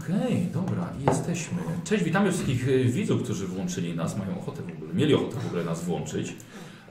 Okej, 0.00 0.46
dobra, 0.54 0.88
jesteśmy. 1.08 1.58
Cześć, 1.84 2.04
witamy 2.04 2.32
wszystkich 2.32 2.68
y, 2.68 2.84
widzów, 2.84 3.22
którzy 3.22 3.46
włączyli 3.46 3.94
nas, 3.96 4.18
mają 4.18 4.38
ochotę 4.38 4.62
w 4.62 4.76
ogóle, 4.76 4.94
mieli 4.94 5.14
ochotę 5.14 5.36
w 5.40 5.46
ogóle 5.46 5.64
nas 5.64 5.84
włączyć 5.84 6.34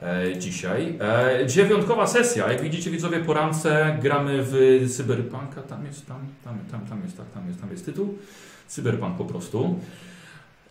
e, 0.02 0.38
dzisiaj. 0.38 0.98
E, 1.40 1.46
dzisiaj 1.46 1.66
wyjątkowa 1.66 2.06
sesja, 2.06 2.52
jak 2.52 2.62
widzicie 2.62 2.90
widzowie 2.90 3.20
po 3.20 3.34
rance 3.34 3.98
gramy 4.02 4.38
w 4.42 4.84
Cyberpunka, 4.96 5.62
tam 5.62 5.86
jest, 5.86 6.06
tam, 6.06 6.18
tam, 6.44 6.58
tam, 6.70 6.80
tam 6.86 7.02
jest, 7.04 7.16
tak, 7.16 7.30
tam 7.30 7.48
jest, 7.48 7.60
tam 7.60 7.70
jest 7.70 7.84
tytuł. 7.86 8.18
Cyberpunk 8.68 9.16
po 9.16 9.24
prostu. 9.24 9.78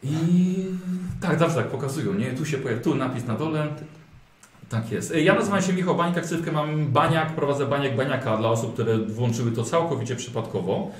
I 0.03 0.55
tak, 1.21 1.39
zawsze 1.39 1.55
tak 1.55 1.67
pokazują, 1.67 2.13
nie? 2.13 2.31
Tu 2.31 2.45
się 2.45 2.57
pojawia, 2.57 2.83
tu 2.83 2.95
napis 2.95 3.25
na 3.25 3.35
dole. 3.35 3.67
Tak 4.69 4.91
jest. 4.91 5.11
E, 5.11 5.21
Ja 5.21 5.33
nazywam 5.35 5.61
się 5.61 5.73
Michał 5.73 5.95
Bańka, 5.95 6.21
ksywkę 6.21 6.51
mam 6.51 6.87
Baniak, 6.87 7.35
prowadzę 7.35 7.65
Baniak 7.65 7.95
Baniaka 7.95 8.37
dla 8.37 8.49
osób, 8.49 8.73
które 8.73 8.97
włączyły 8.97 9.51
to 9.51 9.63
całkowicie 9.63 10.15
przypadkowo. 10.15 10.91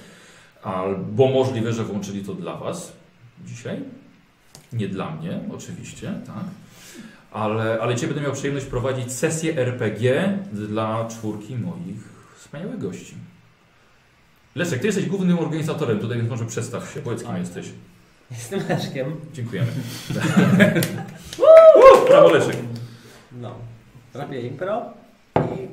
Albo 0.64 1.28
możliwe, 1.28 1.74
że 1.74 1.84
włączyli 1.84 2.26
to 2.26 2.34
dla 2.34 2.56
Was 2.58 2.94
dzisiaj. 3.46 3.80
Nie 4.74 4.88
dla 4.88 5.12
mnie, 5.12 5.40
oczywiście, 5.56 6.14
tak. 6.28 6.44
Ale, 7.32 7.78
ale 7.82 7.96
Cię 7.96 8.08
będę 8.08 8.22
miał 8.22 8.34
przyjemność 8.34 8.66
prowadzić 8.66 9.12
sesję 9.12 9.58
RPG 9.58 10.38
dla 10.54 11.08
czwórki 11.08 11.56
moich 11.56 12.10
wspaniałych 12.38 12.80
gości. 12.80 13.14
Leszek, 14.56 14.80
Ty 14.80 14.88
jesteś 14.88 15.06
głównym 15.06 15.40
organizatorem 15.40 16.00
tutaj, 16.00 16.18
więc 16.18 16.30
może 16.30 16.46
przedstaw 16.46 16.94
się. 16.94 17.00
Powiedz, 17.02 17.20
kim 17.22 17.30
Tak. 17.32 17.40
jesteś. 17.40 17.70
Jestem 18.32 18.60
Leszkiem. 18.70 19.16
Dziękujemy. 19.34 19.72
Brawo, 22.08 22.30
Leszek. 22.32 22.56
No. 23.32 23.56
Robię 24.14 24.42
impro 24.42 24.82
i 25.38 25.68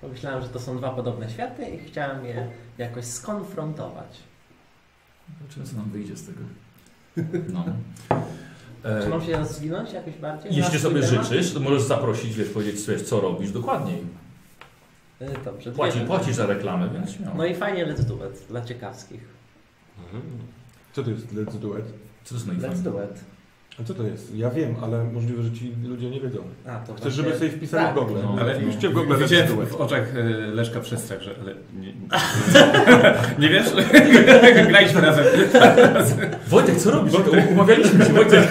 pomyślałem, 0.00 0.42
że 0.42 0.48
to 0.48 0.60
są 0.60 0.76
dwa 0.78 0.90
podobne 0.90 1.30
światy 1.30 1.64
i 1.70 1.78
chciałem 1.78 2.24
je 2.24 2.46
jakoś 2.78 3.04
skonfrontować. 3.04 4.18
Zobaczymy, 5.40 5.66
co 5.66 5.76
nam 5.76 5.90
wyjdzie 5.90 6.16
z 6.16 6.26
tego. 6.26 6.40
No. 7.54 7.64
E, 8.84 9.02
Czy 9.02 9.08
mam 9.08 9.22
się 9.22 9.36
rozwinąć 9.36 9.92
jakoś 9.92 10.14
bardziej? 10.14 10.56
jeśli 10.56 10.78
sobie 10.78 11.00
temat? 11.02 11.26
życzysz, 11.28 11.54
to 11.54 11.60
możesz 11.60 11.82
zaprosić, 11.82 12.34
wiesz, 12.34 12.48
powiedzieć, 12.48 12.86
wiesz, 12.88 13.02
co 13.02 13.20
robisz 13.20 13.52
dokładniej. 13.52 14.04
Y, 15.22 15.26
Dobrze. 15.44 15.72
Płaci, 15.72 16.00
płacisz 16.00 16.34
za 16.34 16.46
reklamę, 16.46 16.88
więc 16.94 17.10
śmiało. 17.10 17.36
No 17.36 17.44
i 17.46 17.54
fajnie 17.54 17.86
Let's 17.86 18.00
Do 18.04 18.14
It 18.14 18.46
dla 18.48 18.64
ciekawskich. 18.64 19.20
Co 20.92 21.02
to 21.02 21.10
jest 21.10 21.32
Let's 21.34 21.58
Do 21.58 21.78
It? 21.78 21.84
Co 22.24 22.28
to 22.28 22.34
jest 22.34 22.46
no 22.46 22.52
i 22.52 22.56
Let's 22.56 22.82
Do 22.82 23.04
It. 23.04 23.20
A 23.80 23.84
co 23.84 23.94
to 23.94 24.02
jest? 24.02 24.36
Ja 24.36 24.50
wiem, 24.50 24.74
ale 24.82 25.04
możliwe, 25.04 25.42
że 25.42 25.50
ci 25.52 25.72
ludzie 25.84 26.10
nie 26.10 26.20
wiedzą. 26.20 26.38
A, 26.66 26.70
to 26.76 26.94
Chcesz, 26.94 26.96
właśnie- 26.96 27.10
żeby 27.10 27.38
sobie 27.38 27.50
wpisali 27.50 27.84
tak. 27.84 27.94
w 27.94 27.98
Google. 27.98 28.14
No. 28.22 28.36
ale 28.40 28.54
no. 28.54 28.60
wpiszcie 28.60 28.88
w 28.88 28.92
Google 28.92 29.18
Do 29.18 29.24
It. 29.24 29.70
w 29.70 29.74
oczach 29.76 30.16
e, 30.16 30.22
Leszka 30.54 30.80
przestrach, 30.80 31.20
że 31.22 31.30
ale 31.42 31.54
nie, 31.80 31.92
nie 33.38 33.48
wiesz? 33.54 33.66
Graliśmy 34.68 35.00
razem. 35.00 35.24
Wojtek, 36.48 36.76
co 36.76 36.90
robisz? 36.90 37.14
Umawialiśmy 37.52 38.04
się, 38.04 38.12
Wojtek. 38.12 38.48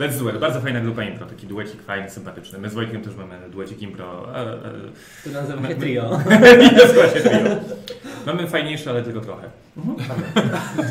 Let's 0.00 0.18
Duet, 0.18 0.38
bardzo 0.38 0.60
fajna 0.60 0.80
grupa 0.80 1.02
impro, 1.02 1.26
taki 1.26 1.46
duecik 1.46 1.82
fajny, 1.82 2.10
sympatyczny. 2.10 2.58
My 2.58 2.70
z 2.70 2.74
Wojtkiem 2.74 3.02
też 3.02 3.16
mamy 3.16 3.50
duecik 3.50 3.82
impro. 3.82 4.28
A, 4.34 4.40
a, 4.40 4.44
Tu 5.24 5.30
nazywa 5.30 5.68
się 5.68 5.74
trio. 5.74 6.20
To 6.94 7.08
się 7.14 7.20
trio. 7.20 7.50
Mamy 8.26 8.46
fajniejsze, 8.46 8.90
ale 8.90 9.02
tylko 9.02 9.20
trochę. 9.20 9.50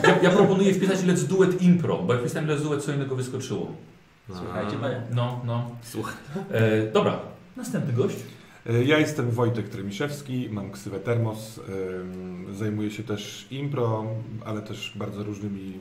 Ja, 0.03 0.15
ja 0.21 0.29
proponuję 0.29 0.73
wpisać 0.73 0.99
Let's 0.99 1.37
Do 1.37 1.43
It 1.43 1.61
Impro, 1.61 1.97
bo 1.97 2.13
jak 2.13 2.21
wpisałem 2.21 2.49
Let's 2.49 2.69
Do 2.69 2.75
It, 2.75 2.83
co 2.83 2.91
innego 2.91 3.15
wyskoczyło. 3.15 3.71
Słuchajcie, 4.27 4.77
panie. 4.81 5.01
No, 5.11 5.41
no. 5.45 5.69
Słuchaj. 5.81 6.15
E, 6.51 6.91
dobra, 6.91 7.19
następny 7.57 7.93
gość. 7.93 8.17
E, 8.69 8.83
Ja 8.83 8.99
jestem 8.99 9.31
Wojtek 9.31 9.69
Tremiszewski, 9.69 10.49
mam 10.51 10.71
ksywę 10.71 10.99
Termos, 10.99 11.59
zajmuję 12.53 12.91
się 12.91 13.03
też 13.03 13.47
impro, 13.51 14.05
ale 14.45 14.61
też 14.61 14.93
bardzo 14.95 15.23
różnymi 15.23 15.73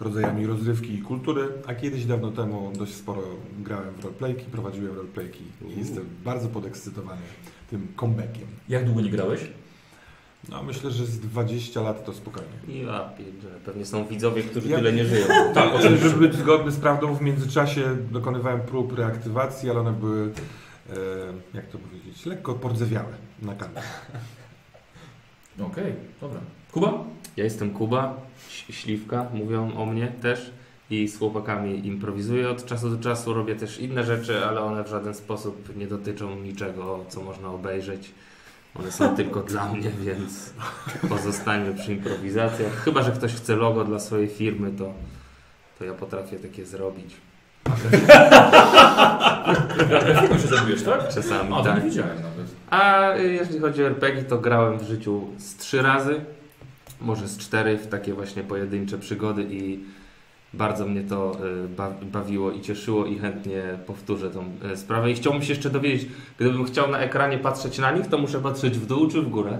e, 0.00 0.04
rodzajami 0.04 0.46
rozrywki 0.46 0.94
i 0.94 0.98
kultury, 1.02 1.48
a 1.66 1.74
kiedyś 1.74 2.04
dawno 2.04 2.30
temu 2.30 2.72
dość 2.78 2.94
sporo 2.94 3.22
grałem 3.58 3.94
w 3.94 4.04
roleplayki, 4.04 4.44
prowadziłem 4.44 4.96
roleplayki 4.96 5.44
i 5.68 5.78
jestem 5.78 6.04
bardzo 6.24 6.48
podekscytowany 6.48 7.20
tym 7.70 7.86
comebackiem. 8.00 8.46
Jak 8.68 8.84
długo 8.84 9.00
nie 9.00 9.10
grałeś? 9.10 9.40
No 10.48 10.62
myślę, 10.62 10.90
że 10.90 11.06
z 11.06 11.20
20 11.20 11.80
lat 11.80 12.04
to 12.04 12.12
spokojnie. 12.14 12.48
Ja 12.68 13.10
pierdzielę, 13.18 13.54
pewnie 13.64 13.86
są 13.86 14.06
widzowie, 14.06 14.42
którzy 14.42 14.68
Ja- 14.68 14.76
tyle 14.76 14.92
nie 14.92 15.04
żyją. 15.04 15.26
Tak, 15.54 15.82
żeby 15.82 16.10
być 16.28 16.34
zgodny 16.34 16.70
z 16.72 16.76
prawdą, 16.76 17.14
w 17.14 17.22
międzyczasie 17.22 17.96
dokonywałem 18.12 18.60
prób 18.60 18.98
reaktywacji, 18.98 19.70
ale 19.70 19.80
one 19.80 19.92
były, 19.92 20.32
jak 21.54 21.66
to 21.66 21.78
powiedzieć, 21.78 22.26
lekko 22.26 22.54
pordzewiałe 22.54 23.12
na 23.42 23.54
kanwie. 23.54 23.82
Okej, 25.70 25.94
dobra. 26.20 26.40
Kuba? 26.72 27.04
Ja 27.36 27.44
jestem 27.44 27.70
Kuba, 27.70 28.20
Śliwka, 28.48 29.26
mówią 29.34 29.76
o 29.76 29.86
mnie 29.86 30.12
też 30.22 30.50
i 30.90 31.08
z 31.08 31.18
chłopakami 31.18 31.86
improwizuję 31.86 32.50
od 32.50 32.64
czasu 32.64 32.90
do 32.90 33.02
czasu, 33.02 33.34
robię 33.34 33.56
też 33.56 33.78
inne 33.78 34.04
rzeczy, 34.04 34.44
ale 34.46 34.60
one 34.60 34.84
w 34.84 34.88
żaden 34.88 35.14
sposób 35.14 35.76
nie 35.76 35.86
dotyczą 35.86 36.40
niczego, 36.40 37.04
co 37.08 37.22
można 37.22 37.48
obejrzeć. 37.48 38.10
One 38.74 38.92
są 38.92 39.14
tylko 39.16 39.42
dla 39.42 39.72
mnie, 39.72 39.90
więc 39.90 40.52
pozostańmy 41.08 41.74
przy 41.74 41.92
improwizacjach. 41.92 42.72
Chyba, 42.72 43.02
że 43.02 43.12
ktoś 43.12 43.34
chce 43.34 43.56
logo 43.56 43.84
dla 43.84 43.98
swojej 43.98 44.28
firmy, 44.28 44.72
to, 44.72 44.92
to 45.78 45.84
ja 45.84 45.94
potrafię 45.94 46.38
takie 46.38 46.66
zrobić. 46.66 47.14
Grafiką 49.88 50.38
się 50.38 50.48
zajmujesz, 50.48 50.82
tak? 50.82 51.08
Czasami 51.08 51.54
A, 51.54 51.62
tak. 51.62 51.76
nie 51.76 51.90
widziałem 51.90 52.16
nawet. 52.16 52.46
A 52.70 53.14
y, 53.16 53.32
jeżeli 53.32 53.60
chodzi 53.60 53.82
o 53.84 53.86
RPG, 53.86 54.22
to 54.22 54.38
grałem 54.38 54.78
w 54.78 54.82
życiu 54.82 55.24
z 55.38 55.56
trzy 55.56 55.82
razy, 55.82 56.20
może 57.00 57.28
z 57.28 57.38
cztery 57.38 57.78
w 57.78 57.86
takie 57.86 58.14
właśnie 58.14 58.42
pojedyncze 58.42 58.98
przygody 58.98 59.46
i 59.50 59.80
bardzo 60.54 60.86
mnie 60.86 61.00
to 61.02 61.32
ba- 61.76 61.94
bawiło 62.02 62.50
i 62.50 62.60
cieszyło 62.60 63.06
i 63.06 63.18
chętnie 63.18 63.62
powtórzę 63.86 64.30
tą 64.30 64.44
y, 64.72 64.76
sprawę. 64.76 65.10
I 65.10 65.14
chciałbym 65.14 65.42
się 65.42 65.52
jeszcze 65.52 65.70
dowiedzieć, 65.70 66.08
gdybym 66.38 66.64
chciał 66.64 66.88
na 66.90 66.98
ekranie 66.98 67.38
patrzeć 67.38 67.78
na 67.78 67.90
nich, 67.90 68.06
to 68.06 68.18
muszę 68.18 68.38
patrzeć 68.40 68.78
w 68.78 68.86
dół 68.86 69.08
czy 69.08 69.22
w 69.22 69.28
górę? 69.28 69.58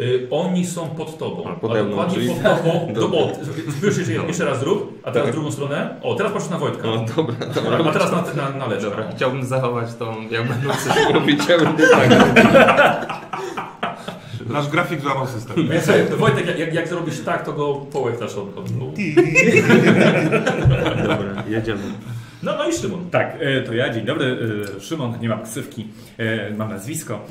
Y, 0.00 0.26
oni 0.30 0.66
są 0.66 0.88
pod 0.88 1.18
tobą. 1.18 1.44
A, 1.46 1.50
A, 1.50 1.54
pode 1.54 1.82
mną, 1.82 1.90
dokładnie 1.90 2.14
czyli- 2.14 2.28
pod 2.28 2.42
tobą. 2.42 2.86
Do, 2.94 3.00
Dobra. 3.00 3.18
o, 3.18 3.28
już 3.82 3.98
jeszcze, 3.98 4.12
jeszcze 4.12 4.44
raz 4.44 4.60
zrób, 4.60 4.98
a 5.04 5.10
teraz 5.10 5.26
Tak. 5.26 5.32
w 5.32 5.36
drugą 5.36 5.52
stronę. 5.52 5.96
O, 6.02 6.14
teraz 6.14 6.32
patrz 6.32 6.48
na 6.50 6.58
Wojtka. 6.58 6.82
No 6.88 7.04
dobra, 7.16 7.34
A 7.50 7.76
dobra. 7.78 7.92
teraz 7.92 8.12
na, 8.12 8.42
na, 8.42 8.50
na 8.58 8.66
Leszka. 8.66 8.90
Dobra, 8.90 9.04
chciałbym 9.16 9.44
zachować 9.44 9.94
tą, 9.94 10.14
jak 10.30 10.48
będą 10.48 10.68
coś 10.70 11.12
robić, 11.14 11.40
ja 11.48 11.58
będę 11.58 11.88
tak. 11.88 13.16
Nasz 14.48 14.68
grafik 14.68 15.00
złamał 15.00 15.26
system. 15.26 15.68
Więc 15.68 15.84
słuchaj, 15.84 16.06
Wojtek, 16.16 16.46
jak, 16.46 16.58
jak, 16.58 16.74
jak 16.74 16.88
zrobisz 16.88 17.20
tak, 17.20 17.44
to 17.44 17.52
go 17.52 17.74
połechtasz 17.74 18.34
od, 18.34 18.58
od. 18.58 18.66
Dobra, 21.02 21.44
jedziemy. 21.48 21.82
No, 22.42 22.56
no 22.56 22.68
i 22.68 22.72
Szymon. 22.72 23.10
Tak, 23.10 23.36
e, 23.40 23.62
to 23.62 23.74
ja, 23.74 23.92
dzień 23.92 24.04
dobry. 24.04 24.38
e, 24.76 24.80
Szymon, 24.80 25.20
nie 25.20 25.28
mam 25.28 25.42
ksywki, 25.42 25.88
e, 26.18 26.50
mam 26.50 26.70
nazwisko, 26.70 27.26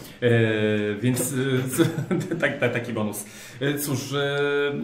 więc 1.01 1.33
tak, 2.41 2.59
tak, 2.59 2.73
taki 2.73 2.93
bonus. 2.93 3.25
Cóż, 3.79 3.99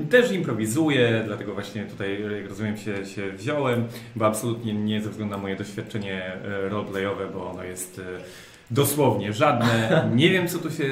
też 0.09 0.31
improwizuję, 0.31 1.23
dlatego 1.25 1.53
właśnie 1.53 1.85
tutaj, 1.85 2.23
jak 2.37 2.49
rozumiem, 2.49 2.77
się, 2.77 3.05
się 3.05 3.31
wziąłem, 3.31 3.87
bo 4.15 4.25
absolutnie 4.25 4.73
nie 4.73 5.01
ze 5.01 5.09
względu 5.09 5.35
na 5.35 5.41
moje 5.41 5.55
doświadczenie 5.55 6.37
roleplayowe, 6.69 7.27
bo 7.33 7.51
ono 7.51 7.63
jest 7.63 8.01
dosłownie 8.71 9.33
żadne. 9.33 10.09
Nie 10.15 10.29
wiem, 10.29 10.47
co 10.47 10.57
tu 10.59 10.71
się 10.71 10.83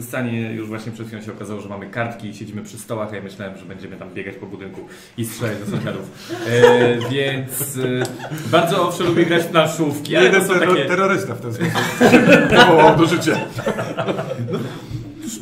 stanie. 0.00 0.52
Już 0.52 0.68
właśnie 0.68 0.92
przed 0.92 1.06
chwilą 1.06 1.22
się 1.22 1.32
okazało, 1.32 1.60
że 1.60 1.68
mamy 1.68 1.86
kartki 1.86 2.28
i 2.28 2.34
siedzimy 2.34 2.62
przy 2.62 2.78
stołach, 2.78 3.12
a 3.12 3.16
ja 3.16 3.22
myślałem, 3.22 3.58
że 3.58 3.64
będziemy 3.64 3.96
tam 3.96 4.14
biegać 4.14 4.34
po 4.34 4.46
budynku 4.46 4.80
i 5.18 5.24
strzelać 5.24 5.58
do 5.58 5.76
sąsiadów. 5.76 6.30
E, 6.46 7.10
więc 7.10 7.78
e, 7.78 8.50
bardzo 8.50 8.88
owszem 8.88 9.06
lubię 9.06 9.26
grać 9.26 9.42
w 9.42 9.46
planszówki, 9.46 10.12
Jeden 10.12 10.46
są 10.46 10.54
terro- 10.54 10.74
takie... 10.74 10.84
terrorysta 10.84 11.34
w 11.34 11.40
ten 11.40 11.54
sposób 11.54 11.72
powołał 12.50 12.96
do 12.96 13.06
życia. 13.06 13.36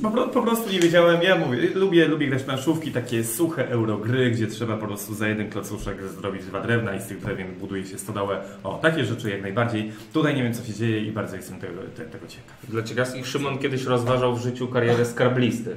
Po, 0.02 0.10
pro- 0.10 0.28
po 0.28 0.42
prostu 0.42 0.70
nie 0.72 0.80
wiedziałem, 0.80 1.22
ja 1.22 1.36
mówię, 1.38 1.58
lubię, 1.74 2.08
lubię 2.08 2.28
grać 2.28 2.42
planszówki, 2.42 2.92
takie 2.92 3.24
suche 3.24 3.68
eurogry, 3.68 4.30
gdzie 4.30 4.46
trzeba 4.46 4.76
po 4.76 4.86
prostu 4.86 5.14
za 5.14 5.28
jeden 5.28 5.50
klocuszek 5.50 5.96
zrobić 6.20 6.44
dwa 6.44 6.60
drewna 6.60 6.94
i 6.94 7.00
z 7.00 7.06
tych 7.06 7.20
drewien 7.20 7.54
buduje 7.54 7.86
się 7.86 7.98
stodołę. 7.98 8.40
O, 8.64 8.78
takie 8.82 9.04
rzeczy 9.04 9.30
jak 9.30 9.42
najbardziej. 9.42 9.92
Tutaj 10.12 10.34
nie 10.34 10.42
wiem, 10.42 10.54
co 10.54 10.64
się 10.64 10.72
dzieje 10.74 11.04
i 11.04 11.12
bardzo 11.12 11.36
jestem 11.36 11.58
tego, 11.60 11.74
te, 11.96 12.04
tego 12.04 12.26
ciekaw. 12.26 12.56
Dla 12.68 12.82
ciekawskich, 12.82 13.26
Szymon 13.26 13.58
kiedyś 13.58 13.84
rozważał 13.84 14.36
w 14.36 14.42
życiu 14.42 14.68
karierę 14.68 15.04
skrablisty, 15.06 15.76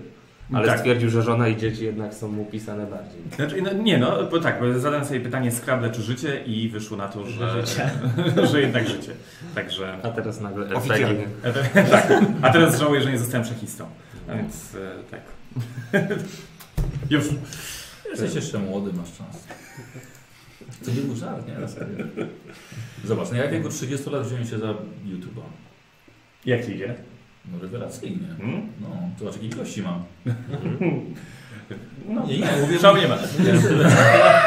ale 0.53 0.67
Tak. 0.67 0.77
stwierdził, 0.79 1.09
że 1.09 1.21
żona 1.21 1.47
i 1.47 1.57
dzieci 1.57 1.85
jednak 1.85 2.13
są 2.13 2.27
mu 2.27 2.45
pisane 2.45 2.85
bardziej. 2.85 3.21
Znaczy, 3.35 3.61
no, 3.61 3.73
nie 3.83 3.97
no, 3.97 4.23
bo 4.31 4.39
tak, 4.39 4.59
bo 4.59 4.79
zadałem 4.79 5.05
sobie 5.05 5.19
pytanie 5.19 5.51
Scrabble 5.51 5.89
czy 5.89 6.01
życie 6.01 6.43
i 6.45 6.69
wyszło 6.69 6.97
na 6.97 7.07
to, 7.07 7.25
że, 7.25 7.61
Życie. 7.65 7.89
że 8.51 8.61
jednak 8.61 8.87
życie. 8.87 9.11
Także, 9.55 9.97
A 10.03 10.09
teraz 10.09 10.41
nagle 10.41 10.75
Oficjalnie. 10.75 11.25
RPG. 11.43 11.83
tak. 11.91 12.07
A 12.41 12.49
teraz 12.49 12.79
żałuję, 12.79 13.01
że 13.01 13.11
nie 13.11 13.17
zostałem 13.17 13.47
szachistą. 13.47 13.85
A 14.27 14.35
więc 14.35 14.75
e, 14.75 15.03
tak. 15.11 15.21
Już. 17.09 17.25
Jesteś 18.11 18.35
jeszcze 18.35 18.59
młody, 18.59 18.93
masz 18.93 19.17
czas. 19.17 19.47
To 20.85 20.91
nie 20.91 21.01
był 21.01 21.15
żart, 21.15 21.47
nie? 21.47 21.53
Na. 21.53 21.67
Zobacz, 23.05 23.31
no 23.31 23.37
ja 23.37 23.47
w 23.47 23.51
wieku 23.51 23.69
30 23.69 24.09
lat 24.09 24.27
wziąłem 24.27 24.45
się 24.45 24.59
za 24.59 24.67
YouTube'a. 25.05 25.43
Jak 26.45 26.65
ci 26.65 26.75
idzie? 26.75 26.95
No 27.51 27.59
rewelacyjnie. 27.59 28.27
Hmm? 28.37 28.67
No, 28.81 28.87
zobacz 29.19 29.33
jakiej 29.33 29.49
ilości 29.49 29.81
mam. 29.81 30.03
No, 32.09 32.25
Nie, 32.27 32.37
nie, 32.37 32.47
mówię, 32.61 32.79
szału 32.79 32.97
nie 32.97 33.07
ma. 33.07 33.17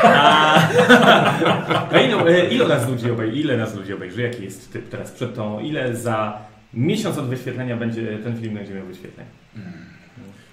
A, 0.03 1.89
a 1.93 2.01
ile, 2.01 2.27
e, 2.27 2.49
ile 2.49 2.69
nas 2.69 2.89
ludzi 2.89 3.11
obejrzy? 3.11 3.37
Ile 3.37 3.57
nas 3.57 3.75
ludzi 3.75 3.93
obejrzy? 3.93 4.23
Jaki 4.23 4.45
jest 4.45 4.73
typ 4.73 4.89
teraz 4.89 5.11
przed 5.11 5.35
tą? 5.35 5.61
Ile 5.61 5.97
za 5.97 6.39
miesiąc 6.75 7.19
od 7.19 7.27
wyświetlenia 7.29 7.77
będzie 7.77 8.19
ten 8.19 8.37
film 8.41 8.55
będzie 8.55 8.75
miał 8.75 8.87
wyświetleń? 8.87 9.27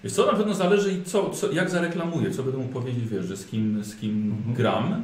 Wiesz 0.03 0.13
co, 0.13 0.25
na 0.31 0.37
pewno 0.37 0.53
zależy 0.53 0.93
i 0.93 1.03
co, 1.03 1.29
co, 1.29 1.51
jak 1.51 1.69
zareklamuję, 1.69 2.31
co 2.31 2.43
będę 2.43 2.57
mógł 2.57 2.73
powiedzieć, 2.73 3.07
wiesz, 3.07 3.25
że 3.25 3.37
z 3.37 3.45
kim, 3.45 3.83
z 3.83 3.95
kim 3.95 4.31
Mhm. 4.37 4.55
gram. 4.55 5.03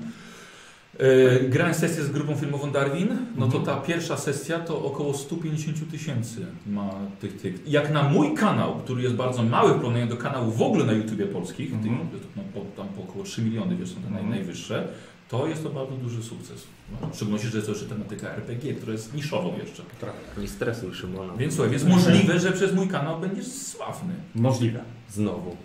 E, 1.00 1.40
grałem 1.50 1.74
sesję 1.74 2.04
z 2.04 2.12
grupą 2.12 2.36
filmową 2.36 2.72
Darwin, 2.72 3.08
no 3.38 3.48
to 3.48 3.58
Mhm. 3.58 3.66
ta 3.66 3.86
pierwsza 3.88 4.18
sesja 4.18 4.60
to 4.60 4.84
około 4.86 5.14
150 5.14 5.92
tysięcy 5.92 6.46
ma 6.68 6.90
tych, 7.22 7.42
tych. 7.42 7.68
Jak 7.68 7.92
na 7.94 8.04
mój 8.04 8.34
kanał, 8.34 8.76
który 8.76 9.02
jest 9.04 9.16
bardzo 9.16 9.44
mały 9.44 9.72
w 9.74 9.76
porównaniu 9.76 10.08
do 10.08 10.18
kanału 10.18 10.52
w 10.52 10.62
ogóle 10.62 10.86
na 10.86 10.94
YouTubie 10.94 11.26
polskich, 11.26 11.74
Mhm. 11.74 12.08
tych, 12.10 12.20
no, 12.36 12.44
po, 12.54 12.60
tam 12.82 12.88
po 12.94 13.04
około 13.04 13.24
3 13.26 13.42
miliony, 13.42 13.76
wiesz, 13.76 13.90
są 13.90 13.96
te 13.96 14.02
naj, 14.10 14.20
Mhm. 14.22 14.30
najwyższe, 14.30 14.88
to 15.30 15.48
jest 15.48 15.64
to 15.64 15.70
bardzo 15.70 15.96
duży 15.96 16.24
sukces. 16.24 16.68
No, 17.02 17.10
w 17.10 17.16
szczególności, 17.16 17.48
że 17.48 17.58
jest 17.58 17.68
to 17.68 17.74
jeszcze 17.74 17.90
tematyka 17.90 18.30
RPG, 18.30 18.74
która 18.74 18.92
jest 18.92 19.14
niszową 19.14 19.58
jeszcze. 19.58 19.84
Nie 20.38 20.48
stresuj 20.48 20.94
Szymona. 20.94 21.34
Więc 21.38 21.56
słuchaj, 21.56 21.74
jest 21.74 21.88
możliwe, 21.88 22.40
że 22.40 22.52
przez 22.52 22.74
mój 22.74 22.88
kanał 22.88 23.20
będziesz 23.20 23.48
sławny. 23.48 24.14
Możliwe. 24.36 24.80
Znowu. 25.10 25.58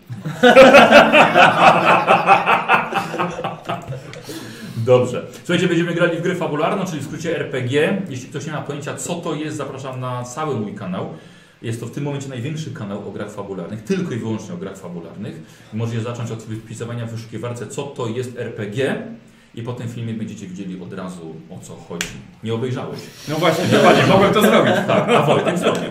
Dobrze. 4.77 5.27
Słuchajcie, 5.45 5.69
będziemy 5.69 5.95
grali 5.95 6.19
w 6.19 6.23
grę 6.23 6.35
fabularną, 6.35 6.85
czyli 6.85 7.01
w 7.01 7.05
skrócie 7.05 7.37
RPG. 7.37 8.03
Jeśli 8.09 8.29
ktoś 8.29 8.47
nie 8.47 8.53
ma 8.53 8.63
pojęcia, 8.63 8.95
co 8.95 9.15
to 9.15 9.35
jest, 9.35 9.57
zapraszam 9.57 10.01
na 10.01 10.25
cały 10.25 10.61
mój 10.61 10.75
kanał. 10.75 11.15
Jest 11.63 11.81
to 11.81 11.87
w 11.87 11.91
tym 11.91 12.05
momencie 12.05 12.29
największy 12.29 12.71
kanał 12.71 13.09
o 13.09 13.13
grach 13.13 13.33
fabularnych, 13.33 13.85
tylko 13.85 14.15
i 14.15 14.19
wyłącznie 14.19 14.55
o 14.55 14.57
grach 14.57 14.79
fabularnych. 14.79 15.43
Możecie 15.73 16.01
zacząć 16.01 16.31
od 16.31 16.43
wpisywania 16.43 17.07
w 17.07 17.11
wyszukiwarce, 17.11 17.67
co 17.67 17.83
to 17.83 18.07
jest 18.07 18.39
RPG 18.39 19.07
i 19.56 19.62
po 19.62 19.73
tym 19.73 19.89
filmie 19.89 20.15
będziecie 20.15 20.47
wiedzieli 20.47 20.83
od 20.83 20.93
razu, 20.93 21.35
o 21.51 21.59
co 21.59 21.77
chodzi. 21.77 22.06
Nie 22.45 22.55
obejrzałeś. 22.55 23.01
No 23.29 23.37
właśnie, 23.37 23.65
dokładnie, 23.65 24.06
mogłem 24.06 24.35
to 24.35 24.41
zrobić. 24.41 24.75
Tak, 24.87 25.09
a 25.09 25.23
Wojtek 25.23 25.59
zrobił. 25.59 25.83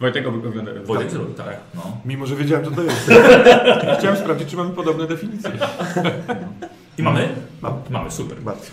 Wojtek 0.00 0.26
ogląda. 0.26 0.72
Wojtek 0.84 1.10
zrobił, 1.10 1.34
tak. 1.34 1.56
No. 1.74 1.96
Mimo, 2.04 2.26
że 2.26 2.36
wiedziałem, 2.36 2.64
co 2.64 2.70
to 2.70 2.82
jest. 2.82 3.10
Chciałem 3.98 4.16
sprawdzić, 4.16 4.48
czy 4.48 4.56
mamy 4.56 4.70
podobne 4.70 5.06
definicje. 5.06 5.50
I 6.98 7.02
mamy? 7.02 7.28
Mamy. 7.62 7.76
Mamy, 7.90 8.10
super. 8.10 8.38
Bardzo. 8.42 8.64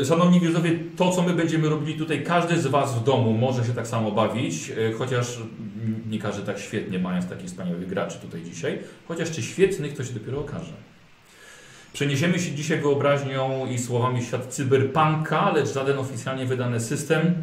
E, 0.00 0.04
Szanowni 0.04 0.40
widzowie, 0.40 0.78
to 0.96 1.10
co 1.10 1.22
my 1.22 1.34
będziemy 1.34 1.68
robili 1.68 1.98
tutaj, 1.98 2.24
każdy 2.24 2.60
z 2.60 2.66
Was 2.66 2.94
w 2.94 3.04
domu 3.04 3.32
może 3.32 3.64
się 3.64 3.72
tak 3.72 3.86
samo 3.86 4.10
bawić, 4.10 4.70
e, 4.70 4.92
chociaż 4.92 5.38
nie 6.10 6.18
każdy 6.18 6.42
tak 6.42 6.58
świetnie, 6.58 6.98
mając 6.98 7.26
takich 7.26 7.46
wspaniałych 7.46 7.88
graczy 7.88 8.18
tutaj 8.18 8.42
dzisiaj, 8.42 8.78
chociaż 9.08 9.30
czy 9.30 9.42
świetnych, 9.42 9.96
to 9.96 10.04
się 10.04 10.12
dopiero 10.12 10.40
okaże. 10.40 10.72
Przeniesiemy 11.92 12.38
się 12.38 12.52
dzisiaj 12.52 12.80
wyobraźnią 12.80 13.66
i 13.66 13.78
słowami 13.78 14.20
w 14.20 14.24
świat 14.24 14.46
cyberpunka, 14.46 15.52
lecz 15.52 15.74
żaden 15.74 15.98
oficjalnie 15.98 16.46
wydany 16.46 16.80
system. 16.80 17.42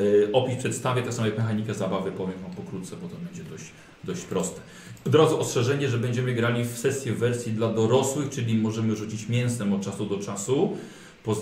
E, 0.00 0.32
Opis 0.32 0.56
przedstawię, 0.56 1.02
tak 1.02 1.14
samo 1.14 1.26
jak 1.26 1.38
mechanikę 1.38 1.74
zabawy 1.74 2.12
powiem 2.12 2.38
Wam 2.42 2.50
pokrótce, 2.50 2.96
bo 2.96 3.08
to 3.08 3.16
będzie 3.16 3.50
dość, 3.50 3.64
dość 4.04 4.20
proste. 4.20 4.60
Od 5.06 5.14
razu 5.14 5.40
ostrzeżenie, 5.40 5.88
że 5.88 5.98
będziemy 5.98 6.34
grali 6.34 6.64
w 6.64 6.78
sesję 6.78 7.12
w 7.12 7.18
wersji 7.18 7.52
dla 7.52 7.72
dorosłych, 7.72 8.30
czyli 8.30 8.58
możemy 8.58 8.96
rzucić 8.96 9.28
mięsem 9.28 9.72
od 9.72 9.84
czasu 9.84 10.06
do 10.06 10.18
czasu. 10.18 10.76
Poz... 11.24 11.38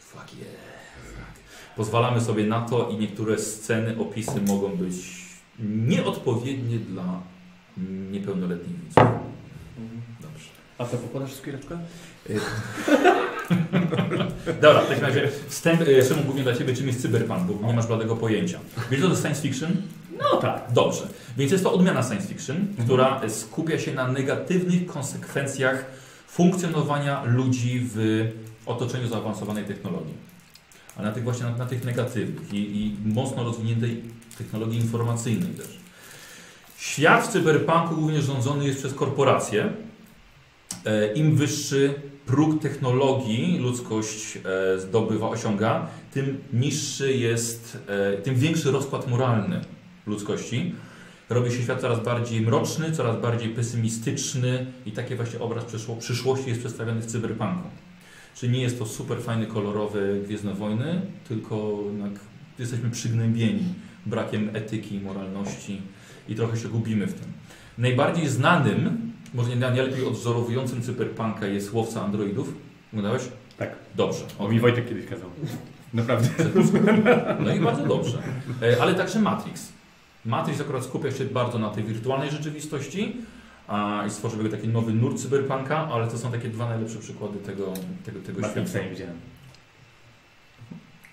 Fuck 0.00 0.34
yeah. 0.38 0.64
Pozwalamy 1.76 2.20
sobie 2.20 2.46
na 2.46 2.60
to 2.60 2.88
i 2.88 2.96
niektóre 2.96 3.38
sceny, 3.38 3.98
opisy 3.98 4.40
mogą 4.46 4.68
być 4.68 4.94
nieodpowiednie 5.58 6.78
dla 6.78 7.20
niepełnoletnich 8.10 8.80
widzów. 8.80 9.33
A 10.78 10.84
co, 10.84 10.96
pokładasz 10.96 11.32
skóreczkę? 11.32 11.78
Dobra, 14.60 14.80
w 14.80 14.88
takim 14.88 15.04
razie 15.04 15.28
wstęp, 15.48 15.80
e, 15.80 16.04
Szymon, 16.04 16.24
głównie 16.24 16.42
dla 16.42 16.56
Ciebie, 16.56 16.76
czym 16.76 16.86
jest 16.86 17.02
cyberpunk, 17.02 17.42
bo 17.42 17.66
nie 17.66 17.72
masz 17.72 17.86
bladego 17.86 18.16
pojęcia. 18.16 18.60
Wiesz, 18.90 19.00
co 19.00 19.06
to 19.06 19.12
jest 19.12 19.22
science 19.22 19.42
fiction? 19.42 19.72
No 20.18 20.36
tak. 20.36 20.62
Dobrze. 20.72 21.08
Więc 21.36 21.52
jest 21.52 21.64
to 21.64 21.72
odmiana 21.72 22.02
science 22.02 22.26
fiction, 22.28 22.56
która 22.84 23.20
skupia 23.28 23.78
się 23.78 23.94
na 23.94 24.08
negatywnych 24.08 24.86
konsekwencjach 24.86 25.84
funkcjonowania 26.26 27.24
ludzi 27.24 27.80
w 27.94 28.24
otoczeniu 28.66 29.08
zaawansowanej 29.08 29.64
technologii. 29.64 30.14
A 30.96 31.02
na 31.02 31.12
tych 31.12 31.24
właśnie 31.24 31.46
na, 31.46 31.56
na 31.56 31.66
tych 31.66 31.84
negatywnych 31.84 32.52
i, 32.54 32.56
i 32.56 32.96
mocno 33.04 33.44
rozwiniętej 33.44 34.02
technologii 34.38 34.80
informacyjnej 34.80 35.50
też. 35.50 35.78
Świat 36.78 37.26
w 37.26 37.32
cyberpunku 37.32 37.94
głównie 37.94 38.22
rządzony 38.22 38.64
jest 38.66 38.78
przez 38.78 38.94
korporacje. 38.94 39.72
E, 40.84 41.12
Im 41.12 41.36
wyższy 41.36 41.94
próg 42.26 42.62
technologii 42.62 43.58
ludzkość 43.58 44.38
e, 44.44 44.80
zdobywa, 44.80 45.28
osiąga, 45.28 45.86
tym 46.12 46.38
niższy 46.52 47.12
jest, 47.16 47.78
e, 47.86 48.16
tym 48.16 48.34
większy 48.34 48.70
rozkład 48.70 49.08
moralny 49.08 49.60
ludzkości. 50.06 50.74
Robi 51.30 51.50
się 51.50 51.62
świat 51.62 51.80
coraz 51.80 52.04
bardziej 52.04 52.40
mroczny, 52.40 52.92
coraz 52.92 53.20
bardziej 53.20 53.48
pesymistyczny 53.48 54.66
i 54.86 54.92
taki 54.92 55.14
właśnie 55.14 55.40
obraz 55.40 55.64
przyszło, 55.64 55.96
przyszłości 55.96 56.48
jest 56.48 56.60
przedstawiony 56.60 57.00
w 57.00 57.06
cyberpunku. 57.06 57.68
Czyli 58.34 58.52
nie 58.52 58.62
jest 58.62 58.78
to 58.78 58.86
super 58.86 59.22
fajny, 59.22 59.46
kolorowy 59.46 60.20
Gwiezdne 60.24 60.54
Wojny, 60.54 61.00
tylko 61.28 61.78
jesteśmy 62.58 62.90
przygnębieni 62.90 63.64
brakiem 64.06 64.50
etyki, 64.52 65.00
moralności 65.00 65.80
i 66.28 66.34
trochę 66.34 66.56
się 66.56 66.68
gubimy 66.68 67.06
w 67.06 67.14
tym. 67.14 67.32
Najbardziej 67.78 68.28
znanym, 68.28 69.13
może 69.34 69.50
nie 69.50 69.56
najlepiej 69.56 70.06
odwzorowującym 70.06 70.82
cyberpunka 70.82 71.46
jest 71.46 71.72
Łowca 71.72 72.04
Androidów. 72.04 72.52
Oglądałeś? 72.92 73.22
Tak. 73.58 73.70
Dobrze. 73.94 74.24
O, 74.38 74.48
mi 74.48 74.60
Wojtek 74.60 74.88
kiedyś 74.88 75.06
kazał. 75.06 75.30
Naprawdę. 75.94 76.28
No 77.40 77.54
i 77.54 77.60
bardzo 77.60 77.86
dobrze. 77.86 78.18
E, 78.62 78.82
Ale 78.82 78.94
także 78.94 79.18
Matrix. 79.20 79.72
Matrix 80.24 80.60
akurat 80.60 80.84
skupia 80.84 81.10
się 81.10 81.24
bardzo 81.24 81.58
na 81.58 81.70
tej 81.70 81.84
wirtualnej 81.84 82.30
rzeczywistości 82.30 83.16
a, 83.68 84.04
i 84.06 84.10
stworzył 84.10 84.48
taki 84.48 84.68
nowy 84.68 84.92
nurt 84.92 85.18
cyberpunka, 85.18 85.88
ale 85.92 86.08
to 86.08 86.18
są 86.18 86.32
takie 86.32 86.48
dwa 86.48 86.68
najlepsze 86.68 86.98
przykłady 86.98 87.38
tego, 87.38 87.74
tego, 88.04 88.20
tego 88.20 88.40
Matrixa 88.40 88.70
świata. 88.70 88.84
nie 88.84 88.90
widziałem. 88.90 89.16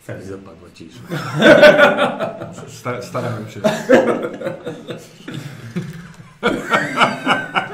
I 0.02 0.04
Serio. 0.04 0.26
zapadła 0.26 0.70
cisza. 0.74 1.00
Sta 2.68 3.02
starałem 3.02 3.50
się. 3.50 3.62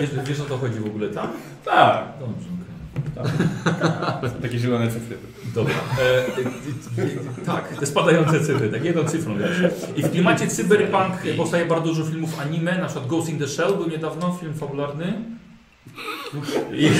Wiesz, 0.00 0.10
wiesz 0.24 0.40
o 0.40 0.44
to 0.44 0.58
chodzi 0.58 0.80
w 0.80 0.86
ogóle 0.86 1.08
tam? 1.08 1.28
Tak. 1.64 2.04
Dobrze, 2.20 2.48
okej. 2.48 2.68
Takie 4.42 4.58
zielone 4.58 4.88
cyfry. 4.88 5.16
Dobra. 5.54 5.74
E, 6.00 6.26
e, 7.02 7.44
tak, 7.46 7.76
te 7.80 7.86
spadające 7.86 8.40
cyfry, 8.40 8.68
tak 8.68 8.84
jedną 8.84 9.04
cyfrą. 9.04 9.34
I 9.96 10.02
w 10.02 10.10
klimacie 10.10 10.46
cyberpunk 10.46 11.12
powstaje 11.36 11.66
bardzo 11.66 11.86
dużo 11.86 12.04
filmów 12.04 12.40
anime, 12.40 12.78
na 12.78 12.86
przykład 12.86 13.06
Ghost 13.06 13.28
in 13.28 13.38
the 13.38 13.48
Shell 13.48 13.76
był 13.76 13.88
niedawno, 13.88 14.38
film 14.40 14.54
fabularny. 14.54 15.12
I... 16.72 16.90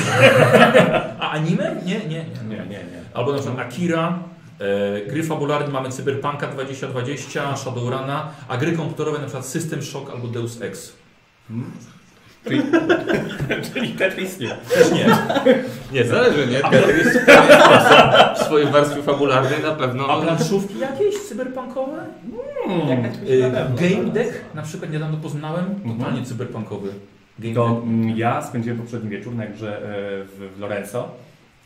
A 1.21 1.31
anime? 1.31 1.77
Nie, 1.87 1.99
nie, 1.99 2.05
nie. 2.09 2.25
Nie, 2.49 2.57
nie, 2.57 2.67
nie. 2.67 3.03
Albo 3.15 3.33
na 3.33 3.39
przykład 3.39 3.59
Akira, 3.59 4.19
gry 5.09 5.23
fabularne 5.23 5.69
mamy 5.73 5.89
Cyberpunka 5.89 6.47
2020, 6.47 7.57
Shadowruna, 7.57 8.29
a 8.49 8.57
gry 8.57 8.73
komputerowe 8.73 9.19
na 9.19 9.25
przykład 9.25 9.47
System 9.47 9.83
Shock 9.83 10.11
albo 10.11 10.29
Deus 10.29 10.63
Ex. 10.63 10.93
Czyli, 12.45 12.63
czyli 13.75 13.89
Tetris 13.93 14.39
nie. 14.41 14.49
Też 14.49 14.93
nie. 14.93 15.07
Nie, 15.93 16.05
zależy, 16.05 16.47
nie? 16.47 16.61
Tetris 16.61 17.19
w 18.35 18.39
swojej 18.45 18.67
warstwie 18.73 19.03
fabularnej 19.03 19.63
na 19.63 19.71
pewno. 19.75 20.07
A 20.09 20.21
planszówki 20.23 20.79
jakieś 20.79 21.15
cyberpunkowe? 21.29 22.07
Jakaś 22.89 23.17
E, 23.17 23.51
pewno. 23.51 23.77
Game 23.77 24.11
Deck 24.13 24.33
na 24.55 24.63
przykład 24.63 24.91
niedawno 24.93 25.17
poznałem, 25.17 25.65
totalnie 25.75 25.95
Mhm. 26.07 26.25
cyberpunkowy. 26.25 26.89
Game 27.39 27.55
To 27.55 27.69
Deck. 27.69 27.83
mm, 27.87 28.19
ja 28.19 28.43
spędziłem 28.43 28.79
poprzedni 28.79 29.11
wieczór 29.11 29.35
na 29.35 29.47
grze 29.47 29.77
e, 29.77 29.81
w, 30.25 30.51
w 30.57 30.61
Lorenzo 30.61 31.09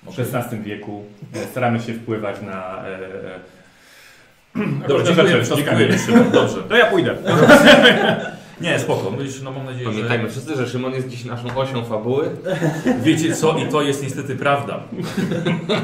w. 0.06 0.21
XVI 0.21 0.62
wieku. 0.62 1.04
Staramy 1.50 1.80
się 1.80 1.94
wpływać 1.94 2.37
na... 2.42 2.85
E, 2.87 2.99
e, 4.56 4.88
Dobrze, 4.88 5.14
dziękuję, 5.14 5.44
rzeczy, 5.44 5.62
dziękuję. 5.64 5.99
Szymon, 5.99 6.30
Dobrze. 6.30 6.56
No 6.71 6.76
ja 6.76 6.87
pójdę. 6.87 7.14
Nie, 8.61 8.78
spoko. 8.78 9.11
Myślę, 9.11 9.44
no 9.44 9.50
mam 9.50 9.64
nadzieję, 9.64 9.85
Pamiętajmy 9.85 10.25
że 10.25 10.30
wszyscy, 10.30 10.56
że 10.56 10.68
Szymon 10.68 10.92
jest 10.92 11.09
dziś 11.09 11.25
naszą 11.25 11.56
osią 11.56 11.85
fabuły. 11.85 12.30
wiecie 13.02 13.37
co 13.37 13.59
i 13.59 13.68
to 13.68 13.82
jest 13.82 14.02
niestety 14.02 14.37
prawda. 14.37 14.80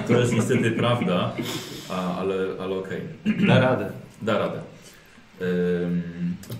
To 0.08 0.12
jest 0.12 0.32
niestety 0.32 0.70
prawda, 0.70 1.32
a, 1.90 2.18
ale, 2.18 2.34
ale 2.62 2.76
okej. 2.76 3.00
Da 3.46 3.60
radę. 3.60 3.90
Da 4.22 4.38
radę. 4.38 4.58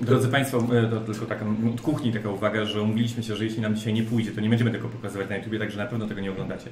Drodzy 0.01 0.29
Państwo, 0.29 0.59
e, 0.59 0.89
to 0.89 1.01
tylko 1.01 1.27
taka 1.27 1.45
od 1.75 1.81
kuchni 1.81 2.13
taka 2.13 2.31
uwaga, 2.31 2.65
że 2.65 2.83
umówiliśmy 2.83 3.23
się, 3.23 3.37
że 3.37 3.45
jeśli 3.45 3.63
nam 3.63 3.77
dzisiaj 3.77 3.93
nie 3.93 4.03
pójdzie, 4.03 4.31
to 4.31 4.41
nie 4.41 4.49
będziemy 4.49 4.71
tego 4.71 4.89
pokazywać 4.89 5.29
na 5.29 5.37
YouTubie, 5.37 5.59
także 5.59 5.79
na 5.79 5.87
pewno 5.87 6.07
tego 6.07 6.21
nie 6.21 6.31
oglądacie. 6.31 6.67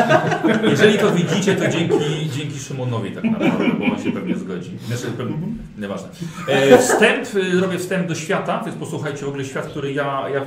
Jeżeli 0.70 0.98
to 0.98 1.12
widzicie, 1.12 1.56
to 1.56 1.68
dzięki, 1.68 2.30
dzięki 2.36 2.58
Szymonowi 2.58 3.12
tak 3.12 3.24
naprawdę, 3.24 3.70
bo 3.78 3.84
on 3.84 4.02
się 4.02 4.12
pewnie 4.12 4.36
zgodzi. 4.36 4.70
Znaczy, 4.86 5.12
pewnie, 5.16 5.36
nieważne. 5.78 6.08
E, 6.48 6.78
wstęp, 6.78 7.34
y, 7.34 7.60
robię 7.60 7.78
wstęp 7.78 8.08
do 8.08 8.14
świata, 8.14 8.62
więc 8.66 8.76
posłuchajcie 8.76 9.24
w 9.24 9.28
ogóle 9.28 9.44
świat, 9.44 9.66
który 9.66 9.92
ja, 9.92 10.24
ja 10.34 10.44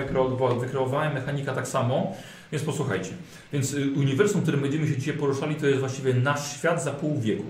wykreowałem, 0.60 1.13
mechanika 1.13 1.53
tak 1.53 1.67
samo, 1.67 2.15
więc 2.51 2.63
posłuchajcie. 2.63 3.12
Więc 3.53 3.75
uniwersum, 3.95 4.41
w 4.41 4.43
którym 4.43 4.62
będziemy 4.62 4.88
się 4.88 4.98
dzisiaj 4.98 5.13
poruszali, 5.13 5.55
to 5.55 5.67
jest 5.67 5.79
właściwie 5.79 6.13
nasz 6.13 6.57
świat 6.57 6.83
za 6.83 6.91
pół 6.91 7.19
wieku. 7.19 7.43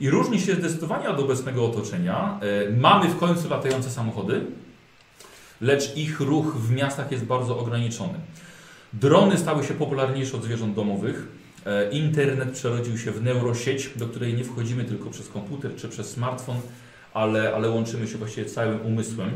I 0.00 0.10
różni 0.10 0.40
się 0.40 0.54
zdecydowanie 0.54 1.08
od 1.08 1.20
obecnego 1.20 1.66
otoczenia. 1.66 2.40
E, 2.42 2.70
mamy 2.70 3.08
w 3.08 3.18
końcu 3.18 3.48
latające 3.48 3.90
samochody, 3.90 4.40
lecz 5.60 5.96
ich 5.96 6.20
ruch 6.20 6.56
w 6.56 6.70
miastach 6.70 7.12
jest 7.12 7.24
bardzo 7.24 7.58
ograniczony. 7.58 8.14
Drony 8.92 9.38
stały 9.38 9.64
się 9.64 9.74
popularniejsze 9.74 10.36
od 10.36 10.44
zwierząt 10.44 10.74
domowych. 10.74 11.28
E, 11.66 11.90
Internet 11.90 12.50
przerodził 12.50 12.98
się 12.98 13.10
w 13.10 13.22
neurosieć, 13.22 13.90
do 13.96 14.06
której 14.06 14.34
nie 14.34 14.44
wchodzimy 14.44 14.84
tylko 14.84 15.10
przez 15.10 15.28
komputer 15.28 15.76
czy 15.76 15.88
przez 15.88 16.10
smartfon, 16.10 16.56
ale, 17.14 17.54
ale 17.54 17.70
łączymy 17.70 18.08
się 18.08 18.18
właściwie 18.18 18.46
całym 18.46 18.86
umysłem. 18.86 19.30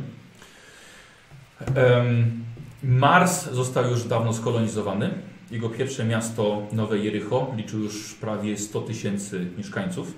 Em, 1.75 2.45
Mars 2.83 3.51
został 3.51 3.91
już 3.91 4.05
dawno 4.05 4.33
skolonizowany. 4.33 5.11
Jego 5.51 5.71
pierwsze 5.71 6.05
miasto, 6.05 6.63
Nowe 6.73 6.99
Jericho, 6.99 7.55
liczy 7.57 7.77
już 7.77 8.15
prawie 8.15 8.59
100 8.59 8.81
tysięcy 8.81 9.47
mieszkańców. 9.59 10.15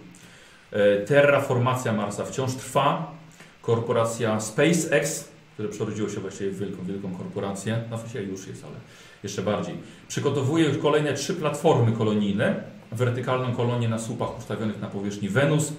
E, 0.75 0.97
Terraformacja 0.97 1.93
Marsa 1.93 2.25
wciąż 2.25 2.55
trwa. 2.55 3.15
Korporacja 3.63 4.41
SpaceX, 4.41 5.29
które 5.53 5.69
przerodziło 5.69 6.09
się 6.09 6.21
właściwie 6.21 6.51
w 6.51 6.59
wielką, 6.59 6.85
wielką 6.85 7.15
korporację, 7.15 7.81
no 7.91 7.99
właściwie 7.99 8.25
już 8.25 8.47
jest, 8.47 8.65
ale 8.65 8.75
jeszcze 9.23 9.43
bardziej. 9.43 9.75
Przygotowuje 10.09 10.65
już 10.65 10.79
kolejne 10.79 11.15
trzy 11.15 11.35
platformy 11.35 11.93
kolonijne. 11.93 12.63
Wertykalną 12.93 13.57
kolonię 13.57 13.89
na 13.89 13.99
słupach 13.99 14.39
ustawionych 14.39 14.81
na 14.81 14.87
powierzchni 14.87 15.29
Wenus. 15.29 15.73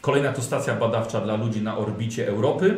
Kolejna 0.00 0.32
to 0.32 0.42
stacja 0.42 0.74
badawcza 0.76 1.20
dla 1.20 1.36
ludzi 1.36 1.62
na 1.62 1.78
orbicie 1.78 2.28
Europy. 2.28 2.76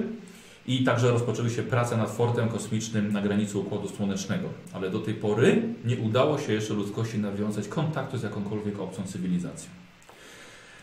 I 0.66 0.84
także 0.84 1.10
rozpoczęły 1.10 1.50
się 1.50 1.62
prace 1.62 1.96
nad 1.96 2.10
fortem 2.10 2.48
kosmicznym 2.48 3.12
na 3.12 3.22
granicy 3.22 3.58
Układu 3.58 3.88
Słonecznego. 3.88 4.48
Ale 4.72 4.90
do 4.90 4.98
tej 4.98 5.14
pory 5.14 5.62
nie 5.84 5.96
udało 5.96 6.38
się 6.38 6.52
jeszcze 6.52 6.74
ludzkości 6.74 7.18
nawiązać 7.18 7.68
kontaktu 7.68 8.18
z 8.18 8.22
jakąkolwiek 8.22 8.80
obcą 8.80 9.02
cywilizacją. 9.02 9.70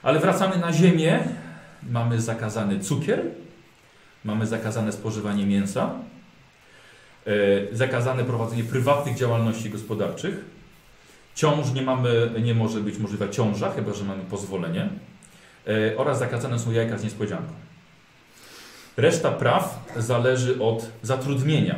Ale 0.06 0.20
wracamy 0.20 0.58
na 0.58 0.74
Ziemię. 0.74 1.20
Mamy 1.90 2.22
zakazany 2.22 2.80
cukier, 2.80 3.22
mamy 4.24 4.48
zakazane 4.48 4.92
spożywanie 4.92 5.46
mięsa, 5.46 5.90
e, 7.28 7.32
zakazane 7.76 8.24
prowadzenie 8.24 8.64
prywatnych 8.64 9.18
działalności 9.18 9.70
gospodarczych. 9.70 10.46
Ciąż 11.36 11.72
nie, 11.72 11.82
mamy, 11.82 12.32
nie 12.44 12.54
może 12.56 12.82
być 12.82 12.98
możliwa 12.98 13.28
ciąża, 13.28 13.72
chyba 13.72 13.94
że 13.94 14.04
mamy 14.04 14.24
pozwolenie. 14.24 14.90
E, 15.68 15.98
oraz 15.98 16.20
zakazane 16.20 16.60
są 16.60 16.72
jajka 16.72 16.98
z 16.98 17.04
niespodzianką. 17.04 17.54
Reszta 18.98 19.32
praw 19.32 19.86
zależy 19.98 20.64
od 20.64 20.90
zatrudnienia, 21.02 21.76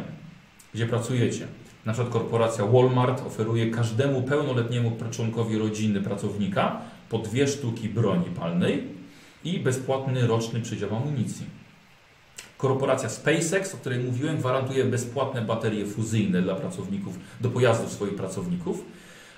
gdzie 0.74 0.86
pracujecie. 0.86 1.48
Na 1.86 1.93
przykład 1.93 2.13
korporacja 2.13 2.65
Walmart 2.65 3.27
oferuje 3.27 3.72
każdemu 3.72 4.22
pełnoletniemu 4.22 4.98
członkowi 5.12 5.57
rodziny 5.57 6.01
pracownika 6.01 6.81
po 7.09 7.17
dwie 7.17 7.47
sztuki 7.47 7.89
broni 7.89 8.25
palnej 8.25 8.83
i 9.43 9.59
bezpłatny 9.59 10.27
roczny 10.27 10.61
przydział 10.61 10.95
amunicji. 10.95 11.45
Korporacja 12.57 13.09
SpaceX, 13.09 13.75
o 13.75 13.77
której 13.77 13.99
mówiłem, 13.99 14.37
gwarantuje 14.37 14.85
bezpłatne 14.85 15.41
baterie 15.41 15.85
fuzyjne 15.85 16.41
dla 16.41 16.55
pracowników, 16.55 17.19
do 17.41 17.49
pojazdów 17.49 17.91
swoich 17.91 18.15
pracowników, 18.15 18.85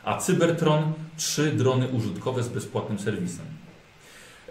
a 0.04 0.18
Cybertron 0.18 0.94
trzy 1.18 1.52
drony 1.52 1.88
użytkowe 1.88 2.44
z 2.44 2.50
bezpłatnym 2.50 3.00
serwisem. 3.00 3.46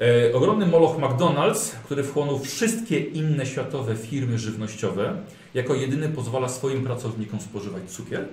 E, 0.00 0.34
ogromny 0.34 0.66
moloch 0.66 0.98
McDonald's, 0.98 1.70
który 1.84 2.04
wchłonął 2.04 2.38
wszystkie 2.38 2.98
inne 2.98 3.46
światowe 3.46 3.96
firmy 3.96 4.38
żywnościowe, 4.38 5.16
jako 5.54 5.74
jedyny 5.74 6.08
pozwala 6.08 6.48
swoim 6.48 6.84
pracownikom 6.84 7.40
spożywać 7.40 7.82
cukier, 7.90 8.28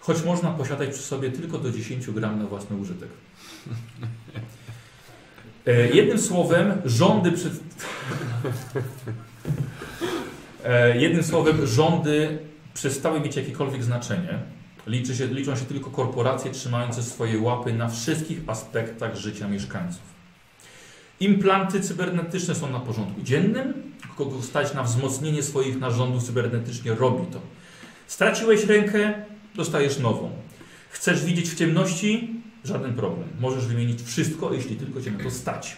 choć 0.00 0.24
można 0.24 0.50
posiadać 0.50 0.90
przy 0.90 1.02
sobie 1.02 1.30
tylko 1.30 1.58
do 1.58 1.70
10 1.70 2.10
gram 2.10 2.38
na 2.38 2.46
własny 2.46 2.76
użytek. 2.76 3.08
E, 5.66 5.88
jednym 5.88 6.18
słowem, 6.18 6.72
rządy 6.84 7.32
przed... 7.32 7.52
e, 10.64 11.00
jednym 11.00 11.22
słowem, 11.24 11.66
rządy 11.66 12.38
przestały 12.74 13.20
mieć 13.20 13.36
jakiekolwiek 13.36 13.84
znaczenie. 13.84 14.38
Liczy 14.86 15.16
się, 15.16 15.26
liczą 15.26 15.56
się 15.56 15.64
tylko 15.64 15.90
korporacje 15.90 16.50
trzymające 16.50 17.02
swoje 17.02 17.38
łapy 17.38 17.72
na 17.72 17.88
wszystkich 17.88 18.38
aspektach 18.46 19.16
życia 19.16 19.48
mieszkańców. 19.48 20.16
Implanty 21.20 21.80
cybernetyczne 21.80 22.54
są 22.54 22.70
na 22.70 22.80
porządku 22.80 23.22
dziennym. 23.22 23.74
Kogo 24.16 24.42
stać 24.42 24.74
na 24.74 24.82
wzmocnienie 24.82 25.42
swoich 25.42 25.80
narządów 25.80 26.22
cybernetycznie, 26.22 26.94
robi 26.94 27.26
to. 27.26 27.40
Straciłeś 28.06 28.64
rękę, 28.64 29.14
dostajesz 29.54 29.98
nową. 29.98 30.30
Chcesz 30.90 31.24
widzieć 31.24 31.50
w 31.50 31.58
ciemności? 31.58 32.40
Żaden 32.66 32.94
problem. 32.94 33.28
Możesz 33.40 33.66
wymienić 33.66 34.02
wszystko, 34.02 34.52
jeśli 34.52 34.76
tylko 34.76 35.02
cię 35.02 35.10
na 35.10 35.24
to 35.24 35.30
stać. 35.30 35.76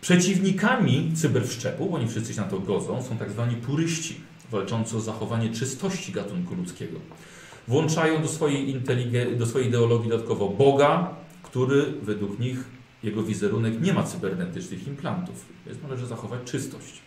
Przeciwnikami 0.00 1.12
cyberwszczepu, 1.14 1.90
bo 1.90 1.96
oni 1.96 2.08
wszyscy 2.08 2.34
się 2.34 2.40
na 2.40 2.46
to 2.46 2.58
godzą, 2.58 3.02
są 3.02 3.16
tak 3.18 3.30
zwani 3.30 3.56
puryści, 3.56 4.20
walczący 4.50 4.96
o 4.96 5.00
zachowanie 5.00 5.50
czystości 5.50 6.12
gatunku 6.12 6.54
ludzkiego. 6.54 6.98
Włączają 7.68 8.22
do 8.22 8.28
swojej, 8.28 8.82
do 9.36 9.46
swojej 9.46 9.68
ideologii 9.68 10.10
dodatkowo 10.10 10.48
Boga, 10.48 11.10
który 11.42 11.92
według 12.02 12.38
nich 12.38 12.64
jego 13.02 13.22
wizerunek 13.22 13.80
nie 13.80 13.92
ma 13.92 14.02
cybernetycznych 14.02 14.88
implantów, 14.88 15.44
więc 15.66 15.82
należy 15.82 16.06
zachować 16.06 16.40
czystość. 16.44 17.00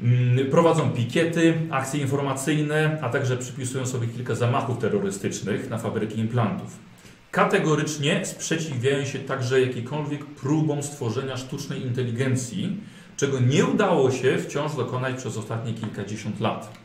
Mm, 0.00 0.50
Prowadzą 0.50 0.90
pikiety, 0.90 1.54
akcje 1.70 2.00
informacyjne, 2.00 2.98
a 3.02 3.08
także 3.08 3.36
przypisują 3.36 3.86
sobie 3.86 4.06
kilka 4.06 4.34
zamachów 4.34 4.78
terrorystycznych 4.78 5.70
na 5.70 5.78
fabryki 5.78 6.18
implantów. 6.18 6.89
Kategorycznie 7.30 8.26
sprzeciwiają 8.26 9.04
się 9.04 9.18
także 9.18 9.60
jakikolwiek 9.60 10.24
próbom 10.24 10.82
stworzenia 10.82 11.36
sztucznej 11.36 11.82
inteligencji, 11.82 12.76
czego 13.16 13.40
nie 13.40 13.64
udało 13.64 14.10
się 14.10 14.38
wciąż 14.38 14.76
dokonać 14.76 15.16
przez 15.16 15.36
ostatnie 15.36 15.74
kilkadziesiąt 15.74 16.40
lat. 16.40 16.78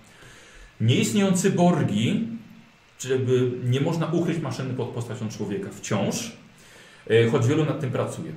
Nie 0.82 0.96
istnieją 0.96 1.32
cyborgi, 1.32 2.28
czyli 2.98 3.14
jakby 3.14 3.52
nie 3.64 3.82
można 3.82 4.06
ukryć 4.06 4.40
maszyny 4.40 4.74
pod 4.74 4.90
postacią 4.90 5.30
człowieka 5.30 5.70
wciąż, 5.72 6.38
e, 7.10 7.30
choć 7.30 7.48
wielu 7.48 7.66
nad 7.66 7.80
tym 7.80 7.92
pracuje. 7.92 8.32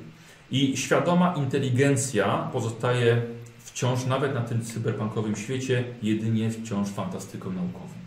I 0.51 0.77
świadoma 0.77 1.35
inteligencja 1.35 2.51
pozostaje 2.53 3.23
wciąż 3.59 4.07
nawet 4.07 4.35
na 4.35 4.41
tym 4.41 4.65
cyberpunkowym 4.65 5.37
świecie 5.37 5.85
jedynie 6.03 6.51
wciąż 6.51 6.89
fantastyką 6.89 7.53
naukową. 7.53 7.98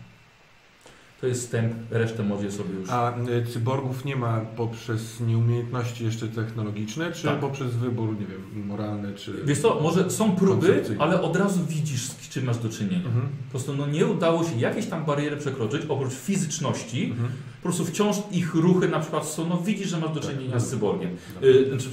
To 1.22 1.26
jest 1.26 1.40
wstęp, 1.44 1.72
resztę 1.90 2.22
możecie 2.22 2.52
sobie 2.52 2.74
już... 2.74 2.90
A 2.90 3.14
y, 3.18 3.46
cyborgów 3.46 4.04
nie 4.04 4.16
ma 4.16 4.40
poprzez 4.40 5.20
nieumiejętności 5.20 6.04
jeszcze 6.04 6.28
technologiczne, 6.28 7.12
czy 7.12 7.22
Tak. 7.22 7.40
poprzez 7.40 7.74
wybór, 7.76 8.08
nie 8.20 8.26
wiem, 8.26 8.66
moralny, 8.66 9.14
czy... 9.14 9.32
Wiesz 9.44 9.58
co, 9.58 9.80
może 9.82 10.10
są 10.10 10.32
próby, 10.36 10.84
ale 10.98 11.22
od 11.22 11.36
razu 11.36 11.60
widzisz, 11.68 12.02
z 12.02 12.28
czym 12.28 12.44
masz 12.44 12.58
do 12.58 12.68
czynienia. 12.68 13.06
Mhm. 13.06 13.28
Po 13.44 13.50
prostu 13.50 13.74
no, 13.76 13.86
nie 13.86 14.06
udało 14.06 14.44
się 14.44 14.58
jakieś 14.58 14.86
tam 14.86 15.04
bariery 15.04 15.36
przekroczyć, 15.36 15.82
oprócz 15.88 16.12
fizyczności, 16.12 17.04
Mhm. 17.10 17.28
po 17.56 17.62
prostu 17.62 17.84
wciąż 17.84 18.16
ich 18.32 18.54
ruchy 18.54 18.88
na 18.88 19.00
przykład 19.00 19.26
są, 19.28 19.48
no 19.48 19.56
widzisz, 19.58 19.88
że 19.88 19.98
masz 20.00 20.10
do 20.12 20.20
Tak. 20.20 20.30
czynienia 20.30 20.58
z 20.60 20.68
cyborgiem, 20.70 21.10
y, 21.42 21.68
znaczy 21.68 21.88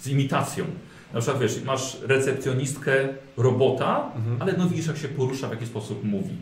z 0.00 0.08
imitacją. 0.08 0.64
Na 1.14 1.20
przykład 1.20 1.42
wiesz, 1.42 1.62
masz 1.64 1.96
recepcjonistkę 2.02 2.92
robota, 3.36 4.10
Mhm. 4.16 4.42
ale 4.42 4.52
no 4.58 4.68
widzisz 4.68 4.86
jak 4.86 4.96
się 4.98 5.08
porusza, 5.08 5.48
w 5.48 5.50
jaki 5.50 5.66
sposób 5.66 6.04
mówi. 6.04 6.34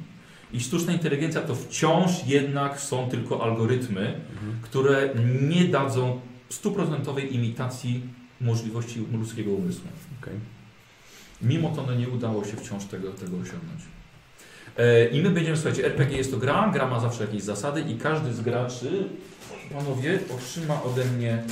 I 0.53 0.61
sztuczna 0.61 0.93
inteligencja 0.93 1.41
to 1.43 1.55
wciąż 1.55 2.11
jednak 2.27 2.81
są 2.81 3.09
tylko 3.11 3.43
algorytmy, 3.45 4.01
Mhm. 4.33 4.59
które 4.63 5.09
nie 5.49 5.65
dadzą 5.65 6.21
stuprocentowej 6.49 7.35
imitacji 7.35 8.03
możliwości 8.41 9.05
ludzkiego 9.13 9.51
umysłu. 9.51 9.89
Okej. 10.23 10.35
Mimo 11.43 11.69
to 11.77 11.83
no, 11.87 11.95
nie 11.95 12.09
udało 12.09 12.45
się 12.45 12.57
wciąż 12.57 12.85
tego, 12.85 13.11
tego 13.11 13.37
osiągnąć. 13.37 13.81
E, 14.77 15.09
I 15.09 15.23
my 15.23 15.31
będziemy, 15.31 15.57
słuchajcie, 15.57 15.85
RPG 15.87 16.19
jest 16.19 16.31
to 16.31 16.37
gra, 16.37 16.71
gra 16.75 16.87
ma 16.89 17.01
zawsze 17.01 17.25
jakieś 17.25 17.43
zasady 17.43 17.81
i 17.81 17.99
każdy 17.99 18.33
z 18.35 18.41
graczy, 18.41 19.09
panowie, 19.75 20.19
otrzyma 20.37 20.83
ode 20.83 21.05
mnie 21.05 21.43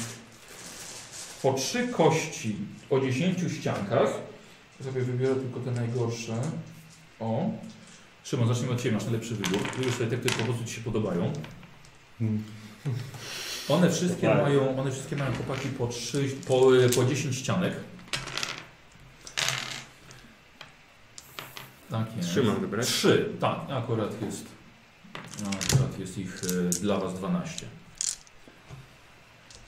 po 1.43 1.53
trzy 1.53 1.89
kości 1.89 2.57
o 2.91 3.01
10 3.01 3.39
ściankach. 3.59 4.09
Ja 4.81 4.87
sobie 4.87 5.01
wybiorę 5.03 5.35
tylko 5.35 5.61
te 5.61 5.71
najgorsze. 5.71 6.35
O. 7.21 7.51
Szymon, 8.27 8.49
zacznijmy 8.49 8.73
od 8.73 8.83
Ciebie, 8.83 8.95
masz 8.95 9.05
najlepszy 9.05 9.35
wybór. 9.35 9.59
Wybierz 9.77 9.95
sobie 9.95 10.11
te, 10.11 10.17
które 10.17 10.35
po 10.35 10.45
prostu 10.45 10.65
Ci 10.65 10.75
się 10.75 10.81
podobają. 10.81 11.33
One 13.69 13.91
wszystkie 13.91 14.35
mają, 14.35 14.81
one 14.81 14.91
wszystkie 14.91 15.17
mają 15.17 15.33
chłopaki 15.33 15.69
po, 15.69 15.87
3, 15.87 16.29
po, 16.49 16.61
po 16.95 17.05
10 17.05 17.37
ścianek. 17.37 17.75
Tak 21.91 22.17
jest. 22.17 22.29
Trzy 22.29 22.43
mam 22.43 22.61
wybrać? 22.61 22.87
Trzy, 22.87 23.33
tak, 23.41 23.59
akurat 23.71 24.23
jest. 24.23 24.47
No, 25.45 25.51
akurat 25.51 25.99
jest 25.99 26.19
ich 26.19 26.41
e, 26.45 26.69
dla 26.81 27.01
Was 27.01 27.15
12. 27.15 27.67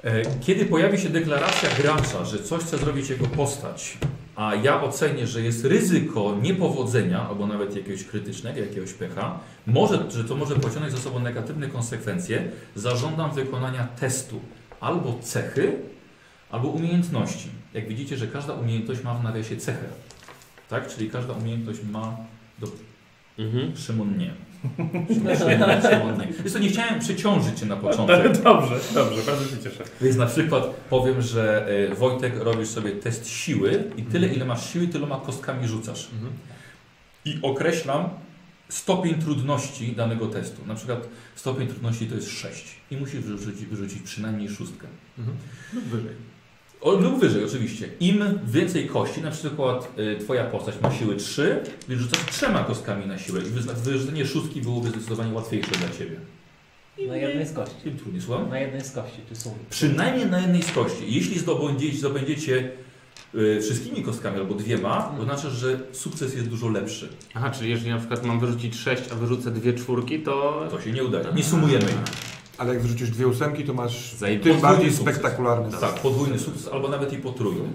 E, 0.03 0.41
kiedy 0.41 0.67
pojawi 0.67 0.99
się 0.99 1.09
deklaracja 1.09 1.71
gracza, 1.79 2.25
że 2.25 2.43
coś 2.43 2.63
chce 2.63 2.79
zrobić 2.79 3.11
jego 3.11 3.27
postać, 3.27 3.99
a 4.39 4.55
ja 4.55 4.83
ocenię, 4.83 5.27
że 5.27 5.43
jest 5.43 5.65
ryzyko 5.65 6.37
niepowodzenia, 6.43 7.29
albo 7.29 7.47
nawet 7.47 7.77
jakiegoś 7.77 8.05
krytycznego, 8.05 8.61
jakiegoś 8.61 8.93
pecha, 8.93 9.41
może, 9.67 10.11
że 10.11 10.25
to 10.25 10.37
może 10.37 10.57
pociągnąć 10.57 10.93
za 10.93 10.99
sobą 10.99 11.19
negatywne 11.21 11.69
konsekwencje, 11.69 12.51
zażądam 12.75 13.35
wykonania 13.35 13.89
testu 14.01 14.41
albo 14.81 15.19
cechy, 15.23 15.77
albo 16.51 16.69
umiejętności. 16.69 17.49
Jak 17.75 17.89
widzicie, 17.89 18.17
że 18.17 18.27
każda 18.27 18.53
umiejętność 18.53 19.05
ma 19.05 19.15
w 19.15 19.25
nawiasie 19.25 19.57
cechę. 19.57 19.87
Tak? 20.69 20.89
Czyli 20.89 21.11
każda 21.11 21.33
umiejętność 21.33 21.81
ma 21.93 22.17
Mhm. 23.39 23.77
Szymon 23.77 24.19
nie. 24.19 24.35
Wiesz 26.45 26.53
co, 26.53 26.59
nie 26.59 26.69
chciałem 26.69 27.01
przeciążyć 27.01 27.59
Cię 27.61 27.67
na 27.67 27.77
początek. 27.77 28.43
Dobrze, 28.43 28.75
dobrze, 28.95 29.23
bardzo 29.23 29.45
się 29.45 29.63
cieszę. 29.63 29.85
Więc 30.01 30.17
na 30.17 30.27
przykład 30.27 30.65
powiem, 30.91 31.23
że 31.23 31.67
e, 31.91 31.95
Wojtek 31.95 32.33
robisz 32.39 32.69
sobie 32.69 32.91
test 32.91 33.29
siły 33.29 33.85
i 33.97 34.03
tyle 34.03 34.29
ile 34.29 34.45
masz 34.45 34.73
siły, 34.73 34.89
tyloma 34.89 35.21
kostkami 35.21 35.69
rzucasz. 35.69 36.09
Mhm. 36.13 36.33
I 37.25 37.39
określam 37.43 38.09
stopień 38.69 39.15
trudności 39.15 39.93
danego 39.93 40.27
testu. 40.27 40.67
Na 40.67 40.75
przykład 40.75 41.09
stopień 41.35 41.69
trudności 41.69 42.07
to 42.07 42.15
jest 42.15 42.31
6 42.31 42.77
i 42.91 42.97
musisz 42.97 43.21
wyrzucić, 43.21 43.67
wyrzucić 43.67 44.03
przynajmniej 44.03 44.49
szóstkę. 44.49 44.87
Mhm. 45.19 45.37
Lub 45.73 45.85
wyżej. 45.85 46.15
O, 46.81 46.93
lub 46.93 47.21
wyżej 47.21 47.45
oczywiście. 47.45 47.89
Im 48.01 48.25
więcej 48.47 48.87
kości, 48.87 49.21
na 49.21 49.31
przykład 49.31 49.93
y, 49.99 50.17
Twoja 50.21 50.45
postać 50.45 50.75
ma 50.83 50.91
siły 50.93 51.17
3, 51.17 51.61
więc 51.89 52.03
rzucasz 52.03 52.27
trzema 52.27 52.65
kostkami 52.65 53.07
na 53.07 53.19
siłę 53.19 53.41
i 53.41 53.45
wyzna- 53.45 53.73
wyrzucenie 53.75 54.27
szóstki 54.27 54.61
byłoby 54.63 54.89
zdecydowanie 54.89 55.33
łatwiejsze 55.33 55.71
dla 55.71 55.89
Ciebie. 55.99 56.17
Na 57.09 57.17
jednej 57.17 57.47
z 57.47 57.53
kości. 57.53 57.75
Tym 57.85 57.97
trudniej, 57.97 58.23
słucham? 58.23 58.49
Na 58.51 58.59
jednej 58.61 58.85
z 58.85 58.91
kości, 58.93 59.19
czy 59.29 59.37
sumie. 59.37 59.55
Przynajmniej 59.71 60.27
na 60.27 60.41
jednej 60.41 60.63
z 60.63 60.73
kości. 60.73 61.03
Jeśli 61.07 61.39
zdobędziecie, 61.39 61.99
zdobędziecie 61.99 62.71
y, 63.35 63.59
wszystkimi 63.63 64.03
kostkami 64.03 64.37
albo 64.37 64.55
dwiema, 64.55 65.15
to 65.19 65.25
znaczy, 65.25 65.51
że 65.51 65.81
sukces 65.93 66.35
jest 66.35 66.49
dużo 66.49 66.69
lepszy. 66.69 67.09
Aha, 67.35 67.51
czyli 67.51 67.71
jeżeli 67.71 67.91
na 67.91 67.99
przykład 67.99 68.25
mam 68.25 68.41
wyrzucić 68.41 68.77
6, 68.77 69.03
a 69.13 69.15
wyrzucę 69.15 69.51
dwie 69.51 69.73
czwórki, 69.73 70.19
to... 70.21 70.67
To 70.71 70.81
się 70.81 70.93
nie 70.93 71.05
udaje. 71.05 71.25
Nie 71.35 71.45
sumujemy 71.45 71.85
ich. 71.85 72.38
Ale 72.59 72.75
jak 72.75 72.83
wrzucisz 72.83 73.11
dwie 73.11 73.27
ósemki, 73.29 73.65
to 73.65 73.75
masz 73.75 74.15
Zajeb- 74.15 74.21
tym 74.43 74.53
podwójny 74.53 74.61
bardziej 74.63 74.93
sukces. 74.93 75.15
spektakularny 75.17 75.79
Tak, 75.81 75.95
podwójny 75.95 76.39
sukces 76.39 76.69
albo 76.69 76.89
nawet 76.89 77.13
i 77.13 77.17
potrójny. 77.17 77.69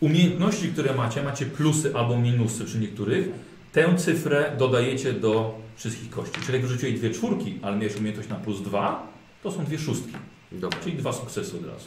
Umiejętności, 0.00 0.68
które 0.68 0.94
macie, 0.94 1.22
macie 1.22 1.46
plusy 1.46 1.92
albo 1.96 2.18
minusy 2.18 2.64
przy 2.64 2.78
niektórych. 2.78 3.28
Tę 3.72 3.94
cyfrę 3.96 4.52
dodajecie 4.58 5.12
do 5.12 5.58
wszystkich 5.76 6.10
kości. 6.10 6.40
Czyli 6.40 6.52
jak 6.52 6.62
wyrzuciłeś 6.62 6.94
dwie 6.94 7.10
czwórki, 7.10 7.58
ale 7.62 7.76
miałeś 7.76 7.96
umiejętność 7.96 8.28
na 8.28 8.36
plus 8.36 8.62
dwa, 8.62 9.06
to 9.42 9.52
są 9.52 9.64
dwie 9.64 9.78
szóstki. 9.78 10.12
Dobra. 10.52 10.78
Czyli 10.84 10.96
dwa 10.96 11.12
sukcesy 11.12 11.56
od 11.56 11.66
razu. 11.66 11.86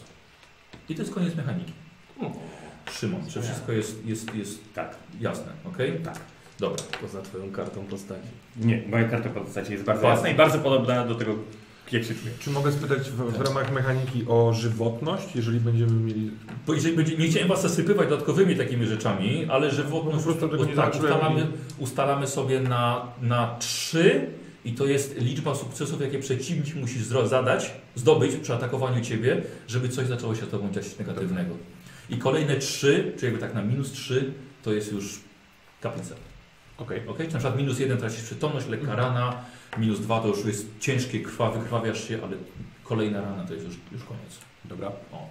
I 0.90 0.96
to 0.96 1.02
jest 1.02 1.14
koniec 1.14 1.36
mechaniki. 1.36 1.72
Szymon, 2.92 3.22
czy 3.30 3.42
wszystko 3.42 3.72
jest, 3.72 4.06
jest, 4.06 4.36
jest 4.36 4.74
tak 4.74 4.96
jasne, 5.22 5.52
ok? 5.66 5.78
Tak. 6.04 6.20
Dobra. 6.60 6.84
Poza 7.02 7.22
twoją 7.22 7.52
kartą 7.52 7.84
postaci. 7.86 8.28
Nie, 8.58 8.84
moja 8.90 9.04
karta 9.04 9.30
postaci 9.30 9.72
jest 9.72 9.84
bardzo 9.84 10.02
Bardzo. 10.04 10.18
jasna 10.18 10.30
i 10.30 10.36
bardzo 10.38 10.60
podobna 10.60 11.06
do 11.06 11.16
tego, 11.16 11.36
jak 11.92 12.04
się. 12.04 12.14
Czy 12.40 12.50
mogę 12.50 12.72
spytać 12.72 13.10
w, 13.10 13.16
w 13.16 13.42
ramach 13.42 13.72
mechaniki 13.72 14.26
o 14.28 14.54
żywotność, 14.54 15.36
jeżeli 15.36 15.60
będziemy 15.60 15.92
mieli... 15.92 16.32
Bo 16.68 16.74
jeżeli 16.74 16.96
będzie, 16.96 17.18
nie 17.18 17.28
chciałem 17.28 17.50
Was 17.50 17.62
zasypywać 17.62 18.10
dodatkowymi 18.10 18.56
takimi 18.56 18.86
rzeczami, 18.86 19.46
ale 19.50 19.70
Po 19.70 20.02
prostu 20.02 20.50
tego 20.50 20.66
nie 20.66 20.76
zacząłem 20.76 21.06
ustalamy, 21.06 21.48
ustalamy 21.78 22.28
sobie 22.28 22.60
na, 22.60 23.08
na 23.22 23.56
3 23.60 24.28
i 24.66 24.74
to 24.74 24.86
jest 24.86 25.18
liczba 25.18 25.56
sukcesów, 25.56 26.02
jakie 26.02 26.20
przeciwnik 26.20 26.76
musi 26.76 27.04
zadać, 27.04 27.72
zdobyć 27.96 28.36
przy 28.36 28.54
atakowaniu 28.54 29.02
Ciebie, 29.02 29.42
żeby 29.68 29.90
coś 29.90 30.08
zaczęło 30.08 30.36
się 30.36 30.46
z 30.46 30.50
Tobą 30.50 30.72
dziać 30.72 31.00
negatywnego. 31.00 31.56
I 32.10 32.18
kolejne 32.18 32.56
3, 32.56 33.14
czyli 33.18 33.26
jakby 33.32 33.40
tak 33.40 33.54
na 33.54 33.62
minus 33.62 33.92
3, 33.92 34.34
to 34.64 34.74
jest 34.74 34.92
już 34.92 35.20
kaplica. 35.82 36.16
Okej. 36.78 37.02
Ok? 37.08 37.20
Na 37.20 37.26
przykład 37.26 37.58
minus 37.58 37.80
1 37.80 37.98
tracisz 37.98 38.24
przytomność, 38.24 38.68
lekka 38.68 38.96
rana, 38.96 39.36
minus 39.78 40.00
2 40.00 40.20
to 40.20 40.28
już 40.28 40.46
jest 40.46 40.80
ciężkie, 40.80 41.20
krwawy, 41.20 41.60
krwawiasz 41.60 42.08
się, 42.08 42.20
ale 42.24 42.38
kolejna 42.84 43.22
rana 43.22 43.44
to 43.44 43.54
jest 43.54 43.66
już, 43.66 43.76
już 43.92 44.04
koniec. 44.04 44.40
Dobra. 44.66 44.92
O. 45.12 45.30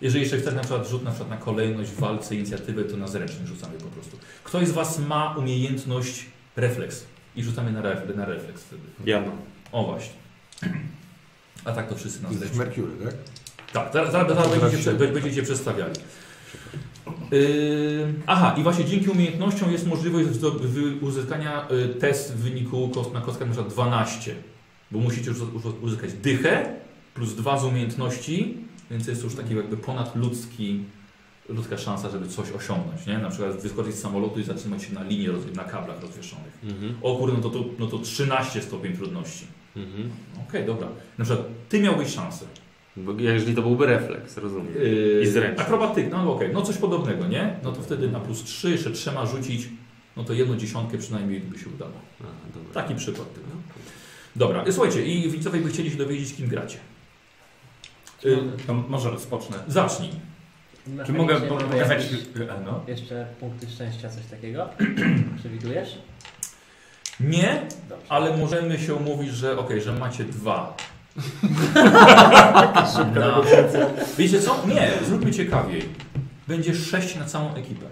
Jeżeli 0.00 0.22
jeszcze 0.22 0.38
chcesz 0.38 0.54
na 0.54 0.60
przykład 0.60 0.88
rzut 0.88 1.04
na, 1.04 1.10
przykład 1.10 1.30
na 1.30 1.36
kolejność 1.36 1.90
w 1.90 2.00
walce, 2.00 2.34
inicjatywę, 2.34 2.84
to 2.84 2.96
na 2.96 3.08
zręczny 3.08 3.46
rzucamy 3.46 3.78
po 3.78 3.86
prostu. 3.86 4.18
Ktoś 4.44 4.68
z 4.68 4.72
Was 4.72 4.98
ma 4.98 5.34
umiejętność 5.38 6.26
refleks 6.56 7.06
i 7.36 7.42
rzucamy 7.42 7.72
na, 7.72 7.82
ref, 7.82 8.16
na 8.16 8.24
refleks 8.24 8.62
wtedy. 8.62 8.82
Ja 9.04 9.20
mam. 9.20 9.36
O 9.72 9.84
właśnie. 9.84 10.14
A 11.64 11.72
tak 11.72 11.88
to 11.88 11.94
wszyscy 11.94 12.22
na 12.22 12.32
zręczny. 12.32 12.58
Mercury, 12.58 12.92
tak? 13.04 13.14
Tak, 13.72 13.92
zaraz, 13.92 14.12
zaraz, 14.12 14.28
zaraz 14.28 14.60
będziecie, 14.60 14.92
będziecie 14.92 15.42
przedstawiali. 15.42 15.94
Yy, 17.38 18.14
aha, 18.26 18.54
i 18.58 18.62
właśnie 18.62 18.84
dzięki 18.84 19.08
umiejętnościom 19.08 19.72
jest 19.72 19.86
możliwość 19.86 20.28
uzyskania 21.00 21.68
y, 21.70 21.88
test 21.88 22.34
w 22.34 22.36
wyniku 22.38 22.88
kost, 22.88 23.12
na 23.12 23.20
kostkach 23.20 23.48
na 23.48 23.54
przykład 23.54 23.72
12, 23.74 24.34
bo 24.90 24.98
musicie 24.98 25.30
już 25.30 25.40
uz- 25.40 25.82
uzyskać 25.82 26.12
dychę 26.12 26.74
plus 27.14 27.34
2 27.34 27.58
z 27.58 27.64
umiejętności, 27.64 28.56
więc 28.90 29.06
jest 29.06 29.20
to 29.20 29.26
już 29.26 29.36
taki 29.36 29.56
jakby 29.56 29.76
ponadludzki 29.76 30.84
ludzka 31.48 31.78
szansa, 31.78 32.10
żeby 32.10 32.28
coś 32.28 32.50
osiągnąć, 32.52 33.06
nie? 33.06 33.18
Na 33.18 33.30
przykład 33.30 33.60
wyskoczyć 33.60 33.94
z 33.94 34.00
samolotu 34.00 34.40
i 34.40 34.44
zatrzymać 34.44 34.82
się 34.82 34.94
na 34.94 35.02
linii, 35.02 35.28
na 35.56 35.64
kablach 35.64 36.02
rozwieszonych. 36.02 36.58
Mhm. 36.64 36.94
O 37.02 37.16
kurde, 37.16 37.36
no 37.36 37.42
to, 37.42 37.50
to, 37.50 37.64
no 37.78 37.86
to 37.86 37.98
13 37.98 38.62
stopień 38.62 38.96
trudności. 38.96 39.46
Mhm. 39.76 40.10
Okej, 40.48 40.66
dobra. 40.66 40.88
Na 41.18 41.24
przykład 41.24 41.46
ty 41.68 41.80
miałbyś 41.80 42.08
szansę. 42.14 42.44
Bo 42.96 43.12
jeżeli 43.18 43.54
to 43.54 43.62
byłby 43.62 43.86
refleks, 43.86 44.36
rozumiem. 44.36 44.74
Yy, 44.74 45.20
I 45.22 45.26
zręczny. 45.26 45.64
Akrobatyk, 45.64 46.10
no 46.10 46.32
okej, 46.34 46.50
no 46.52 46.62
coś 46.62 46.76
podobnego, 46.76 47.26
nie? 47.26 47.56
No 47.62 47.72
to 47.72 47.82
wtedy 47.82 48.08
na 48.08 48.20
plus 48.20 48.44
3, 48.44 48.70
jeszcze 48.70 48.90
trzema 48.90 49.26
rzucić, 49.26 49.68
no 50.16 50.24
to 50.24 50.32
jedną 50.32 50.56
dziesiątkę 50.56 50.98
przynajmniej 50.98 51.40
by 51.40 51.58
się 51.58 51.66
udało. 51.74 51.92
Aha. 52.20 52.30
Taki 52.74 52.94
przykład 52.94 53.34
tylko. 53.34 53.50
Dobra, 54.36 54.64
słuchajcie, 54.70 55.04
i 55.06 55.30
widzowie 55.30 55.60
by 55.60 55.68
chcieli 55.68 55.90
się 55.90 55.96
dowiedzieć, 55.96 56.34
kim 56.34 56.48
gracie. 56.48 56.78
Yy, 58.24 58.38
To 58.66 58.74
może 58.74 59.10
rozpocznę. 59.10 59.56
zacznij. 59.68 60.10
Czy 61.06 61.12
mogę 61.12 61.40
pokazać... 61.40 62.02
e, 62.40 62.60
No. 62.66 62.80
Jeszcze 62.88 63.26
punkty 63.40 63.66
szczęścia, 63.70 64.08
coś 64.10 64.26
takiego? 64.26 64.68
Przewidujesz? 65.38 65.98
Nie, 67.20 67.62
Dobrze. 67.88 68.06
ale 68.08 68.36
możemy 68.36 68.78
się 68.78 68.94
umówić, 68.94 69.30
że 69.30 69.58
okej, 69.58 69.82
że 69.82 69.92
macie 69.92 70.24
dwa. 70.24 70.76
Na... 73.14 73.42
Wiecie 74.18 74.40
co? 74.40 74.66
Nie, 74.66 74.92
zróbmy 75.06 75.32
ciekawiej. 75.32 75.88
Będzie 76.48 76.74
sześć 76.74 77.16
na 77.16 77.24
całą 77.24 77.54
ekipę. 77.54 77.86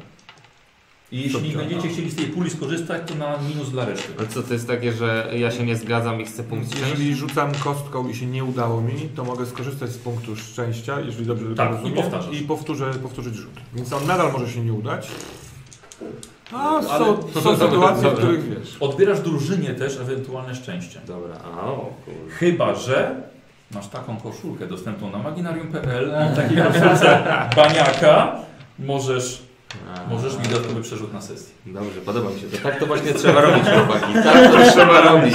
I 1.12 1.16
jeśli 1.16 1.32
Dobrze, 1.32 1.58
będziecie 1.58 1.86
no. 1.88 1.92
chcieli 1.92 2.10
z 2.10 2.16
tej 2.16 2.26
puli 2.26 2.50
skorzystać, 2.50 3.02
to 3.06 3.14
na 3.14 3.38
minus 3.48 3.70
dla 3.70 3.84
reszty. 3.84 4.12
Ale 4.18 4.28
co 4.28 4.42
to 4.42 4.52
jest 4.52 4.66
takie, 4.66 4.92
że 4.92 5.30
ja 5.36 5.50
się 5.50 5.64
nie 5.66 5.76
zgadzam 5.76 6.20
i 6.20 6.24
chcę 6.24 6.42
punkt 6.42 6.66
szczęścia? 6.68 6.88
Jeżeli 6.88 7.14
rzucam 7.14 7.52
kostką 7.54 8.08
i 8.08 8.14
się 8.14 8.26
nie 8.26 8.44
udało 8.44 8.80
mi, 8.80 9.08
to 9.16 9.24
mogę 9.24 9.46
skorzystać 9.46 9.90
z 9.90 9.98
punktu 9.98 10.36
szczęścia, 10.36 11.00
jeżeli 11.00 11.26
dobrze 11.26 11.54
Tak, 11.54 11.70
i 11.70 11.74
rozumiem, 11.74 11.94
powtarzasz. 11.94 12.34
i 12.34 12.42
powtórzę, 12.42 12.94
powtórzyć 12.94 13.34
rzut. 13.34 13.52
Więc 13.74 13.92
on 13.92 14.06
nadal 14.06 14.32
może 14.32 14.50
się 14.52 14.64
nie 14.64 14.72
udać. 14.72 15.08
A 16.54 16.82
są, 16.82 16.88
Ale- 16.90 17.06
są 17.42 17.56
Dobra, 17.56 17.68
sytuacje, 17.68 18.10
w 18.10 18.14
których 18.14 18.58
wiesz. 18.58 18.76
Odbierasz 18.80 19.20
drużynie 19.20 19.74
też 19.74 19.96
ewentualne 20.00 20.54
szczęście. 20.54 21.00
Dobra, 21.06 21.34
a 21.56 21.66
o 21.66 21.76
kurde. 22.04 22.34
Chyba, 22.34 22.74
że 22.74 23.14
masz 23.74 23.88
taką 23.88 24.16
koszulkę 24.16 24.66
dostępną 24.66 25.10
na 25.10 25.18
maginarium.pl 25.18 26.12
i 26.32 26.36
takiej 26.36 26.56
koszulce 26.56 27.22
baniaka 27.56 28.36
możesz, 28.78 29.42
A. 30.06 30.10
możesz 30.14 30.36
mi 30.38 30.42
dodatkowy 30.44 30.82
przerzut 30.82 31.12
na 31.12 31.20
sesję. 31.20 31.54
Dobrze, 31.66 32.00
podoba 32.06 32.30
mi 32.30 32.40
się 32.40 32.46
to. 32.46 32.58
Tak 32.62 32.78
to 32.80 32.86
właśnie 32.86 33.14
trzeba 33.14 33.40
robić, 33.40 33.64
chłopaki. 33.64 34.14
Tak 34.14 34.52
to 34.52 34.72
trzeba 34.72 35.00
robić. 35.00 35.34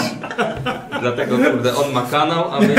Dlatego, 1.02 1.38
kurde, 1.38 1.76
on 1.76 1.92
ma 1.94 2.02
kanał, 2.02 2.52
a 2.52 2.60
my 2.60 2.68
nie. 2.68 2.76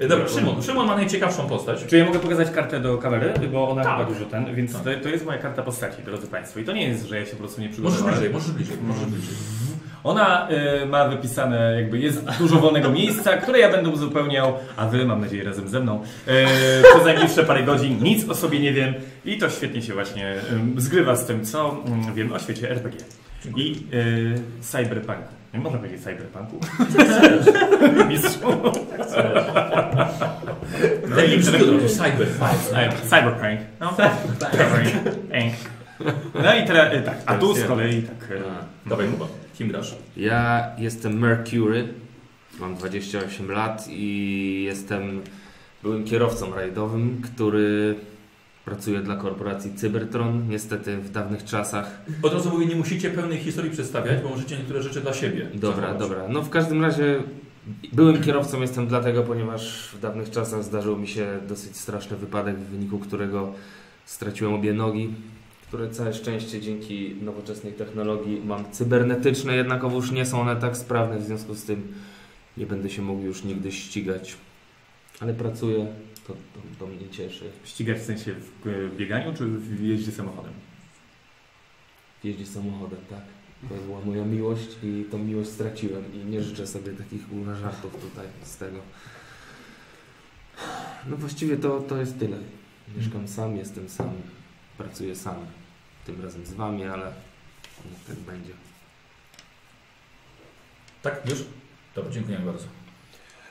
E, 0.00 0.08
Dobra, 0.08 0.28
Szymon. 0.28 0.62
Szymon 0.62 0.86
ma 0.86 0.96
najciekawszą 0.96 1.48
postać. 1.48 1.84
Czy 1.86 1.96
ja 1.98 2.04
mogę 2.04 2.18
pokazać 2.18 2.50
kartę 2.50 2.80
do 2.80 2.98
kamery? 2.98 3.32
Bo 3.52 3.68
ona 3.70 3.84
Tak. 3.84 3.98
chyba 3.98 4.10
dużo 4.10 4.24
ten, 4.24 4.54
więc 4.54 4.72
Tak. 4.72 4.82
to, 4.82 4.90
to 5.02 5.08
jest 5.08 5.26
moja 5.26 5.38
karta 5.38 5.62
postaci, 5.62 6.02
drodzy 6.02 6.26
Państwo. 6.26 6.60
I 6.60 6.64
to 6.64 6.72
nie 6.72 6.88
jest, 6.88 7.06
że 7.08 7.18
ja 7.18 7.24
się 7.26 7.30
po 7.32 7.36
prostu 7.36 7.60
nie 7.60 7.66
Możesz 7.66 7.80
przygotowałem. 7.82 8.14
bliżej, 8.18 8.32
możesz 8.34 8.50
bliżej, 8.50 8.76
możesz 8.82 9.04
bliżej. 9.06 9.34
Ona 10.04 10.48
y, 10.82 10.86
ma 10.86 11.08
wypisane, 11.08 11.76
jakby 11.80 11.98
jest 11.98 12.24
dużo 12.38 12.56
wolnego 12.56 12.90
miejsca, 12.90 13.36
które 13.36 13.58
ja 13.58 13.72
będę 13.72 13.90
uzupełniał, 13.90 14.54
a 14.76 14.86
Wy, 14.86 15.04
mam 15.06 15.20
nadzieję, 15.20 15.44
razem 15.44 15.68
ze 15.68 15.80
mną, 15.80 16.02
y, 16.28 16.82
przez 16.92 17.04
najbliższe 17.04 17.44
parę 17.44 17.62
godzin. 17.62 18.02
Nic 18.02 18.28
o 18.28 18.34
sobie 18.34 18.60
nie 18.60 18.72
wiem 18.72 18.94
i 19.24 19.38
to 19.38 19.50
świetnie 19.50 19.82
się 19.82 19.94
właśnie 19.94 20.34
y, 20.76 20.80
zgrywa 20.80 21.16
z 21.16 21.26
tym, 21.26 21.44
co 21.44 21.82
y, 22.10 22.14
wiem 22.14 22.32
o 22.32 22.38
świecie 22.38 22.70
RPG. 22.70 23.00
I 23.56 23.76
y, 23.94 24.40
cyberpunk. 24.60 25.18
Nie 25.56 25.62
można 25.62 25.78
powiedzieć 25.78 26.02
cyberpunku. 26.02 26.60
Mistrzu. 28.08 28.48
Daj 31.16 31.28
mi 31.28 31.36
brzmi 31.38 31.62
od 31.62 31.82
razu, 31.82 31.88
cyber. 31.88 32.28
Cyberpunk. 33.02 33.60
No, 33.80 33.92
cyberpunk. 33.96 35.54
No 36.34 36.54
i 36.54 36.66
teraz, 36.66 36.94
e, 36.94 37.02
tak, 37.02 37.18
a 37.26 37.34
tu 37.34 37.54
z 37.54 37.64
kolei 37.64 38.02
tak... 38.02 38.38
Dawaj 38.86 39.06
chyba. 39.10 39.26
Kim 39.58 39.68
grasz? 39.68 39.96
Ja 40.16 40.70
jestem 40.78 41.18
Mercury, 41.18 41.88
mam 42.60 42.74
28 42.74 43.50
lat 43.50 43.86
i 43.88 44.62
jestem 44.66 45.22
byłym 45.82 46.04
kierowcą 46.04 46.54
rajdowym, 46.54 47.22
który 47.24 47.94
pracuje 48.66 49.00
dla 49.00 49.16
korporacji 49.16 49.74
Cybertron. 49.74 50.48
Niestety 50.48 50.96
w 50.96 51.10
dawnych 51.10 51.44
czasach. 51.44 52.00
Od 52.22 52.32
razu 52.32 52.50
mówię, 52.50 52.66
nie 52.66 52.76
musicie 52.76 53.10
pełnej 53.10 53.38
historii 53.38 53.70
przedstawiać, 53.70 54.22
bo 54.22 54.28
możecie 54.28 54.56
niektóre 54.56 54.82
rzeczy 54.82 55.00
dla 55.00 55.12
siebie. 55.12 55.48
Dobra, 55.54 55.94
dobra. 55.94 56.28
No 56.28 56.42
w 56.42 56.50
każdym 56.50 56.82
razie 56.82 57.22
byłym 57.92 58.22
kierowcą 58.22 58.60
jestem 58.60 58.86
dlatego, 58.86 59.22
ponieważ 59.22 59.90
w 59.94 60.00
dawnych 60.00 60.30
czasach 60.30 60.64
zdarzył 60.64 60.98
mi 60.98 61.08
się 61.08 61.26
dosyć 61.48 61.76
straszny 61.76 62.16
wypadek, 62.16 62.58
w 62.58 62.66
wyniku 62.66 62.98
którego 62.98 63.52
straciłem 64.04 64.54
obie 64.54 64.72
nogi, 64.72 65.14
które 65.68 65.90
całe 65.90 66.12
szczęście 66.12 66.60
dzięki 66.60 67.16
nowoczesnej 67.22 67.72
technologii 67.72 68.42
mam 68.44 68.70
cybernetyczne, 68.70 69.56
jednakowoż 69.56 70.10
nie 70.10 70.26
są 70.26 70.40
one 70.40 70.56
tak 70.56 70.76
sprawne, 70.76 71.18
w 71.18 71.22
związku 71.22 71.54
z 71.54 71.64
tym 71.64 71.92
nie 72.56 72.66
będę 72.66 72.90
się 72.90 73.02
mógł 73.02 73.22
już 73.22 73.44
nigdy 73.44 73.72
ścigać. 73.72 74.36
Ale 75.20 75.34
pracuję, 75.34 75.86
to, 76.26 76.32
to, 76.32 76.60
to 76.78 76.86
mnie 76.86 77.08
cieszy. 77.10 77.50
Ścigać 77.64 77.98
w 77.98 78.04
sensie 78.04 78.34
w 78.34 78.66
e, 78.66 78.96
bieganiu, 78.96 79.34
czy 79.34 79.46
w 79.46 79.80
jeździe 79.80 80.12
samochodem? 80.12 80.52
Jeździ 82.24 82.46
samochodem, 82.46 82.98
tak. 83.10 83.22
To 83.68 83.74
była 83.74 84.00
moja 84.00 84.24
miłość 84.24 84.68
i 84.82 85.04
tą 85.10 85.18
miłość 85.18 85.50
straciłem 85.50 86.14
i 86.14 86.18
nie 86.18 86.42
życzę 86.42 86.66
sobie 86.66 86.92
takich 86.92 87.28
kurwa 87.28 87.54
żartów 87.54 87.92
tutaj 88.00 88.26
z 88.42 88.56
tego. 88.56 88.78
No 91.06 91.16
właściwie 91.16 91.56
to, 91.56 91.80
to 91.80 91.96
jest 91.96 92.18
tyle. 92.18 92.38
Mieszkam 92.96 93.28
sam, 93.28 93.56
jestem 93.56 93.88
sam, 93.88 94.10
pracuję 94.78 95.16
sam. 95.16 95.46
Tym 96.06 96.22
razem 96.22 96.46
z 96.46 96.52
wami, 96.52 96.84
ale 96.84 97.12
niech 97.90 98.04
tak 98.04 98.16
będzie. 98.16 98.52
Tak, 101.02 101.30
już? 101.30 101.44
Dobra, 101.94 102.10
dziękuję 102.10 102.38
bardzo. 102.38 102.64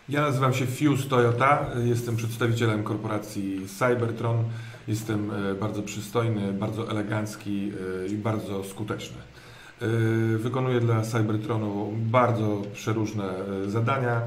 Ja 0.10 0.22
nazywam 0.22 0.54
się 0.54 0.66
Fuse 0.66 1.10
Toyota, 1.10 1.66
jestem 1.86 2.16
przedstawicielem 2.16 2.84
korporacji 2.84 3.68
Cybertron. 3.68 4.44
Jestem 4.88 5.32
e, 5.32 5.56
bardzo 5.56 5.82
przystojny, 5.82 6.54
bardzo 6.54 6.92
elegancki 6.92 7.72
e, 8.04 8.08
i 8.08 8.18
bardzo 8.18 8.64
skuteczny. 8.64 9.18
E, 9.82 9.88
Wykonuję 10.38 10.80
dla 10.80 11.02
Cybertronu 11.02 11.94
bardzo 11.96 12.62
przeróżne 12.74 13.24
zadania. 13.68 14.22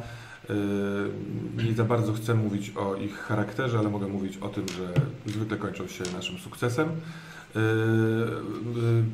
Nie 1.64 1.75
za 1.75 1.85
bardzo 1.85 2.12
chcę 2.12 2.35
mówić 2.35 2.73
o 2.77 2.97
ich 2.97 3.19
charakterze, 3.19 3.79
ale 3.79 3.88
mogę 3.88 4.07
mówić 4.07 4.37
o 4.37 4.49
tym, 4.49 4.64
że 4.69 4.93
zwykle 5.33 5.57
kończą 5.57 5.87
się 5.87 6.05
naszym 6.17 6.38
sukcesem. 6.38 6.88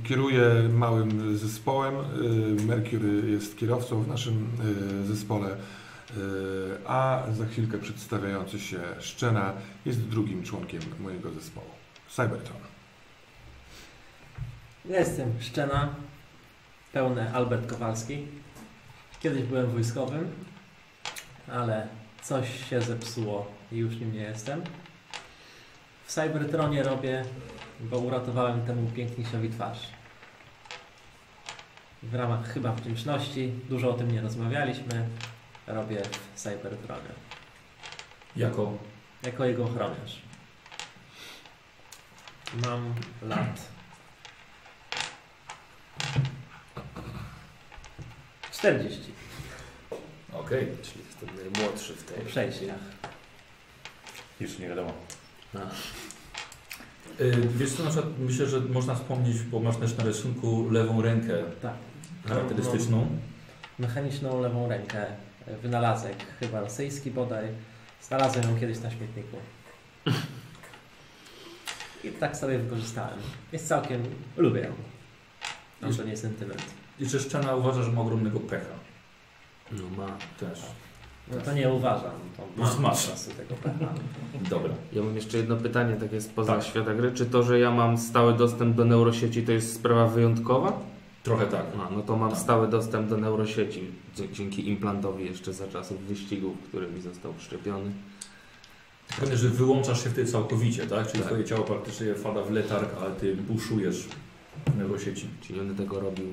Kieruję 0.05 0.69
małym 0.75 1.37
zespołem. 1.39 1.95
Mercury 2.67 3.31
jest 3.31 3.57
kierowcą 3.57 4.03
w 4.03 4.09
naszym 4.09 4.47
zespole. 5.07 5.57
Yy, 6.17 6.79
a 6.87 7.23
za 7.33 7.47
chwilkę 7.47 7.79
przedstawiający 7.79 8.61
się 8.61 8.81
Szczena 9.01 9.53
jest 9.85 10.01
drugim 10.01 10.43
członkiem 10.43 10.81
mojego 11.01 11.31
zespołu. 11.31 11.71
Cybertron. 12.09 12.61
Jestem 14.85 15.33
Szczena, 15.41 15.95
pełny 16.93 17.35
Albert 17.35 17.67
Kowalski. 17.67 18.27
Kiedyś 19.21 19.43
byłem 19.43 19.71
wojskowym, 19.71 20.31
ale 21.53 21.89
coś 22.23 22.69
się 22.71 22.81
zepsuło 22.81 23.53
i 23.73 23.77
już 23.77 23.97
nim 23.97 24.13
nie 24.13 24.21
jestem. 24.21 24.63
W 26.05 26.13
Cybertronie 26.13 26.83
robię, 26.83 27.25
bo 27.81 27.99
uratowałem 27.99 28.67
temu 28.67 28.91
piękniejszowi 28.91 29.51
twarz. 29.51 29.79
W 32.03 32.15
ramach 32.15 32.53
chyba 32.53 32.73
wdzięczności, 32.73 33.53
dużo 33.69 33.91
o 33.91 33.95
tym 33.95 34.11
nie 34.11 34.21
rozmawialiśmy, 34.21 35.09
robię 35.67 36.03
w 36.35 36.41
Cybertronie. 36.41 37.09
Jako 38.37 38.73
Jako 39.23 39.45
jego 39.45 39.65
ochroniarz. 39.65 40.23
Mam 42.67 42.95
lat 43.23 43.61
40 48.53 49.13
Okej. 50.33 50.69
Czyli 50.83 51.05
jestem 51.07 51.29
najmłodszy 51.37 51.95
w 51.95 52.03
tej. 52.03 52.25
przejściach. 52.27 52.79
Jeszcze 54.41 54.63
nie 54.63 54.69
wiadomo. 54.69 54.93
Y, 57.21 57.49
Wiesz 57.57 57.73
co, 57.73 57.83
na 57.85 57.91
przykład 57.91 58.19
myślę, 58.19 58.47
że 58.47 58.61
można 58.61 58.95
wspomnieć, 58.95 59.43
bo 59.43 59.61
masz 59.61 59.77
też 59.77 59.97
na 59.97 60.05
rysunku 60.05 60.71
lewą 60.71 61.03
rękę 61.03 61.33
Tak. 61.63 61.73
charakterystyczną. 62.29 63.19
Mechaniczną 63.79 64.41
lewą 64.41 64.69
rękę. 64.69 65.07
Wynalazek, 65.63 66.17
chyba 66.41 66.61
rosyjski 66.61 67.11
bodaj. 67.11 67.49
Znalazłem 68.03 68.45
ją 68.55 68.61
kiedyś 68.61 68.81
na 68.81 68.91
śmietniku. 68.91 69.37
I 72.05 72.09
tak 72.09 72.37
sobie 72.37 72.59
wykorzystałem. 72.59 73.19
Jest 73.53 73.69
całkiem... 73.69 74.03
lubię 74.37 74.61
ją. 74.61 74.73
Mam 75.83 75.95
to 75.95 76.05
nie 76.05 76.17
sentyment. 76.17 76.63
I 77.01 77.07
czy 77.07 77.21
Szczena 77.21 77.55
uważa, 77.57 77.83
że 77.83 77.93
ma 77.93 78.01
ogromnego 78.01 78.41
pecha? 78.41 78.75
No 79.73 79.83
ma. 79.97 80.17
Też. 80.41 80.63
No 81.33 81.41
to 81.41 81.53
nie 81.53 81.69
uważam. 81.73 82.11
To 82.37 82.43
No 82.57 82.65
mam 82.65 82.83
masz. 82.83 83.07
tego 83.39 83.55
pecha. 83.55 83.95
Dobra. 84.51 84.71
Ja 84.93 85.03
mam 85.03 85.15
jeszcze 85.17 85.37
jedno 85.39 85.57
pytanie, 85.57 85.97
takie 85.97 86.21
spoza 86.21 86.55
Tak. 86.55 86.65
świata 86.65 86.95
gry. 86.95 87.13
Czy 87.13 87.27
to, 87.27 87.43
że 87.43 87.59
ja 87.59 87.71
mam 87.71 87.99
stały 87.99 88.35
dostęp 88.35 88.77
do 88.77 88.85
neurosieci, 88.85 89.43
to 89.43 89.53
jest 89.53 89.75
sprawa 89.75 90.07
wyjątkowa? 90.07 90.73
Trochę 91.25 91.47
tak. 91.47 91.67
A, 91.81 91.91
no 91.95 92.03
to 92.03 92.17
mam 92.17 92.31
Tak. 92.31 92.39
stały 92.39 92.69
dostęp 92.69 93.09
do 93.09 93.17
neurosieci 93.17 93.91
dzięki 94.33 94.69
implantowi 94.69 95.25
jeszcze 95.25 95.53
za 95.53 95.69
czasów 95.69 96.01
wyścigów, 96.01 96.57
który 96.69 96.89
mi 96.91 97.01
został 97.01 97.35
wszczepiony. 97.39 97.91
Pewnie, 99.21 99.37
że 99.37 99.49
wyłączasz 99.49 100.05
się 100.05 100.11
wtedy 100.11 100.31
całkowicie, 100.33 100.87
tak? 100.87 101.07
Czyli 101.07 101.19
Tak. 101.19 101.29
twoje 101.33 101.45
ciało 101.45 101.65
praktycznie 101.65 102.15
wpada 102.15 102.43
w 102.43 102.51
letarg, 102.51 102.89
ale 103.01 103.11
ty 103.15 103.37
buszujesz 103.37 104.09
w 104.67 104.79
neurosieci. 104.79 105.29
Czyli 105.41 105.61
on 105.61 105.75
tego 105.75 106.01
robił 106.01 106.27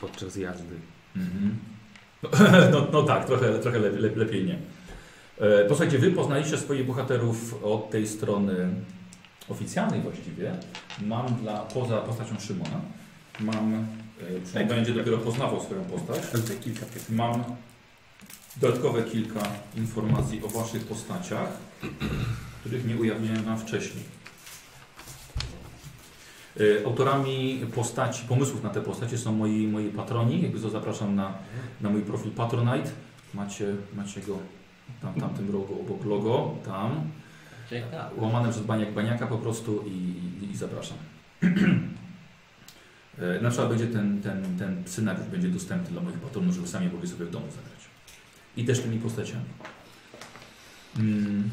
podczas 0.00 0.36
jazdy. 0.36 0.74
Mhm. 1.16 1.56
No, 2.22 2.28
no, 2.72 2.86
no 2.92 3.02
tak, 3.02 3.24
trochę, 3.26 3.58
trochę 3.58 3.78
le, 3.78 3.90
le, 3.90 4.08
lepiej 4.16 4.44
nie. 4.44 4.58
E, 5.38 5.64
posłuchajcie, 5.64 5.98
wy 5.98 6.10
poznaliście 6.10 6.58
swoich 6.58 6.86
bohaterów 6.86 7.64
od 7.64 7.90
tej 7.90 8.06
strony 8.06 8.68
oficjalnej 9.48 10.00
właściwie. 10.00 10.52
Mam 11.06 11.34
dla, 11.34 11.58
poza 11.58 11.98
postacią 11.98 12.40
Szymona, 12.40 12.80
mam, 13.40 13.74
e, 13.74 14.46
Szymon 14.52 14.68
będzie 14.68 14.94
dopiero 14.94 15.18
poznawał 15.18 15.60
swoją 15.60 15.84
postać, 15.84 16.22
mam 17.10 17.44
dodatkowe 18.56 19.02
kilka 19.02 19.40
informacji 19.76 20.42
o 20.44 20.48
waszych 20.48 20.84
postaciach, 20.84 21.48
których 22.60 22.86
nie 22.86 22.96
ujawniałem 22.96 23.42
wam 23.42 23.58
wcześniej. 23.58 24.04
E, 26.60 26.86
Autorami 26.86 27.66
postaci, 27.74 28.22
pomysłów 28.28 28.62
na 28.62 28.70
te 28.70 28.80
postacie 28.80 29.18
są 29.18 29.32
moi, 29.32 29.66
moi 29.66 29.88
patroni. 29.88 30.42
Jakby 30.42 30.60
to 30.60 30.70
zapraszam 30.70 31.14
na, 31.14 31.34
na 31.80 31.90
mój 31.90 32.02
profil 32.02 32.30
Patronite. 32.30 32.90
Macie, 33.34 33.66
macie 33.96 34.20
go 34.20 34.38
tam, 35.02 35.14
tam 35.14 35.30
tym 35.30 35.50
rogu 35.50 35.80
obok 35.80 36.04
logo, 36.04 36.54
tam. 36.64 37.10
Łamane 38.16 38.50
przez 38.50 38.62
Baniak 38.62 38.92
Baniaka 38.94 39.26
po 39.26 39.38
prostu 39.38 39.84
i, 39.86 39.90
i, 40.44 40.50
i 40.50 40.56
zapraszam. 40.56 40.98
E, 43.20 43.40
Na 43.40 43.48
przykład 43.50 43.68
będzie 43.68 43.86
ten, 43.86 44.22
ten, 44.22 44.58
ten 44.58 44.82
scenariusz 44.86 45.26
będzie 45.26 45.48
dostępny 45.48 45.90
dla 45.90 46.02
moich 46.02 46.16
patronów, 46.16 46.54
żeby 46.54 46.68
sami 46.68 46.90
mogli 46.92 47.08
sobie 47.08 47.24
w 47.24 47.30
domu 47.30 47.46
zagrać. 47.46 47.78
I 48.56 48.64
też 48.64 48.80
tymi 48.80 48.98
postaciami. 48.98 49.44
Mm. 50.98 51.50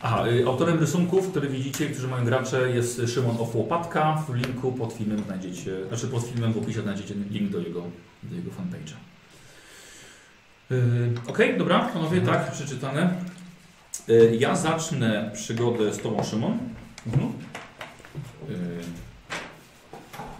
Aha, 0.00 0.28
y, 0.28 0.46
autorem 0.46 0.78
rysunków, 0.78 1.30
które 1.30 1.48
widzicie, 1.48 1.86
którzy 1.86 2.08
mają 2.08 2.24
gracze, 2.24 2.70
jest 2.70 3.02
Szymon 3.14 3.36
Of 3.40 3.54
Łopatka. 3.54 4.24
W 4.28 4.34
linku 4.34 4.72
pod 4.72 4.92
filmem 4.92 5.22
znajdziecie, 5.24 5.86
znaczy 5.88 6.06
pod 6.08 6.22
filmem 6.24 6.52
w 6.52 6.58
opisie 6.58 6.82
znajdziecie 6.82 7.14
link 7.30 7.50
do 7.50 7.58
jego, 7.58 7.82
do 8.22 8.36
jego 8.36 8.50
fanpage'a. 8.50 8.96
Yy, 10.70 11.12
Okej, 11.26 11.58
dobra, 11.58 11.78
panowie, 11.80 12.20
tak, 12.20 12.52
przeczytane. 12.52 13.14
Yy, 14.08 14.36
ja 14.36 14.56
zacznę 14.56 15.30
przygodę 15.34 15.94
z 15.94 15.98
Tobą, 15.98 16.24
Szymon. 16.24 16.58
Mhm. 17.06 17.32
Yy, 18.48 18.56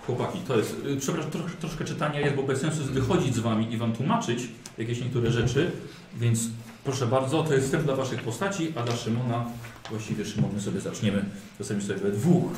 Chłopaki, 0.06 0.38
to 0.38 0.58
jest, 0.58 0.84
yy, 0.84 0.96
przepraszam, 0.96 1.30
trosz, 1.30 1.52
troszkę 1.60 1.84
czytania 1.84 2.20
jest, 2.20 2.36
bo 2.36 2.42
bez 2.42 2.60
sensu 2.60 2.80
jest 2.80 2.92
wychodzić 2.92 3.34
z 3.34 3.38
Wami 3.38 3.72
i 3.72 3.76
Wam 3.76 3.92
tłumaczyć 3.92 4.48
jakieś 4.78 5.00
niektóre 5.00 5.30
rzeczy, 5.30 5.70
więc 6.16 6.40
proszę 6.84 7.06
bardzo, 7.06 7.42
to 7.42 7.54
jest 7.54 7.66
wstęp 7.66 7.84
dla 7.84 7.96
Waszych 7.96 8.22
postaci, 8.22 8.72
a 8.76 8.82
dla 8.82 8.96
Szymona, 8.96 9.44
właściwie 9.90 10.24
Szymon, 10.24 10.50
my 10.54 10.60
sobie 10.60 10.80
zaczniemy 10.80 11.24
czasami 11.58 11.82
sobie 11.82 11.98
we 11.98 12.10
dwóch. 12.10 12.52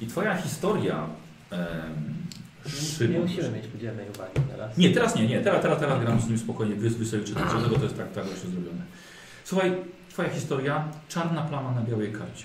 I 0.00 0.06
Twoja 0.06 0.36
historia, 0.36 1.06
em, 1.50 1.60
Nie, 2.66 2.70
Szymon, 2.72 3.12
nie 3.12 3.20
musimy 3.20 3.50
mieć 3.50 3.66
podzielnej 3.66 4.06
uwagi 4.14 4.40
teraz. 4.50 4.78
nie, 4.78 4.90
teraz 4.90 5.16
nie, 5.16 5.26
nie. 5.26 5.40
Teraz, 5.40 5.62
teraz, 5.62 5.80
teraz 5.80 6.00
gram 6.00 6.20
z 6.20 6.28
nim 6.28 6.38
spokojnie, 6.38 6.74
wy, 6.74 6.90
wy 6.90 7.06
sobie 7.06 7.24
czytacie, 7.24 7.50
dlatego 7.52 7.76
to 7.76 7.84
jest 7.84 7.96
tak, 7.96 8.12
tak 8.12 8.24
właśnie 8.24 8.50
zrobione. 8.50 8.82
Słuchaj, 9.44 9.72
twoja 10.10 10.28
historia, 10.30 10.88
czarna 11.08 11.42
plama 11.42 11.72
na 11.72 11.82
białej 11.82 12.12
karcie. 12.12 12.44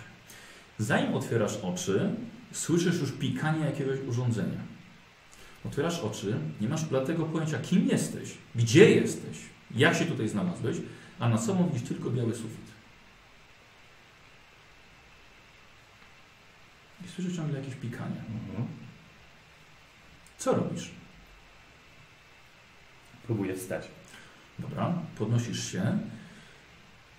Zanim 0.79 1.13
otwierasz 1.13 1.57
oczy, 1.63 2.09
Słyszysz 2.51 2.99
już 2.99 3.11
pikanie 3.11 3.65
jakiegoś 3.65 3.99
urządzenia. 3.99 4.59
Otwierasz 5.65 5.99
oczy, 5.99 6.39
nie 6.61 6.69
masz 6.69 6.85
bladego 6.85 7.25
pojęcia, 7.25 7.59
kim 7.59 7.87
jesteś, 7.87 8.33
gdzie 8.55 8.91
jesteś, 8.91 9.37
jak 9.75 9.95
się 9.95 10.05
tutaj 10.05 10.29
znalazłeś, 10.29 10.77
a 11.19 11.29
nad 11.29 11.43
sobą 11.43 11.69
widzisz 11.69 11.89
tylko 11.89 12.09
biały 12.09 12.35
sufit. 12.35 12.67
I 17.05 17.07
słyszysz 17.07 17.35
ciągle 17.35 17.59
jakieś 17.59 17.75
pikanie. 17.75 18.21
Mhm. 18.49 18.67
Co 20.37 20.55
robisz? 20.55 20.89
Próbuję 23.25 23.55
wstać. 23.55 23.87
Dobra, 24.59 24.93
podnosisz 25.17 25.71
się 25.71 25.99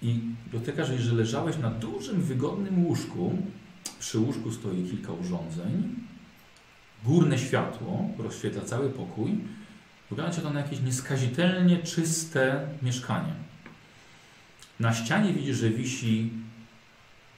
i 0.03 0.21
dotykasz, 0.53 0.89
że 0.89 1.15
leżałeś 1.15 1.59
na 1.59 1.71
dużym, 1.71 2.23
wygodnym 2.23 2.87
łóżku. 2.87 3.43
Przy 3.99 4.19
łóżku 4.19 4.53
stoi 4.53 4.85
kilka 4.91 5.13
urządzeń. 5.13 5.95
Górne 7.05 7.39
światło 7.39 8.09
rozświetla 8.19 8.63
cały 8.63 8.91
pokój. 8.91 9.39
Wygląda 10.11 10.37
to 10.37 10.51
na 10.51 10.61
jakieś 10.61 10.81
nieskazitelnie 10.81 11.79
czyste 11.79 12.69
mieszkanie. 12.83 13.33
Na 14.81 14.95
ścianie 14.95 15.33
widzisz, 15.33 15.57
że 15.57 15.71
wisi 15.71 16.31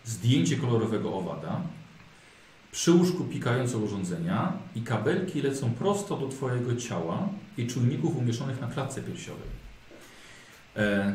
zdjęcie 0.04 0.56
kolorowego 0.56 1.14
owada. 1.14 1.60
Przy 2.72 2.92
łóżku 2.92 3.24
pikające 3.24 3.78
urządzenia 3.78 4.52
i 4.74 4.82
kabelki 4.82 5.42
lecą 5.42 5.74
prosto 5.74 6.16
do 6.16 6.28
Twojego 6.28 6.76
ciała 6.76 7.28
i 7.56 7.66
czujników 7.66 8.16
umieszczonych 8.16 8.60
na 8.60 8.66
klatce 8.66 9.02
piersiowej. 9.02 9.48
E, 10.76 11.14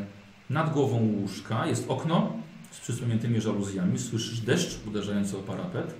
nad 0.50 0.72
głową 0.72 0.96
łóżka 0.96 1.66
jest 1.66 1.90
okno 1.90 2.32
z 2.76 2.80
przysuniętymi 2.80 3.40
żaluzjami. 3.40 3.98
Słyszysz 3.98 4.40
deszcz 4.40 4.78
uderzający 4.86 5.38
o 5.38 5.42
parapet. 5.42 5.94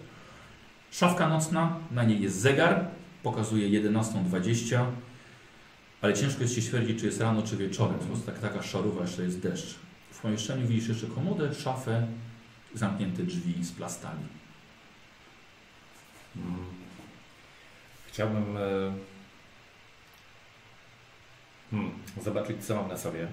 Szafka 0.91 1.29
nocna, 1.29 1.77
na 1.91 2.05
niej 2.05 2.23
jest 2.23 2.41
zegar, 2.41 2.89
pokazuje 3.23 3.83
11.20, 3.83 4.85
ale 6.01 6.15
ciężko 6.15 6.43
jest 6.43 6.55
się 6.55 6.63
stwierdzić, 6.63 7.01
czy 7.01 7.07
jest 7.07 7.21
rano, 7.21 7.43
czy 7.43 7.57
wieczorem. 7.57 7.99
Po 7.99 8.05
prostu 8.05 8.27
tak, 8.27 8.39
taka 8.39 8.63
szarowa, 8.63 9.03
jeszcze 9.03 9.23
jest 9.23 9.41
deszcz. 9.41 9.75
W 10.11 10.21
pomieszczeniu 10.21 10.67
widzisz 10.67 10.89
jeszcze 10.89 11.07
komodę, 11.07 11.55
szafę, 11.55 12.07
zamknięte 12.75 13.23
drzwi 13.23 13.65
z 13.65 13.73
plastami. 13.73 14.27
Mm. 16.37 16.57
Chciałbym 18.07 18.57
e, 18.57 18.61
hmm, 21.71 21.91
zobaczyć, 22.25 22.65
co 22.65 22.75
mam 22.75 22.89
na 22.89 22.97
sobie. 22.97 23.29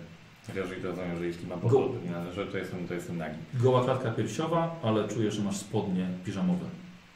Jeżeli 0.55 0.81
to 0.81 0.87
rozumiem, 0.87 1.17
że 1.19 1.25
jeśli 1.27 1.47
mam 1.47 1.59
Go- 1.59 1.69
podróż, 1.69 1.91
że 2.35 2.45
to 2.47 2.57
jestem, 2.57 2.87
to 2.87 2.93
jestem 2.93 3.17
nagi. 3.17 3.37
Goła 3.53 3.83
klatka 3.83 4.11
piersiowa, 4.11 4.79
ale 4.83 5.07
czujesz, 5.07 5.33
że 5.35 5.43
masz 5.43 5.57
spodnie 5.57 6.07
piżamowe. 6.25 6.65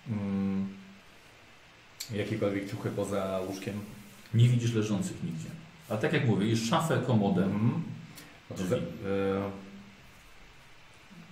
Mm. 0.10 0.68
Jakiekolwiek 2.16 2.70
ciuchy 2.70 2.90
poza 2.90 3.40
łóżkiem? 3.48 3.74
Nie 4.34 4.48
widzisz 4.50 4.74
leżących 4.74 5.24
nigdzie. 5.24 5.50
Ale 5.90 6.00
tak 6.00 6.14
jak 6.14 6.28
mówię, 6.28 6.48
jest 6.48 6.70
szafę, 6.70 7.02
komodę. 7.08 7.44
Mhm. 7.44 7.84
No 8.50 8.56
to 8.56 8.64
Drzwi. 8.64 8.70
za- 8.70 8.76
e, 9.10 9.50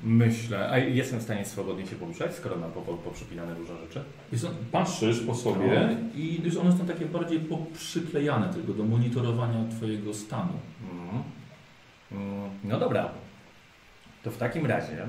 myślę, 0.04 0.70
a 0.70 0.78
jestem 0.78 1.20
w 1.20 1.24
stanie 1.24 1.46
swobodnie 1.46 1.88
się 1.88 1.96
poruszać, 1.96 2.36
skoro 2.36 2.56
mam 2.58 2.72
po- 2.72 2.82
po- 2.82 2.94
poprzypinane 2.98 3.56
dużo 3.56 3.78
rzeczy. 3.78 4.04
Wiesz 4.32 4.42
co, 4.42 4.48
patrzysz 4.72 5.20
po 5.20 5.36
sobie 5.36 5.98
i 6.16 6.40
wiesz, 6.44 6.58
one 6.58 6.78
są 6.78 6.86
takie 6.86 7.06
bardziej 7.06 7.40
poprzyklejane 7.40 8.54
tylko 8.54 8.74
do 8.74 8.84
monitorowania 8.84 9.70
Twojego 9.78 10.14
stanu. 10.14 10.54
Mhm. 10.92 11.10
Mm, 11.10 11.24
No 12.64 12.80
dobra. 12.80 13.10
To 14.24 14.32
w 14.32 14.38
takim 14.38 14.66
razie, 14.66 15.06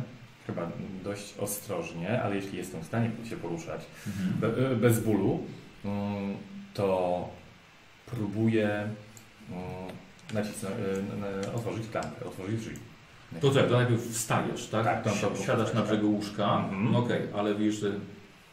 chyba 0.47 0.71
dość 1.05 1.35
ostrożnie, 1.39 2.23
ale 2.23 2.37
jeśli 2.37 2.59
jestem 2.59 2.81
w 2.83 2.87
stanie 2.87 3.11
się 3.31 3.37
poruszać 3.37 3.81
be, 4.41 4.47
e, 4.71 4.77
bez 4.77 5.01
bólu, 5.01 5.41
mm, 5.85 6.37
to 6.75 7.29
próbuję 8.07 8.69
mm, 9.51 9.63
nacisnąć, 10.35 10.75
e, 11.45 11.53
otworzyć 11.55 11.89
klamkę, 11.89 12.25
otworzyć 12.25 12.61
drzwi. 12.61 12.77
To 13.41 13.51
co, 13.51 13.63
to 13.63 13.77
najpierw 13.77 14.09
wstajesz, 14.13 14.67
tak? 14.69 14.85
Tak, 14.85 15.05
to- 15.05 15.11
to- 15.29 15.37
Si- 15.37 15.45
Siadasz 15.45 15.75
na 15.75 15.83
brzegu 15.83 16.11
łóżka, 16.13 16.59
Mhm. 16.59 16.93
no 16.93 16.99
okej, 16.99 17.21
ale 17.37 17.55
wiesz, 17.55 17.75
że 17.81 17.93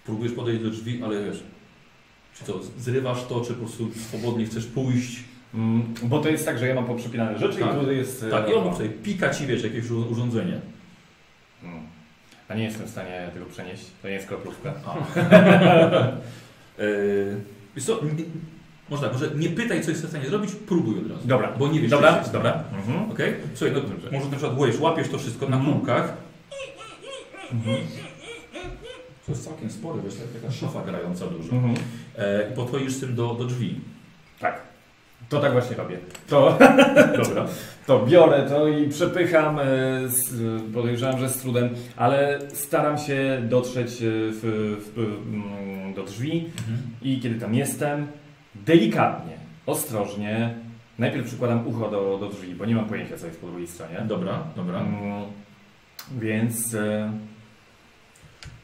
próbujesz 0.06 0.34
podejść 0.34 0.64
do 0.64 0.70
drzwi, 0.70 1.04
ale 1.04 1.24
wiesz, 1.24 1.44
czy 2.36 2.44
to 2.46 2.60
zrywasz 2.78 3.26
to, 3.26 3.42
czy 3.42 3.54
po 3.54 3.60
prostu 3.60 3.92
swobodnie 3.94 4.46
chcesz 4.46 4.66
pójść. 4.66 5.24
Mm, 5.54 5.94
Bo 6.04 6.20
to 6.20 6.30
jest 6.30 6.46
tak, 6.46 6.60
że 6.60 6.68
ja 6.68 6.76
mam 6.76 6.86
poprzypinane 6.86 7.40
rzeczy 7.40 7.60
Tak. 7.60 7.76
i 7.82 7.86
tu 7.86 7.92
jest... 7.92 8.24
e, 8.24 8.30
Tak, 8.30 8.50
i 8.50 8.54
on 8.54 8.76
sobie 8.76 8.90
pika 8.90 9.30
Ci, 9.30 9.46
wiesz, 9.48 9.64
jakieś 9.64 9.90
ur- 9.92 10.12
urządzenie. 10.12 10.60
Mm. 11.64 11.80
A 12.50 12.56
nie 12.56 12.64
jestem 12.64 12.86
w 12.88 12.90
stanie 12.90 13.30
tego 13.34 13.46
przenieść. 13.46 13.84
To 14.02 14.08
nie 14.08 14.14
jest 14.14 14.28
kroplówka. 14.28 14.74
Yy, 16.78 17.42
wiesz 17.76 17.86
co, 17.86 18.00
może 18.90 19.04
tak, 19.04 19.14
może 19.14 19.32
nie 19.36 19.50
pytaj, 19.50 19.84
co 19.84 19.90
jesteś 19.92 20.08
w 20.08 20.10
stanie 20.10 20.30
zrobić, 20.30 20.52
próbuj 20.68 20.98
od 21.00 21.12
razu. 21.12 21.28
Dobra. 21.28 21.52
Bo 21.60 21.68
nie 21.68 21.80
wiesz, 21.80 21.92
Dobra, 21.92 22.18
jest. 22.20 22.32
dobra. 22.34 22.64
Mhm. 22.78 23.12
Okej? 23.12 23.34
Słuchaj, 23.54 23.76
no, 23.76 23.82
Dobrze. 23.90 24.10
może 24.12 24.26
na 24.26 24.38
przykład 24.38 24.58
łapiesz, 24.60 24.80
łapiesz 24.80 25.10
to 25.10 25.18
wszystko 25.18 25.50
na 25.50 25.58
Mhm. 25.58 25.76
kółkach. 25.78 26.14
To 29.26 29.32
jest 29.32 29.46
całkiem 29.46 29.72
spory, 29.72 30.02
wiesz, 30.06 30.16
tak, 30.16 30.42
taka 30.42 30.54
szafa 30.54 30.82
grająca 30.84 31.28
dużo. 31.28 31.56
Mhm. 31.56 31.74
E, 32.18 32.50
I 32.52 32.56
podchodzisz 32.56 32.94
z 32.94 33.00
tym 33.00 33.16
do, 33.16 33.34
do 33.34 33.46
drzwi. 33.46 33.82
Tak. 34.40 34.62
To 35.30 35.40
tak 35.40 35.52
właśnie 35.52 35.76
robię. 35.78 35.98
To, 36.28 36.58
Dobra. 37.24 37.46
to 37.88 38.06
biorę 38.06 38.46
to 38.50 38.68
i 38.68 38.90
przepycham. 38.90 39.60
e, 39.60 39.64
Z, 40.08 40.34
podejrzewam, 40.74 41.20
że 41.20 41.30
z 41.30 41.38
trudem, 41.38 41.70
ale 41.96 42.40
staram 42.54 42.98
się 42.98 43.42
dotrzeć 43.50 43.90
e, 44.02 44.06
w, 44.06 44.42
w, 44.96 45.00
mm, 45.00 45.94
do 45.94 46.04
drzwi 46.04 46.50
i 47.02 47.20
kiedy 47.20 47.40
tam 47.40 47.56
jestem, 47.56 48.08
delikatnie, 48.56 49.34
ostrożnie, 49.66 50.54
najpierw 51.00 51.28
przykładam 51.28 51.68
ucho 51.68 51.90
do, 51.92 52.18
do 52.18 52.30
drzwi, 52.30 52.56
bo 52.56 52.66
nie 52.66 52.76
mam 52.76 52.86
pojęcia, 52.86 53.18
co 53.18 53.26
jest 53.28 53.42
po 53.42 53.48
drugiej 53.48 53.68
stronie. 53.68 54.02
Dobra, 54.06 54.44
dobra. 54.56 54.80
Mm, 54.80 55.24
Więc 56.20 56.74
e, 56.74 57.12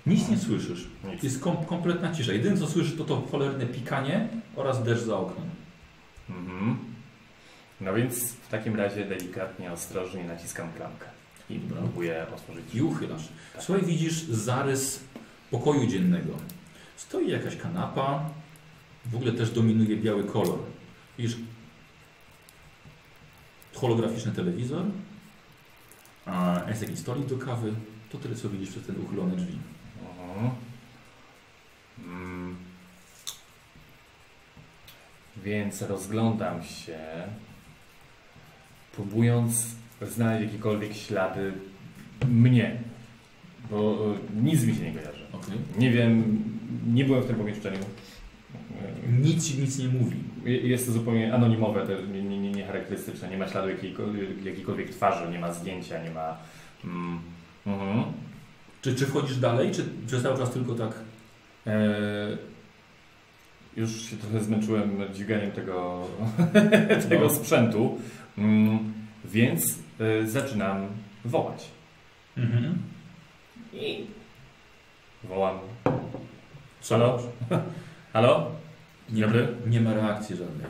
Nic 0.05 0.29
nie 0.29 0.37
słyszysz. 0.37 0.87
nic. 1.13 1.23
Jest 1.23 1.41
kom 1.43 1.57
kompletna 1.57 2.11
cisza. 2.13 2.33
Jedyne 2.33 2.57
co 2.57 2.67
słyszysz 2.67 2.97
to 2.97 3.03
to 3.03 3.21
cholerne 3.31 3.65
pikanie 3.65 4.27
oraz 4.55 4.83
deszcz 4.83 5.03
za 5.03 5.17
oknem. 5.17 5.45
Mhm. 6.29 6.77
No 7.81 7.93
więc 7.93 8.31
w 8.33 8.47
takim 8.47 8.75
razie 8.75 9.05
delikatnie, 9.05 9.71
ostrożnie 9.71 10.23
naciskam 10.23 10.71
klamkę 10.73 11.05
i 11.49 11.59
Dobra. 11.59 11.77
próbuję 11.83 12.25
otworzyć 12.35 12.65
I 12.73 12.81
uchylasz. 12.81 13.29
Słuchaj, 13.59 13.85
widzisz 13.85 14.23
zarys 14.23 15.03
pokoju 15.51 15.87
dziennego. 15.87 16.33
Stoi 16.97 17.29
jakaś 17.31 17.55
kanapa. 17.57 18.29
W 19.05 19.15
ogóle 19.15 19.31
też 19.31 19.51
dominuje 19.51 19.97
biały 19.97 20.23
kolor. 20.23 20.59
Widzisz 21.17 21.37
holograficzny 23.73 24.31
telewizor. 24.31 24.85
A 26.25 26.61
jest 26.67 26.81
jakiś 26.81 26.99
stolik 26.99 27.25
do 27.25 27.37
kawy. 27.37 27.73
To 28.11 28.17
tyle, 28.17 28.35
co 28.35 28.49
widzisz 28.49 28.69
przez 28.69 28.85
ten 28.85 28.95
uchylone 29.05 29.35
drzwi. 29.35 29.57
Mhm. 30.09 30.49
Mm. 32.05 32.38
Więc 35.43 35.81
rozglądam 35.81 36.63
się, 36.63 36.97
próbując 38.95 39.65
znaleźć 40.01 40.45
jakiekolwiek 40.45 40.93
ślady 40.93 41.53
mnie, 42.27 42.75
bo 43.71 43.97
e, 44.37 44.41
nic 44.41 44.63
mi 44.65 44.75
się 44.75 44.81
nie 44.83 44.91
kojarzy. 44.91 45.19
Okej. 45.33 45.57
Nie 45.77 45.91
wiem, 45.91 46.43
nie 46.87 47.05
byłem 47.05 47.23
w 47.23 47.25
tym 47.27 47.35
pomieszczeniu. 47.35 47.79
Nic 49.21 49.47
ci 49.47 49.57
nic 49.59 49.79
nie 49.79 49.87
mówi. 49.87 50.17
Je- 50.45 50.57
Jest 50.57 50.85
to 50.85 50.91
zupełnie 50.91 51.33
anonimowe, 51.33 51.85
nie, 52.13 52.23
nie, 52.23 52.39
nie, 52.39 52.51
nie 53.31 53.37
ma 53.37 53.47
śladu 53.47 53.69
jakiejkolwiek, 53.69 54.45
jakiejkolwiek 54.45 54.89
twarzy, 54.89 55.31
nie 55.31 55.39
ma 55.39 55.53
zdjęcia, 55.53 56.03
nie 56.03 56.11
ma. 56.11 56.37
Mm, 56.85 57.19
mhm. 57.67 58.03
Czy, 58.81 58.95
czy 58.95 59.05
wchodzisz 59.05 59.37
dalej, 59.37 59.71
czy, 59.71 59.85
czy 60.07 60.21
cały 60.21 60.37
czas 60.37 60.51
tylko 60.51 60.75
tak? 60.75 60.91
E, 61.67 61.87
już 63.79 64.09
się 64.09 64.17
trochę 64.17 64.43
zmęczyłem 64.43 65.13
dźwiganiem 65.13 65.51
tego, 65.51 66.07
tego 67.09 67.23
No. 67.23 67.29
sprzętu, 67.29 68.01
mm, 68.37 68.93
więc 69.25 69.79
e, 69.99 70.27
zaczynam 70.27 70.87
wołać. 71.25 71.69
Mhm. 72.37 72.77
I 73.73 74.05
wołam. 75.23 75.59
Co? 76.81 76.95
Halo? 76.97 77.19
Halo? 78.13 78.51
Nie, 79.09 79.21
Dobry. 79.21 79.47
nie 79.67 79.81
ma 79.81 79.93
reakcji 79.93 80.35
żadnej. 80.35 80.67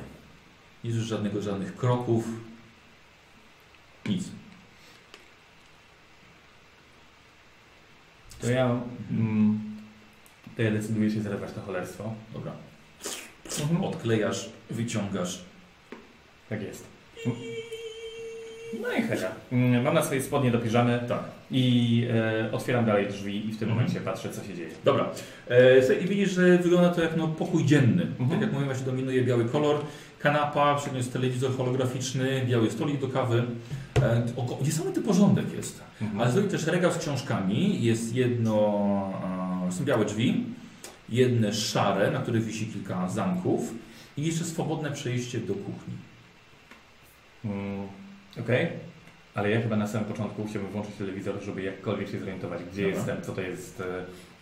Nie 0.84 0.92
słyszysz 0.92 1.10
żadnego, 1.10 1.42
żadnych 1.42 1.76
kroków. 1.76 2.28
Nic. 4.06 4.32
To 8.42 8.50
ja, 8.50 8.82
mm, 9.12 9.60
to 10.58 10.62
ja 10.62 10.72
decyduję 10.72 11.12
się 11.12 11.22
zerwać 11.22 11.52
to 11.54 11.62
cholerstwo. 11.62 12.14
Dobra. 12.34 12.69
Odklejasz, 13.84 14.50
wyciągasz. 14.70 15.40
Tak 16.50 16.62
jest. 16.64 16.84
No 18.82 18.92
i 18.98 19.02
heja. 19.02 19.32
Mm, 19.52 19.84
Mam 19.84 19.94
na 19.94 20.02
swojej 20.02 20.24
spodnie 20.24 20.52
do 20.52 20.60
piżamy 20.60 21.04
Tak. 21.08 21.20
i 21.52 22.08
e, 22.14 22.52
otwieram 22.52 22.86
dalej 22.86 23.08
drzwi 23.08 23.36
i 23.50 23.52
w 23.52 23.58
tym 23.60 23.70
Mhm. 23.70 23.72
momencie 23.72 24.02
patrzę, 24.02 24.30
co 24.30 24.44
się 24.44 24.54
dzieje. 24.56 24.70
Dobra. 24.86 25.10
E, 25.50 25.96
I 26.04 26.08
widzisz, 26.08 26.32
że 26.32 26.58
wygląda 26.58 26.90
to 26.90 27.02
jak 27.02 27.18
no, 27.18 27.28
pokój 27.28 27.66
dzienny. 27.66 28.02
Mhm. 28.04 28.30
Tak 28.30 28.42
jak 28.42 28.50
mówiłem, 28.52 28.66
właśnie 28.66 28.86
dominuje 28.86 29.24
biały 29.24 29.46
kolor. 29.46 29.82
Kanapa, 30.20 30.76
przy 30.76 30.88
nim 30.88 30.98
jest 30.98 31.14
telewizor 31.14 31.58
holograficzny, 31.58 32.42
biały 32.48 32.72
stolik 32.72 33.00
do 33.02 33.08
kawy. 33.08 33.44
E, 34.02 34.24
oko- 34.36 34.58
niesamowity 34.66 35.02
porządek 35.02 35.54
jest. 35.54 35.82
Mhm. 36.02 36.22
Ale 36.22 36.32
zrobił 36.32 36.52
też 36.52 36.68
regał 36.68 36.92
z 36.92 36.98
książkami. 36.98 37.84
Jest 37.84 38.16
jedno, 38.16 38.54
e, 39.68 39.72
są 39.72 39.86
białe 39.86 40.06
drzwi, 40.06 40.46
jedne 41.12 41.54
szare, 41.54 42.12
na 42.12 42.20
których 42.20 42.44
wisi 42.44 42.66
kilka 42.68 43.10
zamków 43.10 43.74
i 44.18 44.26
jeszcze 44.26 44.44
swobodne 44.44 44.92
przejście 44.92 45.40
do 45.40 45.54
kuchni. 45.54 45.94
Mm, 47.46 47.88
Okej, 48.40 48.68
ale 49.36 49.50
ja 49.50 49.62
chyba 49.62 49.76
na 49.76 49.88
samym 49.88 50.08
początku 50.08 50.46
chciałbym 50.50 50.72
włączyć 50.72 50.96
telewizor, 50.96 51.42
żeby 51.42 51.62
jakkolwiek 51.62 52.10
się 52.10 52.20
zorientować, 52.20 52.62
gdzie 52.74 52.82
Dobra. 52.84 52.98
jestem, 52.98 53.18
co 53.22 53.32
to 53.32 53.42
jest 53.42 53.84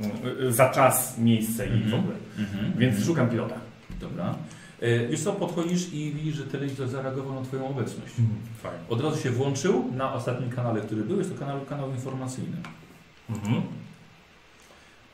e, 0.01 0.08
e, 0.47 0.51
za 0.51 0.69
czas, 0.69 1.17
miejsce 1.17 1.65
i 1.67 1.69
w 1.69 1.73
Mhm. 1.73 1.93
ogóle. 2.01 2.15
Mhm. 2.39 2.73
Więc 2.77 3.06
szukam 3.06 3.30
pilota. 3.30 3.56
Dobra. 3.99 4.36
E, 4.82 5.08
Wiesz 5.08 5.19
co, 5.23 5.34
podchodzisz 5.34 5.93
i 5.93 6.12
widzisz, 6.12 6.36
że 6.36 6.43
telewizor 6.43 6.88
zareagował 6.88 7.36
na 7.36 7.41
Twoją 7.41 7.67
obecność. 7.67 8.13
Fajnie. 8.63 8.77
Od 8.89 9.01
razu 9.01 9.21
się 9.23 9.30
włączył 9.32 9.91
na 9.95 10.13
ostatnim 10.13 10.49
kanale, 10.49 10.82
który 10.82 11.03
był. 11.03 11.17
Jest 11.17 11.34
to 11.34 11.39
kanał, 11.39 11.62
kanał 11.65 11.91
informacyjny. 11.91 12.58
Mhm. 13.30 13.62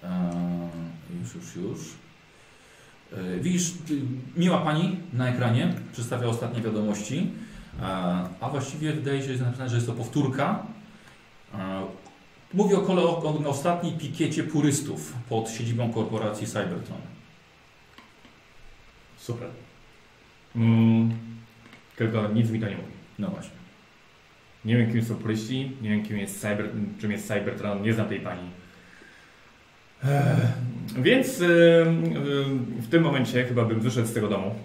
Eee, 0.04 1.20
już, 1.20 1.36
już, 1.36 1.56
już. 1.56 1.80
Eee, 3.18 3.42
widzisz, 3.42 3.72
miła 4.38 4.58
pani 4.58 5.00
na 5.14 5.30
ekranie 5.30 5.74
przedstawia 5.92 6.28
ostatnie 6.28 6.62
wiadomości, 6.62 7.18
eee, 7.18 7.86
a 8.42 8.50
właściwie 8.50 8.94
wydaje 8.94 9.20
się, 9.20 9.26
że 9.26 9.32
jest 9.32 9.44
napisane, 9.44 9.70
że 9.70 9.76
jest 9.76 9.88
to 9.88 9.94
powtórka. 9.94 10.66
Eee, 11.54 11.86
mówi 12.54 12.76
o, 12.76 12.82
kole, 12.82 13.02
o, 13.02 13.24
o 13.46 13.50
ostatniej 13.50 13.94
pikiecie 13.94 14.44
purystów 14.44 15.14
pod 15.30 15.50
siedzibą 15.50 15.94
korporacji 15.94 16.48
Cybertron. 16.48 17.02
Super. 19.18 19.48
Mm, 20.56 21.12
tylko 21.96 22.28
nic 22.28 22.50
mi 22.50 22.60
to 22.60 22.70
nie 22.70 22.76
mówi. 22.76 22.94
No 23.20 23.28
właśnie. 23.28 23.64
Nie 24.66 24.78
wiem, 24.78 24.92
kim 24.92 25.06
są 25.06 25.16
puryści, 25.16 25.72
nie 25.82 25.90
wiem, 25.90 26.06
kim 26.06 26.18
jest 26.18 26.42
cyber, 26.42 26.70
czym 27.00 27.12
jest 27.12 27.28
Cybertron, 27.28 27.82
nie 27.82 27.94
znam 27.94 28.10
tej 28.10 28.20
pani. 28.20 28.50
Ech, 30.06 31.02
Więc 31.02 31.42
y, 31.42 31.46
y, 31.46 31.86
w 32.82 32.88
tym 32.90 33.04
momencie 33.04 33.44
chyba 33.46 33.66
bym 33.66 33.80
wyszedł 33.80 34.08
z 34.08 34.14
tego 34.14 34.28
domu. 34.28 34.56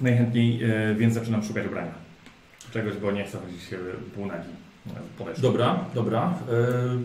Najchętniej, 0.00 0.60
więc 0.96 1.14
zaczynam 1.14 1.42
szukać 1.44 1.66
ubrania. 1.66 1.90
Czegoś, 2.72 2.94
bo 2.96 3.12
nie 3.12 3.24
chcę 3.24 3.38
chodzić 3.38 3.60
półnagi. 4.14 4.48
Podeszł. 5.18 5.42
Dobra, 5.42 5.84
dobra. 5.94 6.34
Eee, 6.50 6.98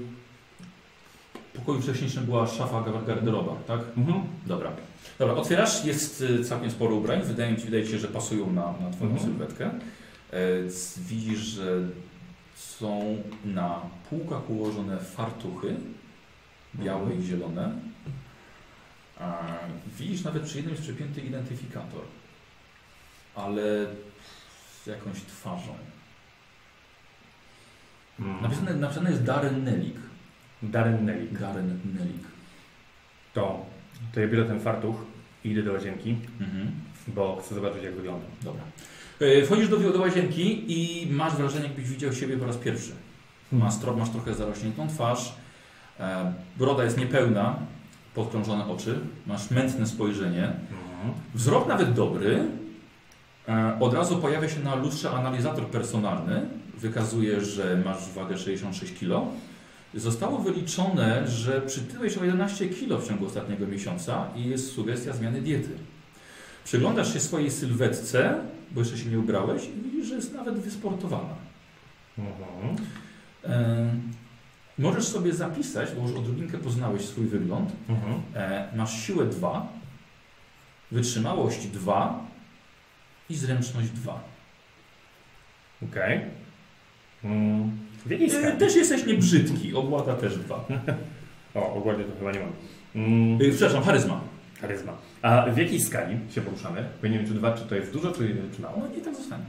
w 1.53 1.57
pokoju 1.59 1.81
wcześniejszym 1.81 2.25
była 2.25 2.47
szafa 2.47 2.81
gar- 2.81 3.05
garderoba, 3.07 3.55
tak? 3.67 3.79
Mhm. 3.97 4.21
Dobra. 4.45 4.71
Dobra, 5.19 5.35
otwierasz, 5.35 5.85
jest 5.85 6.21
y, 6.21 6.43
całkiem 6.43 6.71
sporo 6.71 6.95
ubrań, 6.95 7.21
wydaje, 7.23 7.51
mi 7.51 7.57
się, 7.59 7.65
wydaje 7.65 7.85
się, 7.87 7.97
że 7.99 8.07
pasują 8.07 8.53
na, 8.53 8.61
na 8.61 8.91
Twoją 8.91 9.11
Mhm. 9.11 9.19
sylwetkę. 9.19 9.65
E, 9.65 10.39
widzisz, 11.09 11.39
że 11.39 11.79
są 12.55 13.17
na 13.45 13.81
półkach 14.09 14.49
ułożone 14.49 14.97
fartuchy, 14.97 15.75
białe 16.75 17.01
Mhm. 17.01 17.19
i 17.21 17.25
zielone. 17.25 17.71
A, 19.19 19.43
widzisz 19.99 20.23
nawet 20.23 20.43
przy 20.43 20.55
jednym 20.57 20.73
jest 20.75 20.83
przypięty 20.83 21.21
identyfikator, 21.21 22.01
ale 23.35 23.61
z 24.83 24.87
jakąś 24.87 25.21
twarzą. 25.21 25.75
Mm. 28.19 28.41
Napisane, 28.41 28.73
napisane 28.75 29.09
jest 29.11 29.23
Darren 29.23 29.63
Nelik. 29.63 29.95
Darren 30.63 31.05
Nelik. 31.05 31.39
Darren 31.39 31.79
Nelik. 31.99 32.23
To, 33.33 33.65
to 34.13 34.19
ja 34.19 34.27
biorę 34.27 34.45
ten 34.45 34.59
fartuch 34.59 34.95
i 35.43 35.49
idę 35.49 35.63
do 35.63 35.71
łazienki, 35.73 36.15
Mhm. 36.39 36.71
bo 37.07 37.41
chcę 37.41 37.55
zobaczyć, 37.55 37.83
jak 37.83 37.93
wygląda. 37.95 38.25
Dobra. 38.41 38.61
E, 39.19 39.45
Wchodzisz 39.45 39.69
do, 39.69 39.77
do 39.77 39.99
łazienki 39.99 40.63
i 40.67 41.07
masz 41.11 41.33
wrażenie, 41.35 41.65
jakbyś 41.65 41.89
widział 41.89 42.13
siebie 42.13 42.37
po 42.37 42.45
raz 42.45 42.57
pierwszy. 42.57 42.91
Masz, 43.51 43.77
tro, 43.79 43.95
masz 43.97 44.09
trochę 44.09 44.33
zarośniętą 44.35 44.87
twarz, 44.87 45.33
broda 46.57 46.83
jest 46.83 46.97
niepełna, 46.97 47.55
podkrążone 48.15 48.65
oczy, 48.67 48.99
masz 49.27 49.51
mętne 49.51 49.87
spojrzenie, 49.87 50.43
Mhm. 50.43 51.13
wzrok 51.35 51.67
nawet 51.67 51.93
dobry. 51.93 52.43
E, 53.47 53.77
od 53.79 53.93
razu 53.93 54.17
pojawia 54.17 54.49
się 54.49 54.59
na 54.59 54.75
lustrze 54.75 55.11
analizator 55.11 55.65
personalny, 55.67 56.41
wykazuje, 56.77 57.41
że 57.41 57.81
masz 57.85 58.09
wagę 58.09 58.37
66 58.37 58.93
kg. 58.99 59.27
Zostało 59.93 60.37
wyliczone, 60.37 61.27
że 61.27 61.61
przytyłeś 61.61 62.17
o 62.17 62.25
11 62.25 62.69
kg 62.69 63.05
w 63.05 63.07
ciągu 63.07 63.25
ostatniego 63.25 63.67
miesiąca 63.67 64.25
i 64.35 64.45
jest 64.45 64.71
sugestia 64.73 65.13
zmiany 65.13 65.41
diety. 65.41 65.69
Przyglądasz 66.63 67.13
się 67.13 67.19
swojej 67.19 67.51
sylwetce, 67.51 68.35
bo 68.71 68.79
jeszcze 68.81 68.97
się 68.97 69.09
nie 69.09 69.19
ubrałeś 69.19 69.63
i 69.63 69.81
widzisz, 69.81 70.07
że 70.07 70.15
jest 70.15 70.33
nawet 70.33 70.55
wysportowana. 70.55 71.35
Mhm. 72.17 72.75
Możesz 74.79 75.07
sobie 75.07 75.33
zapisać, 75.33 75.89
bo 75.95 76.01
już 76.07 76.17
odrobinkę 76.17 76.57
poznałeś 76.57 77.01
swój 77.05 77.25
wygląd. 77.25 77.71
Mhm. 77.89 78.21
E, 78.35 78.67
masz 78.75 79.01
siłę 79.05 79.25
2, 79.25 79.67
wytrzymałość 80.91 81.67
2 81.67 82.25
i 83.29 83.35
zręczność 83.35 83.89
2. 83.89 84.19
Okej. 85.91 86.21
Mm. 87.23 87.71
W 88.05 88.09
jakiej 88.11 88.27
E, 88.27 88.29
skali? 88.29 88.57
też 88.57 88.75
jesteś 88.75 89.05
niebrzydki, 89.05 89.73
obłada 89.75 90.13
też 90.15 90.37
2. 90.37 90.65
O, 91.55 91.73
ogólnie 91.73 92.03
to 92.03 92.19
chyba 92.19 92.31
nie 92.31 92.39
mam. 92.39 92.51
Mm. 92.95 93.41
E, 93.41 93.49
przepraszam, 93.49 93.83
charyzma. 93.83 94.21
Charyzma. 94.61 94.93
A 95.21 95.45
w 95.49 95.57
jakiej 95.57 95.81
skali 95.81 96.17
się 96.29 96.41
poruszamy? 96.41 96.85
Bo 97.01 97.07
nie 97.07 97.17
wiem, 97.17 97.27
czy 97.27 97.33
dwa, 97.33 97.53
czy 97.57 97.65
to 97.65 97.75
jest 97.75 97.93
dużo, 97.93 98.11
czy, 98.11 98.35
czy 98.55 98.61
mało. 98.61 98.77
No 98.79 98.87
nie 98.87 99.01
tak 99.01 99.15
zostanie. 99.15 99.43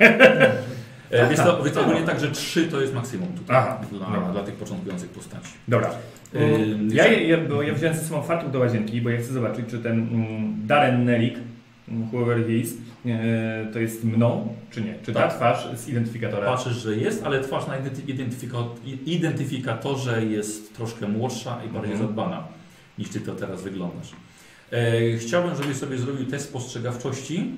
E, 1.12 1.26
Więc 1.28 1.40
to, 1.40 1.62
więc 1.62 1.74
to 1.76 1.80
ogólnie 1.82 2.02
tak, 2.02 2.20
że 2.20 2.30
3 2.30 2.66
to 2.66 2.80
jest 2.80 2.94
maksimum 2.94 3.28
tutaj 3.28 3.56
Aha, 3.56 3.80
dla, 3.92 4.32
dla 4.32 4.42
tych 4.42 4.54
początkujących 4.54 5.08
postaci. 5.10 5.52
Dobra. 5.68 5.90
E, 6.34 6.38
Mm, 6.38 6.88
Ja, 6.92 7.06
ja, 7.12 7.38
bo 7.38 7.62
ja 7.62 7.74
wziąłem 7.74 7.96
ze 7.96 8.02
sobą 8.04 8.22
fartuch 8.22 8.50
do 8.50 8.58
łazienki, 8.58 9.00
bo 9.02 9.10
ja 9.10 9.18
chcę 9.20 9.32
zobaczyć, 9.32 9.66
czy 9.70 9.78
ten 9.78 9.92
mm, 9.98 10.66
Darren 10.66 11.04
Nelik, 11.04 11.34
mm, 11.88 12.08
whoever 12.08 12.46
he 12.46 12.52
is, 12.52 12.74
e, 13.06 13.66
to 13.72 13.78
jest 13.78 14.04
mną, 14.04 14.54
czy 14.70 14.80
nie. 14.82 14.94
Czy 15.02 15.12
ta 15.12 15.20
Tak. 15.20 15.34
twarz 15.36 15.68
z 15.76 15.88
identyfikatora. 15.88 16.46
Patrzysz, 16.46 16.76
że 16.76 16.96
jest, 16.96 17.22
ale 17.26 17.40
twarz 17.40 17.66
na 17.66 17.78
identy- 17.78 18.02
identyfika- 18.14 18.68
identyfikatorze 19.06 20.24
jest 20.26 20.76
troszkę 20.76 21.08
młodsza 21.08 21.58
i 21.64 21.68
bardziej 21.68 21.92
Mhm. 21.92 21.98
zadbana 22.08 22.44
niż 22.98 23.08
ty 23.08 23.20
to 23.20 23.34
teraz 23.34 23.62
wyglądasz. 23.62 24.12
E, 24.72 25.16
chciałbym, 25.18 25.56
żebyś 25.62 25.76
sobie 25.76 25.98
zrobił 25.98 26.26
test 26.26 26.48
spostrzegawczości. 26.48 27.50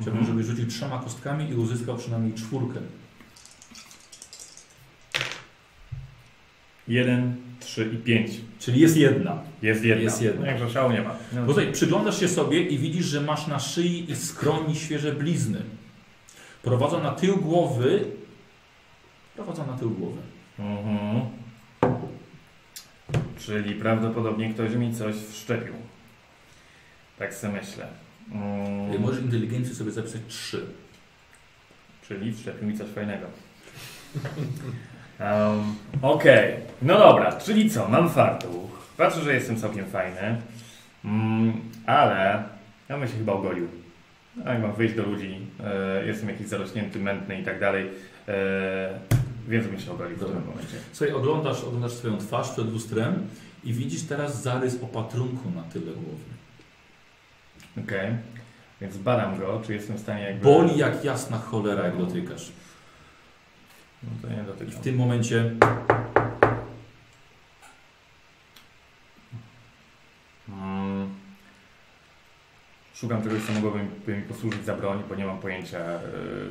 Chciałbym, 0.00 0.20
Mhm. 0.20 0.26
żebyś 0.38 0.46
rzucił 0.46 0.66
trzema 0.70 0.98
kostkami 0.98 1.50
i 1.50 1.54
uzyskał 1.54 1.96
przynajmniej 1.96 2.34
czwórkę. 2.34 2.80
Jeden, 6.88 7.36
trzy 7.60 7.90
i 7.94 7.96
pięć. 7.96 8.30
Czyli 8.58 8.80
jest 8.80 8.96
jedna. 8.96 9.42
Jest 9.62 9.84
jedna. 9.84 10.02
Jest 10.02 10.22
jedna. 10.22 10.40
No, 10.40 10.46
Jakże 10.46 10.70
szału 10.70 10.92
nie 10.92 11.00
ma. 11.02 11.14
No, 11.32 11.42
Bo 11.46 11.52
tutaj 11.54 11.72
przyglądasz 11.72 12.20
się 12.20 12.28
sobie 12.28 12.62
i 12.62 12.78
widzisz, 12.78 13.06
że 13.06 13.20
masz 13.20 13.46
na 13.46 13.58
szyi 13.58 14.10
i 14.10 14.16
skroni 14.16 14.76
świeże 14.76 15.12
blizny. 15.12 15.62
Prowadzą 16.62 17.02
na 17.02 17.10
tył 17.10 17.36
głowy. 17.36 18.04
Prowadzą 19.34 19.66
na 19.66 19.78
tył 19.78 19.90
głowy. 19.90 20.20
Mhm. 20.58 21.20
Czyli 23.38 23.74
prawdopodobnie 23.74 24.54
ktoś 24.54 24.74
mi 24.74 24.94
coś 24.94 25.14
wszczepił. 25.32 25.74
Tak 27.18 27.34
sobie 27.34 27.52
myślę. 27.52 27.86
Mm, 28.32 29.00
Możesz 29.00 29.22
inteligencję 29.22 29.74
sobie 29.74 29.90
zapisać 29.90 30.20
trzy. 30.28 30.66
Czyli 32.08 32.32
wszczepił 32.32 32.68
mi 32.68 32.78
coś 32.78 32.88
fajnego. 32.88 33.26
Um, 35.22 35.74
Okej, 36.02 36.54
no 36.82 36.98
dobra, 36.98 37.32
czyli 37.32 37.70
co, 37.70 37.88
mam 37.88 38.10
fartuch. 38.10 38.70
Patrzę, 38.96 39.20
że 39.20 39.34
jestem 39.34 39.56
całkiem 39.56 39.86
fajny. 39.86 40.36
Mm, 41.04 41.60
ale 41.86 42.42
ja 42.88 42.98
bym 42.98 43.08
się 43.08 43.14
chyba 43.14 43.32
ogolił. 43.32 43.68
No, 44.36 44.58
mam 44.58 44.72
wyjść 44.72 44.94
do 44.94 45.02
ludzi, 45.02 45.46
e, 45.64 46.06
jestem 46.06 46.28
jakiś 46.28 46.46
zarośnięty, 46.46 46.98
mętny 46.98 47.40
i 47.40 47.44
tak 47.44 47.60
dalej. 47.60 47.90
E, 48.28 48.98
więc 49.48 49.66
bym 49.66 49.80
się 49.80 49.92
ogolił 49.92 50.16
w 50.16 50.20
tym 50.20 50.46
momencie. 50.46 50.76
Słuchaj, 50.92 51.14
oglądasz, 51.14 51.64
oglądasz 51.64 51.92
swoją 51.92 52.18
twarz 52.18 52.50
przed 52.50 52.72
lustrem 52.72 53.26
i 53.64 53.72
widzisz 53.72 54.02
teraz 54.02 54.42
zarys 54.42 54.82
opatrunku 54.82 55.50
na 55.56 55.62
tyle 55.62 55.92
głowy. 55.92 56.32
Okej, 57.84 58.08
więc 58.80 58.96
badam 58.96 59.38
go, 59.38 59.62
czy 59.66 59.74
jestem 59.74 59.96
w 59.96 60.00
stanie 60.00 60.24
jakby... 60.24 60.44
Boli 60.44 60.78
jak 60.78 61.04
jasna 61.04 61.38
cholera, 61.38 61.84
jak 61.84 61.98
dotykasz. 61.98 62.52
No 64.02 64.10
to 64.22 64.28
nie 64.36 64.42
I 64.42 64.46
dotykam. 64.46 64.74
w 64.74 64.80
tym 64.80 64.96
momencie 64.96 65.50
Mm. 70.48 71.08
Szukam 72.94 73.22
czegoś, 73.22 73.42
co 73.42 73.52
mogłoby 73.52 73.78
mi, 74.08 74.22
posłużyć 74.28 74.64
za 74.64 74.76
broń, 74.76 75.02
bo 75.08 75.14
nie 75.14 75.24
mam 75.26 75.38
pojęcia, 75.38 75.78
e, 75.78 76.00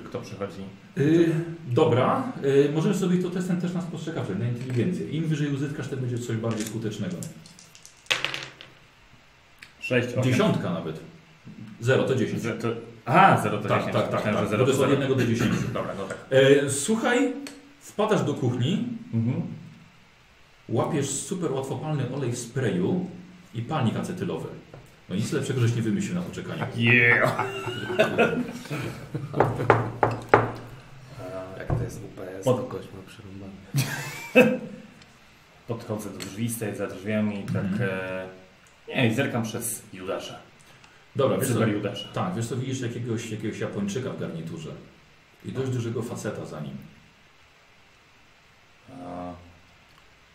kto 0.05 0.21
przychodzi. 0.21 0.61
Y, 0.97 1.29
dobra, 1.67 2.31
y, 2.45 2.71
możemy 2.73 2.95
sobie 2.95 3.17
to 3.17 3.29
testem 3.29 3.61
też 3.61 3.73
nas 3.73 3.85
postrzegawczy, 3.85 4.35
na 4.35 4.47
inteligencję. 4.47 5.09
Im 5.09 5.23
wyżej 5.27 5.53
uzyskasz, 5.53 5.87
tym 5.87 5.99
będzie 5.99 6.17
coś 6.19 6.37
bardziej 6.37 6.65
skutecznego. 6.65 7.15
6, 9.79 10.07
8. 10.07 10.23
Dziesiątka 10.23 10.73
nawet. 10.73 10.99
Zero 11.79 12.03
to 12.03 12.15
10. 12.15 12.43
To, 12.43 12.67
aha, 13.11 13.39
0 13.43 13.57
to 13.57 13.69
Tak, 13.69 13.77
10. 13.79 13.93
tak, 13.93 14.09
tak, 14.11 14.23
tak. 14.23 14.33
że 14.35 14.47
0 14.47 14.49
To 14.49 14.57
to 14.57 14.71
jest 14.71 14.81
od 14.81 14.89
0. 14.89 14.91
jednego 14.91 15.15
do 15.15 15.25
10. 15.25 15.51
Dobra, 15.73 15.93
no 15.97 16.03
tak. 16.03 16.17
E, 16.29 16.69
słuchaj, 16.69 17.33
wpadasz 17.79 18.23
do 18.23 18.33
kuchni, 18.33 18.87
Mhm. 19.13 19.41
łapiesz 20.69 21.09
super 21.09 21.51
łatwopalny 21.51 22.03
olej 22.15 22.31
w 22.31 22.37
sprayu 22.37 23.05
i 23.53 23.61
palnik 23.61 23.95
acetylowy. 23.95 24.47
No 25.09 25.15
nic 25.15 25.31
lepszego, 25.31 25.59
żeś 25.61 25.75
nie 25.75 25.81
wymyślił 25.81 26.15
na 26.15 26.21
poczekanie. 26.21 26.67
Yeah! 26.75 27.45
Jak 31.57 31.67
to 31.77 31.83
jest 31.83 31.99
UPS, 32.03 32.45
Pod- 32.45 32.57
kogoś 32.57 32.85
ma 32.85 33.01
przerąbane. 33.07 34.61
Podchodzę 35.67 36.09
do 36.09 36.17
drzwi, 36.17 36.49
stoję 36.49 36.75
za 36.75 36.87
drzwiami 36.87 37.39
i 37.39 37.43
tak... 37.43 37.55
Mhm. 37.65 37.89
E, 37.89 38.27
nie, 38.87 39.07
i 39.07 39.13
zerkam 39.13 39.43
przez 39.43 39.81
Judasza. 39.93 40.35
Dobra, 41.15 41.37
wiesz 41.37 41.53
co, 41.53 41.67
Judasza. 41.67 42.07
tak, 42.13 42.35
wiesz 42.35 42.47
co, 42.47 42.57
widzisz 42.57 42.81
jakiegoś, 42.81 43.31
jakiegoś 43.31 43.59
Japończyka 43.59 44.09
w 44.09 44.19
garniturze 44.19 44.69
i 45.45 45.51
dość 45.51 45.71
dużego 45.71 46.01
faceta 46.03 46.45
za 46.45 46.59
nim. 46.59 46.77
A, 49.05 49.33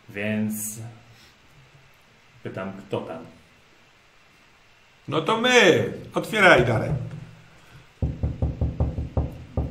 więc... 0.09 0.79
Pytam, 2.43 2.73
kto 2.73 3.01
tam? 3.01 3.25
No 5.07 5.21
to 5.21 5.41
my! 5.41 5.93
Otwieraj, 6.13 6.65
Darek. 6.65 6.91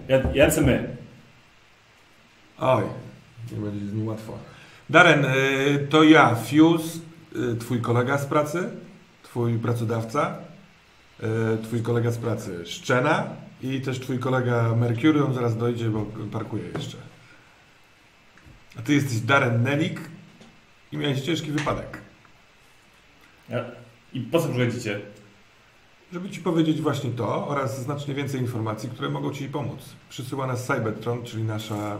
Ja- 0.08 0.32
Jacy 0.34 0.60
my? 0.62 0.96
Oj, 2.58 2.84
nie 3.52 3.58
będzie 3.60 3.86
z 3.86 3.92
nim 3.92 4.06
łatwo. 4.08 4.38
Darren, 4.90 5.24
y, 5.24 5.86
to 5.90 6.02
ja, 6.04 6.34
Fuse, 6.34 6.98
y, 7.52 7.56
twój 7.56 7.80
kolega 7.80 8.18
z 8.18 8.26
pracy, 8.26 8.70
twój 9.22 9.58
pracodawca, 9.58 10.38
twój 11.62 11.82
kolega 11.82 12.10
z 12.10 12.18
pracy 12.18 12.66
Szczena 12.66 13.26
i 13.62 13.80
też 13.80 14.00
twój 14.00 14.18
kolega 14.18 14.74
Mercury, 14.74 15.24
on 15.24 15.34
zaraz 15.34 15.56
dojdzie, 15.56 15.88
bo 15.88 16.06
parkuje 16.32 16.64
jeszcze. 16.68 16.96
A 18.78 18.82
ty 18.82 18.94
jesteś 18.94 19.20
Darren 19.20 19.62
Nelik 19.62 20.00
i 20.92 20.96
miałeś 20.96 21.20
ciężki 21.20 21.50
wypadek. 21.52 21.98
Ja, 23.48 23.64
I 24.12 24.20
po 24.20 24.40
co 24.40 24.48
przychodzicie? 24.48 25.00
Żeby 26.12 26.30
ci 26.30 26.40
powiedzieć 26.40 26.80
właśnie 26.80 27.10
to 27.10 27.48
oraz 27.48 27.82
znacznie 27.82 28.14
więcej 28.14 28.40
informacji, 28.40 28.88
które 28.88 29.08
mogą 29.08 29.32
ci 29.32 29.48
pomóc. 29.48 29.80
Przysyła 30.08 30.46
nas 30.46 30.66
Cybertron, 30.66 31.24
czyli 31.24 31.42
nasza 31.42 31.98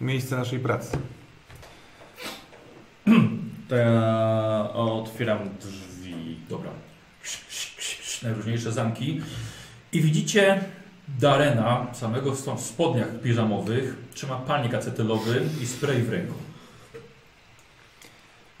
miejsce 0.00 0.36
naszej 0.36 0.58
pracy. 0.58 0.98
To 3.68 3.76
ja 3.76 4.70
otwieram 4.74 5.38
drzwi. 5.60 6.36
Dobra. 6.48 6.70
Najróżniejsze 8.22 8.72
zamki. 8.72 9.20
I 9.92 10.00
widzicie 10.00 10.60
Darena, 11.20 11.86
samego 11.92 12.32
w 12.32 12.60
spodniach 12.60 13.20
piżamowych, 13.22 13.96
trzyma 14.14 14.36
palnik 14.36 14.74
acetylowy 14.74 15.42
i 15.62 15.66
spray 15.66 16.02
w 16.02 16.10
ręku. 16.10 16.34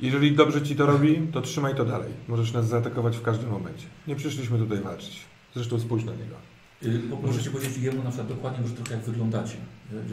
Jeżeli 0.00 0.32
dobrze 0.36 0.62
ci 0.62 0.76
to 0.76 0.86
robi, 0.86 1.20
to 1.32 1.40
trzymaj 1.40 1.74
to 1.74 1.84
dalej. 1.84 2.12
Możesz 2.28 2.52
nas 2.52 2.68
zaatakować 2.68 3.16
w 3.16 3.22
każdym 3.22 3.50
momencie. 3.50 3.86
Nie 4.06 4.16
przyszliśmy 4.16 4.58
tutaj 4.58 4.78
walczyć. 4.80 5.20
Zresztą 5.54 5.80
spójrz 5.80 6.04
na 6.04 6.12
niego. 6.12 6.36
Y, 6.82 6.98
Poproszę 7.10 7.42
cię 7.42 7.50
powiedzieć 7.50 7.78
jemu 7.78 8.02
na 8.02 8.10
przykład 8.10 8.28
dokładnie, 8.28 8.60
może 8.62 8.74
trochę 8.74 8.94
jak 8.94 9.04
wyglądacie, 9.04 9.56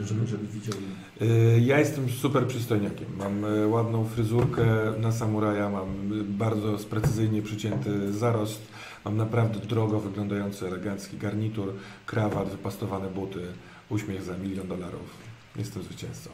y, 0.00 0.06
żeby, 0.06 0.26
żeby 0.26 0.46
widział. 0.46 0.74
Yy, 1.20 1.60
Ja 1.60 1.78
jestem 1.78 2.10
super 2.10 2.46
przystojniakiem. 2.46 3.06
Mam 3.18 3.42
yy, 3.42 3.66
ładną 3.66 4.04
fryzurkę 4.04 4.66
na 5.00 5.12
samuraja, 5.12 5.68
mam 5.70 6.10
yy, 6.16 6.24
bardzo 6.24 6.78
precyzyjnie 6.90 7.42
przycięty 7.42 8.12
zarost, 8.12 8.62
mam 9.04 9.16
naprawdę 9.16 9.60
drogo 9.60 10.00
wyglądający 10.00 10.66
elegancki 10.66 11.16
garnitur, 11.18 11.74
krawat, 12.06 12.48
wypastowane 12.48 13.08
buty, 13.08 13.46
uśmiech 13.88 14.22
za 14.22 14.36
milion 14.36 14.68
dolarów. 14.68 15.16
Jestem 15.56 15.82
zwycięzcą. 15.82 16.30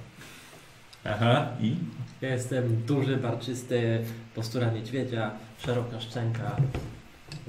Aha, 1.04 1.48
i? 1.60 1.76
Ja 2.20 2.28
jestem 2.28 2.82
duży, 2.86 3.16
barczysty, 3.16 4.04
postura 4.34 4.70
niedźwiedzia, 4.70 5.30
szeroka 5.58 6.00
szczęka, 6.00 6.56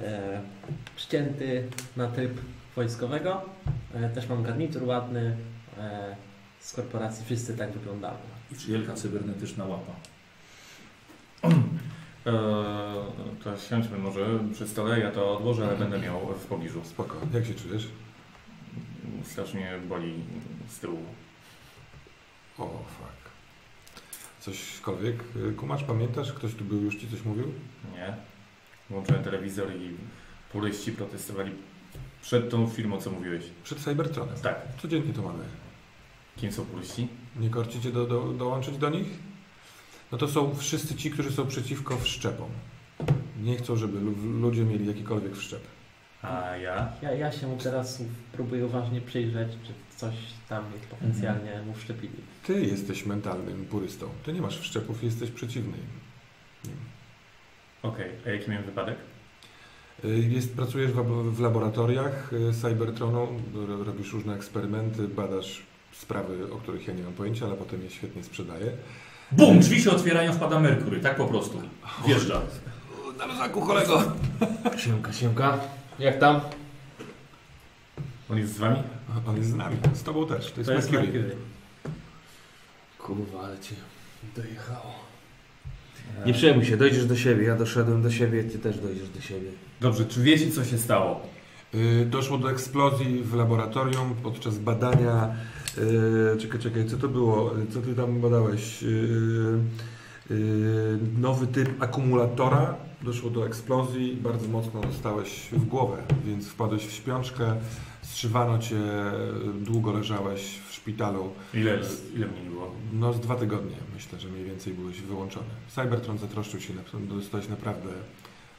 e, 0.00 0.40
przycięty 0.96 1.68
na 1.96 2.08
tryb 2.08 2.32
wojskowego. 2.76 3.42
E, 3.94 4.08
też 4.08 4.28
mam 4.28 4.42
garnitur 4.42 4.82
ładny. 4.82 5.36
E, 5.78 6.16
z 6.60 6.72
korporacji 6.72 7.24
wszyscy 7.24 7.56
tak 7.56 7.72
wyglądają. 7.72 8.16
I 8.52 8.54
wielka 8.54 8.94
cybernetyczna 8.94 9.64
łapa. 9.64 9.92
E, 12.26 12.32
to 13.44 13.56
siądźmy 13.56 13.98
może 13.98 14.38
przy 14.52 14.68
stole, 14.68 15.00
ja 15.00 15.10
to 15.10 15.36
odłożę, 15.36 15.66
ale 15.68 15.76
będę 15.76 15.98
miał 15.98 16.20
w 16.26 16.46
pobliżu. 16.46 16.80
Spoko. 16.84 17.16
Jak 17.34 17.46
się 17.46 17.54
czujesz? 17.54 17.88
Strasznie 19.24 19.72
boli 19.88 20.14
z 20.68 20.78
tyłu. 20.78 20.98
O, 22.58 22.84
fuck. 22.98 23.32
Cośkolwiek? 24.40 25.16
Yy, 25.36 25.52
Kumacz, 25.52 25.84
pamiętasz? 25.84 26.32
Ktoś 26.32 26.54
tu 26.54 26.64
był, 26.64 26.82
już 26.82 26.96
ci 26.96 27.08
coś 27.08 27.24
mówił? 27.24 27.52
Nie. 27.92 28.14
Włączyłem 28.90 29.24
telewizor 29.24 29.72
i 29.76 29.96
puryści 30.52 30.92
protestowali 30.92 31.52
przed 32.22 32.50
tą 32.50 32.68
firmą, 32.68 33.00
co 33.00 33.10
mówiłeś. 33.10 33.44
Przed 33.64 33.78
Cybertronem. 33.78 34.36
Tak. 34.42 34.56
Codziennie 34.82 35.14
to 35.14 35.22
mamy. 35.22 35.44
Kim 36.36 36.52
są 36.52 36.64
puryści? 36.64 37.08
Nie 37.36 37.50
korcicie 37.50 37.92
do, 37.92 38.06
do, 38.06 38.32
dołączyć 38.32 38.78
do 38.78 38.90
nich? 38.90 39.08
No 40.12 40.18
to 40.18 40.28
są 40.28 40.54
wszyscy 40.54 40.94
ci, 40.94 41.10
którzy 41.10 41.32
są 41.32 41.46
przeciwko 41.46 41.98
wszczepom. 41.98 42.48
Nie 43.42 43.56
chcą, 43.56 43.76
żeby 43.76 44.00
lu- 44.00 44.40
ludzie 44.40 44.64
mieli 44.64 44.86
jakikolwiek 44.86 45.36
wszczep. 45.36 45.60
A 46.22 46.56
ja? 46.56 46.92
Ja, 47.02 47.12
ja 47.12 47.32
się 47.32 47.46
mu 47.46 47.56
teraz 47.56 48.02
próbuję 48.32 48.66
uważnie 48.66 49.00
przyjrzeć, 49.00 49.48
czy 49.66 49.96
coś 49.96 50.14
tam 50.48 50.64
jest 50.74 50.86
potencjalnie 50.86 51.62
mu 51.66 51.74
wszczepili. 51.74 52.14
Ty 52.46 52.60
jesteś 52.66 53.06
mentalnym 53.06 53.64
purystą. 53.64 54.08
Ty 54.24 54.32
nie 54.32 54.40
masz 54.42 54.58
wszczepów, 54.58 55.02
jesteś 55.04 55.30
przeciwny 55.30 55.76
im. 55.78 56.72
Okej, 57.82 58.10
a 58.26 58.30
jaki 58.30 58.50
miałem 58.50 58.64
wypadek? 58.66 58.96
Y, 60.04 60.08
Jest, 60.30 60.56
pracujesz 60.56 60.90
w, 60.92 61.32
w 61.34 61.40
laboratoriach 61.40 62.32
y, 62.32 62.52
Cybertronu, 62.62 63.28
ro- 63.54 63.84
robisz 63.84 64.12
różne 64.12 64.34
eksperymenty, 64.34 65.08
badasz 65.08 65.62
sprawy, 65.92 66.52
o 66.52 66.56
których 66.56 66.88
ja 66.88 66.94
nie 66.94 67.02
mam 67.02 67.12
pojęcia, 67.12 67.46
ale 67.46 67.54
potem 67.56 67.82
je 67.82 67.90
świetnie 67.90 68.24
sprzedaję. 68.24 68.72
Bum! 69.32 69.58
Drzwi 69.60 69.82
się 69.82 69.90
otwierają, 69.90 70.32
wpada 70.32 70.60
Merkury, 70.60 71.00
tak 71.00 71.16
po 71.16 71.26
prostu. 71.26 71.62
Wjeżdża. 72.06 72.40
Na 73.18 73.26
luzaku, 73.26 73.60
kolego! 73.66 74.02
Siemka, 74.76 75.12
siemka. 75.12 75.58
Jak 75.98 76.18
tam? 76.18 76.40
On 78.30 78.38
jest 78.38 78.54
z 78.54 78.58
wami? 78.58 78.76
On 79.26 79.36
jest 79.36 79.50
z 79.50 79.54
nami, 79.54 79.76
z 79.94 80.02
tobą 80.02 80.26
też. 80.26 80.52
To 80.52 80.60
jest, 80.60 80.68
To 80.70 80.76
jest 80.76 80.90
Mercury. 80.92 81.12
Mercury. 81.22 81.36
Kurwa, 82.98 83.40
ale 83.44 83.58
cię 83.58 83.74
dojechało. 84.36 84.94
Nie 86.26 86.32
przejmuj 86.32 86.64
się, 86.64 86.76
dojdziesz 86.76 87.06
do 87.06 87.16
siebie. 87.16 87.46
Ja 87.46 87.56
doszedłem 87.56 88.02
do 88.02 88.10
siebie, 88.10 88.44
ty 88.44 88.58
też 88.58 88.78
dojdziesz 88.78 89.08
do 89.08 89.20
siebie. 89.20 89.48
Dobrze, 89.80 90.04
czy 90.06 90.22
wiecie, 90.22 90.50
co 90.50 90.64
się 90.64 90.78
stało? 90.78 91.20
Y, 91.74 92.06
Doszło 92.10 92.38
do 92.38 92.50
eksplozji 92.50 93.22
w 93.22 93.34
laboratorium 93.34 94.14
podczas 94.22 94.58
badania. 94.58 95.34
Y, 95.78 96.38
Czekaj, 96.38 96.60
czekaj, 96.60 96.86
co 96.86 96.96
to 96.96 97.08
było? 97.08 97.54
Co 97.70 97.82
ty 97.82 97.94
tam 97.94 98.20
badałeś? 98.20 98.82
Y, 98.82 98.86
y, 100.30 100.98
Nowy 101.18 101.46
typ 101.46 101.82
akumulatora. 101.82 102.74
Doszło 103.02 103.30
do 103.30 103.46
eksplozji, 103.46 104.16
bardzo 104.22 104.48
mocno 104.48 104.80
dostałeś 104.80 105.48
w 105.52 105.64
głowę, 105.64 105.96
więc 106.26 106.48
wpadłeś 106.48 106.86
w 106.86 106.92
śpiączkę, 106.92 107.56
zszywano 108.02 108.58
cię, 108.58 108.76
długo 109.60 109.92
leżałeś 109.92 110.58
w 110.68 110.72
szpitalu. 110.74 111.30
Ile, 111.54 111.78
ile 112.16 112.26
mnie 112.26 112.50
było? 112.50 112.70
No 112.92 113.12
z 113.12 113.20
dwa 113.20 113.36
tygodnie 113.36 113.76
myślę, 113.94 114.20
że 114.20 114.28
mniej 114.28 114.44
więcej 114.44 114.74
byłeś 114.74 115.00
wyłączony. 115.00 115.46
Cybertron 115.68 116.18
zatroszczył 116.18 116.60
się, 116.60 116.72
dostałeś 117.08 117.48
naprawdę 117.48 117.88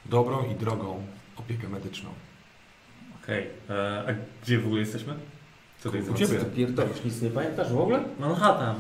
dobrą 0.06 0.52
i 0.52 0.56
drogą 0.56 1.02
opiekę 1.36 1.70
medyczną. 1.70 2.10
Okej, 3.24 3.48
e, 3.70 4.04
a 4.08 4.44
gdzie 4.44 4.60
w 4.60 4.66
ogóle 4.66 4.80
jesteśmy? 4.82 5.14
Co 5.84 5.90
to 5.90 5.98
jest 5.98 6.10
U 6.10 6.14
ciebie. 6.14 6.40
Ty 6.40 6.46
pierdolisz? 6.46 7.04
Nic 7.06 7.22
nie 7.22 7.30
pamiętasz 7.30 7.74
w 7.74 7.80
ogóle? 7.80 8.04
Manhattan. 8.20 8.76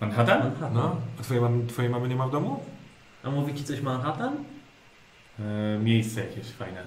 Manhattan? 0.00 0.38
Manhattan. 0.38 0.74
No, 0.74 0.96
a 1.20 1.22
twojej 1.22 1.42
mamy, 1.42 1.66
twojej 1.66 1.90
mamy 1.90 2.08
nie 2.08 2.16
ma 2.16 2.26
w 2.28 2.30
domu? 2.30 2.62
A 3.22 3.30
mówi 3.30 3.54
ci 3.54 3.64
coś 3.64 3.80
Manhattan? 3.80 4.36
E, 5.40 5.78
miejsce 5.78 6.20
jakieś 6.20 6.46
fajne. 6.46 6.82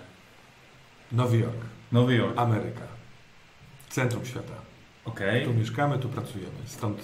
Nowy 1.11 1.37
Jork, 1.37 1.55
Nowy 1.91 2.15
Jork. 2.15 2.37
Ameryka. 2.39 2.81
Centrum 3.89 4.25
świata. 4.25 4.53
Okej. 5.05 5.45
Tu 5.45 5.53
mieszkamy, 5.53 5.99
tu 5.99 6.09
pracujemy. 6.09 6.51
Stąd 6.65 7.01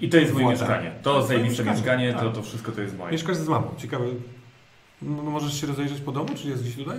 I 0.00 0.08
to 0.08 0.16
jest 0.16 0.32
moje 0.32 0.44
Władza. 0.46 0.64
mieszkanie. 0.64 0.92
To 1.02 1.22
zajebiste 1.26 1.64
mieszkanie, 1.64 1.76
mieszkanie, 2.06 2.12
to, 2.14 2.20
tak. 2.20 2.34
to 2.34 2.42
wszystko 2.42 2.72
to 2.72 2.80
jest 2.80 2.98
moje. 2.98 3.12
mieszkasz 3.12 3.36
z 3.36 3.48
mamą. 3.48 3.74
Ciekawe, 3.78 4.04
m- 4.04 5.22
możesz 5.22 5.60
się 5.60 5.66
rozejrzeć 5.66 6.00
po 6.00 6.12
domu, 6.12 6.28
czy 6.36 6.48
jest 6.48 6.62
gdzieś 6.62 6.76
tutaj? 6.76 6.98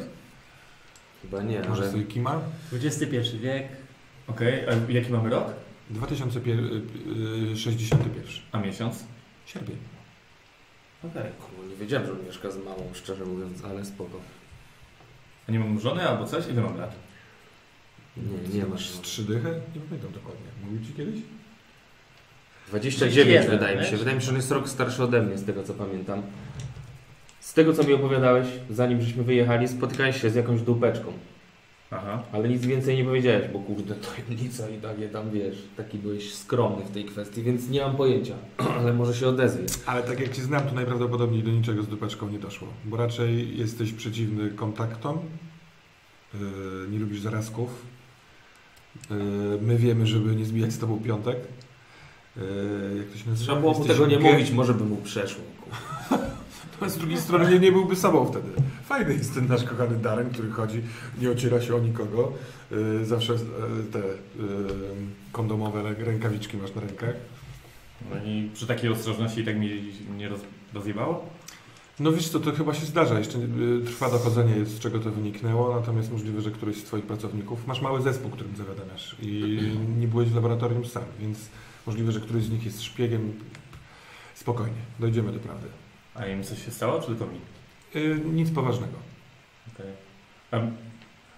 Chyba 1.21 1.41
nie, 1.41 1.59
Może 1.69 1.81
ale 1.83 1.91
sobie 1.91 2.03
kima? 2.03 2.39
XXI 2.73 3.37
wiek. 3.37 3.67
Okej, 4.35 4.65
a 4.69 4.71
jaki 4.91 5.11
mamy 5.11 5.29
rok? 5.29 5.45
2061. 5.89 8.23
A 8.51 8.59
miesiąc? 8.59 9.03
Sierpień. 9.45 9.77
Okej. 11.03 11.23
Kurwa, 11.39 11.63
nie 11.69 11.75
wiedziałem, 11.75 12.07
że 12.07 12.13
mieszka 12.27 12.51
z 12.51 12.57
mamą, 12.57 12.89
szczerze 12.93 13.25
mówiąc, 13.25 13.63
ale 13.65 13.85
spoko. 13.85 14.19
A 15.49 15.51
nie 15.51 15.59
mam 15.59 15.79
żony 15.79 16.09
albo 16.09 16.25
coś? 16.25 16.47
Ile 16.47 16.61
mam 16.61 16.77
lat? 16.77 16.95
Nie, 18.17 18.59
nie 18.59 18.65
masz. 18.65 18.89
Z 18.89 19.01
trzy 19.01 19.23
dychy? 19.23 19.61
Nie 19.75 19.81
pamiętam 19.81 20.11
dokładnie. 20.11 20.45
Mówił 20.63 20.85
ci 20.85 20.93
kiedyś? 20.93 21.19
29 22.67 23.27
21, 23.27 23.51
wydaje 23.59 23.77
mi 23.77 23.83
się. 23.83 23.89
wiesz? 23.91 23.99
Wydaje 23.99 24.15
mi 24.15 24.21
się, 24.21 24.25
że 24.25 24.31
on 24.31 24.37
jest 24.37 24.51
rok 24.51 24.69
starszy 24.69 25.03
ode 25.03 25.21
mnie, 25.21 25.37
z 25.37 25.45
tego 25.45 25.63
co 25.63 25.73
pamiętam. 25.73 26.21
Z 27.39 27.53
tego 27.53 27.73
co 27.73 27.83
mi 27.83 27.93
opowiadałeś, 27.93 28.47
zanim 28.69 29.01
żeśmy 29.01 29.23
wyjechali, 29.23 29.67
spotykałeś 29.67 30.21
się 30.21 30.29
z 30.29 30.35
jakąś 30.35 30.61
dupeczką. 30.61 31.13
Aha. 31.91 32.23
Ale 32.31 32.49
nic 32.49 32.65
więcej 32.65 32.97
nie 32.97 33.03
powiedziałeś, 33.03 33.47
bo 33.53 33.59
kurde, 33.59 33.95
tajemnica 34.15 34.69
i 34.69 34.77
takie 34.77 35.09
tam 35.09 35.31
wiesz, 35.31 35.57
taki 35.77 35.97
byłeś 35.97 36.33
skromny 36.33 36.85
w 36.85 36.91
tej 36.91 37.05
kwestii, 37.05 37.43
więc 37.43 37.69
nie 37.69 37.81
mam 37.81 37.95
pojęcia, 37.95 38.33
ale 38.79 38.93
może 38.93 39.13
się 39.13 39.27
odezwie. 39.27 39.63
Ale 39.85 40.03
tak 40.03 40.19
jak 40.19 40.35
Cię 40.35 40.41
znam, 40.41 40.63
to 40.63 40.75
najprawdopodobniej 40.75 41.43
do 41.43 41.51
niczego 41.51 41.83
z 41.83 41.87
dupeczką 41.87 42.29
nie 42.29 42.39
doszło. 42.39 42.67
Bo 42.85 42.97
raczej 42.97 43.57
jesteś 43.57 43.93
przeciwny 43.93 44.49
kontaktom, 44.49 45.19
yy, 46.33 46.39
nie 46.91 46.99
lubisz 46.99 47.19
zarazków. 47.19 47.85
Yy, 49.09 49.17
my 49.61 49.77
wiemy, 49.77 50.07
żeby 50.07 50.35
nie 50.35 50.45
zbijać 50.45 50.73
z 50.73 50.79
Tobą 50.79 50.99
piątek. 50.99 51.37
Yy, 52.37 52.43
jak 52.97 53.07
to 53.07 53.17
się 53.17 53.29
nazywa? 53.29 53.45
Trzeba 53.45 53.59
było 53.59 53.73
mu 53.73 53.85
tego 53.85 54.07
nie 54.07 54.19
mówić, 54.19 54.51
może 54.51 54.73
by 54.73 54.83
mu 54.83 54.95
przeszło. 54.95 55.43
A 56.81 56.89
z 56.89 56.97
drugiej 56.97 57.17
strony 57.17 57.49
nie, 57.51 57.59
nie 57.59 57.71
byłby 57.71 57.95
sobą 57.95 58.25
wtedy. 58.25 58.47
Fajny 58.85 59.13
jest 59.13 59.33
ten 59.33 59.47
nasz 59.47 59.63
kochany 59.63 59.95
Darren, 59.97 60.29
który 60.29 60.51
chodzi, 60.51 60.81
nie 61.21 61.31
ociera 61.31 61.61
się 61.61 61.75
o 61.75 61.79
nikogo. 61.79 62.33
Yy, 62.71 63.05
zawsze 63.05 63.33
yy, 63.33 63.39
te 63.91 63.99
yy, 63.99 64.05
kondomowe 65.31 65.79
rę- 65.83 66.03
rękawiczki 66.03 66.57
masz 66.57 66.75
na 66.75 66.81
rękach. 66.81 67.15
No 68.09 68.15
i 68.25 68.49
przy 68.53 68.67
takiej 68.67 68.89
ostrożności 68.89 69.45
tak 69.45 69.59
mi 69.59 69.93
nie 70.17 70.29
roz, 70.29 70.39
rozjebało? 70.73 71.25
No 71.99 72.11
wiesz 72.11 72.29
co, 72.29 72.39
to 72.39 72.51
chyba 72.51 72.73
się 72.73 72.85
zdarza. 72.85 73.19
Jeszcze 73.19 73.37
y, 73.37 73.81
trwa 73.85 74.09
dochodzenie, 74.09 74.65
z 74.65 74.79
czego 74.79 74.99
to 74.99 75.11
wyniknęło, 75.11 75.75
natomiast 75.75 76.11
możliwe, 76.11 76.41
że 76.41 76.51
któryś 76.51 76.77
z 76.77 76.83
Twoich 76.83 77.05
pracowników, 77.05 77.67
masz 77.67 77.81
mały 77.81 78.01
zespół, 78.01 78.31
którym 78.31 78.55
zawiadamiasz 78.55 79.15
i 79.21 79.59
nie 80.01 80.07
byłeś 80.07 80.29
w 80.29 80.35
laboratorium 80.35 80.85
sam, 80.85 81.03
więc 81.19 81.39
możliwe, 81.87 82.11
że 82.11 82.19
któryś 82.19 82.43
z 82.43 82.49
nich 82.51 82.65
jest 82.65 82.81
szpiegiem. 82.83 83.33
Spokojnie, 84.35 84.77
dojdziemy 84.99 85.31
do 85.31 85.39
prawdy. 85.39 85.67
A 86.15 86.25
im 86.25 86.43
coś 86.43 86.65
się 86.65 86.71
stało, 86.71 87.01
czy 87.01 87.07
tylko 87.07 87.25
mi? 87.25 87.39
Y, 87.95 88.21
nic 88.25 88.51
poważnego. 88.51 88.97
Okej. 89.73 89.91
A 90.51 90.57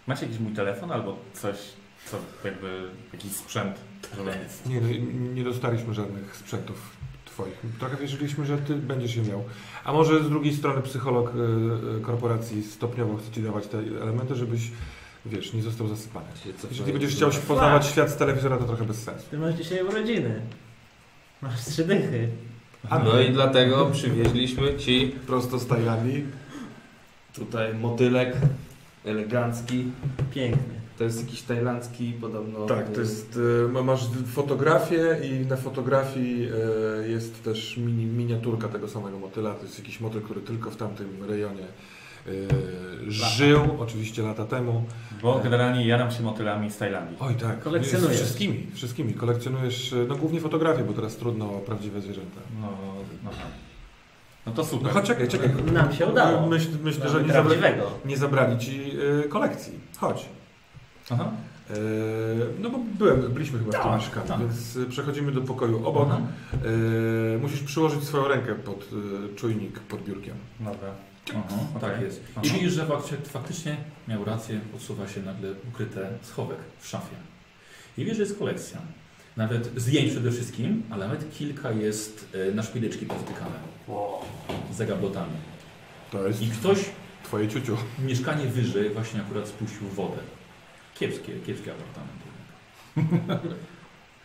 Macie 0.07 0.25
jakiś 0.25 0.39
mój 0.39 0.53
telefon 0.53 0.91
albo 0.91 1.17
coś, 1.33 1.57
co 2.05 2.17
jakby 2.43 2.89
jakiś 3.13 3.31
sprzęt, 3.31 3.75
żeby... 4.17 4.31
Nie, 4.65 4.81
no, 4.81 4.87
nie 5.33 5.43
dostaliśmy 5.43 5.93
żadnych 5.93 6.35
sprzętów 6.35 6.97
Twoich. 7.25 7.61
Trochę 7.79 7.97
wierzyliśmy, 7.97 8.45
że 8.45 8.57
Ty 8.57 8.75
będziesz 8.75 9.15
je 9.15 9.23
miał. 9.23 9.43
A 9.83 9.93
może 9.93 10.23
z 10.23 10.29
drugiej 10.29 10.53
strony 10.53 10.81
psycholog 10.81 11.35
y, 11.35 11.97
y, 11.97 12.01
korporacji 12.01 12.63
stopniowo 12.63 13.17
chce 13.17 13.31
Ci 13.31 13.41
dawać 13.41 13.67
te 13.67 13.77
elementy, 13.77 14.35
żebyś, 14.35 14.71
wiesz, 15.25 15.53
nie 15.53 15.61
został 15.61 15.87
zasypany. 15.87 16.25
Jeśli 16.71 16.93
będziesz 16.93 17.15
chciał 17.15 17.31
się 17.31 17.39
poznawać 17.39 17.87
świat 17.87 18.09
z 18.09 18.15
telewizora, 18.15 18.57
to 18.57 18.63
trochę 18.63 18.85
bez 18.85 19.03
sensu. 19.03 19.25
Ty 19.29 19.37
masz 19.37 19.55
dzisiaj 19.55 19.83
urodziny. 19.83 20.41
Masz 21.41 21.65
trzy 21.65 21.85
dychy. 21.85 22.29
A 22.89 22.99
No 22.99 23.21
i 23.21 23.31
dlatego 23.31 23.85
przywieźliśmy 23.85 24.77
Ci 24.77 25.15
Prosto 25.27 25.59
z 25.59 25.67
Tajlandii. 25.67 26.25
tutaj 27.33 27.73
motylek 27.73 28.37
elegancki. 29.05 29.85
Pięknie. 30.33 30.83
To 30.97 31.03
jest 31.03 31.25
jakiś 31.25 31.41
tajlandzki 31.41 32.13
podobno... 32.21 32.65
Tak, 32.65 32.91
to 32.91 33.01
jest, 33.01 33.39
y, 33.75 33.83
masz 33.83 34.01
fotografię 34.33 35.19
i 35.23 35.45
na 35.45 35.57
fotografii 35.57 36.49
y, 37.05 37.09
jest 37.09 37.43
też 37.43 37.77
mini, 37.77 38.05
miniaturka 38.05 38.67
tego 38.67 38.87
samego 38.87 39.19
motyla. 39.19 39.53
To 39.53 39.63
jest 39.63 39.79
jakiś 39.79 39.99
motyl, 39.99 40.21
który 40.21 40.41
tylko 40.41 40.71
w 40.71 40.75
tamtym 40.75 41.07
rejonie 41.27 41.63
y, 41.63 41.92
żył, 43.07 43.59
oczywiście 43.79 44.21
lata 44.21 44.45
temu. 44.45 44.83
Bo 45.21 45.39
generalnie 45.43 45.87
jaram 45.87 46.11
się 46.11 46.23
motylami 46.23 46.71
z 46.71 46.77
Tajlandii. 46.77 47.17
Oj 47.19 47.35
tak, 47.35 47.59
Kolekcjonujesz. 47.59 48.17
Wszystkimi, 48.17 48.67
wszystkimi. 48.73 49.13
Kolekcjonujesz, 49.13 49.93
y, 49.93 50.05
no 50.09 50.15
głównie 50.15 50.39
fotografie, 50.41 50.83
bo 50.83 50.93
teraz 50.93 51.15
trudno 51.17 51.45
o 51.45 51.59
prawdziwe 51.59 52.01
zwierzęta. 52.01 52.39
No, 52.61 52.67
no, 53.23 53.29
no 54.45 54.51
to 54.51 54.61
No 54.61 54.67
super. 54.67 54.91
chodź, 54.91 55.05
czekaj, 55.05 55.27
czekaj. 55.27 55.49
Nam 55.73 55.93
się 55.93 56.05
udało. 56.07 56.47
Myśl, 56.47 56.69
myślę, 56.83 57.09
że 57.09 57.23
nie 57.23 57.33
zabrali, 57.33 57.61
nie 58.05 58.17
zabrali 58.17 58.57
Ci 58.59 58.91
y, 59.25 59.29
kolekcji. 59.29 59.73
Chodź. 59.97 60.25
Aha. 61.11 61.31
E, 61.69 61.73
No 62.61 62.69
bo 62.69 62.79
byłem, 62.97 63.21
byliśmy 63.33 63.59
chyba 63.59 63.71
w 63.71 63.73
tym 63.75 63.83
Tak, 63.83 63.99
mieszkaniu, 64.01 64.27
tak. 64.27 64.39
więc 64.39 64.75
y, 64.75 64.85
przechodzimy 64.85 65.31
do 65.31 65.41
pokoju 65.41 65.87
obok. 65.87 66.09
Mhm. 66.09 67.41
Musisz 67.41 67.63
przyłożyć 67.63 68.03
swoją 68.03 68.27
rękę 68.27 68.55
pod 68.55 68.89
y, 69.33 69.35
czujnik 69.35 69.79
pod 69.79 70.03
biurkiem. 70.03 70.35
Dobra. 70.59 70.89
Aha, 71.29 71.55
Okej. 71.75 71.81
Tak 71.91 72.01
jest. 72.01 72.21
Aha. 72.35 72.41
I 72.47 72.49
widzisz, 72.49 72.73
że 72.73 72.85
faktycznie, 72.85 73.17
faktycznie 73.17 73.77
miał 74.07 74.25
rację, 74.25 74.59
odsuwa 74.75 75.07
się 75.07 75.21
nagle 75.21 75.49
ukryte 75.69 76.09
schowek 76.21 76.57
w 76.79 76.87
szafie. 76.87 77.15
I 77.97 78.05
wiesz, 78.05 78.17
że 78.17 78.23
jest 78.23 78.39
kolekcja. 78.39 78.77
Nawet 79.37 79.71
zdjęć 79.81 80.11
przede 80.11 80.31
wszystkim, 80.31 80.83
ale 80.89 81.07
nawet 81.07 81.37
kilka 81.37 81.71
jest 81.71 82.35
e, 82.51 82.51
na 82.55 82.63
szpileczki 82.63 83.05
powtykane. 83.05 83.55
Z 84.71 84.75
zagablotami. 84.75 85.33
To 86.11 86.27
jest 86.27 86.41
I 86.41 86.47
ktoś 86.47 86.77
twoje 87.23 87.47
ciuciu. 87.47 87.77
mieszkanie 87.99 88.45
wyżej 88.45 88.89
właśnie 88.89 89.21
akurat 89.21 89.47
spuścił 89.47 89.87
wodę. 89.87 90.17
Kiepskie, 90.95 91.33
kiepskie 91.45 91.71
apartament. 91.71 92.23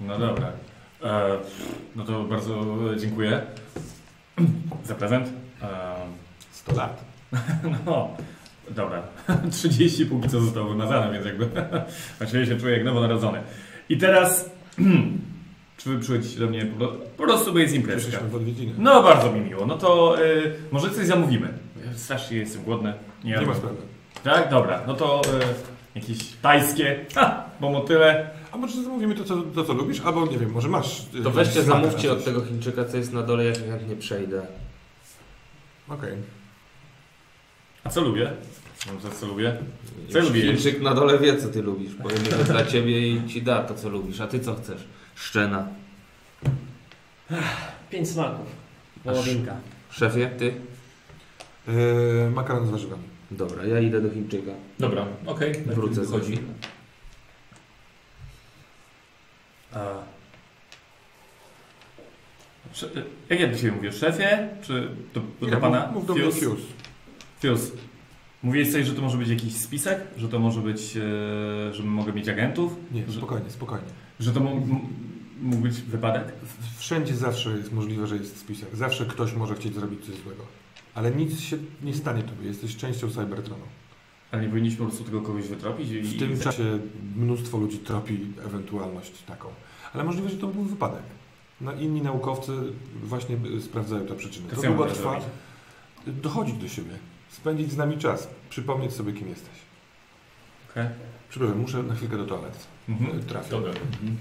No 0.00 0.18
dobra. 0.18 0.52
E, 1.02 1.38
no 1.96 2.04
to 2.04 2.24
bardzo 2.24 2.64
dziękuję 2.96 3.42
za 4.84 4.94
prezent. 4.94 5.28
E, 5.62 5.96
100 6.68 6.76
lat. 6.76 7.04
no, 7.86 8.08
dobra. 8.70 9.02
30 9.50 10.06
póki 10.06 10.28
co 10.28 10.40
zostało 10.40 10.68
wymazane, 10.68 11.12
więc 11.12 11.26
jakby 11.26 11.48
właściwie 12.18 12.46
się 12.46 12.56
czuję 12.56 12.76
jak 12.76 12.84
nowonarodzony. 12.84 13.42
I 13.88 13.98
teraz, 13.98 14.50
czy 15.76 15.90
wy 15.90 15.98
przychodzicie 15.98 16.40
do 16.40 16.46
mnie 16.46 16.66
po, 17.16 17.22
prostu, 17.22 17.52
bo 17.52 17.58
jest 17.58 17.74
imprezka. 17.74 18.18
W 18.30 18.34
odwiedziny. 18.34 18.72
No 18.78 19.02
bardzo 19.02 19.32
mi 19.32 19.40
miło. 19.40 19.66
No 19.66 19.76
to 19.78 20.22
y, 20.24 20.54
może 20.72 20.90
coś 20.90 21.06
zamówimy. 21.06 21.48
Ja 21.86 21.94
strasznie 21.94 22.36
jestem 22.36 22.62
głodny. 22.62 22.92
Nie 23.24 23.40
ma 23.40 23.54
sprawy. 23.54 23.76
Tak? 24.24 24.50
Dobra. 24.50 24.82
No 24.86 24.94
to 24.94 25.22
y, 25.94 25.98
jakieś 25.98 26.18
tajskie, 26.42 27.06
ha, 27.14 27.44
bo 27.60 27.70
motyle. 27.70 28.30
A 28.52 28.56
może 28.56 28.82
zamówimy 28.82 29.14
to 29.14 29.24
co, 29.24 29.42
to, 29.42 29.64
co 29.64 29.72
lubisz? 29.72 30.00
Albo 30.00 30.26
nie 30.26 30.38
wiem, 30.38 30.50
może 30.50 30.68
masz... 30.68 31.00
y, 31.14 31.22
To 31.22 31.30
weźcie, 31.30 31.62
zamówcie 31.62 32.12
od 32.12 32.18
coś. 32.18 32.24
tego 32.24 32.44
Chińczyka, 32.44 32.84
co 32.84 32.96
jest 32.96 33.12
na 33.12 33.22
dole, 33.22 33.44
ja 33.44 33.54
się 33.54 33.60
chętnie 33.60 33.96
przejdę. 33.96 34.42
Okej. 35.88 36.37
A 37.88 37.90
co 37.90 38.00
lubię? 38.00 38.32
No, 38.86 38.92
to 39.02 39.16
co 39.16 39.26
lubię? 39.26 39.56
Co 40.12 40.20
lubisz? 40.20 40.44
Chińczyk 40.44 40.80
na 40.80 40.94
dole 40.94 41.18
wie, 41.18 41.36
co 41.36 41.48
ty 41.48 41.62
lubisz. 41.62 41.94
Powiem, 41.94 42.24
że 42.24 42.44
dla 42.44 42.64
ciebie 42.64 43.08
i 43.08 43.28
ci 43.28 43.42
da 43.42 43.62
to, 43.62 43.74
co 43.74 43.88
lubisz. 43.88 44.20
A 44.20 44.26
ty 44.26 44.40
co 44.40 44.54
chcesz? 44.54 44.84
Szczena. 45.14 45.68
Pięć 47.90 48.08
smaków. 48.08 48.46
Wołowinka. 49.04 49.56
Szefie, 49.90 50.30
ty? 50.38 50.54
E, 51.68 52.30
makaron 52.30 52.66
z 52.66 52.70
warzywami. 52.70 53.02
Dobra, 53.30 53.64
ja 53.64 53.80
idę 53.80 54.00
do 54.00 54.10
Chińczyka. 54.10 54.52
Dobra, 54.78 55.06
okej. 55.26 55.50
Okay. 55.50 55.74
Wrócę 55.74 56.00
Wychodzi. 56.00 56.38
A... 59.72 59.78
Sze- 62.72 62.88
Jak 63.28 63.40
ja 63.40 63.48
do 63.48 63.56
Ciebie 63.56 63.72
mówię? 63.72 63.92
Szefie? 63.92 64.48
Czy 64.62 64.88
do, 65.14 65.46
do, 65.46 65.56
Pana? 65.56 65.86
mów, 65.86 65.94
mów 65.94 66.06
do 66.06 66.14
mnie 66.14 66.22
Fius? 66.22 66.40
Fius. 66.40 66.77
Fius. 67.40 67.72
Mówiłeś 68.42 68.72
coś, 68.72 68.86
że 68.86 68.94
to 68.94 69.02
może 69.02 69.18
być 69.18 69.28
jakiś 69.28 69.56
spisek? 69.56 70.00
Że 70.16 70.28
to 70.28 70.38
może 70.38 70.60
być, 70.60 70.96
e, 70.96 71.74
że 71.74 71.82
mogę 71.82 72.12
mieć 72.12 72.28
agentów? 72.28 72.76
Nie, 72.92 73.06
Że, 73.06 73.12
spokojnie, 73.12 73.50
spokojnie. 73.50 73.86
że 74.20 74.32
to 74.32 74.40
mógł, 74.40 74.66
być 75.62 75.80
wypadek? 75.82 76.32
Wszędzie 76.78 77.16
zawsze 77.16 77.50
jest 77.50 77.72
możliwe, 77.72 78.06
że 78.06 78.16
jest 78.16 78.36
spisek. 78.40 78.76
Zawsze 78.76 79.06
ktoś 79.06 79.34
może 79.34 79.54
chcieć 79.54 79.74
zrobić 79.74 80.04
coś 80.06 80.14
złego. 80.14 80.42
Ale 80.94 81.10
nic 81.10 81.40
się 81.40 81.56
nie 81.82 81.94
stanie 81.94 82.22
tobie. 82.22 82.46
Jesteś 82.48 82.76
częścią 82.76 83.10
Cybertronu. 83.10 83.62
Ale 84.32 84.42
nie 84.42 84.48
powinniśmy 84.48 84.78
po 84.78 84.84
prostu 84.84 85.04
tego 85.04 85.22
kogoś 85.22 85.48
wytropić? 85.48 85.90
I, 85.90 86.02
W 86.02 86.18
tym 86.18 86.40
czasie 86.40 86.78
mnóstwo 87.16 87.58
ludzi 87.58 87.78
tropi 87.78 88.18
ewentualność 88.46 89.22
taką. 89.22 89.48
Ale 89.94 90.04
możliwe, 90.04 90.28
że 90.28 90.36
to 90.36 90.46
był 90.46 90.62
wypadek. 90.62 91.02
No, 91.60 91.72
inni 91.72 92.02
naukowcy 92.02 92.52
właśnie 93.02 93.36
y, 93.56 93.62
sprawdzają 93.62 94.06
te 94.06 94.14
przyczyny. 94.14 94.48
To 94.48 94.62
długo 94.62 94.86
trwa. 94.86 95.20
Dochodzić 96.06 96.56
do 96.56 96.68
siebie. 96.68 96.90
Spędzić 97.30 97.72
z 97.72 97.76
nami 97.76 97.98
czas. 97.98 98.28
Przypomnieć 98.50 98.92
sobie, 98.92 99.12
kim 99.12 99.28
jesteś. 99.28 99.54
Okej. 100.70 100.86
Przepraszam, 101.30 101.58
muszę 101.58 101.82
na 101.82 101.94
chwilkę 101.94 102.16
do 102.16 102.26
toalety. 102.26 102.58
Mhm. 102.88 103.18
Y, 103.18 103.22
Trafię. 103.22 103.50
Dobra. 103.50 103.70
Mhm. 103.70 104.18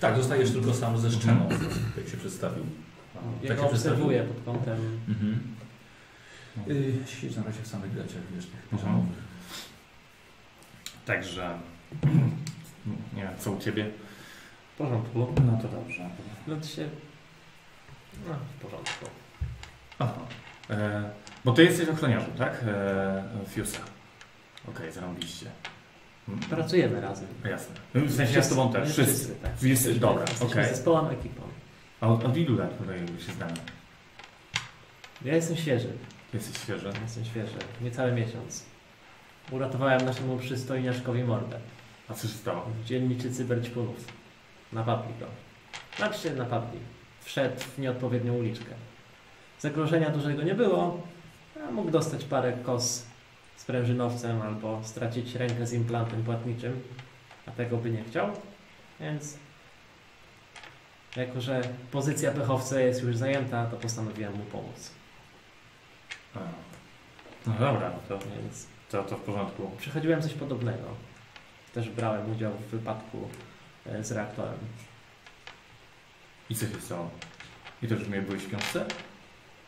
Tak, 0.00 0.16
zostajesz 0.16 0.50
tylko 0.50 0.74
sam 0.74 0.98
ze 0.98 1.10
szczeną, 1.10 1.48
jak 1.96 2.08
się 2.08 2.16
przedstawił. 2.16 2.64
Ja 3.42 3.48
Tak 3.48 3.56
go 3.56 3.62
się 3.62 3.68
obserwuję 3.70 4.22
pod 4.24 4.44
kątem. 4.44 5.00
Mhm. 5.08 5.56
Yy, 6.66 6.94
Siedź 7.20 7.36
na 7.36 7.42
razie 7.42 7.62
w 7.62 7.66
samych 7.68 7.96
gaciach, 7.96 8.22
wiesz, 8.36 8.46
tych 8.46 8.54
Mhm. 8.72 8.78
piżamowych. 8.78 9.18
Także 11.06 11.58
nie 13.16 13.22
wiem, 13.22 13.32
co 13.38 13.52
u 13.52 13.60
ciebie. 13.60 13.90
W 14.74 14.78
porządku. 14.78 15.18
No 15.46 15.58
to 15.62 15.68
dobrze. 15.68 16.10
No 16.46 16.56
to 16.56 16.66
się... 16.66 16.88
No, 18.28 18.34
w 18.58 18.62
porządku. 18.62 19.06
Aha. 19.98 20.14
E, 20.70 21.10
bo 21.44 21.52
ty 21.52 21.64
jesteś 21.64 21.88
ochroniarzem, 21.88 22.32
tak? 22.32 22.64
E, 22.66 23.24
Fiusa. 23.48 23.78
Okej, 24.68 24.92
zarąbiście. 24.92 25.46
Mm, 26.28 26.40
Pracujemy 26.40 27.00
razem. 27.00 27.28
Jasne. 27.44 27.74
W 27.94 28.16
sensie 28.16 28.34
ja 28.34 28.42
z 28.42 28.48
tobą 28.48 28.72
też, 28.72 28.92
wszyscy. 28.92 29.34
tak. 29.34 29.56
Wszyscy, 29.56 29.94
dobra, 29.94 30.24
okej. 30.40 30.64
zespołem, 30.64 31.06
ekipą. 31.06 31.42
A 32.00 32.08
od, 32.08 32.24
od 32.24 32.36
ilu 32.36 32.58
lat 32.58 32.78
tutaj 32.78 32.98
się 33.26 33.32
znamy? 33.32 33.52
Ja 35.24 35.34
jestem 35.34 35.56
świeży. 35.56 35.88
Jesteś 36.34 36.62
świeży. 36.62 36.90
Ja 36.94 37.00
Jestem 37.02 37.24
świeży. 37.24 37.52
Niecały 37.80 38.12
miesiąc. 38.12 38.64
Uratowałem 39.50 40.04
naszemu 40.04 40.38
przystojniaszkowi 40.38 41.24
mordę. 41.24 41.58
A 42.08 42.14
co 42.14 42.22
się 42.28 42.34
stało? 42.34 42.66
w 42.82 42.84
dzielnicy 42.84 43.32
cyberćpunów. 43.34 43.96
Napadli 44.72 45.14
go. 45.20 45.26
Znaczy 45.96 46.34
napadli. 46.36 46.78
Wszedł 47.20 47.60
w 47.60 47.78
nieodpowiednią 47.78 48.34
uliczkę. 48.34 48.74
Zagrożenia 49.60 50.10
dużego 50.10 50.42
nie 50.42 50.54
było, 50.54 51.02
a 51.68 51.70
mógł 51.70 51.90
dostać 51.90 52.24
parę 52.24 52.52
kos 52.52 53.02
sprężynowcem 53.56 54.42
albo 54.42 54.80
stracić 54.84 55.34
rękę 55.34 55.66
z 55.66 55.72
implantem 55.72 56.24
płatniczym, 56.24 56.80
a 57.46 57.50
tego 57.50 57.76
by 57.76 57.90
nie 57.90 58.04
chciał, 58.04 58.28
więc 59.00 59.38
jako, 61.16 61.40
że 61.40 61.60
pozycja 61.90 62.30
pechowca 62.32 62.80
jest 62.80 63.02
już 63.02 63.16
zajęta, 63.16 63.66
to 63.66 63.76
postanowiłem 63.76 64.32
mu 64.36 64.44
pomóc. 64.44 64.90
A. 66.34 66.38
No 67.46 67.52
dobra, 67.52 67.90
no 67.90 67.98
to, 68.18 68.26
Więc 68.42 68.66
to, 68.90 69.02
to 69.04 69.16
w 69.16 69.20
porządku. 69.20 69.70
przechodziłem 69.78 70.22
coś 70.22 70.32
podobnego. 70.34 70.84
Też 71.74 71.90
brałem 71.90 72.32
udział 72.32 72.52
w 72.52 72.66
wypadku 72.66 73.28
e, 73.86 74.04
z 74.04 74.12
reaktorem. 74.12 74.58
I 76.50 76.54
co 76.54 76.66
się 76.66 76.80
stało? 76.80 77.10
I 77.82 77.88
też 77.88 78.08
mnie 78.08 78.22
byłeś 78.22 78.42
w 78.42 78.48
książce? 78.48 78.86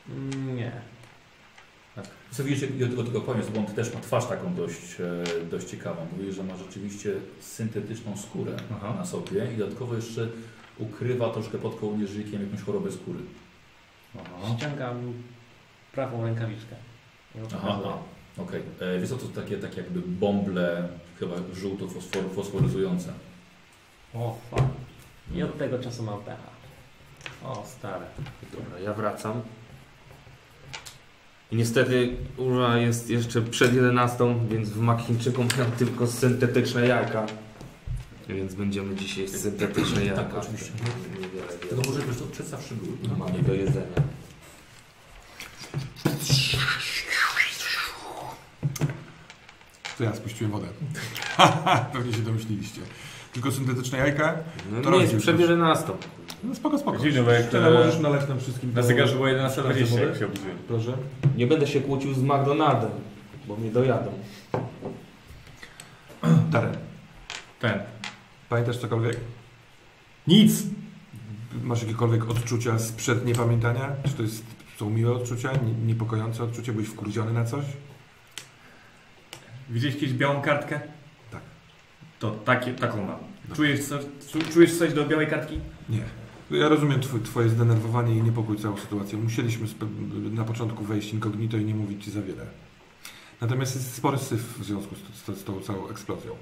Mm, 0.08 0.56
Nie. 0.56 0.72
Co 2.30 2.44
widzicie, 2.44 2.68
ja 2.78 2.86
tylko, 2.86 3.02
tylko 3.02 3.20
powiem, 3.20 3.42
bo 3.54 3.60
on 3.60 3.66
też 3.66 3.94
ma 3.94 4.00
twarz 4.00 4.26
taką 4.26 4.54
dość, 4.54 5.00
e, 5.00 5.44
dość 5.50 5.68
ciekawą. 5.68 6.06
Mówi, 6.12 6.32
że 6.32 6.42
ma 6.44 6.56
rzeczywiście 6.56 7.14
syntetyczną 7.40 8.16
skórę 8.16 8.56
Aha. 8.76 8.94
na 8.98 9.06
sobie 9.06 9.52
i 9.54 9.56
dodatkowo 9.56 9.94
jeszcze 9.94 10.28
ukrywa 10.78 11.30
troszkę 11.30 11.58
pod 11.58 11.80
kołnierzykiem 11.80 12.42
jakąś 12.42 12.62
chorobę 12.62 12.92
skóry. 12.92 13.18
Aha. 14.14 14.56
Ściągam 14.58 15.12
prawą 15.92 16.24
rękawiczkę. 16.24 16.76
Aha, 17.56 17.98
okej. 18.38 18.62
Okay. 18.76 19.00
Wiesz 19.00 19.08
co, 19.08 19.16
to 19.16 19.40
takie, 19.40 19.56
takie 19.56 19.80
jakby 19.80 20.00
bąble, 20.00 20.88
chyba 21.18 21.34
żółto-fosfor- 21.36 22.34
fosforyzujące. 22.34 23.12
O, 24.14 24.38
fuck. 24.50 24.64
I 25.34 25.42
od 25.42 25.58
tego 25.58 25.78
czasu 25.78 26.02
mam 26.02 26.20
pecha. 26.22 26.50
O, 27.44 27.64
stare. 27.66 28.06
Dobra, 28.52 28.78
ja 28.78 28.94
wracam. 28.94 29.42
I 31.54 31.56
niestety 31.56 32.16
Ura 32.36 32.76
jest 32.76 33.10
jeszcze 33.10 33.42
przed 33.42 33.74
11, 33.74 34.34
więc 34.50 34.68
w 34.68 34.80
Machińczyku 34.80 35.44
mają 35.44 35.70
tylko 35.78 36.06
syntetyczne 36.06 36.86
jajka. 36.86 37.26
Więc 38.28 38.54
będziemy 38.54 38.96
dzisiaj 38.96 39.28
syntetyczne 39.28 40.04
jajka. 40.04 40.24
Tak, 40.24 40.34
oczywiście. 40.34 40.72
Niewiele 41.20 41.58
wiele. 41.70 41.82
może 41.86 42.06
wiesz 42.06 42.16
co, 42.16 42.24
przedstawszy 42.24 42.74
były. 42.74 42.96
Normalnie 43.08 43.38
do 43.38 43.54
jedzenia. 43.54 43.86
To 49.98 50.04
ja 50.04 50.14
spuściłem 50.14 50.52
wodę. 50.52 50.66
Pewnie 51.92 52.12
się 52.12 52.22
domyśliliście. 52.22 52.80
Tylko 53.34 53.52
syntetyczne 53.52 53.98
jajka? 53.98 54.34
No 54.72 54.80
To 54.82 54.90
nie 54.90 54.96
jest 54.96 55.12
rozdziel 55.12 55.20
przed 55.20 55.40
11. 55.40 55.92
No 56.44 56.54
spoko, 56.54 56.78
spoko. 56.78 56.98
Dziwne, 56.98 57.22
bo 57.22 57.30
jak, 57.30 57.46
Szczerze, 57.48 57.68
e, 57.68 57.70
możesz 57.70 57.98
nalać 58.00 58.28
nam 58.28 58.40
wszystkim 58.40 58.72
Na 58.74 58.82
zegarze 58.82 59.14
było 59.14 59.26
do 59.26 59.32
11.20 59.32 59.84
wody? 59.86 60.06
jak 60.06 60.18
się 60.18 60.26
obudziłem. 60.26 60.56
Proszę. 60.68 60.96
Nie 61.36 61.46
będę 61.46 61.66
się 61.66 61.80
kłócił 61.80 62.14
z 62.14 62.22
McDonaldem, 62.22 62.90
bo 63.48 63.56
mnie 63.56 63.70
dojadą. 63.70 64.12
Darren, 66.50 66.76
Ten. 67.60 67.78
pamiętasz 68.48 68.78
cokolwiek? 68.78 69.16
Nic! 70.26 70.62
Masz 71.62 71.82
jakiekolwiek 71.82 72.30
odczucia 72.30 72.78
sprzed 72.78 73.26
niepamiętania? 73.26 73.88
Czy 74.08 74.12
to 74.12 74.22
jest, 74.22 74.44
są 74.78 74.90
miłe 74.90 75.12
odczucia, 75.12 75.52
nie- 75.52 75.86
niepokojące 75.86 76.44
odczucia? 76.44 76.72
Byłeś 76.72 76.88
wkurwiony 76.88 77.32
na 77.32 77.44
coś? 77.44 77.64
Widziałeś 79.70 79.94
kiedyś 79.96 80.12
białą 80.12 80.42
kartkę? 80.42 80.80
To 82.24 82.30
takie, 82.30 82.74
taką 82.74 83.06
mam. 83.06 83.18
Czujesz, 83.56 83.84
co, 83.84 83.98
czu- 83.98 84.52
czujesz 84.52 84.78
coś 84.78 84.92
do 84.92 85.06
białej 85.06 85.26
kartki? 85.26 85.60
Nie. 85.88 86.04
Ja 86.58 86.68
rozumiem 86.68 87.00
twój, 87.00 87.20
twoje 87.20 87.48
zdenerwowanie 87.48 88.16
i 88.16 88.22
niepokój 88.22 88.56
całą 88.56 88.76
sytuacją. 88.76 89.20
Musieliśmy 89.22 89.66
na 90.30 90.44
początku 90.44 90.84
wejść 90.84 91.12
incognito 91.12 91.56
i 91.56 91.64
nie 91.64 91.74
mówić 91.74 92.04
ci 92.04 92.10
za 92.10 92.22
wiele. 92.22 92.46
Natomiast 93.40 93.74
jest 93.74 93.94
spory 93.94 94.18
syf 94.18 94.58
w 94.58 94.64
związku 94.64 94.94
z, 94.94 94.98
z, 94.98 95.38
z 95.40 95.44
tą 95.44 95.60
całą 95.60 95.88
eksplozją. 95.88 96.32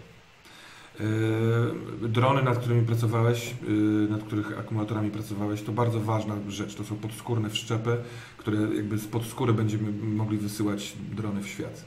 Yy, 1.01 2.09
drony, 2.09 2.43
nad 2.43 2.59
którymi 2.59 2.87
pracowałeś, 2.87 3.55
yy, 3.68 4.09
nad 4.11 4.22
których 4.22 4.59
akumulatorami 4.59 5.11
pracowałeś, 5.11 5.62
to 5.62 5.72
bardzo 5.72 6.01
ważna 6.01 6.35
rzecz. 6.49 6.74
To 6.74 6.85
są 6.85 6.97
podskórne 6.97 7.51
wszczepy, 7.51 7.97
które 8.37 8.59
jakby 8.61 8.99
z 8.99 9.07
podskóry 9.07 9.53
będziemy 9.53 9.93
mogli 9.93 10.39
wysyłać 10.39 10.93
drony 11.12 11.43
w 11.43 11.49
świat. 11.49 11.85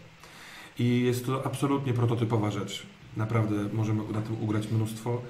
I 0.79 1.01
jest 1.01 1.25
to 1.25 1.45
absolutnie 1.45 1.93
prototypowa 1.93 2.51
rzecz. 2.51 2.94
Naprawdę 3.17 3.55
możemy 3.73 4.13
na 4.13 4.21
tym 4.21 4.43
ugrać 4.43 4.71
mnóstwo 4.71 5.21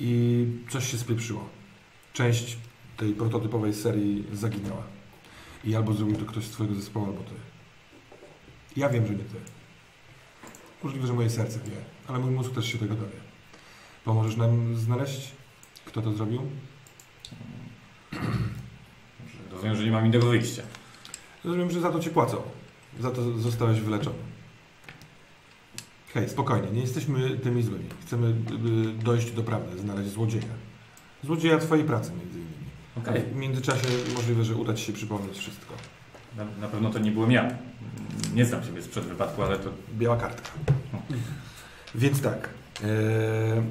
i 0.00 0.46
coś 0.70 0.90
się 0.90 0.98
spieprzyło. 0.98 1.48
Część 2.12 2.58
tej 2.96 3.12
prototypowej 3.12 3.74
serii 3.74 4.24
zaginęła. 4.32 4.82
I 5.64 5.76
albo 5.76 5.92
zrobił 5.92 6.16
to 6.16 6.24
ktoś 6.24 6.44
z 6.44 6.50
twojego 6.50 6.74
zespołu, 6.74 7.06
albo 7.06 7.20
ty. 7.20 7.34
Ja 8.76 8.88
wiem, 8.88 9.06
że 9.06 9.12
nie 9.12 9.24
ty. 9.24 9.36
Możliwe, 10.82 11.06
że 11.06 11.12
moje 11.12 11.30
serce 11.30 11.58
wie, 11.58 11.76
ale 12.08 12.18
mój 12.18 12.30
mózg 12.30 12.54
też 12.54 12.72
się 12.72 12.78
tego 12.78 12.94
dowie. 12.94 13.16
Pomożesz 14.04 14.36
nam 14.36 14.76
znaleźć, 14.76 15.30
kto 15.84 16.02
to 16.02 16.12
zrobił? 16.12 16.42
Rozumiem, 19.52 19.76
że 19.76 19.84
nie 19.84 19.90
mam 19.90 20.06
innego 20.06 20.26
wyjścia. 20.26 20.62
Rozumiem, 21.44 21.70
że 21.70 21.80
za 21.80 21.92
to 21.92 22.00
ci 22.00 22.10
płacą. 22.10 22.42
Za 23.00 23.10
to 23.10 23.38
zostałeś 23.38 23.80
wyleczony. 23.80 24.29
Hej, 26.14 26.28
spokojnie, 26.28 26.70
nie 26.70 26.80
jesteśmy 26.80 27.30
tymi 27.36 27.62
złymi. 27.62 27.84
Chcemy 28.06 28.26
y, 28.28 29.04
dojść 29.04 29.30
do 29.30 29.42
prawdy, 29.42 29.78
znaleźć 29.78 30.10
złodzieja. 30.10 30.54
Złodzieja 31.24 31.58
twojej 31.58 31.84
pracy 31.84 32.12
między 32.12 32.38
innymi. 32.38 32.70
A 33.06 33.34
w 33.34 33.36
międzyczasie 33.36 33.88
możliwe, 34.14 34.44
że 34.44 34.54
uda 34.54 34.74
ci 34.74 34.84
się 34.84 34.92
przypomnieć 34.92 35.38
wszystko. 35.38 35.74
Na, 36.36 36.44
na 36.60 36.68
pewno 36.68 36.90
to 36.90 36.98
nie 36.98 37.10
byłem 37.10 37.32
ja. 37.32 37.50
Nie 38.34 38.44
znam 38.44 38.64
siebie 38.64 38.82
sprzed 38.82 39.04
wypadku, 39.04 39.42
ale 39.42 39.58
to 39.58 39.70
Biała 39.98 40.16
kartka. 40.16 40.50
Więc 41.94 42.22
tak. 42.22 42.48
e, 42.82 43.62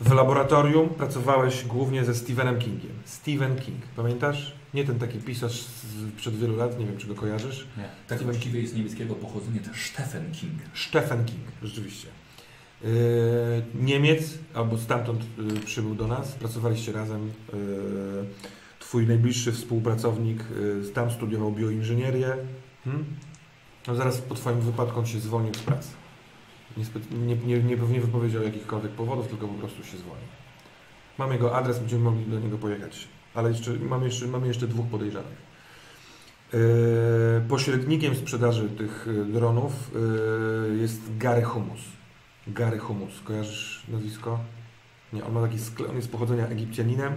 W 0.00 0.12
laboratorium 0.12 0.88
pracowałeś 0.88 1.64
głównie 1.64 2.04
ze 2.04 2.14
Stephenem 2.14 2.58
Kingiem. 2.58 2.92
Stephen 3.04 3.56
King, 3.56 3.82
pamiętasz? 3.96 4.52
Nie 4.74 4.84
ten 4.84 4.98
taki 4.98 5.18
pisarz 5.18 5.64
przed 6.16 6.36
wielu 6.36 6.56
lat, 6.56 6.78
nie 6.78 6.86
wiem 6.86 6.96
czy 6.96 7.06
go 7.06 7.14
kojarzysz. 7.14 7.66
Tak 8.08 8.22
właściwie 8.22 8.60
jest 8.60 8.76
niemieckiego 8.76 9.14
pochodzenia 9.14 9.60
też 9.60 9.86
Stephen 9.86 10.32
King. 10.32 10.52
Stephen 10.74 11.24
King, 11.24 11.40
rzeczywiście. 11.62 12.08
E, 12.84 12.88
Niemiec, 13.74 14.38
albo 14.54 14.78
stamtąd 14.78 15.22
e, 15.22 15.60
przybył 15.60 15.94
do 15.94 16.06
nas, 16.06 16.32
pracowaliście 16.32 16.92
razem. 16.92 17.30
E, 17.52 17.56
Twój 18.78 19.06
najbliższy 19.06 19.52
współpracownik 19.52 20.44
tam 20.94 21.10
studiował 21.10 21.52
bioinżynierię. 21.52 22.36
Hmm? 22.84 23.04
No 23.86 23.94
zaraz 23.94 24.18
po 24.18 24.34
Twoim 24.34 24.60
wypadku 24.60 24.98
on 24.98 25.06
się 25.06 25.20
zwolnił 25.20 25.54
z 25.54 25.58
pracy. 25.58 25.88
Nie, 26.76 26.84
nie, 27.36 27.62
nie, 27.62 27.76
nie 27.76 28.00
wypowiedział 28.00 28.42
jakichkolwiek 28.42 28.92
powodów, 28.92 29.28
tylko 29.28 29.48
po 29.48 29.54
prostu 29.54 29.84
się 29.84 29.98
zwolnił. 29.98 30.28
Mam 31.18 31.32
jego 31.32 31.56
adres, 31.56 31.78
będziemy 31.78 32.04
mogli 32.04 32.26
do 32.26 32.40
niego 32.40 32.58
pojechać. 32.58 33.08
Ale 33.34 33.50
jeszcze, 33.50 33.72
mamy, 33.72 34.06
jeszcze, 34.06 34.26
mamy 34.26 34.46
jeszcze 34.46 34.66
dwóch 34.68 34.86
podejrzanych. 34.86 35.50
E, 36.54 36.58
pośrednikiem 37.48 38.14
sprzedaży 38.14 38.68
tych 38.68 39.06
e, 39.08 39.24
dronów 39.24 39.72
e, 39.72 40.76
jest 40.76 41.18
Gary 41.18 41.42
Humus. 41.42 41.80
Gary 42.46 42.78
Humus, 42.78 43.20
kojarzysz 43.24 43.82
nazwisko? 43.88 44.40
Nie, 45.12 45.24
on 45.24 45.32
ma 45.32 45.42
taki 45.42 45.58
sklep, 45.58 45.90
on 45.90 45.96
jest 45.96 46.12
pochodzenia 46.12 46.46
Egipcjaninem. 46.46 47.12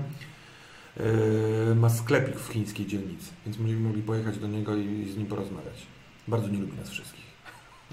E, 0.98 1.76
ma 1.76 1.90
sklepik 1.90 2.40
w 2.40 2.48
chińskiej 2.48 2.86
dzielnicy, 2.86 3.32
więc 3.46 3.58
będziemy 3.58 3.80
mogli 3.80 4.02
pojechać 4.02 4.38
do 4.38 4.48
niego 4.48 4.76
i 4.76 5.12
z 5.12 5.18
nim 5.18 5.28
porozmawiać. 5.28 5.88
Bardzo 6.28 6.48
nie 6.48 6.58
lubi 6.58 6.78
nas 6.78 6.90
wszystkich. 6.90 7.23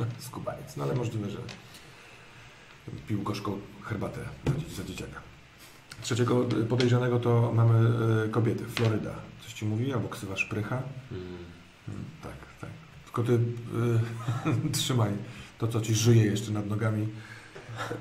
Skubaniec, 0.18 0.76
no 0.76 0.84
ale 0.84 0.94
możliwe, 0.94 1.30
że 1.30 1.38
pił 3.08 3.22
gorzką 3.22 3.58
herbatę 3.82 4.20
za, 4.46 4.54
dzie- 4.54 4.74
za 4.76 4.84
dzieciaka. 4.84 5.20
Trzeciego 6.02 6.44
e, 6.62 6.64
podejrzanego 6.64 7.18
to 7.18 7.52
mamy 7.54 7.88
e, 8.24 8.28
kobietę, 8.28 8.64
Floryda. 8.64 9.14
Coś 9.42 9.52
ci 9.52 9.64
mówi? 9.64 9.92
Albo 9.92 10.08
ksywa 10.08 10.36
szprycha? 10.36 10.82
Mm. 11.12 11.20
Tak, 12.22 12.32
tak. 12.60 12.70
Tylko 13.04 13.22
ty 13.22 13.32
y, 13.32 14.70
trzymaj 14.78 15.10
to, 15.58 15.68
co 15.68 15.80
ci 15.80 15.94
żyje 15.94 16.24
jeszcze 16.24 16.52
nad 16.52 16.66
nogami. 16.66 17.08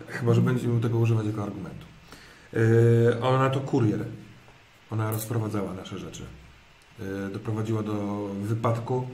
Chyba, 0.07 0.33
że 0.33 0.41
będziemy 0.41 0.81
tego 0.81 0.97
używać 0.97 1.25
jako 1.25 1.43
argumentu. 1.43 1.85
Yy, 2.53 3.21
ona 3.21 3.49
to 3.49 3.59
kurier. 3.59 4.05
Ona 4.91 5.11
rozprowadzała 5.11 5.73
nasze 5.73 5.99
rzeczy. 5.99 6.23
Yy, 6.99 7.29
doprowadziła 7.33 7.83
do 7.83 8.25
wypadku, 8.43 9.07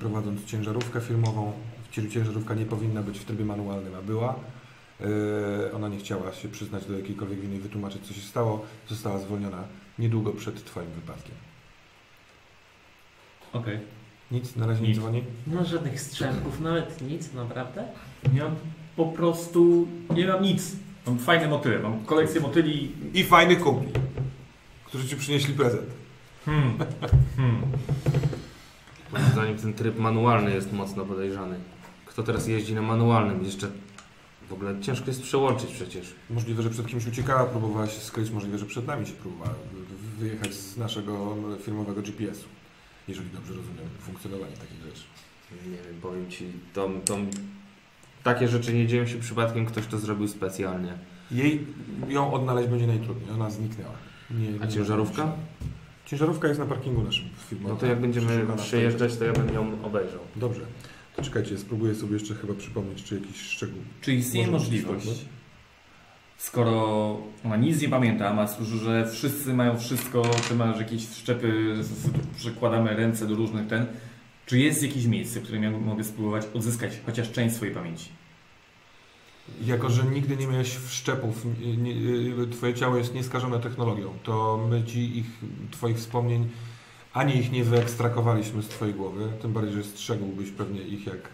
prowadząc 0.00 0.44
ciężarówkę 0.44 1.00
firmową. 1.00 1.52
Ci- 1.92 2.10
Ciężarówka 2.10 2.54
nie 2.54 2.66
powinna 2.66 3.02
być 3.02 3.18
w 3.18 3.24
trybie 3.24 3.44
manualnym, 3.44 3.94
a 3.94 4.02
była. 4.02 4.34
Yy, 5.00 5.06
Ona 5.76 5.88
nie 5.88 5.98
chciała 5.98 6.32
się 6.32 6.48
przyznać 6.48 6.84
do 6.86 6.96
jakiejkolwiek 6.96 7.40
winy 7.40 7.56
i 7.56 7.58
wytłumaczyć, 7.58 8.02
co 8.06 8.14
się 8.14 8.20
stało. 8.20 8.64
Została 8.88 9.18
zwolniona 9.18 9.64
niedługo 9.98 10.32
przed 10.32 10.64
Twoim 10.64 10.90
wypadkiem. 10.90 11.34
Okej. 13.52 13.78
Nic, 14.30 14.56
na 14.56 14.66
razie 14.66 14.82
nie 14.82 14.88
Nic. 14.88 14.98
dzwoni. 14.98 15.24
No 15.46 15.64
żadnych 15.64 16.00
strzępów, 16.00 16.60
nawet 16.60 17.00
nic, 17.00 17.32
naprawdę? 17.34 17.84
Ja 18.34 18.50
po 18.96 19.06
prostu 19.06 19.88
nie 20.14 20.26
mam 20.26 20.42
nic. 20.42 20.72
Mam 21.06 21.18
fajne 21.18 21.48
motyle, 21.48 21.78
mam 21.78 22.04
kolekcję 22.04 22.40
motyli. 22.40 22.92
I 23.14 23.24
fajnych 23.24 23.60
kumpli, 23.60 23.92
którzy 24.84 25.08
Ci 25.08 25.16
przynieśli 25.16 25.54
prezent. 25.54 25.86
Hmm. 26.44 26.78
Hmm. 27.36 27.62
Moim 29.12 29.24
zdaniem 29.32 29.58
ten 29.58 29.74
tryb 29.74 29.98
manualny 29.98 30.50
jest 30.54 30.72
mocno 30.72 31.04
podejrzany. 31.04 31.56
Kto 32.12 32.22
teraz 32.22 32.46
jeździ 32.48 32.74
na 32.74 32.82
manualnym? 32.82 33.44
Jeszcze 33.44 33.68
w 34.48 34.52
ogóle 34.52 34.80
ciężko 34.80 35.06
jest 35.06 35.22
przełączyć 35.22 35.70
przecież. 35.70 36.14
Możliwe, 36.30 36.62
że 36.62 36.70
przed 36.70 36.86
kimś 36.86 37.06
uciekała, 37.06 37.44
próbowała 37.46 37.86
się 37.86 38.00
skryć, 38.00 38.30
możliwe, 38.30 38.58
że 38.58 38.66
przed 38.66 38.86
nami 38.86 39.06
się 39.06 39.12
próbowała 39.12 39.50
wy- 39.72 40.24
wyjechać 40.24 40.54
z 40.54 40.76
naszego 40.76 41.36
firmowego 41.62 42.02
GPS-u. 42.02 42.48
Jeżeli 43.08 43.30
dobrze 43.30 43.52
rozumiem 43.54 43.88
funkcjonowanie 44.00 44.52
takich 44.56 44.80
rzeczy. 44.86 45.02
Nie 45.66 45.76
wiem, 45.76 46.00
powiem 46.02 46.30
ci, 46.30 46.44
to, 46.74 46.90
to, 47.04 47.16
takie 48.22 48.48
rzeczy 48.48 48.74
nie 48.74 48.86
dzieją 48.86 49.06
się 49.06 49.18
przypadkiem, 49.18 49.66
ktoś 49.66 49.86
to 49.86 49.98
zrobił 49.98 50.28
specjalnie. 50.28 50.92
Jej, 51.30 51.66
ją 52.08 52.32
odnaleźć 52.32 52.68
będzie 52.68 52.86
najtrudniej, 52.86 53.30
ona 53.30 53.50
zniknęła. 53.50 53.92
Nie, 54.30 54.48
A 54.64 54.66
ciężarówka? 54.66 55.32
Ciężarówka 56.06 56.48
jest 56.48 56.60
na 56.60 56.66
parkingu 56.66 57.02
naszym 57.02 57.24
firmowym. 57.48 57.74
No 57.74 57.80
to 57.80 57.86
jak 57.86 58.00
będziemy 58.00 58.46
przejeżdżać, 58.56 59.16
to 59.16 59.24
ja 59.24 59.32
bym 59.32 59.54
ją 59.54 59.82
obejrzał. 59.84 60.20
Dobrze. 60.36 60.60
To 61.16 61.22
czekajcie, 61.22 61.58
spróbuję 61.58 61.94
sobie 61.94 62.12
jeszcze 62.14 62.34
chyba 62.34 62.54
przypomnieć, 62.54 63.02
czy 63.04 63.14
jakiś 63.14 63.40
szczegół. 63.40 63.78
Czy 64.00 64.14
istnieje 64.14 64.46
Może 64.46 64.70
być 64.70 64.84
możliwość, 64.84 65.24
skoro 66.38 67.18
ona 67.44 67.56
nic 67.56 67.80
nie 67.82 67.88
pamięta, 67.88 68.28
a 68.28 68.34
że 68.76 69.10
wszyscy 69.12 69.54
mają 69.54 69.78
wszystko, 69.78 70.22
ty 70.48 70.54
masz 70.54 70.78
jakieś 70.78 71.06
wszczepy, 71.06 71.76
z- 71.80 72.10
przykładamy 72.36 72.96
ręce 72.96 73.26
do 73.26 73.34
różnych 73.34 73.66
ten, 73.66 73.86
czy 74.46 74.58
jest 74.58 74.82
jakieś 74.82 75.04
miejsce, 75.04 75.40
w 75.40 75.42
którym 75.42 75.62
ja 75.62 75.70
mogę 75.70 76.04
spróbować 76.04 76.44
odzyskać 76.54 76.92
chociaż 77.06 77.32
część 77.32 77.56
swojej 77.56 77.74
pamięci? 77.74 78.08
Jako, 79.66 79.90
że 79.90 80.04
nigdy 80.04 80.36
nie 80.36 80.46
miałeś 80.46 80.76
wszczepów, 80.76 81.46
nie, 81.60 81.76
nie, 81.76 82.46
twoje 82.46 82.74
ciało 82.74 82.96
jest 82.96 83.14
nieskażone 83.14 83.60
technologią, 83.60 84.12
to 84.22 84.66
my 84.70 84.84
ci 84.84 85.18
ich, 85.18 85.26
twoich 85.70 85.96
wspomnień, 85.96 86.48
ani 87.14 87.36
ich 87.36 87.52
nie 87.52 87.64
wyekstrakowaliśmy 87.64 88.62
z 88.62 88.68
twojej 88.68 88.94
głowy, 88.94 89.28
tym 89.42 89.52
bardziej, 89.52 89.72
że 89.72 89.84
strzegłbyś 89.84 90.50
pewnie 90.50 90.82
ich 90.82 91.06
jak 91.06 91.28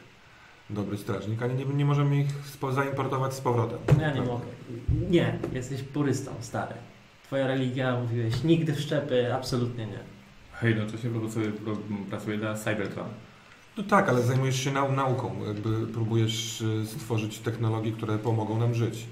dobry 0.70 0.98
strażnik, 0.98 1.42
ani 1.42 1.54
nie, 1.54 1.64
nie 1.64 1.84
możemy 1.84 2.20
ich 2.20 2.30
spo, 2.44 2.72
zaimportować 2.72 3.34
z 3.34 3.40
powrotem. 3.40 3.78
Ja 4.00 4.12
nie 4.12 4.22
mogę. 4.22 4.44
Nie, 5.10 5.38
jesteś 5.52 5.82
purystą, 5.82 6.30
stary. 6.40 6.74
Twoja 7.24 7.46
religia, 7.46 8.00
mówiłeś, 8.00 8.44
nigdy 8.44 8.74
wszczepy, 8.74 9.34
absolutnie 9.34 9.86
nie. 9.86 10.00
Hej, 10.52 10.74
no 10.74 10.86
to 10.86 10.98
się 10.98 11.08
pracuje 12.10 12.38
dla 12.38 12.54
Cybertron. 12.54 13.08
No 13.76 13.84
tak, 13.84 14.08
ale 14.08 14.22
zajmujesz 14.22 14.64
się 14.64 14.72
nau 14.72 14.92
nauką, 14.92 15.44
jakby 15.46 15.86
próbujesz 15.86 16.60
y, 16.60 16.86
stworzyć 16.86 17.38
technologie, 17.38 17.92
które 17.92 18.18
pomogą 18.18 18.58
nam 18.58 18.74
żyć. 18.74 19.06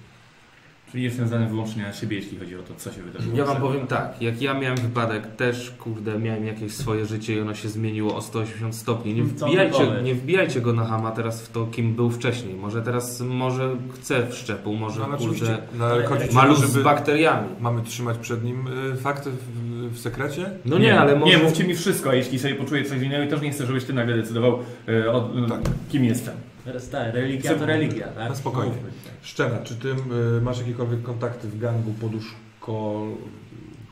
Czyli 0.90 1.04
jestem 1.04 1.26
zdany 1.28 1.46
wyłącznie 1.46 1.82
na 1.82 1.92
siebie, 1.92 2.16
jeśli 2.16 2.38
chodzi 2.38 2.56
o 2.56 2.62
to, 2.62 2.74
co 2.76 2.92
się 2.92 3.02
wydarzyło. 3.02 3.36
Ja 3.36 3.44
wam 3.44 3.56
powiem 3.56 3.86
tak, 3.86 4.22
jak 4.22 4.42
ja 4.42 4.54
miałem 4.54 4.76
wypadek, 4.78 5.36
też 5.36 5.70
kurde, 5.70 6.18
miałem 6.18 6.46
jakieś 6.46 6.72
swoje 6.72 7.06
życie 7.06 7.34
i 7.34 7.40
ono 7.40 7.54
się 7.54 7.68
zmieniło 7.68 8.16
o 8.16 8.22
180 8.22 8.74
stopni. 8.74 9.14
Nie 9.14 9.22
wbijajcie, 9.22 10.02
nie 10.02 10.14
wbijajcie 10.14 10.60
go 10.60 10.72
na 10.72 10.84
hama 10.84 11.10
teraz 11.10 11.42
w 11.42 11.52
to, 11.52 11.66
kim 11.66 11.94
był 11.94 12.10
wcześniej. 12.10 12.54
Może 12.54 12.82
teraz, 12.82 13.20
może 13.20 13.76
chce 13.94 14.26
wszczepu, 14.30 14.74
może 14.74 15.00
No, 15.10 15.16
kurde, 15.16 15.58
no, 15.78 15.86
ma 16.32 16.44
luz 16.44 16.60
z 16.60 16.82
bakteriami. 16.82 17.48
mamy 17.60 17.82
trzymać 17.82 18.18
przed 18.18 18.44
nim 18.44 18.66
y, 18.92 18.96
fakty 18.96 19.30
w, 19.30 19.92
w 19.94 19.98
sekrecie? 19.98 20.50
No 20.64 20.78
nie, 20.78 21.00
ale 21.00 21.16
może... 21.16 21.36
Nie, 21.36 21.42
mówcie 21.42 21.64
mi 21.64 21.74
wszystko, 21.74 22.10
a 22.10 22.14
jeśli 22.14 22.38
sobie 22.38 22.54
poczuję 22.54 22.84
coś 22.84 23.02
innego 23.02 23.24
i 23.24 23.28
też 23.28 23.40
nie 23.40 23.50
chcę, 23.50 23.66
żebyś 23.66 23.84
ty 23.84 23.92
nagle 23.92 24.16
decydował, 24.16 24.58
e, 24.88 25.12
o, 25.12 25.30
Tak. 25.48 25.60
kim 25.88 26.04
jestem. 26.04 26.34
Teraz 26.66 26.88
tak, 26.88 27.14
religia 27.14 27.54
to 27.54 27.66
religia, 27.66 28.08
tak? 28.08 28.28
Na 28.28 28.34
spokojnie. 28.34 28.74
Szczena, 29.22 29.58
czy 29.58 29.76
ty 29.76 29.88
y, 29.88 30.40
masz 30.42 30.58
jakiekolwiek 30.58 31.02
kontakty 31.02 31.48
w 31.48 31.58
gangu 31.58 31.92
poduszko, 31.92 33.06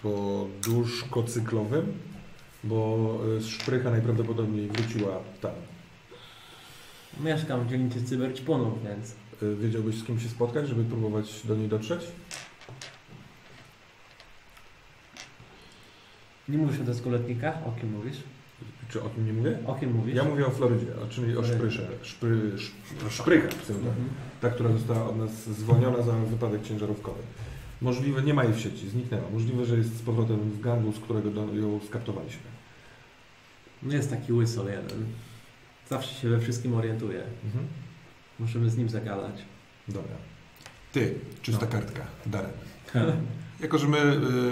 poduszkocyklowym? 0.03 1.93
Bo 2.65 2.99
y, 3.39 3.43
szprycha 3.43 3.91
najprawdopodobniej 3.91 4.69
wróciła 4.69 5.21
tam. 5.41 5.53
Mieszkam 7.21 7.65
w 7.65 7.71
dzielnicy 7.71 8.05
cyberćpunów, 8.05 8.85
więc 8.85 9.15
Y, 9.43 9.57
Wiedziałbyś 9.57 9.97
z 9.97 10.05
kim 10.05 10.21
się 10.21 10.29
spotkać, 10.29 10.69
żeby 10.69 10.85
próbować 10.85 11.47
do 11.47 11.57
niej 11.57 11.69
dotrzeć? 11.69 12.01
nie 16.49 16.59
mówisz 16.59 16.81
o 16.81 16.85
deskuletnikach? 16.85 17.55
O 17.67 17.73
kim 17.81 17.93
mówisz? 17.93 18.17
Czy 18.89 19.03
o 19.03 19.09
tym 19.09 19.27
nie 19.27 19.33
mówię? 19.33 19.59
O 19.67 19.75
kim 19.75 19.93
mówisz? 19.95 20.15
Ja 20.15 20.25
mówię 20.25 20.47
o 20.47 20.51
Florydzie, 20.51 20.87
czyli 21.11 21.37
o 21.37 21.45
szprysze. 21.45 21.87
Szpry, 22.03 22.53
sz, 22.55 22.73
szprycha, 23.11 23.49
w 23.49 23.67
tym 23.67 23.77
Mhm. 23.77 23.95
ta, 24.41 24.51
która 24.51 24.73
została 24.73 25.09
od 25.09 25.17
nas 25.19 25.31
zwolniona 25.49 26.03
za 26.03 26.13
wypadek 26.13 26.63
ciężarówkowy. 26.63 27.23
Możliwe, 27.81 28.23
nie 28.23 28.35
ma 28.35 28.45
jej 28.45 28.53
w 28.53 28.61
sieci, 28.61 28.89
zniknęła. 28.89 29.31
Możliwe, 29.33 29.65
że 29.67 29.77
jest 29.77 29.97
z 29.99 30.03
powrotem 30.03 30.37
w 30.37 30.61
gangu, 30.61 30.93
z 30.93 30.99
którego 31.01 31.31
do, 31.31 31.55
ją 31.55 31.81
skaptowaliśmy. 31.89 32.41
No 33.83 33.95
jest 33.95 34.11
taki 34.11 34.33
łysol 34.33 34.67
jeden. 34.67 35.05
Zawsze 35.89 36.15
się 36.15 36.29
we 36.29 36.39
wszystkim 36.41 36.75
orientuje. 36.75 37.23
Mhm. 37.45 37.67
Musimy 38.39 38.71
z 38.71 38.77
nim 38.77 38.89
zagadać. 38.89 39.35
Dobra. 39.89 40.15
Ty, 40.93 41.15
czysta 41.43 41.67
No. 41.67 41.73
kartka, 41.73 42.03
Darren. 42.27 42.51
Jako, 43.61 43.79
że 43.79 43.89
my 43.89 43.99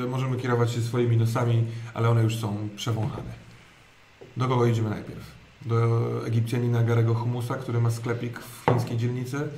y, 0.04 0.08
możemy 0.08 0.36
kierować 0.36 0.72
się 0.72 0.80
swoimi 0.80 1.16
nosami, 1.16 1.64
ale 1.94 2.08
one 2.10 2.22
już 2.22 2.36
są 2.36 2.68
przewąchane. 2.76 3.41
Do 4.36 4.48
kogo 4.48 4.66
idziemy 4.66 4.90
najpierw? 4.90 5.30
Do 5.66 6.26
Egipcjanina 6.26 6.82
Garego 6.82 7.14
Humusa, 7.14 7.54
który 7.54 7.80
ma 7.80 7.90
sklepik 7.90 8.38
w 8.40 8.64
chińskiej 8.70 8.96
dzielnicy? 8.98 9.48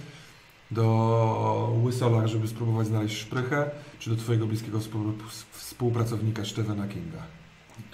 Do 0.71 1.79
Łysola, 1.85 2.27
żeby 2.29 2.49
spróbować 2.49 2.87
znaleźć 2.87 3.17
szprychę? 3.19 3.71
Czy 3.99 4.11
do 4.11 4.17
twojego 4.17 4.47
bliskiego 4.47 4.79
współ- 4.79 5.13
współpracownika 5.53 6.45
Stephena 6.45 6.89
Kinga? 6.89 7.23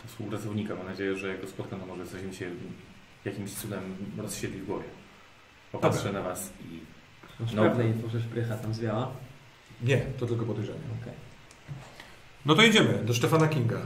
To 0.02 0.08
współpracownika, 0.08 0.74
mam 0.74 0.86
nadzieję, 0.86 1.16
że 1.16 1.28
jak 1.28 1.40
go 1.40 1.46
spotkam, 1.48 1.80
to 1.80 1.86
może 1.86 2.06
coś 2.06 2.22
mi 2.22 2.34
się 2.34 2.50
jakimś 3.24 3.50
cudem 3.54 3.82
rozsiedli 4.18 4.60
w 4.60 4.66
głowie. 4.66 4.84
Popatrzę 5.72 6.12
na 6.12 6.22
was 6.22 6.52
i... 6.70 6.80
Masz 7.42 7.52
No. 7.52 7.62
pewne 7.62 7.86
info, 7.88 8.08
że 8.08 8.20
szprycha 8.20 8.56
tam 8.56 8.74
zwiała? 8.74 9.10
Nie, 9.82 9.98
to 9.98 10.26
tylko 10.26 10.44
podejrzenie. 10.44 10.78
Okej. 11.02 11.12
No 12.46 12.54
to 12.54 12.62
idziemy 12.62 12.98
do 13.04 13.14
Stefana 13.14 13.48
Kinga. 13.48 13.76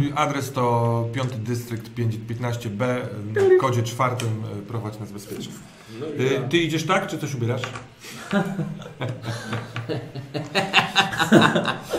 Yy, 0.00 0.12
adres 0.14 0.52
to 0.52 1.04
5 1.14 1.36
dystrykt 1.36 1.90
515B, 1.94 2.84
w 3.34 3.60
kodzie 3.60 3.82
czwartym 3.82 4.42
yy, 4.56 4.62
prowadź 4.62 4.98
nas 4.98 5.12
bezpiecznie. 5.12 5.52
No 6.00 6.06
Yy, 6.06 6.48
ty 6.50 6.58
idziesz 6.58 6.86
tak, 6.86 7.06
czy 7.06 7.18
coś 7.18 7.34
ubierasz? 7.34 7.62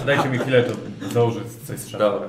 Dajcie 0.06 0.30
mi 0.30 0.38
chwilę, 0.38 0.64
to 0.64 0.74
założę 1.14 1.39
coś 1.68 1.80
z 1.80 1.88
szafy. 1.88 2.04
Dobra. 2.04 2.28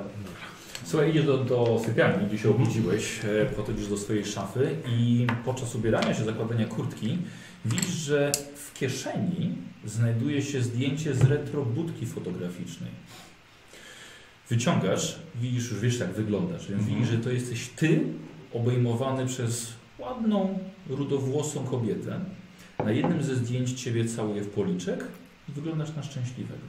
Słuchaj, 0.91 1.11
idziesz 1.11 1.27
do, 1.27 1.39
do 1.45 1.83
sypialni, 1.87 2.27
gdzie 2.27 2.39
się 2.39 2.51
obudziłeś, 2.51 3.21
e, 3.25 3.47
podchodzisz 3.47 3.89
do 3.89 3.97
swojej 3.97 4.25
szafy 4.25 4.77
i 4.89 5.27
podczas 5.45 5.75
ubierania 5.75 6.15
się, 6.15 6.25
zakładania 6.25 6.67
kurtki, 6.67 7.19
widzisz, 7.65 7.95
że 7.95 8.33
w 8.55 8.75
kieszeni 8.75 9.57
znajduje 9.85 10.43
się 10.43 10.63
zdjęcie 10.63 11.15
z 11.15 11.23
retrobudki 11.23 12.07
fotograficznej. 12.07 12.91
Wyciągasz, 14.49 15.19
widzisz, 15.35 15.71
już 15.71 15.81
wiesz 15.81 15.99
jak 15.99 16.13
wyglądasz, 16.13 16.69
więc 16.69 16.81
Mhm. 16.83 16.99
widzisz, 16.99 17.15
że 17.15 17.19
to 17.25 17.31
jesteś 17.31 17.69
ty 17.69 18.01
obejmowany 18.53 19.27
przez 19.27 19.73
ładną, 19.99 20.59
rudowłosą 20.89 21.65
kobietę. 21.65 22.21
Na 22.85 22.91
jednym 22.91 23.23
ze 23.23 23.35
zdjęć 23.35 23.83
ciebie 23.83 24.05
całuje 24.05 24.43
w 24.43 24.49
policzek 24.49 25.05
i 25.49 25.53
wyglądasz 25.53 25.97
na 25.97 26.03
szczęśliwego. 26.03 26.65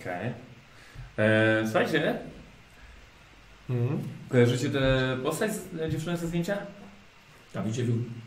Okej. 0.00 0.53
E, 1.18 1.62
Słuchajcie, 1.64 2.18
Mhm. 3.70 4.00
kojarzycie 4.28 4.70
tę 4.70 5.16
postać 5.22 5.52
z 5.54 5.80
e, 5.80 5.90
dziewczyny 5.90 6.16
ze 6.16 6.26
zdjęcia? 6.26 6.58
Tam 7.52 7.68
idzie, 7.68 7.84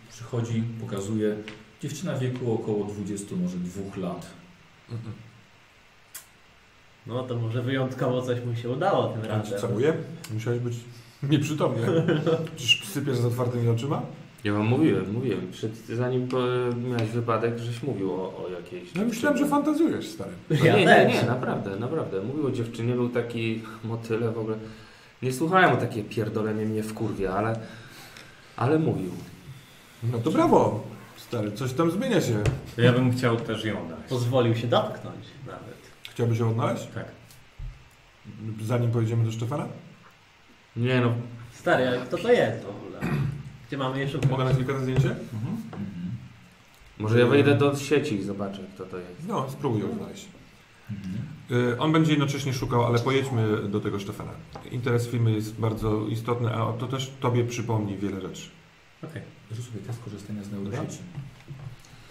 przychodzi, 0.10 0.64
pokazuje. 0.82 1.36
Dziewczyna 1.82 2.14
w 2.14 2.20
wieku 2.20 2.54
około 2.54 2.86
20, 2.86 3.36
może 3.36 3.58
dwóch 3.58 3.98
lat. 3.98 4.26
Mhm. 4.92 5.14
No 7.08 7.24
to 7.24 7.36
może 7.36 7.62
wyjątkowo 7.64 8.22
coś 8.22 8.42
mu 8.46 8.56
się 8.56 8.70
udało 8.70 9.08
tym 9.08 9.26
razem. 9.26 9.60
całuje? 9.60 9.94
Musiałeś 10.34 10.60
być 10.60 10.76
nieprzytomny. 11.24 11.88
Czyż 12.56 12.86
sypiesz 12.86 13.18
z 13.18 13.26
otwartymi 13.26 13.70
oczyma? 13.70 14.02
Ja 14.48 14.54
wam 14.54 14.68
mówiłem, 14.68 15.12
mówiłem. 15.14 15.52
Przed, 15.52 15.76
zanim 15.78 16.28
miałeś 16.90 17.10
wypadek, 17.10 17.58
żeś 17.60 17.84
mówił 17.84 18.14
o, 18.14 18.46
o 18.46 18.50
jakiejś... 18.50 18.94
No 18.96 19.06
myślałem, 19.06 19.38
że 19.38 19.48
fantazjujesz, 19.48 20.08
stary. 20.08 20.32
No 20.50 20.66
Ja 20.66 20.76
nie, 20.76 20.86
nie, 20.86 21.06
nie, 21.06 21.24
naprawdę, 21.24 21.76
naprawdę. 21.76 22.22
Mówił 22.22 22.48
o 22.48 22.52
dziewczynie, 22.52 22.94
był 22.94 23.10
taki 23.10 23.62
motyle 23.84 24.32
w 24.32 24.38
ogóle. 24.38 24.58
Nie 25.22 25.34
słuchałem 25.34 25.72
o 25.72 25.78
takie 25.78 26.04
pierdolenie 26.04 26.66
mnie 26.66 26.84
w 26.84 26.94
kurwie, 26.94 27.34
ale, 27.34 27.60
ale 28.58 28.80
mówił. 28.80 29.12
No 30.04 30.18
to 30.20 30.32
brawo, 30.32 30.84
stary, 31.18 31.52
coś 31.52 31.74
tam 31.74 31.92
zmienia 31.92 32.22
się. 32.22 32.44
To 32.76 32.82
ja 32.82 32.94
bym 32.94 33.12
chciał 33.12 33.38
też 33.38 33.66
ją 33.66 33.88
dać. 33.90 34.10
Pozwolił 34.10 34.56
się 34.56 34.68
dotknąć 34.68 35.26
nawet. 35.48 35.78
Chciałbyś 36.10 36.40
ją 36.40 36.50
odnaleźć? 36.50 36.88
Tak. 36.96 37.06
Zanim 38.62 38.92
pojedziemy 38.92 39.26
do 39.26 39.32
Stefana? 39.32 39.68
Nie 40.76 41.02
no, 41.02 41.14
Stary, 41.54 41.88
ale 41.88 41.98
kto 41.98 42.18
to 42.18 42.32
jest 42.32 42.64
w 42.64 42.70
ogóle? 42.70 43.00
Gdzie 43.68 43.78
mamy 43.78 44.00
je 44.00 44.10
szukać? 44.10 44.30
Mogę 44.30 44.44
na 44.44 44.54
chwilkę 44.54 44.80
zdjęcie? 44.82 45.10
Mhm. 45.10 45.58
może 47.00 47.20
ja 47.20 47.28
wejdę 47.28 47.56
do 47.56 47.76
sieci 47.76 48.16
i 48.16 48.24
zobaczę 48.24 48.60
kto 48.76 48.86
to 48.86 48.98
jest. 48.98 49.28
No, 49.28 49.50
spróbuj 49.50 49.82
ją 49.82 49.96
znaleźć. 49.98 50.26
Mhm. 50.92 51.72
Y, 51.72 51.80
On 51.80 51.92
będzie 51.92 52.12
jednocześnie 52.12 52.54
szukał, 52.54 52.86
ale 52.86 53.00
pojedźmy 53.00 53.70
do 53.70 53.80
tego 53.80 54.00
Stefana. 54.00 54.32
Interes 54.72 55.08
firmy 55.08 55.32
jest 55.32 55.60
bardzo 55.60 56.08
istotny, 56.08 56.54
a 56.56 56.74
to 56.74 56.88
też 56.88 57.12
Tobie 57.20 57.44
przypomni 57.44 57.98
wiele 57.98 58.22
rzeczy. 58.22 58.50
Okej. 59.04 59.22
Zrób 59.52 59.66
sobie 59.68 59.80
test 59.80 60.04
korzystania 60.04 60.44
z 60.44 60.52
neurosieci. 60.52 60.98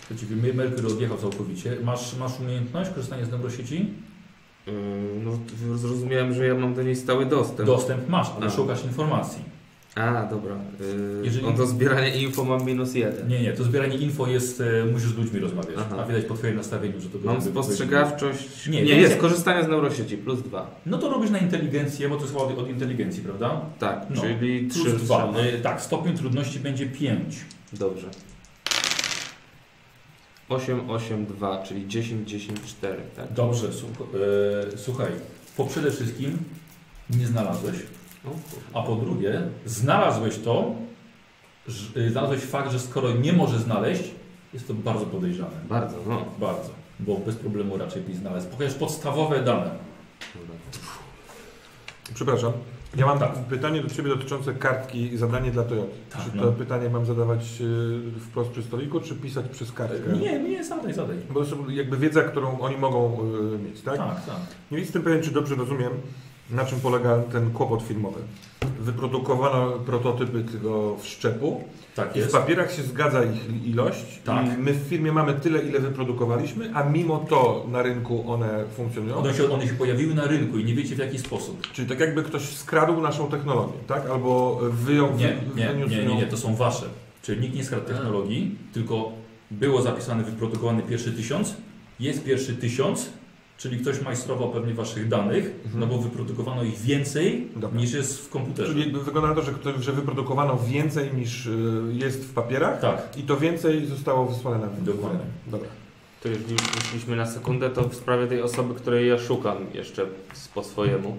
Przeciwnie, 0.00 0.52
Merkur 0.52 0.86
odjechał 0.86 1.18
całkowicie. 1.18 1.76
Masz, 1.84 2.16
masz 2.16 2.40
umiejętność 2.40 2.90
korzystania 2.90 3.24
z 3.24 3.30
neurosieci? 3.30 3.90
Yy, 4.66 4.72
no, 5.24 5.38
zrozumiałem, 5.76 6.34
że 6.34 6.46
ja 6.46 6.54
mam 6.54 6.74
do 6.74 6.82
niej 6.82 6.96
stały 6.96 7.26
dostęp. 7.26 7.66
Dostęp 7.66 8.08
masz, 8.08 8.30
ale 8.36 8.46
A. 8.46 8.50
szukasz 8.50 8.84
informacji. 8.84 9.55
A, 9.96 10.26
dobra. 10.30 10.54
Yy, 10.80 11.20
Jeżeli- 11.24 11.46
On 11.46 11.56
do 11.56 11.66
zbierania 11.66 12.14
info 12.14 12.44
mam 12.44 12.64
minus 12.64 12.94
jeden. 12.94 13.28
Nie, 13.28 13.42
nie, 13.42 13.52
to 13.52 13.64
zbieranie 13.64 13.96
info 13.96 14.26
jest, 14.26 14.60
e, 14.60 14.84
musisz 14.92 15.08
z 15.08 15.16
ludźmi 15.16 15.40
rozmawiać, 15.40 15.74
Aha. 15.78 15.96
a 16.02 16.06
widać 16.06 16.24
po 16.24 16.34
twoim 16.34 16.56
nastawieniu, 16.56 17.00
że 17.00 17.08
to 17.08 17.18
Mam 17.24 17.34
jakby- 17.34 17.50
spostrzegawczość. 17.50 18.66
Nie, 18.66 18.82
Nie, 18.82 18.84
nie, 18.94 19.00
jest 19.00 19.14
nie. 19.14 19.20
korzystanie 19.20 19.64
z 19.64 19.68
neurosieci 19.68 20.16
plus 20.16 20.42
dwa. 20.42 20.80
No 20.86 20.98
to 20.98 21.08
robisz 21.10 21.30
na 21.30 21.38
inteligencję, 21.38 22.08
bo 22.08 22.16
to 22.16 22.22
jest 22.22 22.36
od, 22.36 22.58
od 22.58 22.68
inteligencji, 22.68 23.22
prawda? 23.22 23.60
Tak, 23.78 24.06
No. 24.10 24.22
czyli 24.22 24.60
Plus 24.60 24.82
3 24.84 24.92
dwa. 24.92 25.32
E, 25.36 25.58
tak, 25.58 25.80
stopień 25.80 26.16
trudności 26.16 26.60
będzie 26.60 26.86
5. 26.86 27.36
Dobrze. 27.72 28.06
8, 30.48 30.90
8, 30.90 31.26
2, 31.26 31.62
czyli 31.62 31.88
10, 31.88 32.28
10, 32.30 32.58
4, 32.66 33.02
tak? 33.16 33.32
Dobrze, 33.32 33.68
e, 33.68 34.78
słuchaj, 34.78 35.10
po 35.56 35.64
przede 35.66 35.90
wszystkim 35.90 36.38
nie 37.10 37.26
znalazłeś, 37.26 37.76
a 38.72 38.82
po 38.82 38.96
drugie 38.96 39.42
znalazłeś 39.64 40.38
to, 40.38 40.74
że, 41.66 42.00
e, 42.00 42.10
znalazłeś 42.10 42.40
fakt, 42.40 42.72
że 42.72 42.80
skoro 42.80 43.12
nie 43.12 43.32
może 43.32 43.58
znaleźć, 43.58 44.02
jest 44.54 44.68
to 44.68 44.74
bardzo 44.74 45.06
podejrzane. 45.06 45.56
Bardzo, 45.68 45.96
no. 46.08 46.24
Bardzo, 46.40 46.70
bo 47.00 47.16
bez 47.16 47.36
problemu 47.36 47.76
raczej 47.76 48.02
byś 48.02 48.16
znalazł. 48.16 48.46
Chociaż 48.58 48.74
podstawowe 48.74 49.42
dane. 49.42 49.70
Przepraszam. 52.14 52.52
Ja 52.96 53.06
mam 53.06 53.18
Tak. 53.18 53.34
pytanie 53.34 53.82
do 53.82 53.90
Ciebie 53.90 54.08
dotyczące 54.08 54.54
kartki 54.54 55.16
zadanie 55.16 55.50
dla 55.50 55.64
Toyota. 55.64 55.94
Tak, 56.10 56.22
czy 56.24 56.36
no. 56.36 56.42
to 56.42 56.52
pytanie 56.52 56.90
mam 56.90 57.06
zadawać 57.06 57.60
y, 57.60 58.20
wprost 58.20 58.50
przy 58.50 58.62
stoliku, 58.62 59.00
czy 59.00 59.14
pisać 59.14 59.48
przez 59.48 59.72
kartkę? 59.72 60.12
Nie, 60.12 60.38
nie, 60.38 60.64
zadaj, 60.64 60.94
zadaj. 60.94 61.16
Bo 61.30 61.40
to 61.40 61.46
są 61.46 61.68
jakby 61.68 61.96
wiedza, 61.96 62.22
którą 62.22 62.60
oni 62.60 62.76
mogą 62.76 63.18
y, 63.54 63.58
mieć, 63.58 63.80
tak? 63.80 63.96
Tak, 63.96 64.26
tak. 64.26 64.36
Nie 64.70 64.78
jestem 64.78 65.02
pewien, 65.02 65.22
czy 65.22 65.30
dobrze 65.30 65.54
rozumiem, 65.54 65.90
na 66.50 66.64
czym 66.64 66.80
polega 66.80 67.18
ten 67.32 67.50
kłopot 67.50 67.82
filmowy. 67.82 68.20
Wyprodukowano 68.80 69.70
prototypy 69.72 70.44
tego 70.44 70.96
wszczepu 70.96 71.64
Tak 71.94 72.10
i 72.10 72.12
w 72.12 72.16
jest. 72.16 72.32
papierach 72.32 72.72
się 72.72 72.82
zgadza 72.82 73.24
ich 73.24 73.66
ilość 73.66 74.20
Tak. 74.24 74.46
i 74.46 74.58
my 74.58 74.72
w 74.72 74.88
firmie 74.88 75.12
mamy 75.12 75.34
tyle, 75.34 75.62
ile 75.62 75.80
wyprodukowaliśmy, 75.80 76.70
a 76.74 76.84
mimo 76.84 77.18
to 77.18 77.66
na 77.68 77.82
rynku 77.82 78.32
one 78.32 78.64
funkcjonują. 78.76 79.16
One 79.16 79.34
się, 79.34 79.50
one 79.50 79.66
się 79.66 79.74
pojawiły 79.74 80.14
na 80.14 80.26
rynku 80.26 80.58
i 80.58 80.64
nie 80.64 80.74
wiecie 80.74 80.94
w 80.94 80.98
jaki 80.98 81.18
sposób. 81.18 81.72
Czyli 81.72 81.88
tak 81.88 82.00
jakby 82.00 82.22
ktoś 82.22 82.42
skradł 82.42 83.00
naszą 83.00 83.28
technologię, 83.30 83.78
tak? 83.86 84.10
Albo 84.10 84.60
wyjął... 84.62 85.08
Nie, 85.16 85.36
nie, 85.56 85.68
wyniósł 85.68 85.90
nie, 85.94 86.04
nie, 86.04 86.14
nie, 86.16 86.26
to 86.26 86.36
są 86.36 86.54
wasze. 86.54 86.86
Czyli 87.22 87.40
nikt 87.40 87.54
nie 87.54 87.64
skradł 87.64 87.86
technologii, 87.86 88.58
tylko 88.72 89.12
było 89.50 89.82
zapisane, 89.82 90.24
wyprodukowany 90.24 90.82
pierwszy 90.82 91.12
tysiąc, 91.12 91.54
jest 92.00 92.24
pierwszy 92.24 92.56
tysiąc, 92.56 93.08
czyli 93.58 93.78
ktoś 93.78 94.00
majstrował 94.00 94.50
pewnie 94.50 94.74
waszych 94.74 95.08
danych, 95.08 95.44
Mhm. 95.64 95.80
no 95.80 95.86
bo 95.86 95.98
wyprodukowano 95.98 96.62
ich 96.64 96.78
więcej 96.78 97.48
Dobra. 97.56 97.80
niż 97.80 97.92
jest 97.92 98.26
w 98.26 98.28
komputerze. 98.30 98.72
Czyli 98.72 98.92
wygląda 98.92 99.28
na 99.28 99.34
to, 99.34 99.42
że, 99.42 99.52
ktoś, 99.52 99.84
że 99.84 99.92
wyprodukowano 99.92 100.58
więcej 100.58 101.10
niż 101.14 101.46
y, 101.46 101.52
jest 101.92 102.24
w 102.24 102.34
papierach 102.34 102.80
Tak, 102.80 103.18
i 103.18 103.22
to 103.22 103.36
więcej 103.36 103.86
zostało 103.86 104.26
wysłane 104.26 104.58
na 104.58 104.66
Dokładnie. 104.92 105.20
Dobra. 105.46 105.68
To 106.22 106.28
jeżeli 106.28 106.52
już 106.52 106.62
wyszliśmy 106.62 107.16
na 107.16 107.26
sekundę, 107.26 107.70
to 107.70 107.88
w 107.88 107.94
sprawie 107.94 108.26
tej 108.26 108.42
osoby, 108.42 108.74
której 108.74 109.08
ja 109.08 109.18
szukam 109.18 109.56
jeszcze 109.74 110.06
po 110.54 110.64
swojemu. 110.64 111.16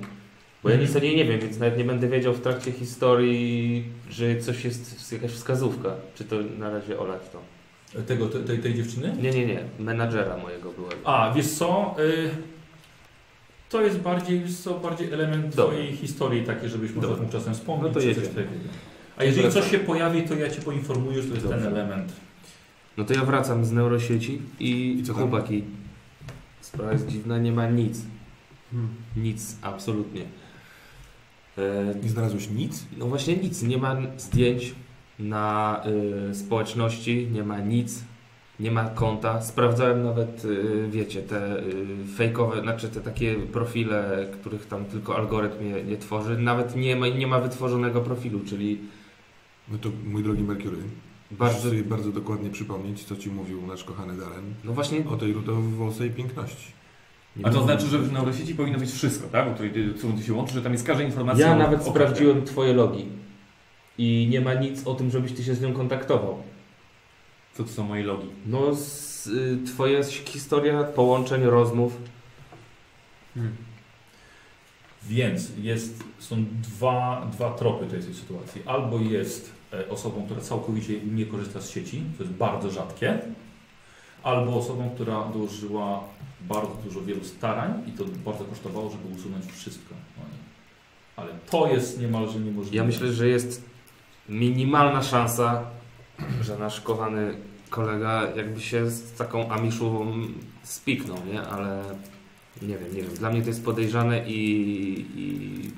Bo 0.63 0.69
ja 0.69 0.77
nic 0.77 0.95
o 0.95 0.99
niej 0.99 1.15
nie 1.15 1.25
wiem, 1.25 1.39
więc 1.39 1.57
nawet 1.59 1.77
nie 1.77 1.83
będę 1.83 2.07
wiedział 2.07 2.33
w 2.33 2.39
trakcie 2.41 2.71
historii, 2.71 3.83
że 4.09 4.37
coś 4.39 4.65
jest, 4.65 5.11
jakaś 5.11 5.31
wskazówka. 5.31 5.89
Czy 6.15 6.23
to 6.23 6.35
na 6.57 6.69
razie 6.69 6.99
olać 6.99 7.21
to? 7.31 7.39
Tego, 8.07 8.27
te, 8.29 8.39
tej, 8.39 8.59
tej 8.59 8.73
dziewczyny? 8.75 9.15
Nie, 9.21 9.31
nie, 9.31 9.45
nie. 9.45 9.63
Menadżera 9.79 10.37
mojego 10.37 10.71
byłego. 10.71 10.95
A, 11.03 11.33
wiesz 11.33 11.47
co? 11.51 11.95
Y, 11.99 12.29
to 13.69 13.81
jest 13.81 13.99
bardziej, 13.99 14.39
wiesz 14.39 14.57
co, 14.57 14.79
bardziej 14.79 15.11
element 15.13 15.55
Dobra. 15.55 15.75
twojej 15.75 15.95
historii, 15.95 16.43
taki, 16.43 16.69
żebyś 16.69 16.93
mógł 16.93 17.07
czasem 17.31 17.53
wspomnieć. 17.53 17.87
No 17.95 18.01
to 18.01 18.07
jedziemy. 18.07 18.47
A 19.17 19.23
jeżeli 19.23 19.43
Wracam. 19.43 19.61
coś 19.61 19.71
się 19.71 19.79
pojawi, 19.79 20.21
to 20.23 20.35
ja 20.35 20.49
cię 20.49 20.61
poinformuję, 20.61 21.21
że 21.21 21.27
to 21.27 21.33
jest 21.35 21.47
ten 21.47 21.63
Dobrze. 21.63 21.67
element. 21.81 22.13
No 22.97 23.03
to 23.03 23.13
ja 23.13 23.23
wracam 23.25 23.65
z 23.65 23.71
neurosieci 23.71 24.41
i, 24.59 24.99
I 24.99 25.03
co 25.03 25.13
chłopaki. 25.13 25.63
Sprawa 26.61 26.91
jest 26.91 27.07
dziwna, 27.07 27.37
nie 27.37 27.51
ma 27.51 27.69
nic. 27.69 28.01
Hmm. 28.71 28.89
Nic, 29.15 29.55
absolutnie. 29.61 30.21
E, 31.57 31.95
Nie 32.03 32.09
znalazłeś 32.09 32.49
nic? 32.49 32.85
No 32.97 33.05
właśnie 33.05 33.35
nic, 33.37 33.63
nie 33.63 33.77
ma 33.77 33.97
zdjęć 34.17 34.75
na 35.19 35.81
y, 36.31 36.35
społeczności, 36.35 37.27
nie 37.31 37.43
ma 37.43 37.59
nic, 37.59 38.03
nie 38.59 38.71
ma 38.71 38.83
konta. 38.89 39.41
Sprawdzałem 39.41 40.03
nawet, 40.03 40.45
y, 40.45 40.87
wiecie, 40.91 41.21
te 41.21 41.59
y, 41.59 41.63
fejkowe, 42.15 42.61
znaczy 42.61 42.89
te 42.89 43.01
takie 43.01 43.35
profile, 43.35 44.27
których 44.41 44.65
tam 44.67 44.85
tylko 44.85 45.15
algorytm 45.17 45.63
je, 45.65 45.79
je 45.79 45.97
tworzy. 45.97 46.37
Nawet 46.37 46.75
nie 46.75 46.95
ma, 46.95 47.07
nie 47.07 47.27
ma 47.27 47.39
wytworzonego 47.39 48.01
profilu, 48.01 48.39
czyli 48.45 48.77
No 49.71 49.77
to 49.77 49.89
mój 50.05 50.23
drogi 50.23 50.43
Mercury, 50.43 50.77
bardzo... 51.31 51.53
bardzo 51.55 51.69
sobie 51.69 51.83
bardzo 51.83 52.11
dokładnie 52.11 52.49
przypomnieć, 52.49 53.03
co 53.03 53.15
Ci 53.15 53.29
mówił 53.29 53.67
nasz 53.67 53.83
kochany 53.83 54.17
Darren 54.17 54.53
No 54.63 54.73
właśnie... 54.73 55.05
o 55.09 55.17
tej 55.17 55.33
rudowłosej 55.33 56.09
piękności. 56.09 56.71
nie 57.35 57.45
A 57.45 57.49
to 57.49 57.55
wiem. 57.55 57.63
znaczy, 57.65 57.85
że 57.87 57.99
w 57.99 58.11
neurosieci 58.13 58.55
powinno 58.55 58.79
być 58.79 58.91
wszystko, 58.91 59.27
tak? 59.27 59.47
O 59.47 59.51
której 59.53 59.73
co 60.17 60.23
się 60.23 60.33
łączy, 60.33 60.53
że 60.53 60.61
tam 60.61 60.71
jest 60.71 60.87
każda 60.87 61.03
informacja. 61.03 61.47
Ja 61.47 61.53
o- 61.55 61.57
nawet 61.57 61.81
o 61.81 61.83
sprawdziłem 61.83 62.45
twoje 62.45 62.73
logi 62.73 63.05
i 63.97 64.27
nie 64.29 64.41
ma 64.41 64.53
nic 64.53 64.87
o 64.87 64.95
tym, 64.95 65.11
żebyś 65.11 65.31
ty 65.31 65.43
się 65.43 65.55
z 65.55 65.61
nią 65.61 65.73
kontaktował. 65.73 66.43
Co 67.53 67.63
to 67.63 67.69
są 67.69 67.83
moje 67.83 68.03
logi? 68.03 68.27
No, 68.45 68.75
z, 68.75 69.27
y, 69.27 69.57
twoja 69.65 70.03
historia 70.03 70.83
połączeń, 70.83 71.43
rozmów. 71.43 71.97
Hmm. 73.33 73.55
Więc 75.03 75.51
jest, 75.61 76.03
są 76.19 76.45
dwa, 76.63 77.27
dwa 77.31 77.53
tropy 77.53 77.85
tej 77.85 78.03
tej 78.03 78.13
sytuacji. 78.13 78.61
Albo 78.65 78.99
jest 78.99 79.53
e, 79.73 79.89
osobą, 79.89 80.25
która 80.25 80.41
całkowicie 80.41 81.01
nie 81.01 81.25
korzysta 81.25 81.61
z 81.61 81.69
sieci, 81.69 82.03
to 82.17 82.23
jest 82.23 82.35
bardzo 82.35 82.69
rzadkie, 82.69 83.19
albo 84.23 84.55
osobą, 84.55 84.89
która 84.95 85.23
dołożyła 85.23 86.03
bardzo 86.41 86.75
dużo 86.83 87.01
wielu 87.01 87.23
starań 87.23 87.83
i 87.87 87.91
to 87.91 88.03
bardzo 88.25 88.45
kosztowało, 88.45 88.89
żeby 88.89 89.15
usunąć 89.15 89.45
wszystko. 89.51 89.95
Ale 91.15 91.31
to 91.49 91.67
jest 91.67 92.01
niemalże 92.01 92.39
niemożliwe. 92.39 92.77
Ja 92.77 92.83
myślę, 92.83 93.13
że 93.13 93.27
jest 93.27 93.63
minimalna 94.29 95.03
szansa, 95.03 95.63
że 96.41 96.57
nasz 96.57 96.81
kochany 96.81 97.37
kolega 97.69 98.27
jakby 98.35 98.61
się 98.61 98.89
z 98.89 99.13
taką 99.13 99.49
amiszową 99.49 100.13
spiknął, 100.63 101.17
nie? 101.33 101.41
Ale 101.41 101.83
nie 102.61 102.77
wiem, 102.77 102.95
nie 102.95 103.01
wiem. 103.01 103.13
Dla 103.13 103.29
mnie 103.29 103.41
to 103.41 103.47
jest 103.47 103.65
podejrzane 103.65 104.27
i, 104.27 105.05
i 105.15 105.71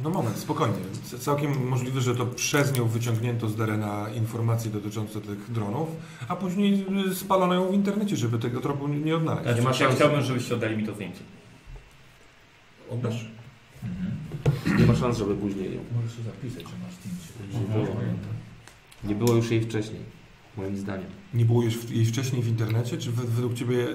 No 0.00 0.10
moment, 0.10 0.36
spokojnie. 0.36 0.76
Całkiem 1.18 1.68
możliwe, 1.68 2.00
że 2.00 2.14
to 2.14 2.26
przez 2.26 2.76
nią 2.76 2.88
wyciągnięto 2.88 3.48
z 3.48 3.56
Darena 3.56 4.06
informacje 4.14 4.70
dotyczące 4.70 5.20
tych 5.20 5.52
dronów, 5.52 5.88
a 6.28 6.36
później 6.36 6.86
y, 7.10 7.14
spalono 7.14 7.54
ją 7.54 7.68
w 7.68 7.74
internecie, 7.74 8.16
żeby 8.16 8.38
tego 8.38 8.60
tropu 8.60 8.88
nie 8.88 9.16
odnaleźć. 9.16 9.46
Ja, 9.46 9.52
nie 9.52 9.62
ma 9.62 9.70
ja 9.80 9.90
chciałbym, 9.90 10.22
żebyście 10.22 10.54
oddali 10.54 10.76
mi 10.76 10.86
to 10.86 10.94
zdjęcie. 10.94 11.20
Oddasz? 12.90 13.26
Mhm. 13.84 14.80
nie 14.80 14.86
ma 14.86 14.94
szans, 14.96 15.18
żeby 15.18 15.34
później. 15.36 15.70
Możesz 15.96 16.16
to 16.16 16.22
zapisać, 16.22 16.62
że 16.62 16.76
masz 16.84 16.94
zdjęcie. 16.94 17.60
Nie 17.68 17.74
było, 17.84 17.96
nie 19.04 19.14
było 19.14 19.34
już 19.34 19.50
jej 19.50 19.60
wcześniej, 19.60 20.00
moim 20.56 20.76
zdaniem. 20.76 21.06
Nie 21.34 21.44
było 21.44 21.62
już 21.62 21.90
jej 21.90 22.06
wcześniej 22.06 22.42
w 22.42 22.48
internecie, 22.48 22.98
czy 22.98 23.10
we- 23.12 23.24
według 23.24 23.54
Ciebie 23.54 23.86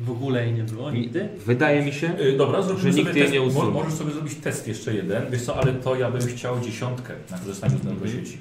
W 0.00 0.10
ogóle 0.10 0.44
jej 0.46 0.54
nie 0.54 0.62
było 0.62 0.90
nigdy? 0.90 1.28
Wydaje 1.46 1.84
mi 1.84 1.92
się, 1.92 2.18
Y, 2.18 2.36
Dobra, 2.36 2.62
zrobimy 2.62 2.86
Że 2.88 2.92
sobie 2.92 3.04
nikt 3.04 3.16
jej 3.16 3.24
test. 3.24 3.34
nie 3.34 3.42
usunął. 3.42 3.72
Możesz 3.72 3.92
sobie 3.94 4.12
zrobić 4.12 4.34
test 4.34 4.68
jeszcze 4.68 4.94
jeden. 4.94 5.30
Wiesz 5.30 5.42
co, 5.42 5.56
ale 5.56 5.72
to 5.72 5.94
ja 5.96 6.10
bym 6.10 6.20
chciał 6.26 6.60
dziesiątkę 6.60 7.14
na 7.30 7.38
korzystaniu 7.38 7.72
z 7.72 7.80
Mhm. 7.80 7.94
neurosieci. 7.96 8.38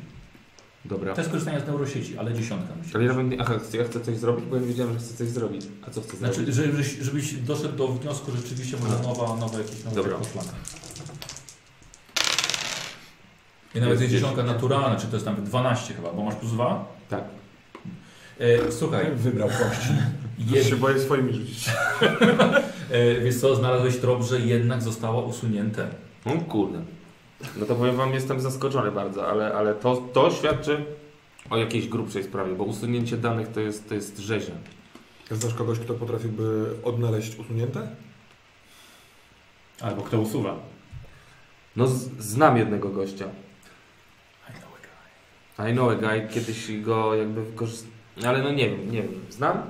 Dobra. 0.86 1.14
Test 1.14 1.30
korzystania 1.30 1.60
z 1.60 1.68
neurosieci, 1.68 2.18
ale 2.18 2.34
dziesiątka 2.34 2.76
musi 2.76 2.96
Ale 2.96 3.04
ja 3.04 3.14
bym, 3.14 3.34
aha, 3.40 3.54
ja 3.74 3.84
chcę 3.84 4.02
coś 4.02 4.18
zrobić, 4.18 4.46
bo 4.46 4.56
ja 4.56 4.62
nie 4.62 4.68
wiedziałem, 4.68 4.94
że 4.94 5.00
chcę 5.00 5.14
coś 5.14 5.28
zrobić. 5.28 5.66
A 5.88 5.92
co 5.92 6.02
chcę 6.02 6.18
Znaczy, 6.18 6.36
zrobić? 6.36 6.56
żebyś, 6.56 6.88
żebyś 6.88 7.34
doszedł 7.34 7.78
do 7.78 7.88
wniosku, 7.88 8.32
że 8.32 8.38
rzeczywiście 8.38 8.78
może 8.78 9.00
nowa, 9.00 9.36
nowa 9.36 9.58
jakieś 9.58 9.84
nowe 9.84 9.96
Dobra. 9.96 10.18
poszlaka. 10.18 10.50
I 13.76 13.80
nawet 13.80 14.02
jest 14.02 14.14
dziesiątka 14.14 14.44
naturalna, 14.44 14.96
czy 14.96 15.08
to 15.08 15.16
jest 15.16 15.26
nawet 15.26 15.44
12 15.46 15.94
chyba, 15.94 16.12
bo 16.14 16.24
masz 16.24 16.36
plus 16.36 16.52
2? 16.52 16.86
Tak. 17.10 17.24
E, 18.40 18.72
słuchaj, 18.72 19.06
Wybrał 19.16 19.48
kości. 19.48 19.94
Ja 20.52 20.58
jed, 20.58 20.68
się 20.68 20.76
boję 20.76 21.00
swoimi 21.00 21.34
rzucić. 21.34 21.70
e, 22.92 23.22
wiesz 23.22 23.38
co, 23.42 23.56
znalazłeś 23.56 23.98
trop, 23.98 24.24
że 24.24 24.40
jednak 24.40 24.82
zostało 24.82 25.22
usunięte. 25.22 25.88
O 26.26 26.32
kurde. 26.32 26.82
No 27.58 27.66
to 27.66 27.76
powiem 27.76 27.96
wam, 27.96 28.14
jestem 28.14 28.40
zaskoczony 28.40 28.92
bardzo, 28.92 29.28
ale, 29.28 29.54
ale 29.54 29.76
to, 29.76 29.96
to 30.14 30.32
świadczy 30.32 30.86
o 31.50 31.58
jakiejś 31.58 31.88
grubszej 31.88 32.24
sprawie, 32.24 32.56
bo 32.56 32.64
usunięcie 32.64 33.18
danych 33.18 33.48
to 33.48 33.60
jest, 33.60 33.90
to 33.90 33.96
jest 33.96 34.18
rzeźnia. 34.18 34.56
Znasz 35.32 35.54
kogoś, 35.54 35.80
kto 35.80 35.94
potrafiłby 35.94 36.76
odnaleźć 36.84 37.40
usunięte? 37.40 37.88
Albo 39.82 40.02
kto 40.02 40.20
usuwa. 40.20 40.56
No 41.76 41.88
z, 41.88 42.10
znam 42.20 42.58
jednego 42.58 42.90
gościa. 42.90 43.26
I 44.50 44.54
know 44.54 44.70
a 45.58 45.64
guy. 45.64 45.72
I 45.72 45.74
know 45.74 45.92
a 45.92 45.96
guy, 45.96 46.28
kiedyś 46.34 46.82
go 46.82 47.16
jakby 47.16 47.46
wykorzystał. 47.46 47.92
Ale 48.26 48.44
no 48.44 48.52
nie 48.52 48.70
wiem, 48.70 48.92
nie 48.92 49.02
wiem. 49.02 49.26
Znam? 49.30 49.62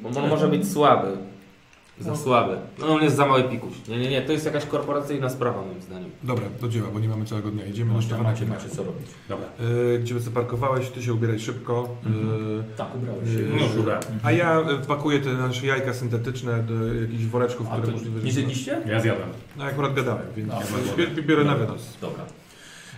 Bo 0.00 0.08
on 0.08 0.28
może 0.28 0.48
być 0.48 0.72
słaby. 0.72 1.16
Za 2.00 2.10
No. 2.10 2.16
słaby. 2.16 2.56
No 2.78 2.86
on 2.88 3.02
jest 3.02 3.16
za 3.16 3.26
mały 3.26 3.42
pikuś. 3.44 3.72
Nie, 3.88 3.98
nie, 3.98 4.10
nie, 4.10 4.22
to 4.22 4.32
jest 4.32 4.46
jakaś 4.46 4.64
korporacyjna 4.66 5.28
sprawa 5.30 5.62
moim 5.62 5.82
zdaniem. 5.82 6.10
Dobra, 6.22 6.44
do 6.60 6.68
dzieła, 6.68 6.88
bo 6.92 7.00
nie 7.00 7.08
mamy 7.08 7.24
całego 7.24 7.50
dnia. 7.50 7.66
Idziemy 7.66 7.90
do 7.90 7.96
Macie, 7.96 8.06
Stefana 8.08 8.30
macie, 8.30 8.46
macie 8.46 8.68
co 8.68 8.84
robić. 8.84 9.06
Dobra. 9.28 9.46
Y, 9.94 9.98
Gdzie 9.98 10.20
zaparkowałeś, 10.20 10.88
ty 10.88 11.02
się 11.02 11.14
ubieraj 11.14 11.40
szybko. 11.40 11.88
Mhm. 12.06 12.60
Y, 12.60 12.64
Tak, 12.76 12.94
ubrałeś 12.96 13.28
się. 13.28 13.38
Yy, 13.40 13.48
No. 13.86 13.92
A 14.22 14.32
ja 14.32 14.62
pakuję 14.88 15.18
te 15.20 15.32
nasze 15.32 15.66
jajka 15.66 15.94
syntetyczne 15.94 16.62
do 16.62 16.94
jakichś 16.94 17.24
woreczków, 17.24 17.66
A 17.66 17.70
które 17.70 17.86
to 17.86 17.92
możliwe, 17.92 18.20
nie 18.22 18.32
zjedliście? 18.32 18.82
Ja 18.86 19.00
zjadłem. 19.00 19.28
No 19.56 19.64
akurat 19.64 19.94
gadałem, 19.94 20.26
więc 20.36 20.52
A, 20.52 20.58
biorę- 20.96 21.22
biorę 21.22 21.44
na 21.44 21.54
wynos. 21.54 21.96
Dobra. 22.00 22.24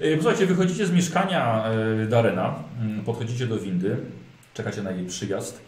E, 0.01 0.17
Słuchajcie, 0.21 0.47
wychodzicie 0.47 0.87
z 0.87 0.91
mieszkania 0.93 1.65
e, 2.03 2.07
Darena, 2.07 2.55
mm, 2.81 3.05
podchodzicie 3.05 3.47
do 3.47 3.59
windy, 3.59 3.97
czekacie 4.55 4.83
na 4.83 4.91
jej 4.91 5.07
przyjazd. 5.07 5.61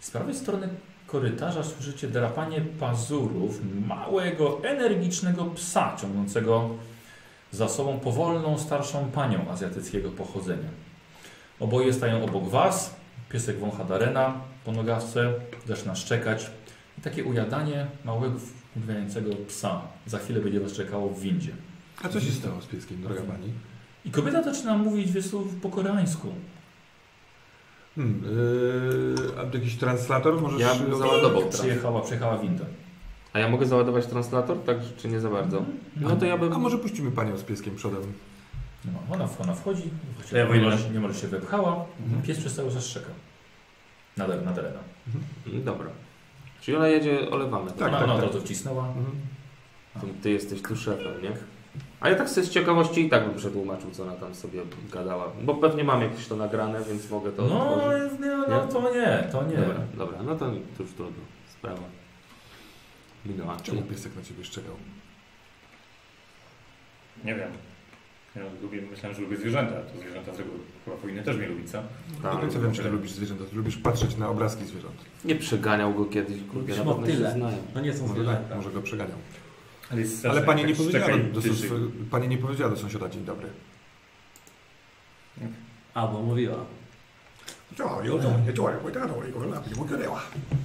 Z 0.00 0.10
prawej 0.10 0.34
strony 0.34 0.68
korytarza 1.08 1.62
słyszycie 1.62 2.08
drapanie 2.08 2.60
pazurów 2.60 3.60
małego, 3.86 4.60
energicznego 4.64 5.44
psa 5.44 5.96
ciągnącego 6.00 6.70
za 7.50 7.68
sobą 7.68 8.00
powolną, 8.00 8.58
starszą 8.58 9.10
panią 9.10 9.50
azjatyckiego 9.50 10.10
pochodzenia. 10.10 10.68
Oboje 11.60 11.92
stają 11.92 12.24
obok 12.24 12.48
was, 12.48 12.96
piesek 13.30 13.58
wącha 13.58 13.84
Darena 13.84 14.40
po 14.64 14.72
nogawce, 14.72 15.32
zaczyna 15.66 15.94
szczekać 15.94 16.50
i 16.98 17.00
takie 17.00 17.24
ujadanie 17.24 17.86
małego, 18.04 18.38
wkurwiającego 18.38 19.30
psa 19.48 19.80
za 20.06 20.18
chwilę 20.18 20.40
będzie 20.40 20.60
was 20.60 20.72
czekało 20.72 21.08
w 21.08 21.20
windzie. 21.20 21.52
A 22.02 22.08
co 22.08 22.20
się 22.20 22.32
stało 22.32 22.62
z 22.62 22.66
pieskiem, 22.66 23.02
droga 23.02 23.20
pani? 23.20 23.52
I 24.04 24.10
kobieta 24.10 24.42
zaczyna 24.42 24.78
mówić 24.78 25.08
po 25.62 25.68
koreańsku. 25.68 26.28
Hmm, 27.98 28.22
yy, 28.24 29.40
a 29.40 29.44
to 29.50 29.56
jakiś 29.58 29.76
translator? 29.76 30.40
Możesz... 30.40 30.60
Ja 30.60 30.74
bym 30.74 30.98
załadował 30.98 31.40
teraz. 31.42 31.58
Przyjechała, 31.60 32.00
przyjechała 32.00 32.38
winda. 32.38 32.64
A 33.32 33.38
ja 33.38 33.48
mogę 33.48 33.66
załadować 33.66 34.06
translator, 34.06 34.58
tak 34.66 34.76
czy 34.96 35.08
nie 35.08 35.20
za 35.20 35.30
bardzo? 35.30 35.62
No 35.96 36.16
to 36.16 36.26
ja 36.26 36.38
bym... 36.38 36.52
A 36.52 36.58
może 36.58 36.78
puścimy 36.78 37.10
panią 37.10 37.36
z 37.36 37.42
pieskiem 37.42 37.76
przodem? 37.76 38.00
No, 38.84 38.92
ona, 39.14 39.28
ona 39.38 39.54
wchodzi, 39.54 39.82
Ja 40.32 40.44
nie, 40.44 40.50
wyjdę. 40.50 40.70
może, 40.70 40.90
nie 40.90 41.00
może 41.00 41.14
się 41.14 41.28
wepchała, 41.28 41.84
Mhm. 42.04 42.22
pies 42.22 42.38
przez 42.38 42.54
cały 42.54 42.72
czas 42.72 42.86
szczeka. 42.86 43.10
Na, 44.16 44.26
na 44.26 44.52
terena. 44.52 44.78
Dobra. 45.46 45.86
Czyli 46.60 46.76
ona 46.76 46.88
jedzie, 46.88 47.30
olewamy. 47.30 47.70
Tak, 47.70 47.88
ona 47.88 47.90
tak, 47.98 48.04
ona 48.04 48.14
od 48.14 48.20
tak. 48.20 48.28
razu 48.32 48.44
wcisnęła. 48.44 48.88
Mhm. 48.88 49.06
Ty, 50.00 50.22
ty 50.22 50.30
jesteś 50.30 50.62
tu 50.62 50.76
szefem, 50.76 51.22
nie? 51.22 51.32
A 52.00 52.08
ja 52.08 52.14
tak 52.14 52.28
sobie 52.30 52.46
z 52.46 52.50
ciekawości 52.50 53.06
i 53.06 53.10
tak 53.10 53.24
bym 53.26 53.34
przetłumaczył, 53.34 53.90
co 53.90 54.02
ona 54.02 54.12
tam 54.12 54.34
sobie 54.34 54.60
gadała. 54.92 55.32
Bo 55.42 55.54
pewnie 55.54 55.84
mam 55.84 56.02
jakieś 56.02 56.26
to 56.26 56.36
nagrane, 56.36 56.84
więc 56.88 57.10
mogę 57.10 57.32
to 57.32 57.42
No, 57.46 57.78
nie, 58.20 58.36
no 58.48 58.66
to 58.66 58.94
nie, 58.94 59.28
to 59.32 59.42
nie. 59.42 59.56
Dobra, 59.56 59.80
dobra, 59.96 60.22
no 60.22 60.34
to, 60.36 60.46
to 60.76 60.82
już 60.82 60.92
trudno. 60.92 61.22
Sprawa. 61.52 61.80
Minęła. 63.26 63.56
Czemu 63.62 63.82
piesek 63.82 64.16
na 64.16 64.22
ciebie 64.22 64.44
szczekał? 64.44 64.74
Nie 67.24 67.34
wiem. 67.34 67.50
Ja 68.36 68.42
lubię, 68.62 68.82
myślałem, 68.90 69.16
że 69.16 69.22
lubię 69.22 69.36
zwierzęta. 69.36 69.72
To 69.72 70.00
zwierzęta 70.00 70.34
z 70.34 70.38
reguły 70.38 70.58
chyba 70.84 70.96
powinny 70.96 71.22
też 71.22 71.36
mnie 71.36 71.48
lubić, 71.48 71.70
co? 71.70 71.78
Nie 71.78 72.22
do 72.22 72.38
końca 72.38 72.58
wiem, 72.60 72.72
czy 72.72 72.82
ty 72.82 72.88
lubisz 72.90 73.10
zwierzęta. 73.12 73.44
Ty 73.44 73.56
lubisz 73.56 73.76
patrzeć 73.76 74.16
na 74.16 74.28
obrazki 74.28 74.64
zwierząt. 74.64 74.94
Nie 75.24 75.34
przeganiał 75.36 75.94
go 75.94 76.04
kiedyś, 76.04 76.36
kurde, 76.42 76.54
Lubisz 76.60 76.76
na 76.78 76.84
pewno 76.84 77.06
się 77.06 77.12
motyle. 77.12 77.32
znają. 77.32 77.56
No 77.74 77.80
nie 77.80 77.94
są 77.94 78.02
Może, 78.06 78.14
tak, 78.14 78.24
zwierzęta. 78.24 78.56
może 78.56 78.70
go 78.70 78.82
przeganiał. 78.82 79.16
Ale, 79.92 80.02
Ale 80.30 80.42
pani 80.42 80.64
nie 80.64 80.74
powiedziała 80.74 81.08
do, 81.32 81.40
tyczy. 81.42 81.68
pani 82.10 82.28
nie 82.28 82.38
powiedziała 82.38 82.70
do 82.70 82.76
sąsiada 82.76 83.08
dzień 83.08 83.24
dobry. 83.24 83.48
Albo 85.94 86.22
mówiła. 86.22 86.56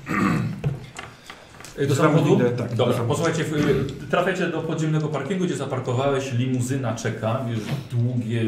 Do 1.87 1.95
samochodu? 1.95 2.39
tak, 2.57 2.69
do 2.69 2.75
Dobra, 2.75 2.93
samochodu. 2.93 3.07
posłuchajcie, 3.23 3.43
y, 4.03 4.07
trafiacie 4.09 4.47
do 4.47 4.61
podziemnego 4.61 5.07
parkingu, 5.07 5.45
gdzie 5.45 5.55
zaparkowałeś, 5.55 6.31
limuzyna 6.33 6.95
czeka, 6.95 7.45
wiesz, 7.49 7.59
długie 7.91 8.41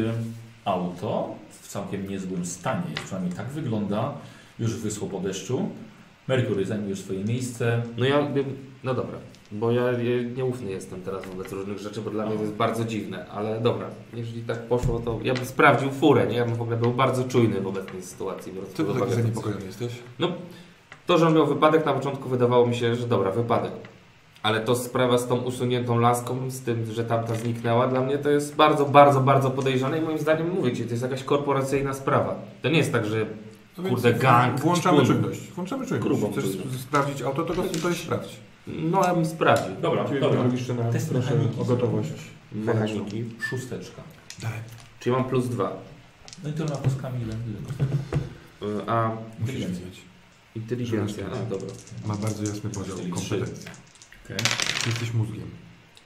auto 0.64 1.34
w 1.62 1.68
całkiem 1.68 2.08
niezłym 2.08 2.46
stanie, 2.46 2.94
przynajmniej 3.04 3.34
tak 3.34 3.46
wygląda, 3.48 4.12
już 4.58 4.74
wyschło 4.76 5.08
po 5.08 5.20
deszczu. 5.20 5.68
Merkury 6.28 6.64
zajmujesz 6.66 7.00
swoje 7.00 7.24
miejsce. 7.24 7.82
No 7.96 8.04
ja 8.04 8.22
bym, 8.22 8.56
no 8.84 8.94
dobra, 8.94 9.18
bo 9.52 9.70
ja 9.70 9.82
nieufny 10.36 10.70
jestem 10.70 11.02
teraz 11.02 11.26
wobec 11.26 11.52
różnych 11.52 11.78
rzeczy, 11.78 12.00
bo 12.00 12.10
dla 12.10 12.26
mnie 12.26 12.36
to 12.36 12.42
jest 12.42 12.54
bardzo 12.54 12.84
dziwne, 12.84 13.26
ale 13.28 13.60
dobra, 13.60 13.86
jeżeli 14.14 14.42
tak 14.42 14.62
poszło, 14.62 15.00
to 15.00 15.18
ja 15.22 15.34
bym 15.34 15.44
sprawdził 15.44 15.90
furę, 15.90 16.26
nie? 16.26 16.36
Ja 16.36 16.44
bym 16.44 16.54
w 16.54 16.62
ogóle 16.62 16.76
był 16.76 16.92
bardzo 16.92 17.24
czujny 17.24 17.60
wobec 17.60 17.86
tej 17.86 18.02
sytuacji. 18.02 18.52
Ty 18.74 18.84
pod 18.84 18.98
taki 18.98 19.14
zaniepokojony 19.14 19.66
jesteś? 19.66 19.92
To, 21.06 21.18
że 21.18 21.26
on 21.26 21.34
miał 21.34 21.46
wypadek 21.46 21.86
na 21.86 21.92
początku 21.92 22.28
wydawało 22.28 22.66
mi 22.66 22.76
się, 22.76 22.94
że 22.94 23.06
dobra, 23.06 23.30
wypadek. 23.30 23.72
Ale 24.42 24.60
to 24.60 24.76
sprawa 24.76 25.18
z 25.18 25.26
tą 25.28 25.36
usuniętą 25.36 25.98
laską, 25.98 26.50
z 26.50 26.60
tym, 26.60 26.92
że 26.92 27.04
tamta 27.04 27.34
zniknęła, 27.34 27.88
dla 27.88 28.00
mnie 28.00 28.18
to 28.18 28.30
jest 28.30 28.56
bardzo, 28.56 28.84
bardzo, 28.84 29.20
bardzo 29.20 29.50
podejrzane 29.50 29.98
i 29.98 30.02
moim 30.02 30.18
zdaniem 30.18 30.50
mówię 30.50 30.72
Ci, 30.72 30.84
to 30.84 30.90
jest 30.90 31.02
jakaś 31.02 31.24
korporacyjna 31.24 31.94
sprawa. 31.94 32.34
To 32.62 32.68
nie 32.68 32.78
jest 32.78 32.92
tak, 32.92 33.06
że 33.06 33.26
No 33.78 33.88
Kurde, 33.88 34.12
gang, 34.14 34.60
Włączamy 34.60 35.06
czujność. 35.06 35.52
Włączamy 35.52 35.86
czujność. 35.86 36.08
Grubą 36.08 36.32
Chcesz 36.32 36.44
czujność. 36.44 36.80
sprawdzić 36.80 37.22
auto, 37.22 37.42
to 37.42 37.54
go 37.54 37.62
jest 37.62 38.02
sprawdź. 38.02 38.36
No 38.66 39.02
ja 39.04 39.14
bym 39.14 39.26
sprawdził. 39.26 39.76
Dobra, 39.82 40.04
dobra. 40.20 40.44
jeszcze 40.52 40.74
na, 40.74 40.92
Test 40.92 41.10
proszę 41.10 41.30
mechaniki. 41.34 41.60
o 41.60 41.64
gotowość. 41.64 42.10
Mechaniki. 42.52 43.24
Szósteczka. 43.50 44.02
Dalej. 44.42 44.58
Czyli 45.00 45.16
mam 45.16 45.24
plus 45.24 45.48
dwa. 45.48 45.76
No 46.44 46.50
i 46.50 46.52
to 46.52 46.64
na 46.64 46.76
kostkami 46.76 47.22
ile? 47.22 47.34
ile? 47.48 47.58
Y, 48.82 48.90
A 48.90 49.08
Musisz 49.38 49.54
Inteligencja. 49.54 49.84
wiedzieć. 49.84 50.00
inteligencja, 50.54 51.26
a 51.26 51.50
dobra. 51.50 51.68
Ma 52.06 52.14
bardzo 52.16 52.42
jasny 52.44 52.70
podział 52.70 52.96
Czyli 52.98 53.10
kompetencji. 53.12 53.68
Okej. 54.24 54.36
Jesteś 54.86 55.12
mózgiem. 55.14 55.50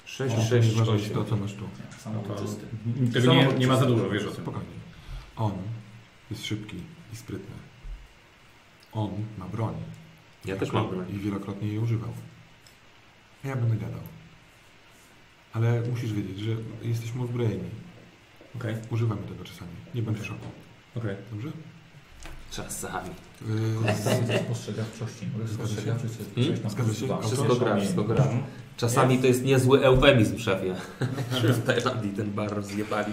6, 0.05 0.35
O, 0.35 0.41
6, 0.43 0.69
Nieważne 0.73 0.95
8. 0.95 1.15
to, 1.15 1.25
co 1.25 1.37
masz 1.37 1.53
tu. 1.55 1.63
Nie, 1.65 1.69
No 1.93 1.99
Samochód 2.03 2.37
to 2.37 2.43
czysty. 2.43 2.67
tego 3.13 3.35
nie, 3.35 3.47
nie 3.59 3.67
ma 3.67 3.77
za 3.77 3.87
dużo, 3.87 4.11
wiesz 4.11 4.25
o 4.25 4.31
tym. 4.31 4.43
Spokojnie. 4.43 4.69
On 5.37 5.53
jest 6.31 6.47
szybki 6.47 6.77
i 7.13 7.17
sprytny. 7.17 7.55
On 8.93 9.11
ma 9.39 9.49
broń. 9.49 9.75
Ja 10.45 10.57
też 10.57 10.73
mam 10.73 10.89
broń. 10.89 11.07
I 11.15 11.19
wielokrotnie 11.19 11.69
jej 11.69 11.79
używał. 11.79 12.11
Ja 13.45 13.57
będę 13.57 13.77
gadał. 13.77 14.01
Ale 15.53 15.81
musisz 15.91 16.13
wiedzieć, 16.13 16.39
że 16.39 16.51
jesteśmy 16.83 17.23
uzbrojeni. 17.23 17.71
Okej, 18.57 18.75
Używamy 18.91 19.23
tego 19.23 19.45
czasami. 19.45 19.71
Nie 19.95 20.03
bądź 20.03 20.19
w 20.19 20.27
szoku. 20.27 20.47
okej. 20.97 21.17
Dobrze? 21.33 21.49
Czasami. 22.51 23.11
Yy, 23.49 24.39
Spostrzegawczości. 24.45 25.27
Mogę 25.33 25.47
Zgadza 25.47 25.49
się? 25.49 25.55
spostrzegawczość 25.55 26.15
sobie 26.15 26.25
Hmm? 26.35 26.45
przejść 26.45 26.63
na 26.63 26.71
Zgadza 26.71 26.95
się? 26.95 27.07
dwa. 27.07 27.21
Wszystko 27.21 27.57
gra, 27.57 27.77
wszystko 27.77 28.05
gra. 28.05 28.29
Czasami 28.77 29.19
to 29.19 29.27
jest 29.27 29.43
niezły 29.45 29.85
eufemizm, 29.85 30.39
szefie. 30.39 30.75
w 31.55 31.65
Tajlandii 31.67 32.11
ten 32.13 32.31
bar 32.33 32.51
rozjebali. 32.55 33.13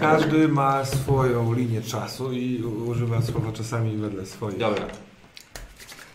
każdy 0.00 0.48
ma 0.48 0.84
swoją 0.84 1.52
linię 1.54 1.82
czasu 1.82 2.32
i 2.32 2.62
u- 2.62 2.88
używa 2.88 3.22
słowa 3.22 3.52
czasami 3.52 3.96
wedle 3.96 4.26
swojej. 4.26 4.58
Dobra. 4.60 4.86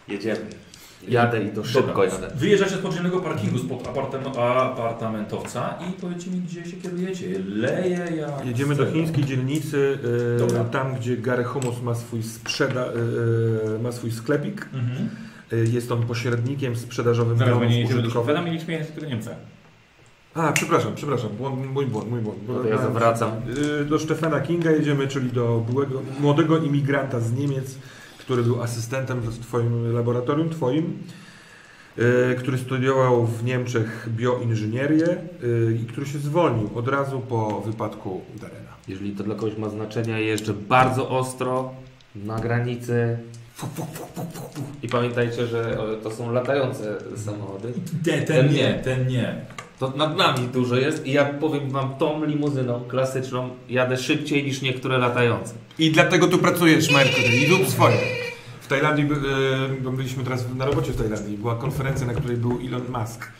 Jedziemy. 0.07 0.45
Jadę 1.07 1.43
i 1.43 1.49
to 1.49 1.63
szybko 1.63 1.87
Dobra. 1.87 2.03
jadę. 2.05 2.27
Wyjeżdżacie 2.35 2.75
z 2.75 2.79
podziemnego 2.79 3.19
parkingu 3.19 3.57
spod 3.59 3.83
apartam- 3.83 4.37
apartamentowca 4.37 5.73
i 5.89 6.01
powiedzcie 6.01 6.31
mi, 6.31 6.39
gdzie 6.39 6.65
się 6.65 6.77
kierujecie. 6.77 7.25
Leje 7.47 7.89
jak... 8.15 8.45
Jedziemy 8.45 8.75
do 8.75 8.85
chińskiej 8.91 9.25
dzielnicy, 9.25 9.97
e, 10.35 10.39
Dobra. 10.39 10.63
tam 10.63 10.95
gdzie 10.95 11.17
Gary 11.17 11.43
Homos 11.43 11.81
ma 11.81 11.95
swój, 11.95 12.23
sprzeda, 12.23 12.81
e, 12.81 12.87
e, 13.75 13.79
ma 13.83 13.91
swój 13.91 14.11
sklepik. 14.11 14.67
Mhm. 14.73 15.09
E, 15.53 15.55
Jest 15.57 15.91
on 15.91 16.03
pośrednikiem 16.07 16.75
sprzedażowym 16.75 17.37
Zaraz, 17.37 17.53
bo 17.59 17.65
nie 17.65 17.79
jedziemy 17.79 17.93
do 18.01 18.07
użytkowych. 18.07 18.25
Szweda, 18.35 18.41
mieliśmy 18.49 18.73
jechać 18.73 18.91
do 18.91 19.05
Niemca. 19.05 19.31
A, 20.33 20.51
przepraszam, 20.51 20.95
przepraszam, 20.95 21.29
błąd, 21.29 21.65
mój 21.73 21.85
błąd, 21.85 22.09
mój 22.11 22.19
błąd. 22.21 22.39
No 22.47 22.53
to 22.59 22.67
ja 22.67 22.77
zawracam. 22.77 23.31
Y, 23.81 23.85
Do 23.85 23.99
Stefana 23.99 24.39
Kinga 24.39 24.71
jedziemy, 24.71 25.07
czyli 25.07 25.31
do 25.31 25.65
byłego, 25.69 26.01
młodego 26.19 26.57
imigranta 26.57 27.19
z 27.19 27.33
Niemiec, 27.33 27.77
który 28.25 28.43
był 28.43 28.61
asystentem 28.61 29.19
w 29.19 29.39
twoim 29.39 29.93
laboratorium, 29.93 30.49
twoim, 30.49 31.03
y, 31.99 32.35
który 32.35 32.57
studiował 32.57 33.25
w 33.25 33.43
Niemczech 33.43 34.09
bioinżynierię 34.09 35.07
y, 35.43 35.79
i 35.83 35.85
który 35.85 36.05
się 36.05 36.19
zwolnił 36.19 36.69
od 36.75 36.87
razu 36.87 37.19
po 37.19 37.61
wypadku 37.61 38.21
Darena. 38.41 38.69
Jeżeli 38.87 39.11
to 39.11 39.23
dla 39.23 39.35
kogoś 39.35 39.57
ma 39.57 39.69
znaczenie, 39.69 40.21
jeżdżę 40.21 40.53
bardzo 40.53 41.09
ostro 41.09 41.73
na 42.15 42.39
granicy. 42.39 43.17
I 44.83 44.87
pamiętajcie, 44.87 45.47
że 45.47 45.77
to 46.03 46.11
są 46.11 46.31
latające 46.31 46.97
samochody. 47.15 47.73
Ten, 48.05 48.25
ten 48.25 48.53
nie, 48.53 48.73
ten 48.83 49.07
nie. 49.07 49.45
To 49.79 49.93
nad 49.97 50.17
nami 50.17 50.47
dużo 50.47 50.75
jest 50.75 51.05
i 51.05 51.11
ja 51.11 51.25
powiem 51.25 51.69
wam 51.69 51.95
tą 51.95 52.25
limuzyną 52.25 52.83
klasyczną 52.87 53.49
jadę 53.69 53.97
szybciej 53.97 54.43
niż 54.43 54.61
niektóre 54.61 54.97
latające. 54.97 55.53
I 55.79 55.91
dlatego 55.91 56.27
tu 56.27 56.37
pracujesz, 56.37 56.91
Mercury, 56.91 57.27
i 57.27 57.47
rób 57.47 57.67
swoje. 57.69 57.97
W 58.61 58.67
Tajlandii, 58.67 59.07
bo 59.81 59.91
byliśmy 59.91 60.23
teraz 60.23 60.45
na 60.55 60.65
robocie 60.65 60.91
w 60.91 60.97
Tajlandii, 60.97 61.37
była 61.37 61.55
konferencja, 61.55 62.07
na 62.07 62.13
której 62.13 62.37
był 62.37 62.59
Elon 62.67 62.81
Musk. 63.01 63.31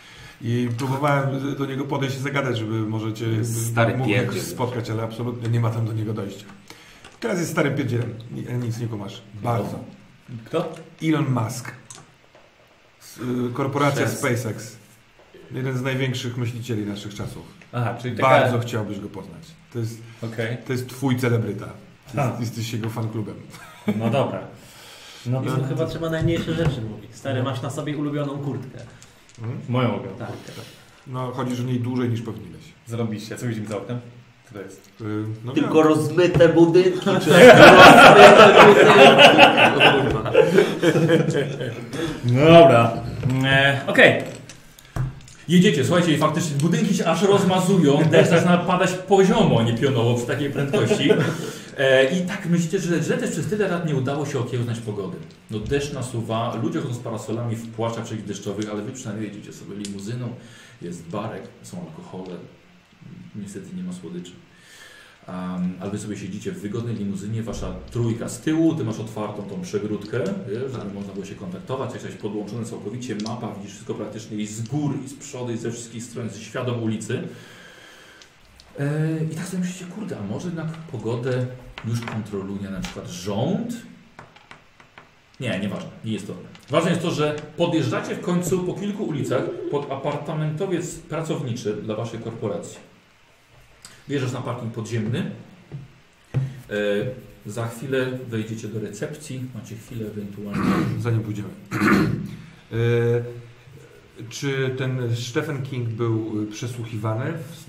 I 0.41 0.69
próbowałem 0.77 1.55
do 1.57 1.65
niego 1.65 1.85
podejść 1.85 2.15
i 2.15 2.19
zagadać, 2.19 2.57
żeby 2.57 2.73
może 2.73 3.13
cię 3.13 3.25
Stary 3.45 3.97
mógł 3.97 4.09
pierdziel. 4.09 4.41
spotkać, 4.43 4.89
ale 4.89 5.03
absolutnie 5.03 5.49
nie 5.49 5.59
ma 5.59 5.69
tam 5.69 5.85
do 5.85 5.93
niego 5.93 6.13
dojścia. 6.13 6.45
Teraz 7.19 7.39
jest 7.39 7.51
starym 7.51 7.75
pierdzielem, 7.75 8.13
Ni- 8.31 8.65
nic 8.65 8.79
nie 8.79 8.87
kumasz. 8.87 9.21
Bardzo. 9.43 9.79
Kto? 10.45 10.73
Elon 11.03 11.25
Musk. 11.33 11.71
Y, 13.49 13.53
Korporacja 13.53 14.05
Przez- 14.05 14.19
SpaceX. 14.19 14.77
Jeden 15.55 15.77
z 15.77 15.81
największych 15.81 16.37
myślicieli 16.37 16.85
naszych 16.85 17.13
czasów. 17.15 17.43
Aha, 17.73 17.95
czyli 18.01 18.15
taka... 18.15 18.29
Bardzo 18.29 18.59
chciałbyś 18.59 18.99
go 18.99 19.09
poznać. 19.09 19.41
To 19.73 19.79
jest, 19.79 20.01
Okej, 20.23 20.57
to 20.67 20.73
jest 20.73 20.89
twój 20.89 21.17
celebryta. 21.19 21.65
Ha. 22.15 22.25
jest, 22.27 22.39
jesteś 22.41 22.73
jego 22.73 22.89
fanklubem. 22.89 23.35
no 23.95 24.09
dobra. 24.09 24.39
No 25.25 25.41
I 25.43 25.45
to 25.45 25.51
tu 25.55 25.63
chyba 25.63 25.85
trzeba 25.85 26.09
najmniejsze 26.09 26.53
rzeczy 26.53 26.81
mówić. 26.81 27.15
Stary, 27.15 27.43
masz 27.43 27.61
na 27.61 27.69
sobie 27.69 27.97
ulubioną 27.97 28.37
kurtkę. 28.37 28.79
Mhm. 29.39 29.59
moją 29.69 29.91
mogę. 29.91 30.09
Tak. 30.19 30.27
No, 31.07 31.31
chodzisz 31.31 31.59
o 31.59 31.63
niej 31.63 31.79
dłużej 31.79 32.09
niż 32.09 32.21
powinieneś. 32.21 32.61
Zrobiliście. 32.87 33.35
Co 33.35 33.47
widzimy 33.47 33.67
za 33.67 33.77
oknem? 33.77 33.99
Co 34.47 34.53
to 34.53 34.61
jest? 34.61 34.87
Y, 35.01 35.23
No 35.45 35.51
Tylko 35.53 35.73
wiem. 35.77 35.87
rozmyte 35.87 36.49
budynki, 36.49 36.99
czy 36.99 37.05
rozmyte 37.13 37.73
budynki. 38.65 39.35
No 42.33 42.45
dobra. 42.45 42.93
E, 43.45 43.81
Okej. 43.87 44.23
Jedziecie, 45.47 45.85
słuchajcie, 45.85 46.13
i 46.13 46.17
faktycznie 46.17 46.57
budynki 46.57 46.95
się 46.95 47.05
aż 47.05 47.21
rozmazują, 47.21 48.03
deszcz 48.11 48.29
zaczyna 48.29 48.57
padać 48.57 48.91
poziomo, 48.91 49.63
nie 49.63 49.73
pionowo 49.73 50.15
przy 50.15 50.25
takiej 50.25 50.49
prędkości. 50.49 51.09
E, 51.77 52.19
I 52.19 52.21
tak 52.21 52.45
myślicie, 52.45 52.79
że, 52.79 53.03
że 53.03 53.17
też 53.17 53.31
przez 53.31 53.47
tyle 53.47 53.67
lat 53.67 53.87
nie 53.87 53.95
udało 53.95 54.25
się 54.25 54.39
okiełznać 54.39 54.79
pogody. 54.79 55.17
No 55.51 55.59
deszcz 55.59 55.93
nasuwa, 55.93 56.59
ludzie 56.63 56.81
chodzą 56.81 56.93
z 56.93 56.99
parasolami 56.99 57.55
w 57.55 57.67
płaczach 57.67 58.05
przeciwdeszczowych, 58.05 58.69
ale 58.71 58.81
wy 58.81 58.91
przynajmniej 58.91 59.27
jedziecie 59.29 59.53
sobie 59.53 59.75
limuzyną, 59.75 60.29
jest 60.81 61.07
barek, 61.07 61.43
są 61.63 61.77
alkohole, 61.87 62.35
niestety 63.35 63.65
nie 63.75 63.83
ma 63.83 63.93
słodyczy. 63.93 64.31
Um, 65.27 65.73
ale 65.79 65.91
wy 65.91 65.99
sobie 65.99 66.17
siedzicie 66.17 66.51
w 66.51 66.61
wygodnej 66.61 66.95
limuzynie, 66.95 67.43
wasza 67.43 67.73
trójka 67.91 68.29
z 68.29 68.39
tyłu, 68.39 68.75
ty 68.75 68.83
masz 68.83 68.99
otwartą 68.99 69.43
tą 69.43 69.61
przegródkę, 69.61 70.23
wiesz, 70.49 70.71
żeby 70.71 70.93
można 70.93 71.13
było 71.13 71.25
się 71.25 71.35
kontaktować, 71.35 71.93
jesteś 71.93 72.15
podłączony 72.15 72.65
całkowicie, 72.65 73.15
mapa, 73.23 73.55
widzisz 73.55 73.71
wszystko 73.71 73.93
praktycznie 73.93 74.37
i 74.37 74.47
z 74.47 74.61
gór, 74.61 74.95
i 75.05 75.09
z 75.09 75.13
przodu, 75.13 75.53
i 75.53 75.57
ze 75.57 75.71
wszystkich 75.71 76.03
stron, 76.03 76.25
jesteś 76.25 76.47
świadom 76.47 76.83
ulicy. 76.83 77.23
E, 78.79 79.23
I 79.31 79.35
tak 79.35 79.47
sobie 79.47 79.63
myślicie, 79.63 79.85
kurde, 79.85 80.17
a 80.19 80.23
może 80.23 80.47
jednak 80.47 80.67
pogodę 80.67 81.45
już 81.87 82.01
kontroluje 82.01 82.69
na 82.69 82.79
przykład 82.79 83.07
rząd? 83.07 83.75
Nie, 85.39 85.59
nieważne, 85.59 85.89
nie 86.05 86.13
jest 86.13 86.27
to. 86.27 86.33
Ważne 86.69 86.89
jest 86.89 87.01
to, 87.01 87.11
że 87.11 87.35
podjeżdżacie 87.57 88.15
w 88.15 88.21
końcu 88.21 88.59
po 88.59 88.73
kilku 88.73 89.03
ulicach 89.03 89.43
pod 89.71 89.91
apartamentowiec 89.91 90.95
pracowniczy 90.95 91.73
dla 91.73 91.95
waszej 91.95 92.19
korporacji. 92.19 92.94
Wjeżdżasz 94.07 94.31
na 94.31 94.41
parking 94.41 94.73
podziemny. 94.73 95.31
E, 96.69 96.75
za 97.45 97.67
chwilę 97.67 98.19
wejdziecie 98.29 98.67
do 98.67 98.79
recepcji, 98.79 99.43
macie 99.55 99.75
chwilę 99.75 100.07
ewentualnie. 100.07 100.61
Zanim 100.99 101.19
pójdziemy. 101.21 101.49
Y, 102.73 103.23
Czy 104.29 104.75
ten 104.77 105.15
Stephen 105.15 105.61
King 105.61 105.89
był 105.89 106.47
przesłuchiwany 106.51 107.33
w, 107.33 107.65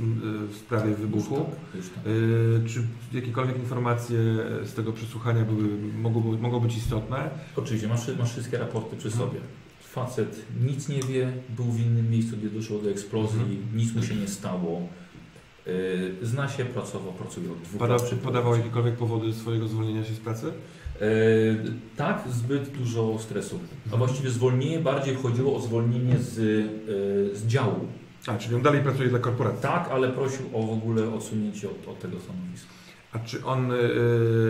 w 0.53 0.57
sprawie 0.57 0.95
wybuchu? 0.95 1.37
Tak, 1.73 1.83
tak. 1.95 2.07
Y, 2.07 2.61
Czy 2.69 2.83
jakiekolwiek 3.13 3.57
informacje 3.59 4.19
z 4.65 4.73
tego 4.75 4.93
przesłuchania 4.93 5.45
były, 5.45 5.69
mogą, 5.99 6.39
mogą 6.39 6.61
być 6.61 6.77
istotne? 6.77 7.31
Oczywiście, 7.57 7.89
masz, 7.89 8.09
masz 8.19 8.33
wszystkie 8.33 8.59
raporty 8.59 8.97
przy 8.97 9.09
Mhm. 9.09 9.29
sobie. 9.29 9.41
Facet 9.81 10.43
nic 10.67 10.89
nie 10.89 11.03
wie, 11.03 11.33
był 11.57 11.65
w 11.65 11.81
innym 11.81 12.11
miejscu, 12.11 12.37
gdzie 12.37 12.51
doszło 12.51 12.79
do 12.79 12.91
eksplozji, 12.91 13.41
Mhm. 13.41 13.59
nic 13.77 13.95
mu 13.95 14.03
się 14.03 14.15
nie 14.15 14.29
stało. 14.29 14.89
Yy, 15.67 16.27
zna 16.27 16.49
się, 16.49 16.65
pracował, 16.65 17.13
pracuje 17.13 17.53
od 17.53 17.59
dwóch 17.63 17.81
Pada, 17.81 17.95
lat. 17.95 18.03
przy 18.03 18.17
podawał 18.17 18.57
jakiekolwiek 18.57 18.95
powody 18.95 19.33
swojego 19.33 19.69
zwolnienia 19.69 20.05
się 20.05 20.15
z 20.15 20.21
pracy? 20.21 20.47
Yy, 21.01 21.07
tak, 21.97 22.23
zbyt 22.31 22.69
dużo 22.69 23.19
stresu. 23.19 23.59
A 23.93 23.97
właściwie 23.97 24.31
zwolnienie 24.31 24.79
bardziej 24.79 25.15
chodziło 25.15 25.57
o 25.57 25.61
zwolnienie 25.61 26.19
z, 26.19 26.37
yy, 26.37 27.37
z 27.37 27.47
działu. 27.47 27.87
A, 28.27 28.39
czyli 28.39 28.55
on 28.55 28.63
dalej 28.63 28.83
pracuje 28.83 29.09
dla 29.09 29.19
korporacji. 29.19 29.63
Tak, 29.63 29.89
ale 29.93 30.09
prosił 30.09 30.47
o 30.53 30.63
w 30.63 30.71
ogóle 30.71 31.15
odsunięcie 31.15 31.69
od, 31.71 31.89
od 31.89 31.99
tego 32.01 32.21
stanowiska. 32.21 32.71
A 33.13 33.19
czy 33.19 33.45
on, 33.45 33.73
y, 33.73 33.77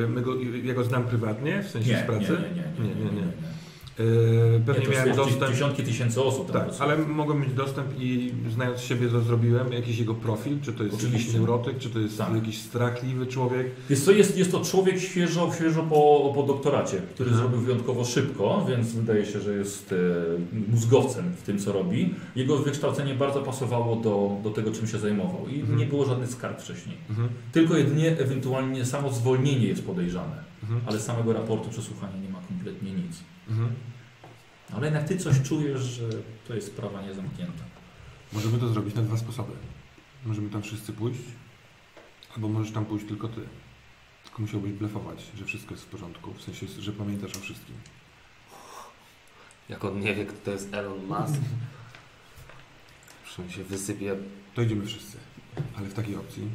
my 0.09 0.23
go, 0.23 0.35
ja 0.65 0.75
go 0.75 0.85
znam 0.85 1.05
prywatnie, 1.05 1.63
w 1.63 1.71
sensie 1.71 1.91
Nie, 1.91 1.97
z 1.97 2.01
nie, 2.01 2.07
pracy? 2.07 2.33
nie, 2.33 2.85
nie, 2.85 2.89
nie, 2.89 2.95
nie, 2.95 3.05
nie, 3.05 3.17
nie. 3.17 3.23
Y, 3.23 3.56
Pewnie 4.67 4.81
nie 4.81 4.87
to 4.87 4.93
miałem 4.93 5.17
dostęp. 5.17 5.53
dziesiątki 5.53 5.83
tysięcy 5.83 6.23
osób 6.23 6.53
Tak, 6.53 6.69
ale 6.79 6.97
mogłem 6.99 7.41
mieć 7.41 7.53
dostęp 7.53 7.87
i 8.01 8.33
znając 8.55 8.81
siebie 8.81 9.09
to 9.09 9.21
zrobiłem, 9.21 9.73
jakiś 9.73 9.99
jego 9.99 10.15
profil, 10.15 10.59
czy 10.63 10.73
to 10.73 10.83
jest 10.85 10.95
jakiś 10.97 11.09
Oczywiście. 11.09 11.39
neurotyk, 11.39 11.79
czy 11.79 11.91
to 11.91 11.99
jest 11.99 12.19
Tak. 12.19 12.35
jakiś 12.35 12.59
strachliwy 12.63 13.27
człowiek. 13.27 13.67
Jest 13.91 14.05
to, 14.07 14.13
jest, 14.13 14.39
jest 14.39 14.53
to 14.53 14.61
człowiek 14.61 14.99
świeżo, 15.01 15.53
świeżo 15.57 15.83
po, 15.83 16.33
po 16.35 16.43
doktoracie, 16.43 16.97
który 17.15 17.31
Mhm. 17.31 17.49
zrobił 17.49 17.67
wyjątkowo 17.67 18.05
szybko, 18.05 18.67
więc 18.69 18.93
wydaje 18.93 19.27
się, 19.27 19.41
że 19.41 19.53
jest 19.55 19.93
e, 19.93 19.97
mózgowcem 20.71 21.33
w 21.37 21.43
tym, 21.43 21.59
co 21.59 21.73
robi. 21.73 22.15
Jego 22.37 22.57
wykształcenie 22.59 23.15
bardzo 23.15 23.41
pasowało 23.43 23.97
do, 23.97 24.37
do 24.43 24.51
tego, 24.51 24.71
czym 24.73 24.87
się 24.87 24.99
zajmował 24.99 25.49
i 25.49 25.61
Mhm. 25.61 25.79
nie 25.79 25.87
było 25.87 26.05
żadnych 26.05 26.31
skarg 26.31 26.61
wcześniej. 26.61 26.97
Mhm. 27.11 27.29
Tylko 27.53 27.77
jedynie 27.77 28.19
ewentualnie 28.19 28.85
samo 28.85 29.13
zwolnienie 29.13 29.67
jest 29.67 29.87
podejrzane, 29.87 30.47
Mhm. 30.63 30.81
ale 30.87 31.01
samego 31.01 31.33
raportu 31.33 31.69
przesłuchania 31.71 32.17
nie 32.23 32.29
ma 32.29 32.39
kompletnie 32.49 32.93
nic. 33.07 33.17
Mhm. 33.49 33.75
Ale 34.73 34.87
jednak 34.87 35.09
ty 35.09 35.17
coś 35.17 35.43
czujesz, 35.43 35.83
że 35.83 36.09
to 36.49 36.55
jest 36.55 36.67
sprawa 36.67 37.03
niezamknięta. 37.03 37.65
Możemy 38.33 38.59
to 38.59 38.69
zrobić 38.69 38.95
na 38.95 39.03
dwa 39.03 39.17
sposoby. 39.17 39.53
Możemy 40.25 40.51
tam 40.51 40.63
wszyscy 40.63 40.93
pójść, 40.93 41.21
albo 42.35 42.49
możesz 42.49 42.73
tam 42.73 42.85
pójść 42.85 43.07
tylko 43.07 43.29
ty. 43.29 43.41
Tylko 44.25 44.43
musiałbyś 44.43 44.73
blefować, 44.73 45.23
że 45.39 45.45
wszystko 45.45 45.75
jest 45.75 45.85
w 45.85 45.89
porządku, 45.89 46.35
w 46.35 46.43
sensie, 46.43 46.67
że 46.79 46.93
pamiętasz 46.93 47.37
o 47.37 47.41
wszystkim. 47.41 47.75
Jak 49.69 49.85
on 49.85 50.01
nie 50.01 50.15
wie, 50.15 50.27
kto 50.27 50.39
to 50.45 50.51
jest 50.51 50.75
Elon 50.75 51.07
Musk, 51.07 51.41
on 53.39 53.51
się 53.51 53.65
wysypie. 53.65 54.17
To 54.55 54.63
idziemy 54.63 54.87
wszyscy. 54.87 55.19
Ale 55.79 55.89
w 55.89 55.95
takiej 55.95 56.17
opcji 56.17 56.49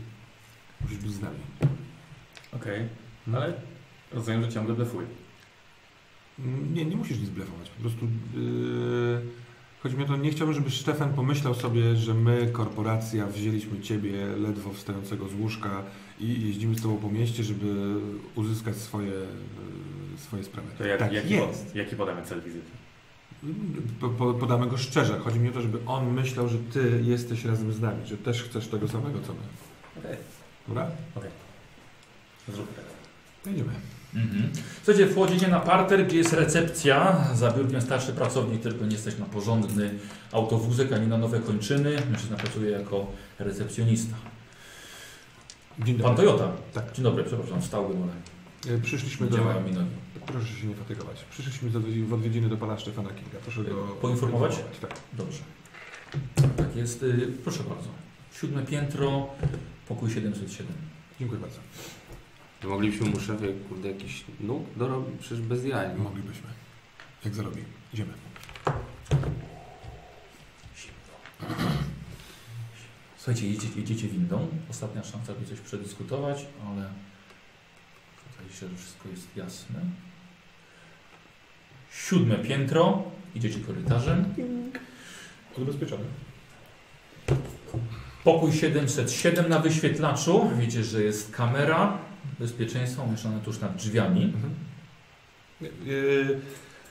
musisz 0.81 0.97
być 0.97 1.11
z 1.11 1.21
nami. 1.21 1.39
Okej. 2.51 2.89
Hmm? 3.25 3.43
Ale 3.43 3.53
rozumiem, 4.11 4.43
że 4.43 4.49
ciągle 4.49 4.75
blefuję. 4.75 5.07
Nie, 6.73 6.85
nie 6.85 6.95
musisz 6.95 7.19
nic 7.19 7.29
blefować. 7.29 7.69
Po 7.69 7.81
prostu 7.81 8.05
yy, 8.05 9.21
chodzi 9.83 9.97
mi 9.97 10.03
o 10.03 10.07
to, 10.07 10.17
nie 10.17 10.31
chciałbym, 10.31 10.55
żeby 10.55 10.71
Stefan 10.71 11.13
pomyślał 11.13 11.53
sobie, 11.53 11.95
że 11.95 12.13
my, 12.13 12.49
korporacja, 12.51 13.27
wzięliśmy 13.27 13.79
ciebie 13.79 14.25
ledwo 14.25 14.73
wstającego 14.73 15.27
z 15.27 15.33
łóżka 15.33 15.83
i 16.19 16.47
jeździmy 16.47 16.75
z 16.75 16.81
tobą 16.81 16.97
po 16.97 17.09
mieście, 17.09 17.43
żeby 17.43 17.95
uzyskać 18.35 18.75
swoje, 18.75 19.11
yy, 19.11 20.17
swoje 20.17 20.43
sprawy. 20.43 20.67
To 20.77 20.85
jak, 20.85 20.99
tak 20.99 21.13
jaki, 21.13 21.33
jest. 21.33 21.65
pod, 21.65 21.75
jaki 21.75 21.95
podamy 21.95 22.21
cel 22.23 22.41
wizyty? 22.41 22.71
Po, 23.99 24.09
po, 24.09 24.33
podamy 24.33 24.67
go 24.67 24.77
szczerze. 24.77 25.19
Chodzi 25.19 25.39
mi 25.39 25.49
o 25.49 25.51
to, 25.51 25.61
żeby 25.61 25.79
on 25.85 26.13
myślał, 26.13 26.47
że 26.47 26.57
ty 26.57 27.01
jesteś 27.03 27.45
razem 27.45 27.73
z 27.73 27.81
nami, 27.81 28.07
że 28.07 28.17
też 28.17 28.43
chcesz 28.43 28.67
tego 28.67 28.87
samego, 28.87 29.19
co 29.19 29.33
my. 29.33 29.39
Okej. 29.97 30.17
Dobra? 30.67 30.91
Zróbmy 32.47 32.73
tak. 32.75 33.53
Idziemy. 33.53 33.73
Mhm. 34.15 34.49
Słuchajcie, 34.83 35.07
wchodzicie 35.11 35.47
na 35.47 35.59
parter, 35.59 36.07
gdzie 36.07 36.17
jest 36.17 36.33
recepcja. 36.33 37.27
Za 37.33 37.51
biurkiem 37.51 37.81
starszy 37.81 38.13
pracownik, 38.13 38.61
tylko 38.61 38.85
nie 38.85 38.91
jesteś 38.91 39.17
na 39.17 39.25
porządny 39.25 39.93
autowózek 40.31 40.93
ani 40.93 41.07
na 41.07 41.17
nowe 41.17 41.39
kończyny. 41.39 41.97
Mężczyzna 42.11 42.37
pracuje 42.37 42.71
jako 42.71 43.11
recepcjonista. 43.39 44.15
Dzień 45.79 45.95
Pan 45.95 46.15
dobry. 46.15 46.25
Toyota. 46.25 46.51
Tak. 46.73 46.91
Dzień 46.91 47.03
dobry, 47.03 47.23
przepraszam, 47.23 47.61
wstałbym, 47.61 48.03
ale 48.03 48.11
E, 48.69 48.77
Przyszliśmy 48.77 49.25
nie 49.25 49.31
do... 49.31 49.37
działają 49.37 49.61
mi 49.61 49.71
nogi. 49.71 49.89
Proszę 50.25 50.47
się 50.47 50.67
nie 50.67 50.75
fatygować. 50.75 51.25
Przyszliśmy 51.31 51.69
do, 51.69 51.79
w 52.07 52.13
odwiedziny 52.13 52.49
do 52.49 52.57
pana 52.57 52.79
Stefana 52.79 53.09
Kinga. 53.09 53.37
Proszę 53.43 53.63
go 53.63 53.75
Poinformować? 54.01 54.59
Tak. 54.81 54.93
Dobrze. 55.13 55.39
Tak 56.57 56.75
jest. 56.75 57.03
Y, 57.03 57.27
proszę 57.43 57.63
bardzo. 57.63 57.89
Siódme 58.33 58.65
piętro, 58.65 59.29
pokój 59.87 60.09
707. 60.11 60.73
Dziękuję 61.19 61.41
bardzo. 61.41 61.59
Moglibyśmy 62.63 63.09
mu 63.09 63.19
szefie, 63.19 63.53
kurde, 63.69 63.89
jakiś 63.91 64.23
nóg 64.39 64.63
dorobić? 64.75 65.15
Przecież 65.19 65.41
bez 65.41 65.65
jaj. 65.65 65.87
no. 65.97 66.03
Moglibyśmy. 66.03 66.49
Jak 67.25 67.35
zarobi. 67.35 67.63
Idziemy. 67.93 68.13
Słuchajcie, 73.17 73.47
jedziecie, 73.47 73.79
jedziecie 73.79 74.07
windą. 74.07 74.47
Ostatnia 74.69 75.03
szansa, 75.03 75.33
by 75.33 75.45
coś 75.45 75.59
przedyskutować, 75.59 76.45
ale 76.67 76.89
tutaj 78.23 78.57
się, 78.59 78.67
że 78.67 78.75
wszystko 78.75 79.09
jest 79.09 79.27
jasne. 79.35 79.79
Siódme 81.91 82.35
piętro. 82.35 83.03
Idziecie 83.35 83.59
korytarzem. 83.59 84.25
Odbezpieczony. 85.57 86.03
Pokój 88.23 88.53
707 88.53 89.49
na 89.49 89.59
wyświetlaczu. 89.59 90.51
Widzicie, 90.59 90.83
że 90.83 91.03
jest 91.03 91.31
kamera 91.31 92.10
bezpieczeństwa 92.41 93.03
umieszczona 93.03 93.39
tuż 93.39 93.59
nad 93.59 93.75
drzwiami. 93.75 94.23
Mhm. 94.23 94.53
Yy, 95.85 96.39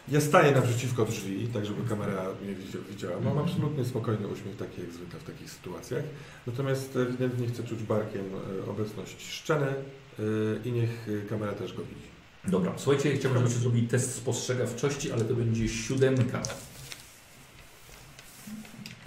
Ja 0.08 0.20
staję 0.20 0.52
naprzeciwko 0.52 1.04
drzwi, 1.04 1.46
tak 1.54 1.66
żeby 1.66 1.88
kamera 1.88 2.24
mnie 2.42 2.54
widzia- 2.54 2.78
widziała. 2.90 3.14
Mam 3.20 3.26
Mhm. 3.28 3.46
absolutnie 3.48 3.84
spokojny 3.84 4.28
uśmiech, 4.28 4.56
taki 4.56 4.80
jak 4.80 4.90
zwykle 4.90 5.20
w 5.20 5.24
takich 5.24 5.50
sytuacjach. 5.50 6.04
Natomiast 6.46 6.96
ewidentnie 6.96 7.46
chcę 7.48 7.62
czuć 7.64 7.82
barkiem 7.82 8.24
e, 8.66 8.70
obecność 8.70 9.30
szczeny 9.32 9.66
e, 9.66 10.22
i 10.64 10.72
niech 10.72 11.06
e, 11.24 11.28
kamera 11.28 11.52
też 11.52 11.72
go 11.72 11.82
widzi. 11.82 12.08
Dobra, 12.48 12.72
słuchajcie, 12.76 13.12
chciałbym, 13.16 13.38
żebyście 13.40 13.60
zrobili 13.60 13.88
test 13.88 14.14
spostrzegawczości, 14.14 15.12
ale 15.12 15.24
to 15.24 15.34
będzie 15.34 15.68
siódemka. 15.68 16.42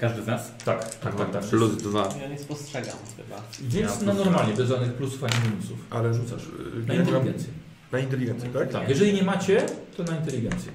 Każdy 0.03 0.23
z 0.23 0.27
nas? 0.27 0.51
Tak, 0.65 0.95
tak, 0.99 1.15
tak. 1.15 1.31
tak. 1.31 1.43
Plus 1.43 1.75
dwa. 1.77 2.09
Ja 2.21 2.27
nie 2.27 2.39
spostrzegam 2.39 2.95
chyba. 3.17 3.35
Więc 3.61 4.01
Ja 4.01 4.05
na 4.05 4.13
plus 4.13 4.25
normalnie, 4.25 4.53
bez 4.53 4.69
żadnych 4.69 4.93
plusów 4.93 5.23
ani 5.23 5.33
minusów. 5.49 5.77
Ale 5.89 6.13
Rzucasz. 6.13 6.41
e, 6.83 6.87
Na 6.87 6.93
inteligencję. 6.93 7.49
Na 7.91 7.99
inteligencję, 7.99 8.49
tak? 8.49 8.71
Tak, 8.71 8.89
jeżeli 8.89 9.13
nie 9.13 9.23
macie, 9.23 9.65
to 9.97 10.03
na 10.03 10.17
inteligencję. 10.17 10.71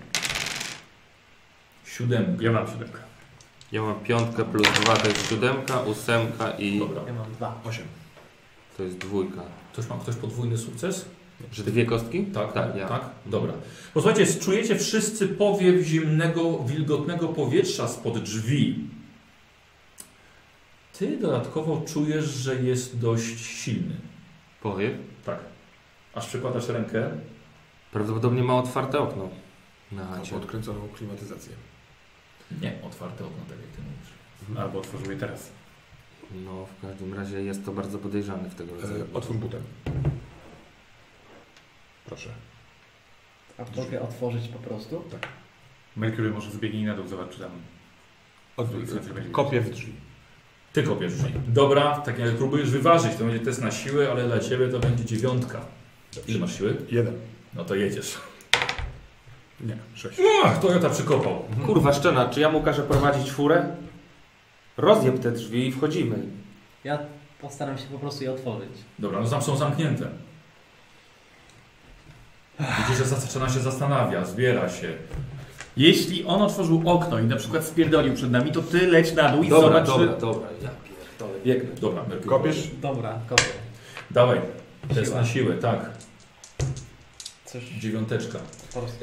Siódemka. 1.84 2.44
Ja 2.44 2.52
mam 2.52 2.66
siódemkę. 2.66 2.98
Ja 3.72 3.82
mam 3.82 4.00
piątkę 4.00 4.44
plus 4.44 4.68
dwa, 4.84 4.96
to 4.96 5.08
jest 5.08 5.28
siódemka, 5.28 5.80
ósemka 5.80 6.50
i 6.50 6.78
Dobra. 6.78 7.02
Ja 7.06 7.12
mam 7.12 7.32
dwa. 7.32 7.60
Osiem. 7.64 7.84
to 8.76 8.82
jest 8.82 8.98
dwójka. 8.98 9.42
Ktoś 9.72 9.88
ma 9.88 9.96
ktoś 9.98 10.14
podwójny 10.16 10.58
sukces? 10.58 11.04
Że 11.52 11.62
dwie 11.64 11.86
kostki? 11.86 12.24
Tak, 12.24 12.52
Tak, 12.52 12.76
ja. 12.76 12.88
tak. 12.88 13.02
Dobra. 13.26 13.52
Posłuchajcie, 13.94 14.34
czujecie 14.40 14.76
wszyscy 14.76 15.28
powiew 15.28 15.86
zimnego, 15.86 16.58
wilgotnego 16.58 17.28
powietrza 17.28 17.88
spod 17.88 18.18
drzwi. 18.22 18.88
Ty 20.98 21.18
dodatkowo 21.18 21.82
czujesz, 21.86 22.24
że 22.24 22.54
jest 22.62 22.98
dość 22.98 23.40
silny. 23.40 23.96
Powiew. 24.62 24.98
Tak. 25.24 25.38
Aż 26.14 26.26
przykładasz 26.26 26.68
rękę. 26.68 27.10
Prawdopodobnie 27.92 28.42
ma 28.42 28.54
otwarte 28.54 28.98
okno. 28.98 29.28
Na 29.92 30.06
chacie. 30.06 30.36
odkręconą 30.36 30.88
klimatyzację. 30.88 31.52
Nie, 32.62 32.72
otwarte 32.82 33.24
okno, 33.24 33.42
tak 33.48 33.58
jak 33.58 33.68
ty 33.68 33.82
mówisz. 33.82 34.58
Albo 34.62 34.78
otworzył 34.78 35.10
je 35.10 35.16
teraz. 35.16 35.50
No, 36.44 36.66
w 36.66 36.80
każdym 36.82 37.14
razie 37.14 37.42
jest 37.42 37.64
to 37.64 37.72
bardzo 37.72 37.98
podejrzane 37.98 38.50
w 38.50 38.54
tego 38.54 38.74
rodzaju. 38.74 39.04
E, 39.04 39.14
Otwórz 39.14 39.36
butem. 39.36 39.62
Proszę. 42.06 42.30
A 43.58 43.80
mogę 43.80 44.02
otworzyć 44.02 44.48
po 44.48 44.58
prostu? 44.58 45.04
Mercury 45.96 46.30
może 46.30 46.50
zbiegnij 46.50 46.84
na 46.84 46.94
dół, 46.94 47.06
zobacz 47.06 47.30
czy 47.30 47.40
tam 47.40 47.50
Od, 48.56 48.68
kopię 49.32 49.60
w 49.60 49.70
drzwi. 49.70 50.07
Ty 50.78 50.84
kopiesz 50.84 51.14
drzwi. 51.14 51.32
Dobra, 51.48 51.96
tak 51.96 52.18
jak 52.18 52.36
próbujesz 52.36 52.70
wyważyć, 52.70 53.14
to 53.16 53.24
będzie 53.24 53.44
test 53.44 53.62
na 53.62 53.70
siłę, 53.70 54.08
ale 54.10 54.24
dla 54.26 54.38
ciebie 54.38 54.68
to 54.68 54.78
będzie 54.78 55.04
dziewiątka. 55.04 55.60
Ile 56.28 56.38
masz 56.38 56.58
siły? 56.58 56.76
Jeden. 56.90 57.14
No 57.54 57.64
to 57.64 57.74
jedziesz. 57.74 58.14
Nie, 59.60 59.76
sześć. 59.94 60.18
Ach, 60.44 60.60
Toyota 60.60 60.90
przykopał. 60.90 61.44
Kurwa 61.66 61.92
szczena, 61.92 62.28
czy 62.28 62.40
ja 62.40 62.50
mu 62.50 62.62
każę 62.62 62.82
prowadzić 62.82 63.30
furę? 63.30 63.66
Rozjeb 64.76 65.18
te 65.18 65.32
drzwi 65.32 65.66
i 65.66 65.72
wchodzimy. 65.72 66.16
Ja 66.84 66.98
postaram 67.40 67.78
się 67.78 67.84
po 67.84 67.98
prostu 67.98 68.24
je 68.24 68.32
otworzyć. 68.32 68.70
Dobra, 68.98 69.20
no 69.20 69.28
tam 69.28 69.42
są 69.42 69.56
zamknięte. 69.56 70.08
Widzisz, 72.60 72.98
że 72.98 73.04
zaczyna 73.04 73.48
się 73.48 73.60
zastanawia, 73.60 74.24
zbiera 74.24 74.68
się. 74.68 74.92
Jeśli 75.78 76.24
on 76.24 76.42
otworzył 76.42 76.82
okno 76.84 77.18
i 77.18 77.24
na 77.24 77.36
przykład 77.36 77.64
spierdolił 77.64 78.14
przed 78.14 78.30
nami, 78.30 78.52
to 78.52 78.62
ty 78.62 78.86
leć 78.86 79.12
na 79.12 79.28
dół 79.28 79.42
i 79.42 79.48
Dobra, 79.48 79.68
zobacz, 79.68 79.86
dobra, 79.86 80.14
czy... 80.14 80.20
dobra. 80.20 80.48
Ja 80.62 80.70
pierdolę, 80.70 81.38
biegnę. 81.44 81.80
Dobra. 81.80 82.04
Kopiesz? 82.26 82.70
Dobra, 82.82 83.18
kopię. 83.28 83.42
Dawaj, 84.10 84.40
test 84.94 85.06
Siła. 85.06 85.20
na 85.20 85.26
siłę, 85.26 85.54
tak. 85.54 85.90
Coś 87.44 87.62
Dziewiąteczka. 87.64 88.38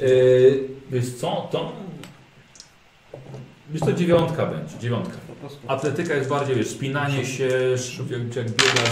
Yy, 0.00 0.68
wiesz 0.90 1.14
co, 1.14 1.48
to... 1.50 1.72
Wiesz 3.70 3.82
to 3.82 3.92
dziewiątka 3.92 4.46
będzie, 4.46 4.78
dziewiątka. 4.78 5.16
Atletyka 5.68 6.14
jest 6.14 6.28
bardziej, 6.28 6.56
wiesz, 6.56 6.68
spinanie 6.68 7.26
się, 7.26 7.48
jak, 8.36 8.46
biega. 8.46 8.90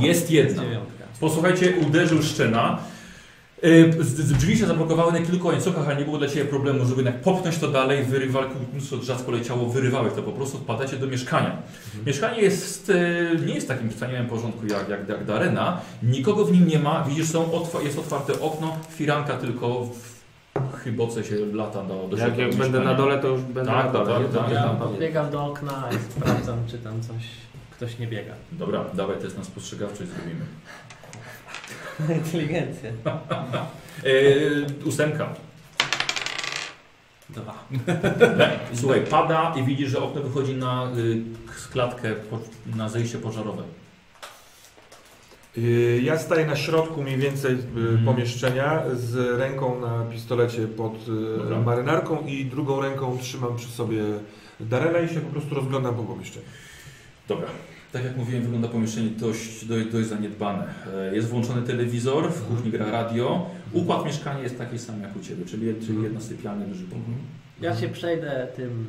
I 0.00 0.04
jest 0.04 0.30
jedna. 0.30 0.62
Posłuchajcie, 1.20 1.74
uderzył 1.86 2.22
szczena. 2.22 2.93
Z- 4.00 4.32
Drzwi 4.32 4.58
się 4.58 4.66
zablokowały 4.66 5.12
na 5.12 5.18
kilku 5.20 5.46
łańcuchach, 5.46 5.86
ale 5.88 5.96
nie 5.96 6.04
było 6.04 6.18
dla 6.18 6.28
Ciebie 6.28 6.44
problemu, 6.44 6.84
żeby 6.84 7.02
jednak 7.02 7.20
popchnąć 7.20 7.58
to 7.58 7.68
dalej, 7.68 8.04
wyrywali, 8.04 8.46
mnóstwo 8.72 8.96
drzazg 8.96 9.24
poleciało, 9.24 9.68
wyrywałeś 9.68 10.12
to 10.14 10.22
po 10.22 10.32
prostu, 10.32 10.58
wpadacie 10.58 10.96
do 10.96 11.06
mieszkania. 11.06 11.56
Mieszkanie 12.06 12.40
jest, 12.40 12.88
yy, 12.88 13.46
nie 13.46 13.54
jest 13.54 13.66
w 13.66 13.68
takim 13.68 13.90
wspaniałym 13.90 14.26
porządku 14.26 14.66
jak, 14.66 14.88
jak, 14.88 15.08
jak 15.08 15.24
Darena, 15.24 15.80
nikogo 16.02 16.44
w 16.44 16.52
nim 16.52 16.66
nie 16.66 16.78
ma, 16.78 17.04
widzisz, 17.08 17.26
są 17.28 17.52
otwa 17.52 17.82
jest 17.82 17.98
otwarte 17.98 18.40
okno, 18.40 18.76
firanka 18.90 19.34
tylko 19.36 19.84
w 19.84 20.14
chyboce 20.84 21.24
się 21.24 21.36
lata 21.52 21.82
do, 21.82 22.08
do 22.08 22.16
Jak, 22.16 22.26
środka 22.26 22.42
jak 22.42 22.54
będę 22.54 22.80
na 22.80 22.94
dole, 22.94 23.18
to 23.18 23.28
już 23.28 23.40
będę 23.40 23.70
Tak, 23.72 23.86
na 23.86 23.92
dole. 23.92 24.06
tak, 24.24 24.32
tak, 24.44 24.50
tak. 24.54 24.78
tam 24.78 24.92
Ja 24.94 25.00
biegam 25.00 25.30
do 25.30 25.44
okna 25.46 25.88
i 25.92 26.12
sprawdzam, 26.12 26.58
czy 26.66 26.78
tam 26.78 27.00
coś, 27.02 27.22
ktoś 27.70 27.98
nie 27.98 28.06
biega. 28.06 28.32
Dobra, 28.52 28.84
dawaj 28.94 29.16
test 29.18 29.38
na 29.38 29.44
spostrzegawczość 29.44 30.10
zrobimy. 30.10 30.44
Inteligencję. 32.24 32.92
Yy, 34.04 34.66
ósemka. 34.88 35.28
Dwa. 37.30 37.64
Słuchaj, 38.74 39.00
pada 39.10 39.54
i 39.56 39.62
widzisz, 39.62 39.90
że 39.90 39.98
okno 40.02 40.22
wychodzi 40.22 40.54
na 40.54 40.88
y, 40.96 41.22
klatkę, 41.72 42.14
po, 42.14 42.38
na 42.76 42.88
zejście 42.88 43.18
pożarowe. 43.18 43.62
Y, 45.58 46.00
Ja 46.04 46.18
staję 46.18 46.46
na 46.46 46.56
środku 46.56 47.02
mniej 47.02 47.16
więcej 47.16 47.52
y, 47.52 47.58
Mhm. 47.76 48.04
pomieszczenia 48.04 48.82
z 48.94 49.38
ręką 49.38 49.80
na 49.80 50.04
pistolecie 50.10 50.68
pod 50.68 50.94
y, 50.94 51.38
Dobra. 51.38 51.60
marynarką 51.60 52.26
i 52.26 52.44
drugą 52.44 52.80
ręką 52.82 53.18
trzymam 53.18 53.56
przy 53.56 53.68
sobie 53.68 54.02
Darela 54.60 55.00
i 55.00 55.08
się 55.08 55.20
po 55.20 55.30
prostu 55.30 55.54
rozglądam 55.54 55.94
po 55.94 56.02
pomieszczeniu. 56.02 56.46
Dobra. 57.28 57.46
Tak 57.94 58.04
jak 58.04 58.16
mówiłem, 58.16 58.42
wygląda 58.42 58.68
pomieszczenie 58.68 59.10
dość, 59.10 59.64
dość, 59.64 59.86
dość 59.92 60.08
zaniedbane. 60.08 60.64
E, 61.10 61.14
Jest 61.14 61.28
włączony 61.28 61.62
telewizor, 61.62 62.32
w 62.32 62.42
kuchni 62.42 62.70
gra 62.70 62.90
radio. 62.90 63.46
Układ 63.72 64.04
mieszkania 64.04 64.40
jest 64.42 64.58
taki 64.58 64.78
sam 64.78 65.00
jak 65.00 65.16
u 65.16 65.20
Ciebie, 65.20 65.44
czyli, 65.44 65.74
czyli 65.86 66.02
jedna 66.02 66.20
sypialnia, 66.20 66.66
duży 66.66 66.84
pokój. 66.84 67.14
Ja 67.60 67.76
się 67.76 67.88
przejdę 67.88 68.48
tym 68.56 68.86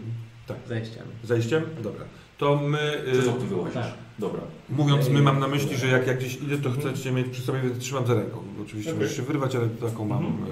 Tak. 0.48 0.58
zejściem. 0.68 1.04
Zejściem? 1.24 1.64
Dobra. 1.84 2.06
To 2.38 2.56
my, 2.56 3.02
y, 3.08 3.12
Przez 3.12 3.28
okno 3.28 3.46
wyłazisz. 3.46 3.74
Tak. 3.74 3.94
Dobra. 4.20 4.42
mówiąc 4.70 5.10
my, 5.10 5.22
mam 5.22 5.40
na 5.40 5.48
myśli, 5.48 5.78
że 5.78 5.88
jak, 5.88 6.08
jak 6.08 6.18
gdzieś 6.18 6.36
idę, 6.42 6.58
to 6.58 6.72
chcecie 6.72 7.12
mieć 7.12 7.28
przy 7.28 7.42
sobie, 7.42 7.60
więc 7.62 7.78
trzymam 7.78 8.08
za 8.08 8.14
ręką. 8.14 8.38
Oczywiście 8.66 8.92
Okej. 8.92 9.02
możesz 9.04 9.18
się 9.18 9.24
wyrwać, 9.24 9.56
ale 9.56 9.68
taką 9.68 10.06
mam... 10.06 10.26
Mhm. 10.26 10.48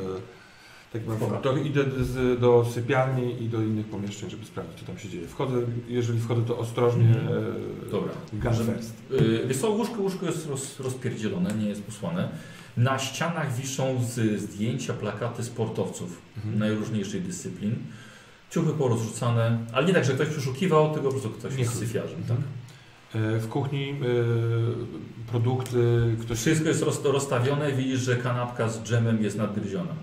Y, 0.95 0.99
Tak 0.99 1.07
mam 1.31 1.41
to 1.41 1.57
idę 1.57 1.83
z, 1.99 2.39
do 2.39 2.65
sypialni 2.73 3.43
i 3.43 3.49
do 3.49 3.61
innych 3.61 3.85
pomieszczeń, 3.85 4.29
żeby 4.29 4.45
sprawdzić, 4.45 4.79
co 4.79 4.85
tam 4.85 4.97
się 4.97 5.09
dzieje. 5.09 5.27
Wchodzę, 5.27 5.55
jeżeli 5.87 6.19
wchodzę, 6.19 6.41
to 6.45 6.57
ostrożnie. 6.57 7.05
Mhm. 7.07 7.27
e, 7.87 7.91
Dobra. 7.91 8.11
Gun 8.33 8.65
first. 8.65 8.93
Yy, 9.11 9.43
Wiesz 9.47 9.57
co, 9.57 9.69
łóżko, 9.69 10.01
łóżko 10.01 10.25
jest 10.25 10.47
roz, 10.49 10.79
rozpierdzielone, 10.79 11.53
nie 11.53 11.69
jest 11.69 11.83
posłane. 11.83 12.29
Na 12.77 12.99
ścianach 12.99 13.55
wiszą 13.55 14.03
z, 14.03 14.41
zdjęcia, 14.41 14.93
plakaty 14.93 15.43
sportowców 15.43 16.21
Mhm. 16.37 16.59
najróżniejszych 16.59 17.27
dyscyplin. 17.27 17.75
Ciuchy 18.49 18.71
porozrzucane, 18.73 19.57
ale 19.73 19.87
nie 19.87 19.93
tak, 19.93 20.05
że 20.05 20.13
ktoś 20.13 20.27
przeszukiwał, 20.27 20.93
tylko 20.93 21.07
po 21.07 21.11
prostu 21.11 21.29
ktoś 21.29 21.55
jest 21.57 21.79
syfiarzem. 21.79 22.23
Tak? 22.27 22.37
Mhm. 23.15 23.35
E, 23.35 23.39
W 23.39 23.47
kuchni 23.49 23.89
e, 23.89 23.95
produkty, 25.31 26.15
ktoś... 26.21 26.37
Wszystko 26.39 26.67
jest 26.69 26.83
roz, 26.83 27.03
rozstawione, 27.05 27.71
widzisz, 27.71 27.99
że 27.99 28.15
kanapka 28.15 28.69
z 28.69 28.83
dżemem 28.83 29.23
jest 29.23 29.37
nadgryziona. 29.37 29.93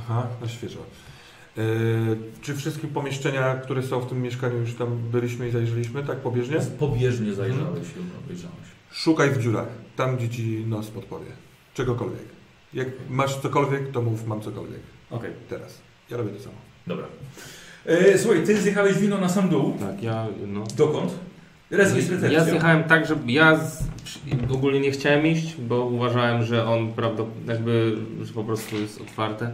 Aha, 0.00 0.26
na 0.42 0.48
świeżo. 0.48 0.78
E, 1.58 1.62
Czy 2.42 2.54
wszystkie 2.56 2.88
pomieszczenia, 2.88 3.54
które 3.54 3.82
są 3.82 4.00
w 4.00 4.08
tym 4.08 4.22
mieszkaniu 4.22 4.56
już 4.58 4.74
tam 4.74 4.98
byliśmy 5.12 5.48
i 5.48 5.50
zajrzeliśmy, 5.50 6.02
tak 6.02 6.18
pobieżnie? 6.18 6.56
Pobieżnie 6.78 7.34
zajrzałeś 7.34 7.86
i 7.88 8.24
obejrzałeś. 8.24 8.56
Szukaj 8.92 9.30
w 9.30 9.38
dziurach, 9.42 9.68
tam 9.96 10.16
gdzie 10.16 10.28
ci 10.28 10.64
nos 10.66 10.88
podpowie. 10.88 11.26
Czegokolwiek. 11.74 12.24
Jak 12.74 12.88
masz 13.10 13.36
cokolwiek, 13.36 13.90
to 13.90 14.02
mów 14.02 14.26
mam 14.26 14.40
cokolwiek. 14.40 14.80
Okej. 15.10 15.30
Teraz. 15.48 15.78
Ja 16.10 16.16
robię 16.16 16.30
to 16.30 16.42
samo. 16.42 16.54
Dobra. 16.86 17.06
E, 17.86 18.18
słuchaj, 18.18 18.44
ty 18.44 18.60
zjechałeś 18.62 18.98
wino 18.98 19.18
na 19.18 19.28
sam 19.28 19.48
dół. 19.48 19.76
Tak, 19.80 20.02
ja 20.02 20.26
no. 20.46 20.64
Dokąd? 20.76 21.12
Res 21.70 21.96
jest 21.96 22.10
recepcja. 22.10 22.38
Ja 22.38 22.44
zjechałem 22.44 22.84
tak, 22.84 23.06
że 23.06 23.18
ja 23.26 23.56
z, 23.64 23.84
ogólnie 24.52 24.80
nie 24.80 24.90
chciałem 24.90 25.26
iść, 25.26 25.56
bo 25.56 25.84
uważałem, 25.84 26.44
że 26.44 26.66
on 26.66 26.92
prawdopodobnie 26.92 27.52
jakby, 27.52 27.96
że 28.22 28.32
po 28.32 28.44
prostu 28.44 28.76
jest 28.76 29.00
otwarte. 29.00 29.50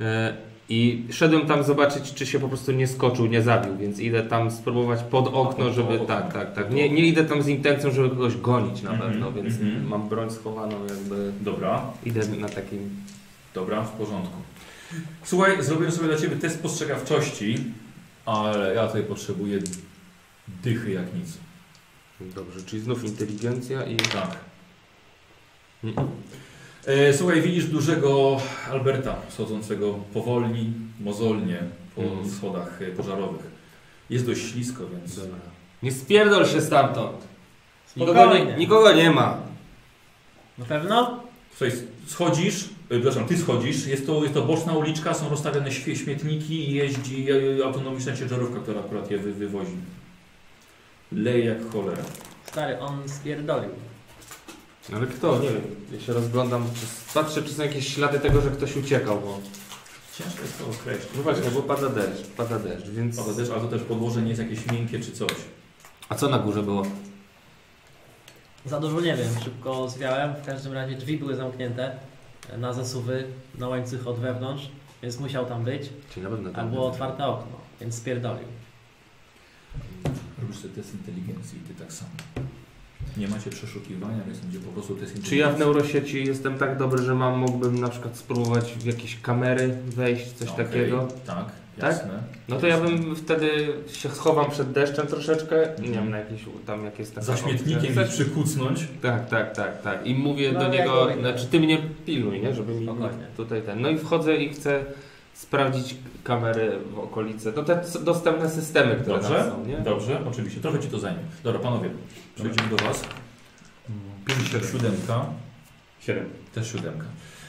E, 0.00 0.36
I 0.68 1.04
szedłem 1.10 1.46
tam 1.46 1.64
zobaczyć, 1.64 2.14
czy 2.14 2.26
się 2.26 2.38
po 2.40 2.48
prostu 2.48 2.72
nie 2.72 2.86
skoczył, 2.86 3.26
nie 3.26 3.42
zabił, 3.42 3.76
więc 3.76 3.98
idę 4.00 4.22
tam 4.22 4.50
spróbować 4.50 5.02
pod 5.02 5.28
okno, 5.32 5.72
żeby. 5.72 5.98
Tak, 6.06 6.32
tak, 6.32 6.54
tak. 6.54 6.70
Nie, 6.70 6.90
nie 6.90 7.06
idę 7.06 7.24
tam 7.24 7.42
z 7.42 7.48
intencją, 7.48 7.90
żeby 7.90 8.10
kogoś 8.10 8.36
gonić 8.36 8.82
na 8.82 8.90
Mhm, 8.90 9.10
pewno, 9.10 9.32
więc 9.32 9.54
mhm. 9.60 9.86
mam 9.88 10.08
broń 10.08 10.30
schowaną, 10.30 10.76
jakby 10.86 11.32
Dobra, 11.40 11.82
idę 12.06 12.26
na 12.28 12.48
takim. 12.48 12.90
dobra, 13.54 13.82
w 13.82 13.90
porządku. 13.92 14.36
Słuchaj, 15.24 15.62
zrobiłem 15.64 15.92
sobie 15.92 16.08
dla 16.08 16.16
Ciebie 16.18 16.36
test 16.36 16.62
postrzegawczości, 16.62 17.56
ale 18.26 18.74
ja 18.74 18.86
tutaj 18.86 19.02
potrzebuję 19.02 19.58
dychy 20.62 20.92
jak 20.92 21.14
nic. 21.14 21.38
Dobrze, 22.34 22.62
czyli 22.66 22.82
znów 22.82 23.04
inteligencja 23.04 23.84
i. 23.84 23.96
Tak. 23.96 24.36
Mhm. 25.84 26.08
E, 26.86 27.12
słuchaj, 27.14 27.42
widzisz 27.42 27.66
dużego 27.66 28.40
Alberta 28.70 29.16
schodzącego 29.28 29.92
powolni, 30.14 30.72
mozolnie 31.00 31.58
po 31.96 32.02
Mhm. 32.02 32.30
schodach 32.30 32.82
e, 32.82 32.86
pożarowych. 32.86 33.46
Jest 34.10 34.26
dość 34.26 34.40
ślisko, 34.52 34.84
więc... 34.88 35.16
Dobra. 35.16 35.36
Nie 35.82 35.92
spierdol 35.92 36.46
się 36.46 36.60
stamtąd! 36.60 37.16
Nikogo 37.96 38.20
Spokojnie. 38.20 38.44
nie, 38.52 38.56
nikogo 38.56 38.92
nie 38.92 39.10
ma! 39.10 39.38
Na 40.58 40.64
pewno? 40.64 41.20
Słuchaj, 41.56 41.76
schodzisz, 42.06 42.64
e, 42.64 42.68
przepraszam, 42.94 43.24
ty 43.26 43.38
schodzisz, 43.38 43.86
jest 43.86 44.06
to, 44.06 44.22
jest 44.22 44.34
to 44.34 44.42
boczna 44.42 44.72
uliczka, 44.72 45.14
są 45.14 45.28
rozstawione 45.28 45.70
śmie- 45.70 45.96
śmietniki 45.96 46.70
i 46.70 46.74
jeździ 46.74 47.26
autonomiczna 47.64 48.16
ciężarówka, 48.16 48.60
która 48.60 48.80
akurat 48.80 49.10
je 49.10 49.18
wy, 49.18 49.32
wywozi. 49.32 49.76
Leje 51.12 51.44
jak 51.44 51.70
cholera. 51.72 52.02
Stary, 52.46 52.78
on 52.78 53.08
spierdolił. 53.08 53.70
Ale 54.92 55.06
kto? 55.06 55.38
Nie 55.38 55.48
wiem. 55.48 55.62
Ja 55.92 56.00
się 56.00 56.12
rozglądam, 56.12 56.66
czy, 56.74 57.14
patrzę, 57.14 57.42
czy 57.42 57.54
są 57.54 57.62
jakieś 57.62 57.94
ślady 57.94 58.20
tego, 58.20 58.40
że 58.40 58.50
ktoś 58.50 58.76
uciekał, 58.76 59.20
bo... 59.20 59.40
Ciężko 60.18 60.42
jest 60.42 60.58
to 60.58 60.64
określić. 60.66 61.08
No 61.16 61.22
właśnie, 61.22 61.50
bo 61.50 61.62
pada 61.62 61.88
deszcz, 61.88 62.26
pada 62.36 62.58
deszcz, 62.58 62.86
więc... 62.86 63.18
Ale 63.18 63.34
też, 63.34 63.50
ale 63.50 63.60
to 63.60 63.68
też 63.68 63.82
podłoże 63.82 64.22
nie 64.22 64.28
jest 64.28 64.42
jakieś 64.42 64.66
miękkie 64.66 65.00
czy 65.00 65.12
coś. 65.12 65.32
A 66.08 66.14
co 66.14 66.28
na 66.28 66.38
górze 66.38 66.62
było? 66.62 66.82
Za 68.66 68.80
dużo 68.80 69.00
nie 69.00 69.16
wiem, 69.16 69.28
szybko 69.44 69.88
zwiałem. 69.88 70.34
W 70.34 70.46
każdym 70.46 70.72
razie 70.72 70.96
drzwi 70.96 71.18
były 71.18 71.36
zamknięte 71.36 71.98
na 72.58 72.72
zasuwy, 72.72 73.24
na 73.58 73.68
łańcuch 73.68 74.06
od 74.06 74.18
wewnątrz, 74.18 74.68
więc 75.02 75.18
musiał 75.18 75.46
tam 75.46 75.64
być. 75.64 75.82
Czyli 76.10 76.24
na 76.24 76.30
pewno 76.30 76.50
A 76.50 76.52
tam 76.52 76.70
było 76.70 76.86
otwarte 76.88 77.26
okno, 77.26 77.56
więc 77.80 77.94
spierdolił. 77.94 78.48
Robisz 80.42 80.56
sobie 80.56 80.74
test 80.74 80.94
inteligencji 80.94 81.58
i 81.58 81.60
ty 81.60 81.74
tak 81.74 81.92
samo. 81.92 82.10
Nie 83.16 83.28
macie 83.28 83.50
przeszukiwania, 83.50 84.24
więc 84.26 84.38
będzie 84.38 84.58
po 84.58 84.72
prostu 84.72 84.94
test 84.94 85.00
inteligencji. 85.16 85.30
Czy 85.30 85.36
ja 85.36 85.50
w 85.50 85.58
neurosieci 85.58 86.24
jestem 86.26 86.58
tak 86.58 86.78
dobry, 86.78 87.02
że 87.02 87.14
mam, 87.14 87.38
mógłbym 87.38 87.78
na 87.80 87.88
przykład 87.88 88.16
spróbować 88.16 88.64
w 88.72 88.84
jakieś 88.86 89.20
kamery 89.20 89.76
wejść, 89.86 90.32
coś 90.32 90.48
Okej, 90.48 90.66
takiego? 90.66 91.08
Tak, 91.26 91.44
Tak? 91.78 91.92
jasne. 91.92 92.22
No 92.48 92.56
to 92.56 92.66
ja 92.66 92.80
bym 92.80 93.16
wtedy 93.16 93.50
się 93.92 94.08
schowam 94.08 94.50
przed 94.50 94.72
deszczem 94.72 95.06
troszeczkę, 95.06 95.56
nie 95.56 95.66
Mhm. 95.88 95.92
wiem, 95.94 96.10
na 96.10 96.18
jakieś 96.18 96.40
tam 96.66 96.84
jak 96.84 96.98
jest 96.98 97.14
taka 97.14 97.26
Za 97.26 97.36
śmietnikiem 97.36 97.86
opcja. 97.88 98.02
i 98.02 98.08
przykucnąć. 98.08 98.88
Tak, 99.02 99.28
tak, 99.28 99.56
tak, 99.56 99.82
tak. 99.82 100.06
I 100.06 100.14
mówię 100.14 100.52
No, 100.52 100.60
do 100.60 100.68
niego, 100.68 101.08
znaczy 101.20 101.46
ty 101.46 101.60
mnie 101.60 101.78
pilnuj, 102.06 102.40
nie? 102.40 102.54
Żeby 102.54 102.74
mi 102.74 102.88
tutaj 103.36 103.62
ten. 103.62 103.80
No 103.80 103.88
i 103.88 103.98
wchodzę 103.98 104.36
i 104.36 104.48
chcę 104.48 104.84
sprawdzić 105.48 105.96
kamery 106.24 106.78
w 106.94 106.98
okolicy. 106.98 107.52
To 107.52 107.62
te 107.62 107.82
dostępne 108.04 108.50
systemy, 108.50 108.94
które 108.96 109.16
Dobrze, 109.20 109.34
tam 109.34 109.50
są, 109.50 109.66
nie? 109.66 109.76
dobrze, 109.78 110.20
oczywiście. 110.28 110.60
Trochę 110.60 110.78
ci 110.80 110.88
to 110.88 110.98
zajmie. 110.98 111.18
Dobra, 111.44 111.60
panowie, 111.60 111.90
przejdziemy 112.34 112.68
do 112.70 112.76
was. 112.76 113.02
5-7. 114.26 114.72
Siódemka, 114.72 115.26
Siedem. 116.00 116.24
też 116.54 116.72
siódemka. 116.72 117.04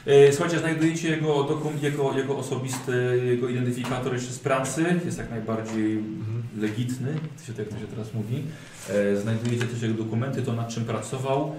E, 0.06 0.32
Słuchajcie, 0.32 0.58
znajdujecie 0.58 1.08
jego, 1.10 1.44
dokum, 1.44 1.72
jego, 1.82 2.12
jego 2.18 2.36
osobisty, 2.38 3.22
jego 3.26 3.48
identyfikator 3.48 4.12
jeszcze 4.14 4.32
z 4.32 4.38
pracy. 4.38 5.00
Jest 5.04 5.18
jak 5.18 5.30
najbardziej 5.30 5.92
Mhm. 5.98 6.42
legitny, 6.60 7.14
to 7.38 7.44
się, 7.46 7.62
jak 7.62 7.68
to 7.68 7.78
się 7.78 7.86
teraz 7.86 8.14
mówi. 8.14 8.42
E, 8.90 9.16
Znajdujecie 9.16 9.64
też 9.66 9.82
jego 9.82 9.94
dokumenty, 10.04 10.42
to 10.42 10.52
nad 10.52 10.68
czym 10.68 10.84
pracował. 10.84 11.54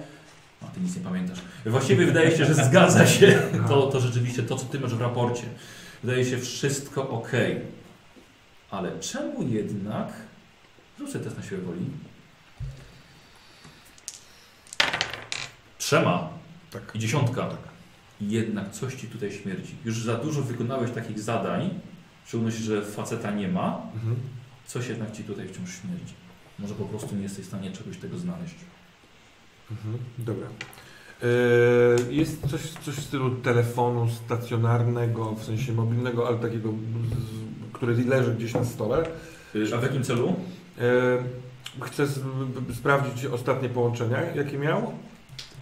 A 0.62 0.66
ty 0.66 0.80
nic 0.80 0.96
nie 0.96 1.02
pamiętasz. 1.02 1.38
Właściwie 1.66 2.06
wydaje 2.06 2.36
się, 2.36 2.44
że 2.44 2.54
zgadza 2.54 3.06
się. 3.06 3.38
To, 3.68 3.86
to 3.86 4.00
rzeczywiście 4.00 4.42
to, 4.42 4.56
co 4.56 4.66
ty 4.66 4.80
masz 4.80 4.94
w 4.94 5.00
raporcie. 5.00 5.42
Wydaje 6.02 6.24
się 6.24 6.38
wszystko 6.38 7.08
ok. 7.10 7.32
Ale 8.70 9.00
czemu 9.00 9.42
jednak. 9.48 10.12
Zrób 10.96 11.10
sobie 11.10 11.24
test 11.24 11.36
na 11.36 11.42
siłę 11.42 11.60
woli. 11.60 11.84
Trzema 15.78 16.28
Tak. 16.70 16.82
i 16.94 16.98
dziesiątka. 16.98 17.48
I 18.20 18.30
jednak 18.30 18.70
coś 18.72 18.94
ci 18.94 19.06
tutaj 19.06 19.32
śmierdzi. 19.32 19.74
Już 19.84 20.02
za 20.04 20.14
dużo 20.14 20.42
wykonałeś 20.42 20.90
takich 20.90 21.20
zadań, 21.20 21.80
w 22.24 22.28
szczególności, 22.28 22.62
że 22.62 22.82
faceta 22.84 23.30
nie 23.30 23.48
ma, 23.48 23.82
Mhm. 23.94 24.16
coś 24.66 24.88
jednak 24.88 25.12
ci 25.12 25.24
tutaj 25.24 25.48
wciąż 25.48 25.70
śmierdzi. 25.70 26.14
Może 26.58 26.74
po 26.74 26.84
prostu 26.84 27.16
nie 27.16 27.22
jesteś 27.22 27.44
w 27.44 27.48
stanie 27.48 27.70
czegoś 27.72 27.96
tego 27.96 28.18
znaleźć. 28.18 28.54
Mhm. 29.70 29.98
Dobra. 30.18 30.46
E, 31.22 31.26
Jest 32.12 32.46
coś, 32.50 32.60
coś 32.60 32.94
w 32.94 33.04
stylu 33.04 33.30
telefonu 33.30 34.08
stacjonarnego, 34.24 35.32
w 35.34 35.44
sensie 35.44 35.72
mobilnego, 35.72 36.28
ale 36.28 36.36
takiego, 36.38 36.68
który 37.72 38.04
leży 38.04 38.34
gdzieś 38.34 38.54
na 38.54 38.64
stole. 38.64 39.06
A 39.74 39.76
w 39.76 39.82
jakim 39.82 40.02
celu? 40.02 40.34
E, 40.78 40.84
Chcę 41.80 42.06
sprawdzić 42.74 43.26
ostatnie 43.26 43.68
połączenia, 43.68 44.22
jakie 44.34 44.58
miał. 44.58 44.92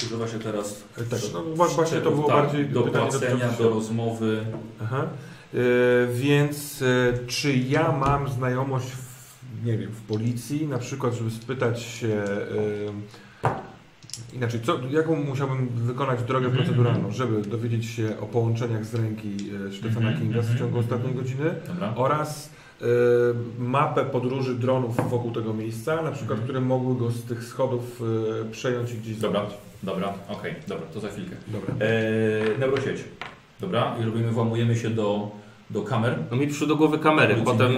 Używa 0.07 0.29
się 0.29 0.39
teraz 0.39 0.83
Tak, 1.11 1.19
no, 1.33 1.43
właśnie 1.43 2.01
to 2.01 2.11
było 2.11 2.29
tak, 2.29 2.37
bardziej 2.37 2.69
do 2.69 2.83
pytanie 2.83 3.11
płacenia, 3.11 3.49
do 3.59 3.69
rozmowy. 3.71 4.45
Aha. 4.83 5.07
E, 5.55 5.59
więc 6.13 6.85
czy 7.27 7.57
ja 7.57 7.93
mam 7.93 8.29
znajomość, 8.29 8.87
w, 8.87 9.65
nie 9.67 9.79
wiem, 9.79 9.91
w 9.91 10.01
policji, 10.03 10.67
na 10.67 10.79
przykład, 10.79 11.15
żeby 11.15 11.31
spytać 11.31 11.83
się. 11.83 12.25
E, 14.33 14.37
inaczej, 14.37 14.61
co, 14.61 14.79
jaką 14.91 15.17
musiałbym 15.17 15.69
wykonać 15.69 16.23
drogę 16.23 16.47
Mhm, 16.47 16.65
proceduralną, 16.65 16.99
mhm. 17.09 17.15
żeby 17.15 17.43
dowiedzieć 17.43 17.87
się 17.87 18.21
o 18.21 18.27
połączeniach 18.27 18.85
z 18.85 18.95
ręki 18.95 19.37
e, 19.69 19.73
Stefana 19.73 20.09
Mhm, 20.09 20.19
Kinga 20.19 20.43
w 20.43 20.59
ciągu 20.59 20.79
ostatniej 20.79 21.15
godziny 21.15 21.55
Dobra. 21.69 21.93
oraz 21.97 22.51
e, 22.83 22.85
mapę 23.59 24.05
podróży 24.05 24.55
dronów 24.55 25.11
wokół 25.11 25.33
tego 25.33 25.55
miejsca, 25.55 26.03
na 26.03 26.13
przykład, 26.13 26.41
które 26.41 26.61
mogły 26.61 26.97
go 26.97 27.11
z 27.11 27.23
tych 27.25 27.45
schodów 27.45 28.03
e, 28.41 28.51
przejąć 28.51 28.93
i 28.93 28.99
gdzieś 28.99 29.17
Dobra. 29.17 29.41
zabrać. 29.41 29.59
Dobra, 29.83 30.15
okej, 30.29 30.55
dobra, 30.69 30.87
to 30.95 31.01
za 31.01 31.09
chwilkę. 31.09 31.37
Dobra. 31.49 31.75
Eee, 31.81 32.59
neurosieć. 32.59 33.05
Dobra, 33.61 33.97
i 34.01 34.05
robimy, 34.05 34.31
włamujemy 34.31 34.77
się 34.77 34.91
do, 34.91 35.31
do 35.71 35.83
kamer. 35.83 36.19
No 36.31 36.37
mi 36.37 36.47
przyszło 36.47 36.67
do 36.67 36.77
głowy 36.77 36.99
kamery, 36.99 37.35
potem 37.45 37.73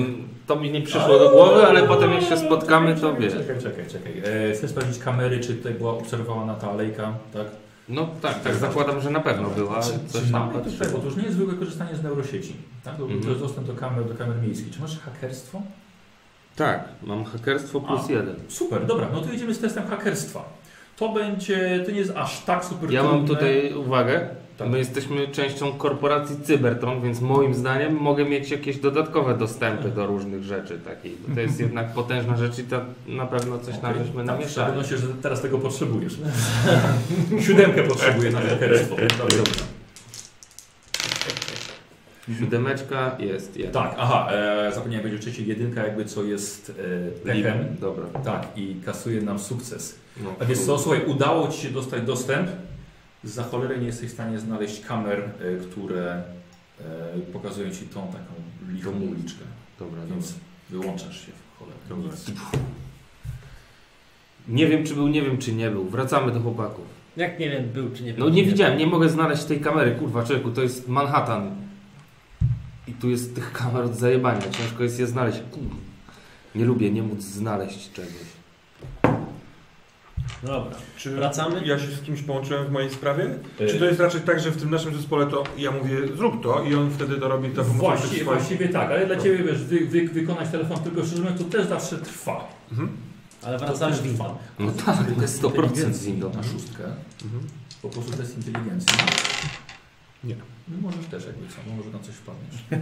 to 0.47 0.57
mi 0.57 0.71
nie 0.71 0.81
przyszło 0.83 1.19
do 1.19 1.31
głowy, 1.31 1.67
ale 1.67 1.83
potem 1.83 2.13
jak 2.13 2.23
się 2.23 2.37
spotkamy, 2.37 2.95
to 2.97 3.15
wiesz. 3.17 3.33
Czekaj, 3.33 3.63
czekaj, 3.63 3.87
czekaj. 3.89 4.13
Eee, 4.13 4.55
chcę 4.55 4.69
sprawdzić 4.69 4.99
kamery, 5.03 5.41
czy 5.41 5.55
tutaj 5.55 5.75
była 5.75 5.93
obserwowana 5.93 6.55
ta 6.55 6.71
alejka, 6.71 7.13
tak? 7.33 7.47
No 7.89 8.09
tak, 8.23 8.43
tak, 8.43 8.55
zakładam, 8.55 9.01
że 9.01 9.11
na 9.11 9.21
pewno 9.21 9.49
była. 9.51 9.83
Czy, 9.83 9.91
Coś 10.07 10.23
czy 10.27 10.33
tam 10.33 10.49
mamy 10.55 10.65
tutaj, 10.71 10.89
bo 10.93 10.99
to 10.99 11.05
już 11.05 11.17
nie 11.17 11.23
jest 11.23 11.35
zwykłe 11.35 11.55
korzystanie 11.55 11.97
z 11.97 12.03
neurosieci. 12.03 12.53
Tak? 12.85 12.97
To, 12.97 12.99
to 13.03 13.09
Mhm. 13.13 13.29
jest 13.29 13.41
dostęp 13.43 13.67
do 13.67 13.75
kamer, 13.75 14.05
do 14.05 14.15
kamer 14.15 14.37
miejskich. 14.43 14.75
Czy 14.75 14.81
masz 14.81 14.99
hakerstwo? 15.01 15.63
Tak, 16.57 16.89
mam 17.03 17.25
hakerstwo 17.25 17.81
plus 17.81 18.01
A. 18.09 18.13
jeden. 18.13 18.35
Super, 18.49 18.87
dobra, 18.87 19.07
no 19.13 19.21
to 19.21 19.33
jedziemy 19.33 19.55
z 19.55 19.59
testem 19.61 19.87
hakerstwa. 19.87 20.45
To 20.97 21.09
będzie, 21.09 21.83
to 21.87 21.91
nie 21.91 21.99
jest 21.99 22.13
aż 22.17 22.45
tak 22.45 22.65
super 22.65 22.91
Ja 22.91 23.03
mam 23.03 23.13
trudne. 23.27 23.35
tutaj 23.35 23.75
uwagę. 23.75 24.29
Tak. 24.59 24.69
My 24.69 24.79
jesteśmy 24.79 25.29
częścią 25.29 25.73
korporacji 25.73 26.37
Cybertron, 26.43 27.03
więc 27.03 27.21
moim 27.21 27.55
zdaniem 27.55 27.95
mogę 27.95 28.25
mieć 28.25 28.51
jakieś 28.51 28.77
dodatkowe 28.77 29.39
dostępy 29.39 29.89
do 29.89 30.07
różnych 30.07 30.45
rzeczy 30.45 30.79
takiej. 30.79 31.17
To 31.35 31.41
jest 31.41 31.61
jednak 31.61 31.93
potężna 31.93 32.37
rzecz 32.37 32.59
i 32.59 32.65
to 32.65 32.81
na 33.07 33.27
pewno 33.27 33.59
coś 33.59 33.75
Okej, 33.75 33.95
żeśmy 33.99 34.17
tak, 34.17 34.27
namieszali. 34.27 34.51
szczególności, 34.51 34.97
że 34.97 35.07
teraz 35.23 35.43
tego 35.43 35.59
potrzebujesz. 35.59 36.19
Siódemkę 37.47 37.83
potrzebuję 37.83 38.31
na 38.31 38.41
hakerstwo. 38.41 38.97
Dobra. 39.19 39.65
Siódemeczka 42.39 43.17
jest. 43.19 43.57
Jest. 43.57 43.73
Tak, 43.73 43.95
aha, 43.99 44.29
e, 44.33 44.73
zapomniałem 44.75 45.03
powiedzieć 45.03 45.23
wcześniej, 45.23 45.49
jedynka 45.49 45.83
jakby 45.83 46.05
co 46.05 46.25
jest 46.25 46.73
e. 47.27 47.65
Dobra. 47.81 48.05
Tak, 48.25 48.47
i 48.57 48.77
kasuje 48.85 49.23
nam 49.23 49.39
sukces. 49.39 49.99
No, 50.25 50.35
A 50.41 50.45
wiesz 50.45 50.59
co, 50.59 50.79
słuchaj, 50.79 51.05
udało 51.07 51.49
Ci 51.49 51.61
się 51.61 51.69
dostać 51.69 52.03
dostęp. 52.03 52.49
Za 53.25 53.45
cholerę 53.45 53.79
nie 53.79 53.87
jesteś 53.87 54.11
w 54.11 54.15
stanie 54.15 54.39
znaleźć 54.39 54.81
kamer, 54.81 55.19
e, 55.21 55.57
które 55.57 56.23
e, 56.81 57.19
pokazują 57.33 57.71
Ci 57.71 57.87
tą 57.87 58.07
taką 58.07 58.35
lichą 58.73 58.91
uliczkę. 58.91 59.45
Dobra, 59.79 60.01
Więc 60.11 60.27
dobra. 60.33 60.45
wyłączasz 60.71 61.27
się 61.27 61.33
w 61.33 61.59
cholerę. 61.59 61.79
Dobra. 61.89 62.11
Nie 64.49 64.67
wiem, 64.67 64.85
czy 64.85 64.95
był, 64.95 65.09
nie 65.09 65.23
wiem, 65.23 65.39
czy 65.39 65.53
nie 65.53 65.71
był. 65.71 65.85
Wracamy 65.85 66.33
do 66.33 66.41
chłopaków. 66.41 66.85
Jak 67.17 67.39
nie 67.39 67.51
wiem, 67.51 67.69
był 67.69 67.91
czy 67.91 68.03
nie 68.03 68.15
był. 68.15 68.25
No 68.25 68.31
nie 68.35 68.45
widziałem, 68.45 68.79
nie 68.79 68.87
mogę 68.87 69.09
znaleźć 69.09 69.45
tej 69.45 69.61
kamery, 69.61 69.95
kurwa, 69.95 70.25
człowieku, 70.25 70.51
to 70.51 70.63
jest 70.63 70.89
Manhattan. 70.89 71.51
I 72.89 72.93
tu 72.93 73.11
jest 73.11 73.35
tych 73.35 73.53
kamer 73.53 73.85
od 73.85 73.97
zajebania, 73.97 74.41
ciężko 74.51 74.83
jest 74.83 75.01
je 75.01 75.07
znaleźć. 75.07 75.39
Kurwa. 75.51 75.75
Nie 76.55 76.65
lubię 76.65 76.91
nie 76.91 77.03
móc 77.03 77.21
znaleźć 77.23 77.93
czegoś. 77.93 78.28
Dobra. 80.43 80.77
Czy 80.97 81.11
Wracamy? 81.11 81.67
ja 81.67 81.79
się 81.79 81.87
z 81.87 82.01
kimś 82.03 82.23
połączyłem 82.23 82.67
w 82.67 82.71
mojej 82.71 82.91
sprawie? 82.91 83.25
E, 83.61 83.67
Czy 83.67 83.79
to 83.79 83.85
jest 83.85 84.01
raczej 84.01 84.21
tak, 84.21 84.41
że 84.41 84.51
w 84.51 84.57
tym 84.61 84.71
naszym 84.71 84.95
zespole 84.97 85.27
to 85.27 85.45
ja 85.57 85.71
mówię 85.71 85.97
zrób 86.17 86.43
to 86.43 86.63
i 86.65 86.75
on 86.75 86.91
wtedy 86.91 87.17
to 87.17 87.29
robi 87.29 87.49
to 87.51 87.65
pomocą 87.65 87.73
tych 87.73 87.79
Właściwie, 87.81 88.23
swoich... 88.23 88.25
właściwie 88.39 88.69
tak, 88.69 88.91
ale 88.91 89.07
dla 89.07 89.17
Ciebie 89.17 89.45
wiesz, 89.45 89.59
wy, 89.65 89.87
wy, 89.87 90.09
wykonać 90.09 90.49
telefon 90.51 90.79
tylko 90.79 91.07
szczerze 91.07 91.23
mówiąc, 91.23 91.41
to 91.43 91.47
też 91.49 91.67
zawsze 91.67 91.99
trwa. 91.99 92.49
Mhm. 92.71 92.97
Ale 93.43 93.59
To 93.59 93.67
wracamy 93.67 93.93
też 93.93 94.03
windą. 94.05 94.25
trwa. 94.25 94.39
No 94.59 94.73
tak, 94.87 95.15
to 95.17 95.23
jest 95.23 95.43
100% 95.43 95.65
Inteligencji 95.65 96.13
windą. 96.13 96.33
Na 96.35 96.43
szóstkę. 96.43 96.85
Mhm. 97.25 97.43
Po 97.83 97.89
prostu 97.89 98.13
test 98.17 98.37
inteligencji. 98.37 98.97
Nie. 100.25 100.35
No 100.69 100.79
możesz 100.81 101.07
też 101.07 101.27
jakby 101.27 101.49
co, 101.49 101.55
no 101.67 101.77
może 101.77 101.91
na 101.91 101.99
coś 101.99 102.15
wpadniesz. 102.15 102.63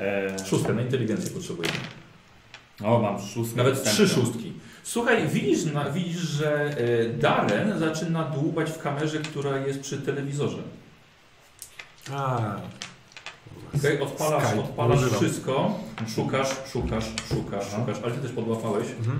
E, 0.00 0.36
Szóstkę 0.46 0.72
na 0.72 0.82
inteligencję 0.82 1.30
potrzebujemy. 1.30 1.76
o, 2.84 2.98
mam 2.98 3.20
szóstkę. 3.22 3.56
Nawet 3.56 3.84
trzy 3.84 4.08
szóstki. 4.08 4.52
Słuchaj, 4.88 5.28
widzisz, 5.28 5.64
na, 5.64 5.90
widzisz 5.90 6.20
że 6.20 6.78
e, 6.78 7.08
Darren 7.08 7.78
zaczyna 7.78 8.24
dłubać 8.24 8.70
w 8.70 8.78
kamerze, 8.78 9.18
która 9.18 9.58
jest 9.58 9.80
przy 9.80 9.98
telewizorze. 9.98 10.58
A, 12.12 12.40
Okay? 13.78 14.02
Odpalasz, 14.02 14.44
Skype, 14.46 14.60
odpalasz 14.60 14.98
używam. 14.98 15.20
wszystko, 15.20 15.78
szukasz, 16.14 16.48
szukasz, 16.72 17.04
szukasz, 17.28 17.66
Aha. 17.68 17.76
szukasz, 17.80 18.04
ale 18.04 18.14
ty 18.14 18.20
też 18.20 18.32
podłapałeś 18.32 18.86
mhm. 18.98 19.18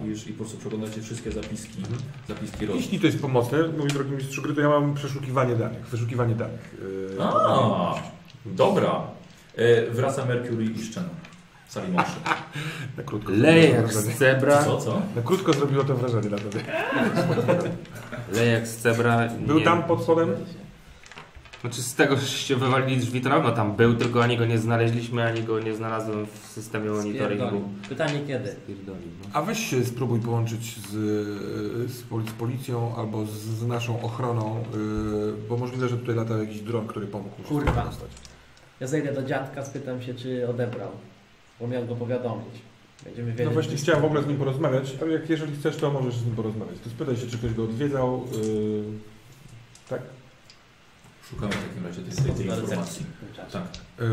widzisz, 0.00 0.26
i 0.26 0.32
po 0.32 0.38
prostu 0.38 0.58
przeglądacie 0.58 1.02
wszystkie 1.02 1.32
zapiski, 1.32 1.78
Mhm. 1.78 1.98
zapiski 2.28 2.66
rozmów. 2.66 2.82
Jeśli 2.82 3.00
to 3.00 3.06
jest 3.06 3.20
pomocne, 3.20 3.58
mój 3.78 3.88
drogi 3.88 4.10
mistrzu 4.10 4.42
gry, 4.42 4.54
to 4.54 4.60
ja 4.60 4.68
mam 4.68 4.94
przeszukiwanie 4.94 5.56
danych, 5.56 5.86
wyszukiwanie 5.86 6.34
danych. 6.34 6.76
Yy, 7.18 7.22
A, 7.22 7.94
dobra. 8.46 9.02
E, 9.56 9.90
wraca 9.90 10.24
Mercury 10.24 10.64
i 10.64 10.84
Szczena. 10.84 11.08
Sali 11.68 11.92
mąższy. 11.92 12.12
Na 12.96 13.02
krótko 13.02 13.32
Leje 13.32 13.62
zrobiło 13.62 13.76
jak 13.82 13.86
to 13.86 13.92
wrażenie. 13.92 14.14
z 14.14 14.18
cebra. 14.18 14.64
Co, 14.64 14.76
co? 14.78 15.02
Na 15.16 15.22
krótko 15.22 15.52
zrobiło 15.52 15.84
to 15.84 15.94
wrażenie 15.96 16.30
na 16.30 16.38
tobie. 16.38 16.60
Leje 18.32 18.50
jak 18.52 18.66
z 18.68 18.76
cebra. 18.76 19.28
Był 19.46 19.58
nie- 19.58 19.64
tam 19.64 19.82
pod 19.82 20.02
spodem? 20.02 20.30
Znaczy 21.60 21.82
z 21.82 21.94
tego 21.94 22.16
że 22.16 22.26
się 22.26 22.56
wywalili 22.56 22.96
drzwi, 23.00 23.20
to 23.20 23.30
pewno 23.30 23.50
tam 23.52 23.76
był, 23.76 23.94
tylko 23.94 24.22
ani 24.22 24.36
go 24.36 24.46
nie 24.46 24.58
znaleźliśmy, 24.58 25.22
ani 25.24 25.42
go 25.42 25.60
nie 25.60 25.74
znalazłem 25.74 26.26
w 26.26 26.46
systemie 26.46 26.90
monitoringu. 26.90 27.44
Spierdolił. 27.44 27.68
Pytanie 27.88 28.20
kiedy? 28.26 28.50
Spierdolił, 28.52 29.08
no. 29.22 29.28
A 29.32 29.42
weź 29.42 29.58
się 29.70 29.84
spróbuj 29.84 30.20
połączyć 30.20 30.76
z, 30.78 30.90
z, 31.92 32.02
poli- 32.10 32.28
z 32.28 32.32
policją 32.32 32.96
albo 32.96 33.26
z, 33.26 33.30
z 33.30 33.66
naszą 33.66 34.02
ochroną, 34.02 34.64
yy, 34.74 35.34
bo 35.48 35.56
możliwe, 35.56 35.88
że 35.88 35.96
tutaj 35.96 36.14
latał 36.14 36.38
jakiś 36.38 36.60
dron, 36.60 36.86
który 36.86 37.06
pomógł 37.06 37.42
Kurwa. 37.48 37.90
Ja 38.80 38.86
zejdę 38.86 39.12
do 39.12 39.22
dziadka, 39.22 39.64
spytam 39.64 40.02
się, 40.02 40.14
czy 40.14 40.48
odebrał. 40.48 40.88
Bo 41.60 41.66
miał 41.66 41.86
go 41.86 41.96
powiadomić. 41.96 42.54
Będziemy 43.04 43.30
wiedzieć. 43.30 43.46
No 43.46 43.52
właśnie 43.52 43.76
chciałem 43.76 44.02
w 44.02 44.04
ogóle 44.04 44.22
z 44.22 44.26
nim 44.26 44.36
porozmawiać, 44.36 44.96
ale 45.02 45.12
jak 45.12 45.30
jeżeli 45.30 45.56
chcesz, 45.56 45.76
to 45.76 45.90
możesz 45.90 46.14
z 46.14 46.26
nim 46.26 46.36
porozmawiać. 46.36 46.80
To 46.84 46.90
spytaj 46.90 47.16
się, 47.16 47.26
czy 47.26 47.38
ktoś 47.38 47.54
go 47.54 47.64
odwiedzał. 47.64 48.24
Yy, 48.32 48.84
tak? 49.88 50.02
Szukamy 51.30 51.52
w 51.52 51.68
takim 51.68 51.86
razie 51.86 52.02
tej, 52.02 52.34
tej, 52.34 52.46
informacji. 52.46 53.06
Tak. 53.52 53.62
Yy, 54.00 54.06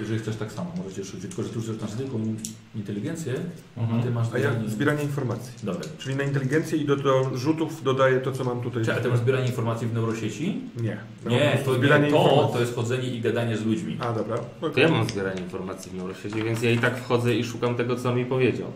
Jeżeli 0.00 0.18
chcesz 0.18 0.36
tak 0.36 0.52
samo, 0.52 0.72
możecie 0.76 1.04
szukać, 1.04 1.20
tylko 1.20 1.42
że 1.42 1.48
ty 1.48 1.54
już 1.54 1.80
masz 1.80 1.90
zwykłą 1.90 2.36
inteligencję, 2.74 3.34
Mhm. 3.76 4.00
a 4.00 4.02
ty 4.02 4.10
masz 4.10 4.26
a 4.34 4.38
ja 4.38 4.50
zbieranie- 4.50 4.68
zbieranie 4.68 5.02
informacji. 5.02 5.52
Dobra. 5.62 5.80
Czyli 5.98 6.16
na 6.16 6.22
inteligencję 6.22 6.78
i 6.78 6.84
do, 6.86 6.96
do 6.96 7.30
rzutów 7.36 7.82
dodaję 7.82 8.20
to, 8.20 8.32
co 8.32 8.44
mam 8.44 8.60
tutaj. 8.60 8.84
Czy, 8.84 8.94
a 8.94 9.00
ty 9.00 9.08
masz 9.08 9.18
zbieranie 9.18 9.46
informacji 9.46 9.86
w 9.88 9.94
neurosieci? 9.94 10.60
Nie. 10.76 10.98
Nie, 11.26 11.58
to, 11.64 11.74
zbieranie 11.74 12.04
nie, 12.06 12.10
to, 12.12 12.18
informacji. 12.22 12.52
to 12.54 12.60
jest 12.60 12.74
chodzenie 12.74 13.08
i 13.08 13.20
gadanie 13.20 13.56
z 13.56 13.64
ludźmi. 13.66 13.96
A, 14.00 14.12
dobra. 14.12 14.38
To 14.60 14.66
okej. 14.66 14.82
ja 14.82 14.88
mam 14.90 15.08
zbieranie 15.08 15.40
informacji 15.40 15.90
w 15.90 15.94
neuroświecie, 15.94 16.42
więc 16.44 16.62
ja 16.62 16.70
i 16.70 16.78
tak 16.78 16.96
wchodzę 16.98 17.34
i 17.34 17.44
szukam 17.44 17.74
tego, 17.74 17.96
co 17.96 18.08
on 18.10 18.16
mi 18.16 18.26
powiedział. 18.26 18.72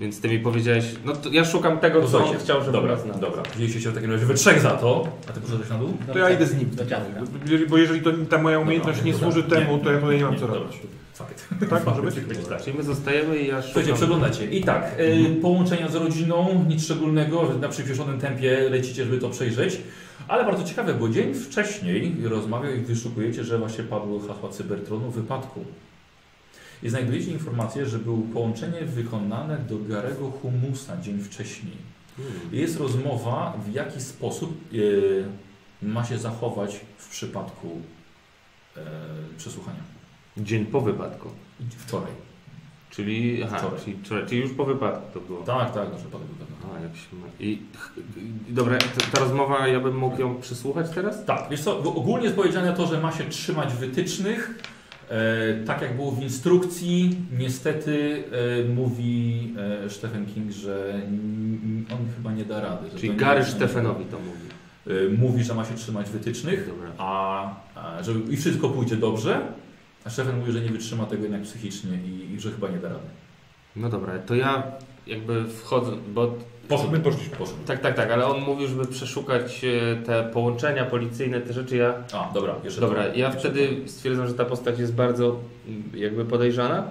Więc 0.00 0.20
ty 0.20 0.28
mi 0.28 0.38
powiedziałeś, 0.38 0.84
no 1.04 1.12
to 1.16 1.28
ja 1.32 1.44
szukam 1.44 1.78
tego, 1.78 2.08
co 2.08 2.24
on 2.26 2.38
chciał, 2.38 2.60
żeby 2.60 2.72
dobra, 2.72 2.96
nas 3.06 3.20
dobra. 3.20 3.42
Wzięliście 3.54 3.80
się 3.80 3.90
w 3.90 3.94
takim 3.94 4.10
razie 4.12 4.26
we 4.26 4.34
trzech 4.34 4.60
za 4.60 4.70
to, 4.70 5.08
a 5.28 5.32
ty 5.32 5.40
poszedłeś 5.40 5.68
na 5.70 5.78
dół? 5.78 5.96
To 6.12 6.18
ja 6.18 6.30
idę 6.30 6.46
z 6.46 6.56
nim. 6.58 6.70
Do 6.70 6.84
dziadka. 6.84 7.20
Jeżeli- 7.42 7.66
Bo 7.66 7.78
jeżeli 7.78 8.00
to, 8.00 8.10
ta 8.30 8.38
moja 8.38 8.58
umiejętność 8.58 8.98
Dobra, 8.98 9.12
nie 9.12 9.18
dobra. 9.18 9.32
służy 9.32 9.48
temu, 9.48 9.78
to 9.78 9.92
ja 9.92 10.00
tutaj 10.00 10.16
nie 10.16 10.24
mam 10.24 10.38
co 10.38 10.46
robić. 10.46 10.76
Fuck 11.14 11.30
it. 11.30 11.68
Tak, 11.70 11.86
może 11.86 12.02
być? 12.02 12.14
Tak. 12.48 12.62
Czyli 12.62 12.76
my 12.76 12.82
zostajemy 12.82 13.38
i 13.38 13.46
ja 13.46 13.56
szukam... 13.56 13.72
Słuchajcie, 13.72 13.94
przeglądacie. 13.94 14.46
I 14.46 14.64
tak, 14.64 14.96
y, 15.00 15.36
połączenia 15.42 15.88
z 15.88 15.94
rodziną, 15.94 16.64
nic 16.68 16.84
szczególnego, 16.84 17.50
na 17.60 17.68
przyspieszonym 17.68 18.20
tempie 18.20 18.68
lecicie, 18.70 19.04
żeby 19.04 19.18
to 19.18 19.30
przejrzeć. 19.30 19.80
Ale 20.28 20.44
bardzo 20.44 20.64
ciekawe, 20.64 20.94
bo 20.94 21.08
dzień 21.08 21.34
wcześniej 21.34 22.16
rozmawiał 22.24 22.74
i 22.74 22.78
wyszukujecie, 22.80 23.44
że 23.44 23.58
właśnie 23.58 23.84
padło 23.84 24.20
hasła 24.20 24.48
Cybertronu 24.48 25.10
w 25.10 25.14
wypadku. 25.14 25.64
I 26.84 26.88
znajdujecie 26.90 27.30
informację, 27.30 27.86
że 27.86 27.98
było 27.98 28.18
połączenie 28.32 28.80
wykonane 28.80 29.58
do 29.58 29.78
Garego 29.78 30.30
Humusa 30.30 31.00
dzień 31.00 31.18
wcześniej. 31.20 31.76
Hmm. 32.16 32.34
Jest 32.52 32.80
rozmowa, 32.80 33.52
w 33.66 33.72
jaki 33.72 34.00
sposób 34.00 34.74
y, 34.74 35.24
ma 35.82 36.04
się 36.04 36.18
zachować 36.18 36.80
w 36.98 37.08
przypadku 37.08 37.68
y, 38.76 38.80
przesłuchania. 39.38 39.80
Dzień 40.36 40.66
po 40.66 40.80
wypadku. 40.80 41.28
Wczoraj. 41.78 42.12
Czyli, 42.90 43.42
aha, 43.42 43.58
Wczoraj. 43.58 43.80
czyli, 43.84 43.96
wczoraj, 44.04 44.26
czyli 44.26 44.40
już 44.40 44.52
po 44.52 44.64
wypadku 44.64 45.02
to 45.14 45.20
było. 45.20 45.42
Tak, 45.42 45.74
tak, 45.74 45.92
na 45.92 45.96
przypadek 45.98 46.28
jak 46.82 46.96
się 46.96 47.16
ma... 47.16 47.26
I, 47.40 47.46
i- 47.50 48.52
dobra, 48.54 48.78
ta, 48.78 49.06
ta 49.12 49.20
rozmowa, 49.20 49.68
ja 49.68 49.80
bym 49.80 49.96
mógł 49.96 50.20
ją 50.20 50.40
przysłuchać 50.40 50.86
teraz? 50.94 51.24
Tak, 51.24 51.46
wiesz 51.50 51.60
co, 51.60 51.78
ogólnie 51.78 52.24
jest 52.24 52.36
powiedziane 52.36 52.72
to, 52.72 52.86
że 52.86 53.00
ma 53.00 53.12
się 53.12 53.24
trzymać 53.24 53.74
wytycznych, 53.74 54.50
e, 54.50 54.73
tak 55.66 55.82
jak 55.82 55.96
było 55.96 56.10
w 56.10 56.22
instrukcji. 56.22 57.16
Niestety 57.38 58.24
e, 58.62 58.68
mówi 58.68 59.54
e, 59.84 59.90
Stephen 59.90 60.26
King, 60.26 60.50
że 60.52 61.00
on 61.92 61.98
chyba 62.16 62.32
nie 62.32 62.44
da 62.44 62.60
rady. 62.60 62.90
że 62.90 62.98
Czyli 62.98 63.16
Gary 63.16 63.44
Stefanowi 63.44 64.04
to 64.04 64.18
mówi. 64.18 64.54
E, 64.86 65.18
mówi, 65.18 65.44
że 65.44 65.54
ma 65.54 65.64
się 65.64 65.74
trzymać 65.74 66.10
wytycznych, 66.10 66.68
Dobra. 66.68 66.90
a, 66.98 67.54
a 67.74 68.02
żeby 68.02 68.32
i 68.32 68.36
wszystko 68.36 68.68
pójdzie 68.68 68.96
dobrze, 68.96 69.40
a 70.04 70.10
Stefan 70.10 70.38
mówi, 70.38 70.52
że 70.52 70.60
nie 70.60 70.70
wytrzyma 70.70 71.06
tego 71.06 71.22
jednak 71.22 71.42
psychicznie 71.42 71.90
i, 72.06 72.34
i 72.34 72.40
że 72.40 72.50
chyba 72.50 72.68
nie 72.68 72.78
da 72.78 72.88
rady. 72.88 73.06
No 73.76 73.88
dobra, 73.88 74.18
to 74.18 74.34
ja 74.34 74.62
jakby 75.06 75.44
wchodzę, 75.44 75.92
bo... 76.14 76.38
Poszedł, 76.68 76.90
My 76.90 77.00
poszliśmy. 77.00 77.36
Poszedł. 77.36 77.58
Tak, 77.66 77.80
tak, 77.80 77.96
tak, 77.96 78.10
ale 78.10 78.26
on 78.26 78.40
mówił, 78.40 78.68
żeby 78.68 78.86
przeszukać 78.86 79.64
e, 79.64 79.96
te 79.96 80.24
połączenia 80.32 80.84
policyjne, 80.84 81.40
te 81.40 81.52
rzeczy, 81.52 81.76
ja... 81.76 81.94
A, 82.12 82.30
dobra, 82.34 82.54
jeszcze 82.64 82.80
Dobra, 82.80 83.02
to. 83.02 83.08
ja 83.18 83.26
Jeszcze 83.26 83.38
wtedy 83.40 83.68
stwierdzam, 83.86 84.28
że 84.28 84.34
ta 84.34 84.44
postać 84.44 84.78
jest 84.78 84.94
bardzo 84.94 85.36
mm, 85.68 85.82
jakby 85.94 86.24
podejrzana. 86.24 86.84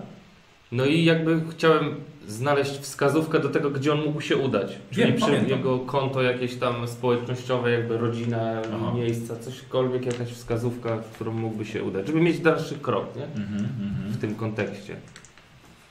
No 0.72 0.86
i 0.86 1.04
jakby 1.04 1.42
chciałem 1.50 1.96
znaleźć 2.28 2.72
wskazówkę 2.72 3.40
do 3.40 3.50
tego, 3.50 3.70
gdzie 3.70 3.94
on 3.94 4.04
mógł 4.06 4.22
się 4.22 4.38
udać. 4.38 4.78
Czyli 4.92 5.08
Wiem, 5.08 5.16
przy 5.16 5.26
pamiętam. 5.26 5.50
jego 5.50 5.80
konto 5.80 6.22
jakieś 6.22 6.56
tam 6.56 6.88
społecznościowe, 6.88 7.72
jakby 7.72 7.98
rodzina, 7.98 8.62
Aha. 8.76 8.92
miejsca, 8.96 9.36
cośkolwiek, 9.36 10.06
jakaś 10.06 10.28
wskazówka, 10.30 10.98
w 10.98 11.12
którą 11.16 11.34
mógłby 11.34 11.66
się 11.66 11.84
udać. 11.84 12.08
Żeby 12.08 12.22
mieć 12.22 12.40
dalszy 12.40 12.76
krok, 12.76 13.16
nie? 13.16 13.22
to. 13.22 13.42
Mhm, 13.42 13.60
mhm. 13.60 14.12
W 14.12 14.18
tym 14.22 14.36
kontekście. 14.36 14.96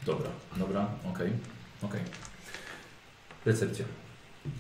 Dobra, 0.07 0.29
dobra, 0.57 0.87
okej, 1.15 1.31
okej. 1.83 2.01
Recepcja. 3.47 3.85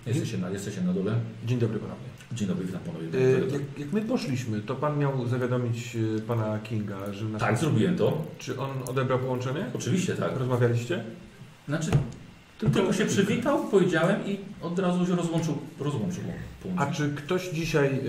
Jesteście 0.06 0.38
na, 0.38 0.50
jesteście 0.50 0.80
na 0.80 0.92
dole. 0.92 1.14
Dzień 1.46 1.58
dobry 1.58 1.78
panowie. 1.78 2.00
Dzień 2.32 2.48
dobry, 2.48 2.66
witam 2.66 2.80
panowie. 2.80 3.06
E, 3.14 3.30
jak, 3.52 3.78
jak 3.78 3.92
my 3.92 4.02
poszliśmy, 4.02 4.60
to 4.60 4.74
pan 4.74 4.98
miał 4.98 5.28
zawiadomić 5.28 5.96
e, 5.96 6.20
pana 6.20 6.58
Kinga, 6.58 7.12
że... 7.12 7.26
Tak, 7.38 7.58
zrobiłem 7.58 7.96
to. 7.96 8.24
Czy 8.38 8.60
on 8.60 8.70
odebrał 8.88 9.18
połączenie? 9.18 9.66
Oczywiście 9.74 10.14
tak. 10.16 10.36
Rozmawialiście? 10.36 11.04
Znaczy, 11.68 11.90
tylko 12.58 12.92
się 12.92 13.06
przywitał, 13.06 13.64
powiedziałem 13.68 14.26
i 14.26 14.38
od 14.62 14.78
razu 14.78 15.06
się 15.06 15.16
rozłączył, 15.16 15.58
rozłączył 15.78 16.24
A 16.24 16.62
połączenie. 16.62 16.92
czy 16.94 17.22
ktoś 17.22 17.48
dzisiaj 17.48 17.86
e, 17.86 18.00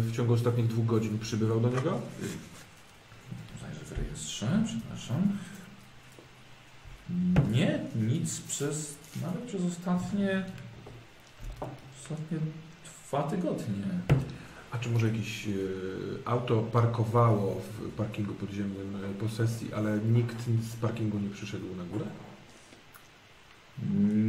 w 0.00 0.12
ciągu 0.12 0.32
ostatnich 0.32 0.66
dwóch 0.66 0.86
godzin 0.86 1.18
przybywał 1.18 1.60
do 1.60 1.68
niego? 1.68 2.00
Zajrzę 3.62 3.80
w 3.84 3.92
rejestrze, 3.92 4.46
przepraszam. 4.66 5.22
Nie, 7.52 7.78
nic 7.96 8.40
przez, 8.40 8.94
nawet 9.22 9.42
przez 9.42 9.62
ostatnie, 9.64 10.44
ostatnie 12.00 12.38
dwa 13.08 13.22
tygodnie. 13.22 13.84
A 14.72 14.78
czy 14.78 14.90
może 14.90 15.06
jakieś 15.08 15.46
e, 15.48 15.50
auto 16.24 16.62
parkowało 16.62 17.60
w 17.60 17.90
parkingu 17.90 18.34
podziemnym 18.34 18.96
e, 19.04 19.14
po 19.14 19.28
sesji, 19.28 19.74
ale 19.74 19.98
nikt 19.98 20.36
z 20.72 20.76
parkingu 20.76 21.18
nie 21.18 21.30
przyszedł 21.30 21.66
na 21.76 21.84
górę? 21.84 22.04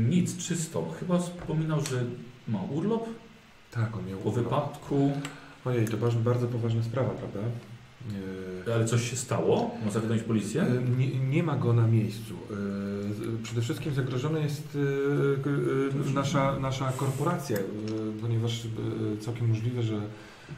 Nic, 0.09 0.37
czysto. 0.37 0.91
Chyba 0.99 1.19
wspominał, 1.19 1.85
że 1.85 2.05
ma 2.47 2.61
urlop 2.61 3.05
Tak, 3.71 3.97
on 3.97 4.05
miał 4.07 4.19
po 4.19 4.29
urlop. 4.29 4.43
wypadku. 4.43 5.11
Ojej, 5.65 5.87
to 5.87 5.97
bardzo, 5.97 6.19
bardzo 6.19 6.47
poważna 6.47 6.83
sprawa, 6.83 7.09
prawda? 7.09 7.39
E, 8.67 8.73
Ale 8.75 8.85
coś 8.85 9.09
się 9.09 9.15
stało? 9.15 9.71
Ma 9.85 9.91
zawiadomić 9.91 10.23
policję? 10.23 10.61
E, 10.61 10.67
Nie, 10.97 11.07
nie 11.19 11.43
ma 11.43 11.55
go 11.55 11.73
na 11.73 11.87
miejscu. 11.87 12.33
E, 12.33 13.43
Przede 13.43 13.61
wszystkim 13.61 13.93
zagrożona 13.93 14.39
jest 14.39 14.77
nasza, 16.13 16.59
nasza 16.59 16.91
korporacja, 16.91 17.57
ponieważ 18.21 18.67
całkiem 19.19 19.47
możliwe, 19.49 19.83
że 19.83 20.01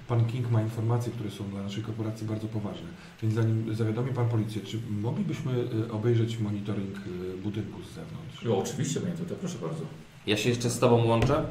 pan 0.08 0.26
King 0.26 0.52
ma 0.52 0.62
informacje, 0.62 1.12
które 1.12 1.32
są 1.32 1.44
dla 1.50 1.64
naszej 1.64 1.84
korporacji 1.84 2.28
bardzo 2.28 2.48
poważne. 2.48 2.88
Więc 3.22 3.34
zanim 3.34 3.76
zawiadomi 3.76 4.14
pan 4.14 4.30
policję, 4.30 4.62
czy 4.62 4.80
moglibyśmy 5.02 5.52
obejrzeć 5.92 6.40
monitoring 6.40 6.96
budynku 7.44 7.82
z 7.84 7.88
zewnątrz? 7.96 8.46
O, 8.48 8.58
oczywiście, 8.58 9.00
panie 9.00 9.14
to 9.30 9.36
proszę 9.36 9.58
bardzo. 9.62 9.82
Ja 10.28 10.38
się 10.38 10.50
jeszcze 10.50 10.70
z 10.70 10.80
Tobą 10.80 11.06
łączę 11.06 11.46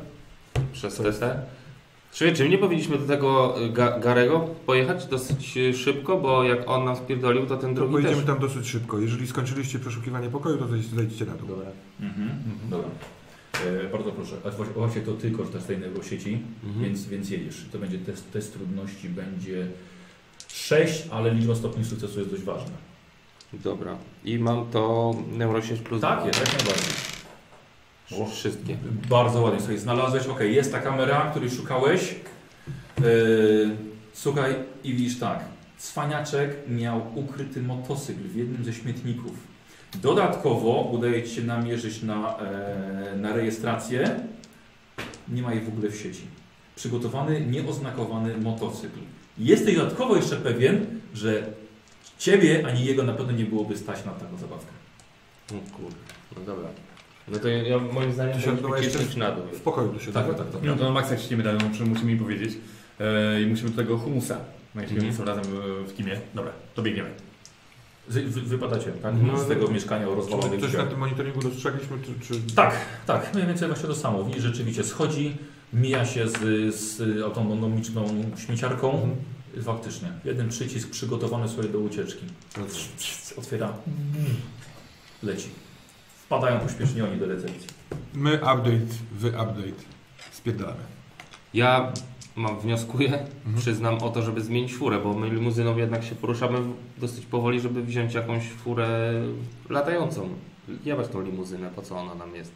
przez? 0.73 0.95
TT. 0.97 1.23
Czy, 2.13 2.33
czy 2.33 2.49
nie 2.49 2.59
powinniśmy 2.59 2.99
do 2.99 3.07
tego 3.07 3.61
y, 3.65 3.71
Ga 3.71 3.99
Garego 3.99 4.41
pojechać 4.67 5.07
dosyć 5.07 5.57
y, 5.57 5.75
szybko, 5.75 6.17
bo 6.17 6.45
jak 6.45 6.69
on 6.71 6.85
nam 6.85 6.97
spierdolił, 6.97 7.47
to 7.47 7.57
ten 7.57 7.71
To 7.71 7.77
drugi 7.77 7.93
pojedziemy 7.93 8.17
też. 8.17 8.27
tam 8.27 8.39
dosyć 8.39 8.67
szybko. 8.69 8.99
Jeżeli 9.01 9.27
skończyliście 9.27 9.79
przeszukiwanie 9.79 10.29
pokoju, 10.29 10.59
to 10.59 10.65
zejdź- 10.65 10.95
zejdźcie 10.97 11.25
na 11.25 11.35
dół. 11.35 11.49
Dobra. 11.49 11.67
Mhm. 12.01 12.31
Dobra. 12.71 12.89
E, 13.67 13.89
bardzo 13.93 14.13
proszę. 14.13 14.37
A 14.45 14.51
właśnie- 14.51 15.03
to 15.03 15.13
ty 15.13 15.31
korzystasz 15.31 15.63
z 15.63 15.67
tej 15.67 15.79
sieci, 16.11 16.39
Mhm. 16.65 16.85
więc, 16.85 17.07
więc 17.07 17.31
jedziesz. 17.31 17.65
To 17.73 17.79
będzie 17.79 17.99
test, 17.99 18.33
test 18.33 18.53
trudności, 18.53 19.09
będzie 19.09 19.67
6, 20.49 21.03
ale 21.11 21.35
liczba 21.35 21.55
stopni 21.55 21.85
sukcesu 21.85 22.19
jest 22.19 22.31
dość 22.31 22.43
ważna. 22.43 22.73
Dobra. 23.53 23.97
I 24.25 24.39
mam 24.39 24.67
to 24.71 25.15
Neurosieć 25.33 25.81
plus 25.81 26.01
Tak, 26.01 26.27
jest, 26.27 26.41
jak 26.41 26.49
najbardziej. 26.49 26.93
Dwa. 28.17 28.27
Wszystkie. 28.27 28.77
Bardzo 29.09 29.41
ładnie 29.41 29.61
sobie 29.61 29.79
znalazłeś. 29.79 30.27
Ok, 30.27 30.41
jest 30.41 30.73
ta 30.73 30.79
kamera, 30.79 31.31
której 31.31 31.51
szukałeś. 31.51 32.15
Yy, 33.01 33.77
słuchaj 34.13 34.55
i 34.85 34.95
widzisz 34.95 35.19
tak. 35.19 35.45
Cwaniaczek 35.79 36.57
miał 36.69 37.03
ukryty 37.15 37.63
motocykl 37.63 38.23
w 38.23 38.37
jednym 38.37 38.65
ze 38.65 38.73
śmietników. 38.73 39.33
Dodatkowo 40.03 40.89
udaje 40.93 41.23
Ci 41.23 41.35
się 41.35 41.43
namierzyć 41.43 42.03
na, 42.03 42.39
e, 42.39 43.17
na 43.17 43.33
rejestrację. 43.33 44.21
Nie 45.29 45.43
ma 45.43 45.55
jej 45.55 45.65
w 45.65 45.69
ogóle 45.69 45.91
w 45.91 45.97
sieci. 45.97 46.23
Przygotowany, 46.77 47.47
nieoznakowany 47.47 48.39
motocykl. 48.39 48.99
Jesteś 49.39 49.77
dodatkowo 49.77 50.17
jeszcze 50.17 50.37
pewien, 50.37 50.87
że 51.15 51.47
Ciebie 52.19 52.67
ani 52.67 52.85
jego 52.85 53.03
na 53.03 53.13
pewno 53.13 53.33
nie 53.33 53.45
byłoby 53.45 53.77
stać 53.77 54.05
na 54.05 54.13
taką 54.13 54.37
zabawkę. 54.37 54.73
No 55.53 55.59
kurde. 55.77 55.97
No 56.37 56.45
dobra. 56.47 56.69
No 57.29 57.39
to 57.39 57.49
ja, 57.49 57.79
moim 57.79 58.13
zdaniem 58.13 58.35
To 58.35 58.41
się 58.41 58.53
odbywa 58.53 58.77
jeszcze 58.79 58.91
cisnąć 58.99 59.17
na 59.17 59.31
dół. 59.33 59.45
W 59.53 59.61
pokoju 59.61 59.93
do 59.93 59.99
siebie. 59.99 60.13
Tak, 60.13 60.27
tak, 60.37 60.51
tak. 60.51 60.63
No 60.63 60.77
to 60.77 60.85
na 60.85 60.91
maksa 60.91 61.19
ściemy 61.19 61.43
dają, 61.43 61.59
musimy 61.71 62.13
mi 62.13 62.17
powiedzieć. 62.17 62.53
E, 63.01 63.43
I 63.43 63.47
musimy 63.47 63.71
do 63.71 63.77
tego 63.77 63.99
humusa. 63.99 64.39
No 64.75 64.83
jeśli 64.83 64.97
Mhm. 64.97 65.15
są 65.17 65.25
razem 65.25 65.45
w- 65.45 65.91
w 65.91 65.93
teamie. 65.97 66.21
Dobra, 66.35 66.53
to 66.75 66.83
biegniemy. 66.83 67.11
Wy, 68.09 68.23
wy, 68.23 68.41
wypadacie, 68.41 68.93
tak? 69.03 69.15
No, 69.23 69.39
Z 69.39 69.49
tego 69.49 69.69
mieszkania 69.69 70.07
o 70.09 70.11
Czy 70.11 70.17
rozwalonych 70.17 70.61
coś 70.61 70.73
na 70.73 70.87
tym 70.87 70.99
monitoringu 70.99 71.41
dostrzegliśmy? 71.43 71.97
Czy, 72.03 72.35
czy... 72.35 72.55
Tak, 72.55 72.75
tak, 73.07 73.35
mniej 73.35 73.47
więcej 73.47 73.69
właśnie 73.69 73.87
to 73.89 73.95
samo. 73.95 74.25
Widzisz, 74.25 74.43
rzeczywiście 74.43 74.85
schodzi, 74.85 75.37
mija 75.73 76.05
się 76.07 76.29
z, 76.29 76.35
z 76.75 77.23
autonomiczną 77.23 78.25
śmieciarką. 78.47 78.93
Mhm. 78.93 79.13
Faktycznie. 79.65 80.09
Jeden 80.25 80.49
przycisk 80.49 80.91
przygotowany 80.91 81.49
sobie 81.49 81.69
do 81.69 81.79
ucieczki. 81.79 82.27
Otwiera. 83.37 83.73
Leci. 85.23 85.49
Wpadają 86.33 86.61
pośpiesznie 86.61 87.05
oni 87.05 87.19
do 87.19 87.27
recepcji. 87.27 87.67
My 88.15 88.35
update, 88.35 88.95
wy 89.13 89.29
update. 89.29 89.83
Spierdalamy. 90.31 90.81
Ja 91.55 91.93
mam, 92.37 92.61
wnioskuję, 92.61 93.09
Mhm. 93.47 93.57
przyznam 93.57 93.99
o 94.03 94.09
to, 94.11 94.23
żeby 94.23 94.41
zmienić 94.41 94.75
furę, 94.75 94.99
bo 94.99 95.15
my 95.15 95.31
limuzyną 95.31 95.77
jednak 95.77 96.05
się 96.05 96.15
poruszamy 96.15 96.59
dosyć 96.99 97.27
powoli, 97.27 97.61
żeby 97.61 97.83
wziąć 97.83 98.15
jakąś 98.15 98.49
furę 98.51 99.13
latającą. 99.71 100.29
Jebać 100.85 101.09
tą 101.09 101.21
limuzynę, 101.23 101.71
po 101.77 101.83
co 101.83 101.97
ona 101.97 102.15
nam 102.15 102.35
jest. 102.35 102.53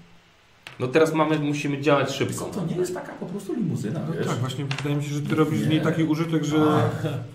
No 0.81 0.87
teraz 0.87 1.15
mamy, 1.15 1.39
musimy 1.39 1.81
działać 1.81 2.11
szybko. 2.13 2.45
To 2.45 2.61
nie 2.71 2.77
jest 2.77 2.95
taka 2.95 3.13
po 3.13 3.27
prostu 3.27 3.55
limuzyna, 3.55 4.01
No 4.09 4.15
wiesz? 4.19 4.27
tak, 4.27 4.37
właśnie 4.37 4.65
wydaje 4.77 4.97
mi 4.97 5.05
się, 5.05 5.15
że 5.15 5.21
ty 5.21 5.35
robisz 5.35 5.61
z 5.61 5.63
Nie. 5.63 5.69
niej 5.69 5.81
taki 5.81 6.05
użytek, 6.05 6.45
że... 6.45 6.57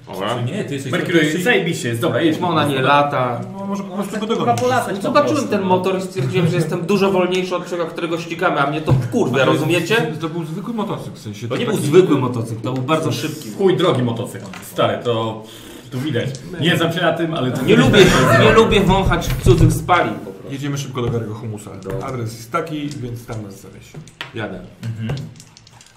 Dobra. 0.07 0.35
Czy 0.35 0.43
nie, 0.51 0.63
ty 0.63 0.73
jesteś... 0.73 0.91
Mercury, 0.91 1.19
jesteś- 1.23 1.43
zajebiście 1.43 1.89
jest, 1.89 2.01
dobra, 2.01 2.21
jedź. 2.21 2.37
Ona 2.41 2.65
nie 2.65 2.81
lata? 2.81 3.41
No 3.53 3.65
może 3.65 3.83
po 3.83 3.95
prostu 3.95 4.27
go 4.27 4.27
po 4.45 5.01
Zobaczyłem 5.01 5.47
ten 5.47 5.61
no. 5.61 5.67
motor 5.67 5.97
i 5.97 6.01
stwierdziłem, 6.01 6.47
że 6.47 6.55
jestem 6.55 6.81
dużo 6.85 7.11
wolniejszy 7.11 7.55
od 7.55 7.69
czego, 7.69 7.85
którego 7.85 8.19
ścigamy, 8.19 8.59
a 8.59 8.69
mnie 8.69 8.81
to 8.81 8.93
Ale 9.33 9.45
rozumiecie? 9.45 9.95
To 10.21 10.29
był 10.29 10.43
zwykły 10.45 10.73
motocykl, 10.73 11.15
w 11.15 11.19
sensie... 11.19 11.47
To 11.47 11.57
nie 11.57 11.65
był 11.65 11.77
zwykły 11.77 12.17
motocykl, 12.19 12.61
to 12.61 12.73
był 12.73 12.83
bardzo 12.83 13.11
szybki. 13.11 13.51
Chuj 13.57 13.77
drogi 13.77 14.03
motocykl. 14.03 14.45
Stary, 14.71 15.03
to 15.03 15.43
tu 15.91 15.99
widać. 15.99 16.29
Nie 16.61 16.77
znam 16.77 16.93
się 16.93 17.01
na 17.01 17.13
tym, 17.13 17.33
ale 17.33 17.51
Nie 17.65 17.75
lubię, 17.75 17.99
nie 18.41 18.51
lubię 18.51 18.81
wąchać 18.81 19.29
cudzych 19.43 19.73
spalin. 19.73 20.13
Jedziemy 20.51 20.77
szybko 20.77 21.01
do 21.01 21.09
Garego 21.09 21.33
Humusa. 21.35 21.71
Dobra. 21.75 22.07
Adres 22.07 22.33
jest 22.37 22.51
taki, 22.51 22.89
więc 22.89 23.25
tam 23.25 23.43
nas 23.43 23.61
zawieź. 23.61 23.91
Jadę. 24.35 24.61
Mhm. 24.83 25.19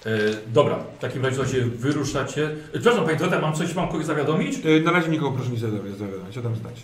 E, 0.05 0.09
dobra, 0.53 0.77
w 0.97 0.99
takim 0.99 1.25
razie 1.25 1.35
słuchajcie, 1.35 1.65
wyruszacie. 1.65 2.45
E, 2.49 2.55
Przepraszam, 2.71 3.05
Panie 3.05 3.17
Trota, 3.17 3.41
mam 3.41 3.53
coś, 3.53 3.75
mam 3.75 3.87
kogoś 3.87 4.05
zawiadomić? 4.05 4.55
E, 4.65 4.79
Na 4.83 4.91
razie 4.91 5.09
nikogo 5.09 5.31
proszę 5.37 5.51
nie 5.51 5.57
zawiadomić, 5.57 5.97
zawiadomić, 5.97 6.35
ja 6.35 6.41
dam 6.41 6.55
znać. 6.55 6.83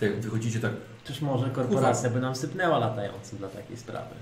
Tak, 0.00 0.20
wychodzicie 0.20 0.60
tak, 0.60 0.72
Czyż 1.04 1.20
może 1.20 1.50
korporacja 1.50 2.10
by 2.10 2.20
nam 2.20 2.36
sypnęła 2.36 2.78
latającym 2.78 3.38
dla 3.38 3.48
takiej 3.48 3.76
sprawy? 3.76 4.14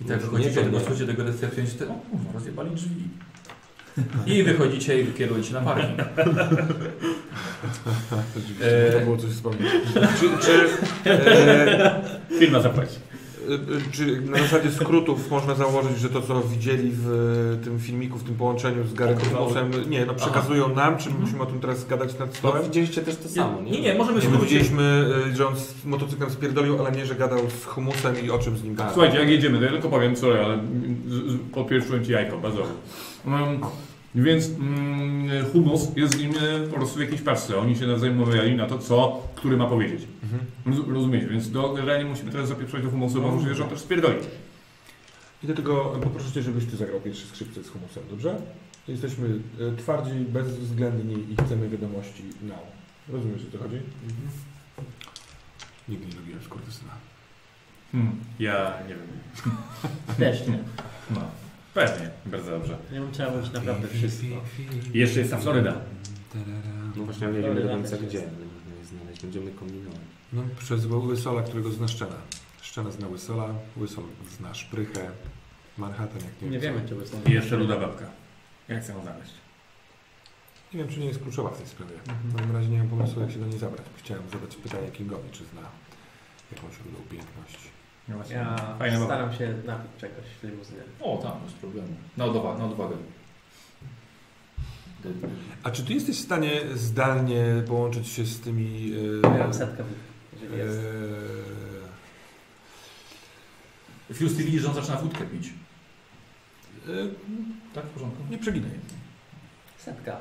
i 0.00 0.04
tak 0.04 0.20
wychodzicie, 0.20 0.50
pewnie. 0.50 0.70
głosujecie 0.70 1.06
tego 1.06 1.24
recepcjonisty, 1.24 1.88
o 1.88 1.94
kurwa, 1.94 2.32
rozjebali 2.32 2.70
drzwi. 2.70 3.04
I 4.26 4.42
wychodzicie 4.42 5.00
i 5.00 5.06
kierujecie 5.06 5.54
na 5.54 5.60
parking. 5.60 5.98
Rzeczywiście, 8.36 8.92
to 8.98 9.04
było 9.04 9.16
coś 9.16 9.30
wspomnieć. 9.30 9.68
Czy, 10.20 10.28
czy, 10.46 10.68
e, 11.10 12.00
firma 12.38 12.60
zapłaci. 12.60 12.96
e, 13.50 13.92
czy 13.92 14.20
na 14.20 14.38
zasadzie 14.38 14.70
skrótów 14.70 15.30
można 15.30 15.54
założyć, 15.54 15.98
że 15.98 16.08
to 16.08 16.22
co 16.22 16.40
widzieli 16.40 16.90
w 16.94 17.58
tym 17.64 17.78
filmiku, 17.80 18.18
w 18.18 18.24
tym 18.24 18.34
połączeniu 18.34 18.86
z 18.86 18.94
Garym 18.94 19.18
Humusem, 19.18 19.70
nie, 19.90 20.06
no 20.06 20.14
przekazują 20.14 20.74
nam, 20.74 20.98
czy 20.98 21.10
musimy 21.10 21.42
o 21.42 21.46
tym 21.46 21.60
teraz 21.60 21.86
gadać 21.86 22.18
nad 22.18 22.28
No 22.28 22.34
stołem? 22.38 22.62
widzieliście 22.64 23.00
też 23.02 23.16
to 23.16 23.28
samo, 23.28 23.60
nie? 23.62 23.70
Nie, 23.70 23.80
nie, 23.80 23.94
możemy 23.94 24.16
My 24.18 24.22
skrócić. 24.24 24.42
widzieliśmy, 24.44 25.04
e, 25.32 25.36
że 25.36 25.48
on 25.48 25.56
z 25.56 25.84
motocyklem 25.84 26.30
spierdolił, 26.30 26.78
ale 26.86 26.92
nie, 26.96 27.06
że 27.06 27.14
gadał 27.14 27.38
z 27.60 27.64
humusem 27.64 28.14
i 28.24 28.30
o 28.30 28.38
czym 28.38 28.58
z 28.58 28.62
nim 28.64 28.74
gadał. 28.74 28.92
Słuchajcie, 28.92 29.18
jak 29.18 29.28
jedziemy, 29.28 29.58
to 29.58 29.64
ja 29.64 29.70
tylko 29.70 29.88
powiem, 29.88 30.16
sorry, 30.16 30.44
ale 30.44 30.58
z- 31.08 31.32
z- 31.32 31.38
podpieprzyłem 31.52 32.04
ci 32.04 32.12
jajko, 32.12 32.38
bazowo. 32.38 32.68
Um, 33.26 33.60
więc 34.14 34.48
mm, 34.48 35.46
humus 35.52 35.96
jest 35.96 36.14
z 36.14 36.18
nim 36.18 36.30
e, 36.30 36.66
po 36.68 36.76
prostu 36.76 36.96
w 36.98 37.00
jakiejś 37.00 37.20
paczce. 37.22 37.58
Oni 37.58 37.76
się 37.76 37.86
nawzajem 37.86 38.22
umawiali 38.22 38.56
na 38.56 38.66
to, 38.66 38.78
co 38.78 39.22
który 39.34 39.56
ma 39.56 39.66
powiedzieć. 39.66 40.02
Mhm. 40.22 40.42
Roz- 40.66 40.94
Rozumiecie? 40.94 41.26
Więc 41.26 41.50
do, 41.50 41.72
generalnie 41.74 42.04
musimy 42.04 42.32
teraz 42.32 42.48
zapieprzać 42.48 42.82
do 42.82 42.90
humusu, 42.90 43.22
bo 43.22 43.30
możliwe, 43.32 43.54
że 43.54 43.62
on 43.64 43.70
też 43.70 43.80
spierdoli. 43.80 44.16
I 45.42 45.46
dlatego 45.46 45.84
poproszę 46.02 46.32
Cię, 46.32 46.42
żebyś 46.42 46.64
Ty 46.66 46.76
zagrał 46.76 47.00
pierwsze 47.00 47.26
skrzypce 47.26 47.62
z 47.64 47.68
humusem, 47.68 48.02
dobrze? 48.10 48.36
Jesteśmy 48.88 49.28
e, 49.28 49.76
twardzi, 49.76 50.10
bezwzględni 50.28 51.14
i 51.32 51.36
chcemy 51.44 51.68
wiadomości 51.68 52.22
now. 52.42 52.58
Rozumiesz, 53.08 53.42
o 53.48 53.52
co 53.52 53.62
chodzi? 53.62 53.76
Nigdy 55.88 56.06
nie 56.06 56.14
lubiłem 56.14 56.42
skurwysyna. 56.42 56.92
Hmm, 57.92 58.12
ja 58.38 58.72
nie 58.88 58.94
wiem. 58.94 59.56
Też 60.16 60.46
nie. 60.48 60.58
No, 61.10 61.20
pewnie, 61.74 62.10
bardzo 62.26 62.50
dobrze. 62.50 62.78
Nie 62.92 63.00
bym 63.00 63.12
trzeba 63.12 63.30
mówić 63.30 63.52
naprawdę 63.52 63.88
wszystko. 63.88 64.26
I 64.94 64.98
jeszcze 64.98 65.18
jest 65.18 65.30
ta 65.30 65.38
Floryda. 65.38 65.74
No 66.96 67.04
właśnie, 67.04 67.26
ale 67.26 67.36
nie 67.36 67.42
wiemy 67.42 67.62
do 67.62 67.68
końca 67.68 67.96
gdzie. 67.96 68.18
je 68.18 68.84
znaleźć, 68.84 69.22
będziemy 69.22 69.50
kombinować. 69.50 70.00
No, 70.32 70.42
przez 70.58 70.86
Łysola, 70.86 71.42
którego 71.42 71.70
zna 71.70 71.88
Szczena. 71.88 72.16
Szczena 72.62 72.90
zna 72.90 73.08
Łysola, 73.08 73.54
Łysol 73.76 74.04
zna 74.38 74.54
Szprychę, 74.54 75.10
Manhattan 75.78 76.20
jak 76.24 76.42
nie, 76.42 76.48
Nie 76.50 76.58
wiem. 76.58 76.74
wiemy, 76.74 76.88
czy 76.88 77.06
są. 77.06 77.20
I 77.26 77.32
jeszcze 77.32 77.56
Luda 77.56 77.76
Babka. 77.76 78.06
Jak 78.68 78.82
chcę 78.82 78.92
ją 78.92 79.02
znaleźć? 79.02 79.32
Nie 80.74 80.78
wiem, 80.78 80.88
czy 80.88 81.00
nie 81.00 81.06
jest 81.06 81.22
kluczowa 81.22 81.50
w 81.50 81.58
tej 81.58 81.66
sprawie. 81.66 81.94
Mhm. 82.08 82.18
W 82.30 82.34
moim 82.34 82.56
razie 82.56 82.68
nie 82.68 82.78
mam 82.78 82.88
pomysłu, 82.88 83.22
jak 83.22 83.30
się 83.30 83.38
do 83.38 83.46
niej 83.46 83.58
zabrać. 83.58 83.86
Chciałem 83.98 84.22
zadać 84.32 84.56
pytanie 84.56 84.90
Kingowi, 84.90 85.30
czy 85.30 85.44
zna 85.44 85.62
jakąś 86.52 86.78
rudą 86.78 86.98
piękności. 87.10 87.68
No 88.10 88.16
właśnie, 88.16 88.36
Ja 88.36 88.56
fajna 88.78 88.98
baba. 88.98 89.06
staram 89.14 89.32
się 89.34 89.54
napić 89.66 89.90
czegoś 90.00 90.24
w 90.40 90.44
limuzynie. 90.44 90.80
O, 91.00 91.16
tam, 91.22 91.32
bez 91.44 91.52
problemu. 91.52 91.88
Na 92.16 92.24
odwagę. 92.24 92.58
Na 92.58 92.64
odwagę. 92.64 92.96
A 95.62 95.70
czy 95.70 95.84
Ty 95.84 95.92
jesteś 95.94 96.16
w 96.16 96.20
stanie 96.24 96.60
zdalnie 96.74 97.44
połączyć 97.68 98.08
się 98.08 98.24
z 98.26 98.40
tymi... 98.40 98.90
Ja 99.22 99.30
E, 99.30 99.38
mam 99.38 99.54
setkę, 99.54 99.84
jeżeli 100.32 100.58
jest. 100.58 100.78
e, 104.10 104.14
Fuse, 104.14 104.34
ty 104.36 104.44
widzisz, 104.44 104.62
że 104.62 104.68
on 104.68 104.74
zaczyna 104.74 104.96
wódkę 104.96 105.24
pić. 105.24 105.46
e, 105.48 106.90
Tak, 107.74 107.84
w 107.84 107.88
porządku. 107.88 108.22
nie 108.30 108.38
przeginaj. 108.38 108.70
Setka. 109.78 110.20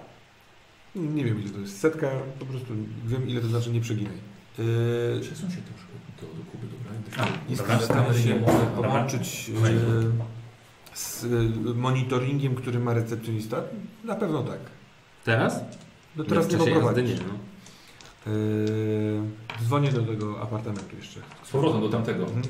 Nie 0.95 1.26
wiem 1.26 1.41
ile 1.41 1.49
to 1.49 1.60
jest 1.60 1.80
setka, 1.80 2.10
po 2.40 2.45
prostu 2.45 2.74
wiem 3.06 3.30
ile 3.30 3.41
to 3.41 3.48
znaczy 3.48 3.70
nie 3.72 3.82
przeginaj. 3.82 4.14
Yy, 4.57 5.20
Przesuń 5.22 5.49
się 5.52 5.57
troszkę 5.61 5.91
do, 6.22 6.28
do 6.28 6.44
Kuby, 6.52 6.68
dobra? 6.68 6.79
I 7.49 7.56
staramy 7.57 8.20
się 8.20 8.44
połączyć 8.76 9.52
e, 10.94 10.98
z 10.98 11.24
e, 11.24 11.28
monitoringiem, 11.76 12.56
który 12.56 12.80
ma 12.80 12.94
recepcjonista? 12.94 13.57
Na 14.03 14.16
pewno 14.16 14.44
tak. 14.44 14.60
Teraz? 15.26 15.60
No 16.16 16.24
teraz 16.24 16.52
nie 16.52 16.72
jazdy 16.72 17.03
nie, 17.03 17.14
no. 17.16 17.34
E, 18.28 19.64
dzwonię 19.64 19.91
do 19.91 20.02
tego 20.02 20.41
apartamentu 20.41 20.95
jeszcze. 20.95 21.20
Z 21.44 21.49
powrotem 21.49 21.82
do 21.82 21.90
tamtego. 21.90 22.24
Mhm. 22.24 22.44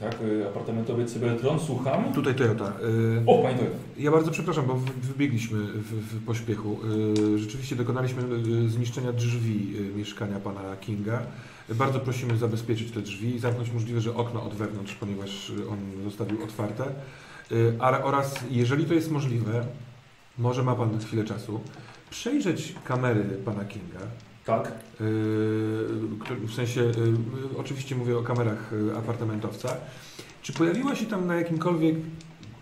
Tak, 0.00 0.16
apartamentowy 0.48 1.04
Cybertron, 1.04 1.60
słucham. 1.60 2.12
Tutaj 2.12 2.34
Toyota. 2.34 2.64
E, 2.64 3.26
O, 3.26 3.42
pani 3.42 3.58
Toyota. 3.58 3.76
Ja 3.98 4.10
bardzo 4.10 4.30
przepraszam, 4.30 4.66
bo 4.66 4.74
wy- 4.74 4.92
wybiegliśmy 5.02 5.58
w, 5.58 6.14
w 6.14 6.24
pośpiechu. 6.24 6.78
E, 7.34 7.38
Rzeczywiście 7.38 7.76
dokonaliśmy 7.76 8.22
zniszczenia 8.68 9.12
drzwi 9.12 9.72
mieszkania 9.96 10.40
pana 10.40 10.76
Kinga. 10.80 11.22
Bardzo 11.68 12.00
prosimy 12.00 12.36
zabezpieczyć 12.36 12.90
te 12.90 13.00
drzwi 13.00 13.34
i 13.34 13.38
zamknąć 13.38 13.72
możliwe, 13.72 14.00
że 14.00 14.14
okno 14.14 14.42
od 14.42 14.54
wewnątrz, 14.54 14.94
ponieważ 14.94 15.50
e, 15.50 15.68
on 15.68 15.78
zostawił 16.04 16.44
otwarte. 16.44 16.84
E, 16.84 16.92
A, 17.78 18.02
oraz, 18.02 18.34
jeżeli 18.50 18.84
to 18.84 18.94
jest 18.94 19.10
możliwe, 19.10 19.66
może 20.38 20.62
ma 20.62 20.74
pan 20.74 20.98
chwilę 20.98 21.24
czasu, 21.24 21.60
przejrzeć 22.10 22.74
kamery 22.84 23.24
pana 23.44 23.64
Kinga. 23.64 24.00
Tak. 24.44 24.72
Który- 26.20 26.40
w 26.40 26.54
sensie, 26.54 26.90
oczywiście 27.58 27.96
mówię 27.96 28.18
o 28.18 28.22
kamerach 28.22 28.70
apartamentowca. 28.98 29.76
Czy 30.42 30.52
pojawiła 30.52 30.94
się 30.96 31.06
tam 31.06 31.26
na 31.26 31.36
jakimkolwiek 31.36 31.96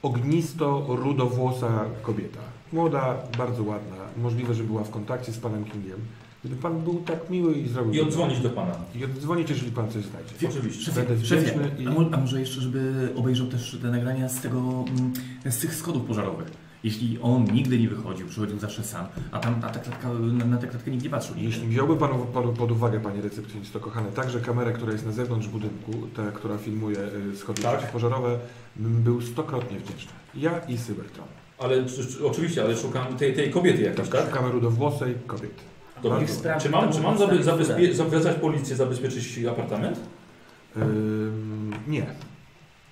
ognisto-rudowłosa 0.03 1.85
kobieta? 2.03 2.41
Młoda, 2.73 3.16
bardzo 3.39 3.62
ładna, 3.62 3.97
możliwe, 4.16 4.55
że 4.55 4.65
była 4.65 4.85
w 4.85 4.91
kontakcie 4.91 5.33
z 5.33 5.39
panem 5.39 5.65
Kingiem. 5.65 5.99
Gdyby 6.44 6.62
pan 6.62 6.81
był 6.81 6.94
tak 7.06 7.31
miły 7.31 7.55
i 7.55 7.69
zrobił... 7.69 7.93
I 7.93 8.01
oddzwonić 8.01 8.40
do 8.40 8.51
pana. 8.51 8.74
I 8.94 9.05
oddzwonić, 9.05 9.51
jeżeli 9.51 9.73
pan 9.73 9.90
coś 9.90 10.05
znajdzie. 10.05 10.48
Oczywiście. 10.48 10.93
Będę 10.93 11.24
Szefie, 11.24 11.43
wdzięczny 11.52 11.70
i... 11.82 11.86
a, 11.86 11.90
mo- 11.90 12.09
a 12.12 12.16
może 12.16 12.40
jeszcze, 12.40 12.60
żeby 12.60 13.09
obejrzał 13.16 13.47
też 13.47 13.78
te 13.82 13.89
nagrania 13.90 14.28
z 14.28 14.40
tego, 14.40 14.59
mm, 14.59 15.12
z 15.51 15.59
tych 15.59 15.74
schodów 15.74 16.05
pożarowych. 16.06 16.51
Jeśli 16.85 17.19
on 17.23 17.44
nigdy 17.52 17.78
nie 17.78 17.89
wychodził, 17.89 18.27
przychodził 18.27 18.59
zawsze 18.59 18.82
sam, 18.85 19.06
a 19.32 19.39
tam 19.39 19.60
na 19.60 19.69
tę 19.69 19.81
klatkę, 19.81 20.09
na, 20.09 20.44
na 20.44 20.56
tę 20.59 20.66
klatkę 20.66 20.90
nikt 20.90 21.05
nie 21.05 21.10
patrzył. 21.10 21.35
nigdy. 21.36 21.51
Jeśli 21.51 21.69
wziąłby 21.69 21.97
Pan 21.97 22.10
pod, 22.32 22.44
pod 22.59 22.73
uwagę, 22.73 23.01
Panie 23.01 23.23
recepcjonisto 23.23 23.81
kochany, 23.81 24.12
także 24.12 24.40
kamerę, 24.40 24.73
która 24.73 24.93
jest 24.93 25.06
na 25.06 25.12
zewnątrz 25.12 25.48
budynku, 25.48 25.93
ta, 26.16 26.32
która 26.32 26.59
filmuje 26.59 26.98
y, 27.32 27.36
schody 27.36 27.62
Tak. 27.62 27.73
przeciwpożarowe, 27.77 28.39
bym 28.77 29.02
był 29.02 29.20
stokrotnie 29.20 29.78
wdzięczny. 29.81 30.12
Ja 30.35 30.59
i 30.59 30.78
Cybertron. 30.78 31.27
Ale 31.59 31.85
czy- 31.86 32.06
czy- 32.06 32.27
oczywiście, 32.27 32.62
ale 32.64 32.77
szukam 32.77 33.16
tej, 33.16 33.35
tej 33.35 33.51
kobiety 33.51 33.82
jakiejś, 33.82 34.09
tak? 34.09 34.27
Szukamy 34.27 34.52
rudowłosej 34.52 35.14
kobiety. 35.27 35.62
Sprawdzi, 36.03 36.65
Czy 36.65 36.70
mam, 36.70 36.93
czy 36.93 37.01
mam 37.01 37.19
zabe, 37.19 37.43
zabezpie, 37.43 38.35
policję, 38.41 38.77
zabezpieczyć 38.77 39.45
apartament? 39.45 40.01
Ym, 40.77 41.74
nie. 41.89 42.07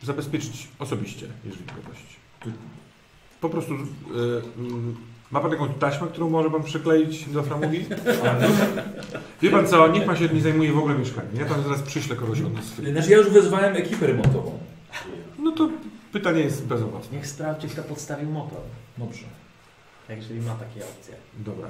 Zabezpieczyć 0.02 0.68
osobiście, 0.78 1.26
jeżeli 1.44 1.64
go 1.66 1.72
prosić. 1.84 2.16
Po 3.40 3.48
prostu... 3.48 3.74
y, 3.74 3.78
ym, 4.58 4.96
ma 5.30 5.40
Pan 5.40 5.50
jakąś 5.50 5.70
taśmę, 5.80 6.06
którą 6.06 6.30
może 6.30 6.50
Pan 6.50 6.62
przykleić 6.62 7.24
do 7.28 7.42
framugi? 7.42 7.84
Wie 9.42 9.50
Pan 9.50 9.66
co, 9.66 9.88
niech 9.88 10.04
Pan 10.04 10.16
się 10.16 10.28
nie 10.28 10.40
zajmuje 10.40 10.72
w 10.72 10.78
ogóle 10.78 10.94
mieszkaniem. 10.94 11.30
Ja 11.34 11.46
tam 11.46 11.62
zaraz 11.62 11.82
przyślę 11.82 12.16
kogoś 12.16 12.40
od 12.40 12.54
nas. 12.54 12.64
Znaczy 12.64 13.10
ja 13.10 13.16
już 13.16 13.30
wezwałem 13.30 13.76
ekipę 13.76 14.06
remontową. 14.06 14.58
No 15.38 15.52
to 15.52 15.68
pytanie 16.12 16.40
jest 16.40 16.66
bezowocne. 16.66 17.16
Niech 17.16 17.26
sprawdzi, 17.26 17.68
kto 17.68 17.82
podstawił 17.82 18.30
motor. 18.30 18.60
Dobrze. 18.98 19.24
Jeżeli 20.08 20.40
ma 20.40 20.54
takie 20.54 20.84
opcje. 20.84 21.14
Dobra. 21.38 21.68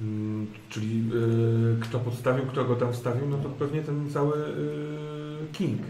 Mm, 0.00 0.46
czyli 0.68 1.02
y, 1.76 1.80
kto 1.80 1.98
podstawił, 1.98 2.46
kto 2.46 2.64
go 2.64 2.76
tam 2.76 2.92
wstawił, 2.92 3.28
no 3.28 3.38
to 3.38 3.48
pewnie 3.48 3.82
ten 3.82 4.10
cały 4.10 4.38
y, 4.38 5.52
King, 5.52 5.80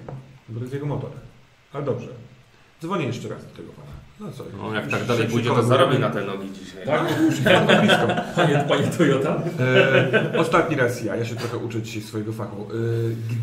bo 0.48 0.54
to 0.54 0.60
jest 0.60 0.74
jego 0.74 0.86
motor. 0.86 1.10
Ale 1.72 1.84
dobrze. 1.84 2.08
Dzwonię 2.82 3.06
jeszcze 3.06 3.28
raz 3.28 3.44
do 3.44 3.50
tego 3.50 3.72
pana. 3.72 3.92
No 4.20 4.32
co? 4.32 4.44
No, 4.58 4.74
jak 4.74 4.84
już 4.84 4.92
tak 4.92 5.04
dalej 5.04 5.28
pójdzie, 5.28 5.50
to 5.50 5.62
zarobi 5.62 5.98
na 5.98 6.10
te 6.10 6.24
nogi 6.24 6.52
dzisiaj. 6.52 6.86
Tak? 6.86 7.02
Bardzo 7.44 7.80
blisko. 7.80 8.06
Panie, 8.36 8.64
panie 8.68 8.86
Toyota? 8.98 9.42
E, 9.60 10.38
ostatni 10.38 10.76
raz 10.76 11.04
ja, 11.04 11.16
ja 11.16 11.24
się 11.24 11.36
trochę 11.36 11.56
uczę 11.56 11.82
dzisiaj 11.82 12.02
swojego 12.02 12.32
fachu. 12.32 12.62
E, 12.62 12.74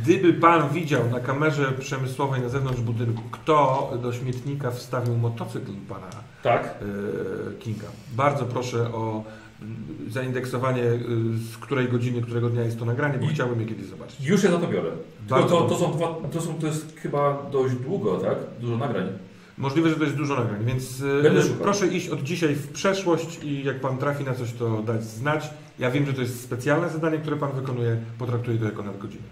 gdyby 0.03 0.33
pan 0.33 0.69
widział 0.69 1.09
na 1.09 1.19
kamerze 1.19 1.71
przemysłowej 1.71 2.41
na 2.41 2.49
zewnątrz 2.49 2.81
budynku, 2.81 3.21
kto 3.31 3.91
do 4.01 4.13
śmietnika 4.13 4.71
wstawił 4.71 5.17
motocykl 5.17 5.71
pana 5.89 6.09
Tak. 6.43 6.63
e, 6.65 7.53
Kinga, 7.59 7.87
bardzo 8.11 8.45
proszę 8.45 8.93
o 8.93 9.23
zaindeksowanie, 10.09 10.83
e, 10.83 10.97
z 11.53 11.57
której 11.57 11.87
godziny, 11.87 12.21
którego 12.21 12.49
dnia 12.49 12.61
jest 12.63 12.79
to 12.79 12.85
nagranie, 12.85 13.17
bo 13.17 13.25
I- 13.25 13.29
chciałbym 13.29 13.61
je 13.61 13.65
kiedyś 13.65 13.85
zobaczyć. 13.85 14.21
Już 14.21 14.41
się 14.41 14.51
za 14.51 14.57
to 14.57 14.67
biorę. 14.67 14.91
To, 15.27 15.43
to, 15.43 15.77
są 15.77 15.91
dwa, 15.93 16.15
to, 16.31 16.41
są, 16.41 16.53
to 16.53 16.67
jest 16.67 16.95
chyba 16.99 17.49
dość 17.51 17.75
długo, 17.75 18.17
tak? 18.17 18.37
Dużo 18.59 18.77
nagrań. 18.77 19.07
Możliwe, 19.57 19.89
że 19.89 19.95
to 19.95 20.03
jest 20.03 20.15
dużo 20.15 20.35
nagrań, 20.35 20.65
więc 20.65 20.97
szukał. 20.97 21.63
proszę 21.63 21.87
iść 21.87 22.09
od 22.09 22.23
dzisiaj 22.23 22.55
w 22.55 22.67
przeszłość 22.67 23.39
i 23.43 23.63
jak 23.63 23.79
pan 23.79 23.97
trafi 23.97 24.23
na 24.23 24.33
coś, 24.33 24.53
to 24.53 24.81
dać 24.83 25.03
znać. 25.03 25.49
Ja 25.79 25.91
wiem, 25.91 26.05
że 26.05 26.13
to 26.13 26.21
jest 26.21 26.43
specjalne 26.43 26.89
zadanie, 26.89 27.17
które 27.17 27.37
pan 27.37 27.51
wykonuje, 27.51 27.97
potraktuję 28.17 28.57
to 28.57 28.65
jako 28.65 28.83
nadgodzinę. 28.83 29.23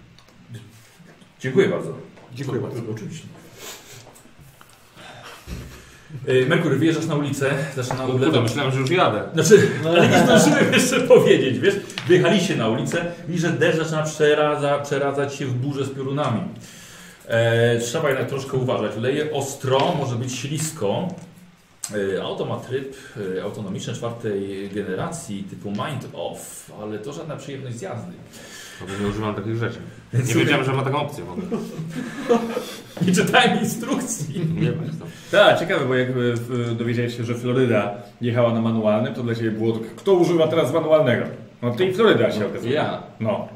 Dziękuję 1.40 1.68
bardzo. 1.68 1.94
Dziękuję 2.34 2.60
bardzo. 2.60 2.80
Oczywiście. 2.92 3.26
Yy, 6.26 6.46
Merkury, 6.46 6.76
wyjeżdżasz 6.76 7.06
na 7.06 7.14
ulicę, 7.14 7.50
zaczyna 7.76 8.04
O 8.04 8.06
kurde, 8.06 8.28
ulewać. 8.28 8.42
myślałem, 8.50 8.72
że 8.72 8.80
już 8.80 8.90
jadę. 8.90 9.22
Znaczy, 9.34 9.68
ale 9.86 10.08
nie 10.08 10.18
zdążyłem 10.18 10.72
jeszcze 10.78 11.00
powiedzieć, 11.00 11.58
wiesz? 11.58 11.74
Wyjechaliście 12.08 12.56
na 12.56 12.68
ulicę 12.68 13.04
i 13.28 13.38
że 13.38 13.50
deszcz 13.50 13.78
zaczyna 13.78 14.02
przeradza, 14.02 14.78
przeradzać 14.78 15.34
się 15.34 15.46
w 15.46 15.54
burzę 15.54 15.84
z 15.84 15.90
piorunami. 15.90 16.40
E, 17.26 17.78
trzeba 17.78 18.08
jednak 18.08 18.28
troszkę 18.28 18.56
uważać. 18.56 18.92
Leje 18.96 19.32
ostro, 19.32 19.94
może 19.98 20.16
być 20.16 20.32
ślisko. 20.36 21.08
E, 22.16 22.22
auto 22.22 22.44
ma 22.44 22.56
tryb 22.56 22.96
e, 23.38 23.42
autonomiczny 23.42 23.94
czwartej 23.94 24.68
generacji 24.74 25.44
typu 25.50 25.70
Mind 25.70 26.08
Off, 26.14 26.70
ale 26.82 26.98
to 26.98 27.12
żadna 27.12 27.36
przyjemność 27.36 27.76
z 27.76 27.82
jazdy. 27.82 28.12
Bo 28.80 29.04
nie 29.04 29.10
używam 29.10 29.34
takich 29.34 29.56
rzeczy. 29.56 29.78
Nie 30.12 30.34
wiedziałem, 30.34 30.64
że 30.64 30.72
ma 30.72 30.82
taką 30.82 30.98
opcję 30.98 31.24
w 31.24 31.30
ogóle. 31.30 31.46
Nie 33.06 33.12
czytałem 33.12 33.60
instrukcji. 33.60 34.46
Nie 34.54 34.72
ma 34.72 34.84
jest 34.84 34.98
tam. 34.98 35.08
Tak, 35.30 35.58
ciekawe, 35.58 35.84
bo 35.84 35.94
jak 35.94 36.08
e, 36.08 36.74
dowiedziałeś 36.74 37.16
się, 37.16 37.24
że 37.24 37.34
Floryda 37.34 37.94
jechała 38.20 38.54
na 38.54 38.60
manualnym, 38.60 39.14
to 39.14 39.22
dla 39.22 39.34
Ciebie 39.34 39.50
było 39.50 39.72
tak, 39.72 39.94
kto 39.96 40.12
używa 40.14 40.48
teraz 40.48 40.72
manualnego? 40.72 41.24
No 41.62 41.70
Ty 41.70 41.84
i 41.86 41.94
Floryda 41.94 42.32
się 42.32 42.46
okazuje. 42.46 42.72
Ja. 42.72 43.02
No. 43.20 43.48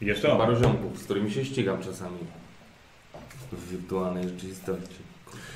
Jeszcze 0.00 0.32
on. 0.32 0.38
Paru 0.38 0.56
ziomków, 0.56 0.98
z 0.98 1.04
którymi 1.04 1.30
się 1.30 1.44
ścigam 1.44 1.82
czasami. 1.82 2.18
W 3.52 3.70
wirtualnej 3.70 4.28
rzeczywistości. 4.28 5.04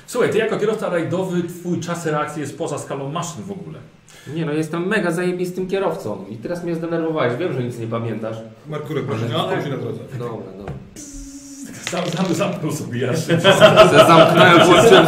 Słuchaj, 0.07 0.29
ty 0.31 0.37
jako 0.37 0.57
kierowca 0.57 0.89
rajdowy, 0.89 1.43
twój 1.43 1.79
czas 1.79 2.05
reakcji 2.05 2.41
jest 2.41 2.57
poza 2.57 2.77
skalą 2.77 3.11
maszyn 3.11 3.43
w 3.43 3.51
ogóle. 3.51 3.79
Nie 4.27 4.45
no, 4.45 4.51
jestem 4.51 4.87
mega 4.87 5.11
zajebistym 5.11 5.67
kierowcą 5.67 6.25
i 6.29 6.35
teraz 6.35 6.63
mnie 6.63 6.75
zdenerwowałeś. 6.75 7.37
Wiem, 7.37 7.53
że 7.53 7.63
nic 7.63 7.79
nie 7.79 7.87
pamiętasz. 7.87 8.37
Markurek, 8.67 9.05
proszę, 9.05 9.25
nie 9.25 9.63
się 9.63 9.69
na 9.69 9.77
drodze. 9.77 9.99
Dobra, 10.19 10.51
dobra. 10.57 10.73
Sam, 11.89 12.05
sam 12.09 12.35
zamknął 12.35 12.71
sobie. 12.71 13.17
Se 13.17 13.41
zamknąłem, 14.07 14.65
włączyłem 14.65 15.05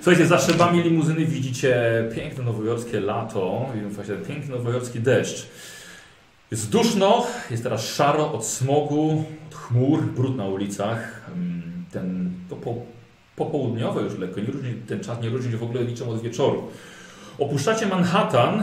Słuchajcie, 0.00 0.26
za 0.26 0.38
szybami 0.38 0.82
limuzyny 0.82 1.24
widzicie 1.24 2.04
piękne 2.14 2.44
nowojorskie 2.44 3.00
lato, 3.00 3.66
i 3.76 3.94
właśnie 3.94 4.14
ten 4.14 4.24
piękny 4.24 4.56
nowojorski 4.56 5.00
deszcz. 5.00 5.46
Jest 6.50 6.70
duszno, 6.70 7.26
jest 7.50 7.62
teraz 7.62 7.94
szaro 7.94 8.32
od 8.32 8.46
smogu, 8.46 9.24
od 9.50 9.54
chmur, 9.54 10.02
brud 10.02 10.36
na 10.36 10.44
ulicach. 10.44 11.30
Mm, 11.34 11.62
Ten 11.92 12.30
to 12.50 12.56
po, 12.56 12.74
popołudniowe 13.38 14.02
już 14.02 14.18
lekko, 14.18 14.40
nie 14.40 14.46
różni, 14.46 14.74
ten 14.74 15.00
czas 15.00 15.22
nie 15.22 15.28
różni 15.28 15.50
się 15.52 15.58
w 15.58 15.62
ogóle 15.62 15.84
niczym 15.84 16.08
od 16.08 16.22
wieczoru. 16.22 16.62
Opuszczacie 17.38 17.86
Manhattan, 17.86 18.62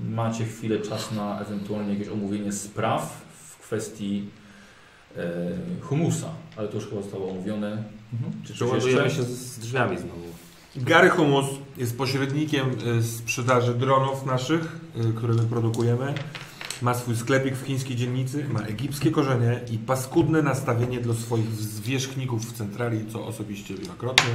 macie 0.00 0.44
chwilę 0.44 0.78
czas 0.78 1.12
na 1.12 1.40
ewentualnie 1.40 1.92
jakieś 1.92 2.08
omówienie 2.08 2.52
spraw 2.52 3.26
w 3.48 3.58
kwestii 3.58 4.28
e, 5.16 5.22
humusa, 5.80 6.28
ale 6.56 6.68
to 6.68 6.74
już 6.74 6.86
chyba 6.88 7.02
zostało 7.02 7.30
omówione. 7.30 7.82
Czy 8.42 8.48
coś 8.48 8.56
Przeładujemy 8.56 9.10
się 9.10 9.22
z, 9.22 9.28
z 9.28 9.58
drzwiami 9.58 9.98
znowu. 9.98 10.26
Gary 10.76 11.10
Humus 11.10 11.46
jest 11.76 11.98
pośrednikiem 11.98 12.66
y, 12.98 13.02
sprzedaży 13.02 13.74
dronów 13.74 14.26
naszych, 14.26 14.80
y, 15.10 15.12
które 15.12 15.34
my 15.34 15.42
produkujemy. 15.42 16.14
Ma 16.82 16.94
swój 16.94 17.16
sklepik 17.16 17.56
w 17.56 17.66
chińskiej 17.66 17.96
dzielnicy, 17.96 18.46
ma 18.48 18.60
egipskie 18.60 19.10
korzenie 19.10 19.60
i 19.70 19.78
paskudne 19.78 20.42
nastawienie 20.42 21.00
dla 21.00 21.14
swoich 21.14 21.50
zwierzchników 21.50 22.52
w 22.52 22.52
centrali, 22.52 23.06
co 23.12 23.26
osobiście 23.26 23.74
wielokrotnie 23.74 24.30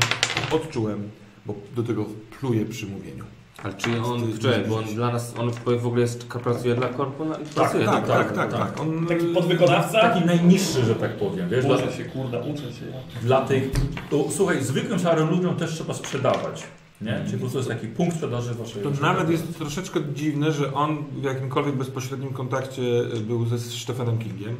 odczułem, 0.51 1.09
bo 1.45 1.55
do 1.75 1.83
tego 1.83 2.05
pluje 2.39 2.65
przy 2.65 2.87
mówieniu. 2.87 3.23
Ale 3.63 3.73
czy 3.73 4.01
on, 4.01 4.37
czekaj, 4.39 4.65
bo 4.69 4.77
on 4.77 4.85
dla 4.85 5.11
nas, 5.11 5.33
on 5.37 5.51
w 5.79 5.87
ogóle 5.87 6.01
jest, 6.01 6.27
pracuje 6.27 6.75
dla 6.75 6.87
korpo? 6.87 7.25
Pracuje 7.55 7.85
tak, 7.85 8.07
tak, 8.07 8.27
korpo. 8.27 8.35
tak, 8.35 8.51
tak. 8.51 8.81
On, 8.81 9.07
Taki 9.07 9.25
podwykonawca? 9.25 10.01
Taki 10.01 10.25
najniższy, 10.25 10.85
że 10.85 10.95
tak 10.95 11.17
powiem, 11.17 11.49
wiesz, 11.49 11.65
dla, 11.65 11.77
się, 11.91 12.05
kurde, 12.05 12.41
uczę 12.41 12.61
się. 12.61 12.85
dla 13.21 13.41
tych... 13.41 13.71
To, 14.09 14.25
słuchaj, 14.31 14.63
zwykłym 14.63 14.99
szarym 14.99 15.29
ludziom 15.29 15.55
też 15.55 15.73
trzeba 15.73 15.93
sprzedawać. 15.93 16.63
Nie? 17.01 17.21
Czyli 17.25 17.33
po 17.33 17.39
prostu 17.39 17.57
jest 17.57 17.69
taki 17.69 17.87
punkt 17.87 18.15
sprzedaży 18.15 18.53
waszej... 18.53 18.83
To 18.83 18.89
waszej 18.89 19.03
nawet 19.03 19.29
jest 19.29 19.57
troszeczkę 19.57 19.99
dziwne, 20.13 20.51
że 20.51 20.73
on 20.73 21.03
w 21.11 21.23
jakimkolwiek 21.23 21.75
bezpośrednim 21.75 22.33
kontakcie 22.33 22.81
był 23.27 23.45
ze 23.45 23.59
Stephenem 23.59 24.17
Kingiem, 24.19 24.55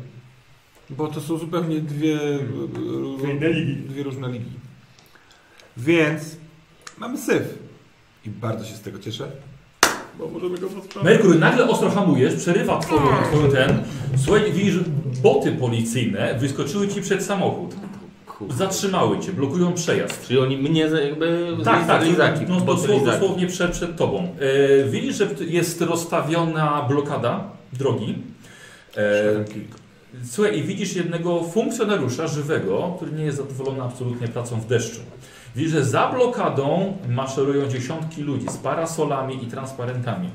bo 0.90 1.08
to 1.08 1.22
są 1.22 1.38
zupełnie 1.38 1.80
dwie, 1.82 2.20
Dwie 3.38 3.54
ligi. 3.54 3.76
dwie 3.76 4.04
różne 4.04 4.32
ligi. 4.32 4.52
Więc 5.78 6.38
mamy 6.98 7.18
syf. 7.18 7.44
I 8.26 8.30
bardzo 8.30 8.66
się 8.66 8.76
z 8.76 8.82
tego 8.82 9.00
cieszę, 9.00 9.32
bo 10.20 10.28
możemy 10.28 10.58
go. 10.58 10.68
Merkury, 11.04 11.40
nagle 11.40 11.68
ostro 11.70 11.90
hamujesz, 11.90 12.36
przerywa 12.36 12.80
twoją, 12.80 13.02
twoją 13.32 13.52
ten... 13.52 13.84
Słuchaj, 14.18 14.52
widzisz, 14.52 14.76
boty 15.24 15.52
policyjne 15.52 16.40
wyskoczyły 16.40 16.88
ci 16.88 17.02
przed 17.02 17.24
samochód. 17.24 17.76
Kurde. 18.42 18.56
Zatrzymały 18.56 19.20
cię, 19.20 19.32
blokują 19.32 19.74
przejazd. 19.74 20.28
Czyli 20.28 20.40
oni 20.40 20.58
mnie 20.58 20.82
jakby 20.82 21.58
Tak, 21.64 21.88
tak, 21.88 22.06
lizaki, 22.06 22.46
no, 22.50 22.62
dosłownie, 22.62 23.06
dosłownie 23.06 23.48
przed, 23.48 23.72
przed 23.72 23.98
tobą. 23.98 24.36
E, 24.40 24.84
widzisz, 24.84 25.16
że 25.16 25.28
jest 25.48 25.82
rozstawiona 25.82 26.86
blokada 26.90 27.44
drogi. 27.74 28.16
E, 28.98 29.04
słuchaj, 30.26 30.60
i 30.60 30.64
widzisz 30.64 30.96
jednego 30.96 31.44
funkcjonariusza 31.44 32.28
żywego, 32.28 32.94
który 32.98 33.12
nie 33.12 33.24
jest 33.24 33.38
zadowolony 33.38 33.84
absolutnie 33.84 34.28
pracą 34.28 34.62
w 34.62 34.68
deszczu. 34.68 35.00
Widzisz, 35.56 35.72
że 35.72 35.86
za 35.86 36.08
blokadą 36.08 36.98
maszerują 37.10 37.68
dziesiątki 37.68 38.22
ludzi 38.22 38.48
z 38.50 38.58
parasolami 38.58 39.44
i 39.44 39.48
transparentami. 39.48 40.30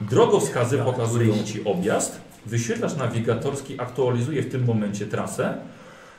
Drogowskazy 0.00 0.78
pokazują 0.78 1.34
ci 1.44 1.64
objazd. 1.64 2.20
Wyświetlacz 2.46 2.96
nawigatorski 2.96 3.80
aktualizuje 3.80 4.42
w 4.42 4.50
tym 4.50 4.64
momencie 4.64 5.06
trasę. 5.06 5.54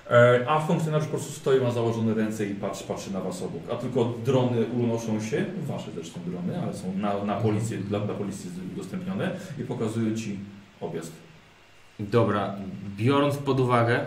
E, 0.09 0.45
A 0.47 0.59
funkcjonariusz 0.59 1.07
po 1.07 1.17
prostu 1.17 1.33
stoi, 1.33 1.61
ma 1.61 1.71
założone 1.71 2.13
ręce 2.13 2.45
i 2.45 2.55
patrzy, 2.55 2.83
patrzy 2.83 3.13
na 3.13 3.21
was 3.21 3.41
obok. 3.41 3.61
A 3.71 3.75
tylko 3.75 4.13
drony 4.25 4.65
unoszą 4.65 5.21
się, 5.21 5.45
wasze 5.67 5.91
są 5.91 6.19
drony, 6.31 6.61
ale 6.63 6.73
są 6.73 6.93
na, 6.97 7.23
na 7.23 7.35
policję, 7.35 7.77
dla, 7.77 7.99
dla 7.99 8.15
policji 8.15 8.49
udostępnione 8.73 9.31
i 9.59 9.63
pokazują 9.63 10.15
ci 10.15 10.39
objazd. 10.81 11.11
Dobra, 11.99 12.55
biorąc 12.97 13.37
pod 13.37 13.59
uwagę, 13.59 13.99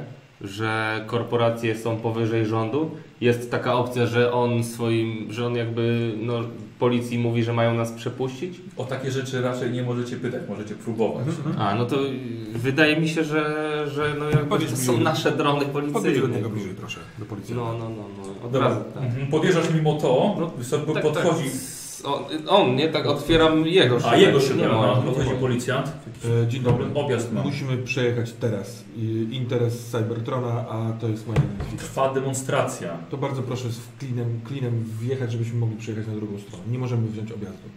że 0.45 1.05
korporacje 1.07 1.79
są 1.79 1.97
powyżej 1.97 2.47
rządu, 2.47 2.91
jest 3.21 3.51
taka 3.51 3.75
opcja, 3.75 4.07
że 4.07 4.33
on 4.33 4.65
swoim, 4.65 5.27
że 5.33 5.47
on 5.47 5.57
jakby 5.57 6.13
no, 6.23 6.35
policji 6.79 7.19
mówi, 7.19 7.43
że 7.45 7.53
mają 7.53 7.75
nas 7.75 7.93
przepuścić? 7.93 8.61
O 8.77 8.85
takie 8.85 9.11
rzeczy 9.11 9.41
raczej 9.43 9.71
nie 9.71 9.83
możecie 9.83 10.17
pytać, 10.17 10.43
możecie 10.49 10.75
próbować. 10.75 11.27
A, 11.59 11.75
no 11.75 11.87
to 11.87 11.97
wydaje 12.55 13.01
mi 13.01 13.09
się, 13.09 13.25
że, 13.25 13.45
że 13.95 14.15
no 14.19 14.25
jakby 14.25 14.45
Powiedz 14.47 14.71
to 14.71 14.77
mi, 14.77 14.83
są 14.85 14.93
Juliusz. 14.93 15.05
nasze 15.05 15.33
drony 15.33 15.65
Podjedź 15.67 15.93
do 15.93 16.01
policyjne. 16.01 16.37
niego 16.37 16.51
bliżej 16.51 16.75
proszę, 16.75 17.01
do 17.19 17.25
policji. 17.25 17.55
No, 17.55 17.65
no, 17.73 17.89
no, 17.89 18.05
no, 18.19 18.47
od 18.47 18.53
Dobra. 18.53 18.69
razu, 18.69 18.81
tak. 18.95 19.03
Mhm. 19.03 19.27
Podjeżdżasz 19.27 19.75
mimo 19.75 19.95
to, 19.95 20.37
No, 20.59 20.65
sobie 20.65 20.95
Tak, 20.95 21.03
podchodzi. 21.03 21.45
Tak. 21.45 21.82
On, 22.05 22.25
on, 22.49 22.77
nie? 22.77 22.89
Tak 22.89 23.07
otwieram 23.07 23.67
jego 23.67 23.99
A 24.05 24.17
jego 24.17 24.39
no, 24.57 24.97
nie 24.97 25.03
podchodzi 25.03 25.29
moją. 25.29 25.41
policjant. 25.41 25.93
E, 26.45 26.49
Dzień 26.49 26.63
dobry. 26.63 26.85
Objazd 26.95 27.33
ma. 27.33 27.43
Musimy 27.43 27.77
przejechać 27.77 28.33
teraz. 28.33 28.85
I- 28.97 29.29
Interes 29.33 29.87
Cybertrona, 29.91 30.65
a 30.69 30.93
to 31.01 31.09
jest 31.09 31.27
moja 31.27 31.39
identyfikacja. 31.39 31.89
Trwa 31.89 32.15
demonstracja. 32.15 32.97
To 33.11 33.17
bardzo 33.17 33.43
proszę 33.43 33.69
z 33.71 33.81
klinem, 33.99 34.41
klinem 34.45 34.85
wjechać, 35.01 35.33
żebyśmy 35.33 35.59
mogli 35.59 35.77
przejechać 35.77 36.07
na 36.07 36.15
drugą 36.15 36.39
stronę. 36.39 36.65
Nie 36.71 36.79
możemy 36.79 37.09
wziąć 37.09 37.33
objazdu. 37.33 37.69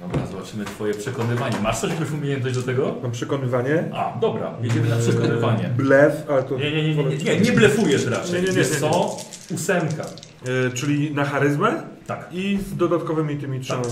Dobra, 0.00 0.26
zobaczymy 0.26 0.64
twoje 0.64 0.94
przekonywanie. 0.94 1.56
Masz 1.62 1.78
coś, 1.80 1.90
jakąś 1.90 2.10
umiejętność 2.10 2.56
do 2.56 2.62
tego? 2.62 2.94
Mam 3.02 3.10
przekonywanie. 3.12 3.84
A, 3.94 4.18
dobra, 4.20 4.54
jedziemy 4.62 4.88
na 4.88 4.96
przekonywanie. 4.96 5.68
Blef, 5.76 6.12
ale 6.30 6.42
to... 6.42 6.58
Nie, 6.58 6.70
nie, 6.70 6.82
nie, 6.82 6.94
nie, 6.94 7.04
nie, 7.16 7.16
nie, 7.24 7.40
nie 7.40 7.52
blefujesz 7.52 8.06
raczej. 8.06 8.32
Nie, 8.32 8.40
nie, 8.40 8.46
nie, 8.46 8.52
Wiesz 8.52 8.68
nie, 8.68 8.74
nie. 8.74 8.80
co? 8.80 9.16
Ósemka. 9.54 10.04
E, 10.46 10.70
czyli 10.70 11.14
na 11.14 11.24
charyzmę 11.24 11.82
Tak. 12.06 12.28
i 12.32 12.58
z 12.58 12.76
dodatkowymi 12.76 13.36
tymi 13.38 13.60
trzema 13.60 13.82
Tak. 13.82 13.90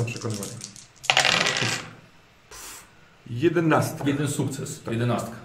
Jedenastka. 3.30 4.04
Jeden 4.06 4.28
sukces, 4.28 4.82
jedenastka. 4.90 5.36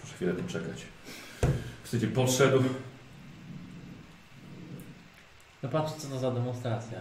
Proszę 0.00 0.14
chwilę 0.16 0.32
tym 0.32 0.46
czekać. 0.46 0.86
Słuchajcie, 1.84 2.14
podszedł. 2.14 2.62
No 5.62 5.68
patrz, 5.68 5.92
co 5.92 6.08
to 6.08 6.18
za 6.18 6.30
demonstracja. 6.30 6.98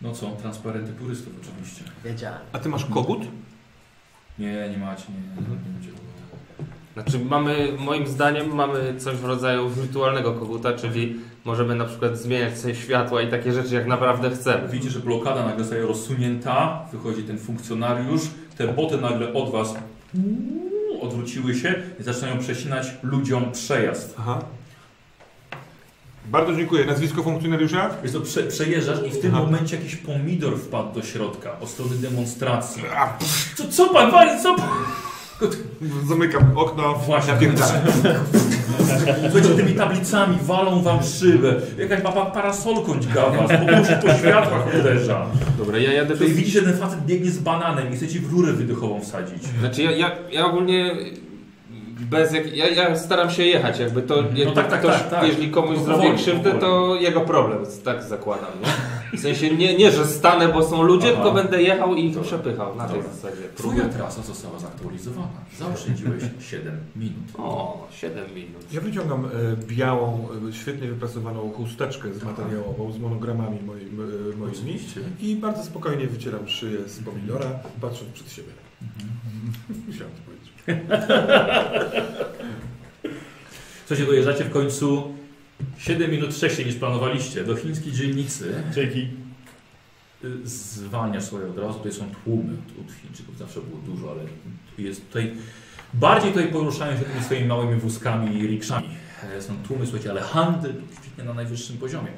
No 0.00 0.12
co, 0.12 0.30
transparenty 0.30 0.92
turystów 0.92 1.32
oczywiście. 1.42 1.84
Wiedziałem. 2.04 2.40
A 2.52 2.58
ty 2.58 2.68
masz 2.68 2.84
kogut? 2.84 3.22
Nie, 4.38 4.68
nie 4.70 4.78
macie, 4.78 5.04
nie, 5.08 5.42
nie, 5.42 5.48
nie 5.50 5.56
będzie. 5.56 6.05
Znaczy 6.96 7.18
mamy, 7.18 7.72
moim 7.78 8.06
zdaniem 8.06 8.54
mamy 8.54 8.94
coś 8.98 9.16
w 9.16 9.24
rodzaju 9.24 9.70
wirtualnego 9.70 10.32
koguta, 10.32 10.72
czyli 10.72 11.16
możemy 11.44 11.74
na 11.74 11.84
przykład 11.84 12.18
zmieniać 12.18 12.58
sobie 12.58 12.74
światła 12.74 13.22
i 13.22 13.30
takie 13.30 13.52
rzeczy 13.52 13.74
jak 13.74 13.86
naprawdę 13.86 14.30
chcemy. 14.30 14.68
Widzicie, 14.68 14.90
że 14.90 15.00
blokada 15.00 15.44
nagle 15.44 15.64
zostaje 15.64 15.86
rozsunięta, 15.86 16.86
wychodzi 16.92 17.22
ten 17.22 17.38
funkcjonariusz, 17.38 18.22
te 18.56 18.68
boty 18.68 18.96
nagle 18.96 19.32
od 19.32 19.52
was 19.52 19.74
odwróciły 21.00 21.54
się 21.54 21.74
i 22.00 22.02
zaczynają 22.02 22.38
przecinać 22.38 22.86
ludziom 23.02 23.52
przejazd. 23.52 24.14
Aha. 24.18 24.38
Bardzo 26.26 26.54
dziękuję. 26.54 26.84
Nazwisko 26.84 27.22
funkcjonariusza? 27.22 27.90
Więc 28.02 28.12
to 28.12 28.20
prze, 28.20 28.42
przejeżdżasz 28.42 28.98
i 29.06 29.10
w 29.10 29.20
tym 29.20 29.34
Aha. 29.34 29.44
momencie 29.44 29.76
jakiś 29.76 29.96
pomidor 29.96 30.58
wpadł 30.58 30.94
do 30.94 31.02
środka 31.02 31.60
od 31.60 31.68
strony 31.68 31.96
demonstracji. 31.96 32.82
Co, 33.56 33.68
co 33.68 33.88
pan 33.88 34.10
wali, 34.10 34.42
co 34.42 34.54
pan? 34.54 34.68
Zamykam 36.08 36.58
okno. 36.58 36.94
Właśnie. 36.94 37.32
Napierdalę. 37.32 37.82
Słuchajcie, 39.30 39.48
tymi 39.56 39.74
tablicami 39.74 40.38
walą 40.42 40.82
wam 40.82 41.02
szybę. 41.02 41.54
Jakaś 41.78 42.00
papa 42.00 42.26
parasolką 42.26 43.00
dźgawa, 43.00 43.46
z 43.48 44.04
po 44.04 44.14
światłach 44.14 44.66
uderza. 44.80 45.26
Dobra, 45.58 45.78
ja 45.78 45.92
jadę 45.92 46.14
widzicie, 46.16 46.60
że 46.60 46.66
ten 46.66 46.78
facet 46.78 47.04
biegnie 47.06 47.30
z 47.30 47.38
bananem 47.38 47.92
i 47.92 47.96
chce 47.96 48.08
ci 48.08 48.20
w 48.20 48.32
rurę 48.32 48.52
wydechową 48.52 49.00
wsadzić. 49.00 49.42
Znaczy 49.60 49.82
ja, 49.82 49.90
ja, 49.90 50.10
ja 50.30 50.46
ogólnie 50.46 50.94
bez 52.00 52.32
jak... 52.32 52.56
Ja, 52.56 52.68
ja 52.68 52.96
staram 52.96 53.30
się 53.30 53.44
jechać, 53.44 53.78
jakby 53.78 54.02
to... 54.02 54.22
No 54.22 54.28
Jakby 54.38 54.54
tak, 54.54 54.70
tak, 54.70 54.80
ktoś, 54.80 54.92
tak, 54.94 55.10
tak. 55.10 55.28
Jeżeli 55.28 55.50
komuś 55.50 55.76
Tylko 55.78 55.84
zrobię 55.84 56.14
krzywdę, 56.14 56.50
powoli. 56.50 56.60
to 56.60 56.96
jego 57.00 57.20
problem, 57.20 57.58
tak 57.84 58.02
zakładam, 58.02 58.50
nie? 58.62 59.18
W 59.18 59.20
sensie 59.20 59.56
nie, 59.56 59.76
nie 59.76 59.90
że 59.90 60.06
stanę, 60.06 60.48
bo 60.48 60.62
są 60.62 60.82
ludzie, 60.82 61.06
Aha. 61.06 61.16
tylko 61.16 61.32
będę 61.32 61.62
jechał 61.62 61.94
i 61.94 62.06
ich 62.06 62.20
przepychał 62.20 62.76
na 62.76 62.88
tej 62.88 62.96
Dobra. 62.96 63.12
zasadzie. 63.12 63.42
Twoja 63.56 63.88
trasa 63.88 64.22
została 64.22 64.58
zaktualizowana. 64.58 65.28
Zaoszczędziłeś 65.58 66.22
7 66.50 66.78
minut. 66.96 67.24
O, 67.38 67.86
7 67.90 68.34
minut. 68.34 68.72
Ja 68.72 68.80
wyciągam 68.80 69.24
e, 69.24 69.28
białą, 69.66 70.28
e, 70.48 70.52
świetnie 70.52 70.88
wypracowaną 70.88 71.50
chusteczkę 71.50 72.14
z 72.14 72.24
materiałową, 72.24 72.92
z 72.92 72.98
monogramami 72.98 73.58
moim, 73.66 74.00
e, 74.32 74.36
moimi 74.36 74.78
i 75.20 75.36
bardzo 75.36 75.64
spokojnie 75.64 76.06
wycieram 76.06 76.48
szyję 76.48 76.78
z 76.88 77.02
pomidora, 77.02 77.46
patrząc 77.80 78.10
przed 78.12 78.32
siebie. 78.32 78.48
Musiałem 79.88 80.12
to 80.12 80.22
powiedzieć. 80.24 80.35
Słuchajcie, 83.86 84.06
dojeżdżacie 84.06 84.44
w 84.44 84.50
końcu 84.50 85.14
7 85.78 86.10
minut 86.10 86.34
wcześniej 86.34 86.66
niż 86.66 86.76
planowaliście 86.76 87.44
do 87.44 87.56
chińskiej 87.56 87.92
dzielnicy. 87.92 88.54
Dzięki. 88.74 89.08
Y, 90.24 90.48
Zwalniasz 90.48 91.24
sobie 91.24 91.46
od 91.46 91.58
razu, 91.58 91.74
tutaj 91.78 91.92
są 91.92 92.04
tłumy 92.24 92.52
od 92.52 92.92
Chińczyków, 92.92 93.38
zawsze 93.38 93.60
było 93.60 93.80
dużo, 93.86 94.10
ale 94.10 94.20
jest 94.78 95.06
tutaj, 95.06 95.34
bardziej 95.94 96.32
tutaj 96.32 96.48
poruszają 96.48 96.98
się 96.98 97.04
tymi 97.04 97.24
swoimi 97.24 97.48
małymi 97.48 97.80
wózkami 97.80 98.36
i 98.38 98.46
rikszami. 98.46 98.88
E, 99.36 99.42
Są 99.42 99.54
tłumy, 99.68 99.86
słuchajcie, 99.86 100.10
ale 100.10 100.20
handel 100.20 100.74
kwitnie 101.00 101.24
na 101.24 101.34
najwyższym 101.34 101.78
poziomie. 101.78 102.08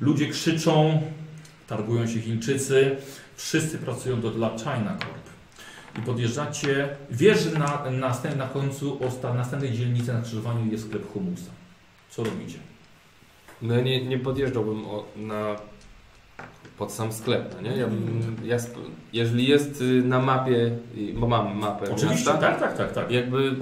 Ludzie 0.00 0.26
krzyczą, 0.28 1.02
targują 1.66 2.06
się 2.06 2.20
Chińczycy, 2.20 2.96
wszyscy 3.36 3.78
pracują 3.78 4.20
do 4.20 4.30
dla 4.30 4.50
China 4.58 4.96
Corp. 5.00 5.25
I 5.98 6.02
podjeżdżacie, 6.02 6.88
wiesz, 7.10 7.38
że 7.38 7.58
na, 7.58 7.90
na, 7.90 8.14
na 8.36 8.46
końcu 8.46 9.04
osta, 9.04 9.34
następnej 9.34 9.72
dzielnicy 9.72 10.12
na 10.12 10.24
skrzyżowaniu 10.24 10.72
jest 10.72 10.86
sklep 10.88 11.12
humusa. 11.12 11.50
Co 12.10 12.24
robicie? 12.24 12.58
No 13.62 13.74
ja 13.74 13.80
nie, 13.80 14.06
nie 14.06 14.18
podjeżdżałbym 14.18 14.86
o, 14.86 15.04
na, 15.16 15.56
pod 16.78 16.92
sam 16.92 17.12
sklep, 17.12 17.54
no 17.54 17.60
nie? 17.60 17.76
Ja 17.76 17.86
bym, 17.86 18.36
ja, 18.44 18.56
jeżeli 19.12 19.48
jest 19.48 19.80
y, 19.80 20.02
na 20.02 20.20
mapie, 20.20 20.78
bo 21.14 21.26
mam 21.26 21.56
mapę 21.56 21.84
Oczywiście, 21.84 22.30
miasta, 22.30 22.38
tak, 22.38 22.60
tak, 22.60 22.76
tak, 22.76 22.92
tak. 22.92 23.10
jakby 23.10 23.56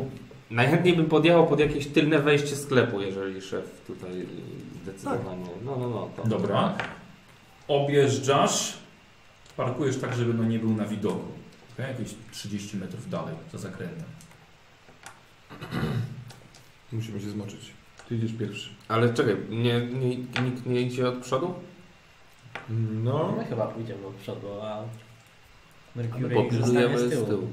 najchętniej 0.51 0.97
bym 0.97 1.07
podjechał 1.07 1.47
pod 1.47 1.61
jakieś 1.61 1.87
tylne 1.87 2.19
wejście 2.19 2.57
sklepu, 2.57 3.01
jeżeli 3.01 3.41
szef 3.41 3.81
tutaj 3.87 4.27
zdecydowanie. 4.83 5.47
No, 5.65 5.77
no, 5.77 5.89
no. 5.89 6.09
To, 6.17 6.29
Dobra. 6.29 6.75
Objeżdżasz, 7.69 8.79
parkujesz 9.57 9.97
tak, 9.97 10.15
żeby 10.15 10.35
no 10.35 10.45
nie 10.45 10.59
był 10.59 10.71
na 10.71 10.85
widoku. 10.85 11.44
Jakieś 11.79 12.15
30 12.33 12.77
metrów 12.77 13.11
dalej, 13.11 13.35
za 13.53 13.59
zakrętem. 13.59 14.05
Musimy 16.93 17.21
się 17.21 17.31
zmoczyć. 17.31 17.71
Ty 18.09 18.17
idziesz 18.17 18.33
pierwszy. 18.33 18.71
Ale 18.89 19.15
czekaj, 19.15 19.37
nie, 19.51 19.81
nie, 19.87 20.17
nikt 20.43 20.67
nie 20.67 20.81
idzie 20.81 21.09
od 21.09 21.15
przodu? 21.19 21.55
No, 23.05 23.35
My 23.39 23.45
chyba 23.45 23.67
pójdziemy 23.67 24.03
do 24.03 24.11
przodu, 24.11 24.47
a 24.63 24.83
Mercury 25.97 26.37
zostanie 26.51 26.99
z 26.99 27.11
tyłu. 27.29 27.49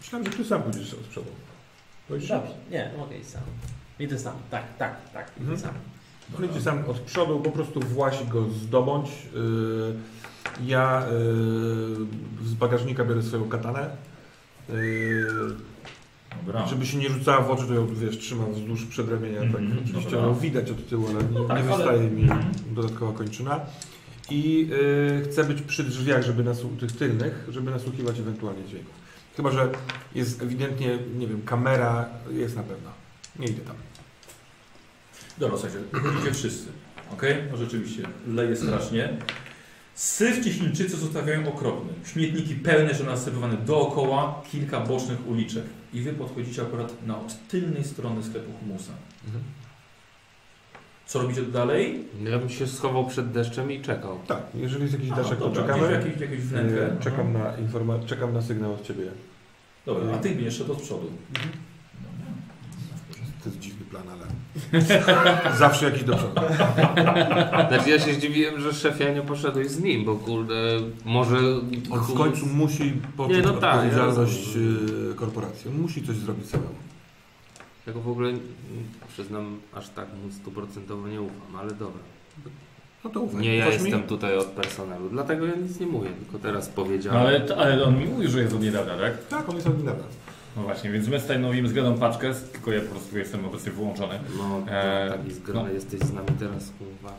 myślałem, 0.00 0.26
że 0.26 0.32
ty 0.32 0.44
sam 0.44 0.62
pójdziesz 0.62 0.94
od 0.94 1.00
przodu. 1.00 1.30
Się? 2.10 2.14
Dobrze, 2.28 2.54
nie, 2.70 2.90
mogę 2.98 3.18
iść 3.18 3.28
sam. 3.28 3.42
Idę 3.98 4.18
sam, 4.18 4.34
tak, 4.50 4.76
tak, 4.78 5.10
tak, 5.12 5.30
idę 5.40 5.52
Mhm. 5.52 5.58
sam. 5.60 5.74
Chodźcie 6.36 6.60
sam 6.60 6.84
od 6.88 7.00
przodu, 7.00 7.40
po 7.40 7.50
prostu 7.50 7.80
właś 7.80 8.24
go 8.24 8.50
zdobądź. 8.50 9.08
Yy, 9.34 9.94
ja 10.66 11.06
yy, 11.10 12.46
z 12.48 12.54
bagażnika 12.54 13.04
biorę 13.04 13.22
swoją 13.22 13.48
katanę. 13.48 13.90
Dobra. 16.46 16.66
żeby 16.66 16.86
się 16.86 16.98
nie 16.98 17.08
rzucała 17.08 17.40
w 17.42 17.50
oczy, 17.50 17.66
to 17.66 17.74
ją 17.74 17.86
wiesz, 17.94 18.18
trzymam 18.18 18.52
wzdłuż 18.52 18.84
przedramienia. 18.84 19.40
Mhm, 19.40 19.68
tak, 19.70 19.78
oczywiście 19.84 20.10
dobra. 20.10 20.26
ją 20.28 20.34
widać 20.34 20.70
od 20.70 20.88
tyłu, 20.88 21.06
ale 21.08 21.14
nie, 21.40 21.48
tak, 21.48 21.56
nie 21.66 21.72
ale- 21.72 21.76
wystaje 21.76 22.10
mi 22.10 22.22
Mhm. 22.22 22.44
dodatkowa 22.70 23.12
kończyna. 23.18 23.60
I 24.30 24.68
yy, 24.68 25.22
chcę 25.30 25.44
być 25.44 25.62
przy 25.62 25.84
drzwiach, 25.84 26.22
żeby 26.24 26.44
nasłu- 26.44 26.76
tych 26.80 26.92
tylnych, 26.92 27.44
żeby 27.48 27.70
nasłuchiwać 27.70 28.18
ewentualnie 28.18 28.64
dźwięków. 28.64 28.94
Chyba, 29.36 29.50
że 29.50 29.68
jest 30.14 30.42
ewidentnie, 30.42 30.98
nie 31.18 31.26
wiem, 31.26 31.42
kamera 31.42 32.08
jest 32.30 32.56
na 32.56 32.62
pewno. 32.62 32.90
Nie 33.38 33.46
idę 33.46 33.60
tam. 33.62 33.76
Dobra, 35.38 35.58
słuchajcie, 35.58 36.32
wszyscy. 36.34 36.66
Okej? 37.12 37.34
No 37.50 37.56
rzeczywiście, 37.56 38.02
leje 38.28 38.56
strasznie. 38.56 39.16
Syf 39.98 40.44
ci 40.44 40.52
Chińczycy 40.52 40.96
zostawiają 40.96 41.48
okropny. 41.48 41.92
Śmietniki 42.04 42.54
pełne, 42.54 42.94
że 42.94 43.04
nasypywane 43.04 43.56
dookoła, 43.56 44.42
kilka 44.52 44.80
bocznych 44.80 45.28
uliczek. 45.28 45.64
I 45.92 46.00
wy 46.00 46.12
podchodzicie 46.12 46.62
akurat 46.62 47.06
na 47.06 47.20
od 47.20 47.48
tylnej 47.48 47.84
strony 47.84 48.22
sklepu 48.22 48.50
humusa. 48.60 48.92
Mhm. 49.26 49.44
Co 51.06 51.22
robicie 51.22 51.42
dalej? 51.42 52.04
Ja 52.24 52.38
bym 52.38 52.48
się 52.48 52.66
schował 52.66 53.06
przed 53.06 53.30
deszczem 53.30 53.72
i 53.72 53.80
czekał. 53.80 54.18
Tak, 54.26 54.42
jeżeli 54.54 54.82
jest 54.82 54.94
jakiś 54.94 55.10
daszek, 55.10 55.38
to 55.38 55.52
czekamy. 55.52 55.92
Jakieś, 55.92 56.20
jakieś, 56.20 56.40
wnękę. 56.40 56.74
Yy, 56.74 56.96
Czekam 57.00 57.36
Aha. 57.36 57.44
na, 57.44 57.66
informa- 57.68 58.06
czekam 58.06 58.32
na 58.34 58.42
sygnał 58.42 58.72
od 58.74 58.82
Ciebie. 58.86 59.04
Dobra, 59.86 60.14
a 60.14 60.18
ty 60.18 60.28
będziesz 60.28 60.58
szedł 60.58 60.72
od 60.72 60.82
przodu. 60.82 61.10
To 63.48 63.54
jest 63.54 63.58
dziwny 63.58 63.86
plan, 63.86 64.02
ale 64.08 64.26
zawsze 65.58 65.84
jakiś 65.84 66.04
do 66.04 66.16
przodu. 66.16 66.40
Znaczy 67.68 67.90
ja 67.90 67.98
się 67.98 68.14
zdziwiłem, 68.14 68.60
że 68.60 68.72
szefia 68.74 69.12
nie 69.12 69.22
poszedłeś 69.22 69.68
z 69.68 69.80
nim, 69.82 70.04
bo 70.04 70.14
kurde, 70.14 70.54
może... 71.04 71.36
On 71.90 72.00
w 72.00 72.14
końcu 72.14 72.46
musi 72.46 72.92
poczuć 73.16 73.36
Nie, 73.36 73.42
no 73.42 73.52
tak, 73.52 73.62
ja 73.62 73.70
odpowiedzialność 73.74 74.46
rozumiem. 74.46 75.08
yy, 75.08 75.14
korporacji. 75.14 75.70
On 75.70 75.80
musi 75.80 76.02
coś 76.06 76.16
zrobić 76.16 76.46
samemu. 76.50 76.74
Ja 77.86 77.92
go 77.92 78.00
w 78.00 78.08
ogóle 78.08 78.32
przyznam, 79.12 79.56
aż 79.74 79.88
tak 79.88 80.06
mu 80.24 80.32
stuprocentowo 80.32 81.08
nie 81.08 81.20
ufam, 81.22 81.56
ale 81.60 81.70
dobra. 81.70 82.00
No 83.04 83.10
to 83.10 83.20
ufaj. 83.20 83.40
Nie 83.40 83.56
ja 83.56 83.68
Ufasz 83.68 83.82
mi? 83.82 83.90
jestem 83.90 84.08
tutaj 84.08 84.36
od 84.38 84.46
personelu, 84.46 85.08
dlatego 85.10 85.46
ja 85.46 85.54
nic 85.56 85.80
nie 85.80 85.86
mówię, 85.86 86.08
tylko 86.20 86.38
teraz 86.38 86.66
No, 86.68 86.72
powiedziałem. 86.84 87.20
ale, 87.20 87.40
to- 87.40 87.56
ale 87.56 87.84
on 87.84 87.98
mi 87.98 88.04
mówił, 88.06 88.30
że 88.30 88.40
jest 88.40 88.54
od 88.54 88.62
niedawna, 88.62 88.96
tak? 88.98 89.26
Tak, 89.28 89.48
on 89.48 89.54
jest 89.54 89.66
oryginalny. 89.66 90.02
No 90.58 90.64
właśnie, 90.64 90.90
więc 90.90 91.08
my 91.08 91.20
stanowimy 91.20 91.68
zgraną 91.68 91.98
paczkę, 91.98 92.34
tylko 92.52 92.72
ja 92.72 92.80
po 92.80 92.86
prostu 92.86 93.18
jestem 93.18 93.44
obecnie 93.44 93.72
wyłączony. 93.72 94.18
No, 94.38 94.62
Eee, 94.70 95.10
taki 95.10 95.32
zgrany 95.32 95.68
no. 95.68 95.74
jesteś 95.74 96.00
z 96.00 96.12
nami 96.12 96.28
teraz, 96.38 96.72
kurwa. 96.78 97.14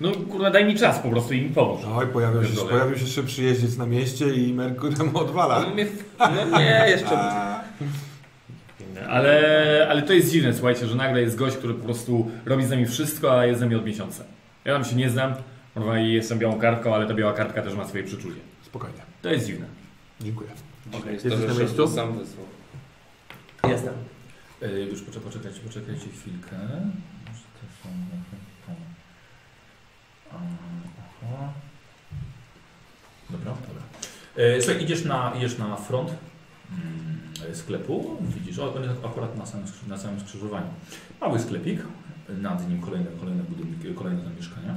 No 0.00 0.12
kurde, 0.12 0.50
daj 0.50 0.64
mi 0.64 0.74
czas 0.76 0.98
po 0.98 1.08
prostu 1.10 1.34
i 1.34 1.42
mi 1.42 1.50
pomóż. 1.50 1.80
Oj, 1.96 2.06
pojawił 2.06 2.42
się, 2.42 2.48
Pierdolę. 2.48 2.70
pojawił 2.70 2.96
się 2.96 3.04
jeszcze 3.04 3.22
przyjeździec 3.22 3.76
na 3.76 3.86
mieście 3.86 4.34
i 4.34 4.54
Merkur 4.54 5.04
mu 5.12 5.18
odwala. 5.18 5.60
No, 5.60 5.70
mnie, 5.74 5.86
no 6.18 6.58
nie, 6.58 6.84
jeszcze... 6.88 7.18
Ale, 9.08 9.86
ale 9.90 10.02
to 10.02 10.12
jest 10.12 10.30
dziwne, 10.32 10.54
słuchajcie, 10.54 10.86
że 10.86 10.94
nagle 10.94 11.20
jest 11.20 11.36
gość, 11.36 11.56
który 11.56 11.74
po 11.74 11.84
prostu 11.84 12.30
robi 12.46 12.64
z 12.64 12.70
nami 12.70 12.86
wszystko, 12.86 13.38
a 13.38 13.46
jest 13.46 13.58
z 13.58 13.62
nami 13.62 13.74
od 13.74 13.84
miesiąca. 13.84 14.24
Ja 14.64 14.72
tam 14.72 14.84
się 14.84 14.96
nie 14.96 15.10
znam, 15.10 15.34
kurwa, 15.74 15.98
i 15.98 16.12
jestem 16.12 16.38
białą 16.38 16.58
kartką, 16.58 16.94
ale 16.94 17.06
ta 17.06 17.14
biała 17.14 17.32
kartka 17.32 17.62
też 17.62 17.74
ma 17.74 17.86
swoje 17.88 18.04
przeczucie. 18.04 18.40
Spokojnie. 18.62 18.98
To 19.22 19.30
jest 19.30 19.46
dziwne. 19.46 19.66
Dziękuję. 20.20 20.50
Okay, 21.00 21.12
Jesteś 21.12 21.32
to, 21.32 21.38
na 21.38 21.54
miejscu? 21.54 21.88
sam 21.88 22.18
wysłał. 22.18 22.46
Jestem. 23.68 23.94
Yy, 24.60 24.84
już 24.84 25.02
poczekajcie, 25.02 25.30
poczekajcie, 25.30 25.60
poczekajcie 25.60 26.08
chwilkę. 26.08 26.56
Aha. 30.32 31.52
Dobra, 33.30 33.52
dobra. 33.68 33.82
E, 34.36 34.62
Słuchaj, 34.62 34.82
idziesz 34.82 35.04
na, 35.04 35.32
idziesz 35.36 35.58
na 35.58 35.76
front 35.76 36.10
mm, 36.70 37.54
sklepu, 37.56 38.16
widzisz, 38.20 38.58
o, 38.58 38.74
on 38.74 38.82
jest 38.82 39.04
akurat 39.04 39.38
na 39.38 39.46
samym, 39.46 39.66
na 39.88 39.98
samym 39.98 40.20
skrzyżowaniu. 40.20 40.66
Mały 41.20 41.40
sklepik, 41.40 41.80
nad 42.28 42.68
nim 42.68 42.80
kolejne, 42.80 43.10
kolejne 43.20 43.42
budynki, 43.42 43.94
kolejne 43.94 44.24
zamieszkania. 44.24 44.74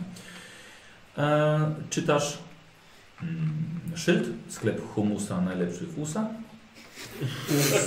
E, 1.18 1.76
czytasz 1.90 2.38
mm, 3.22 3.54
szyld, 3.96 4.28
sklep 4.48 4.94
humusa 4.94 5.42
najlepszy 5.42 5.86
w 5.86 6.00
USA. 6.00 6.28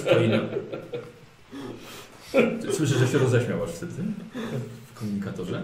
Stoi 0.00 0.28
na... 0.28 0.38
Słyszę, 2.72 2.98
że 2.98 3.08
się 3.08 3.18
roześmiał 3.18 3.64
aż 3.64 3.70
wtedy 3.70 3.92
w 4.94 4.98
komunikatorze. 4.98 5.62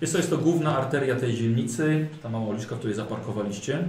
Jest 0.00 0.12
to, 0.12 0.18
jest 0.18 0.30
to 0.30 0.38
główna 0.38 0.78
arteria 0.78 1.16
tej 1.16 1.34
dzielnicy, 1.34 2.08
ta 2.22 2.28
mała 2.28 2.46
uliczka, 2.46 2.76
w 2.76 2.78
której 2.78 2.96
zaparkowaliście. 2.96 3.88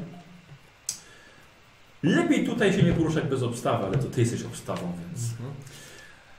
Lepiej 2.04 2.46
tutaj 2.46 2.74
się 2.74 2.84
nie 2.84 2.94
poruszać 2.94 3.24
bez 3.24 3.44
obstawy, 3.44 3.86
ale 3.86 3.98
to 3.98 4.04
ty 4.04 4.22
jesteś 4.22 4.44
obstawą, 4.44 4.92
więc... 5.00 5.30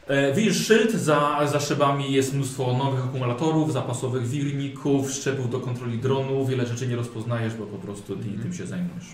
E, 0.06 0.34
widzisz 0.34 0.66
szyld, 0.66 0.92
za, 0.92 1.46
za 1.52 1.60
szybami 1.60 2.12
jest 2.12 2.34
mnóstwo 2.34 2.72
nowych 2.72 3.04
akumulatorów, 3.04 3.72
zapasowych 3.72 4.28
wirników, 4.28 5.12
szczepów 5.12 5.50
do 5.50 5.60
kontroli 5.60 5.98
dronu. 5.98 6.46
Wiele 6.46 6.66
rzeczy 6.66 6.86
nie 6.86 6.96
rozpoznajesz, 6.96 7.54
bo 7.54 7.66
po 7.66 7.78
prostu 7.78 8.16
ty 8.16 8.24
tym 8.42 8.54
się 8.54 8.66
zajmujesz. 8.66 9.06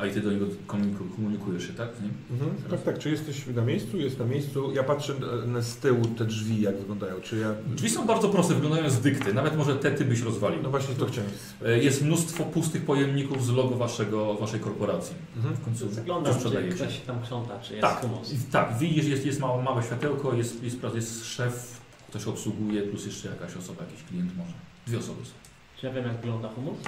A 0.00 0.06
i 0.06 0.10
ty 0.12 0.20
do 0.20 0.32
niego 0.32 0.46
komuniku, 0.66 1.04
komunikujesz 1.16 1.66
się, 1.66 1.72
tak? 1.72 1.88
Z 1.96 2.02
nim? 2.02 2.10
Mhm. 2.30 2.50
Tak, 2.70 2.82
tak. 2.82 2.98
Czy 2.98 3.10
jesteś 3.10 3.46
na 3.46 3.62
miejscu? 3.62 3.96
Jest 3.98 4.18
na 4.18 4.24
miejscu. 4.24 4.72
Ja 4.72 4.82
patrzę 4.82 5.14
e, 5.44 5.46
na 5.46 5.62
z 5.62 5.76
tyłu 5.76 6.04
te 6.04 6.24
drzwi, 6.24 6.60
jak 6.60 6.78
wyglądają. 6.78 7.20
Czy 7.20 7.38
ja... 7.38 7.54
Drzwi 7.66 7.90
są 7.90 8.06
bardzo 8.06 8.28
proste, 8.28 8.54
wyglądają 8.54 8.90
z 8.90 9.00
dykty. 9.00 9.34
Nawet 9.34 9.56
może 9.56 9.76
te 9.76 9.90
ty 9.90 10.04
byś 10.04 10.20
rozwalił. 10.20 10.62
No 10.62 10.70
właśnie 10.70 10.94
to 10.94 11.06
chciałem. 11.06 11.30
E, 11.64 11.78
Jest 11.78 12.02
mnóstwo 12.02 12.44
pustych 12.44 12.84
pojemników 12.84 13.44
z 13.46 13.50
logo 13.50 13.76
waszego, 13.76 14.34
waszej 14.34 14.60
korporacji. 14.60 15.14
Mhm. 15.36 15.54
W 15.54 15.64
końcu 15.64 15.88
coś 15.88 15.96
czy 16.42 16.68
ktoś 16.74 17.00
tam 17.00 17.22
krząta, 17.22 17.58
czy 17.60 17.72
jest 17.74 17.82
Tak, 17.82 18.00
humus. 18.00 18.32
tak, 18.52 18.78
widzisz, 18.78 19.04
jest, 19.06 19.26
jest 19.26 19.40
małe, 19.40 19.62
małe 19.62 19.82
światełko, 19.82 20.34
jest, 20.34 20.62
jest, 20.62 20.76
jest 20.94 21.24
szef, 21.26 21.80
ktoś 22.08 22.26
obsługuje, 22.26 22.82
plus 22.82 23.06
jeszcze 23.06 23.28
jakaś 23.28 23.56
osoba, 23.56 23.82
jakiś 23.84 24.02
klient 24.04 24.36
może. 24.36 24.52
Dwie 24.86 24.98
osoby 24.98 25.24
są. 25.24 25.32
Czy 25.80 25.86
ja 25.86 25.92
wiem, 25.92 26.04
jak 26.04 26.16
wygląda 26.16 26.48
humus? 26.48 26.78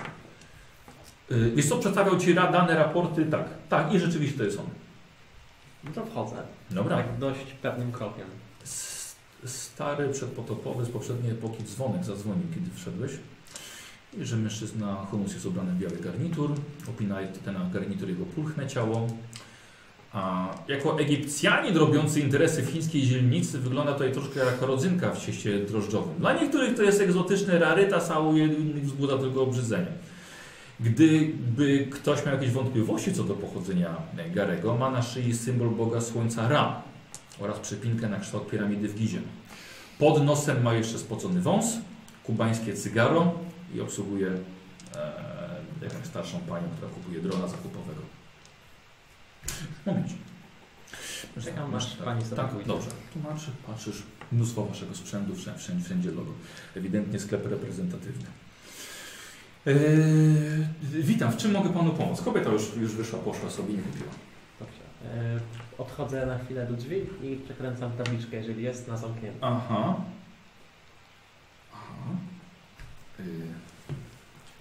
Yy, 1.37 1.51
Wiesz 1.51 1.69
co, 1.69 1.79
przedstawiał 1.79 2.19
Ci 2.19 2.35
dane 2.35 2.75
raporty, 2.75 3.27
tak, 3.27 3.45
tak 3.69 3.95
i 3.95 3.99
rzeczywiście 3.99 4.39
to 4.39 4.45
jest 4.45 4.59
on. 4.59 4.67
No 5.85 5.91
to 5.95 6.07
wchodzę. 6.07 6.37
Dobra. 6.71 6.97
Tak 6.97 7.19
dość 7.19 7.47
pewnym 7.63 7.93
krokiem. 7.93 8.27
S- 8.65 9.17
Stary, 9.45 10.09
przedpotopowy 10.09 10.85
z 10.85 10.89
poprzedniej 10.89 11.33
epoki 11.33 11.65
dzwonek 11.65 12.05
zadzwonił, 12.05 12.45
kiedy 12.55 12.71
wszedłeś. 12.77 13.13
I 14.19 14.25
że 14.25 14.37
mężczyzna 14.37 15.07
humus 15.11 15.33
jest 15.35 15.47
ubrany 15.47 15.73
w 15.73 15.79
biały 15.79 15.97
garnitur, 15.97 16.51
opina 16.89 17.17
ten 17.45 17.57
garnitur 17.73 18.09
jego 18.09 18.25
pulchne 18.25 18.67
ciało. 18.69 19.07
A 20.13 20.49
jako 20.69 21.01
Egipcjanin 21.01 21.77
robiący 21.77 22.21
interesy 22.21 22.63
w 22.63 22.71
chińskiej 22.71 23.03
dzielnicy 23.03 23.59
wygląda 23.59 23.93
tutaj 23.93 24.13
troszkę 24.13 24.41
jak 24.41 24.63
rodzynka 24.63 25.11
w 25.11 25.21
cieście 25.27 25.59
drożdżowym. 25.59 26.15
Dla 26.19 26.33
niektórych 26.43 26.77
to 26.77 26.83
jest 26.83 27.01
egzotyczny 27.01 27.59
rarytas, 27.59 28.11
a 28.11 28.19
u 28.19 28.37
innych 28.37 28.85
wzbudza 28.85 29.19
tylko 29.19 29.43
obrzydzenie. 29.43 29.87
Gdyby 30.83 31.87
ktoś 31.91 32.27
miał 32.27 32.35
jakieś 32.35 32.51
wątpliwości 32.51 33.13
co 33.13 33.25
do 33.25 33.35
pochodzenia 33.35 33.97
Garego, 34.35 34.77
ma 34.77 34.91
na 34.91 35.03
szyi 35.03 35.35
symbol 35.35 35.71
boga 35.71 36.01
słońca 36.01 36.49
Ra 36.49 36.83
oraz 37.41 37.59
przypinkę 37.61 38.09
na 38.09 38.21
kształt 38.21 38.51
piramidy 38.51 38.89
w 38.89 38.95
Gizie. 38.95 39.21
Pod 39.99 40.25
nosem 40.25 40.63
ma 40.63 40.75
jeszcze 40.75 40.99
spocony 40.99 41.41
wąs, 41.41 41.79
kubańskie 42.25 42.75
cygaro 42.75 43.35
i 43.75 43.81
obsługuje 43.81 44.29
e, 44.97 45.85
jakąś 45.85 46.07
starszą 46.07 46.41
panią, 46.41 46.69
która 46.77 46.91
kupuje 46.91 47.21
drona 47.21 47.49
zakupowego. 47.49 48.01
Momencie. 49.87 50.15
Czekam, 51.45 51.75
aż 51.75 51.95
tak, 51.95 52.05
pani 52.05 52.25
Tak, 52.37 52.67
dobrze. 52.67 52.91
Tłumaczy, 53.13 53.51
patrzysz, 53.67 54.03
mnóstwo 54.33 54.65
waszego 54.65 54.95
sprzętu, 54.95 55.35
wszędzie, 55.35 55.85
wszędzie 55.85 56.11
logo. 56.11 56.33
Ewidentnie 56.77 57.21
sklep 57.21 57.47
reprezentatywny. 57.47 58.27
Eee, 59.67 59.75
witam, 60.83 61.33
w 61.33 61.37
czym 61.37 61.53
mogę 61.53 61.71
panu 61.73 61.91
pomóc? 61.93 62.23
Kobieta 62.23 62.51
już, 62.51 62.77
już 62.77 62.95
wyszła, 62.95 63.19
poszła 63.19 63.51
sobie 63.51 63.75
i 63.75 63.77
nie 63.77 63.83
kupiła. 63.83 64.11
Dobrze. 64.61 64.81
E, 65.15 65.41
Odchodzę 65.79 66.27
na 66.27 66.39
chwilę 66.39 66.67
do 66.67 66.75
drzwi 66.75 66.97
i 67.23 67.37
przekręcam 67.45 67.93
tabliczkę, 67.93 68.37
jeżeli 68.37 68.63
jest 68.63 68.89
na 68.89 68.97
zamknięte. 68.97 69.39
Aha. 69.41 69.95
Aha. 71.73 72.11
Yy, 73.19 73.25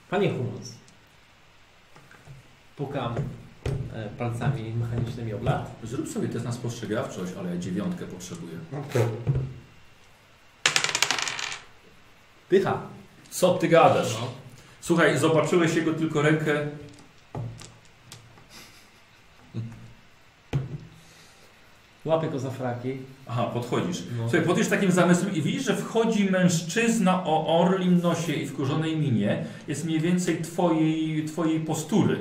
Panie 0.10 0.30
Humus. 0.30 0.72
Pukam 2.76 3.16
e, 3.94 4.10
palcami 4.18 4.74
mechanicznymi 4.74 5.34
o 5.34 5.38
blat. 5.38 5.72
zrób 5.84 6.08
sobie 6.08 6.28
test 6.30 6.46
na 6.46 6.52
spostrzegawczość, 6.52 7.34
ale 7.40 7.50
ja 7.50 7.58
dziewiątkę 7.58 8.06
potrzebuję. 8.06 8.54
Dycha. 12.50 12.82
Co 13.30 13.54
ty 13.54 13.68
gadasz? 13.68 14.18
No. 14.22 14.28
Słuchaj, 14.82 15.18
zobaczyłeś 15.18 15.76
jego 15.76 15.94
tylko 15.94 16.22
rękę. 16.22 16.68
Łapię 22.06 22.28
go 22.28 22.40
za 22.40 22.52
fraki. 22.52 22.98
Aha, 23.28 23.44
podchodzisz. 23.54 24.04
No. 24.18 24.24
Słuchaj, 24.24 24.42
podchodzisz 24.42 24.68
takim 24.68 24.92
zamysłem 24.92 25.36
i 25.36 25.42
widzisz, 25.42 25.64
że 25.64 25.76
wchodzi 25.76 26.30
mężczyzna 26.32 27.24
o 27.26 27.62
orlim 27.62 28.02
nosie 28.02 28.34
i 28.34 28.48
wkurzonej 28.48 28.98
minie. 28.98 29.46
Jest 29.68 29.86
mniej 29.86 30.00
więcej 30.00 30.42
twojej, 30.42 31.26
twojej 31.26 31.60
postury. 31.60 32.18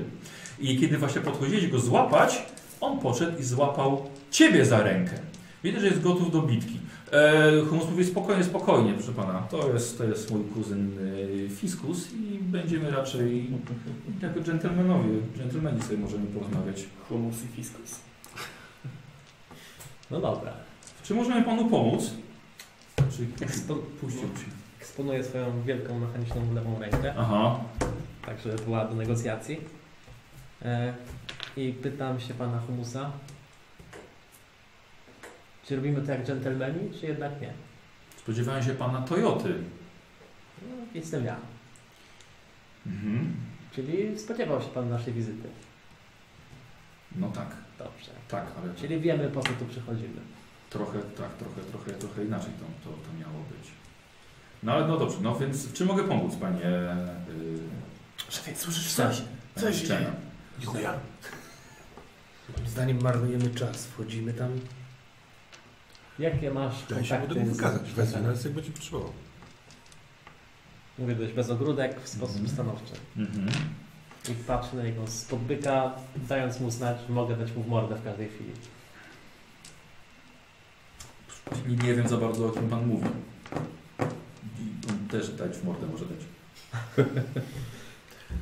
I 0.58 0.78
kiedy 0.78 0.98
właśnie 0.98 1.20
podchodziłeś 1.20 1.66
go 1.66 1.78
złapać, 1.78 2.42
on 2.80 2.98
podszedł 2.98 3.38
i 3.38 3.42
złapał 3.42 4.10
ciebie 4.30 4.64
za 4.64 4.82
rękę. 4.82 5.12
Widzę, 5.64 5.80
że 5.80 5.86
jest 5.86 6.02
gotów 6.02 6.32
do 6.32 6.42
bitki. 6.42 6.76
E, 7.12 7.60
Humus 7.70 7.90
mówi 7.90 8.04
spokojnie, 8.04 8.44
spokojnie, 8.44 8.92
proszę 8.94 9.12
pana. 9.12 9.40
To 9.50 9.72
jest, 9.72 9.98
to 9.98 10.04
jest 10.04 10.30
mój 10.30 10.44
kuzyn 10.44 10.98
e, 11.46 11.48
Fiskus 11.48 12.12
i 12.12 12.38
będziemy 12.42 12.90
raczej 12.90 13.50
jako 14.22 14.40
dżentelmenowie, 14.40 15.08
dżentelmeni 15.36 15.82
sobie 15.82 15.98
możemy 15.98 16.26
porozmawiać. 16.26 16.84
Humus 17.08 17.44
i 17.44 17.48
fiskus. 17.48 18.00
No 20.10 20.20
dobra. 20.20 20.52
Czy 21.02 21.14
możemy 21.14 21.42
panu 21.42 21.64
pomóc? 21.68 22.10
Czy 22.96 23.44
Ekspo 23.44 23.74
puścił 23.74 24.20
się? 24.22 24.60
eksponuję 24.80 25.24
swoją 25.24 25.62
wielką 25.62 25.98
mechaniczną 25.98 26.54
lewą 26.54 26.78
rękę, 26.78 27.14
Aha. 27.18 27.60
tak 28.26 28.40
żeby 28.40 28.56
była 28.64 28.84
do 28.84 28.94
negocjacji. 28.94 29.60
E, 30.62 30.94
I 31.56 31.72
pytam 31.72 32.20
się 32.20 32.34
pana 32.34 32.60
Humusa, 32.60 33.10
czy 35.70 35.76
robimy 35.76 36.02
to 36.02 36.12
jak 36.12 36.26
dżentelmeni, 36.26 36.90
czy 37.00 37.06
jednak 37.06 37.40
nie? 37.40 37.52
Spodziewałem 38.16 38.62
się 38.62 38.74
pana 38.74 39.02
Toyoty. 39.02 39.54
No, 40.62 40.76
jestem 40.94 41.24
ja. 41.24 41.36
Mhm. 42.86 43.34
Czyli 43.72 44.18
spodziewał 44.18 44.62
się 44.62 44.68
pan 44.68 44.90
naszej 44.90 45.12
wizyty. 45.12 45.48
No 47.16 47.28
tak, 47.28 47.56
Dobrze. 47.78 48.10
tak, 48.28 48.46
ale 48.62 48.74
Czyli 48.74 49.00
wiemy 49.00 49.28
po 49.28 49.40
co 49.40 49.48
tu 49.48 49.64
przychodzimy. 49.64 50.20
trochę, 50.70 50.98
tak, 50.98 51.34
trochę, 51.34 51.60
trochę, 51.60 51.92
trochę 51.92 52.24
inaczej 52.24 52.52
to, 52.52 52.90
to, 52.90 52.96
to 52.96 53.18
miało 53.20 53.44
być. 53.44 53.70
No 54.62 54.72
ale 54.72 54.88
no 54.88 54.98
dobrze, 54.98 55.16
no 55.22 55.38
więc 55.38 55.72
czy 55.72 55.84
mogę 55.84 56.04
pomóc, 56.04 56.36
panie 56.36 56.60
yy, 56.60 57.58
Szefie, 58.28 58.56
słyszysz 58.56 58.92
coś? 58.92 59.22
Coś. 59.56 59.88
Moim 62.56 62.68
zdaniem 62.68 63.02
marnujemy 63.02 63.50
czas. 63.50 63.86
Wchodzimy 63.86 64.32
tam. 64.32 64.50
Jakie 66.20 66.50
masz 66.50 66.74
Daj 66.88 67.04
się 67.04 67.10
kontakty 67.10 67.34
będę 67.34 67.54
z... 67.54 67.56
wykazać. 67.56 67.92
Wezmę 67.92 68.20
nas 68.20 68.44
jak 68.44 68.52
będzie 68.54 68.70
potrzebował. 68.70 69.12
Mówię 70.98 71.14
dość 71.14 71.32
bez 71.32 71.50
ogródek, 71.50 72.00
w 72.00 72.08
sposób 72.08 72.36
Mhm. 72.36 72.54
stanowczy. 72.54 72.92
Mhm. 73.16 73.48
I 74.28 74.32
patrzę 74.34 74.76
na 74.76 74.82
niego 74.82 75.06
z 75.06 75.24
podbyka, 75.24 75.92
dając 76.16 76.60
mu 76.60 76.70
znać, 76.70 76.96
że 77.08 77.12
mogę 77.14 77.36
dać 77.36 77.52
mu 77.56 77.62
w 77.62 77.68
mordę 77.68 77.94
w 77.96 78.04
każdej 78.04 78.28
chwili. 78.28 78.50
Nie, 81.68 81.76
nie 81.88 81.94
wiem 81.94 82.08
za 82.08 82.16
bardzo 82.16 82.46
o 82.46 82.50
kim 82.50 82.68
pan 82.68 82.86
mówi. 82.86 83.08
I 84.60 84.88
on 84.90 85.08
też 85.08 85.28
dać 85.30 85.52
w 85.56 85.64
mordę 85.64 85.86
może 85.86 86.04
dać. 86.04 86.18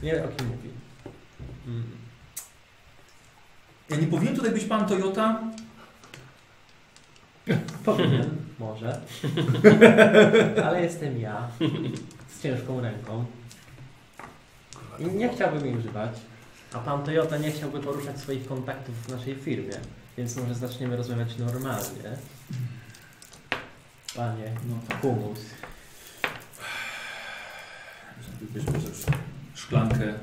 Nie 0.03 0.13
wiem, 0.13 0.25
o 0.25 0.29
kim 0.29 0.47
mówi. 0.49 0.69
Mm. 1.67 1.85
Ja 3.91 3.97
nie 3.97 4.07
powinien 4.07 4.37
tutaj 4.37 4.51
być 4.53 4.65
pan 4.65 4.87
Toyota? 4.89 5.43
Powinien, 7.85 8.31
może. 8.59 9.01
Ale 10.67 10.83
jestem 10.83 11.21
ja. 11.21 11.49
Z 12.29 12.43
ciężką 12.43 12.81
ręką. 12.81 13.25
I 14.99 15.05
nie 15.07 15.29
chciałbym 15.29 15.67
jej 15.67 15.77
używać. 15.77 16.11
A 16.73 16.79
pan 16.79 17.03
Toyota 17.03 17.37
nie 17.37 17.51
chciałby 17.51 17.81
poruszać 17.81 18.19
swoich 18.19 18.47
kontaktów 18.47 18.95
w 18.95 19.09
naszej 19.09 19.35
firmie. 19.35 19.75
Więc 20.19 20.37
może 20.37 20.55
zaczniemy 20.55 20.97
rozmawiać 20.97 21.39
normalnie. 21.39 22.17
Panie 24.17 24.53
No 24.69 24.75
tak. 24.89 25.01
Humus. 25.01 25.41
Bierzesz 28.43 29.07
szklankę 29.55 30.15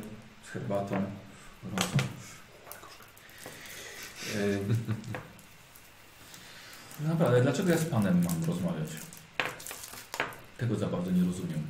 z 0.44 0.50
herbatą 0.50 1.04
gorącą. 1.64 1.98
Yy. 4.36 5.35
Dobra, 7.00 7.28
ale 7.28 7.42
dlaczego 7.42 7.70
ja 7.70 7.78
z 7.78 7.86
panem 7.86 8.24
mam 8.24 8.44
rozmawiać? 8.44 8.90
Tego 10.58 10.76
za 10.76 10.88
bardzo 10.88 11.12
nie 11.12 11.24
rozumiem. 11.24 11.68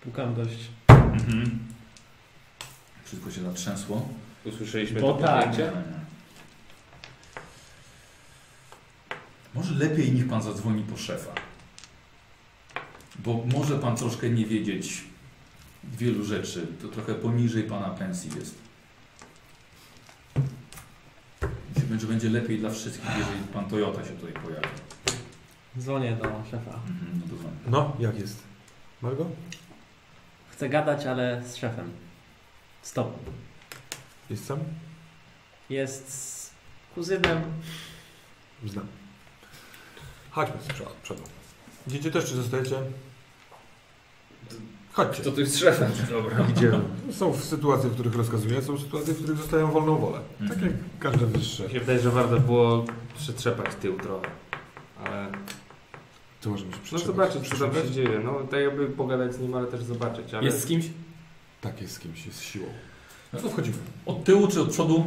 Pukam 0.00 0.34
dość. 0.34 0.58
Mhm. 0.88 1.58
Wszystko 3.04 3.30
się 3.30 3.42
zatrzęsło. 3.42 4.08
Usłyszeliśmy 4.44 5.00
Bo 5.00 5.14
to 5.14 5.22
tak. 5.22 5.54
Może 9.54 9.74
lepiej 9.74 10.12
niech 10.12 10.28
pan 10.28 10.42
zadzwoni 10.42 10.82
po 10.82 10.96
szefa. 10.96 11.32
Bo 13.18 13.44
może 13.52 13.78
pan 13.78 13.96
troszkę 13.96 14.30
nie 14.30 14.46
wiedzieć 14.46 15.04
wielu 15.84 16.24
rzeczy. 16.24 16.66
To 16.82 16.88
trochę 16.88 17.14
poniżej 17.14 17.62
pana 17.62 17.90
pensji 17.90 18.30
jest. 18.38 18.63
Myślę, 21.76 22.00
że 22.00 22.06
będzie 22.06 22.30
lepiej 22.30 22.58
dla 22.58 22.70
wszystkich, 22.70 23.10
jeżeli 23.18 23.44
pan 23.52 23.64
Toyota 23.68 24.04
się 24.04 24.10
tutaj 24.10 24.32
pojawi. 24.32 24.68
Dzwonię 25.78 26.16
do 26.16 26.22
szefa. 26.50 26.74
Mhm, 26.74 27.20
no 27.20 27.36
to. 27.36 27.70
No, 27.70 27.96
jak 27.98 28.18
jest? 28.20 28.42
Margo? 29.02 29.26
Chcę 30.50 30.68
gadać, 30.68 31.06
ale 31.06 31.42
z 31.46 31.56
szefem. 31.56 31.90
Stop. 32.82 33.18
Jest 34.30 34.46
sam? 34.46 34.58
Jest 35.70 36.12
z 36.12 36.50
kuzynem. 36.94 37.42
Znam. 38.64 38.86
Chodźmy 40.30 40.56
z 40.62 40.66
przodu. 40.66 40.90
przodu. 41.02 41.22
Idziecie 41.86 42.10
też, 42.10 42.24
czy 42.24 42.36
zostajecie? 42.36 42.76
Chodźcie. 44.94 45.22
To 45.22 45.32
tu 45.32 45.40
jest 45.40 45.58
szefem. 45.58 45.90
Dobra. 46.10 46.46
Idziemy. 46.56 46.80
Są 47.12 47.32
w 47.32 47.44
sytuacje, 47.44 47.90
w 47.90 47.94
których 47.94 48.14
rozkazuję, 48.14 48.62
są 48.62 48.78
sytuacje, 48.78 49.14
w 49.14 49.18
których 49.18 49.36
zostają 49.38 49.70
wolną 49.70 49.96
wolę. 49.96 50.18
Tak 50.38 50.50
Mhm. 50.50 50.66
jak 50.72 50.72
każde 50.98 51.26
wyższe. 51.26 51.64
Mi 51.64 51.70
się 51.70 51.80
wydaje, 51.80 51.98
że 51.98 52.10
warto 52.10 52.40
było 52.40 52.84
przetrzepać 53.16 53.66
tył 53.82 53.98
trochę. 53.98 54.26
Ale 55.04 55.26
Co 56.40 56.50
możemy 56.50 56.72
się 56.72 56.78
no 56.92 56.98
zobaczyć, 56.98 57.48
co 57.48 57.56
tam 57.56 57.74
się 57.74 57.90
dzieje. 57.90 58.20
No 58.24 58.32
tak 58.50 58.60
jakby 58.60 58.86
pogadać 58.86 59.34
z 59.34 59.40
nim, 59.40 59.54
ale 59.54 59.66
też 59.66 59.82
zobaczyć. 59.82 60.34
Ale... 60.34 60.44
Jest 60.44 60.62
z 60.62 60.66
kimś? 60.66 60.84
Tak, 61.60 61.82
jest 61.82 61.94
z 61.94 61.98
kimś, 61.98 62.26
jest 62.26 62.38
z 62.38 62.42
siłą. 62.42 62.66
No 63.32 63.40
to 63.40 63.48
wchodzimy. 63.48 63.76
Od 64.06 64.24
tyłu 64.24 64.48
czy 64.48 64.60
od 64.60 64.68
przodu? 64.70 65.04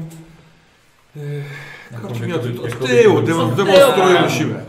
Chodź 2.01 2.19
mi 2.19 2.33
od, 2.33 2.41
od 2.45 2.87
tyłu, 2.87 3.21
to 3.21 3.27
demo- 3.27 3.55
demonstrujemy 3.55 4.29
siłę. 4.29 4.65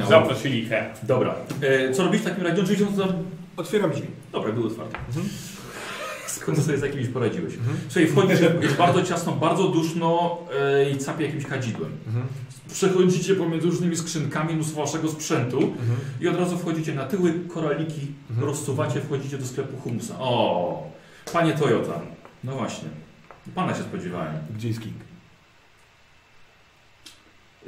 To. 0.00 0.08
Zaprosili 0.08 0.66
he. 0.66 0.94
Dobra. 1.02 1.34
E, 1.62 1.92
co 1.92 2.04
robić 2.04 2.20
w 2.20 2.24
takim 2.24 2.44
razie? 2.44 2.62
Za... 2.96 3.08
Otwieram 3.56 3.90
drzwi. 3.90 4.06
Dobra, 4.32 4.52
były 4.52 4.66
otwarte. 4.66 4.98
Mhm. 5.08 5.28
Skąd 6.26 6.58
sobie 6.64 6.78
z 6.78 6.82
jakimiś 6.82 7.08
poradziłeś? 7.08 7.54
Mhm. 7.54 7.76
Słuchaj, 7.88 8.06
wchodzisz, 8.06 8.40
jest 8.62 8.76
bardzo 8.76 9.02
ciasno, 9.02 9.32
bardzo 9.32 9.68
duszno 9.68 10.38
e, 10.60 10.90
i 10.90 10.98
capie 10.98 11.24
jakimś 11.26 11.46
kadzidłem. 11.46 11.92
Mhm. 12.06 12.26
Przechodzicie 12.72 13.34
pomiędzy 13.34 13.66
różnymi 13.66 13.96
skrzynkami, 13.96 14.54
mnóstwo 14.54 14.80
waszego 14.80 15.08
sprzętu 15.08 15.58
Mhm. 15.58 15.98
i 16.20 16.28
od 16.28 16.36
razu 16.36 16.58
wchodzicie 16.58 16.94
na 16.94 17.04
tyły, 17.04 17.32
koraliki, 17.54 18.06
Mhm. 18.30 18.48
rozsuwacie, 18.48 19.00
wchodzicie 19.00 19.38
do 19.38 19.46
sklepu 19.46 19.76
humusa. 19.76 20.14
O, 20.18 20.90
panie 21.32 21.52
Toyota. 21.54 22.00
No 22.44 22.52
właśnie. 22.52 22.88
Pana 23.54 23.74
się 23.74 23.82
spodziewałem. 23.82 24.34
Gdzie 24.56 24.68
jest 24.68 24.80
King? 24.80 24.94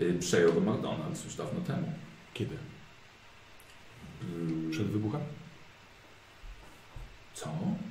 Y, 0.01 0.17
Przejął 0.21 0.53
do 0.53 0.61
McDonald's 0.61 1.25
już 1.25 1.35
dawno 1.35 1.61
temu. 1.61 1.93
Kiedy? 2.35 2.55
Y, 4.69 4.71
Przed 4.71 4.87
wybuchem? 4.87 5.21
Co? 7.41 7.49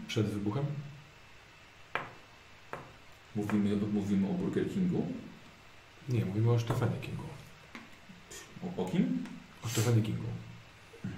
Przed 0.07 0.25
wybuchem? 0.25 0.63
Mówimy, 3.35 3.75
mówimy 3.93 4.27
o 4.29 4.33
Burger 4.33 4.69
Kingu? 4.73 5.05
Nie, 6.09 6.25
mówimy 6.25 6.51
o 6.51 6.59
Stefanie 6.59 6.97
Kingu. 7.01 7.23
O, 8.77 8.81
o 8.81 8.85
kim? 8.85 9.23
O 9.65 9.67
Stefanie 9.67 10.01
Kingu. 10.01 10.23
Mm, 11.05 11.13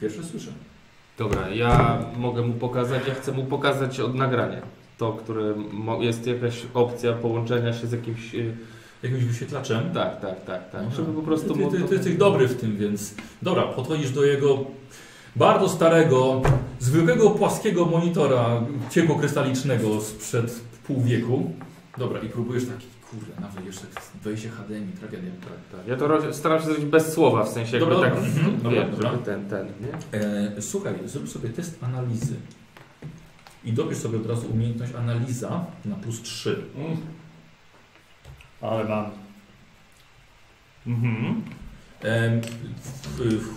Pierwsze 0.00 0.24
słyszę. 0.24 0.50
Dobra, 1.18 1.48
ja 1.48 1.98
mogę 2.16 2.42
mu 2.42 2.52
pokazać, 2.54 3.02
ja 3.08 3.14
chcę 3.14 3.32
mu 3.32 3.44
pokazać 3.44 4.00
od 4.00 4.14
nagrania. 4.14 4.62
To, 4.98 5.12
które 5.12 5.54
mo- 5.72 6.02
jest 6.02 6.26
jakaś 6.26 6.62
opcja 6.74 7.12
połączenia 7.12 7.72
się 7.72 7.86
z 7.86 7.92
jakimś... 7.92 8.34
y, 8.34 8.56
Jakimś 9.02 9.24
wyświetlaczem? 9.24 9.90
Tak, 9.94 10.20
tak, 10.20 10.44
tak, 10.44 10.70
tak. 10.70 10.92
Żeby 10.92 11.12
po 11.12 11.22
prostu... 11.22 11.54
Ty, 11.54 11.66
ty, 11.70 11.70
ty, 11.78 11.84
ty 11.88 11.94
jesteś 11.94 12.16
dobry 12.16 12.48
w 12.48 12.60
tym, 12.60 12.76
więc... 12.76 13.14
Dobra, 13.42 13.62
podchodzisz 13.62 14.10
do 14.10 14.24
jego 14.24 14.64
bardzo 15.38 15.68
starego, 15.68 16.42
zwykłego 16.78 17.30
płaskiego 17.30 17.84
monitora 17.84 18.62
ciepłokrystalicznego 18.90 20.00
sprzed 20.00 20.60
pół 20.86 21.02
wieku. 21.02 21.52
Dobra, 21.98 22.20
i 22.20 22.28
próbujesz 22.28 22.66
taki, 22.66 22.86
kurde, 23.10 23.40
nawet 23.40 23.66
jeszcze 23.66 23.86
wejście 24.22 24.48
HDMI, 24.48 24.92
tragedia. 24.92 25.30
Tak, 25.72 25.86
ja 25.86 25.96
to 25.96 26.32
staram 26.32 26.58
się 26.58 26.64
zrobić 26.64 26.84
bez 26.84 27.12
słowa, 27.12 27.44
w 27.44 27.48
sensie 27.48 27.76
jakby 27.76 27.94
Dobra, 27.94 28.10
tak... 28.10 28.18
dobra. 28.18 28.30
Mhm. 28.30 28.62
Dobra, 28.62 28.88
dobra. 28.88 29.10
ten, 29.10 29.48
ten, 29.48 29.66
nie? 29.66 30.20
E, 30.20 30.62
słuchaj, 30.62 30.94
zrób 31.04 31.28
sobie 31.28 31.48
test 31.48 31.84
analizy. 31.84 32.34
I 33.64 33.72
dobierz 33.72 33.98
sobie 33.98 34.18
od 34.18 34.26
razu 34.26 34.46
umiejętność 34.52 34.94
analiza 34.94 35.64
na 35.84 35.94
plus 35.94 36.22
3. 36.22 36.62
Mm. 36.76 36.96
Ale 38.60 38.84
mam. 38.84 39.10
Mhm. 40.86 41.42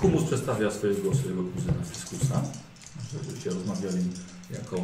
Humus 0.02 0.24
przedstawia 0.24 0.72
swojego, 0.72 1.16
swojego 1.16 1.44
kuzyna 1.44 1.74
Fiskusa, 1.92 2.42
żebyście 3.14 3.50
rozmawiali 3.50 4.04
jako 4.54 4.76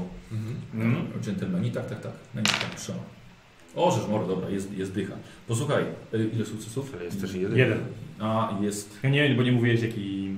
Mhm. 0.73 1.07
Dżentelmeni. 1.21 1.71
Tak, 1.71 1.89
tak, 1.89 2.01
tak. 2.01 2.11
No 2.35 2.41
i 2.41 2.43
tak 2.43 2.75
trzeba. 2.77 2.99
O, 3.75 3.91
żeż 3.91 4.07
moro, 4.07 4.27
dobra, 4.27 4.49
jest, 4.49 4.71
jest 4.77 4.91
dycha. 4.91 5.13
Posłuchaj, 5.47 5.83
e, 6.13 6.17
ile 6.33 6.45
sukcesów? 6.45 6.91
Ale 6.95 7.05
jest 7.05 7.21
też 7.21 7.33
jeden. 7.33 7.57
Jeden. 7.57 7.77
A, 8.19 8.57
jest... 8.61 8.99
Ja 9.03 9.09
nie, 9.09 9.35
bo 9.35 9.43
nie 9.43 9.51
mówiłeś 9.51 9.81
jaki... 9.81 10.35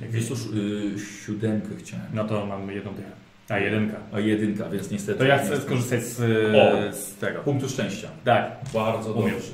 jaki... 0.00 0.12
Wiesz 0.12 0.28
cóż, 0.28 0.40
y, 0.46 0.94
siódemkę 1.26 1.68
chciałem. 1.78 2.06
No 2.14 2.24
to 2.24 2.46
mam 2.46 2.70
jedną 2.70 2.94
dychę. 2.94 3.10
A, 3.48 3.58
jedynka. 3.58 3.96
A 4.12 4.20
jedynka, 4.20 4.70
więc 4.70 4.90
niestety... 4.90 5.18
To 5.18 5.24
ja 5.24 5.38
chcę 5.38 5.60
skorzystać 5.60 6.04
z, 6.04 6.20
O! 6.56 6.96
z 6.96 7.14
tego. 7.14 7.40
Punktu 7.40 7.68
szczęścia. 7.68 8.08
Tak, 8.24 8.56
Bardzo 8.74 9.12
Umiem. 9.12 9.30
dobrze. 9.34 9.52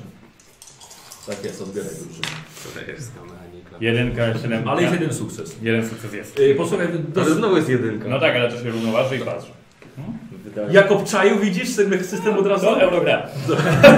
Tak 1.30 1.44
jest, 1.44 1.62
odbieraj 1.62 1.90
drużynę. 1.90 2.28
Królewska 2.62 3.20
mechanika. 3.22 3.76
jedynka, 3.80 4.38
siedem. 4.38 4.68
Ale 4.68 4.82
jest 4.82 4.94
jeden 4.94 5.14
sukces. 5.14 5.56
Jeden 5.62 5.88
sukces 5.88 6.12
jest. 6.12 6.38
Y, 6.38 6.54
Posłuchaj, 6.54 6.86
Ale 6.86 6.98
dos- 6.98 7.28
znowu 7.28 7.56
jest 7.56 7.68
jedynka. 7.68 8.08
No 8.08 8.20
tak, 8.20 8.34
ale 8.36 8.50
to 8.52 8.62
się 8.62 8.70
równoważy 8.70 9.16
i 9.16 9.20
patrz. 9.20 9.46
Wydaje 10.44 10.72
jak 10.72 10.92
obczaił 10.92 11.38
widzisz 11.38 11.76
ten 11.76 12.04
system 12.04 12.38
od 12.38 12.46
razu? 12.46 12.66
To 12.66 12.82
Eurogra. 12.82 13.28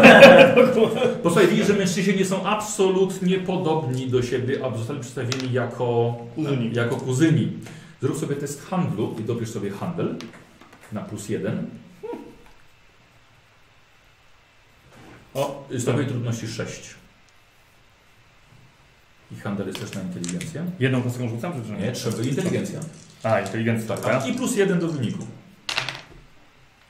Posłuchaj, 1.22 1.48
widzisz, 1.48 1.66
że 1.66 1.72
mężczyźni 1.74 2.16
nie 2.16 2.24
są 2.24 2.46
absolutnie 2.46 3.38
podobni 3.38 4.10
do 4.10 4.22
siebie, 4.22 4.58
a 4.64 4.76
zostali 4.78 5.00
przedstawieni 5.00 5.52
jako 5.52 6.16
Kuzyni. 6.34 6.70
Jako 6.74 6.96
kuzyni. 6.96 7.52
Zrób 8.02 8.18
sobie 8.18 8.36
test 8.36 8.66
handlu 8.66 9.16
i 9.20 9.22
dobierz 9.22 9.50
sobie 9.50 9.70
handel 9.70 10.14
na 10.92 11.00
plus 11.00 11.28
jeden. 11.28 11.66
O, 15.34 15.68
stopień 15.78 16.06
trudności 16.06 16.48
6. 16.48 16.94
I 19.32 19.40
handel 19.40 19.66
jest 19.66 19.80
też 19.80 19.94
na 19.94 20.00
inteligencję. 20.02 20.64
Jedną 20.80 21.02
kostką 21.02 21.28
rzucam, 21.28 21.52
czy 21.52 21.68
że 21.68 21.76
Nie, 21.76 21.92
trzeba 21.92 22.22
inteligencja. 22.22 22.80
A, 23.22 23.40
inteligencja, 23.40 23.88
Tak, 23.96 24.04
tak. 24.04 24.12
tak. 24.22 24.26
I 24.28 24.32
plus 24.32 24.56
jeden 24.56 24.78
do 24.78 24.88
wyniku. 24.88 25.26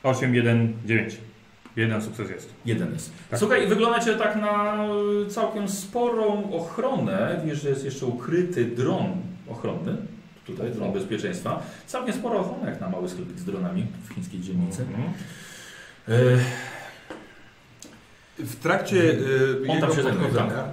8, 0.03 0.35
1, 0.35 0.73
9. 0.85 1.17
Jeden 1.77 2.03
sukces 2.03 2.31
jest. 2.31 2.51
Jeden 2.65 2.93
jest. 2.93 3.13
Tak. 3.31 3.39
Słuchaj, 3.39 3.67
wyglądacie 3.67 4.15
tak 4.17 4.37
na 4.37 4.85
y, 5.27 5.31
całkiem 5.31 5.69
sporą 5.69 6.53
ochronę. 6.53 7.41
Wiesz, 7.47 7.63
że 7.63 7.69
jest 7.69 7.85
jeszcze 7.85 8.07
ukryty 8.07 8.65
dron 8.65 9.13
ochronny. 9.49 9.97
Tutaj 10.47 10.71
dron 10.71 10.93
bezpieczeństwa. 10.93 11.63
Całkiem 11.87 12.15
spora 12.15 12.37
ochrona 12.37 12.71
jak 12.71 12.81
na 12.81 12.89
mały 12.89 13.09
sklepik 13.09 13.39
z 13.39 13.45
dronami 13.45 13.87
w 14.09 14.15
chińskiej 14.15 14.41
dzielnicy. 14.41 14.83
Mhm. 14.83 15.13
E, 16.09 16.39
W 18.39 18.57
trakcie 18.57 18.97
y, 18.97 19.57
On 19.69 19.81
tam 19.81 19.91
jego 19.91 19.95
się 19.97 20.03
zajmuje, 20.03 20.29
podchodzenia, 20.29 20.65
y, 20.65 20.67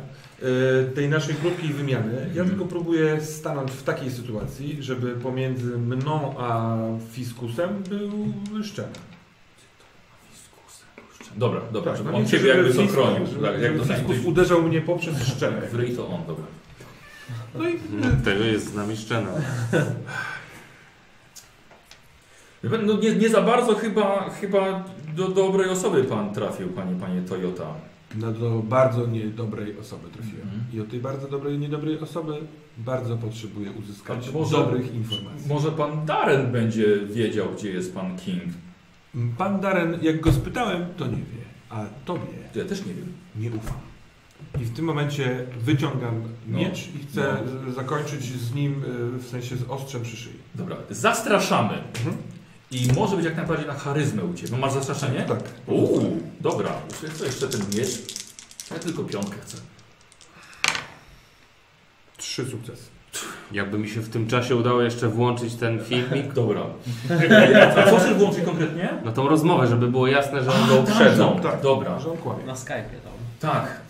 tej 0.95 1.09
naszej 1.09 1.35
krótkiej 1.35 1.69
wymiany, 1.73 2.13
ja 2.21 2.27
Mhm. 2.41 2.49
tylko 2.49 2.65
próbuję 2.65 3.21
stanąć 3.21 3.71
w 3.71 3.83
takiej 3.83 4.11
sytuacji, 4.11 4.77
żeby 4.83 5.11
pomiędzy 5.15 5.77
mną 5.77 6.35
a 6.37 6.77
Fiskusem 7.11 7.83
był 7.89 8.11
szczep. 8.63 8.97
Dobra, 11.35 11.61
dobra, 11.71 11.95
żeby 11.95 12.11
no 12.11 12.17
on 12.17 12.25
ciebie 12.25 12.47
jakby 12.49 12.73
co 12.73 12.81
Fiskus- 12.81 12.91
chronił. 12.93 13.27
żeby- 13.27 13.47
Tak, 13.47 13.61
jak 13.61 13.73
Fiskus 13.97 14.25
uderzał 14.25 14.61
mnie 14.61 14.81
poprzez 14.81 15.27
szczepę. 15.27 15.67
w 15.67 15.75
ryj, 15.75 15.95
to 15.95 16.07
on, 16.07 16.21
dobra. 16.27 16.45
No 17.55 17.69
i 17.69 17.79
Mm, 18.03 18.21
Tego 18.21 18.43
jest 18.43 18.71
z 18.71 18.75
nami 18.75 18.97
szczena. 18.97 19.29
No 22.83 22.97
nie, 22.97 23.15
nie 23.15 23.29
za 23.29 23.41
bardzo 23.41 23.75
chyba, 23.75 24.29
chyba 24.29 24.83
do 25.15 25.27
dobrej 25.27 25.69
osoby 25.69 26.03
pan 26.03 26.33
trafił, 26.33 26.67
panie, 26.69 26.95
panie 26.99 27.21
Toyota. 27.21 27.73
No 28.15 28.31
do 28.31 28.59
bardzo 28.59 29.07
niedobrej 29.07 29.77
osoby 29.79 30.09
trafiłem. 30.09 30.41
Mhm. 30.41 30.61
I 30.73 30.79
od 30.81 30.89
tej 30.89 30.99
bardzo 30.99 31.27
dobrej, 31.27 31.59
niedobrej 31.59 31.99
osoby 31.99 32.33
bardzo 32.77 33.17
potrzebuję 33.17 33.71
uzyskać 33.71 34.31
może- 34.33 34.57
dobrych 34.57 34.95
informacji. 34.95 35.47
Może 35.49 35.71
pan 35.71 36.05
Darren 36.05 36.51
będzie 36.51 36.97
wiedział, 36.99 37.47
gdzie 37.57 37.69
jest 37.71 37.93
pan 37.95 38.17
King. 38.17 38.43
Pan 39.37 39.59
Darren, 39.59 39.97
jak 40.01 40.19
go 40.21 40.33
spytałem, 40.33 40.85
to 40.97 41.05
nie 41.07 41.15
wie, 41.15 41.43
a 41.69 41.85
tobie 42.05 42.21
Ja 42.55 42.65
też 42.65 42.85
nie 42.85 42.93
wiem. 42.93 43.07
nie 43.35 43.49
ufam. 43.57 43.77
I 44.61 44.65
w 44.65 44.73
tym 44.73 44.85
momencie 44.85 45.45
wyciągam 45.61 46.21
No. 46.47 46.57
miecz 46.59 46.89
i 46.95 46.99
chcę 47.07 47.37
y, 47.69 47.73
zakończyć 47.73 48.23
z 48.23 48.53
nim, 48.55 48.73
y, 49.15 49.19
w 49.19 49.27
sensie 49.27 49.55
z 49.57 49.63
ostrzem 49.69 50.01
przy 50.01 50.17
szyi. 50.17 50.33
Dobra, 50.55 50.75
zastraszamy. 50.89 51.73
Mhm. 51.73 52.15
I 52.71 52.87
może 52.95 53.15
być 53.15 53.25
jak 53.25 53.37
najbardziej 53.37 53.67
na 53.67 53.73
charyzmę 53.73 54.23
u 54.23 54.33
ciebie. 54.33 54.49
No 54.51 54.57
masz 54.57 54.73
zastraszenie? 54.73 55.21
Tak. 55.21 55.39
Uuu, 55.67 56.17
dobra. 56.41 56.69
Chcę 57.15 57.25
jeszcze 57.25 57.47
ten 57.47 57.61
miecz. 57.77 57.89
Ja 58.71 58.79
tylko 58.79 59.03
piątkę 59.03 59.37
chcę. 59.41 59.57
Trzy 62.17 62.45
sukcesy. 62.45 62.83
Jakby 63.51 63.77
mi 63.79 63.89
się 63.89 64.01
w 64.01 64.09
tym 64.09 64.27
czasie 64.27 64.55
udało 64.55 64.81
jeszcze 64.81 65.07
włączyć 65.07 65.55
ten 65.55 65.85
filmik, 65.85 66.33
Dobra. 66.43 66.61
A 67.77 67.89
co 67.91 67.97
chcesz 67.97 68.13
włączyć 68.13 68.45
konkretnie? 68.45 68.89
no 69.05 69.11
tą 69.11 69.29
rozmowę, 69.29 69.67
żeby 69.67 69.87
było 69.87 70.07
jasne, 70.07 70.43
że 70.43 70.51
on 70.53 70.67
go 70.69 70.75
uprzedzą. 70.75 71.39
Tak, 71.43 71.61
Dobra. 71.61 71.99
Że 71.99 72.11
on 72.11 72.17
kłamie. 72.17 72.43
Na 72.45 72.53
Skype'ie 72.53 72.99
tam. 73.03 73.13
Tak. 73.51 73.81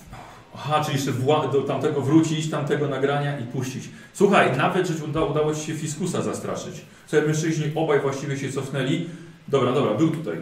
Aha, 0.62 0.84
czyli 0.86 0.98
jeszcze 0.98 1.12
do 1.52 1.62
tamtego 1.62 2.02
wrócić, 2.02 2.50
tamtego 2.50 2.88
nagrania 2.88 3.40
i 3.40 3.44
puścić. 3.44 3.90
Słuchaj, 4.14 4.58
nawet 4.58 4.88
że 4.88 5.06
uda, 5.06 5.24
udało 5.24 5.56
ci 5.56 5.62
się 5.66 5.74
Fiskusa 5.74 6.22
zastraszyć. 6.22 6.82
Sobie 7.08 7.28
mężczyźni 7.28 7.72
obaj 7.76 8.00
właściwie 8.02 8.38
się 8.38 8.52
cofnęli. 8.52 9.10
Dobra, 9.48 9.72
dobra, 9.74 9.94
był 9.94 10.10
tutaj. 10.12 10.38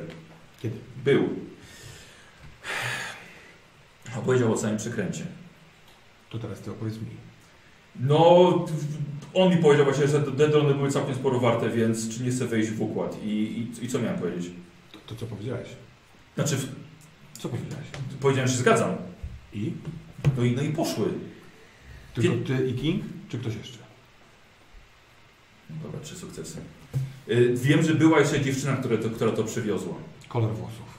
Kiedy? 0.61 0.75
Był. 1.03 1.29
Opowiedział 4.17 4.53
o 4.53 4.57
całym 4.57 4.77
przekręcie. 4.77 5.25
To 6.29 6.39
teraz 6.39 6.59
ty 6.59 6.71
opowiedz 6.71 6.95
mi. 6.95 7.07
No, 7.99 8.65
on 9.33 9.49
mi 9.49 9.57
powiedział 9.57 9.85
właśnie, 9.85 10.07
że 10.07 10.19
te 10.23 10.47
drony 10.49 10.73
były 10.73 10.91
całkiem 10.91 11.15
sporo 11.15 11.39
warte, 11.39 11.69
więc 11.69 12.09
czy 12.17 12.23
nie 12.23 12.31
chcę 12.31 12.45
wejść 12.47 12.69
w 12.69 12.81
układ. 12.81 13.17
I, 13.23 13.27
i, 13.81 13.85
i 13.85 13.87
co 13.87 13.99
miałem 13.99 14.19
powiedzieć? 14.19 14.51
To, 14.91 14.99
to 14.99 15.15
co 15.15 15.25
powiedziałeś? 15.25 15.67
Znaczy, 16.35 16.55
w- 16.57 16.69
Co 17.39 17.49
powiedziałeś? 17.49 17.85
powiedziałem, 18.21 18.47
że 18.47 18.53
się 18.53 18.59
zgadzam. 18.59 18.95
I? 19.53 19.71
No 20.37 20.43
i, 20.43 20.51
no 20.51 20.61
i 20.61 20.69
poszły. 20.69 21.13
Tylko 22.13 22.47
ty 22.47 22.67
i 22.67 22.73
King? 22.73 23.03
Czy 23.29 23.37
ktoś 23.39 23.55
jeszcze? 23.55 23.77
Dobra, 25.69 25.99
trzy 25.99 26.15
sukcesy. 26.15 26.61
Y, 27.29 27.53
Wiem, 27.55 27.83
że 27.83 27.93
była 27.95 28.19
jeszcze 28.19 28.41
dziewczyna, 28.41 28.75
która 28.77 28.97
to, 28.97 29.09
która 29.09 29.31
to 29.31 29.43
przywiozła. 29.43 29.93
Kolor 30.27 30.53
włosów. 30.55 30.97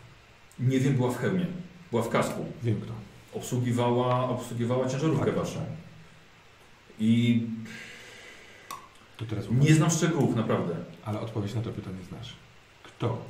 Nie 0.59 0.81
wiem, 0.81 0.95
była 0.95 1.11
w 1.11 1.17
hełmie. 1.19 1.47
Była 1.91 2.03
w 2.03 2.09
kasku. 2.09 2.47
Wiem 2.63 2.81
kto. 2.81 2.93
Obsługiwała, 3.33 4.29
obsługiwała 4.29 4.89
ciężarówkę 4.89 5.27
Tak. 5.27 5.35
waszą. 5.35 5.67
I 7.01 7.43
To 9.17 9.25
teraz 9.25 9.45
nie 9.51 9.75
znam 9.75 9.91
szczegółów, 9.91 10.37
naprawdę. 10.37 10.75
Ale 11.05 11.21
odpowiedź 11.21 11.55
na 11.55 11.63
to 11.63 11.71
pytanie 11.71 11.97
znasz. 12.09 12.33
Kto 12.83 13.25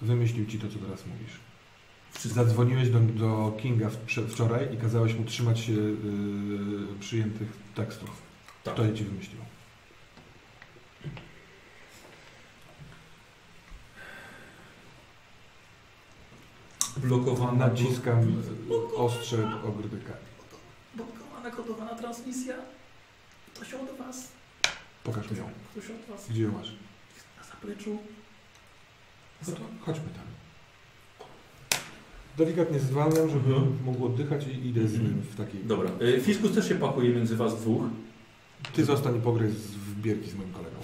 wymyślił 0.00 0.46
ci 0.46 0.58
to, 0.58 0.68
co 0.68 0.78
teraz 0.78 1.06
mówisz? 1.06 1.32
Zadzwoniłeś 2.22 2.90
do, 2.90 3.00
do 3.00 3.56
Kinga 3.62 3.90
wczoraj 4.28 4.74
i 4.74 4.76
kazałeś 4.76 5.14
mu 5.14 5.24
trzymać 5.24 5.60
się 5.60 5.72
yy, 5.72 5.96
przyjętych 7.00 7.48
tekstów. 7.74 8.10
Tak. 8.64 8.74
Kto 8.74 8.84
je 8.84 8.94
ci 8.94 9.04
wymyślił? 9.04 9.40
Blokowana, 16.96 17.52
Naciskam 17.68 18.42
ostrze 18.96 19.50
ogrydyka. 19.64 20.12
blokowana 20.94 21.50
kodowana 21.50 21.94
transmisja. 21.94 22.54
Ktoś 23.54 23.74
od 23.74 23.98
was. 23.98 24.28
Pokaż 25.04 25.30
mi 25.30 25.38
ją. 25.38 25.48
Ktoś 25.70 25.84
od 25.90 26.06
was. 26.16 26.28
Gdzie 26.28 26.42
ją 26.42 26.52
masz? 26.52 26.72
Na 27.38 27.44
zapleczu. 27.44 27.98
No 29.48 29.54
to 29.54 29.60
chodźmy 29.86 30.04
tam. 30.04 30.33
Delikatnie 32.36 32.78
zwalniam, 32.80 33.30
żeby 33.30 33.54
Mhm. 33.54 33.76
mógł 33.84 34.06
oddychać 34.06 34.46
i 34.46 34.66
idę 34.68 34.88
z 34.88 34.98
nim 34.98 35.22
w 35.32 35.36
takiej... 35.36 35.64
Dobra. 35.64 35.90
Y, 36.02 36.20
Fiskus 36.20 36.52
też 36.54 36.68
się 36.68 36.74
pakuje 36.74 37.10
między 37.14 37.36
was 37.36 37.60
dwóch. 37.60 37.82
Ty 38.72 38.84
zostań 38.84 39.20
z- 39.50 39.54
w 39.74 40.00
bierki 40.00 40.30
z 40.30 40.34
moim 40.34 40.50
kolegą. 40.52 40.76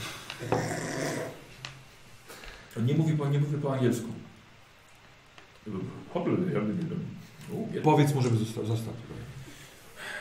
Nie 2.86 2.94
mówi, 2.94 3.12
po- 3.16 3.28
nie 3.28 3.38
mówi 3.40 3.56
po 3.58 3.74
angielsku. 3.74 4.08
Hopl, 6.14 6.30
ja 6.30 6.60
bym 6.60 6.76
nie 6.82 6.88
wiem. 6.88 7.00
U, 7.52 7.66
biedny. 7.66 7.80
Powiedz 7.80 8.14
mu, 8.14 8.22
żeby 8.22 8.36
zosta- 8.36 8.64
został 8.64 8.94
tutaj. 8.94 9.19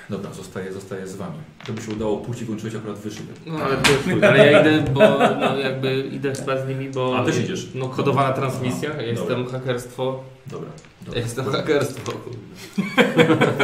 Dobra, 0.09 0.33
zostaje, 0.33 0.73
zostaje 0.73 1.07
z 1.07 1.15
wami. 1.15 1.37
To 1.65 1.73
by 1.73 1.81
się 1.81 1.91
udało 1.91 2.17
puścić, 2.17 2.45
włączyć 2.45 2.75
akurat 2.75 2.97
wyższy. 2.97 3.21
No 3.45 3.57
ale, 3.57 3.77
to, 3.77 4.27
ale 4.27 4.51
ja 4.51 4.61
idę, 4.61 4.91
bo 4.93 4.99
no, 5.39 5.57
jakby 5.57 5.99
idę 5.99 6.33
chyba 6.35 6.65
z 6.65 6.67
nimi, 6.67 6.89
bo... 6.89 7.17
A, 7.17 7.25
też 7.25 7.37
idziesz? 7.37 7.67
No 7.75 7.89
kodowana 7.89 8.33
transmisja, 8.33 8.93
ja 8.93 9.01
jestem 9.01 9.43
Dobra. 9.43 9.59
hakerstwo, 9.59 10.23
Dobra. 10.47 10.69
ja 10.69 11.05
dobra. 11.05 11.21
jestem 11.21 11.45
hakerstwo. 11.45 12.11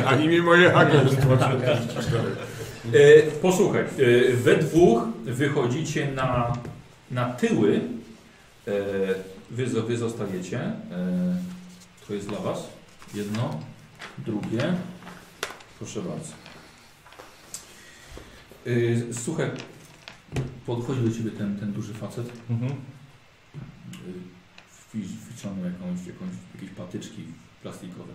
A 0.06 0.16
imię 0.24 0.42
moje 0.42 0.72
hakerstwo. 0.72 1.38
E, 2.94 3.22
posłuchaj, 3.22 3.82
e, 3.82 4.34
we 4.34 4.58
dwóch 4.58 5.04
wychodzicie 5.26 6.12
na, 6.12 6.54
na 7.12 7.26
tyły 7.34 7.82
E, 8.68 8.72
wy, 9.52 9.66
wy 9.66 9.98
zostajecie. 9.98 10.60
E, 10.60 10.74
to 12.08 12.14
jest 12.14 12.28
dla 12.28 12.40
Was. 12.40 12.70
Jedno, 13.14 13.60
drugie. 14.18 14.74
Proszę 15.80 16.02
bardzo. 16.02 16.34
E, 18.66 19.14
słuchaj, 19.14 19.50
podchodzi 20.66 21.02
do 21.02 21.12
Ciebie 21.12 21.32
ten, 21.32 21.60
ten 21.60 21.74
duży 21.74 21.94
facet. 21.94 22.32
Mhm. 22.50 22.72
Y, 22.72 22.76
wpi- 24.94 25.32
Wyciągnął 25.32 25.66
jakąś, 25.66 26.08
jakąś, 26.08 26.30
jakieś 26.56 26.70
patyczki 26.70 27.24
plastikowe. 27.64 28.14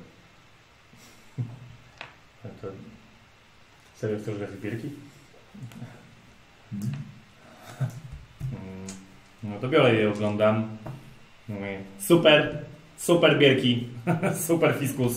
A 2.44 2.48
to... 2.48 2.68
Serio 3.96 4.18
chcesz 4.18 4.38
grać 4.38 4.50
w? 4.50 4.90
Mhm. 6.72 6.92
Mm, 8.52 8.86
No 9.42 9.58
to 9.60 9.68
biorę 9.68 9.94
je, 9.94 10.10
oglądam. 10.10 10.76
Mówię, 11.48 11.80
super, 12.00 12.64
super 12.98 13.38
bierki, 13.38 13.88
super 14.46 14.76
fiskus. 14.80 15.12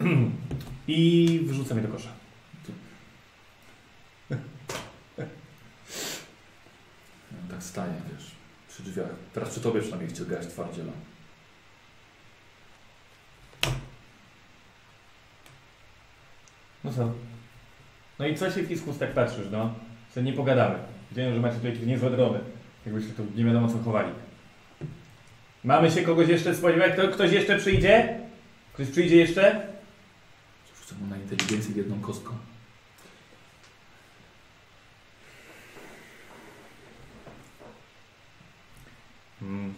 I 0.90 1.40
wyrzucam 1.44 1.78
je 1.78 1.82
do 1.84 1.88
kosza. 1.88 2.08
Tak 7.50 7.62
staje, 7.62 7.92
wiesz, 8.12 8.30
przy 8.68 8.82
drzwiach. 8.82 9.08
Teraz 9.34 9.50
przy 9.50 9.60
Tobie 9.60 9.80
przynajmniej 9.80 10.10
chce 10.10 10.24
grać 10.24 10.46
twardziela. 10.46 10.92
No 16.84 16.92
co? 16.92 17.12
No 18.18 18.26
i 18.26 18.34
co 18.34 18.50
się 18.50 18.62
fiskus 18.62 18.98
tak 18.98 19.14
patrzysz, 19.14 19.46
no? 19.50 19.74
Co 20.14 20.20
nie 20.20 20.32
pogadamy. 20.32 20.78
Wiedziałem, 21.10 21.34
że 21.34 21.40
macie 21.40 21.56
tu 21.56 21.66
jakieś 21.66 21.82
niezłe 21.82 22.10
drony. 22.10 22.38
Jakbyście 22.86 23.12
tu 23.12 23.26
nie 23.36 23.44
wiadomo 23.44 23.68
co 23.68 23.78
chowali. 23.78 24.12
Mamy 25.64 25.90
się 25.90 26.02
kogoś 26.02 26.28
jeszcze 26.28 26.54
spodziewać? 26.54 26.92
Kto, 26.92 27.08
ktoś 27.08 27.32
jeszcze 27.32 27.58
przyjdzie? 27.58 28.18
Ktoś 28.72 28.88
przyjdzie 28.88 29.16
jeszcze? 29.16 29.66
Rzucę 30.90 31.00
mu 31.02 31.06
na 31.06 31.16
inteligencję 31.16 31.74
jedną 31.74 32.00
kostką. 32.00 32.34
Hmm. 39.40 39.74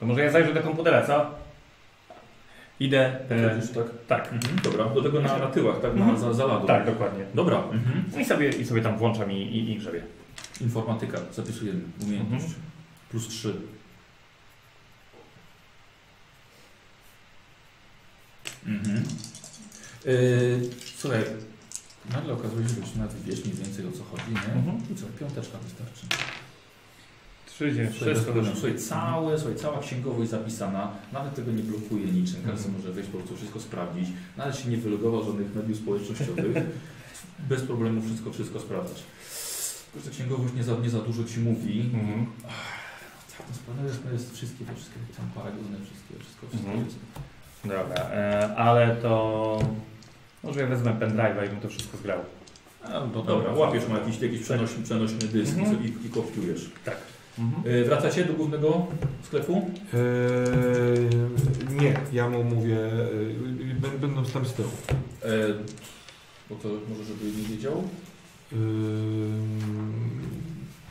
To 0.00 0.06
może 0.06 0.20
ja 0.24 0.30
zajrzę 0.30 0.54
do 0.54 0.62
komputera, 0.62 1.06
co? 1.06 1.30
Idę. 2.80 3.30
E, 3.30 3.56
Już 3.56 3.70
tak? 3.70 3.86
tak, 4.08 4.32
Mhm. 4.32 4.58
Dobra, 4.62 4.84
do 4.88 5.02
tego 5.02 5.20
na, 5.20 5.38
na 5.38 5.46
tyłach, 5.46 5.80
tak? 5.82 5.94
Na, 5.94 6.00
Mhm. 6.00 6.18
za, 6.18 6.32
za 6.32 6.60
tak, 6.60 6.86
dokładnie. 6.86 7.24
Dobra. 7.34 7.56
Mhm. 7.58 8.20
I 8.20 8.24
sobie, 8.24 8.48
i 8.48 8.64
sobie 8.66 8.82
tam 8.82 8.98
włączam 8.98 9.32
i, 9.32 9.36
i, 9.36 9.70
i 9.72 9.76
grzebię. 9.78 10.02
Informatyka, 10.60 11.18
zapisujemy. 11.32 11.80
Umiejętność. 12.02 12.44
Mhm. 12.44 12.62
Plus 13.10 13.28
3. 13.28 13.54
Mhm. 18.66 19.04
Yy, 20.06 20.60
słuchaj, 20.96 21.20
nagle 22.12 22.32
okazuje 22.32 22.68
się, 22.68 22.74
że 22.74 22.98
nawet 22.98 23.22
wiesz 23.24 23.44
mniej 23.44 23.56
więcej 23.56 23.86
o 23.86 23.92
co 23.92 24.04
chodzi, 24.04 24.32
nie? 24.48 24.54
Mhm. 24.54 24.78
I 24.92 24.94
co, 24.94 25.06
piąteczka 25.20 25.58
wystarczy. 25.58 26.06
30, 27.46 27.98
Słuchaj, 27.98 28.14
bez 28.14 28.22
wszystko 28.24 28.44
słuchaj, 28.54 28.78
całe, 28.78 29.38
słuchaj, 29.38 29.56
cała 29.56 29.78
księgowość 29.78 30.30
zapisana, 30.30 30.90
nawet 31.12 31.34
tego 31.34 31.52
nie 31.52 31.62
blokuje 31.62 32.04
niczym, 32.06 32.36
każdy 32.46 32.64
Mhm. 32.66 32.74
może 32.76 32.92
wejść 32.92 33.10
po 33.10 33.18
prostu 33.18 33.36
wszystko 33.36 33.60
sprawdzić, 33.60 34.08
nawet 34.36 34.56
się 34.58 34.68
nie 34.68 34.76
wylogował 34.76 35.24
żadnych 35.24 35.54
mediów 35.54 35.78
społecznościowych, 35.78 36.56
bez 37.50 37.62
problemu 37.62 38.02
wszystko, 38.02 38.32
wszystko 38.32 38.60
sprawdzasz. 38.60 39.02
Tylko, 39.92 40.04
że 40.08 40.10
księgowość 40.14 40.54
nie 40.54 40.64
za, 40.64 40.74
nie 40.74 40.90
za 40.90 40.98
dużo 40.98 41.24
Ci 41.24 41.40
mówi, 41.40 41.80
Mhm. 41.94 42.26
tak, 43.38 43.46
no 43.48 43.54
sprawdzone 43.56 43.88
jest, 43.88 44.00
jest 44.12 44.34
wszystkie, 44.36 44.64
wszystkie 44.76 44.98
tam 45.16 45.26
paragony, 45.34 45.76
wszystkie, 45.86 46.14
wszystko, 46.24 46.46
wszystko 46.48 46.68
Mhm. 46.70 46.84
jest. 46.86 46.96
Dobra, 47.64 48.04
e, 48.10 48.56
ale 48.56 48.96
to... 48.96 49.58
Może 50.44 50.60
ja 50.60 50.66
wezmę 50.66 50.90
pendrive'a 51.00 51.46
i 51.46 51.48
bym 51.48 51.60
to 51.60 51.68
wszystko 51.68 51.96
zgrał. 51.96 52.18
A, 52.84 52.88
no 53.14 53.22
dobra, 53.22 53.52
łapiesz 53.52 53.88
mu 53.88 53.94
jakiś, 53.96 54.20
jakiś 54.20 54.40
przenośny, 54.42 54.84
przenośny 54.84 55.18
dysk 55.18 55.58
Mhm. 55.58 55.84
i, 55.84 56.06
i 56.06 56.10
kopiujesz. 56.10 56.70
Tak. 56.84 56.96
Yy, 57.64 57.84
wracacie 57.84 58.24
do 58.24 58.32
głównego 58.32 58.86
sklepu? 59.22 59.70
Eee, 59.94 61.80
nie, 61.80 61.94
ja 62.12 62.28
mu 62.28 62.44
mówię, 62.44 62.74
yy, 62.74 63.74
bę- 63.80 63.98
będąc 64.00 64.32
tam 64.32 64.46
z 64.46 64.52
tyłu. 64.52 64.68
Yy, 65.24 65.54
bo 66.50 66.56
to 66.56 66.68
może, 66.88 67.04
żeby 67.04 67.24
nie 67.24 67.48
wiedział. 67.48 67.82
Yy, 68.52 68.58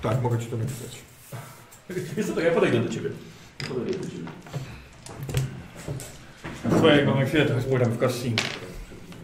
tak, 0.02 0.22
mogę 0.22 0.40
ci 0.40 0.46
to 0.46 0.58
napisać. 0.58 1.02
Jest 2.18 2.30
to 2.30 2.36
tak, 2.36 2.44
ja 2.46 2.52
podejdę 2.52 2.80
do 2.80 2.90
Ciebie. 2.90 3.10
Podejdę 3.70 4.00
do 4.00 4.06
Ciebie. 4.10 4.24
Słuchaj, 6.70 7.06
mamy 7.06 7.26
chwilę, 7.26 7.46
to 7.46 7.54
pogram 7.70 7.92
w 7.92 7.98
kości. 7.98 8.34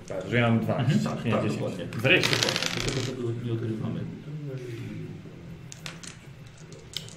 Tak, 0.07 0.29
że 0.29 0.37
ja 0.37 0.49
mam 0.49 0.59
12, 0.59 0.93
Mhm, 0.95 1.15
tak, 1.15 1.25
nie 1.25 1.31
tak, 1.31 1.41
10. 1.43 1.59
dokładnie. 1.61 1.85
Wreszcie 1.85 2.35
to. 2.35 2.47
Dlatego 2.85 3.11
tego 3.11 3.45
nie 3.45 3.51
odrywamy. 3.53 3.99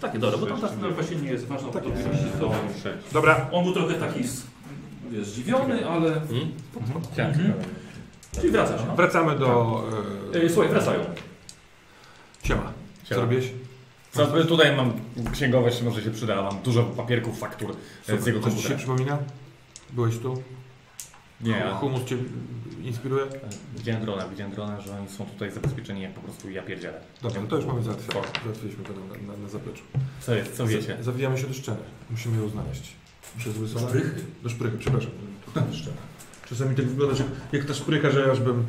Takie, 0.00 0.18
dobra, 0.18 0.38
bo 0.38 0.46
tam 0.46 0.60
ta 0.60 0.68
scena 0.68 0.88
właśnie 0.88 1.16
nie 1.16 1.30
jest 1.30 1.46
ważna, 1.46 1.68
Tak 1.72 1.84
widzieliście 1.84 2.26
to. 2.40 2.52
Dobra, 3.12 3.48
On 3.52 3.64
był 3.64 3.72
trochę 3.72 3.94
taki 3.94 4.28
z- 4.28 4.42
wiesz, 5.10 5.26
zdziwiony, 5.26 5.88
ale... 5.88 6.10
Tak. 7.16 7.28
Mhm. 7.28 7.52
Czyli 8.34 8.50
wracasz, 8.50 8.80
no? 8.86 8.96
wracamy 8.96 9.38
do... 9.38 9.82
Yy, 10.34 10.42
Yy, 10.42 10.50
słuchaj, 10.50 10.70
wracają. 10.70 11.00
siema. 12.44 12.72
Co 13.02 13.08
Siema. 13.08 13.20
robisz? 13.20 13.44
Co, 14.12 14.26
tutaj 14.44 14.76
mam 14.76 14.92
księgowość, 15.32 15.82
może 15.82 16.02
się 16.02 16.10
przyda. 16.10 16.42
Mam 16.42 16.62
dużo 16.62 16.82
papierków, 16.84 17.38
faktur 17.38 17.76
e, 18.08 18.18
z 18.20 18.26
jego 18.26 18.40
Coś 18.40 18.52
ci 18.54 18.62
się 18.62 18.68
komputera. 18.68 18.76
przypomina? 18.78 19.18
Byłeś 19.92 20.18
tu? 20.18 20.42
Nie, 21.40 21.64
a- 21.64 21.74
Humus 21.74 22.04
cię 22.04 22.16
inspiruje? 22.82 23.24
widziałem 23.76 24.02
drona, 24.02 24.28
widziałem 24.28 24.52
drona, 24.52 24.80
że 24.80 24.98
oni 24.98 25.08
są 25.08 25.26
tutaj 25.26 25.50
zabezpieczeni 25.50 26.02
jak 26.02 26.12
po 26.14 26.20
prostu 26.20 26.50
ja 26.50 26.62
pierdzielę. 26.62 27.00
Dobra, 27.22 27.40
no 27.40 27.46
to 27.48 27.56
już 27.56 27.64
mamy 27.66 27.82
załatwione. 27.82 28.26
Załatwiliśmy 28.44 28.84
to 28.84 28.92
na, 28.92 29.32
na, 29.32 29.38
na 29.42 29.48
zapleczu. 29.48 29.82
Co 30.20 30.34
jest, 30.34 30.56
co 30.56 30.66
wiecie? 30.66 30.96
Z- 31.00 31.04
Zawijamy 31.04 31.38
się 31.38 31.46
do 31.46 31.54
szczeny. 31.54 31.78
Musimy 32.10 32.42
ją 32.42 32.48
znaleźć. 32.48 32.92
Przez. 33.38 33.54
Szprychy. 33.80 34.20
Do 34.42 34.48
szprychy, 34.48 34.78
przepraszam. 34.78 35.10
Jest 35.68 35.78
szczena. 35.78 35.96
Czasami 36.50 36.76
tak 36.76 36.86
wygląda, 36.86 37.14
że 37.14 37.24
jak 37.52 37.64
ta 37.64 37.74
szprycha, 37.74 38.10
że 38.10 38.30
aż 38.32 38.40
bym... 38.40 38.64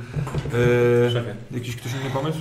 E, 1.51 1.55
jakiś 1.55 1.75
ktoś 1.75 1.91
inny 1.91 2.09
pomysł? 2.13 2.39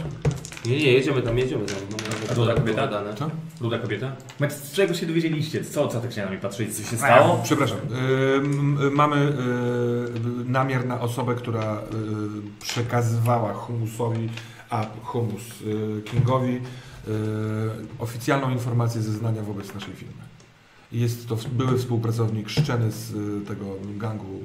Nie, 0.67 0.77
nie, 0.79 0.93
jedziemy 0.93 1.23
tam, 1.23 1.39
jedziemy 1.39 1.67
tam. 1.67 1.77
Mamy 1.91 2.31
A 2.31 2.35
to 2.35 2.47
ta 2.47 2.55
kobieta? 2.55 2.83
pogadane. 2.87 3.15
Co? 3.15 3.31
Ruda 3.61 3.79
kobieta? 3.79 4.13
Z 4.49 4.73
czego 4.73 4.95
się 4.95 5.07
dowiedzieliście? 5.07 5.65
Co, 5.65 5.89
co 5.89 6.01
tak 6.01 6.13
się 6.13 6.23
na 6.23 6.29
mnie 6.31 6.39
patrzycie? 6.39 6.73
Co 6.73 6.83
się 6.91 6.97
Stało? 6.97 7.15
stało? 7.25 7.41
Przepraszam. 7.45 7.79
Ym, 8.37 8.95
mamy 8.95 9.17
y, 9.17 9.31
namiar 10.51 10.87
na 10.87 11.01
osobę, 11.01 11.35
która 11.35 11.79
y, 11.79 12.63
przekazywała 12.63 13.53
humusowi, 13.55 14.29
a 14.71 14.87
humus 15.03 15.43
Kingowi 16.05 16.61
oficjalną 17.99 18.51
informację 18.51 19.01
zeznania 19.03 19.43
wobec 19.43 19.75
naszej 19.75 19.95
firmy. 19.95 20.23
Jest 20.93 21.29
to 21.29 21.37
były 21.53 21.79
współpracownik 21.79 22.49
szczeny 22.49 22.91
z 22.93 23.13
tego 23.49 23.65
gangu 23.97 24.41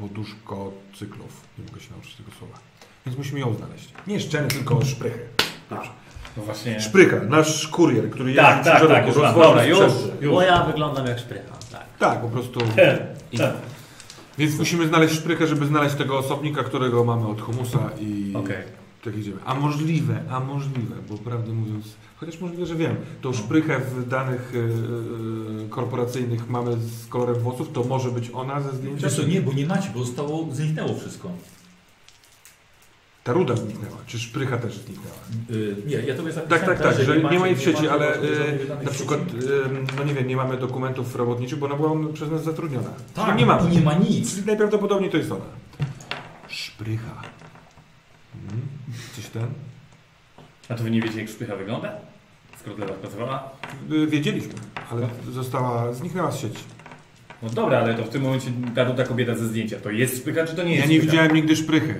poduszko 0.00 0.72
cyklów. 0.94 1.40
Nie 1.58 1.64
mogę 1.64 1.80
się 1.80 1.90
nauczyć 1.90 2.14
tego 2.14 2.30
słowa. 2.38 2.58
Więc 3.06 3.18
musimy 3.18 3.40
ją 3.40 3.54
znaleźć. 3.54 3.92
Nie 4.06 4.20
szczeny, 4.20 4.48
tylko 4.48 4.84
szprychę. 4.84 5.18
Dobrze. 5.70 5.90
No 6.36 6.42
właśnie. 6.42 6.80
Szprycha, 6.80 7.16
nasz 7.28 7.68
kurier, 7.68 8.10
który 8.10 8.30
jeździ 8.30 8.42
Tak, 8.42 8.64
tak, 8.64 8.88
tak, 8.88 9.06
już 9.06 9.16
mam. 9.16 9.34
Dobra, 9.34 9.64
już, 9.64 9.78
sprzęty. 9.78 10.26
Bo 10.28 10.40
już. 10.42 10.50
ja 10.50 10.62
wyglądam 10.64 11.06
jak 11.06 11.18
szprycha, 11.18 11.56
tak. 11.72 11.84
Tak, 11.98 12.20
po 12.20 12.28
prostu. 12.28 12.60
I 13.32 13.38
Więc 14.38 14.58
musimy 14.58 14.88
znaleźć 14.88 15.14
szprychę, 15.14 15.46
żeby 15.46 15.66
znaleźć 15.66 15.94
tego 15.94 16.18
osobnika, 16.18 16.62
którego 16.64 17.04
mamy 17.04 17.28
od 17.28 17.40
humusa 17.40 17.78
i 18.00 18.32
Okej. 18.36 18.62
tak 19.04 19.16
idziemy. 19.16 19.36
A 19.44 19.54
możliwe, 19.54 20.20
a 20.30 20.40
możliwe, 20.40 20.94
bo 21.08 21.16
prawdę 21.18 21.52
mówiąc, 21.52 21.86
chociaż 22.16 22.40
możliwe, 22.40 22.66
że 22.66 22.74
wiem, 22.74 22.96
tą 23.20 23.32
szprychę 23.32 23.78
w 23.78 24.08
danych 24.08 24.52
yy, 24.54 25.68
korporacyjnych 25.68 26.48
mamy 26.48 26.76
z 26.76 27.06
kolorem 27.06 27.34
włosów, 27.34 27.72
to 27.72 27.84
może 27.84 28.10
być 28.10 28.30
ona 28.32 28.60
ze 28.60 28.72
zdjęcia? 28.72 29.06
Wiesz 29.06 29.16
co, 29.16 29.22
nie, 29.22 29.40
bo 29.40 29.52
nie 29.52 29.66
macie, 29.66 29.90
bo 29.94 30.04
zostało, 30.04 30.48
zniknęło 30.52 30.94
wszystko. 30.94 31.30
Ta 33.24 33.32
ruda 33.32 33.56
zniknęła, 33.56 33.96
czy 34.06 34.18
szprycha 34.18 34.58
też 34.58 34.78
zniknęła? 34.78 35.16
Yy, 35.50 35.76
nie, 35.86 35.96
ja 35.96 36.14
tobie 36.14 36.32
Tak, 36.32 36.48
zapisałem, 36.48 36.78
tak, 36.78 36.96
tak, 36.96 37.04
że 37.04 37.20
nie 37.20 37.38
ma 37.38 37.46
jej 37.46 37.56
w 37.56 37.60
sieci, 37.60 37.72
macie 37.72 37.92
ale 37.92 38.06
yy, 38.06 38.84
na 38.84 38.90
przykład, 38.90 39.20
no 39.98 40.04
nie 40.04 40.14
wiem, 40.14 40.28
nie 40.28 40.36
mamy 40.36 40.56
dokumentów 40.56 41.16
robotniczych, 41.16 41.58
bo 41.58 41.66
ona 41.66 41.76
była 41.76 42.12
przez 42.14 42.30
nas 42.30 42.44
zatrudniona. 42.44 42.90
Tak, 43.14 43.26
Czyli 43.26 43.38
nie 43.38 43.46
mamy. 43.46 43.70
nie 43.70 43.80
ma 43.80 43.94
nic. 43.94 44.34
Czyli 44.34 44.46
najprawdopodobniej 44.46 45.10
to 45.10 45.16
jest 45.16 45.32
ona. 45.32 45.44
Szprycha. 46.48 47.22
Mhm. 48.44 48.60
Coś 49.16 49.26
ten? 49.26 49.46
A 50.68 50.74
to 50.74 50.82
wy 50.84 50.90
nie 50.90 51.00
wiecie 51.02 51.18
jak 51.20 51.28
szpycha 51.28 51.56
wygląda? 51.56 51.92
Skoro 52.60 52.76
dla 52.76 52.86
was 52.86 52.96
pracowała? 52.96 53.50
Y, 53.92 54.06
Wiedzieliśmy, 54.06 54.52
ale 54.90 55.08
została, 55.32 55.92
zniknęła 55.92 56.30
z 56.32 56.38
sieci. 56.40 56.64
No 57.42 57.50
dobra, 57.50 57.78
ale 57.78 57.94
to 57.94 58.04
w 58.04 58.08
tym 58.08 58.22
momencie 58.22 58.50
ta 58.74 58.84
ruda 58.84 59.04
kobieta 59.04 59.34
ze 59.34 59.46
zdjęcia, 59.46 59.80
to 59.80 59.90
jest 59.90 60.16
szpycha 60.16 60.46
czy 60.46 60.56
to 60.56 60.62
nie 60.62 60.70
Ja 60.70 60.76
jest 60.76 60.88
nie 60.88 60.96
szpycha? 60.96 61.10
widziałem 61.12 61.34
nigdy 61.36 61.56
szprychy. 61.56 61.94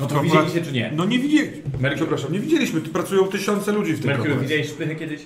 No 0.00 0.06
to 0.06 0.20
widzieliście 0.20 0.62
czy 0.62 0.72
nie? 0.72 0.92
No 0.96 1.04
nie 1.04 1.18
widzieliśmy. 1.18 1.62
Merkur, 1.80 1.96
Przepraszam, 1.98 2.32
nie 2.32 2.40
widzieliśmy. 2.40 2.80
Tu 2.80 2.90
pracują 2.90 3.24
tysiące 3.28 3.72
ludzi 3.72 3.92
w 3.92 3.98
tej 3.98 4.06
Merkur 4.06 4.26
korporacji. 4.26 4.48
widziałeś 4.48 4.68
szpychę 4.74 4.94
kiedyś? 4.94 5.20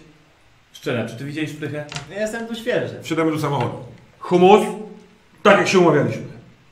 Szczena, 0.73 1.09
czy 1.09 1.17
ty 1.17 1.25
widziałeś 1.25 1.51
szprychę? 1.51 1.85
Ja 2.11 2.21
jestem 2.21 2.47
tu 2.47 2.55
świeży. 2.55 2.95
Wsiadamy 3.03 3.31
do 3.33 3.39
samochodu. 3.39 3.75
Humus, 4.19 4.67
tak 5.43 5.59
jak 5.59 5.69
się 5.69 5.79
umawialiśmy. 5.79 6.23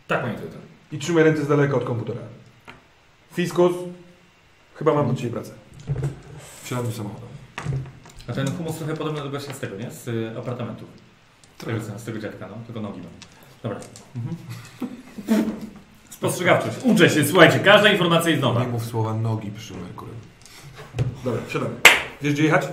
Tak, 0.08 0.20
panie 0.22 0.34
Teter. 0.34 0.58
I 0.92 0.98
trzymaj 0.98 1.24
ręce 1.24 1.44
z 1.44 1.48
daleka 1.48 1.76
od 1.76 1.84
komputera. 1.84 2.20
Fiskus, 3.32 3.72
chyba 4.74 4.94
mam 4.94 5.08
do 5.08 5.14
Ciebie 5.14 5.30
pracę. 5.32 5.50
Wsiadamy 6.64 6.88
do 6.88 6.94
samochodu. 6.94 7.26
A 8.28 8.32
ten 8.32 8.50
humus 8.56 8.76
trochę 8.76 8.94
podobny 8.96 9.20
do 9.20 9.30
gościa 9.30 9.52
z 9.54 9.58
tego, 9.58 9.76
nie? 9.76 9.90
Z 9.90 10.08
y, 10.08 10.38
apartamentu. 10.38 10.84
Z 11.58 11.64
tego, 11.64 11.80
z 11.98 12.04
tego 12.04 12.18
dziadka, 12.18 12.48
no. 12.48 12.54
Tylko 12.66 12.80
nogi 12.80 12.98
mam. 13.00 13.10
Dobra. 13.62 13.78
Mhm. 14.16 14.36
Spostrzegawczość. 16.10 16.76
Uczę 16.84 17.10
się, 17.10 17.24
słuchajcie, 17.26 17.58
każda 17.58 17.92
informacja 17.92 18.30
jest 18.30 18.42
nowa. 18.42 18.60
Nie 18.60 18.68
mów 18.68 18.84
słowa 18.84 19.14
nogi 19.14 19.50
przy 19.50 19.74
Merkurym. 19.74 20.14
Dobra, 21.24 21.42
wsiadamy. 21.46 21.74
Wiesz 22.22 22.32
gdzie 22.34 22.44
jechać? 22.44 22.66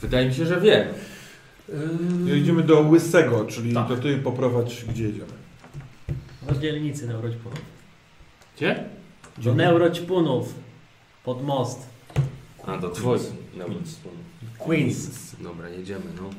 Wydaje 0.00 0.28
mi 0.28 0.34
się, 0.34 0.46
że 0.46 0.60
wiem. 0.60 0.88
Jedziemy 2.24 2.62
do 2.62 2.80
Łysego, 2.80 3.44
czyli 3.44 3.74
Tak. 3.74 3.88
to 3.88 3.96
Ty 3.96 4.18
poprowadź, 4.18 4.84
gdzie 4.84 5.04
jedziemy. 5.04 5.32
Do 6.42 6.54
dzielnicy 6.54 7.06
neuroćpunów. 7.06 7.60
Gdzie? 8.56 8.84
Do 9.38 9.54
neuroćpunów. 9.54 10.54
Pod 11.24 11.44
most. 11.44 11.89
A, 12.66 12.76
do 12.76 12.90
twoich. 12.90 13.22
Queens. 14.58 15.36
Dobra, 15.40 15.68
jedziemy, 15.68 16.04
no. 16.16 16.30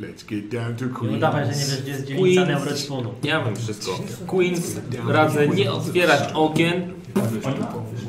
Let's 0.00 0.24
get 0.26 0.48
down 0.48 0.76
to 0.76 0.84
Nie 0.84 0.90
Queens. 0.90 1.16
udawaj, 1.16 1.44
że 1.44 1.50
nie 1.50 1.56
wiesz, 1.66 1.82
gdzie 1.82 1.90
jest 1.90 2.04
dzielnica 2.04 2.44
neuroćpunów. 2.44 3.14
Ja 3.24 3.44
wiem 3.44 3.56
wszystko. 3.56 3.98
Queens, 4.26 4.76
radzę 5.08 5.48
nie 5.48 5.72
otwierać 5.72 6.32
okien. 6.34 6.92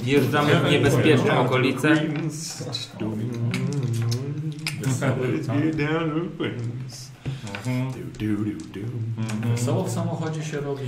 Wjeżdżamy 0.03 0.55
w 0.55 0.71
niebezpieczne 0.71 1.39
okolice. 1.39 1.97
Queens. 1.97 2.63
Mhm. 7.65 7.93
Mhm. 9.17 9.51
Wesoło 9.55 9.83
w 9.83 9.91
samochodzie 9.91 10.43
się 10.43 10.59
robi. 10.59 10.85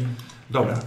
Dobra. 0.50 0.80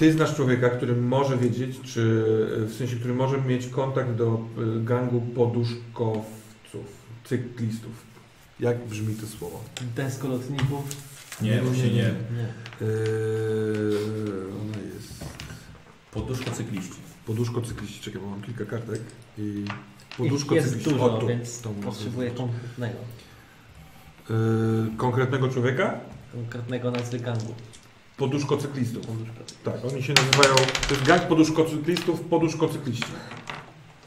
Ty 0.00 0.12
znasz 0.12 0.34
człowieka, 0.36 0.70
który 0.70 0.96
może 0.96 1.36
wiedzieć, 1.36 1.80
czy 1.84 2.24
w 2.66 2.74
sensie, 2.78 2.96
który 2.96 3.14
może 3.14 3.40
mieć 3.40 3.66
kontakt 3.66 4.12
do 4.12 4.40
y, 4.78 4.84
gangu 4.84 5.20
poduszkowców, 5.20 6.86
cyklistów. 7.24 7.92
Jak 8.60 8.84
brzmi 8.88 9.14
to 9.14 9.26
słowo? 9.26 9.64
Deskolotników. 9.96 10.84
Nie, 11.42 11.60
właśnie 11.62 11.84
nie. 11.90 11.92
Nie. 11.92 12.48
Yy, 12.80 12.88
ona 14.62 14.78
jest. 14.94 15.24
Poduszko 16.12 16.50
cykliści. 16.50 16.96
Poduszko 17.26 17.62
cykliści, 17.62 18.00
czekaj, 18.00 18.20
bo 18.22 18.30
mam 18.30 18.42
kilka 18.42 18.64
kartek. 18.64 19.00
I 19.38 19.64
poduszko 20.18 20.54
jest 20.54 20.66
cykliści. 20.68 20.90
dużo, 20.92 21.08
tu, 21.18 21.26
więc 21.26 21.60
tą- 21.60 21.74
potrzebuję 21.74 22.30
konkretnego. 22.30 22.98
Yy, 24.30 24.36
konkretnego 24.96 25.48
człowieka? 25.48 26.00
Konkretnego 26.32 26.90
nazwy 26.90 27.18
gangu. 27.18 27.54
Poduszko 28.20 28.56
cyklistów. 28.56 29.06
Tak, 29.64 29.84
oni 29.92 30.02
się 30.02 30.12
nazywają. 30.12 30.54
To 30.88 30.94
jest 30.94 31.06
gang 31.06 31.22
poduszko 31.22 31.64
cyklistów, 31.64 32.20
poduszko 32.20 32.68
cykliści. 32.68 33.12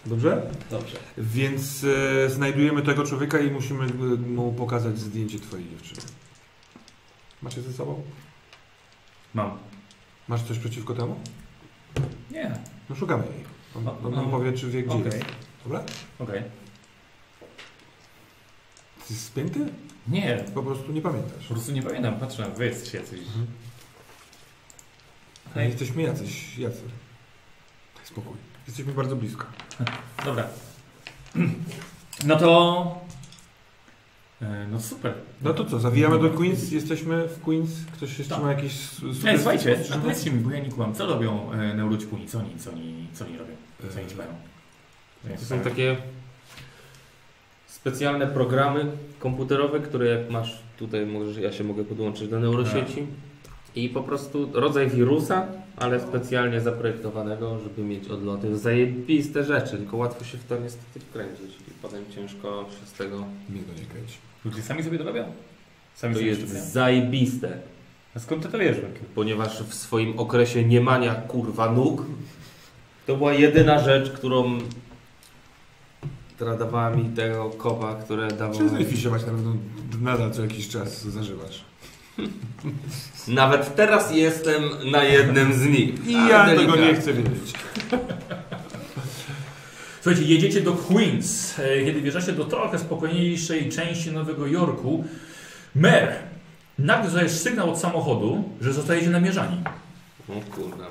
Dobrze? 0.06 0.52
Dobrze. 0.72 0.98
Więc 1.18 1.84
e, 1.84 2.30
znajdujemy 2.30 2.82
tego 2.82 3.04
człowieka 3.04 3.40
i 3.40 3.52
musimy 3.52 3.86
e, 3.86 3.90
mu 4.18 4.54
pokazać 4.54 5.00
zdjęcie 5.00 5.40
twojej 5.40 5.70
dziewczyny. 5.70 6.02
Macie 7.42 7.62
ze 7.62 7.74
sobą? 7.74 8.02
Mam. 9.34 9.58
Masz 10.28 10.44
coś 10.44 10.60
przeciwko 10.60 10.94
temu? 10.94 11.16
Nie. 12.32 12.60
No 12.90 12.96
szukamy 12.96 13.24
jej. 13.26 13.44
On, 13.76 13.88
O, 13.88 13.98
on 14.08 14.14
nam 14.16 14.26
no. 14.26 14.32
powie, 14.32 14.54
czy 14.54 14.70
wie, 14.70 14.84
gdzie 14.84 14.96
Okej. 14.96 15.06
jest. 15.06 15.26
Dobra? 15.64 15.84
Okej. 16.20 16.42
Ty 18.96 19.00
jesteś 19.00 19.18
spięty? 19.18 19.60
Nie. 20.08 20.46
Po 20.54 20.64
prostu 20.64 20.92
nie 20.92 21.02
pamiętasz. 21.02 21.48
Po 21.48 21.54
prostu 21.54 21.72
nie 21.72 21.84
pamiętam, 21.84 22.20
patrzę, 22.20 22.52
wy 22.58 22.66
jesteście 22.66 22.98
jacyś. 22.98 23.20
Hej. 25.54 25.68
Jesteśmy 25.70 26.02
jacyś, 26.02 26.58
jacy. 26.58 26.82
Daj 27.96 28.06
spokój. 28.06 28.38
Jesteśmy 28.68 28.94
bardzo 28.94 29.16
blisko. 29.16 29.46
Dobra. 30.26 30.48
No 32.26 32.36
to... 32.36 33.02
E, 34.42 34.68
No 34.72 34.80
super. 34.82 35.14
No 35.42 35.54
to 35.54 35.66
co, 35.66 35.80
zawijamy 35.80 36.20
do 36.20 36.30
Queens? 36.30 36.72
Jesteśmy 36.72 37.28
w 37.28 37.42
Queens? 37.42 37.70
Ktoś 37.94 38.20
jeszcze 38.20 38.36
Tak. 38.36 38.44
ma 38.44 38.52
jakieś 38.52 39.02
Nie, 39.24 39.38
słuchajcie, 39.38 39.80
a 39.94 39.98
powiedzcie 39.98 40.32
mi, 40.32 40.40
bo 40.40 40.52
ja 40.52 40.60
nie 40.60 40.70
kłam, 40.72 40.94
co 40.96 41.06
robią 41.06 41.52
e, 41.52 41.74
neuroćpuni? 41.74 42.28
Co 42.28 42.40
oni, 42.40 42.58
co 42.60 42.72
oni, 42.72 43.08
co 43.14 43.26
oni 43.26 43.38
robią? 43.38 43.54
Co 43.94 44.00
oni 44.00 44.08
dbają? 44.10 44.30
To 45.40 45.46
są 45.46 45.60
takie 45.60 45.98
specjalne 47.68 48.28
programy 48.28 48.86
komputerowe, 49.20 49.80
które 49.80 50.06
jak 50.08 50.30
masz 50.30 50.60
tutaj, 50.78 51.06
możesz, 51.06 51.38
ja 51.38 51.52
się 51.52 51.64
mogę 51.64 51.84
podłączyć 51.84 52.28
do 52.30 52.40
neurosieci 52.40 53.08
i 53.76 53.90
po 53.90 54.04
prostu 54.04 54.50
rodzaj 54.54 54.90
wirusa, 54.90 55.48
ale 55.78 56.00
specjalnie 56.00 56.62
zaprojektowanego, 56.62 57.60
żeby 57.60 57.84
mieć 57.84 58.08
odloty. 58.08 58.58
Zajebiste 58.58 59.44
rzeczy, 59.44 59.78
tylko 59.78 59.98
łatwo 59.98 60.26
się 60.26 60.38
w 60.38 60.46
to 60.46 60.60
niestety 60.60 61.00
wkręcić 61.00 61.56
i 61.68 61.72
potem 61.82 62.04
ciężko 62.16 62.66
się 62.80 62.88
z 62.88 62.92
tego... 62.92 63.18
Nie, 63.50 63.56
nie 63.56 63.86
kręć. 63.90 64.18
Ludzie 64.46 64.62
sami 64.62 64.84
sobie 64.84 64.98
to 64.98 65.04
robią? 65.04 65.24
Sami 65.96 66.14
To 66.14 66.20
sobie 66.20 66.30
jest 66.32 66.72
zajebiste, 66.74 67.58
A 68.16 68.20
skąd 68.20 68.44
ty 68.44 68.50
to 68.50 68.58
wiesz? 68.58 68.78
Ponieważ 69.16 69.64
w 69.64 69.74
swoim 69.74 70.20
okresie 70.20 70.66
niemania 70.66 71.16
kurwa 71.16 71.72
nóg 71.72 72.06
to 73.08 73.18
była 73.18 73.34
jedyna 73.34 73.80
rzecz, 73.80 74.12
którą 74.12 74.60
która 76.36 76.58
dawała 76.58 76.90
mi 76.90 77.10
tego 77.10 77.50
kopa, 77.50 77.96
które 77.96 78.28
dawało... 78.28 78.60
Przestań 78.60 78.86
fisiować, 78.86 79.22
na 79.22 79.32
pewno 79.32 79.56
nadal 80.02 80.32
co 80.32 80.42
jakiś 80.42 80.70
czas 80.70 81.04
zażywasz. 81.04 81.64
Nawet 83.28 83.76
teraz 83.76 84.16
jestem 84.16 84.64
na 84.92 85.04
jednym 85.04 85.54
z 85.54 85.66
nich. 85.66 86.08
I 86.08 86.14
ja 86.14 86.46
tego 86.46 86.58
delikatnie. 86.62 86.86
nie 86.88 86.94
chcę 86.96 87.14
wiedzieć. 87.14 87.54
Słuchajcie, 90.02 90.28
jedziecie 90.34 90.62
do 90.62 90.74
Queens. 90.74 91.60
E, 91.60 91.86
Kiedy 91.86 92.02
wjeżdżacie 92.02 92.32
do 92.34 92.46
trochę 92.46 92.80
spokojniejszej 92.80 93.70
części 93.70 94.12
Nowego 94.12 94.48
Jorku, 94.48 95.04
mer, 95.76 96.14
nagle 96.80 97.04
dostajesz 97.06 97.32
sygnał 97.32 97.72
od 97.72 97.80
samochodu, 97.80 98.44
że 98.62 98.74
zostajecie 98.74 99.10
namierzani. 99.10 99.58
O 100.30 100.56
kurde. 100.56 100.84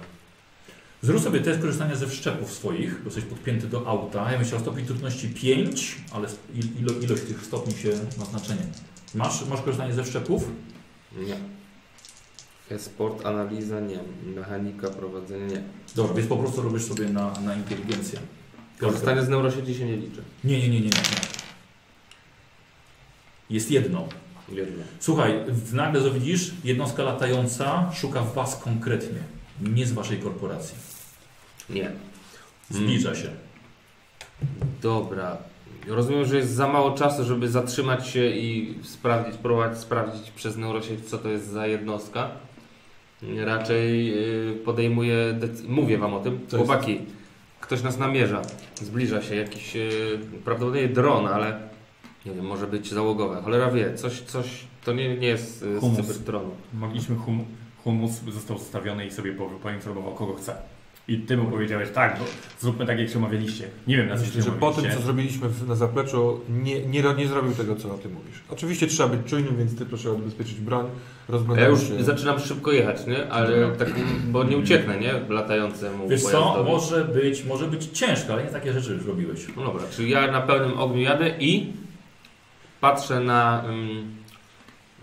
Zrób 1.02 1.22
sobie 1.22 1.40
test 1.40 1.60
korzystania 1.60 1.96
ze 1.96 2.06
wszczepów 2.06 2.52
swoich, 2.52 2.98
bo 2.98 3.04
jesteś 3.04 3.24
podpięty 3.24 3.66
do 3.66 3.86
auta. 3.86 4.32
Ja 4.32 4.38
myślę 4.38 4.56
o 4.58 4.60
stopniu 4.60 4.84
trudności 4.86 5.28
5, 5.28 5.96
ale 6.12 6.28
il- 6.54 6.80
ilo, 6.80 6.92
ilość 7.00 7.22
tych 7.22 7.44
stopni 7.44 7.74
się 7.74 7.88
ma 8.18 8.24
znaczenie. 8.24 8.62
Masz, 9.14 9.44
masz 9.46 9.60
korzystanie 9.60 9.92
ze 9.94 10.04
wszczepów? 10.04 10.44
Nie. 11.16 11.36
E-sport, 12.76 13.26
analiza 13.26 13.80
nie. 13.80 13.98
Mechanika, 14.34 14.90
prowadzenie 14.90 15.46
nie. 15.46 15.62
Dobra, 15.96 16.14
więc 16.14 16.28
po 16.28 16.36
prostu 16.36 16.62
robisz 16.62 16.82
sobie 16.84 17.08
na, 17.08 17.40
na 17.40 17.54
inteligencję. 17.54 18.18
Korzystanie 18.78 19.22
z 19.22 19.28
neurosieci 19.28 19.74
się 19.74 19.86
nie 19.86 19.96
liczy. 19.96 20.22
Nie, 20.44 20.58
nie, 20.58 20.68
nie, 20.68 20.80
nie, 20.80 20.86
nie. 20.86 20.90
Jest 23.50 23.70
jedno. 23.70 24.08
Jedno. 24.52 24.84
Słuchaj, 25.00 25.44
w- 25.48 25.74
nagle 25.74 26.10
widzisz, 26.10 26.52
jednostka 26.64 27.02
latająca 27.02 27.90
szuka 27.94 28.22
w 28.22 28.34
was 28.34 28.56
konkretnie, 28.56 29.18
nie 29.60 29.86
z 29.86 29.92
waszej 29.92 30.18
korporacji. 30.18 30.74
Nie. 31.70 31.92
Zbliża 32.70 33.14
się. 33.14 33.30
Dobra. 34.82 35.36
Rozumiem, 35.86 36.24
że 36.24 36.36
jest 36.36 36.50
za 36.54 36.68
mało 36.68 36.90
czasu, 36.90 37.24
żeby 37.24 37.48
zatrzymać 37.48 38.08
się 38.08 38.26
i 38.26 38.74
sprawdzić, 38.82 39.36
próbować 39.36 39.78
sprawdzić 39.78 40.30
przez 40.30 40.56
neurosieć, 40.56 41.04
co 41.04 41.18
to 41.18 41.28
jest 41.28 41.46
za 41.46 41.66
jednostka. 41.66 42.30
Raczej 43.44 44.06
yy, 44.06 44.54
podejmuję, 44.64 45.16
decy- 45.38 45.68
mówię 45.68 45.98
wam 45.98 46.14
o 46.14 46.20
tym. 46.20 46.40
Jest? 46.42 46.56
Chłopaki, 46.56 46.98
ktoś 47.60 47.82
nas 47.82 47.98
namierza. 47.98 48.42
Zbliża 48.74 49.22
się 49.22 49.34
jakiś 49.34 49.74
yy, 49.74 50.18
prawdopodobnie 50.44 50.88
dron, 50.88 51.26
ale 51.26 51.60
nie 52.26 52.32
wiem, 52.32 52.44
może 52.46 52.66
być 52.66 52.90
załogowe. 52.90 53.42
Cholera 53.42 53.70
wie, 53.70 53.94
coś, 53.94 54.20
coś, 54.20 54.46
to 54.84 54.92
nie, 54.92 55.16
nie 55.16 55.26
jest 55.28 55.62
yy, 55.62 55.76
z 55.78 55.80
Humus. 55.80 55.96
cybertronu. 55.96 56.50
Mogliśmy 56.74 57.16
hum, 57.16 57.44
humus 57.84 58.12
został 58.32 58.58
zostawiony 58.58 59.06
i 59.06 59.10
sobie 59.10 59.32
poinformował 59.62 60.14
kogo 60.14 60.34
chce. 60.34 60.56
I 61.08 61.18
ty 61.18 61.36
mu 61.36 61.50
powiedziałeś, 61.50 61.88
tak, 61.90 62.18
bo 62.18 62.24
zróbmy 62.60 62.86
tak 62.86 62.98
jak 62.98 63.08
się 63.08 63.18
umawialiście. 63.18 63.64
Nie 63.86 63.96
wiem 63.96 64.08
na 64.08 64.16
co 64.16 64.20
Myślę, 64.20 64.42
się 64.42 64.50
że 64.50 64.56
po 64.56 64.72
tym, 64.72 64.84
co 64.90 65.00
zrobiliśmy 65.00 65.48
na 65.68 65.74
zapleczu, 65.74 66.40
nie, 66.48 66.86
nie, 66.86 67.02
nie 67.16 67.28
zrobił 67.28 67.54
tego, 67.54 67.76
co 67.76 67.88
ty 67.88 68.08
mówisz. 68.08 68.42
Oczywiście 68.50 68.86
trzeba 68.86 69.08
być 69.08 69.30
czujnym, 69.30 69.56
więc 69.56 69.78
ty 69.78 69.86
proszę 69.86 70.10
odbezpieczyć 70.10 70.60
broń. 70.60 70.86
Ja 71.56 71.68
już 71.68 71.88
się. 71.88 72.04
zaczynam 72.04 72.40
szybko 72.40 72.72
jechać, 72.72 73.06
nie? 73.06 73.28
Ale 73.28 73.72
tak, 73.76 73.88
bo 74.26 74.44
nie 74.44 74.56
ucieknę, 74.56 75.00
nie? 75.00 75.14
Latającemu 75.28 76.08
Wiesz 76.08 76.22
co, 76.22 76.64
może 76.64 77.04
być, 77.04 77.44
może 77.44 77.66
być 77.66 77.84
ciężko, 77.84 78.32
ale 78.32 78.44
nie 78.44 78.50
takie 78.50 78.72
rzeczy 78.72 78.92
już 78.92 79.06
robiłeś. 79.06 79.46
No 79.56 79.64
dobra, 79.64 79.82
czyli 79.96 80.10
ja 80.10 80.30
na 80.30 80.40
pełnym 80.40 80.78
ogniu 80.78 81.00
jadę 81.00 81.30
i 81.40 81.72
patrzę 82.80 83.20
na 83.20 83.64
ym, 83.68 84.16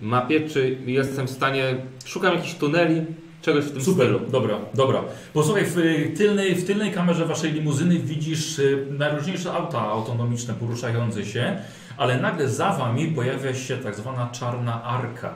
mapie, 0.02 0.50
czy 0.50 0.78
jestem 0.86 1.28
w 1.28 1.30
stanie, 1.30 1.76
szukam 2.06 2.36
jakichś 2.36 2.54
tuneli, 2.54 3.02
czegoś 3.42 3.66
w 3.66 3.72
tym 3.72 3.82
Super, 3.82 4.06
stylu. 4.08 4.20
dobra, 4.32 4.58
dobra. 4.74 5.02
Posłuchaj, 5.34 5.66
w 5.66 5.78
y, 5.78 6.14
tylnej, 6.18 6.56
w 6.56 6.68
tylnej 6.68 6.92
kamerze 6.92 7.26
waszej 7.26 7.52
limuzyny 7.52 8.00
widzisz 8.00 8.60
y, 8.60 8.86
najróżniejsze 8.92 9.54
auta 9.54 9.80
autonomiczne 9.82 10.54
poruszające 10.54 11.26
się, 11.26 11.58
ale 11.98 12.18
nagle 12.22 12.50
za 12.50 12.74
wami 12.74 13.08
pojawia 13.08 13.54
się 13.56 13.78
tak 13.78 13.96
zwana 13.96 14.30
czarna 14.32 14.84
arka. 14.84 15.34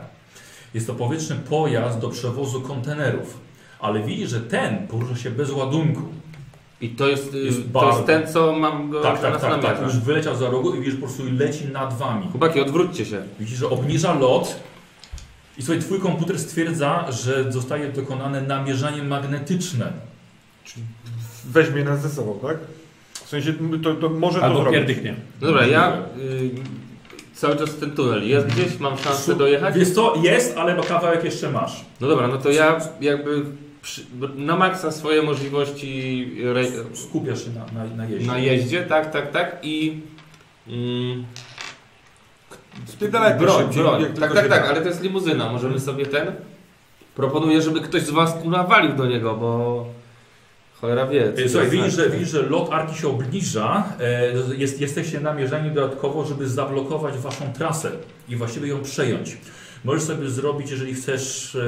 Jest 0.73 0.87
to 0.87 0.93
powietrzny 0.93 1.35
pojazd 1.35 1.99
do 1.99 2.09
przewozu 2.09 2.61
kontenerów, 2.61 3.37
ale 3.79 4.03
widzisz, 4.03 4.29
że 4.29 4.39
ten 4.39 4.87
porusza 4.87 5.15
się 5.15 5.31
bez 5.31 5.51
ładunku. 5.51 6.01
I 6.81 6.89
to 6.89 7.07
jest, 7.07 7.33
y, 7.33 7.37
Jest 7.37 7.57
to 7.63 7.69
bardzo- 7.79 7.91
jest 7.93 8.05
ten, 8.05 8.27
co 8.27 8.53
mam 8.53 8.89
go 8.89 9.01
Tak, 9.01 9.21
tak, 9.21 9.41
tak, 9.41 9.51
na 9.51 9.57
tak. 9.57 9.81
Już 9.81 9.97
wyleciał 9.97 10.35
za 10.35 10.49
rogu 10.49 10.75
i 10.75 10.79
widzisz, 10.79 10.93
po 10.95 11.01
prostu 11.01 11.23
leci 11.37 11.65
nad 11.67 11.97
wami. 11.97 12.27
Chłopaki, 12.31 12.61
odwróćcie 12.61 13.05
się. 13.05 13.21
Widzisz, 13.39 13.57
że 13.59 13.69
obniża 13.69 14.13
lot 14.13 14.55
i 15.57 15.61
słuchaj, 15.61 15.81
twój 15.81 15.99
komputer 15.99 16.39
stwierdza, 16.39 17.11
że 17.11 17.51
zostaje 17.51 17.89
dokonane 17.89 18.41
namierzanie 18.41 19.03
magnetyczne. 19.03 19.91
Weźmie 21.45 21.83
nas 21.83 22.01
ze 22.01 22.09
sobą, 22.09 22.39
tak? 22.41 22.57
W 23.13 23.29
sensie 23.29 23.53
to, 23.83 23.93
to 23.95 24.09
może 24.09 24.39
to 24.39 24.45
Albo 24.45 24.61
zrobić. 24.61 24.79
pierdyknie. 24.79 25.15
Dobra, 25.41 25.65
ja 25.67 25.97
y, 26.17 26.49
cały 27.33 27.55
czas 27.55 27.75
ten 27.75 27.91
tunel 27.91 28.27
jest 28.29 28.47
gdzieś, 28.47 28.79
mam 28.79 28.97
szansę 28.97 29.35
dojechać? 29.35 29.75
Wiesz 29.75 29.91
co, 29.91 30.13
jest, 30.23 30.57
ale 30.57 30.83
kawałek 30.83 31.23
jeszcze 31.23 31.51
masz. 31.51 31.85
No 32.01 32.07
dobra, 32.07 32.27
no 32.27 32.37
to 32.37 32.51
ja 32.51 32.79
jakby 33.01 33.45
przy, 33.81 34.01
na 34.35 34.55
maksa 34.55 34.91
swoje 34.91 35.21
możliwości 35.21 36.27
re, 36.43 36.63
Skupiasz 36.93 37.43
się 37.43 37.49
na, 37.49 37.85
na, 37.85 37.95
na 37.95 38.05
jeździe. 38.05 38.27
na 38.27 38.37
jeździe, 38.37 38.83
tak, 38.83 39.11
tak, 39.11 39.31
tak 39.31 39.57
i... 39.63 40.01
Mm, 40.67 41.25
Spierdalaj 42.85 43.39
broń, 43.39 43.63
szybciej, 43.63 43.83
broń. 43.83 44.01
jak 44.01 44.19
Tak, 44.19 44.33
tak, 44.33 44.49
tak, 44.49 44.69
ale 44.69 44.81
to 44.81 44.87
jest 44.87 45.03
limuzyna, 45.03 45.51
możemy 45.51 45.79
sobie 45.79 46.05
ten... 46.05 46.31
Proponuję, 47.15 47.61
żeby 47.61 47.81
ktoś 47.81 48.01
z 48.01 48.09
was 48.09 48.33
kurwa 48.33 48.63
walił 48.63 48.95
do 48.95 49.05
niego, 49.05 49.35
bo... 49.35 49.85
Cholera 50.81 51.07
wie. 51.07 51.33
co 51.33 51.41
E, 51.41 51.49
Słuchaj, 51.49 51.69
widzisz 51.69 51.93
że, 51.93 52.09
widzisz, 52.09 52.29
że 52.29 52.41
lot 52.41 52.69
Arki 52.71 53.01
się 53.01 53.07
obniża. 53.07 53.83
E, 53.99 54.31
jest, 54.57 54.81
jesteście 54.81 55.19
namierzani 55.19 55.71
dodatkowo, 55.71 56.25
żeby 56.25 56.49
zablokować 56.49 57.17
waszą 57.17 57.53
trasę 57.53 57.91
i 58.29 58.35
właściwie 58.35 58.67
ją 58.67 58.81
przejąć. 58.81 59.37
Możesz 59.83 60.03
sobie 60.03 60.29
zrobić, 60.29 60.71
jeżeli 60.71 60.93
chcesz 60.93 61.55
e, 61.55 61.59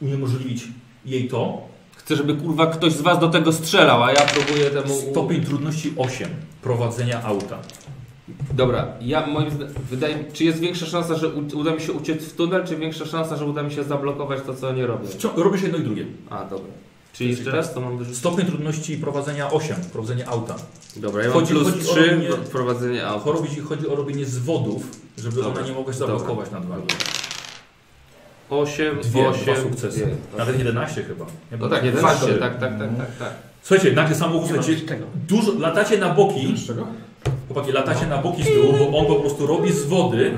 uniemożliwić 0.00 0.64
jej 1.04 1.28
to, 1.28 1.68
Chcę, 2.06 2.16
żeby 2.16 2.34
kurwa 2.34 2.66
ktoś 2.66 2.92
z 2.92 3.00
was 3.00 3.18
do 3.18 3.28
tego 3.28 3.52
strzelał, 3.52 4.02
a 4.02 4.12
ja 4.12 4.20
próbuję 4.34 4.70
temu... 4.70 4.94
stopień 5.10 5.44
trudności 5.44 5.94
8 5.96 6.28
prowadzenia 6.62 7.22
auta. 7.22 7.58
Dobra, 8.54 8.86
ja 9.00 9.26
moim 9.26 9.50
zdaniem, 9.50 9.74
wydaje 9.90 10.16
mi 10.16 10.24
czy 10.32 10.44
jest 10.44 10.58
większa 10.60 10.86
szansa, 10.86 11.14
że 11.14 11.28
u, 11.28 11.58
uda 11.58 11.74
mi 11.74 11.80
się 11.80 11.92
uciec 11.92 12.24
w 12.24 12.36
tunel, 12.36 12.66
czy 12.66 12.76
większa 12.76 13.06
szansa, 13.06 13.36
że 13.36 13.44
uda 13.44 13.62
mi 13.62 13.72
się 13.72 13.84
zablokować 13.84 14.40
to, 14.46 14.54
co 14.54 14.72
nie 14.72 14.86
robię? 14.86 15.08
Wcią- 15.08 15.36
Robisz 15.42 15.62
jedno 15.62 15.78
i 15.78 15.82
drugie. 15.82 16.06
A, 16.30 16.44
dobra. 16.44 16.72
Czyli 17.12 17.30
jeszcze 17.30 17.50
raz 17.50 17.74
to 17.74 17.80
mam 17.80 17.98
wyrzucić? 17.98 18.18
Stopień 18.18 18.46
trudności 18.46 18.96
prowadzenia 18.96 19.50
8, 19.50 19.76
prowadzenie 19.92 20.28
auta. 20.28 20.54
Dobra, 20.96 21.22
ja 21.22 21.28
mam 21.28 21.38
Chodzi- 21.38 21.54
plus 21.54 21.64
chodzi 21.70 21.80
o 21.88 21.92
3 21.92 22.00
robienie- 22.10 22.28
prowadzenie 22.52 23.06
auta. 23.06 23.32
Chodzi, 23.32 23.60
chodzi 23.60 23.88
o 23.88 23.94
robienie 23.96 24.26
zwodów, 24.26 24.82
żeby 25.18 25.42
Dobra. 25.42 25.60
one 25.60 25.68
nie 25.68 25.74
mogły 25.74 25.92
się 25.92 25.98
Dobra. 25.98 26.18
zablokować 26.18 26.50
nad 26.50 26.66
wami. 26.66 26.82
8, 28.50 29.00
Dwie, 29.00 29.28
8, 29.28 29.42
dwa 29.54 29.56
sukcesy. 29.62 29.98
dwie. 30.06 30.16
Nawet 30.38 30.58
11 30.58 31.02
chyba. 31.02 31.24
Nie 31.24 31.58
No 31.58 31.68
tak, 31.68 31.78
Dwa, 31.78 31.86
11, 31.86 32.24
cztery. 32.26 32.40
tak, 32.40 32.60
tak, 32.60 32.78
tak, 32.78 32.96
tak, 32.96 33.16
tak. 33.18 33.32
Słuchajcie, 33.62 33.92
nagle 33.92 34.16
samochód, 34.16 34.48
słuchajcie, 34.54 34.98
dużo, 35.28 35.52
latacie 35.58 35.98
na 35.98 36.14
boki, 36.14 36.54
Z 36.56 36.66
czego? 36.66 36.86
Chłopaki, 37.46 37.72
latacie 37.72 38.06
na 38.06 38.18
boki 38.18 38.42
z 38.42 38.46
tyłu, 38.46 38.72
bo 38.78 38.98
on 38.98 39.06
po 39.06 39.14
prostu 39.14 39.46
robi 39.46 39.72
z 39.72 39.84
wody. 39.84 40.32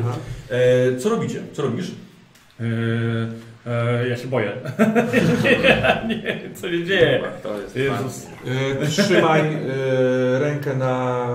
E, 0.50 0.96
co 0.96 1.08
robicie? 1.08 1.42
Co 1.52 1.62
robisz? 1.62 1.90
Yy, 2.60 2.66
e, 3.66 4.08
ja 4.08 4.16
się 4.16 4.28
boję. 4.28 4.52
nie, 6.08 6.16
nie, 6.22 6.54
co 6.54 6.68
się 6.70 6.84
dzieje? 6.84 7.22
To 7.42 7.60
jest 7.60 7.76
Jezus. 7.76 8.26
E, 8.82 8.86
Trzymaj 8.86 9.40
e, 9.40 10.38
rękę 10.38 10.76
na 10.76 11.26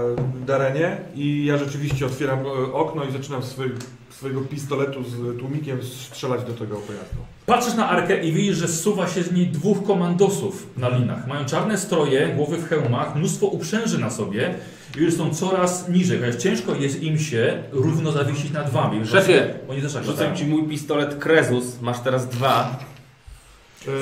Darenie 0.46 0.98
i 1.16 1.46
ja 1.46 1.58
rzeczywiście 1.58 2.06
otwieram 2.06 2.40
e, 2.40 2.74
okno 2.74 3.04
i 3.04 3.12
zaczynam 3.12 3.44
swój, 3.44 3.72
swojego 4.10 4.42
pistoletu 4.42 5.04
z 5.04 5.40
tłumikiem 5.40 5.84
strzelać 5.84 6.44
do 6.44 6.54
tego 6.54 6.76
pojazdu. 6.76 7.18
Patrzysz 7.46 7.74
na 7.76 7.90
arkę 7.90 8.24
i 8.24 8.32
widzisz, 8.32 8.58
że 8.58 8.68
zsuwa 8.68 9.08
się 9.08 9.24
z 9.24 9.32
niej 9.32 9.48
dwóch 9.48 9.84
komandosów 9.84 10.68
na 10.78 10.90
linach. 10.90 11.28
Mają 11.28 11.46
czarne 11.46 11.78
stroje, 11.78 12.28
głowy 12.28 12.58
w 12.58 12.70
hełmach, 12.70 13.16
mnóstwo 13.16 13.48
uprzęży 13.48 14.00
na 14.00 14.10
sobie 14.10 14.56
już 14.96 15.14
są 15.14 15.34
coraz 15.36 15.90
niżej. 15.90 16.20
Chociaż 16.20 16.36
ciężko 16.36 16.76
jest 16.76 17.04
im 17.04 17.20
się 17.20 17.64
równo 17.72 18.12
zawiesić 18.12 18.52
nad 18.52 18.70
wami. 18.72 19.08
Szefie, 19.08 19.54
Oni 19.70 19.82
też 19.82 19.94
tak 19.94 20.04
Rzucam 20.04 20.20
latają. 20.20 20.38
ci 20.38 20.46
mój 20.46 20.64
pistolet 20.68 21.16
Krezus, 21.20 21.82
masz 21.82 22.00
teraz 22.00 22.30
dwa. 22.30 22.80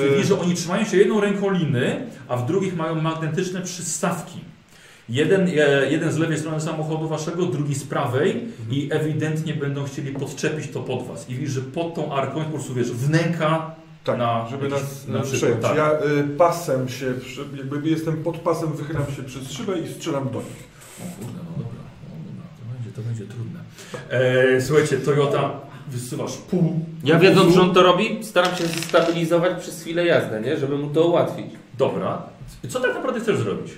Widzisz, 0.09 0.27
że 0.27 0.39
oni 0.39 0.53
trzymają 0.55 0.85
się 0.85 0.97
jedną 0.97 1.21
ręką 1.21 1.49
liny, 1.49 2.07
a 2.27 2.37
w 2.37 2.45
drugich 2.45 2.75
mają 2.77 3.01
magnetyczne 3.01 3.61
przystawki. 3.61 4.39
Jeden, 5.09 5.47
e, 5.47 5.51
jeden 5.91 6.11
z 6.11 6.17
lewej 6.17 6.37
strony 6.39 6.61
samochodu 6.61 7.07
waszego, 7.07 7.45
drugi 7.45 7.75
z 7.75 7.83
prawej 7.83 8.43
i 8.71 8.89
ewidentnie 8.91 9.53
będą 9.53 9.83
chcieli 9.83 10.11
podczepić 10.11 10.71
to 10.71 10.79
pod 10.79 11.07
was. 11.07 11.29
I 11.29 11.35
widzisz, 11.35 11.51
że 11.53 11.61
pod 11.61 11.93
tą 11.95 12.13
arką 12.15 12.43
po 12.43 12.49
prostu 12.51 12.73
wiesz, 12.73 12.91
wnęka 12.91 13.75
tak, 14.03 14.17
na 14.17 14.47
żeby 14.49 14.63
jakiś- 14.69 14.81
nas, 14.81 15.07
na 15.07 15.17
nas 15.17 15.29
przejąć. 15.29 15.61
tak. 15.61 15.77
Ja 15.77 15.91
y, 15.93 16.23
pasem 16.37 16.89
się, 16.89 17.05
jakby 17.57 17.89
jestem 17.89 18.23
pod 18.23 18.37
pasem, 18.37 18.73
wychylam 18.73 19.03
się 19.15 19.23
przez 19.23 19.51
szybę 19.51 19.79
i 19.79 19.93
strzelam 19.93 20.23
do 20.29 20.37
nich. 20.39 20.70
O 20.99 21.03
kurde, 21.19 21.37
no 21.37 21.51
dobra, 21.63 21.81
no 22.09 22.15
dobra, 22.31 22.45
to 22.59 22.73
będzie, 22.73 22.91
to 22.91 23.01
będzie 23.01 23.25
trudne. 23.25 23.59
E, 24.09 24.61
słuchajcie, 24.61 24.97
Toyota, 24.97 25.51
wysyłasz 25.87 26.37
pół. 26.37 26.85
Ja 27.03 27.19
wiedząc, 27.19 27.55
że 27.55 27.61
on 27.61 27.73
to 27.73 27.83
robi, 27.83 28.23
staram 28.23 28.55
się 28.55 28.67
stabilizować 28.67 29.59
przez 29.61 29.81
chwilę 29.81 30.05
jazdę, 30.05 30.41
nie? 30.41 30.57
Żeby 30.57 30.77
mu 30.77 30.89
to 30.89 31.07
ułatwić. 31.07 31.45
Dobra. 31.77 32.21
Co 32.69 32.79
tak 32.79 32.93
naprawdę 32.95 33.19
chcesz 33.19 33.37
zrobić? 33.37 33.71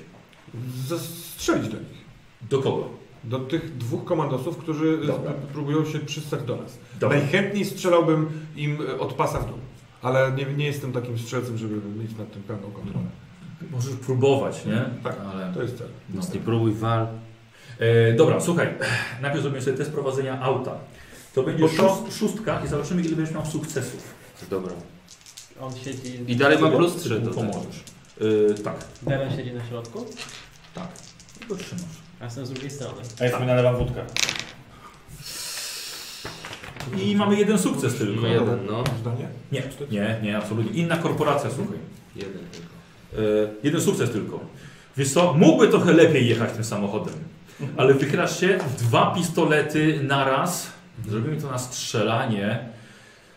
Zastrzelić 0.88 1.68
do 1.68 1.78
nich. 1.78 2.04
Do 2.50 2.60
kogo? 2.60 2.90
Do 3.24 3.40
tych 3.40 3.78
dwóch 3.78 4.04
komandosów, 4.06 4.58
którzy 4.58 4.98
Dobra. 4.98 5.32
z- 5.32 5.54
próbują 5.54 5.86
się 5.86 6.00
przystać 6.00 6.44
do 6.44 6.56
nas. 6.56 6.78
Dobra. 7.00 7.18
Najchętniej 7.18 7.66
strzelałbym 7.66 8.30
im 8.56 8.78
e, 8.90 9.00
od 9.00 9.14
pasa 9.14 9.40
w 9.40 9.48
dół. 9.48 9.58
Ale 10.02 10.32
nie, 10.32 10.46
nie 10.58 10.66
jestem 10.66 10.92
takim 10.94 11.18
strzelcem, 11.20 11.58
żeby 11.58 11.76
mieć 12.00 12.18
nad 12.18 12.32
tym 12.32 12.44
pełną 12.44 12.72
kontrolę. 12.72 13.06
Możesz 13.72 13.96
próbować, 13.96 14.66
nie? 14.66 14.86
Tak. 15.04 15.16
Ale... 15.34 15.54
To 15.54 15.62
jest 15.62 15.78
cel. 15.78 15.88
Nic 16.14 16.34
nie 16.34 16.40
próbuj, 16.40 16.74
wal. 16.74 17.08
E, 17.80 18.14
dobra, 18.14 18.40
słuchaj. 18.42 18.68
Najpierw 19.22 19.42
zrobimy 19.42 19.62
sobie 19.62 19.78
test 19.78 19.92
prowadzenia 19.92 20.42
auta. 20.42 20.76
To 21.36 21.44
będzie 21.44 21.64
to- 21.64 21.74
szóst, 21.76 22.18
szóstka 22.20 22.62
i 22.66 22.68
zobaczymy, 22.68 23.02
ile 23.02 23.16
będziesz 23.16 23.36
miał 23.36 23.46
sukcesów. 23.46 24.14
Dobra. 24.50 24.74
On 25.62 25.76
siedzi... 25.76 26.20
I 26.32 26.36
dalej 26.36 26.58
mam 26.60 26.72
plus 26.72 26.96
3 26.96 27.10
Ty 27.10 27.10
do 27.10 27.20
mu 27.20 27.26
tego. 27.36 27.36
pomożesz. 27.52 27.84
E, 28.22 28.64
tak, 28.64 28.76
Darren 29.04 29.36
siedzi 29.38 29.54
na 29.54 29.66
środku, 29.66 30.06
tak. 30.76 30.88
I 31.44 31.46
go 31.48 31.56
trzymasz. 31.56 31.84
a 32.20 32.26
jestem 32.26 32.46
z 32.46 32.50
drugiej 32.50 32.72
strony. 32.72 33.02
A 33.22 33.24
ja 33.26 33.32
sobie 33.32 33.46
nalewam 33.46 33.76
wódkę. 33.78 34.02
I 36.98 37.16
mamy 37.16 37.36
jeden 37.40 37.60
sukces 37.60 37.96
tylko. 37.96 38.22
No 38.22 38.28
jeden, 38.28 38.66
no. 38.66 38.84
Zdanie? 39.02 39.28
Nie, 39.52 39.64
nie, 39.92 40.20
nie, 40.24 40.38
absolutnie. 40.38 40.72
Inna 40.82 40.98
korporacja, 40.98 41.50
słuchaj. 41.50 41.78
Jeden 42.16 42.34
tylko. 42.52 42.73
E, 43.18 43.50
jeden 43.64 43.82
sukces 43.82 44.12
tylko. 44.12 44.40
Wiesz 44.98 45.14
co, 45.14 45.34
mógłby 45.34 45.68
trochę 45.68 45.94
lepiej 45.94 46.30
jechać 46.30 46.54
tym 46.54 46.64
samochodem, 46.64 47.14
ale 47.78 47.94
wychylasz 47.94 48.40
się, 48.40 48.60
dwa 48.80 49.14
pistolety 49.16 50.00
na 50.04 50.26
raz. 50.26 50.72
Zrobimy 51.10 51.42
to 51.42 51.52
na 51.52 51.58
strzelanie. 51.58 52.60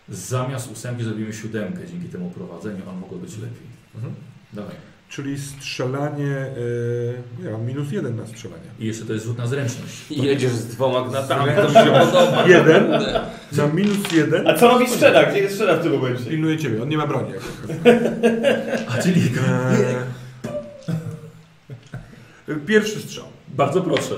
Zamiast 0.08 0.72
ósemki 0.72 1.04
zrobimy 1.04 1.32
siódemkę. 1.32 1.86
Dzięki 1.92 2.08
temu 2.08 2.30
prowadzeniu, 2.30 2.82
a 2.90 2.92
mogło 2.92 3.18
być 3.18 3.32
lepiej. 3.32 3.66
Mhm. 3.94 4.14
Dawaj. 4.52 4.74
Czyli 5.08 5.38
strzelanie. 5.38 6.24
Yy, 6.24 7.14
ja 7.44 7.50
mam 7.50 7.64
minus 7.66 7.92
jeden 7.92 8.16
na 8.16 8.26
strzelanie. 8.26 8.62
I 8.78 8.86
jeszcze 8.86 9.04
to 9.04 9.12
jest 9.12 9.24
rzut 9.24 9.38
na 9.38 9.46
zręczność. 9.46 10.10
I 10.10 10.22
jedziesz 10.22 10.52
z 10.52 10.66
dwoma 10.66 11.08
gnatami, 11.08 11.44
Zręczność. 11.44 11.74
to 11.74 11.80
mi 11.84 11.86
się 11.86 11.92
podoba. 12.06 12.46
Jeden? 12.48 12.90
Na 13.56 13.66
minus 13.66 14.12
jeden. 14.12 14.48
A 14.48 14.54
co 14.54 14.68
robi 14.68 14.86
strzela? 14.88 15.24
Gdzie 15.24 15.50
strzela 15.50 15.76
w 15.76 15.82
tym 15.82 15.92
momencie? 15.92 16.24
Pilnuje 16.24 16.58
ciebie, 16.58 16.82
on 16.82 16.88
nie 16.88 16.96
ma 16.96 17.06
broni. 17.06 17.30
Jak 17.32 17.42
A 18.88 19.02
czyli 19.02 19.20
Eee, 22.48 22.56
Pierwszy 22.66 23.00
strzał. 23.00 23.24
bardzo 23.48 23.80
proszę. 23.82 24.14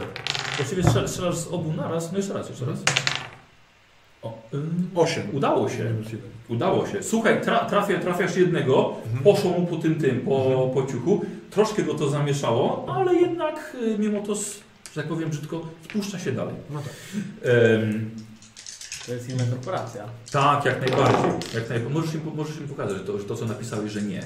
Właściwie 0.57 0.83
strzelasz, 0.83 1.11
strzelasz 1.11 1.37
z 1.37 1.47
obu 1.47 1.73
naraz. 1.73 2.13
No 2.13 2.19
jeszcze 2.19 2.35
raz, 2.35 2.49
jeszcze 2.51 2.65
raz. 2.67 2.79
Osiem. 4.95 5.23
udało 5.33 5.69
się. 5.69 5.85
Udało 6.49 6.87
się. 6.87 7.03
Słuchaj, 7.03 7.41
tra, 7.43 7.59
trafia, 7.65 7.99
trafiasz 7.99 8.37
jednego, 8.37 8.95
Mhm. 9.05 9.25
poszło 9.25 9.51
mu 9.51 9.67
po 9.67 9.77
tym 9.77 9.95
tym, 10.01 10.21
po, 10.21 10.71
po 10.75 10.87
ciuchu. 10.87 11.25
Troszkę 11.51 11.83
go 11.83 11.95
to 11.95 12.09
zamieszało, 12.11 12.87
ale 12.97 13.15
jednak 13.15 13.77
y, 13.83 13.99
mimo 13.99 14.21
to, 14.23 14.35
że 14.35 14.43
tak 14.95 15.07
powiem 15.09 15.31
brzydko, 15.31 15.69
spuszcza 15.85 16.19
się 16.19 16.33
dalej. 16.33 16.55
No 16.71 16.81
tak. 16.81 16.93
Em, 17.43 18.11
To 19.07 19.13
jest 19.15 19.29
inna 19.31 19.45
korporacja. 19.51 20.05
tak, 20.33 20.65
jak 20.65 20.81
najbardziej. 20.81 21.31
Jak 21.55 21.69
naj... 21.71 21.81
możesz, 21.81 22.15
im, 22.15 22.21
możesz 22.35 22.57
im 22.57 22.69
pokazać, 22.69 22.97
to, 23.07 23.19
że 23.19 23.25
to, 23.25 23.35
co 23.37 23.45
napisałeś, 23.45 23.93
że 23.93 24.03
nie. 24.03 24.23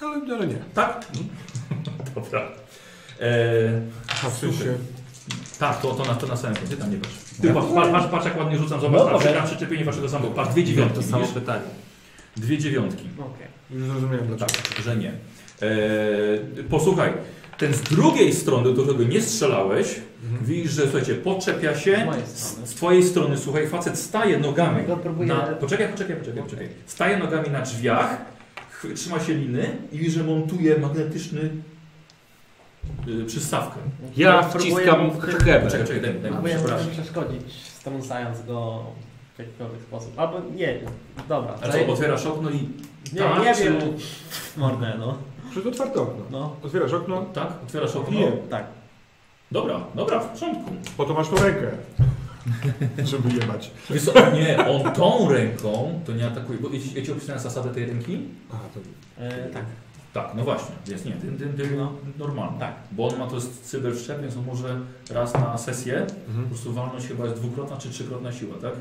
Ale, 0.00 0.36
ale 0.36 0.46
nie. 0.46 0.56
Tak? 0.74 1.06
Dobra. 2.14 2.40
E, 3.20 3.80
A 4.24 4.30
w 4.30 4.38
sensie. 4.38 4.74
tak, 5.58 5.80
to, 5.80 5.92
to, 5.94 6.04
na, 6.04 6.14
to 6.14 6.26
na 6.26 6.36
samym 6.36 6.56
końcu, 6.56 6.76
tam 6.76 6.90
nie 6.90 6.96
patrz. 6.96 7.14
Ty 7.40 7.46
Ja? 7.46 7.54
patrz, 7.54 7.66
patrz, 7.74 7.90
patrz, 7.92 8.06
patrz 8.10 8.24
jak 8.24 8.38
ładnie 8.38 8.58
rzucam, 8.58 8.80
zobacz, 8.80 9.00
No, 9.00 9.06
patrz, 9.10 9.26
okay. 9.26 9.42
przyczepienie 9.46 9.84
waszego 9.84 10.08
samochodu. 10.08 10.34
Patrz, 10.36 10.50
dwie 10.52 10.64
dziewiątki, 10.64 10.96
To 10.96 11.02
samo 11.02 11.26
pytanie. 11.26 11.62
Dwie 12.36 12.58
dziewiątki. 12.58 13.04
Okej. 13.18 13.46
Już 13.70 13.84
zrozumiałem 13.84 14.26
dlaczego. 14.26 14.50
Tak, 14.50 14.84
że 14.84 14.96
nie. 14.96 15.08
Eee, 15.62 16.64
posłuchaj, 16.70 17.12
ten 17.58 17.74
z 17.74 17.80
drugiej 17.80 18.32
strony, 18.32 18.74
do 18.74 18.82
którego 18.82 19.04
nie 19.04 19.20
strzelałeś, 19.20 20.00
Mhm. 20.24 20.44
widzisz, 20.44 20.72
że 20.72 20.82
słuchajcie, 20.82 21.14
poczepia 21.14 21.74
się. 21.78 22.06
Z, 22.34 22.40
z 22.70 22.74
twojej 22.74 23.02
strony, 23.02 23.36
słuchaj, 23.38 23.68
facet 23.68 23.98
staje 23.98 24.38
nogami. 24.38 24.82
Na, 25.26 25.36
poczekaj, 25.36 25.88
poczekaj, 25.92 26.16
poczekaj, 26.16 26.42
poczekaj. 26.42 26.68
Staje 26.86 27.18
nogami 27.18 27.50
na 27.50 27.60
drzwiach, 27.60 28.16
trzyma 28.94 29.20
się 29.20 29.34
liny 29.34 29.76
i 29.92 29.98
widzisz, 29.98 30.14
że 30.14 30.24
montuje 30.24 30.78
magnetyczny 30.78 31.50
przystawkę. 33.26 33.80
Ja 34.16 34.42
wciskam 34.42 35.10
hebel. 35.20 35.62
Poczekaj, 35.62 35.70
czekaj, 35.70 36.00
daj, 36.00 36.20
daj, 36.20 36.32
Próbuję 36.32 36.54
przepraszam. 36.56 36.90
przeszkodzić, 36.90 37.52
strącając 37.62 38.42
go 38.46 38.84
w 39.36 39.38
jakikolwiek 39.38 39.82
sposób. 39.82 40.18
Albo 40.18 40.40
nie, 40.56 40.80
dobra. 41.28 41.54
A 41.62 41.68
co, 41.68 41.92
otwierasz 41.92 42.26
okno 42.26 42.50
i... 42.50 42.68
Nie, 43.12 43.18
tak, 43.20 43.42
nie 43.44 43.54
czy- 43.54 43.64
wiem. 43.64 43.76
Mordę, 44.56 44.92
no. 44.98 45.18
Przez 45.50 45.66
otwarte 45.66 46.00
okno. 46.00 46.24
No, 46.30 46.56
Otwierasz 46.62 46.92
okno, 46.92 47.24
Tak, 47.34 47.48
otwierasz 47.66 47.96
okno. 47.96 48.18
Nie. 48.20 48.32
tak. 48.32 48.64
Dobra, 49.52 49.80
dobra, 49.94 50.20
w 50.20 50.28
porządku. 50.28 50.70
po 50.96 51.04
to 51.04 51.14
masz 51.14 51.28
tą 51.28 51.36
rękę. 51.36 51.66
Żeby 53.04 53.28
jebać. 53.40 53.70
Wiesz 53.90 54.04
co, 54.04 54.12
nie, 54.30 54.58
on 54.66 54.92
tą 54.92 55.28
ręką 55.32 56.00
to 56.06 56.12
nie 56.12 56.26
atakuje, 56.26 56.58
bo 56.58 56.68
ja 56.68 56.80
ci- 56.80 56.94
ja 56.94 57.02
ci 57.06 57.12
opisałem 57.12 57.40
zasadę 57.42 57.74
tej 57.74 57.86
ręki? 57.86 58.18
Aha, 58.52 58.62
to... 58.74 58.80
E, 59.24 59.30
tak. 59.48 59.64
Tak, 60.12 60.34
no 60.34 60.44
właśnie, 60.44 60.74
więc 60.86 61.04
nie, 61.04 61.12
tym, 61.12 61.38
tym, 61.38 61.52
tym 61.56 61.76
No. 61.76 61.92
normalny. 62.18 62.58
Tak. 62.60 62.74
Bo 62.92 63.08
on 63.08 63.18
ma 63.18 63.26
to 63.26 63.34
jest 63.34 63.64
cyberszczep, 63.70 64.20
więc 64.22 64.36
on 64.36 64.44
może 64.44 64.80
raz 65.10 65.34
na 65.34 65.58
sesję, 65.58 66.06
po 66.24 66.30
Mhm. 66.30 66.48
prostu 66.48 66.72
walność 66.72 67.06
chyba 67.06 67.24
jest 67.24 67.36
dwukrotna 67.36 67.76
czy 67.76 67.90
trzykrotna 67.90 68.32
siła, 68.32 68.56
tak? 68.62 68.72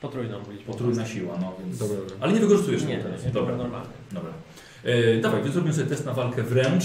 Potrójną 0.00 0.38
liczbą. 0.50 0.72
Potrójna 0.72 1.06
siła, 1.06 1.38
no 1.40 1.54
więc... 1.64 1.78
Dobra, 1.78 1.96
dobra. 1.96 2.16
Ale 2.20 2.32
nie 2.32 2.40
wykorzystujesz 2.40 2.82
Nie, 2.84 2.96
tego 2.96 3.08
teraz. 3.08 3.24
nie, 3.24 3.30
Dobra, 3.30 3.56
normalnie. 3.56 3.88
dobra. 4.12 4.30
E, 4.84 5.20
dawaj, 5.20 5.42
ty 5.42 5.50
zrobimy 5.52 5.74
sobie 5.74 5.86
test 5.86 6.06
na 6.06 6.12
walkę 6.12 6.42
wręcz. 6.42 6.84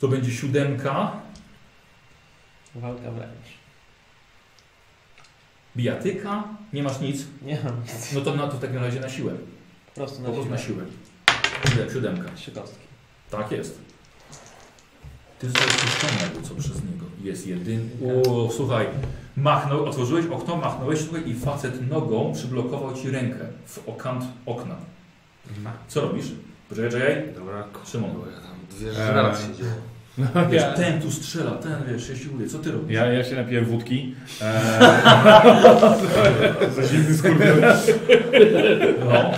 To 0.00 0.08
będzie 0.08 0.30
siódemka. 0.32 1.12
Walka 2.74 3.10
wręcz. 3.10 3.44
Bijatyka. 5.76 6.44
Nie 6.72 6.82
masz 6.82 7.00
nic. 7.00 7.24
Nie 7.42 7.58
mam 7.64 7.82
nic. 7.82 8.12
No 8.14 8.20
to 8.20 8.36
na 8.36 8.46
to 8.48 8.56
w 8.56 8.60
takim 8.60 8.76
razie 8.76 9.00
na 9.00 9.08
siłę. 9.08 9.32
Po 9.86 10.00
prostu 10.00 10.16
Po 10.16 10.22
na 10.28 10.34
prostu 10.34 10.50
na 10.50 10.58
siłę. 10.58 10.78
siłę. 10.84 10.90
Siódem- 11.64 11.92
Siódemka. 11.92 12.28
Kostki. 12.54 12.78
Tak 13.30 13.52
jest. 13.52 13.78
Ty 15.38 15.46
zostałeś 15.48 15.72
puszczony 15.74 16.12
jakby 16.22 16.48
co 16.48 16.54
przez 16.54 16.74
niego. 16.84 17.04
Jest 17.22 17.46
jedyn. 17.46 17.88
O, 18.28 18.50
słuchaj. 18.56 18.86
Machnął, 19.36 19.84
otworzyłeś 19.84 20.26
okno, 20.26 20.56
machnąłeś 20.56 21.00
słuchaj, 21.00 21.28
i 21.30 21.34
facet 21.34 21.90
nogą 21.90 22.32
przyblokował 22.34 22.94
ci 22.94 23.10
rękę 23.10 23.38
w 23.66 23.88
okant 23.88 24.24
okna. 24.46 24.74
Co 25.88 26.00
robisz? 26.00 26.26
Poczekaj, 26.68 26.90
czekaj. 26.90 27.22
Dobra, 27.34 27.64
Szymon. 27.92 28.10
ja 28.10 28.40
tam 28.40 28.56
dwie 28.78 28.92
rzeczy 28.92 29.14
naraz 29.14 29.40
się 29.46 29.54
dzieje. 29.54 29.70
Wiesz, 30.50 30.62
Ja, 30.62 30.72
ten 30.72 31.02
tu 31.02 31.10
strzela, 31.12 31.50
ten 31.50 31.72
wiesz, 31.92 32.06
się 32.08 32.16
siłuje. 32.16 32.48
Co 32.48 32.58
ty 32.58 32.72
robisz? 32.72 32.96
ja, 32.96 33.06
ja 33.06 33.24
się 33.24 33.36
napiłem 33.36 33.64
wódki. 33.64 34.14
Eee, 34.42 34.80
Za 36.74 36.82
zimny 36.88 37.14
skurwiel. 37.18 37.62
No. 39.00 39.30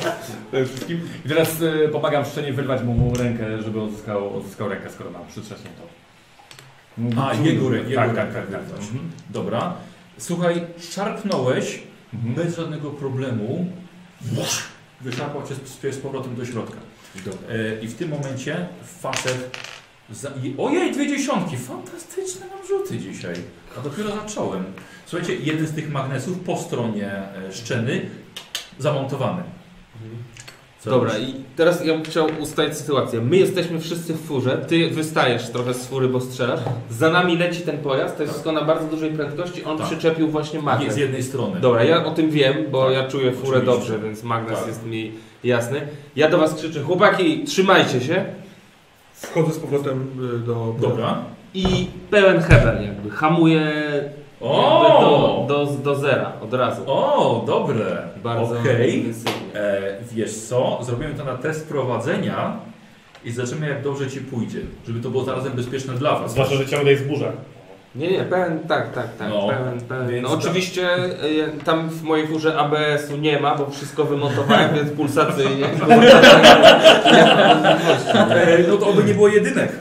Przede 0.57 0.69
wszystkim. 0.69 1.01
I 1.25 1.29
teraz 1.29 1.63
e, 1.63 1.89
pomagam 1.89 2.25
szczenie 2.25 2.53
wyrwać 2.53 2.83
mu 2.83 3.15
rękę, 3.15 3.63
żeby 3.63 3.81
odzyskał, 3.83 4.37
odzyskał 4.37 4.69
rękę, 4.69 4.91
skoro 4.91 5.11
mam. 5.11 5.23
Mógł- 6.99 7.21
A, 7.21 7.35
jego 7.35 7.69
rękę. 7.71 7.95
Tak, 7.95 8.15
tak, 8.15 8.33
tak. 8.33 8.47
tak. 8.51 8.63
Mhm. 8.81 9.11
Dobra. 9.31 9.75
Słuchaj, 10.19 10.65
szarpnąłeś 10.91 11.83
Mhm. 12.15 12.35
bez 12.35 12.57
żadnego 12.57 12.91
problemu. 12.91 13.67
Wyszarpał 15.01 15.43
cię 15.49 15.55
z, 15.55 15.95
z 15.95 15.99
powrotem 15.99 16.37
do 16.37 16.45
środka. 16.47 16.77
E, 17.49 17.81
I 17.85 17.89
w 17.89 17.95
tym 17.95 18.09
momencie 18.11 18.67
facet. 19.01 19.59
Za... 20.11 20.31
Ojej, 20.59 20.93
dwie 20.93 21.09
dziesiątki! 21.09 21.57
Fantastyczne 21.57 22.47
mam 22.47 22.67
rzuty 22.69 22.99
dzisiaj. 22.99 23.35
A 23.79 23.81
dopiero 23.81 24.11
zacząłem. 24.17 24.65
Słuchajcie, 25.07 25.37
jeden 25.37 25.67
z 25.67 25.73
tych 25.73 25.91
magnesów 25.91 26.39
po 26.41 26.57
stronie 26.57 27.07
e, 27.13 27.53
szczeny 27.53 28.01
zamontowany. 28.79 29.43
Co 30.36 30.36
Dobra, 30.91 31.19
i 31.19 31.35
teraz 31.57 31.85
ja 31.85 31.93
bym 31.95 32.03
chciał 32.05 32.27
ustalić 32.41 32.75
sytuację. 32.77 33.21
My 33.21 33.37
jesteśmy 33.37 33.81
wszyscy 33.81 34.15
w 34.15 34.21
furze, 34.21 34.65
ty 34.69 34.91
wystajesz 34.91 35.51
trochę 35.51 35.75
z 35.75 35.87
fury, 35.87 36.09
bo 36.09 36.21
strzelasz. 36.21 36.61
Za 36.91 37.11
nami 37.11 37.37
leci 37.39 37.61
ten 37.63 37.79
pojazd, 37.79 38.17
to 38.17 38.23
jest 38.23 38.33
wszystko 38.33 38.53
na 38.53 38.63
bardzo 38.65 38.87
dużej 38.89 39.11
prędkości, 39.11 39.65
on 39.65 39.79
Tak. 39.79 39.87
przyczepił 39.87 40.29
właśnie 40.29 40.59
Nie, 40.59 40.65
magnes. 40.65 40.95
z 40.95 40.97
jednej 40.97 41.23
strony. 41.23 41.61
Dobra, 41.61 41.85
ja 41.85 42.05
o 42.05 42.11
tym 42.11 42.31
wiem, 42.31 42.55
bo 42.71 42.85
Tak, 42.85 42.95
ja 42.95 43.09
czuję 43.09 43.33
furę 43.33 43.59
oczywiście. 43.59 43.79
dobrze, 43.79 43.99
więc 43.99 44.23
magnes 44.23 44.59
Tak. 44.59 44.69
jest 44.69 44.87
mi 44.87 45.13
jasny. 45.45 45.89
Ja 46.17 46.31
do 46.31 46.39
was 46.39 46.55
krzyczę, 46.55 46.81
chłopaki, 46.83 47.45
trzymajcie 47.45 48.01
się 48.01 48.25
Wchodzę 49.15 49.53
z 49.53 49.59
powrotem 49.59 50.07
y, 50.35 50.39
do... 50.39 50.75
Dobra. 50.81 51.19
i 51.55 51.87
pełen 52.11 52.41
hebel 52.41 52.83
jakby, 52.83 53.11
hamuję 53.11 53.61
jakby 53.95 54.26
O! 54.41 55.47
do, 55.49 55.55
do, 55.67 55.73
do 55.73 55.95
zera 55.95 56.33
od 56.43 56.55
razu. 56.55 56.83
O, 56.87 57.45
dobre. 57.47 57.85
Bardzo 58.23 58.55
intensywnie. 58.57 59.33
E, 59.55 59.81
wiesz 60.13 60.35
co? 60.37 60.79
Zrobimy 60.83 61.15
to 61.15 61.25
na 61.25 61.35
test 61.35 61.69
prowadzenia 61.69 62.57
i 63.25 63.31
zobaczymy 63.31 63.69
jak 63.69 63.83
dobrze 63.83 64.11
ci 64.11 64.21
pójdzie. 64.21 64.59
Żeby 64.87 65.01
to 65.01 65.11
było 65.11 65.25
zarazem 65.25 65.53
bezpieczne 65.53 65.95
dla 65.95 66.19
was. 66.19 66.33
Zwłaszcza, 66.33 66.55
że 66.55 66.67
ciągle 66.67 66.91
jest 66.91 67.07
burza. 67.07 67.33
Nie, 67.95 68.11
nie, 68.11 68.25
pełen, 68.25 68.59
tak, 68.69 68.93
tak, 68.93 69.17
tak, 69.19 69.29
No, 69.29 69.49
pełen, 69.49 69.81
pełen. 69.81 70.09
więc 70.09 70.23
No 70.23 70.29
tak. 70.37 70.39
oczywiście 70.39 70.89
y, 71.05 71.65
tam 71.65 71.89
w 71.89 72.03
mojej 72.03 72.27
furze 72.27 72.59
ABS-u 72.59 73.17
nie 73.17 73.41
ma, 73.41 73.55
bo 73.55 73.71
wszystko 73.71 74.05
wymontowałem, 74.05 74.75
więc 74.75 74.91
pulsacyjnie. 74.93 75.67
E, 78.31 78.59
no 78.69 78.77
to 78.77 78.87
oby 78.87 79.05
nie 79.05 79.15
było 79.15 79.29
jedynek. 79.29 79.73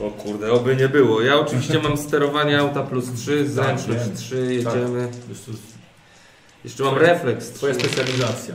O 0.00 0.10
kurde, 0.10 0.52
oby 0.52 0.76
nie 0.76 0.88
było. 0.88 1.22
Ja 1.22 1.36
oczywiście 1.36 1.78
mam 1.78 1.96
sterowanie 1.96 2.58
auta 2.58 2.82
plus 2.82 3.12
3, 3.12 3.48
zręczność 3.48 4.04
wiem. 4.06 4.16
3, 4.16 4.36
jedziemy. 4.54 5.08
To 5.24 5.28
jest 5.50 5.50
Jeszcze 6.64 6.84
mam 6.84 6.98
refleks. 6.98 7.50
twoja 7.50 7.74
3. 7.74 7.88
specjalizacja. 7.88 8.54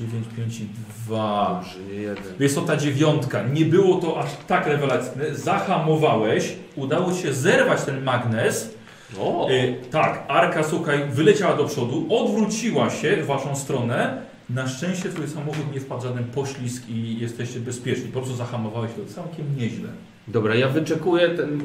9, 0.00 0.26
5 0.36 0.60
i 0.60 0.66
2. 1.06 1.54
Dobrze, 1.62 1.78
nie 1.94 1.94
jeden. 1.94 2.24
Wiesz 2.40 2.54
co, 2.54 2.60
ta 2.60 2.76
dziewiątka, 2.76 3.42
nie 3.42 3.64
było 3.64 4.00
to 4.00 4.20
aż 4.20 4.30
tak 4.46 4.66
rewelacyjne. 4.66 5.34
Zahamowałeś, 5.34 6.52
udało 6.76 7.12
ci 7.12 7.22
się 7.22 7.32
zerwać 7.32 7.82
ten 7.82 8.02
magnes. 8.02 8.74
O! 9.20 9.48
E, 9.50 9.72
tak, 9.90 10.24
Arka, 10.28 10.64
słuchaj, 10.64 11.08
wyleciała 11.10 11.56
do 11.56 11.64
przodu, 11.64 12.06
odwróciła 12.10 12.90
się 12.90 13.16
w 13.16 13.26
waszą 13.26 13.56
stronę. 13.56 14.22
Na 14.50 14.68
szczęście 14.68 15.08
twój 15.08 15.28
samochód 15.28 15.72
nie 15.74 15.80
wpadł 15.80 16.00
w 16.00 16.04
żaden 16.04 16.24
poślizg 16.24 16.88
i 16.88 17.18
jesteście 17.20 17.60
bezpieczni. 17.60 18.06
Po 18.06 18.20
prostu 18.20 18.36
zahamowałeś 18.36 18.90
to 18.92 19.14
całkiem 19.14 19.56
nieźle. 19.56 19.88
Dobra, 20.28 20.54
ja 20.54 20.68
wyczekuję 20.68 21.28
ten, 21.28 21.62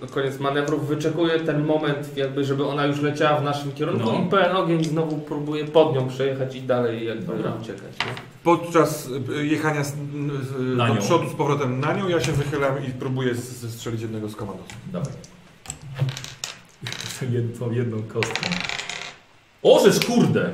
to 0.00 0.06
koniec 0.06 0.38
manewrów, 0.40 0.88
wyczekuję 0.88 1.40
ten 1.40 1.64
moment 1.64 2.16
jakby, 2.16 2.44
żeby 2.44 2.66
ona 2.66 2.86
już 2.86 3.00
leciała 3.00 3.40
w 3.40 3.44
naszym 3.44 3.72
kierunku 3.72 4.12
No. 4.12 4.24
i 4.26 4.30
pełen 4.30 4.56
ogień 4.56 4.84
znowu 4.84 5.16
próbuję 5.18 5.64
pod 5.64 5.94
nią 5.94 6.08
przejechać 6.08 6.56
i 6.56 6.62
dalej 6.62 7.06
jakby 7.06 7.26
Dobra. 7.36 7.52
uciekać. 7.62 7.98
Nie? 7.98 8.12
Podczas 8.44 9.08
y, 9.38 9.46
jechania 9.46 9.84
z, 9.84 9.92
do 10.76 10.88
nią. 10.88 10.96
przodu 10.96 11.28
z 11.28 11.34
powrotem 11.34 11.80
na 11.80 11.92
nią, 11.92 12.08
ja 12.08 12.20
się 12.20 12.32
wychylam 12.32 12.74
i 12.88 12.90
próbuję 12.90 13.34
zestrzelić 13.34 14.00
jednego 14.02 14.28
z 14.28 14.36
komandosów. 14.36 14.76
Dawaj. 14.92 15.12
Jedną, 17.32 17.70
jedną 17.72 18.02
kostką. 18.02 18.50
O, 19.62 19.80
żeż 19.84 20.06
kurde! 20.06 20.52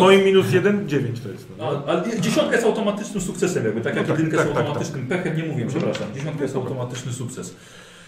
Moim 0.00 0.24
minus 0.24 0.52
jeden, 0.52 0.88
dziewięć 0.88 1.20
to 1.20 1.28
jest. 1.28 1.46
No. 1.58 1.82
A, 1.86 1.90
ale 1.90 2.20
dziesiątka 2.20 2.52
jest 2.54 2.66
automatycznym 2.66 3.22
sukcesem, 3.22 3.64
jakby 3.64 3.80
tak 3.80 3.94
No 3.94 3.98
jak 3.98 4.08
tak, 4.08 4.18
jedynka 4.18 4.36
tak, 4.36 4.46
jest 4.46 4.56
tak, 4.58 4.66
automatycznym 4.66 5.06
pechem, 5.06 5.36
nie 5.36 5.42
mówiłem, 5.42 5.68
Mhm. 5.68 5.68
przepraszam. 5.82 6.14
Dziesiątka 6.14 6.42
jest 6.42 6.56
automatyczny 6.56 7.12
sukces. 7.12 7.56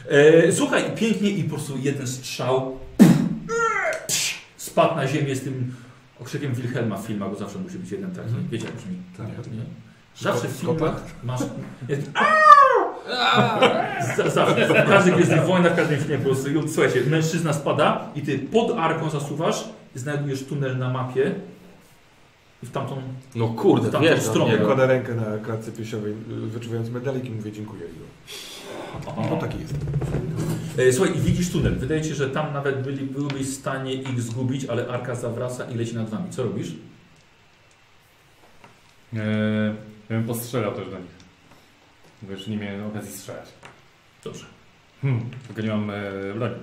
E, 0.08 0.52
słuchaj, 0.52 0.84
pięknie 0.96 1.30
i 1.30 1.44
po 1.44 1.54
prostu 1.54 1.72
jeden 1.82 2.06
strzał 2.06 2.78
spadł 4.56 4.96
na 4.96 5.06
ziemię 5.06 5.34
z 5.36 5.40
tym 5.40 5.74
okrzykiem 6.20 6.54
Wilhelma 6.54 6.96
w 6.96 7.06
filmach, 7.06 7.30
bo 7.30 7.36
zawsze 7.36 7.58
musi 7.58 7.78
być 7.78 7.90
jeden 7.90 8.10
taki. 8.10 8.28
Mhm. 8.28 8.48
Wiecie 8.50 8.64
jak 8.64 8.74
brzmi? 8.76 8.96
Tak. 9.16 9.26
Nie? 9.52 9.62
Zawsze 10.20 10.48
w 10.48 10.50
filmach 10.50 11.02
masz... 11.24 11.40
Jest, 11.88 12.02
Zawsze. 14.34 14.68
W 14.84 14.88
każdej 14.88 15.12
Gwiezdnych 15.14 15.44
Wojnach, 15.44 15.72
w 15.72 15.76
każdym 15.76 15.98
filmie 15.98 16.18
po 16.18 16.24
prostu. 16.24 16.48
Słuchajcie, 16.68 17.00
mężczyzna 17.10 17.52
spada 17.52 18.04
i 18.14 18.22
ty 18.22 18.38
pod 18.38 18.78
arką 18.78 19.10
zasuwasz, 19.10 19.64
znajdujesz 19.98 20.44
tunel 20.44 20.78
na 20.78 20.88
mapie 20.90 21.34
i 22.62 22.66
w 22.66 22.70
tamtą... 22.70 23.02
No 23.34 23.48
kurde, 23.48 23.88
W 23.88 23.92
tamtą 23.92 24.08
wiesz, 24.08 24.22
stronę. 24.22 24.58
Kładę 24.58 24.86
rękę 24.86 25.14
na 25.14 25.38
klatce 25.38 25.72
piersiowej, 25.72 26.14
wyczuwając 26.28 26.90
medalik 26.90 27.24
i 27.24 27.30
mówię 27.30 27.52
dziękuję. 27.52 27.82
No 29.30 29.36
taki 29.36 29.58
jest. 29.60 29.74
E, 30.78 30.92
Słuchaj, 30.92 31.16
i 31.16 31.20
widzisz 31.20 31.50
tunel. 31.50 31.74
Wydaje 31.78 32.02
ci 32.02 32.08
się, 32.08 32.14
że 32.14 32.30
tam 32.30 32.52
nawet 32.52 32.82
byli, 32.82 33.06
byłbyś 33.06 33.46
w 33.46 33.54
stanie 33.54 33.94
ich 33.94 34.20
zgubić, 34.22 34.64
ale 34.64 34.88
arka 34.88 35.14
zawraca 35.14 35.64
i 35.70 35.74
leci 35.74 35.94
nad 35.94 36.10
wami. 36.10 36.30
Co 36.30 36.42
robisz? 36.42 36.68
Eee, 39.12 39.18
ja 40.10 40.16
bym 40.16 40.24
postrzelał 40.24 40.74
też 40.74 40.90
do 40.90 40.98
nich. 40.98 41.18
Bo 42.22 42.32
już 42.32 42.46
nie 42.46 42.56
miałem 42.56 42.86
okazji 42.86 43.12
strzelać. 43.12 43.48
Dobrze. 44.24 44.44
Hmm, 45.02 45.30
tylko 45.46 45.62
nie 45.62 45.68
mam 45.68 45.90
e, 45.90 46.02
broni. 46.34 46.54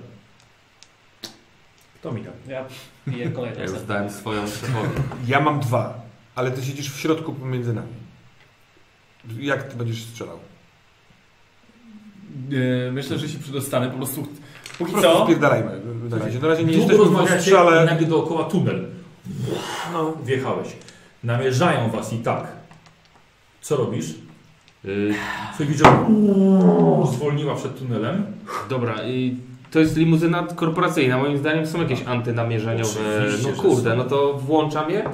Kto 2.06 2.14
mi 2.14 2.22
da? 2.22 2.30
Ja 2.48 2.64
piję 3.04 3.30
kolejną 3.30 3.56
Ja 3.58 3.62
już 3.62 3.72
setę. 3.72 3.86
dałem 3.86 4.10
swoją 4.10 4.46
szefowi. 4.46 4.88
Ja 5.26 5.40
mam 5.40 5.60
dwa. 5.60 5.94
ale 6.34 6.50
ty 6.50 6.62
siedzisz 6.64 6.90
w 6.92 7.00
środku 7.00 7.32
pomiędzy 7.32 7.72
nami. 7.74 7.88
Jak 9.40 9.62
ty 9.62 9.76
będziesz 9.76 10.04
strzelał? 10.04 10.38
E, 12.88 12.92
Myślę, 12.92 13.18
że 13.18 13.28
się 13.28 13.38
przedostanę 13.38 13.90
po 13.90 13.96
prostu. 13.96 14.22
Po 14.22 14.28
Póki 14.78 14.92
prostu 14.92 15.08
co. 15.08 15.24
spierdalajmy 15.24 15.80
na 16.10 16.18
razie. 16.18 16.38
Na 16.38 16.48
razie 16.48 16.64
nie 16.64 16.72
Długo 16.72 16.92
jesteśmy 16.92 17.04
w 17.04 17.08
rozmawiacie 17.08 17.36
i 17.36 17.40
strzale. 17.40 17.84
nagle 17.84 18.06
dookoła 18.06 18.44
tunel. 18.44 18.86
No. 19.92 20.12
Wjechałeś. 20.24 20.68
Namierzają 21.24 21.90
was 21.90 22.12
i 22.12 22.18
tak. 22.18 22.46
Co 23.60 23.76
robisz? 23.76 24.14
Y, 24.84 25.14
Twój 25.54 25.66
widział 25.66 25.92
zwolniła 27.12 27.54
przed 27.54 27.78
tunelem. 27.78 28.26
dobra, 28.68 29.02
i 29.04 29.36
to 29.70 29.80
jest 29.80 29.96
limuzyna 29.96 30.46
korporacyjna. 30.56 31.18
Moim 31.18 31.38
zdaniem 31.38 31.66
są 31.66 31.82
jakieś 31.82 32.02
antynamierzeniowe. 32.06 33.00
No 33.42 33.62
kurde, 33.62 33.96
no 33.96 34.04
to 34.04 34.32
włączam 34.34 34.90
je. 34.90 35.04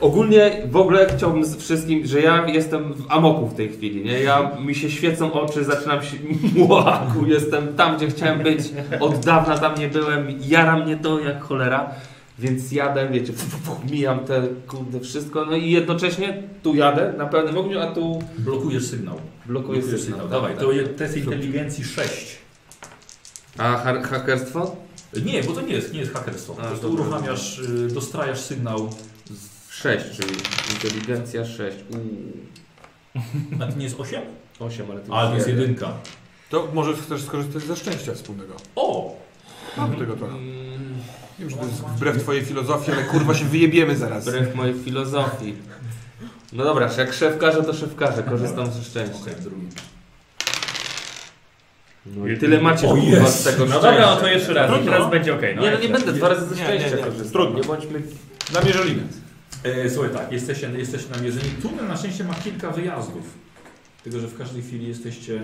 Ogólnie 0.00 0.50
w 0.70 0.76
ogóle 0.76 1.06
chciałbym 1.16 1.44
z 1.44 1.56
wszystkim, 1.56 2.06
że 2.06 2.20
ja 2.20 2.46
jestem 2.46 2.92
w 2.92 3.04
amoku 3.08 3.46
w 3.46 3.54
tej 3.54 3.68
chwili, 3.68 4.04
nie? 4.04 4.20
Ja, 4.20 4.50
mi 4.66 4.74
się 4.74 4.90
świecą 4.90 5.32
oczy, 5.32 5.64
zaczynam 5.64 6.02
się 6.02 6.16
młaku, 6.66 7.26
jestem 7.26 7.74
tam, 7.74 7.96
gdzie 7.96 8.06
chciałem 8.08 8.38
być, 8.42 8.58
od 9.00 9.18
dawna 9.24 9.58
tam 9.58 9.78
nie 9.78 9.88
byłem, 9.88 10.26
jara 10.46 10.76
mnie 10.76 10.96
to 10.96 11.20
jak 11.20 11.42
cholera, 11.42 11.90
więc 12.38 12.72
jadę, 12.72 13.08
wiecie, 13.12 13.32
mijam 13.90 14.18
te, 14.18 14.42
kurde, 14.68 15.00
wszystko, 15.00 15.44
no 15.44 15.56
i 15.56 15.70
jednocześnie 15.70 16.42
tu 16.62 16.74
jadę 16.74 17.12
na 17.18 17.26
pełnym 17.26 17.58
ogniu, 17.58 17.80
a 17.80 17.86
tu 17.86 18.22
Blokujesz 18.38 18.86
sygnał. 18.86 19.14
blokuję 19.46 19.80
Blokujesz 19.80 20.00
sygnał. 20.00 20.20
sygnał. 20.20 20.28
Dawaj, 20.40 20.52
tak, 20.52 20.60
to 20.60 20.68
tak. 20.68 20.76
jest 20.76 20.96
test 20.98 21.16
inteligencji 21.16 21.84
6. 21.84 22.43
A 23.58 23.76
ha 23.78 24.02
hakerstwo? 24.02 24.76
Nie, 25.24 25.42
bo 25.44 25.52
to 25.52 25.60
nie 25.60 25.72
jest, 25.72 25.92
nie 25.92 26.00
jest 26.00 26.12
hakerstwo. 26.12 26.54
Po 26.54 26.62
A, 26.62 26.64
prostu 26.66 26.88
dobra. 26.88 27.04
uruchamiasz, 27.04 27.58
y, 27.58 27.88
dostrajasz 27.88 28.40
sygnał. 28.40 28.90
6, 29.70 30.04
czyli 30.16 30.34
inteligencja 30.74 31.44
6. 31.44 31.76
Uuu, 31.90 32.32
A 33.62 33.66
to 33.72 33.76
nie 33.78 33.84
jest 33.84 34.00
8? 34.00 34.20
8, 34.60 34.90
ale 34.90 35.00
to 35.00 35.16
Ale 35.16 35.28
to 35.30 35.36
jest 35.36 35.48
jedynka. 35.48 35.92
To 36.50 36.68
może 36.74 36.94
chcesz 36.96 37.22
skorzystać 37.22 37.62
ze 37.62 37.76
szczęścia 37.76 38.14
wspólnego. 38.14 38.54
O! 38.76 39.16
Mamy 39.76 39.96
tego 39.96 40.16
trochę. 40.16 40.32
Mm, 40.34 40.94
Wiem, 41.38 41.50
że 41.50 41.56
to 41.56 41.64
jest 41.64 41.80
wbrew 41.80 42.22
twojej 42.22 42.44
filozofii, 42.44 42.92
ale 42.92 43.04
kurwa 43.04 43.34
się 43.34 43.44
wyjebiemy 43.44 43.96
zaraz. 43.96 44.24
Wbrew 44.24 44.54
mojej 44.54 44.74
filozofii. 44.74 45.54
No 46.52 46.64
dobra, 46.64 46.90
jak 46.98 47.12
szef 47.12 47.38
każe, 47.38 47.62
to 47.62 47.74
szef 47.74 47.96
każe. 47.96 48.22
Korzystam 48.22 48.72
ze 48.72 48.82
szczęścia. 48.84 49.30
No 52.06 52.26
i 52.26 52.38
tyle 52.38 52.60
macie 52.60 52.86
O, 52.86 52.90
kurwa 52.90 53.06
jest. 53.06 53.40
z 53.40 53.44
tego 53.44 53.58
No 53.66 53.70
szczęścia. 53.70 53.90
dobra, 53.90 54.06
no 54.14 54.16
to 54.16 54.26
jeszcze 54.28 54.52
raz. 54.54 54.70
Trudno. 54.70 54.92
Teraz 54.92 55.10
będzie 55.10 55.34
okej. 55.34 55.56
Nie, 55.58 55.70
no 55.70 55.78
nie 55.78 55.88
będę 55.88 56.12
dwa 56.12 56.28
razy 56.28 56.46
ze 56.46 56.54
Nie, 56.56 56.64
szczęścia 56.64 56.96
nie, 56.96 57.02
korzystał. 57.02 57.30
Trudno. 57.32 57.58
Nie 57.60 57.64
bądźmy... 57.66 58.02
Namierzyli. 58.54 59.00
E, 59.64 59.90
słuchaj 59.90 60.10
tak, 60.12 60.32
jesteście, 60.32 60.70
jesteście 60.76 61.08
namierzeni. 61.16 61.48
Tunel 61.62 61.86
na 61.88 61.96
szczęście 61.96 62.24
ma 62.24 62.34
kilka 62.34 62.70
wyjazdów. 62.70 63.34
Tylko, 64.04 64.18
że 64.20 64.26
w 64.28 64.38
każdej 64.38 64.62
chwili 64.62 64.88
jesteście 64.88 65.40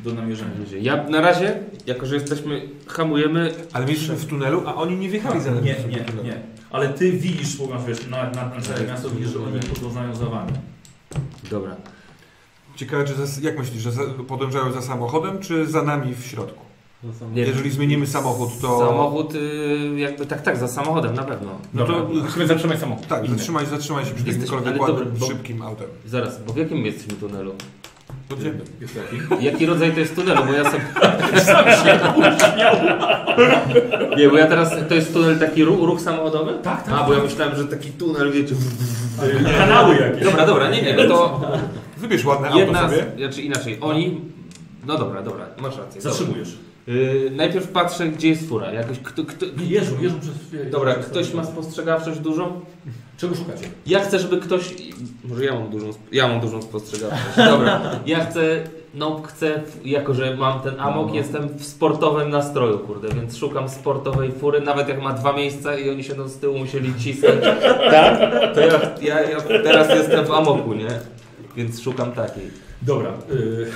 do 0.00 0.14
namierzenia. 0.14 0.50
Ja 0.80 1.02
na 1.10 1.20
razie, 1.20 1.58
jako 1.86 2.06
że 2.06 2.14
jesteśmy, 2.14 2.68
hamujemy... 2.86 3.52
Ale 3.72 3.84
my 3.84 3.90
jesteśmy 3.90 4.16
w 4.16 4.26
tunelu, 4.26 4.62
a 4.66 4.74
oni 4.74 4.96
nie 4.96 5.08
wjechali 5.08 5.40
za 5.40 5.50
nami. 5.50 5.66
Nie, 5.66 5.74
nie, 5.88 6.22
nie. 6.24 6.40
Ale 6.70 6.88
ty 6.88 7.12
widzisz, 7.12 7.56
wiesz, 7.88 8.06
na, 8.06 8.30
na, 8.30 8.48
na 8.54 8.60
całe 8.60 8.86
miasto 8.86 9.10
widzisz, 9.10 9.32
że 9.32 9.38
oni 9.38 9.60
podążają 9.60 10.14
za 10.14 10.26
wami. 10.26 10.52
Dobra. 11.50 11.76
Ciekawe, 12.78 13.04
czy 13.04 13.14
za, 13.14 13.40
jak 13.42 13.58
myślisz, 13.58 13.82
że 13.82 13.92
za, 13.92 14.02
podążają 14.28 14.72
za 14.72 14.82
samochodem, 14.82 15.38
czy 15.38 15.66
za 15.66 15.82
nami 15.82 16.14
w 16.14 16.26
środku? 16.26 16.64
Nie. 17.34 17.42
Jeżeli 17.42 17.70
zmienimy 17.70 18.06
samochód, 18.06 18.48
to... 18.60 18.78
Samochód, 18.78 19.34
y, 19.34 19.38
jakby 19.96 20.26
tak, 20.26 20.42
tak, 20.42 20.56
za 20.56 20.68
samochodem 20.68 21.14
na 21.14 21.22
pewno. 21.22 21.50
No 21.74 21.84
to... 21.84 22.08
Musimy 22.24 22.46
zatrzymać 22.46 22.78
samochód. 22.78 23.06
Tak, 23.06 23.24
Inny. 23.24 23.36
zatrzymaj, 23.36 23.66
zatrzymaj 23.66 24.04
się 24.04 24.14
przy 24.14 24.26
jakimkolwiek 24.26 24.68
ale 24.68 24.78
ładnym, 24.78 24.98
dobra, 24.98 25.12
bo- 25.20 25.26
szybkim 25.26 25.62
autem. 25.62 25.86
Zaraz, 26.06 26.42
bo 26.46 26.52
w 26.52 26.56
jakim 26.56 26.86
jesteśmy 26.86 27.12
tunelu? 27.12 27.52
Podziemnym. 28.28 28.66
Jest 28.80 28.94
taki? 28.94 29.44
Jaki 29.44 29.66
rodzaj 29.66 29.92
to 29.92 30.00
jest 30.00 30.14
tunelu? 30.14 30.44
Bo 30.46 30.52
ja 30.52 30.64
sobie... 30.64 30.84
Nie, 34.18 34.28
bo 34.28 34.36
ja 34.36 34.46
teraz... 34.46 34.74
To 34.88 34.94
jest 34.94 35.12
tunel 35.12 35.38
taki 35.38 35.64
ruch, 35.64 35.80
ruch 35.82 36.00
samochodowy? 36.00 36.52
Tak, 36.62 36.82
tak. 36.82 36.94
A, 36.94 37.04
bo 37.04 37.14
ja 37.14 37.22
myślałem, 37.22 37.56
że 37.56 37.64
taki 37.64 37.90
tunel, 37.90 38.32
wiecie... 38.32 38.54
Kanały 39.58 39.96
jakieś. 39.96 40.24
Dobra, 40.24 40.46
dobra, 40.46 40.70
nie, 40.70 40.82
nie, 40.82 40.96
no 40.96 41.04
to... 41.08 41.40
Wybierz 41.98 42.24
ładne 42.24 42.46
auto 42.48 42.58
Jedna, 42.58 42.88
sobie. 42.88 43.04
z, 43.16 43.18
znaczy 43.18 43.42
inaczej, 43.42 43.78
oni... 43.80 44.20
No 44.86 44.98
dobra, 44.98 45.22
dobra, 45.22 45.46
masz 45.60 45.76
rację. 45.76 46.02
dobra. 46.02 46.10
Zatrzymujesz. 46.18 46.56
Yy, 46.86 47.30
najpierw 47.36 47.68
patrzę, 47.68 48.08
gdzie 48.08 48.28
jest 48.28 48.48
fura. 48.48 48.72
Jakoś 48.72 48.98
kto, 48.98 49.24
kto... 49.24 49.46
Jeżdżą, 49.68 49.94
jeżdżą 50.00 50.20
przez... 50.20 50.70
Dobra, 50.70 50.94
ktoś 50.94 51.34
ma 51.34 51.44
spostrzegawczość 51.44 52.18
dużą? 52.20 52.60
Czego 53.16 53.34
szukacie? 53.34 53.64
Ja 53.86 54.00
chcę, 54.00 54.18
żeby 54.18 54.36
ktoś... 54.40 54.74
Może 55.24 55.44
ja 55.44 55.54
mam 55.54 55.70
dużą, 55.70 55.90
ja 56.12 56.28
mam 56.28 56.40
dużą 56.40 56.62
spostrzegawczość. 56.62 57.36
Dobra, 57.50 57.80
ja 58.06 58.24
chcę... 58.24 58.62
No 58.94 59.22
chcę, 59.22 59.62
jako 59.84 60.14
że 60.14 60.36
mam 60.36 60.60
ten 60.60 60.80
amok, 60.80 61.08
No. 61.08 61.14
jestem 61.14 61.48
w 61.48 61.64
sportowym 61.64 62.30
nastroju, 62.30 62.78
kurde, 62.78 63.08
więc 63.08 63.36
szukam 63.36 63.68
sportowej 63.68 64.32
fury, 64.32 64.60
nawet 64.60 64.88
jak 64.88 65.02
ma 65.02 65.12
dwa 65.12 65.32
miejsca 65.32 65.78
i 65.78 65.90
oni 65.90 66.04
się 66.04 66.28
z 66.28 66.38
tyłu 66.38 66.58
musieli 66.58 66.94
cisnąć, 66.98 67.40
tak? 67.90 68.20
To 68.54 68.60
ja, 68.60 68.80
ja, 69.02 69.20
ja 69.30 69.40
teraz 69.40 69.88
jestem 69.88 70.24
w 70.26 70.30
amoku, 70.30 70.74
nie? 70.74 70.88
Więc 71.58 71.82
szukam 71.82 72.12
takiej. 72.12 72.50
Dobra. 72.82 73.10
Y, 73.32 73.70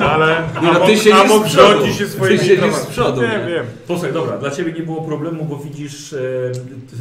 Ale 0.12 0.42
no 0.62 0.86
ty 0.86 0.96
siedzisz 0.96 1.12
amok 1.12 1.46
z 1.46 1.50
przodu. 1.52 1.68
rządzi 1.68 1.94
się 1.94 2.06
Ty 2.06 2.38
siedzisz 2.38 2.74
z 2.74 2.86
przodu, 2.86 3.22
Nie, 3.22 3.28
nie? 3.28 3.46
wiem. 3.46 3.66
Posłuchaj, 3.86 4.12
dobra, 4.12 4.38
dla 4.38 4.50
Ciebie 4.50 4.72
nie 4.72 4.82
było 4.82 5.02
problemu, 5.02 5.44
bo 5.44 5.56
widzisz 5.56 6.14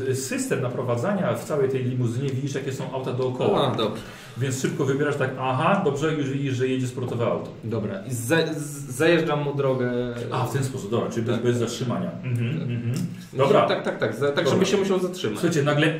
e, 0.09 0.15
system 0.15 0.61
naprowadzania 0.61 1.33
w 1.33 1.43
całej 1.43 1.69
tej 1.69 1.83
limuzynie, 1.83 2.29
widzisz 2.29 2.55
jakie 2.55 2.73
są 2.73 2.91
auta 2.93 3.13
dookoła. 3.13 3.71
A, 3.73 3.75
dobrze. 3.75 4.01
Więc 4.37 4.61
szybko 4.61 4.85
wybierasz 4.85 5.15
tak, 5.15 5.29
aha, 5.39 5.81
dobrze, 5.85 6.13
już 6.13 6.29
widzisz, 6.29 6.55
że 6.55 6.67
jedzie 6.67 6.87
sportowe 6.87 7.25
auto. 7.25 7.49
Dobra, 7.63 8.03
i 8.11 8.13
za, 8.13 8.35
z, 8.57 8.95
zajeżdżam 8.95 9.41
mu 9.43 9.55
drogę. 9.55 9.91
A, 10.31 10.45
w 10.45 10.53
ten 10.53 10.63
sposób, 10.63 10.91
dobra, 10.91 11.09
czyli 11.09 11.25
bez, 11.25 11.35
Tak. 11.35 11.43
bez 11.43 11.57
zatrzymania. 11.57 12.11
Mhm, 12.23 12.61
mhm. 12.61 12.93
Dobra. 13.33 13.61
Tak, 13.67 13.83
tak, 13.83 13.99
tak, 13.99 14.19
tak 14.19 14.35
Dobra. 14.35 14.49
żeby 14.51 14.65
się 14.65 14.77
musiał 14.77 14.99
zatrzymać. 14.99 15.39
Słuchajcie, 15.39 15.63
nagle 15.63 15.99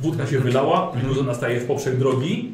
wódka 0.00 0.26
się 0.26 0.38
wylała, 0.38 0.92
limuzyna 1.02 1.34
staje 1.34 1.60
w 1.60 1.66
poprzek 1.66 1.96
drogi, 1.96 2.52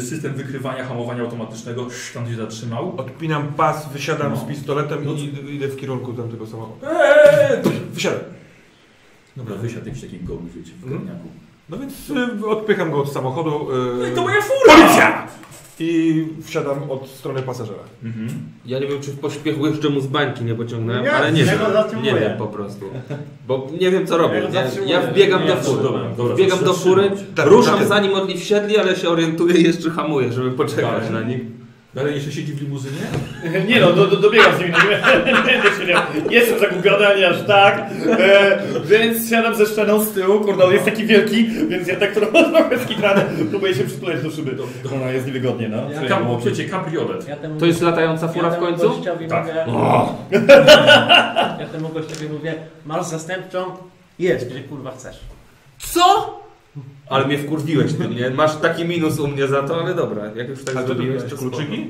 system 0.00 0.32
wykrywania, 0.34 0.84
hamowania 0.84 1.22
automatycznego 1.22 1.86
tam 2.14 2.28
się 2.28 2.36
zatrzymał. 2.36 2.94
Odpinam 2.96 3.48
pas, 3.52 3.92
wysiadam 3.92 4.32
No. 4.32 4.38
z 4.40 4.44
pistoletem 4.44 5.04
No 5.04 5.12
i 5.12 5.54
idę 5.56 5.68
w 5.68 5.76
kierunku 5.76 6.12
tamtego 6.12 6.46
samochodu. 6.46 6.86
Eee! 6.86 7.62
Wysiadam. 7.92 8.20
Dobra, 9.36 9.56
wysiadł 9.56 9.86
jakiś 9.86 10.02
taki 10.02 10.20
goły, 10.20 10.40
wiecie, 10.56 10.72
w 10.82 10.90
garniaku. 10.90 11.28
No 11.68 11.78
więc 11.78 12.10
y, 12.42 12.46
odpycham 12.48 12.90
go 12.90 12.98
od 13.02 13.12
samochodu. 13.12 13.68
No 13.98 14.06
y, 14.06 14.12
i 14.12 14.14
to 14.14 14.22
moja 14.22 14.40
fura! 14.42 14.76
Policja! 14.76 15.26
I 15.82 16.26
wsiadam 16.44 16.90
od 16.90 17.08
strony 17.08 17.42
pasażera. 17.42 17.78
Mhm. 18.04 18.28
Ja 18.66 18.78
nie 18.78 18.86
wiem, 18.86 19.00
czy 19.02 19.10
w 19.10 19.18
pośpiechu 19.18 19.66
jeszcze 19.66 19.88
mu 19.90 20.00
z 20.00 20.06
bańki 20.06 20.44
nie 20.44 20.54
pociągnąłem, 20.54 21.02
Nie, 21.02 21.12
ale 21.12 21.32
nie 21.32 21.44
wiem. 21.44 21.58
zatrzymuję. 21.72 22.12
Nie 22.12 22.20
wiem 22.20 22.38
po 22.38 22.46
prostu. 22.46 22.84
Bo 23.48 23.66
nie 23.80 23.90
wiem 23.90 24.06
co 24.06 24.16
robię. 24.18 24.42
Ja 24.52 24.64
ja 24.86 25.00
wbiegam 25.02 25.42
Nie, 25.42 25.48
do 25.48 25.56
fury. 25.56 25.82
dobra, 25.82 26.00
dobra, 26.16 26.34
Wbiegam 26.34 26.64
do 26.64 26.72
fury, 26.74 27.10
Tak, 27.34 27.46
ruszam 27.46 27.78
tak. 27.78 27.88
zanim 27.88 28.14
oni 28.14 28.38
wsiedli, 28.38 28.78
ale 28.78 28.96
się 28.96 29.08
orientuję 29.08 29.54
i 29.56 29.62
jeszcze 29.64 29.90
hamuję, 29.90 30.32
żeby 30.32 30.50
poczekać 30.50 31.02
Tak. 31.02 31.10
na 31.12 31.20
nich. 31.22 31.40
Dalej 31.94 32.14
jeszcze 32.14 32.32
siedzi 32.32 32.52
w 32.52 32.62
limuzynie? 32.62 33.00
Nie 33.68 33.80
no, 33.80 33.92
do, 33.92 34.06
do, 34.06 34.16
dobiegam 34.16 34.56
z 34.56 34.58
nimi, 34.58 34.72
nie 34.72 35.32
będę 35.32 35.68
siedział. 35.80 36.02
Jestem 36.30 36.58
zagubiony, 36.58 37.06
ale 37.06 37.18
nie 37.18 37.28
aż 37.28 37.42
tak. 37.46 37.90
E, 38.18 38.58
więc 38.84 39.30
siadam 39.30 39.54
ze 39.54 39.66
szczeną 39.66 40.04
z 40.04 40.10
tyłu, 40.12 40.40
kurde, 40.40 40.64
on 40.64 40.72
jest 40.72 40.84
taki 40.84 41.06
wielki, 41.06 41.46
więc 41.68 41.88
ja 41.88 41.96
tak 41.96 42.12
trochę 42.14 42.78
skitrany, 42.84 43.22
próbuję 43.50 43.74
się 43.74 43.84
przytulać 43.84 44.22
do 44.22 44.30
szyby. 44.30 44.56
No, 44.84 44.90
no 45.04 45.10
jest 45.10 45.26
niewygodnie, 45.26 45.68
no. 45.68 45.90
Ja- 45.90 46.08
Kam, 46.08 46.38
przecie, 46.40 46.64
kabriolet. 46.64 47.28
Ja 47.28 47.36
temu, 47.36 47.60
To 47.60 47.66
jest 47.66 47.82
latająca 47.82 48.28
fura 48.28 48.48
ja 48.48 48.54
w 48.54 48.58
końcu? 48.58 49.02
Tak. 49.28 49.46
mówię, 49.66 50.14
ja 51.60 51.66
temu 51.72 51.88
gościowi 51.88 52.28
mówię, 52.28 52.54
masz 52.86 53.06
zastępczą? 53.06 53.64
Jedź, 54.18 54.44
gdzie 54.44 54.60
kurwa 54.60 54.90
chcesz. 54.90 55.20
Co? 55.78 56.02
Ale 57.08 57.26
mnie 57.26 57.38
wkurwiłeś 57.38 57.92
tym, 57.94 58.16
nie? 58.16 58.30
Masz 58.30 58.56
taki 58.56 58.84
minus 58.84 59.18
u 59.18 59.28
mnie 59.28 59.46
za 59.46 59.62
to, 59.62 59.80
ale 59.80 59.94
dobra, 59.94 60.24
jak 60.36 60.48
już 60.48 60.64
tak 60.64 60.76
A 60.76 60.82
zrobiłeś, 60.82 61.22
to 61.30 61.36
kluczyki? 61.36 61.86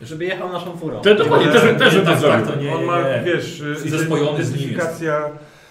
Żeby 0.00 0.24
jechał 0.24 0.52
naszą 0.52 0.76
furą. 0.76 1.00
To 1.00 1.10
Nie, 1.10 1.16
też, 1.16 1.26
nie, 1.94 1.98
bym 1.98 2.06
to 2.06 2.10
tak, 2.10 2.20
zrobił. 2.20 2.46
tak, 2.46 2.54
to 2.54 2.62
nie, 2.62 2.74
On 2.76 2.84
ma, 2.84 2.98
nie. 3.02 3.22
wiesz, 3.26 3.62
Zespojony 3.86 4.44
z 4.44 4.50
nim 4.50 4.60
jest. 4.60 4.72
identyfikacja 4.72 5.30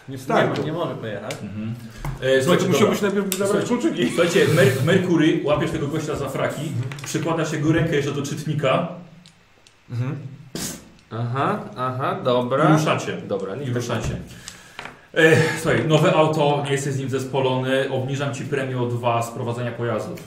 nie 0.10 0.18
Nie, 0.58 0.64
nie 0.64 0.74
może 0.74 0.95
pojechać. 0.95 1.35
Mhm. 1.43 1.74
E, 2.22 2.42
Słuchajcie, 2.42 2.68
musiałbyś 2.68 3.02
najpierw 3.02 3.26
zabrać 3.35 3.50
Słuchajcie, 3.50 3.68
kluczyki. 3.68 4.08
Słuchajcie, 4.16 4.45
Mer 4.56 4.68
Merkury, 4.85 5.40
łapiesz 5.43 5.72
tego 5.72 5.88
gościa 5.88 6.16
za 6.16 6.30
fraki, 6.30 6.61
przykładasz 7.06 7.53
jego 7.53 7.72
rękę 7.72 7.95
jeszcze 7.95 8.11
do 8.11 8.22
czytnika 8.22 8.88
Mhm. 9.92 10.16
Aha, 11.11 11.60
aha, 11.77 12.18
i 12.22 12.24
dobra. 12.26 12.74
ruszacie. 12.77 13.18
Dobra, 13.27 13.56
nie 13.56 13.66
I 13.66 13.74
ruszacie. 13.74 14.18
E, 15.17 15.35
słuchaj, 15.61 15.88
nowe 15.88 16.14
auto, 16.14 16.64
nie 16.66 16.72
jesteś 16.72 16.93
z 16.93 17.00
nim 17.00 17.09
zespolony, 17.09 17.90
obniżam 17.92 18.33
Ci 18.33 18.43
premię 18.45 18.82
o 18.82 18.85
dwa 18.85 19.22
z 19.22 19.32
prowadzenia 19.32 19.72
pojazdów. 19.72 20.19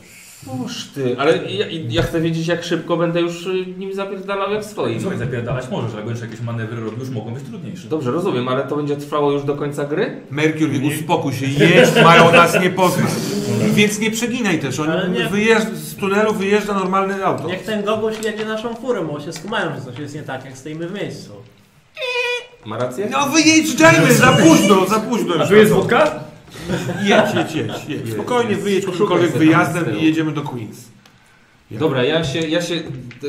Oż 0.65 0.85
ty, 0.95 1.17
ale 1.19 1.37
ja, 1.53 1.67
ja 1.89 2.03
chcę 2.03 2.21
wiedzieć 2.21 2.47
jak 2.47 2.65
szybko 2.65 2.97
będę 2.97 3.21
już 3.21 3.47
y, 3.47 3.67
nim 3.79 3.95
zapierdalał 3.95 4.53
jak 4.53 4.65
swoim. 4.65 5.01
Słuchaj, 5.01 5.19
zapierdalać 5.19 5.71
możesz, 5.71 5.95
ale 5.95 6.03
będziesz 6.05 6.23
jakieś 6.23 6.41
manewry 6.41 6.81
robił, 6.81 6.99
już 7.01 7.11
mogą 7.11 7.35
być 7.35 7.45
trudniejsze. 7.45 7.89
Dobrze, 7.89 8.11
rozumiem, 8.11 8.49
ale 8.49 8.65
to 8.65 8.77
będzie 8.77 8.97
trwało 8.97 9.33
już 9.33 9.43
do 9.45 9.55
końca 9.55 9.85
gry? 9.85 10.21
Mercury, 10.31 10.81
uspokój 10.87 11.33
się, 11.33 11.47
jeść 11.47 11.93
mają 12.05 12.33
nas 12.33 12.61
nie 12.63 12.71
poznać. 12.71 13.11
Więc 13.75 13.99
nie 13.99 14.11
przeginaj 14.11 14.59
też. 14.59 14.81
On 14.81 14.89
nie- 15.13 15.27
wyjeżdża, 15.29 15.71
z 15.75 15.95
tunelu 15.97 16.35
wyjeżdża 16.35 16.75
normalne 16.75 17.25
auto. 17.25 17.49
Niech 17.49 17.63
ten 17.63 17.85
gogoś 17.85 18.15
jedzie 18.25 18.45
naszą 18.45 18.75
furą, 18.75 19.07
bo 19.07 19.21
się 19.21 19.33
skumają, 19.33 19.75
że 19.75 19.81
coś 19.81 19.99
jest 19.99 20.15
nie 20.15 20.23
tak, 20.23 20.45
jak 20.45 20.59
stoimy 20.59 20.89
w 20.89 20.93
miejscu. 20.93 21.31
Ma 22.67 22.79
rację? 22.79 23.09
No 23.11 23.27
wyjeżdżajmy, 23.27 24.15
za 24.15 24.33
późno, 24.33 24.87
za 24.87 25.01
późno. 25.01 25.35
A 25.41 25.47
tu 25.47 25.55
jest 25.55 25.73
wódka? 25.73 26.21
Jedź, 27.03 27.35
jedź, 27.35 27.55
jedź, 27.55 27.89
jedź. 27.89 28.13
Spokojnie 28.13 28.57
wyjedź 28.57 28.85
z 29.35 29.37
wyjazdem 29.37 29.99
i 29.99 30.05
jedziemy 30.05 30.33
do 30.33 30.43
Queens. 30.43 30.85
Dobra, 31.71 32.05
ja 32.05 32.25
się, 32.25 32.39
ja 32.39 32.63
się, 32.63 32.83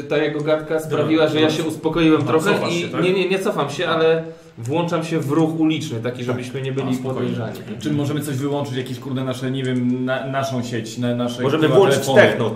ta 0.09 0.17
jego 0.17 0.41
gadka 0.41 0.79
sprawiła, 0.79 1.27
że 1.27 1.41
ja 1.41 1.49
się 1.49 1.63
uspokoiłem 1.63 2.21
Aha, 2.21 2.27
trochę 2.27 2.71
i 2.71 2.83
tak? 2.83 3.03
nie, 3.03 3.13
nie, 3.13 3.29
nie 3.29 3.39
cofam 3.39 3.69
się, 3.69 3.87
ale 3.87 4.23
włączam 4.57 5.03
się 5.03 5.19
w 5.19 5.31
ruch 5.31 5.59
uliczny, 5.59 5.99
taki 5.99 6.23
żebyśmy 6.23 6.61
nie 6.61 6.71
byli 6.71 6.95
spokojnie. 6.95 7.35
podejrzani. 7.35 7.79
Czy 7.79 7.93
możemy 7.93 8.21
coś 8.21 8.35
wyłączyć, 8.35 8.75
jakieś 8.75 8.99
kurde 8.99 9.23
nasze, 9.23 9.51
nie 9.51 9.63
wiem, 9.63 10.05
na, 10.05 10.27
naszą 10.27 10.63
sieć, 10.63 10.97
na, 10.97 11.15
nasze 11.15 11.43
Możemy 11.43 11.67
włączyć 11.67 11.99
telefony? 12.05 12.21
techno. 12.21 12.55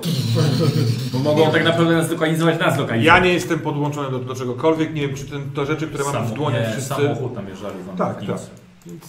Bo 1.14 1.20
mogą 1.20 1.52
tak 1.52 1.64
naprawdę 1.64 1.94
nas 1.98 2.12
lokalizować, 2.12 2.60
nas 2.60 2.78
lokalizować. 2.80 3.06
Ja 3.06 3.20
nie 3.20 3.34
jestem 3.34 3.60
podłączony 3.60 4.12
do, 4.12 4.20
do 4.20 4.36
czegokolwiek, 4.36 4.94
nie 4.94 5.08
wiem 5.08 5.16
czy 5.18 5.26
ten, 5.26 5.52
to 5.56 5.66
rzeczy, 5.66 5.88
które 5.88 6.04
mamy 6.04 6.18
w 6.20 6.22
Samo- 6.30 6.36
dłoniach 6.36 6.68
nie, 6.68 6.72
wszyscy... 6.72 6.90
Samochód 6.90 7.36
tam 7.36 7.48
jeżdżali 7.48 7.76
wam 7.88 7.98
Tak, 7.98 8.20
tak. 8.26 8.40
Więc 8.86 9.04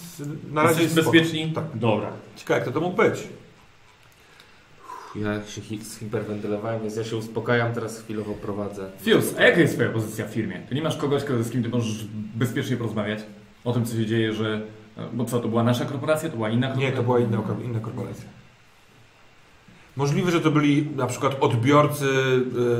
na 0.52 0.62
razie 0.62 0.82
jest 0.82 0.94
bezpieczni? 0.94 1.52
Tak. 1.52 1.64
Dobra. 1.74 2.08
Ciekawe 2.36 2.58
jak 2.60 2.68
to, 2.68 2.72
to 2.74 2.80
mógł 2.80 2.96
być. 2.96 3.14
Ja 5.16 5.46
się 5.46 5.60
hi- 5.60 5.84
zhiperwentylowałem, 5.84 6.80
więc 6.82 6.96
ja 6.96 7.04
się 7.04 7.16
uspokajam, 7.16 7.72
teraz 7.72 8.00
chwilowo 8.02 8.32
prowadzę. 8.34 8.90
Fius, 9.00 9.34
a 9.38 9.42
jaka 9.42 9.60
jest 9.60 9.74
twoja 9.74 9.90
pozycja 9.90 10.26
w 10.26 10.30
firmie? 10.30 10.60
Ty 10.68 10.74
nie 10.74 10.82
masz 10.82 10.96
kogoś, 10.96 11.22
z 11.42 11.50
kim 11.50 11.62
ty 11.62 11.68
możesz 11.68 12.04
bezpiecznie 12.34 12.76
porozmawiać? 12.76 13.18
O 13.64 13.72
tym, 13.72 13.84
co 13.84 13.96
się 13.96 14.06
dzieje, 14.06 14.32
że... 14.32 14.62
Bo 15.12 15.24
co, 15.24 15.40
to 15.40 15.48
była 15.48 15.62
nasza 15.62 15.84
korporacja? 15.84 16.28
To 16.30 16.36
była 16.36 16.50
inna 16.50 16.66
korporacja? 16.66 16.90
Nie, 16.90 16.96
to 16.96 17.02
była 17.02 17.18
inna, 17.18 17.42
inna 17.64 17.80
korporacja. 17.80 18.24
Możliwe, 19.96 20.30
że 20.30 20.40
to 20.40 20.50
byli 20.50 20.88
na 20.96 21.06
przykład 21.06 21.36
odbiorcy 21.40 22.06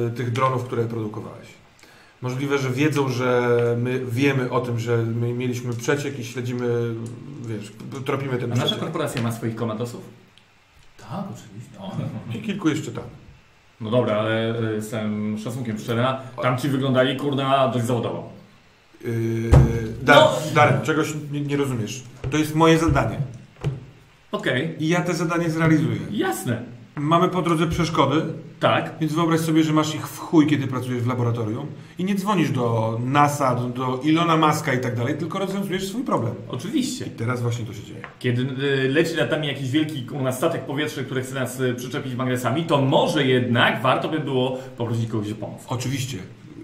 y, 0.08 0.10
tych 0.16 0.30
dronów, 0.32 0.64
które 0.64 0.84
produkowałeś. 0.84 1.48
Możliwe, 2.22 2.58
że 2.58 2.70
wiedzą, 2.70 3.08
że 3.08 3.48
my 3.80 4.00
wiemy 4.06 4.50
o 4.50 4.60
tym, 4.60 4.78
że 4.78 4.96
my 4.96 5.32
mieliśmy 5.32 5.72
przeciek 5.74 6.18
i 6.18 6.24
śledzimy, 6.24 6.94
wiesz, 7.46 7.72
tropimy 8.04 8.38
ten 8.38 8.44
A 8.44 8.54
nasza 8.54 8.62
przeciek. 8.66 8.80
korporacja 8.84 9.22
ma 9.22 9.32
swoich 9.32 9.54
komandosów? 9.54 10.00
Tak, 11.12 11.24
oczywiście. 11.24 11.78
O, 11.78 11.92
I 12.38 12.42
kilku 12.42 12.68
jeszcze 12.68 12.90
tam. 12.92 13.04
No 13.80 13.90
dobra, 13.90 14.16
ale 14.16 14.54
z 14.82 14.90
całym 14.90 15.38
szacunkiem 15.38 15.78
szczerze, 15.78 16.16
tam 16.42 16.58
ci 16.58 16.68
wyglądali, 16.68 17.16
kurna, 17.16 17.68
dość 17.68 17.84
zawodowo. 17.84 18.32
Yy, 19.04 19.50
Dar, 20.02 20.16
No. 20.16 20.32
Darek, 20.54 20.82
czegoś 20.82 21.14
nie, 21.32 21.40
nie 21.40 21.56
rozumiesz. 21.56 22.02
To 22.30 22.36
jest 22.36 22.54
moje 22.54 22.78
zadanie. 22.78 23.16
Okej, 24.32 24.76
I 24.84 24.88
ja 24.88 25.00
te 25.00 25.14
zadanie 25.14 25.50
zrealizuję. 25.50 25.98
jasne. 26.10 26.62
Mamy 26.96 27.28
po 27.28 27.42
drodze 27.42 27.66
przeszkody, 27.66 28.22
Tak. 28.60 28.94
więc 29.00 29.12
wyobraź 29.12 29.40
sobie, 29.40 29.62
że 29.64 29.72
masz 29.72 29.94
ich 29.94 30.08
w 30.08 30.18
chuj, 30.18 30.46
kiedy 30.46 30.66
pracujesz 30.66 31.02
w 31.02 31.06
laboratorium 31.06 31.66
i 31.98 32.04
nie 32.04 32.14
dzwonisz 32.14 32.50
do 32.50 32.98
NASA, 33.04 33.54
do, 33.54 33.68
do 33.68 34.00
Ilona 34.04 34.36
Maska 34.36 34.72
i 34.74 34.80
tak 34.80 34.96
dalej, 34.96 35.18
tylko 35.18 35.38
rozwiązujesz 35.38 35.88
swój 35.88 36.02
problem. 36.04 36.34
Oczywiście. 36.48 37.06
I 37.06 37.10
teraz 37.10 37.42
właśnie 37.42 37.64
to 37.66 37.72
się 37.74 37.82
dzieje. 37.84 38.00
Kiedy 38.18 38.42
y, 38.64 38.88
leci 38.88 39.16
nad 39.16 39.30
nami 39.30 39.46
jakiś 39.48 39.70
wielki 39.70 40.06
u 40.12 40.22
nas 40.22 40.36
statek 40.36 40.64
powietrzny, 40.64 41.04
który 41.04 41.22
chce 41.22 41.34
nas 41.34 41.60
y, 41.60 41.74
przyczepić 41.74 42.14
magnesami, 42.14 42.64
to 42.64 42.80
może 42.82 43.24
jednak 43.26 43.82
warto 43.82 44.08
by 44.08 44.18
było 44.18 44.58
poprosić 44.76 45.10
kogoś 45.10 45.32
o 45.32 45.34
pomoc. 45.34 45.62
Oczywiście. 45.68 46.18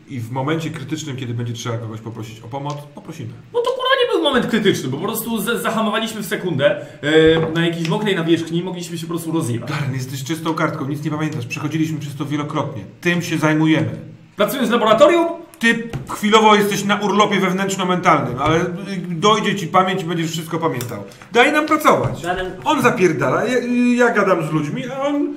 I 0.09 0.21
w 0.21 0.31
momencie 0.31 0.71
krytycznym, 0.71 1.17
kiedy 1.17 1.35
będzie 1.35 1.53
trzeba 1.53 1.79
kogoś 1.79 2.01
poprosić 2.01 2.41
o 2.41 2.49
pomoc, 2.49 2.75
poprosimy. 2.95 3.31
No 3.55 3.61
to 3.61 3.71
był 4.19 4.25
moment 4.25 4.47
krytyczny, 4.47 4.89
bo 4.89 4.97
po 4.97 5.03
prostu 5.05 5.39
z- 5.39 5.63
zahamowaliśmy 5.63 6.23
w 6.23 6.27
sekundę 6.27 6.87
y, 7.05 7.55
na 7.55 7.67
jakiejś 7.67 7.89
mokrej 7.89 8.17
nawierzchni 8.17 8.59
i 8.59 8.63
mogliśmy 8.65 8.99
się 8.99 9.07
po 9.07 9.13
prostu 9.13 9.33
rozjebać. 9.33 9.71
Darren, 9.71 9.95
jesteś 9.95 10.25
czystą 10.25 10.55
kartką, 10.55 10.89
nic 10.89 11.05
nie 11.05 11.11
pamiętasz. 11.11 11.47
Przechodziliśmy 11.47 11.99
przez 11.99 12.17
to 12.17 12.27
wielokrotnie. 12.27 12.85
Tym 13.01 13.23
się 13.23 13.39
zajmujemy. 13.39 13.89
Pracując 14.37 14.69
w 14.69 14.73
laboratorium, 14.73 15.27
Ty 15.59 15.89
chwilowo 16.09 16.55
jesteś 16.55 16.85
na 16.85 16.97
urlopie 16.97 17.41
wewnętrzno-mentalnym, 17.41 18.39
ale 18.43 18.61
y, 18.61 18.67
dojdzie 19.09 19.57
ci 19.57 19.67
pamięć 19.67 20.03
i 20.03 20.05
będziesz 20.05 20.31
wszystko 20.31 20.59
pamiętał. 20.59 21.03
Daj 21.33 21.53
nam 21.53 21.67
pracować. 21.67 22.23
Darren, 22.23 22.51
On 22.65 22.83
zapierdala, 22.83 23.45
ja, 23.45 23.59
ja 23.97 24.15
gadam 24.15 24.47
z 24.49 24.51
ludźmi, 24.53 24.83
a 24.91 25.01
on 25.07 25.35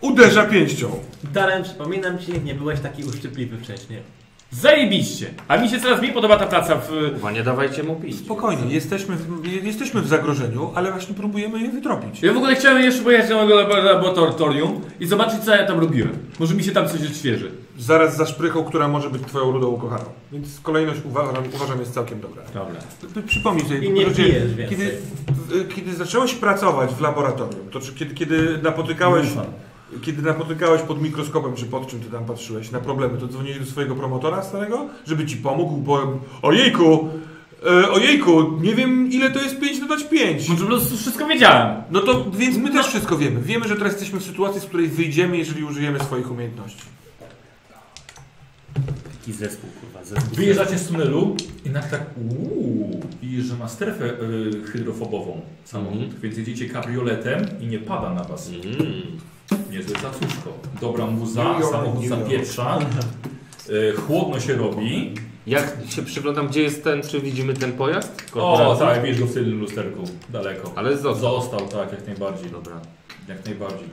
uderza 0.00 0.44
pięścią. 0.44 0.90
Darren, 1.32 1.62
przypominam 1.64 2.18
ci, 2.18 2.32
nie 2.44 2.54
byłeś 2.54 2.80
taki 2.80 3.04
uszczypliwy 3.04 3.56
wcześniej. 3.58 4.00
Zajebiście. 4.52 5.26
A 5.48 5.56
mi 5.56 5.68
się 5.68 5.80
coraz 5.80 6.00
mniej 6.00 6.12
podoba 6.12 6.36
ta 6.36 6.46
praca 6.46 6.76
w... 6.76 6.88
Chyba 7.14 7.30
nie 7.32 7.42
dawajcie 7.42 7.82
mu 7.82 7.96
pić. 7.96 8.18
Spokojnie, 8.18 8.74
jesteśmy 8.74 9.16
w, 9.16 9.46
jesteśmy 9.64 10.02
w 10.02 10.08
zagrożeniu, 10.08 10.70
ale 10.74 10.92
właśnie 10.92 11.14
próbujemy 11.14 11.60
je 11.62 11.70
wytropić. 11.70 12.22
Ja 12.22 12.32
w 12.32 12.36
ogóle 12.36 12.54
chciałem 12.54 12.82
jeszcze 12.82 13.02
pojechać 13.02 13.28
do 13.28 13.34
mojego 13.36 13.54
labo- 13.56 13.84
laboratorium 13.84 14.80
i 15.00 15.06
zobaczyć, 15.06 15.40
co 15.44 15.54
ja 15.56 15.66
tam 15.66 15.80
robiłem. 15.80 16.12
Może 16.40 16.54
mi 16.54 16.64
się 16.64 16.72
tam 16.72 16.88
coś 16.88 17.00
odświeży. 17.06 17.50
Zaraz 17.78 18.16
za 18.16 18.26
szprychą, 18.26 18.64
która 18.64 18.88
może 18.88 19.10
być 19.10 19.22
twoją 19.22 19.50
rudą 19.52 19.66
ukochaną. 19.68 20.04
Więc 20.32 20.60
kolejność 20.60 21.00
uważam, 21.04 21.34
uważam 21.54 21.80
jest 21.80 21.94
całkiem 21.94 22.20
dobra. 22.20 22.42
Dobra. 22.54 22.80
Przypomnij 23.26 23.64
sobie, 23.64 23.78
I 23.78 23.90
nie 23.92 24.06
pijesz 24.06 24.54
więcej. 24.54 24.68
kiedy, 24.78 24.96
kiedy 25.74 25.94
zacząłeś 25.94 26.34
pracować 26.34 26.90
w 26.94 27.00
laboratorium, 27.00 27.68
to 27.70 27.80
czy 27.80 27.92
kiedy, 27.94 28.14
kiedy 28.14 28.58
napotykałeś, 28.62 29.26
Ufam. 29.32 29.44
Kiedy 30.02 30.22
napotykałeś 30.22 30.82
pod 30.82 31.02
mikroskopem, 31.02 31.54
czy 31.54 31.66
pod 31.66 31.86
czym 31.88 32.00
ty 32.00 32.10
tam 32.10 32.24
patrzyłeś 32.24 32.70
na 32.70 32.80
problemy, 32.80 33.18
to 33.18 33.28
dzwoniłeś 33.28 33.58
do 33.58 33.66
swojego 33.66 33.94
promotora 33.94 34.42
starego, 34.42 34.86
żeby 35.06 35.26
ci 35.26 35.36
pomógł, 35.36 35.76
bo 35.76 36.20
ojejku, 36.42 37.08
e, 37.66 37.90
ojejku, 37.90 38.58
nie 38.60 38.74
wiem 38.74 39.12
ile 39.12 39.30
to 39.30 39.42
jest 39.42 39.60
5 39.60 39.80
dodać 39.80 40.04
5. 40.04 40.48
Może 40.48 40.60
po 40.62 40.66
prostu 40.70 40.96
wszystko 40.96 41.26
wiedziałem. 41.26 41.82
No 41.90 42.00
to 42.00 42.30
więc 42.30 42.56
my 42.56 42.70
też 42.70 42.86
wszystko 42.86 43.18
wiemy. 43.18 43.40
Wiemy, 43.42 43.68
że 43.68 43.76
teraz 43.76 43.92
jesteśmy 43.92 44.20
w 44.20 44.24
sytuacji, 44.24 44.60
z 44.60 44.64
której 44.64 44.88
wyjdziemy, 44.88 45.38
jeżeli 45.38 45.64
użyjemy 45.64 46.00
swoich 46.00 46.30
umiejętności. 46.30 46.82
Taki 49.20 49.32
zespół, 49.32 49.70
kurwa, 49.80 50.04
zespół. 50.04 50.36
Wyjeżdżacie 50.36 50.78
z 50.78 50.88
tunelu 50.88 51.36
i 51.66 51.70
nagle 51.70 51.90
tak 51.90 52.02
uuu, 52.16 53.00
widzisz, 53.22 53.44
że 53.44 53.56
ma 53.56 53.68
strefę 53.68 54.04
y, 54.04 54.62
hydrofobową 54.72 55.40
samochód, 55.64 56.00
Mhm. 56.02 56.20
więc 56.22 56.36
jedziecie 56.36 56.68
kabrioletem 56.68 57.46
i 57.60 57.66
nie 57.66 57.78
pada 57.78 58.14
na 58.14 58.24
was. 58.24 58.48
Mm. 58.50 59.02
Niezłe 59.70 59.94
cacuszko. 59.94 60.52
Dobra 60.80 61.06
muza, 61.06 61.62
samochód 61.70 62.06
zapieprza, 62.06 62.78
y, 63.70 63.92
chłodno 63.96 64.40
się 64.40 64.54
robi. 64.54 65.14
Jak 65.46 65.76
się 65.88 66.02
przyglądam, 66.02 66.48
gdzie 66.48 66.62
jest 66.62 66.84
ten, 66.84 67.02
czy 67.02 67.20
widzimy 67.20 67.54
ten 67.54 67.72
pojazd? 67.72 68.26
O 68.30 68.34
Korporacji? 68.34 68.86
tak, 68.86 69.02
widzisz 69.02 69.20
go 69.20 69.26
w 69.26 69.34
tylnym 69.34 69.60
lusterku, 69.60 70.02
daleko. 70.30 70.72
Ale 70.76 70.96
został. 70.98 71.40
Został, 71.40 71.68
tak, 71.68 71.92
jak 71.92 72.06
najbardziej. 72.06 72.50
Dobra. 72.50 72.80
Jak 73.28 73.44
najbardziej. 73.46 73.88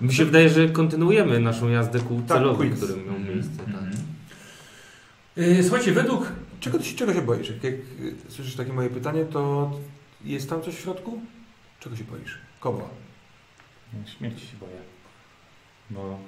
Mi 0.00 0.14
się 0.14 0.24
wydaje, 0.24 0.48
że 0.48 0.68
kontynuujemy 0.68 1.40
naszą 1.40 1.68
jazdę 1.68 1.98
ku 2.00 2.22
Tak, 2.28 2.38
celowi, 2.38 2.56
Queens. 2.58 2.76
który 2.84 3.00
miał 3.02 3.18
miejsce. 3.18 3.56
Tak. 3.58 3.68
Mhm. 3.68 3.92
Y, 5.38 5.62
Słuchajcie, 5.64 5.92
według 5.92 6.32
Czego, 6.60 6.78
ty 6.78 6.84
się- 6.84 6.96
czego 6.96 7.14
się 7.14 7.22
boisz? 7.22 7.48
Jak, 7.50 7.64
jak 7.64 7.74
y, 7.74 8.14
słyszysz 8.28 8.54
takie 8.56 8.72
moje 8.72 8.90
pytanie, 8.90 9.24
to 9.24 9.70
jest 10.24 10.50
tam 10.50 10.62
coś 10.62 10.74
w 10.74 10.80
środku? 10.80 11.20
Czego 11.80 11.96
się 11.96 12.04
boisz? 12.04 12.38
Kogo? 12.60 12.88
Śmierci 14.18 14.46
się 14.46 14.56
boję. 14.56 14.80
Bo 15.90 16.18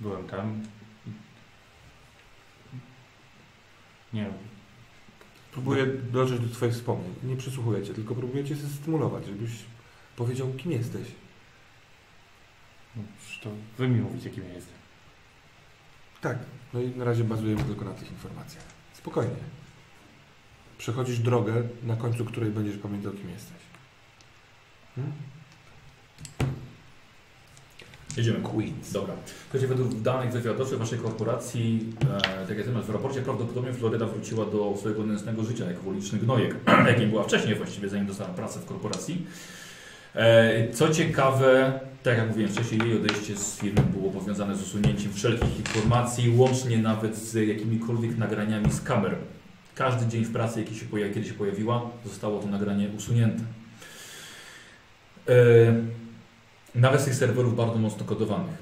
byłem 0.00 0.28
tam. 0.28 0.62
Nie 4.12 4.22
wiem. 4.22 4.32
Próbuję 5.52 5.86
dotrzeć 5.86 6.40
do 6.40 6.54
twoich 6.54 6.72
wspomnień. 6.72 7.14
Nie 7.22 7.36
przysłuchuję 7.36 7.86
cię, 7.86 7.94
tylko 7.94 8.14
próbuję 8.14 8.44
cię 8.44 8.56
stymulować, 8.56 9.26
żebyś 9.26 9.50
powiedział, 10.16 10.52
kim 10.52 10.72
jesteś. 10.72 11.08
No, 12.96 13.02
przecież 13.18 13.40
to 13.40 13.50
wy 13.78 13.88
mi 13.88 14.00
mówicie, 14.00 14.30
kim 14.30 14.44
ja 14.44 14.54
jestem. 14.54 14.76
Tak, 16.20 16.38
no 16.74 16.80
i 16.80 16.88
na 16.88 17.04
razie 17.04 17.24
bazujemy 17.24 17.64
tylko 17.64 17.84
na 17.84 17.92
tych 17.92 18.10
informacjach. 18.10 18.64
Spokojnie. 18.94 19.36
Przechodzisz 20.78 21.18
drogę, 21.18 21.62
na 21.82 21.96
końcu 21.96 22.24
której 22.24 22.50
będziesz 22.50 22.78
pamiętał, 22.78 23.12
kim 23.12 23.30
jesteś. 23.30 23.58
Hmm? 24.94 25.12
Jedziemy. 28.16 28.38
Queens. 28.40 28.92
Dobra. 28.92 29.14
Słuchajcie, 29.42 29.66
według 29.66 30.00
danych 30.00 30.32
wywiadowczych 30.32 30.78
waszej 30.78 30.98
korporacji, 30.98 31.92
e, 32.42 32.46
tak 32.46 32.58
jak 32.58 32.74
masz 32.74 32.84
w 32.84 32.90
raporcie, 32.90 33.22
prawdopodobnie 33.22 33.72
Floryda 33.72 34.06
wróciła 34.06 34.46
do 34.46 34.74
swojego 34.78 35.06
nędznego 35.06 35.44
życia 35.44 35.64
jako 35.64 35.82
uliczny 35.86 36.18
gnojek, 36.18 36.56
jakim 36.88 37.10
była 37.10 37.22
wcześniej 37.22 37.54
właściwie, 37.54 37.88
zanim 37.88 38.06
dostała 38.06 38.30
pracę 38.30 38.60
w 38.60 38.64
korporacji. 38.64 39.26
E, 40.14 40.72
co 40.72 40.88
ciekawe, 40.88 41.80
tak 42.02 42.18
jak 42.18 42.28
mówiłem 42.28 42.52
wcześniej, 42.52 42.80
jej 42.80 42.96
odejście 42.96 43.36
z 43.36 43.58
firmy 43.58 43.82
było 43.82 44.10
powiązane 44.10 44.56
z 44.56 44.62
usunięciem 44.62 45.12
wszelkich 45.12 45.58
informacji, 45.58 46.36
łącznie 46.36 46.78
nawet 46.78 47.16
z 47.16 47.34
jakimikolwiek 47.34 48.18
nagraniami 48.18 48.72
z 48.72 48.80
kamer. 48.80 49.16
Każdy 49.74 50.06
dzień 50.06 50.24
w 50.24 50.32
pracy, 50.32 50.60
jaki 50.60 50.74
się 50.74 50.86
pojawi, 50.86 51.14
kiedy 51.14 51.26
się 51.26 51.34
pojawiła, 51.34 51.90
zostało 52.04 52.40
to 52.40 52.46
nagranie 52.46 52.88
usunięte. 52.96 53.42
E, 55.28 55.34
Nawet 56.76 57.00
z 57.00 57.04
tych 57.04 57.14
serwerów 57.14 57.56
bardzo 57.56 57.78
mocno 57.78 58.04
kodowanych. 58.04 58.56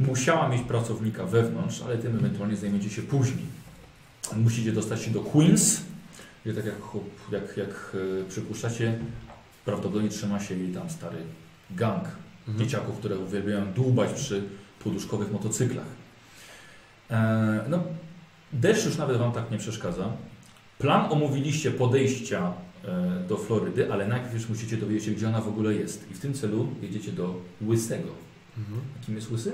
Musiała 0.00 0.48
mieć 0.48 0.62
pracownika 0.62 1.24
wewnątrz, 1.26 1.82
ale 1.82 1.98
tym 1.98 2.16
ewentualnie 2.16 2.56
zajmiecie 2.56 2.90
się 2.90 3.02
później. 3.02 3.46
Musicie 4.36 4.72
dostać 4.72 5.02
się 5.02 5.10
do 5.10 5.20
Queens, 5.20 5.80
gdzie 6.44 6.54
tak 6.54 6.64
jak, 6.66 6.74
jak, 7.32 7.56
jak 7.56 7.96
e, 8.20 8.28
przypuszczacie, 8.28 8.98
prawdopodobnie 9.64 10.08
trzyma 10.08 10.40
się 10.40 10.54
jej 10.54 10.72
tam 10.74 10.90
stary 10.90 11.16
gang 11.70 12.04
Mhm. 12.48 12.58
dzieciaków, 12.58 12.98
które 12.98 13.18
uwielbiają 13.18 13.72
dłubać 13.72 14.12
przy 14.12 14.42
poduszkowych 14.84 15.32
motocyklach. 15.32 15.86
E, 17.10 17.64
no, 17.68 17.82
deszcz 18.52 18.84
już 18.84 18.96
nawet 18.96 19.16
Wam 19.16 19.32
tak 19.32 19.50
nie 19.50 19.58
przeszkadza. 19.58 20.04
Plan 20.78 21.12
omówiliście 21.12 21.70
podejścia 21.70 22.52
do 23.28 23.36
Florydy, 23.36 23.92
ale 23.92 24.08
najpierw 24.08 24.34
już 24.34 24.48
musicie 24.48 24.76
dowiedzieć 24.76 25.04
się, 25.04 25.10
gdzie 25.10 25.28
ona 25.28 25.40
w 25.40 25.48
ogóle 25.48 25.74
jest. 25.74 26.10
I 26.10 26.14
w 26.14 26.20
tym 26.20 26.34
celu 26.34 26.68
jedziecie 26.82 27.12
do 27.12 27.40
Łysego. 27.66 28.08
Mhm. 28.58 28.80
Kim 29.06 29.14
jest 29.14 29.30
Łysy? 29.30 29.52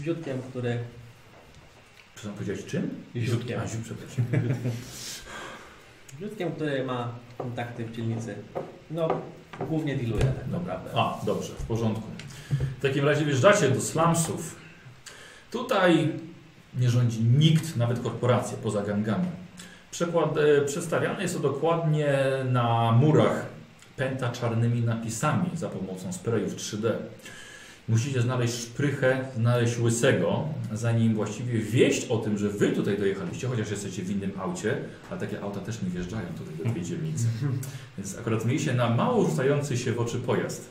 Ziutkiem, 0.00 0.38
który... 0.50 0.78
Przepraszam, 2.14 2.34
powiedziałeś 2.34 2.64
czym? 2.64 2.90
Ziutkiem. 3.16 3.60
A, 3.60 3.66
ziut, 3.66 3.80
przepraszam. 3.84 4.24
Ziutkiem, 6.20 6.52
który 6.52 6.84
ma 6.84 7.12
kontakty 7.38 7.84
w 7.84 7.96
dzielnicy. 7.96 8.34
No, 8.90 9.08
głównie 9.68 9.96
dealuje 9.96 10.24
tak 10.24 10.48
naprawdę. 10.48 10.90
A, 10.94 11.20
dobrze, 11.26 11.52
w 11.52 11.64
porządku. 11.64 12.02
W 12.78 12.82
takim 12.82 13.04
razie 13.04 13.24
wjeżdżacie 13.24 13.70
do 13.70 13.80
slumsów. 13.80 14.56
Tutaj 15.50 16.12
nie 16.78 16.90
rządzi 16.90 17.20
nikt, 17.24 17.76
nawet 17.76 18.00
korporacje, 18.00 18.58
poza 18.58 18.82
gangami. 18.82 19.26
Przekład, 19.90 20.36
e, 20.36 20.64
przedstawiane 20.64 21.22
jest 21.22 21.34
to 21.34 21.40
dokładnie 21.40 22.18
na 22.50 22.92
murach 22.92 23.46
pęta 23.96 24.28
czarnymi 24.28 24.80
napisami 24.80 25.50
za 25.54 25.68
pomocą 25.68 26.12
sprayów 26.12 26.56
3D. 26.56 26.92
Musicie 27.88 28.22
znaleźć 28.22 28.54
szprychę, 28.54 29.24
znaleźć 29.36 29.78
łysego, 29.78 30.44
zanim 30.72 31.14
właściwie 31.14 31.58
wieść 31.58 32.06
o 32.08 32.18
tym, 32.18 32.38
że 32.38 32.48
wy 32.48 32.68
tutaj 32.68 32.98
dojechaliście, 32.98 33.48
chociaż 33.48 33.70
jesteście 33.70 34.02
w 34.02 34.10
innym 34.10 34.32
aucie, 34.40 34.78
ale 35.10 35.20
takie 35.20 35.40
auta 35.40 35.60
też 35.60 35.82
nie 35.82 35.90
wjeżdżają 35.90 36.26
tutaj 36.38 36.66
do 36.66 36.74
tej 36.74 36.82
dzielnicy. 36.82 37.24
Więc 37.98 38.18
akurat 38.18 38.44
mieliście 38.44 38.74
na 38.74 38.90
mało 38.90 39.24
rzucający 39.24 39.76
się 39.76 39.92
w 39.92 40.00
oczy 40.00 40.18
pojazd. 40.18 40.68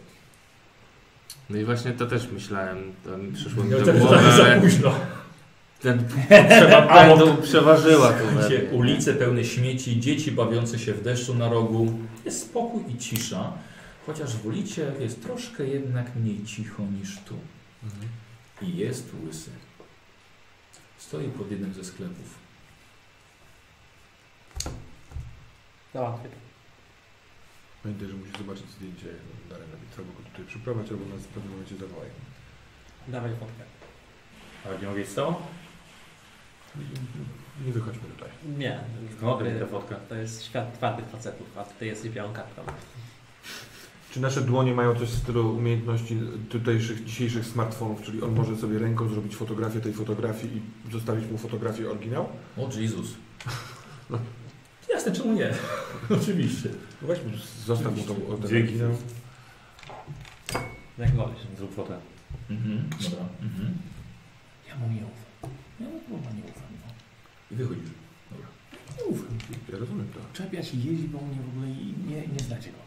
No 1.49 1.57
i 1.57 1.65
właśnie 1.65 1.91
to 1.91 2.05
też 2.05 2.27
myślałem, 2.33 2.77
to 3.05 3.17
mi 3.17 3.31
przyszło 3.31 3.63
mi 3.63 3.69
do 3.69 3.93
głowy, 3.93 4.31
za 4.37 4.43
ale 4.43 4.61
późno. 4.61 4.91
Ten 5.81 6.05
potrzeba 6.29 6.81
pędu 6.81 7.37
przeważyła 7.41 8.13
tu 8.13 8.25
mnie. 8.31 8.71
ulice 8.71 9.13
pełne 9.13 9.45
śmieci, 9.45 9.99
dzieci 9.99 10.31
bawiące 10.31 10.79
się 10.79 10.93
w 10.93 11.03
deszczu 11.03 11.35
na 11.35 11.49
rogu. 11.49 11.99
Jest 12.25 12.41
spokój 12.41 12.83
i 12.87 12.97
cisza, 12.97 13.53
chociaż 14.05 14.37
wolicie, 14.37 14.81
jak 14.81 15.01
jest 15.01 15.23
troszkę 15.23 15.67
jednak 15.67 16.15
mniej 16.15 16.43
cicho 16.45 16.83
niż 16.99 17.17
tu. 17.19 17.35
Mhm. 17.83 18.03
I 18.61 18.77
jest 18.77 19.11
łysy. 19.25 19.51
Stoi 20.97 21.27
pod 21.27 21.51
jednym 21.51 21.73
ze 21.73 21.83
sklepów. 21.83 22.39
Załatwię. 25.93 26.29
Pamiętaj, 27.83 28.07
że 28.07 28.13
musisz 28.13 28.37
zobaczyć 28.37 28.65
zdjęcie 28.69 29.05
Darena 29.49 29.73
trzeba 29.91 30.07
go 30.07 30.29
tutaj 30.29 30.45
przyprowadzić, 30.45 30.91
albo 30.91 31.05
nas 31.05 31.21
w 31.21 31.27
pewnym 31.27 31.51
momencie 31.51 31.75
zawołaj. 31.75 32.07
Dawaj 33.07 33.31
fotkę. 33.31 33.63
Ale 34.65 34.97
nie 34.97 35.05
z 35.05 35.13
tobą? 35.13 35.35
Nie 37.65 37.71
wychodźmy 37.71 38.01
tutaj. 38.15 38.29
Nie. 38.57 38.79
Skąd 39.17 39.59
ta 39.59 39.65
fotka? 39.65 39.95
To 39.95 40.15
jest 40.15 40.43
świat 40.43 40.73
twardych 40.73 41.05
facetów, 41.05 41.57
a 41.57 41.63
ty 41.63 41.85
jesteś 41.85 42.11
białą 42.11 42.33
kartką. 42.33 42.61
Czy 44.11 44.19
nasze 44.21 44.41
dłonie 44.41 44.73
mają 44.73 44.95
coś 44.95 45.09
w 45.09 45.17
stylu 45.17 45.55
umiejętności 45.55 46.19
tutejszych, 46.49 47.05
dzisiejszych 47.05 47.45
smartfonów, 47.45 48.01
czyli 48.01 48.21
on 48.21 48.35
może 48.35 48.57
sobie 48.57 48.79
ręką 48.79 49.09
zrobić 49.09 49.35
fotografię 49.35 49.79
tej 49.81 49.93
fotografii 49.93 50.61
i 50.87 50.91
zostawić 50.91 51.31
mu 51.31 51.37
fotografię 51.37 51.89
oryginał? 51.89 52.29
O 52.57 52.69
Jezus. 52.79 53.13
Jasne, 54.89 55.11
czemu 55.11 55.33
nie? 55.33 55.53
Oczywiście. 56.21 56.69
No 57.01 57.07
weź 57.07 57.19
mu, 57.23 57.29
zostaw 57.65 57.97
mu 57.97 58.03
tą 58.03 58.15
ten 58.15 58.49
Dzięki. 58.49 58.55
oryginał. 58.55 58.91
Jak 60.97 61.15
wolisz. 61.15 61.39
Zrób 61.57 61.75
fotę. 61.75 61.97
Mhm, 62.49 62.89
dobra. 63.03 63.25
Mhm. 63.41 63.77
Ja 64.67 64.75
mu 64.75 64.87
nie 64.87 65.01
ufam. 65.01 65.51
Ja 65.79 65.85
mu 65.85 65.99
kurwa 65.99 66.31
nie 66.31 66.43
ufam. 66.43 66.58
I 67.51 67.55
wychodzisz. 67.55 67.89
Dobra. 68.31 68.47
Ja 69.73 69.77
rozumiem 69.77 70.07
to. 70.13 70.19
Czepia 70.33 70.63
się, 70.63 70.77
jeździ 70.77 71.07
po 71.09 71.17
mnie 71.25 71.37
w 71.45 71.49
ogóle 71.49 71.67
i 71.67 71.93
nie, 72.07 72.27
nie 72.27 72.39
znacie 72.39 72.69
go. 72.71 72.77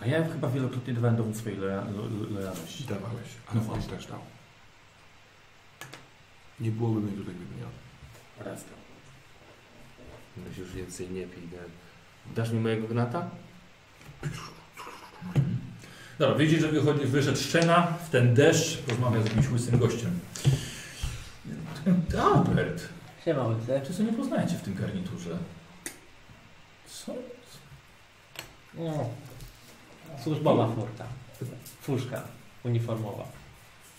A 0.00 0.06
ja 0.06 0.28
chyba 0.28 0.48
wielokrotnie 0.50 0.94
dawałem 0.94 1.16
dowód 1.16 1.36
swojej 1.36 1.58
loja- 1.58 1.90
lo- 1.96 2.30
lojalności. 2.34 2.84
Dawałeś, 2.84 3.28
ale 3.46 3.54
No 3.54 3.60
on 3.60 3.66
właśnie. 3.66 3.96
też 3.96 4.06
dał. 4.06 4.18
Nie 6.60 6.70
byłoby 6.70 7.00
mnie 7.00 7.12
tutaj 7.16 7.34
gdyby 7.34 7.54
nie 7.60 7.64
on. 7.66 7.72
Raz 8.46 8.64
dał. 8.64 8.72
Weź 10.36 10.58
już 10.58 10.72
więcej 10.72 11.10
nie 11.10 11.26
pij. 11.26 11.42
nie? 11.42 12.34
Dasz 12.34 12.52
mi 12.52 12.60
mojego 12.60 12.88
gnata? 12.88 13.30
Dobra, 16.18 16.36
widzisz, 16.38 16.60
że 16.60 16.68
wychodzi, 16.68 17.06
wyszedł 17.06 17.38
Szczena 17.38 17.82
w 18.06 18.10
ten 18.10 18.34
deszcz, 18.34 18.78
rozmawia 18.88 19.22
z 19.22 19.24
jakimś 19.24 19.50
łysym 19.50 19.78
gościem. 19.78 20.18
Albert, 22.20 22.88
Siema, 23.26 23.44
łysy. 23.46 23.80
czy 23.86 23.92
sobie 23.94 24.10
nie 24.10 24.16
poznajecie 24.18 24.54
w 24.54 24.62
tym 24.62 24.74
garniturze? 24.74 25.38
Co? 26.86 27.14
No. 28.74 29.10
Służbowa 30.24 30.68
furta. 30.74 31.06
Fuszka 31.80 32.22
uniformowa. 32.64 33.24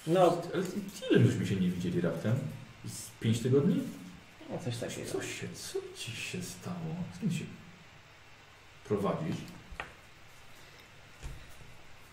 No, 0.08 0.42
Ale 0.54 0.64
ile 1.12 1.20
myśmy 1.20 1.48
się 1.48 1.56
nie 1.56 1.70
widzieli 1.70 2.02
raptem? 2.02 2.36
Z 2.86 3.10
pięć 3.20 3.40
tygodni? 3.40 3.80
no 4.50 4.58
coś 4.58 4.78
takiego. 4.78 5.12
Co 5.12 5.24
się, 5.24 5.48
co 5.54 5.80
ci 5.98 6.12
się 6.12 6.44
stało? 6.44 6.96
Z 7.16 7.20
kim 7.20 7.32
się 7.32 7.46
prowadzisz? 8.88 9.36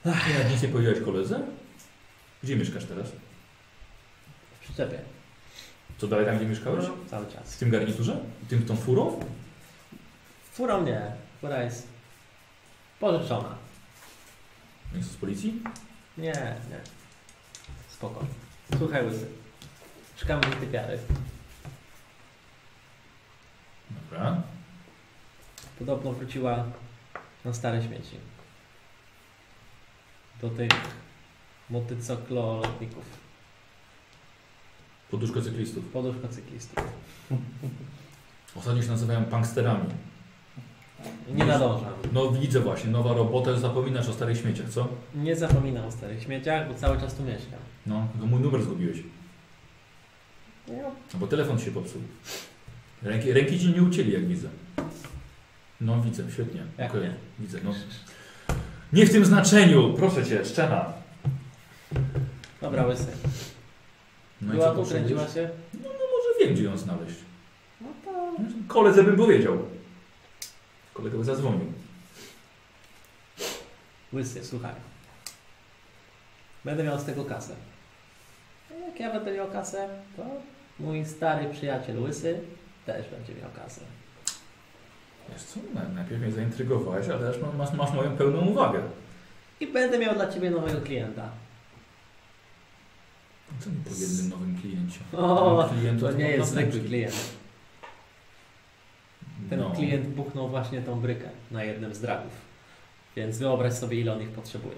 I 0.04 0.08
nawet 0.08 0.50
nic 0.50 0.62
nie 0.62 0.68
powiedziałeś 0.68 1.00
koledze? 1.04 1.46
Gdzie 2.42 2.56
mieszkasz 2.56 2.84
teraz? 2.84 3.06
W 4.54 4.64
przyczepie. 4.64 5.13
Co 5.98 6.06
dalej 6.08 6.26
tam, 6.26 6.36
gdzie 6.36 6.46
mieszkałeś? 6.46 6.84
No, 6.88 6.94
cały 7.10 7.26
czas. 7.26 7.54
W 7.54 7.58
tym 7.58 7.70
garniturze? 7.70 8.16
Tym, 8.48 8.66
tą 8.66 8.76
furą? 8.76 9.20
Furą 10.52 10.82
nie. 10.82 11.12
Fura 11.40 11.62
jest 11.62 11.88
pożyczona. 13.00 13.54
Jest 14.94 15.12
z 15.12 15.16
policji? 15.16 15.62
Nie, 16.18 16.32
nie. 16.70 16.80
Spoko. 17.88 18.26
Słuchaj, 18.78 19.06
łysy. 19.06 19.26
Szukamy 20.16 20.42
typiary. 20.42 20.98
Dobra. 23.90 24.42
Podobno 25.78 26.12
wróciła 26.12 26.64
na 27.44 27.54
stare 27.54 27.82
śmieci. 27.82 28.16
Do 30.40 30.50
tych 30.50 30.70
motocyklolotników. 31.70 33.04
Poduszko 35.14 35.42
cyklistów. 35.42 35.84
Poduszkocyklistów. 35.84 36.84
Ostatnio 38.56 38.82
się 38.82 38.88
nazywają 38.88 39.24
punksterami. 39.24 39.84
Nie 41.34 41.44
nadążam. 41.44 41.92
No 42.12 42.30
widzę 42.32 42.60
właśnie, 42.60 42.90
nowa 42.90 43.12
robota, 43.12 43.58
zapominasz 43.58 44.08
o 44.08 44.12
starych 44.12 44.38
śmieciach, 44.38 44.68
co? 44.68 44.88
Nie 45.14 45.36
zapominam 45.36 45.86
o 45.86 45.90
starych 45.90 46.22
śmieciach, 46.22 46.68
bo 46.68 46.74
cały 46.74 47.00
czas 47.00 47.14
tu 47.14 47.22
mieszkam. 47.22 47.58
No, 47.86 48.08
to 48.20 48.26
mój 48.26 48.40
numer 48.40 48.62
zgubiłeś. 48.62 48.98
No, 50.68 50.74
No 51.14 51.20
bo 51.20 51.26
telefon 51.26 51.58
się 51.58 51.70
popsuł. 51.70 52.00
Ręki, 53.02 53.32
ręki 53.32 53.60
ci 53.60 53.72
nie 53.72 53.82
ucięli, 53.82 54.12
jak 54.12 54.26
widzę. 54.26 54.48
No 55.80 56.00
widzę, 56.00 56.22
świetnie. 56.32 56.62
Jak 56.78 56.90
Okej, 56.90 57.02
nie? 57.02 57.14
Widzę, 57.38 57.58
no. 57.64 57.74
Nie 58.92 59.06
w 59.06 59.12
tym 59.12 59.24
znaczeniu, 59.24 59.94
proszę 59.96 60.26
cię, 60.26 60.44
szczena. 60.44 60.92
Dobra, 62.60 62.86
łysy. 62.86 63.06
No 64.44 64.52
i 64.52 64.56
Była 64.56 64.68
co 64.68 64.74
tu, 64.74 64.80
potrzebujesz? 64.80 65.06
kręciła 65.16 65.34
się? 65.34 65.50
Może 65.82 66.28
wiem, 66.40 66.54
gdzie 66.54 66.62
ją 66.64 66.76
znaleźć. 66.78 67.16
No 67.80 67.88
to... 68.04 68.32
Koledze 68.68 69.04
bym 69.04 69.16
powiedział. 69.16 69.58
Kolega 70.94 71.18
by 71.18 71.24
zadzwonił. 71.24 71.72
Łysy, 74.12 74.44
słuchaj. 74.44 74.74
Będę 76.64 76.84
miał 76.84 76.98
z 76.98 77.04
tego 77.04 77.24
kasę. 77.24 77.54
A 78.70 78.86
Jak 78.86 79.00
ja 79.00 79.12
będę 79.12 79.32
miał 79.34 79.50
kasę, 79.50 79.88
to 80.16 80.22
mój 80.80 81.04
stary 81.04 81.48
przyjaciel 81.52 82.02
Łysy 82.02 82.40
też 82.86 83.06
będzie 83.08 83.34
miał 83.42 83.50
kasę. 83.50 83.80
Wiesz 85.32 85.42
co, 85.42 85.60
na- 85.74 85.88
najpierw 85.88 86.22
mnie 86.22 86.32
zaintrygowałeś, 86.32 87.08
ale 87.08 87.32
też 87.32 87.42
masz, 87.58 87.72
masz 87.72 87.92
moją 87.92 88.16
pełną 88.16 88.40
uwagę. 88.46 88.82
I 89.60 89.66
będę 89.66 89.98
miał 89.98 90.14
dla 90.14 90.32
Ciebie 90.32 90.50
nowego 90.50 90.80
klienta. 90.80 91.28
Co 93.60 93.70
mi 93.70 93.76
po 93.76 93.90
jednym 94.00 94.28
nowym 94.28 94.58
kliencie? 94.60 94.98
O, 95.12 95.68
To 96.00 96.12
nie 96.12 96.28
jest 96.28 96.50
zwykły 96.50 96.80
klient. 96.80 97.14
Ten 99.50 99.58
No. 99.60 99.70
klient 99.70 100.06
buchnął 100.08 100.48
właśnie 100.48 100.82
tą 100.82 101.00
brykę 101.00 101.28
na 101.50 101.64
jednym 101.64 101.94
z 101.94 102.00
dragów. 102.00 102.32
Więc 103.16 103.38
wyobraź 103.38 103.72
sobie, 103.74 104.00
ile 104.00 104.12
on 104.12 104.22
ich 104.22 104.28
potrzebuje. 104.30 104.76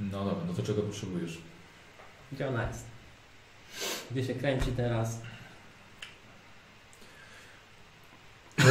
No 0.00 0.24
dobra, 0.24 0.44
no 0.46 0.54
to 0.54 0.62
czego 0.62 0.82
potrzebujesz? 0.82 1.38
Gdzie 2.32 2.48
ona 2.48 2.68
jest? 2.68 2.84
Gdzie 4.10 4.24
się 4.24 4.34
kręci 4.34 4.72
teraz? 4.72 5.20
E, 8.58 8.64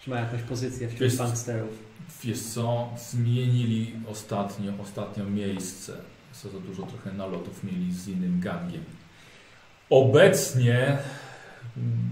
Czy 0.00 0.10
ma 0.10 0.20
jakąś 0.20 0.42
pozycję 0.42 0.88
wśród 0.88 1.00
Wiesz- 1.02 1.16
banksterów? 1.16 1.83
Wiesz 2.24 2.42
co, 2.42 2.88
zmienili 2.96 3.92
ostatnio, 4.08 4.72
ostatnio 4.82 5.24
miejsce. 5.24 5.96
Co 6.32 6.48
za 6.48 6.60
dużo 6.60 6.82
trochę 6.82 7.12
nalotów 7.12 7.64
mieli 7.64 7.92
z 7.92 8.08
innym 8.08 8.40
gangiem. 8.40 8.84
Obecnie 9.90 10.98
mm, 11.76 12.10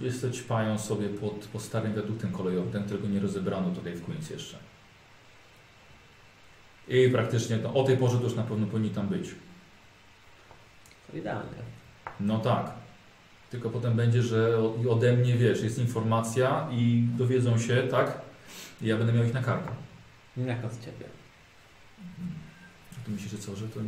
jest 0.00 0.26
ćpają 0.32 0.78
sobie 0.78 1.08
pod, 1.08 1.34
pod 1.52 1.62
starym 1.62 1.94
wiaduktem 1.94 2.32
kolejowym, 2.32 2.72
ten, 2.72 2.84
którego 2.84 3.08
nie 3.08 3.20
rozebrano 3.20 3.70
tutaj 3.70 3.94
w 3.94 4.04
Queens 4.04 4.30
jeszcze. 4.30 4.56
I 6.88 7.10
praktycznie 7.10 7.56
no, 7.56 7.74
o 7.74 7.84
tej 7.84 7.96
porze 7.96 8.18
to 8.18 8.24
już 8.24 8.34
na 8.34 8.42
pewno 8.42 8.66
powinni 8.66 8.90
tam 8.90 9.08
być. 9.08 9.34
To 11.10 11.16
idealnie. 11.16 11.58
No 12.20 12.38
tak. 12.38 12.70
Tylko 13.50 13.70
potem 13.70 13.96
będzie, 13.96 14.22
że 14.22 14.58
ode 14.90 15.12
mnie, 15.16 15.34
wiesz, 15.34 15.62
jest 15.62 15.78
informacja 15.78 16.68
i 16.70 17.04
dowiedzą 17.18 17.58
się, 17.58 17.82
tak? 17.90 18.25
I 18.82 18.86
ja 18.86 18.96
będę 18.96 19.12
miał 19.12 19.24
ich 19.24 19.34
na 19.34 19.42
karku. 19.42 19.74
Jak 20.36 20.64
od 20.64 20.80
ciebie. 20.80 21.06
Ty 23.04 23.10
myślisz, 23.10 23.30
że 23.30 23.38
co, 23.38 23.56
że 23.56 23.68
to 23.68 23.80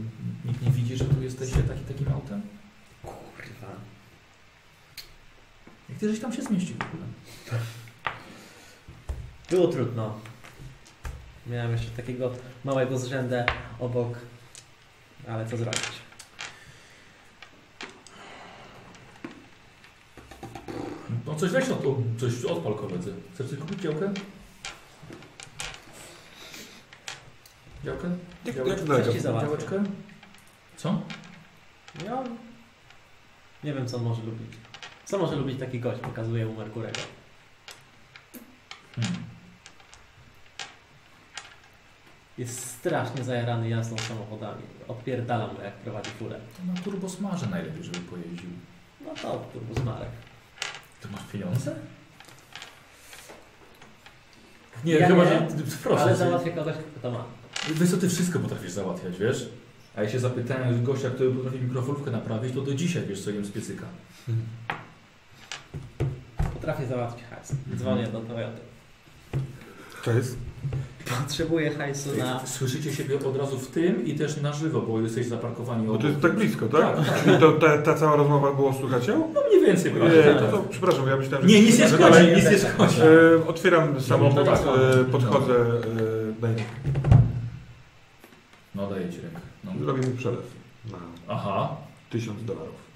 nikt 0.44 0.62
nie 0.62 0.70
widzi, 0.70 0.96
że 0.96 1.04
tu 1.04 1.22
jesteście 1.22 1.62
taki, 1.62 1.80
takim 1.80 2.12
autem? 2.12 2.42
Kurwa. 3.02 3.72
Jak 5.88 5.98
ty 5.98 6.10
żeś 6.10 6.20
tam 6.20 6.32
się 6.32 6.42
zmieścił 6.42 6.76
w 6.76 6.82
ogóle? 6.82 7.06
Było 9.50 9.68
trudno. 9.68 10.20
Miałem 11.46 11.72
jeszcze 11.72 11.90
takiego 11.90 12.32
małego 12.64 12.98
zrzędę 12.98 13.46
obok, 13.78 14.18
ale 15.28 15.46
co 15.46 15.56
zrobić? 15.56 15.90
No 21.26 21.34
coś 21.34 21.50
weź 21.50 21.68
od, 21.68 21.82
coś 22.18 22.44
odpal 22.44 22.74
koledzy. 22.74 23.14
Chcesz 23.34 23.50
coś 23.50 23.58
kupić 23.58 23.80
działkę? 23.80 24.12
Działkę? 27.84 28.08
Jak, 28.44 28.56
Działeczkę? 28.56 28.78
jak 28.80 28.88
daleko? 28.88 29.04
Coś 29.06 29.14
ci 29.14 29.20
załatwię. 29.20 29.48
Działeczkę? 29.48 29.84
Co? 30.76 31.00
Ja 32.04 32.24
nie 33.64 33.74
wiem, 33.74 33.88
co 33.88 33.96
on 33.96 34.02
może 34.02 34.22
lubić. 34.22 34.52
Co 35.04 35.18
może 35.18 35.36
lubić 35.36 35.58
taki 35.60 35.80
gość? 35.80 36.00
Pokazuje 36.00 36.46
mu 36.46 36.54
Merkurego. 36.54 37.00
Hmm. 38.96 39.22
Jest 42.38 42.70
strasznie 42.70 43.24
zajarany 43.24 43.68
jazdą 43.68 43.98
samochodami. 43.98 44.62
Odpierdala 44.88 45.46
mu, 45.46 45.62
jak 45.62 45.74
prowadzi 45.74 46.10
furę. 46.10 46.40
To 46.56 46.72
na 46.72 46.80
turbosmarze 46.80 47.46
najlepiej, 47.46 47.84
żeby 47.84 47.98
pojeździł. 47.98 48.50
No 49.00 49.10
to 49.22 49.46
turbo 49.52 49.74
zmarek. 49.80 50.08
Ty 51.00 51.08
masz 51.08 51.24
pieniądze? 51.32 51.74
Nie, 54.84 54.94
Ja 54.94 55.08
chyba, 55.08 55.24
nie, 55.24 55.30
że... 55.30 55.46
Proszę. 55.82 56.02
Ale 56.02 56.16
załatwię 56.16 56.50
kogoś, 56.50 56.74
kto 56.76 57.00
to 57.02 57.10
ma. 57.10 57.24
Wiesz 57.74 57.90
co, 57.90 57.96
ty 57.96 58.08
wszystko 58.08 58.38
potrafisz 58.38 58.70
załatwiać, 58.70 59.18
wiesz? 59.18 59.48
A 59.96 60.02
ja 60.02 60.08
się 60.08 60.18
zapytałem 60.18 60.84
gościa, 60.84 61.10
który 61.10 61.30
potrafi 61.30 61.58
mikrofalówkę 61.60 62.10
naprawić, 62.10 62.54
to 62.54 62.60
do 62.60 62.74
dzisiaj 62.74 63.02
wiesz 63.08 63.20
co 63.20 63.30
jem 63.30 63.44
z 63.44 63.50
piecyka. 63.50 63.84
Potrafię 66.54 66.86
załatwić 66.86 67.24
hajs. 67.30 67.52
Dzwonię 67.76 68.06
do 68.06 68.20
Toyoty. 68.20 68.60
To 70.04 70.12
jest? 70.12 70.36
Potrzebuję 71.22 71.70
hajsu 71.70 72.10
na... 72.18 72.46
Słyszycie 72.46 72.92
siebie 72.92 73.18
od 73.26 73.36
razu 73.36 73.58
w 73.58 73.66
tym 73.66 74.06
i 74.06 74.14
też 74.14 74.40
na 74.40 74.52
żywo, 74.52 74.80
bo 74.80 75.00
jesteście 75.00 75.30
zaparkowani 75.30 75.98
to 75.98 76.06
jest 76.06 76.20
tak 76.20 76.34
blisko, 76.34 76.66
tak? 76.66 76.96
Tak, 76.96 77.24
tak. 77.24 77.36
I 77.36 77.40
to, 77.40 77.52
ta, 77.52 77.78
ta 77.78 77.94
cała 77.94 78.16
rozmowa 78.16 78.52
było 78.52 78.74
słychać 78.74 79.06
ją? 79.06 79.32
No 79.34 79.40
mniej 79.48 79.66
więcej. 79.66 79.92
Nie, 79.92 80.00
prawda? 80.00 80.40
to, 80.40 80.56
to, 80.56 80.64
przepraszam, 80.70 81.08
ja 81.08 81.16
myślałem, 81.16 81.48
że... 81.48 81.54
Nie, 81.54 81.62
nic 81.62 81.78
nie 81.78 81.88
szkodzi, 81.88 82.26
nic 82.36 82.50
nie 82.50 82.58
szkodzi. 82.58 83.00
E, 83.00 83.48
otwieram 83.48 84.00
samochód, 84.00 84.44
tak. 84.44 84.60
e, 84.60 85.04
podchodzę, 85.04 85.54
e, 85.54 86.40
daj, 86.40 86.54
No 88.78 88.86
daję 88.86 89.12
ci 89.12 89.20
rękę. 89.20 89.40
No. 89.64 89.72
zrobię 89.78 90.08
mi 90.08 90.16
przelew 90.16 90.54
na 90.84 90.98
Aha. 91.28 91.76
tysiąc 92.10 92.44
dolarów. 92.44 92.88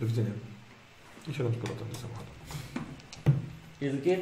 Do 0.00 0.06
widzenia. 0.06 0.30
I 1.28 1.34
siadam 1.34 1.52
z 1.52 1.56
powrotem 1.56 1.88
do 1.88 1.94
samochodu. 1.94 2.30
Jest 3.80 3.96
git? 3.96 4.20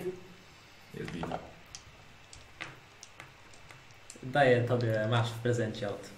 Jest 0.94 1.10
widać. 1.10 1.40
Daję 4.22 4.64
tobie, 4.64 5.06
masz 5.10 5.30
w 5.30 5.38
prezencie 5.38 5.88
od 5.88 6.10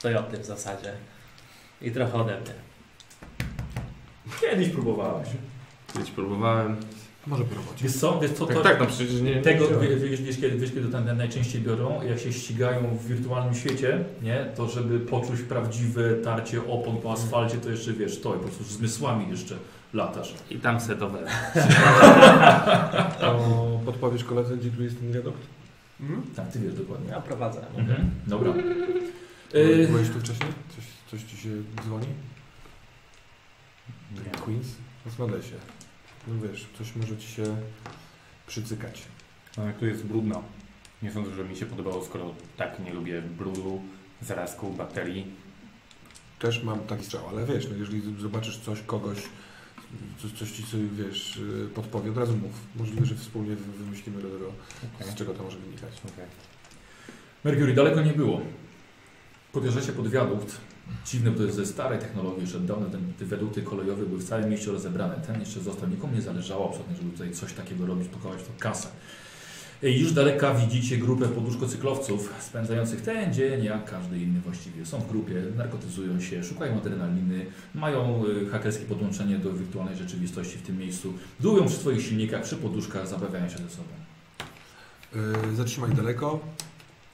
Toyoty 0.00 0.38
w 0.38 0.44
zasadzie. 0.44 0.92
I 1.80 1.90
trochę 1.90 2.14
ode 2.14 2.40
mnie. 2.40 2.54
Kiedyś 4.40 4.68
próbowałeś. 4.68 5.28
Kiedyś 5.92 6.10
próbowałem. 6.10 6.76
Może 7.26 7.44
po 7.44 7.54
robocie. 7.54 7.84
Wiesz 7.84 7.96
co, 7.96 8.20
wiesz 8.20 8.30
co, 8.30 8.46
to... 8.46 8.54
Tak, 8.54 8.62
tak, 8.62 8.80
no 8.80 8.86
przecież 8.86 9.20
nie... 9.20 9.42
Tego, 9.42 9.64
nie 9.82 9.88
wie- 9.88 9.96
wiesz, 9.96 10.22
wiesz, 10.22 10.36
kiedy, 10.40 10.58
wiesz, 10.58 10.72
kiedy 10.72 10.88
tam 10.88 11.16
najczęściej 11.16 11.60
biorą, 11.62 12.02
jak 12.02 12.18
się 12.18 12.32
ścigają 12.32 12.96
w 12.96 13.06
wirtualnym 13.06 13.54
świecie, 13.54 14.04
nie? 14.22 14.46
To 14.56 14.68
żeby 14.68 15.00
poczuć 15.00 15.40
prawdziwe 15.40 16.14
tarcie 16.14 16.60
opon 16.68 16.96
po 16.96 17.12
asfalcie, 17.12 17.56
to 17.58 17.70
jeszcze 17.70 17.92
wiesz, 17.92 18.20
to 18.20 18.34
i 18.34 18.38
po 18.38 18.44
prostu 18.44 18.64
zmysłami 18.64 19.30
jeszcze 19.30 19.54
latasz. 19.94 20.34
I 20.50 20.56
tam 20.58 20.80
setowe. 20.80 21.18
To 23.20 23.80
podpowiesz 23.84 24.24
koledze, 24.24 24.56
gdzie 24.56 24.70
tu 24.70 24.82
jest 24.82 24.98
ten 25.00 25.12
wiadukt? 25.12 25.42
Tak, 26.36 26.52
ty 26.52 26.58
wiesz 26.58 26.74
dokładnie. 26.74 27.10
Ja 27.10 27.20
prowadzę. 27.20 27.60
Mhm. 27.76 28.10
Dobra. 28.26 28.52
Byłeś- 28.52 28.64
Y, 29.54 29.88
Byłeś 29.90 30.08
tu 30.08 30.20
wcześniej? 30.20 30.48
Coś, 30.76 30.84
coś 31.10 31.30
ci 31.30 31.36
się 31.36 31.48
dzwoni? 31.84 32.06
Queens? 34.44 34.66
Rozglądaj 35.06 35.42
się. 35.42 35.54
No 36.28 36.48
wiesz, 36.48 36.66
coś 36.78 36.96
może 36.96 37.16
ci 37.16 37.28
się 37.28 37.56
przycykać. 38.46 39.02
No 39.58 39.64
jak 39.66 39.78
tu 39.78 39.86
jest 39.86 40.04
brudno. 40.04 40.42
Nie 41.02 41.12
sądzę, 41.12 41.34
że 41.34 41.44
mi 41.44 41.56
się 41.56 41.66
podobało, 41.66 42.04
skoro 42.04 42.34
tak 42.56 42.80
nie 42.84 42.92
lubię 42.94 43.22
brudu, 43.22 43.82
zarazku, 44.22 44.70
bakterii. 44.70 45.26
Też 46.38 46.62
mam 46.62 46.80
taki 46.80 47.04
strzał, 47.04 47.28
ale 47.28 47.46
wiesz, 47.46 47.68
no 47.70 47.76
jeżeli 47.76 48.20
zobaczysz 48.20 48.58
coś, 48.58 48.82
kogoś, 48.82 49.18
coś, 50.22 50.32
coś 50.32 50.50
ci 50.52 50.62
sobie, 50.62 50.84
wiesz, 50.92 51.36
y, 51.36 51.68
podpowie, 51.74 52.10
od 52.10 52.16
razu 52.16 52.36
mów. 52.36 52.52
Możliwe, 52.76 53.06
że 53.06 53.14
wspólnie 53.14 53.56
wy- 53.56 53.84
wymyślimy 53.84 54.22
do 54.22 54.28
tego, 54.28 54.52
z 55.12 55.14
czego 55.14 55.34
to 55.34 55.42
może 55.42 55.58
wynikać. 55.58 55.92
Okej. 56.14 56.24
Mercury 57.44 57.74
daleko 57.74 58.02
nie 58.02 58.12
było. 58.12 58.40
Podjeżdżacie 59.52 59.92
pod 59.92 60.08
wiadukt. 60.08 60.60
Dziwne, 61.06 61.30
bo 61.30 61.36
to 61.36 61.44
jest 61.44 61.56
ze 61.56 61.66
starej 61.66 61.98
technologii, 61.98 62.56
od 62.56 62.66
dawna 62.66 62.86
ten, 62.86 63.12
te 63.18 63.24
wiadukty 63.24 63.62
kolejowe 63.62 64.06
były 64.06 64.20
w 64.20 64.24
całym 64.24 64.50
mieście 64.50 64.70
rozebrane. 64.70 65.14
Ten 65.26 65.40
jeszcze 65.40 65.60
został, 65.60 65.88
nikomu 65.88 66.14
nie 66.14 66.22
zależało 66.22 66.68
absolutnie, 66.68 66.96
żeby 66.96 67.10
tutaj 67.10 67.30
coś 67.30 67.52
takiego 67.52 67.86
robić, 67.86 68.08
pakować 68.08 68.42
to 68.42 68.50
kasę. 68.58 68.88
I 69.82 70.00
już 70.00 70.12
daleka 70.12 70.54
widzicie 70.54 70.98
grupę 70.98 71.28
poduszkocyklowców 71.28 72.34
spędzających 72.40 73.00
ten 73.00 73.34
dzień, 73.34 73.64
jak 73.64 73.90
każdy 73.90 74.18
inny 74.18 74.40
właściwie. 74.40 74.86
Są 74.86 74.98
w 74.98 75.08
grupie, 75.08 75.34
narkotyzują 75.56 76.20
się, 76.20 76.44
szukają 76.44 76.76
adrenaliny, 76.76 77.46
mają 77.74 78.26
y, 78.26 78.48
hakerskie 78.48 78.84
podłączenie 78.84 79.38
do 79.38 79.52
wirtualnej 79.52 79.96
rzeczywistości 79.96 80.58
w 80.58 80.62
tym 80.62 80.78
miejscu, 80.78 81.12
dują 81.40 81.66
przy 81.66 81.76
swoich 81.76 82.02
silnikach, 82.02 82.42
przy 82.42 82.56
poduszkach, 82.56 83.08
zabawiają 83.08 83.48
się 83.48 83.58
ze 83.58 83.70
sobą. 83.70 83.88
Yy, 85.48 85.56
zatrzymaj 85.56 85.90
daleko, 85.90 86.40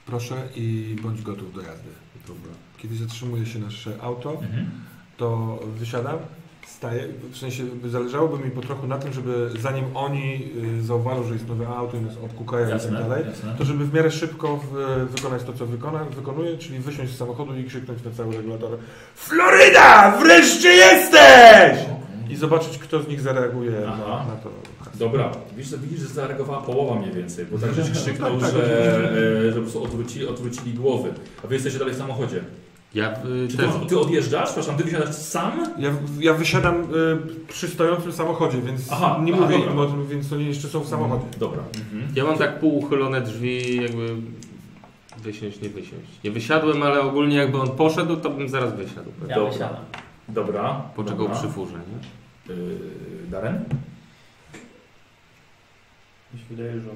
proszę, 0.05 0.49
i 0.55 0.95
bądź 1.01 1.21
gotów 1.21 1.53
do 1.53 1.61
jazdy. 1.61 1.89
Dobra. 2.27 2.68
Kiedy 2.81 2.95
zatrzymuje 2.95 3.45
się 3.45 3.59
nasze 3.59 3.91
auto, 4.01 4.31
Mhm. 4.31 4.69
to 5.17 5.59
wysiadam, 5.79 6.17
staję, 6.67 7.03
w 7.31 7.37
sensie 7.37 7.63
zależałoby 7.85 8.45
mi 8.45 8.51
po 8.51 8.61
trochu 8.61 8.87
na 8.87 8.97
tym, 8.97 9.13
żeby 9.13 9.49
zanim 9.59 9.85
oni 9.93 10.51
y, 10.79 10.83
zauważą, 10.83 11.23
że 11.23 11.33
jest 11.33 11.47
nowe 11.47 11.67
auto 11.67 11.97
i 11.97 12.01
nas 12.01 12.13
obkukają 12.25 12.67
i 12.67 12.71
tak 12.79 12.91
dalej, 12.91 13.25
jasne. 13.25 13.55
to 13.57 13.65
żeby 13.65 13.85
w 13.85 13.93
miarę 13.93 14.11
szybko 14.11 14.59
wykonać 15.15 15.43
to, 15.43 15.53
co 15.53 15.65
wykona, 15.65 16.03
wykonuję, 16.05 16.57
czyli 16.57 16.79
wysiąść 16.79 17.13
z 17.13 17.17
samochodu 17.17 17.55
i 17.57 17.63
krzyknąć 17.63 18.03
na 18.03 18.11
cały 18.11 18.35
regulator 18.37 18.77
Floryda! 19.15 20.17
Wreszcie 20.19 20.69
jesteś! 20.69 21.77
I 22.29 22.35
zobaczyć, 22.35 22.77
kto 22.77 23.03
z 23.03 23.07
nich 23.07 23.21
zareaguje 23.21 23.71
na, 23.71 23.97
na 24.25 24.35
to. 24.43 24.49
Dobra, 24.95 25.31
widzisz, 25.57 25.77
widzisz, 25.79 25.99
że 25.99 26.07
zareagowała 26.07 26.61
połowa 26.61 26.99
mniej 26.99 27.11
więcej, 27.13 27.45
bo 27.51 27.57
tak 27.57 27.73
żeś 27.73 27.91
krzyknął, 27.91 28.31
Tak, 28.39 28.51
tak, 28.51 28.59
że, 28.59 29.11
e, 29.39 29.51
że 29.51 29.55
po 29.55 29.61
prostu 29.61 29.83
odwrócili, 29.83 30.27
odwrócili 30.27 30.73
głowy. 30.73 31.09
A 31.43 31.47
wy 31.47 31.53
jesteście 31.53 31.79
dalej 31.79 31.93
w 31.93 31.97
samochodzie. 31.97 32.41
Ja 32.93 33.11
y, 33.25 33.47
Czy 33.51 33.57
też... 33.57 33.69
ty, 33.81 33.85
ty 33.89 33.99
odjeżdżasz? 33.99 34.45
Przepraszam, 34.45 34.77
ty 34.77 34.83
wysiadasz 34.83 35.15
sam? 35.15 35.73
Ja, 35.77 35.89
ja 36.19 36.33
wysiadam 36.33 36.81
y, 36.83 37.47
przy 37.47 37.67
stojącym 37.67 38.11
samochodzie, 38.11 38.61
więc 38.61 38.91
Aha, 38.91 39.19
nie 39.23 39.33
aha, 39.33 39.41
mówię 39.41 39.57
dobra. 39.57 39.71
im 39.73 39.79
o 39.79 39.85
tym, 39.85 40.07
więc 40.07 40.33
oni 40.33 40.45
jeszcze 40.47 40.67
są 40.67 40.79
w 40.79 40.87
samochodzie. 40.87 41.25
Dobra. 41.37 41.63
Mhm. 41.75 42.11
Ja 42.15 42.23
mam 42.23 42.37
tak 42.37 42.59
półuchylone 42.59 43.21
drzwi, 43.21 43.81
jakby 43.81 44.15
wysiąść, 45.17 45.61
nie 45.61 45.69
wysiąść. 45.69 46.23
Nie 46.23 46.31
wysiadłem, 46.31 46.83
ale 46.83 47.01
ogólnie 47.01 47.35
jakby 47.35 47.61
on 47.61 47.69
poszedł, 47.69 48.17
to 48.17 48.29
bym 48.29 48.49
zaraz 48.49 48.75
wysiadł. 48.75 49.11
Ja 49.27 49.35
Dobra. 49.35 49.51
wysiadam. 49.51 49.85
Dobra. 50.29 50.81
Poczekał 50.95 51.17
dobra. 51.17 51.35
przy 51.35 51.47
furze, 51.47 51.73
nie? 51.73 52.55
Yy, 52.55 52.79
Daren? 53.31 53.65
Mi 56.33 56.39
się 56.39 56.45
wydaje, 56.49 56.71
że 56.79 56.89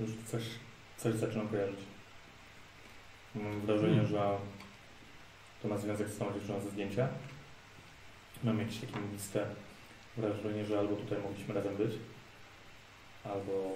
już 0.00 0.10
coś, 0.26 0.42
coś 0.98 1.14
zaczynam 1.14 1.48
kojarzyć. 1.48 1.89
Mam 3.34 3.60
wrażenie, 3.60 4.06
że 4.06 4.38
to 5.62 5.68
ma 5.68 5.78
związek 5.78 6.08
z 6.08 6.18
tą 6.18 6.32
dziewczyną 6.34 6.60
ze 6.60 6.70
zdjęcia. 6.70 7.08
Mam 8.44 8.58
jakieś 8.58 8.78
takie 8.78 9.00
miste 9.12 9.46
wrażenie, 10.16 10.64
że 10.64 10.78
albo 10.78 10.96
tutaj 10.96 11.18
mogliśmy 11.22 11.54
razem 11.54 11.76
być, 11.76 11.92
albo 13.24 13.74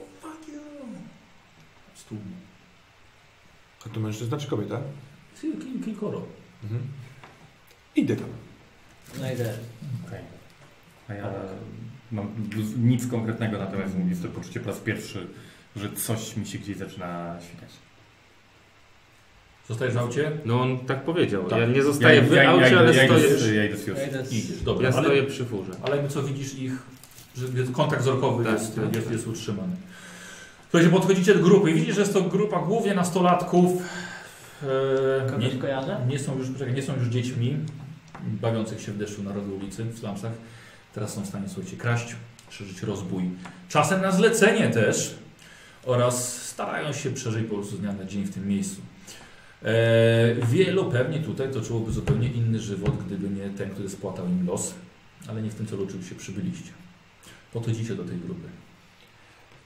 Stół. 1.95 2.19
A 3.87 3.89
to 3.89 4.01
mężczyzna 4.01 4.39
czy 4.39 4.47
kobieta? 4.47 4.81
Kil, 5.41 5.85
kilkoro. 5.85 6.23
Mhm. 6.63 6.83
Idę 7.97 8.17
tam. 8.17 8.29
No 9.21 9.33
idę. 9.33 9.59
Okej. 10.07 10.21
A 11.09 11.15
ja 11.15 11.33
mam 12.13 12.35
nic 12.79 13.07
konkretnego, 13.07 13.59
natomiast 13.59 13.95
mówię 13.99 14.17
to 14.17 14.29
poczucie 14.29 14.61
po 14.61 14.67
raz 14.71 14.79
pierwszy, 14.79 15.27
że 15.77 15.93
coś 15.93 16.37
mi 16.37 16.47
się 16.47 16.59
gdzieś 16.59 16.77
zaczyna 16.77 17.39
świtać. 17.49 17.71
Zostajesz 19.69 19.95
w 19.95 19.99
aucie? 19.99 20.33
No 20.45 20.61
on 20.61 20.79
tak 20.79 21.05
powiedział. 21.05 21.45
Tak. 21.45 21.61
Ja 21.61 21.67
nie 21.67 21.83
zostaję 21.83 22.23
w 22.23 22.33
ja, 22.33 22.51
aucie, 22.51 22.71
ja, 22.71 22.79
ale 22.79 22.95
ja, 22.95 23.05
stoję, 23.05 23.27
idę, 23.27 23.55
ja 23.55 23.65
idę 23.65 23.77
z 23.77 23.87
Ja 23.87 23.95
Fius. 23.95 24.09
idę 24.09 24.27
z... 24.27 24.33
Idziesz, 24.33 24.63
dobra. 24.63 24.89
ja 24.89 24.95
ale, 24.95 25.05
stoję 25.05 25.23
przy 25.23 25.45
furze. 25.45 25.73
ale 25.83 25.97
jakby 25.97 26.13
co 26.13 26.23
widzisz 26.23 26.55
ich, 26.55 26.73
że 27.37 27.47
kontakt 27.73 28.03
wzrokowy 28.03 28.45
Tak, 28.45 28.53
jest, 28.53 28.75
tak, 28.75 28.95
jest, 28.95 29.07
tak. 29.07 29.13
jest 29.13 29.27
utrzymany. 29.27 29.77
Słuchajcie, 30.71 30.93
podchodzicie 30.93 31.35
do 31.35 31.41
grupy 31.41 31.71
i 31.71 31.75
widzicie, 31.75 31.95
że 31.95 32.01
jest 32.01 32.13
to 32.13 32.23
grupa 32.23 32.59
głównie 32.59 32.95
nastolatków. 32.95 33.83
E, 34.63 35.39
nie, 35.39 35.51
nie, 36.09 36.19
są 36.19 36.39
już, 36.39 36.49
nie 36.75 36.83
są 36.83 36.97
już 36.97 37.09
dziećmi 37.09 37.57
bawiących 38.23 38.81
się 38.81 38.93
w 38.93 38.99
deszczu 38.99 39.23
na 39.23 39.33
rogu 39.33 39.57
ulicy, 39.57 39.85
w 39.85 39.99
slumsach. 39.99 40.33
Teraz 40.95 41.15
są 41.15 41.23
w 41.23 41.27
stanie, 41.27 41.49
słuchajcie, 41.49 41.77
kraść, 41.77 42.17
szerzyć 42.51 42.83
rozbój. 42.83 43.31
Czasem 43.69 44.03
na 44.03 44.11
zlecenie 44.11 44.69
też 44.71 45.15
oraz 45.87 46.43
starają 46.43 46.93
się 46.93 47.11
przeżyć 47.11 47.49
po 47.49 47.55
prostu 47.55 47.77
z 47.77 47.81
dnia 47.81 47.93
na 47.93 48.05
dzień 48.05 48.25
w 48.25 48.35
tym 48.35 48.49
miejscu. 48.49 48.81
E, 49.65 50.35
wielu 50.47 50.85
pewnie 50.91 51.19
tutaj 51.19 51.53
toczyłoby 51.53 51.93
zupełnie 51.93 52.29
inny 52.29 52.59
żywot, 52.61 52.97
gdyby 53.07 53.31
nie 53.31 53.51
ten, 53.51 53.71
który 53.71 53.89
spłatał 53.89 54.27
im 54.27 54.47
los, 54.47 54.75
ale 55.29 55.43
nie 55.43 55.51
w 55.51 55.55
tym 55.55 55.67
celu 55.67 55.85
oczywiście 55.85 56.15
przybyliście. 56.15 56.71
Podchodzicie 57.53 57.95
do 57.95 58.05
tej 58.05 58.17
grupy. 58.19 58.49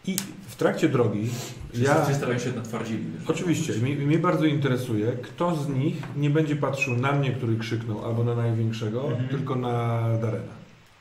I 0.07 0.17
w 0.49 0.57
trakcie 0.57 0.89
drogi 0.89 1.31
Wszyscy, 1.73 1.85
ja... 1.87 2.15
starają 2.15 2.39
się 2.39 2.53
natwardzili. 2.53 3.05
Oczywiście, 3.27 3.73
mnie, 3.73 3.95
mnie 3.97 4.19
bardzo 4.19 4.45
interesuje, 4.45 5.13
kto 5.23 5.57
z 5.57 5.69
nich 5.69 6.03
nie 6.17 6.31
będzie 6.31 6.57
patrzył 6.57 6.97
na 6.97 7.13
mnie, 7.13 7.31
który 7.33 7.57
krzyknął, 7.57 8.05
albo 8.05 8.25
na 8.25 8.35
największego, 8.35 9.09
Mhm. 9.09 9.29
tylko 9.29 9.55
na 9.55 10.01
Darena. 10.23 10.58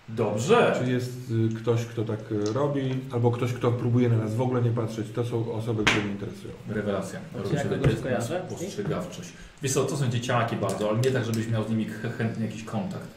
Dobrze. 0.10 0.76
Czy 0.86 0.92
jest 0.92 1.14
y, 1.52 1.56
ktoś, 1.56 1.86
kto 1.86 2.04
tak 2.04 2.20
y, 2.32 2.54
robi, 2.54 2.82
albo 3.12 3.32
ktoś, 3.32 3.54
kto 3.54 3.72
próbuje 3.72 4.10
na 4.10 4.18
nas 4.18 4.36
w 4.36 4.42
ogóle 4.42 4.62
nie 4.62 4.72
patrzeć. 4.72 5.08
To 5.16 5.26
są 5.26 5.52
osoby, 5.52 5.84
które 5.84 6.02
mnie 6.04 6.12
interesują. 6.12 6.54
Rewelacja. 6.70 7.20
Czy 7.34 7.38
Robicie 7.38 7.56
ja 7.56 7.64
kogoś 7.64 7.82
test 7.84 7.98
na 7.98 8.04
kojarzę? 8.04 8.42
Spostrzegawczość. 8.50 9.30
Wiesz 9.64 9.74
co, 9.74 9.84
to 9.86 9.98
są 9.98 10.10
dzieciaki 10.10 10.56
bardzo, 10.56 10.90
ale 10.90 11.00
nie 11.00 11.12
tak, 11.12 11.26
żebyś 11.26 11.48
miał 11.48 11.64
z 11.68 11.70
nimi 11.70 11.86
ch- 11.86 12.18
chętnie 12.18 12.46
jakiś 12.46 12.64
kontakt. 12.64 13.08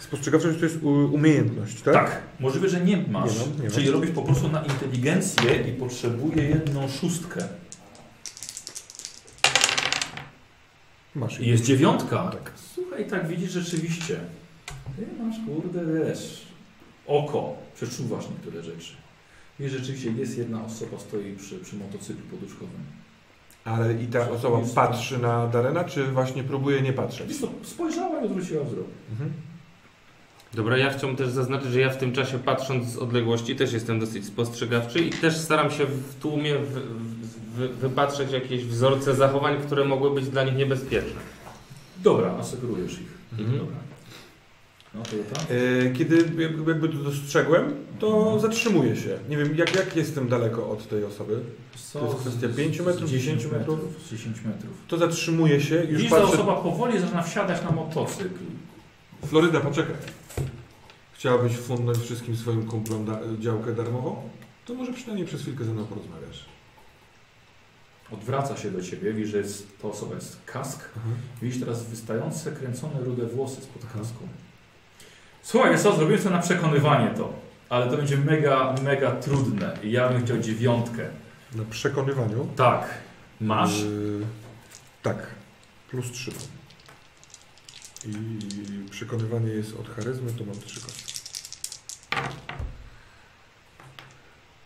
Spostrzegawczość 0.00 0.58
to 0.58 0.64
jest 0.64 0.82
u- 0.82 1.14
umiejętność, 1.14 1.82
tak? 1.82 1.94
Tak. 1.94 2.20
Możliwe, 2.40 2.68
że 2.68 2.80
nie 2.80 2.96
masz. 2.96 3.32
Nie 3.34 3.40
mam, 3.40 3.56
nie 3.56 3.62
mam. 3.62 3.70
czyli 3.70 3.90
robisz 3.90 4.10
po 4.10 4.22
prostu 4.22 4.48
na 4.48 4.62
inteligencję 4.64 5.54
i 5.68 5.72
potrzebuje 5.72 6.42
jedną 6.48 6.88
szóstkę. 6.88 7.40
Masz. 11.14 11.40
I 11.40 11.48
jest 11.48 11.64
dziewiątka. 11.64 12.30
Tak. 12.32 12.52
Słuchaj, 12.74 13.06
tak 13.08 13.28
widzisz 13.28 13.50
rzeczywiście. 13.50 14.20
Ty 14.96 15.22
masz, 15.22 15.36
kurde, 15.46 15.80
wiesz, 15.94 16.46
oko. 17.06 17.54
Przeczuwasz 17.74 18.24
niektóre 18.30 18.62
rzeczy. 18.62 18.92
I 19.60 19.68
rzeczywiście 19.68 20.10
jest 20.10 20.38
jedna 20.38 20.64
osoba, 20.64 20.98
stoi 20.98 21.32
przy, 21.36 21.58
przy 21.58 21.76
motocyklu 21.76 22.22
poduszkowym. 22.30 22.80
Ale 23.64 24.02
i 24.02 24.06
ta 24.06 24.30
osoba 24.30 24.58
patrzy 24.74 25.18
na 25.18 25.46
Darena, 25.46 25.84
czy 25.84 26.04
właśnie 26.04 26.44
próbuje 26.44 26.82
nie 26.82 26.92
patrzeć? 26.92 27.28
Wiesz 27.28 27.40
co, 27.40 27.48
spojrzała 27.62 28.20
i 28.20 28.24
odwróciła 28.24 28.64
wzrok. 28.64 28.86
Mhm. 29.10 29.32
Dobra, 30.54 30.76
ja 30.76 30.90
chciałbym 30.90 31.16
też 31.16 31.28
zaznaczyć, 31.28 31.72
że 31.72 31.80
ja 31.80 31.90
w 31.90 31.96
tym 31.96 32.12
czasie 32.12 32.38
patrząc 32.38 32.86
z 32.86 32.96
odległości 32.96 33.56
też 33.56 33.72
jestem 33.72 34.00
dosyć 34.00 34.26
spostrzegawczy 34.26 34.98
i 34.98 35.10
też 35.10 35.36
staram 35.36 35.70
się 35.70 35.86
w 35.86 36.14
tłumie 36.20 36.58
wy, 36.58 36.80
wy, 37.56 37.68
wypatrzeć 37.68 38.32
jakieś 38.32 38.64
wzorce 38.64 39.14
zachowań, 39.14 39.56
które 39.66 39.84
mogły 39.84 40.14
być 40.14 40.28
dla 40.28 40.44
nich 40.44 40.56
niebezpieczne. 40.56 41.20
Dobra, 42.02 42.30
asekurujesz 42.30 42.92
ich. 42.92 43.38
Mhm. 43.38 43.58
Dobra. 43.58 43.85
No. 44.96 45.02
E, 45.54 45.90
Kiedy 45.92 46.16
jakby 46.66 46.88
to 46.88 46.94
dostrzegłem, 46.98 47.74
to 47.98 48.40
zatrzymuję 48.40 48.96
się. 48.96 49.18
Nie 49.28 49.36
wiem, 49.36 49.56
jak, 49.56 49.74
jak 49.76 49.96
jestem 49.96 50.28
daleko 50.28 50.70
od 50.70 50.88
tej 50.88 51.04
osoby. 51.04 51.40
Co? 51.92 51.98
To 52.00 52.06
jest 52.06 52.18
kwestia 52.20 52.48
pięciu 52.56 52.84
metrów, 52.84 53.10
10 53.10 53.46
metrów? 53.46 53.78
Z 54.06 54.10
10 54.10 54.36
metrów. 54.44 54.72
To 54.88 54.98
zatrzymuję 54.98 55.60
się 55.60 55.74
i 55.84 55.88
już 55.88 55.96
Widzisz, 55.96 56.10
patrzę. 56.10 56.26
osoba 56.26 56.56
powoli 56.56 57.00
zaczyna 57.00 57.22
wsiadać 57.22 57.62
na 57.64 57.70
motocykl. 57.70 58.38
Floryda, 59.26 59.60
poczekaj. 59.60 59.94
Chciałabyś 61.12 61.56
fundnąć 61.56 61.98
wszystkim 61.98 62.36
swoim 62.36 62.66
kumplom 62.66 63.04
da- 63.04 63.20
działkę 63.40 63.72
darmową? 63.72 64.16
To 64.64 64.74
może 64.74 64.92
przynajmniej 64.92 65.26
przez 65.26 65.42
chwilkę 65.42 65.64
ze 65.64 65.72
mną 65.72 65.84
porozmawiasz. 65.84 66.44
Odwraca 68.12 68.56
się 68.56 68.70
do 68.70 68.82
ciebie, 68.82 69.12
widzisz, 69.12 69.30
że 69.32 69.38
jest, 69.38 69.78
to 69.82 69.90
osoba 69.90 70.14
jest 70.14 70.38
kask. 70.46 70.88
Widzisz 71.42 71.60
teraz 71.60 71.84
wystające, 71.86 72.52
kręcone 72.52 73.00
rude 73.04 73.26
włosy 73.26 73.60
spod 73.60 73.82
kasku. 73.92 74.28
Słuchaj, 75.46 75.78
co, 75.78 75.96
zrobiłem 75.96 76.22
to 76.22 76.30
na 76.30 76.38
przekonywanie 76.38 77.10
to. 77.10 77.32
Ale 77.68 77.90
to 77.90 77.96
będzie 77.96 78.16
mega, 78.16 78.74
mega 78.82 79.10
trudne. 79.10 79.78
I 79.82 79.92
ja 79.92 80.08
bym 80.08 80.24
chciał 80.24 80.38
dziewiątkę. 80.38 81.08
Na 81.54 81.64
przekonywaniu. 81.64 82.48
Tak. 82.56 82.88
Masz? 83.40 83.80
Yy, 83.80 84.26
tak. 85.02 85.26
Plus 85.90 86.10
3 86.10 86.30
mam. 86.30 86.42
I 88.14 88.38
przekonywanie 88.90 89.50
jest 89.50 89.76
od 89.80 89.88
charyzmy, 89.88 90.32
to 90.32 90.44
mam 90.44 90.60
3 90.60 90.80
kostki. 90.80 91.12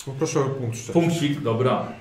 Poproszę 0.05 0.41
o 0.41 0.45
punkt 0.45 0.77
szczęścia. 0.77 0.93
Punkcik, 0.93 1.41
dobra. 1.41 1.93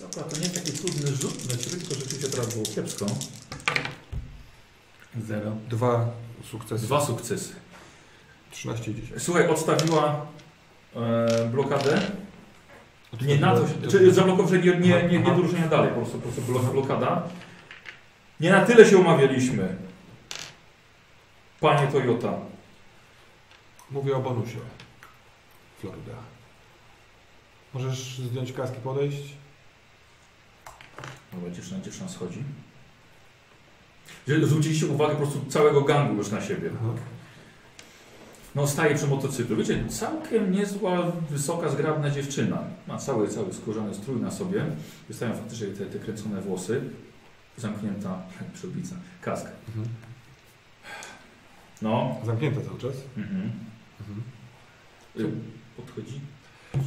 Dobra, 0.00 0.22
to 0.22 0.36
nie 0.36 0.42
jest 0.42 0.54
taki 0.54 0.72
trudny 0.72 1.16
rzut 1.16 1.50
na 1.50 1.56
ciebie, 1.56 1.76
tylko 1.76 1.94
rzeczywiście 1.94 2.28
teraz 2.28 2.54
było 2.54 2.64
kiepsko. 2.64 3.06
Zero. 5.26 5.56
Dwa 5.68 6.10
sukcesy. 6.50 6.86
Dwa 6.86 7.06
sukcesy. 7.06 7.65
13 8.56 8.90
i 8.90 8.94
10. 8.94 9.22
Słuchaj, 9.22 9.48
odstawiła 9.48 10.26
e, 10.96 11.48
blokadę. 11.52 12.00
Nie 13.22 13.36
na 13.36 13.56
to, 13.56 13.64
czy 13.90 14.12
zablokował, 14.14 14.48
że 14.48 14.58
nie, 14.58 14.76
nie, 14.76 15.02
nie, 15.02 15.18
nie 15.18 15.34
do 15.34 15.42
ruszenia 15.42 15.68
dalej, 15.68 15.88
po 15.90 15.96
prostu, 15.96 16.18
po 16.18 16.22
prostu 16.22 16.52
blok- 16.52 16.72
blokada. 16.72 17.22
Nie 18.40 18.50
na 18.50 18.64
tyle 18.66 18.86
się 18.86 18.98
umawialiśmy. 18.98 19.76
Panie 21.60 21.86
Toyota. 21.86 22.32
Mówię 23.90 24.16
o 24.16 24.20
bonusie. 24.20 24.58
Floryda. 25.80 26.12
Możesz 27.74 28.18
zdjąć 28.18 28.52
kaski, 28.52 28.76
podejść? 28.84 29.22
Dobra, 31.32 31.50
dziewczyna, 31.50 31.80
dziewczyna 31.80 32.08
schodzi. 32.08 32.42
Zwróciliście 34.42 34.86
uwagę 34.86 35.12
po 35.14 35.18
prostu 35.20 35.44
całego 35.48 35.80
gangu 35.80 36.14
już 36.14 36.30
na 36.30 36.40
siebie. 36.40 36.70
Aha. 36.80 36.92
No 38.56 38.66
staje 38.66 38.94
przy 38.94 39.06
motocyklu. 39.06 39.56
Wiecie, 39.56 39.84
całkiem 39.88 40.52
niezła, 40.52 41.12
wysoka, 41.30 41.68
zgrabna 41.68 42.10
dziewczyna. 42.10 42.62
Ma 42.88 42.98
cały, 42.98 43.28
cały 43.28 43.52
skórzany 43.52 43.94
strój 43.94 44.20
na 44.20 44.30
sobie. 44.30 44.64
Wystają 45.08 45.32
faktycznie 45.32 45.66
te, 45.66 45.86
te 45.86 45.98
kręcone 45.98 46.40
włosy. 46.40 46.80
Zamknięta 47.56 48.22
przyłbica. 48.54 48.96
Kask. 49.22 49.46
Mhm. 49.68 49.88
No. 51.82 52.16
Zamknięta 52.24 52.60
cały 52.60 52.78
czas. 52.78 52.92
Mhm. 53.16 53.50
Mhm. 54.00 54.22
Y, 55.16 55.32
Podchodzi. 55.76 56.20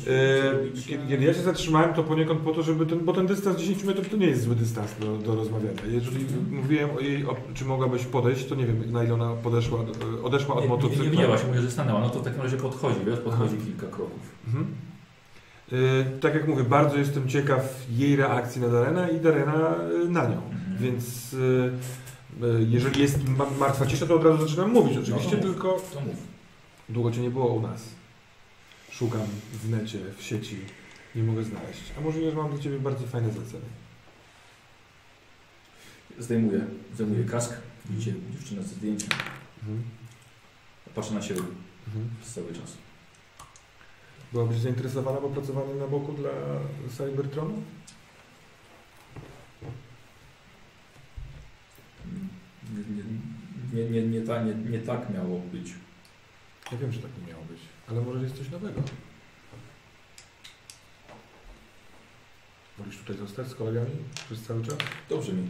Yy, 0.05 0.81
kiedy, 1.07 1.25
ja 1.25 1.33
się 1.33 1.41
zatrzymałem, 1.41 1.93
to 1.93 2.03
poniekąd 2.03 2.39
po 2.39 2.51
to, 2.51 2.63
żeby 2.63 2.85
ten, 2.85 2.99
bo 2.99 3.13
ten 3.13 3.27
dystans 3.27 3.57
10 3.59 3.83
metrów 3.83 4.09
to 4.09 4.17
nie 4.17 4.27
jest 4.27 4.41
zły 4.43 4.55
dystans 4.55 4.91
do, 4.99 5.17
do 5.17 5.35
rozmawiania. 5.35 5.81
Jeżeli 5.91 6.25
mówiłem 6.51 6.89
o 6.97 6.99
jej, 6.99 7.25
o, 7.25 7.35
czy 7.53 7.65
mogłabyś 7.65 8.05
podejść, 8.05 8.45
to 8.45 8.55
nie 8.55 8.65
wiem 8.65 8.91
na 8.91 9.03
ile 9.03 9.13
ona 9.13 9.33
podeszła, 9.33 9.79
e, 10.19 10.23
odeszła 10.23 10.55
od 10.55 10.61
Nie, 10.61 10.67
nie, 10.67 10.75
motocykla. 10.75 11.03
nie 11.05 11.09
widziała 11.11 11.37
się, 11.37 11.47
mówię, 11.47 11.61
że 11.61 11.71
stanęła. 11.71 11.99
No 11.99 12.09
to 12.09 12.19
w 12.19 12.23
takim 12.23 12.41
razie 12.41 12.57
podchodzi, 12.57 12.99
wiesz, 13.05 13.19
podchodzi 13.19 13.57
kilka 13.57 13.87
kroków. 13.87 14.19
Mhm. 14.47 14.65
Yy, 15.71 16.05
tak 16.21 16.33
jak 16.33 16.47
mówię, 16.47 16.63
bardzo 16.63 16.97
jestem 16.97 17.29
ciekaw 17.29 17.85
jej 17.91 18.15
reakcji 18.15 18.61
na 18.61 18.67
Darena 18.69 19.09
i 19.09 19.19
Darena 19.19 19.75
yy, 20.03 20.09
na 20.09 20.23
nią. 20.23 20.41
Mhm. 20.51 20.77
Więc 20.79 21.33
yy, 21.33 22.65
jeżeli 22.69 23.01
jest 23.01 23.27
ma- 23.29 23.45
martwa 23.59 23.85
cisza, 23.85 24.05
to 24.07 24.15
od 24.15 24.23
razu 24.23 24.47
zaczynam 24.47 24.71
mówić 24.71 24.97
oczywiście, 24.97 25.31
No 25.31 25.37
mów. 25.37 25.45
tylko 25.45 25.77
długo 26.89 27.11
cię 27.11 27.21
nie 27.21 27.29
było 27.29 27.47
u 27.47 27.61
nas. 27.61 27.98
Szukam 28.91 29.27
w 29.53 29.69
necie, 29.69 29.99
w 30.17 30.23
sieci, 30.23 30.57
nie 31.15 31.23
mogę 31.23 31.43
znaleźć. 31.43 31.81
A 31.97 32.01
możliwe, 32.01 32.31
że 32.31 32.37
mam 32.37 32.51
dla 32.51 32.59
ciebie 32.63 32.79
bardzo 32.79 33.07
fajne 33.07 33.31
zlecenie. 33.31 33.65
Zdejmuje, 36.19 36.65
zdejmuje 36.93 37.23
kask. 37.23 37.53
Widzicie 37.85 38.13
dziewczynę 38.31 38.63
ze 38.63 38.75
zdjęciem. 38.75 39.09
Mhm. 39.59 39.83
Patrzę 40.95 41.13
na 41.13 41.21
siebie 41.21 41.41
Mhm. 41.87 42.09
przez 42.21 42.33
cały 42.33 42.53
czas. 42.53 42.77
Byłabyś 44.33 44.57
zainteresowana 44.57 45.19
opracowaniem 45.19 45.79
na 45.79 45.87
boku 45.87 46.13
dla 46.13 46.29
Cybertronu? 46.97 47.63
Nie, 52.73 52.83
nie, 53.83 53.89
nie, 53.89 54.01
nie, 54.01 54.07
nie, 54.07 54.21
ta, 54.27 54.43
nie, 54.43 54.53
nie 54.55 54.79
tak 54.79 55.09
miało 55.13 55.39
być. 55.39 55.73
Ja 56.71 56.77
wiem, 56.77 56.91
że 56.91 56.99
tak 57.01 57.11
nie 57.21 57.27
miało 57.33 57.38
ale 57.89 58.01
może 58.01 58.23
jest 58.23 58.37
coś 58.37 58.49
nowego. 58.49 58.81
Wolisz 62.77 62.97
tutaj 62.97 63.17
zostać 63.17 63.47
z 63.47 63.55
kolegami 63.55 63.91
przez 64.25 64.41
cały 64.43 64.65
czas? 64.65 64.77
Dobrze 65.09 65.33
mi. 65.33 65.41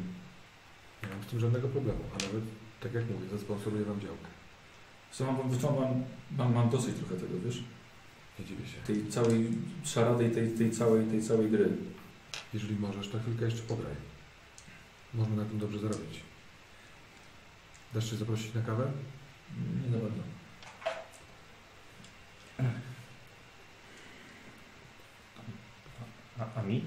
Nie 1.04 1.10
mam 1.10 1.24
z 1.24 1.26
tym 1.28 1.40
żadnego 1.40 1.68
problemu, 1.68 2.00
a 2.12 2.26
nawet, 2.26 2.44
tak 2.82 2.94
jak 2.94 3.10
mówię, 3.10 3.30
zasponsoruję 3.32 3.86
wam 3.86 4.02
działkę. 4.02 4.28
Co 5.12 5.26
mam, 5.26 5.60
co 5.60 5.72
mam, 5.72 6.04
mam, 6.38 6.54
mam 6.54 6.70
dosyć 6.70 6.96
trochę 6.96 7.16
tego, 7.16 7.40
wiesz? 7.46 7.64
Nie 8.40 8.46
dziwię 8.46 8.68
się. 8.68 8.78
Tej 8.88 9.08
całej 9.08 9.48
szarady 9.84 10.30
tej, 10.30 10.52
tej, 10.52 10.72
całej, 10.72 11.06
tej 11.06 11.24
całej 11.24 11.52
gry. 11.52 11.70
Jeżeli 12.54 12.76
możesz, 12.76 13.10
to 13.10 13.20
chwilkę 13.20 13.46
jeszcze 13.46 13.62
pograj. 13.62 13.94
Można 15.14 15.36
na 15.36 15.46
tym 15.46 15.60
dobrze 15.60 15.80
zarobić. 15.80 16.20
Dasz 17.94 18.10
się 18.10 18.16
zaprosić 18.16 18.54
na 18.54 18.62
kawę? 18.62 18.92
Nie 19.86 19.92
za 19.92 19.98
bardzo. 19.98 20.39
A, 26.40 26.60
a 26.60 26.62
mi? 26.62 26.84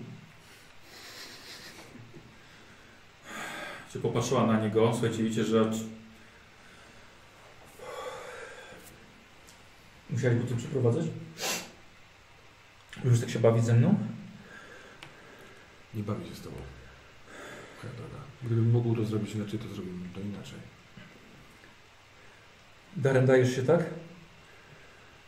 Czy 3.93 4.01
popatrzyła 4.01 4.47
na 4.47 4.61
niego, 4.61 4.93
słuchajcie, 4.93 5.23
widzicie, 5.23 5.45
że 5.45 5.71
musiałeś 10.11 10.39
go 10.39 10.45
tu 10.45 10.57
przeprowadzać? 10.57 11.07
Już 13.05 13.21
tak 13.21 13.31
się 13.31 13.39
bawić 13.39 13.65
ze 13.65 13.75
mną? 13.75 13.99
Nie 15.95 16.03
bawię 16.03 16.27
się 16.27 16.35
z 16.35 16.41
tobą. 16.41 16.57
Moja 17.83 17.95
droga. 17.95 18.25
Gdybym 18.43 18.71
mógł 18.71 18.97
to 18.97 19.05
zrobić 19.05 19.35
inaczej, 19.35 19.59
to 19.59 19.75
zrobiłbym 19.75 20.11
to 20.15 20.21
inaczej. 20.21 20.59
Darem 22.97 23.27
dajesz 23.27 23.57
się 23.57 23.63
tak? 23.63 23.85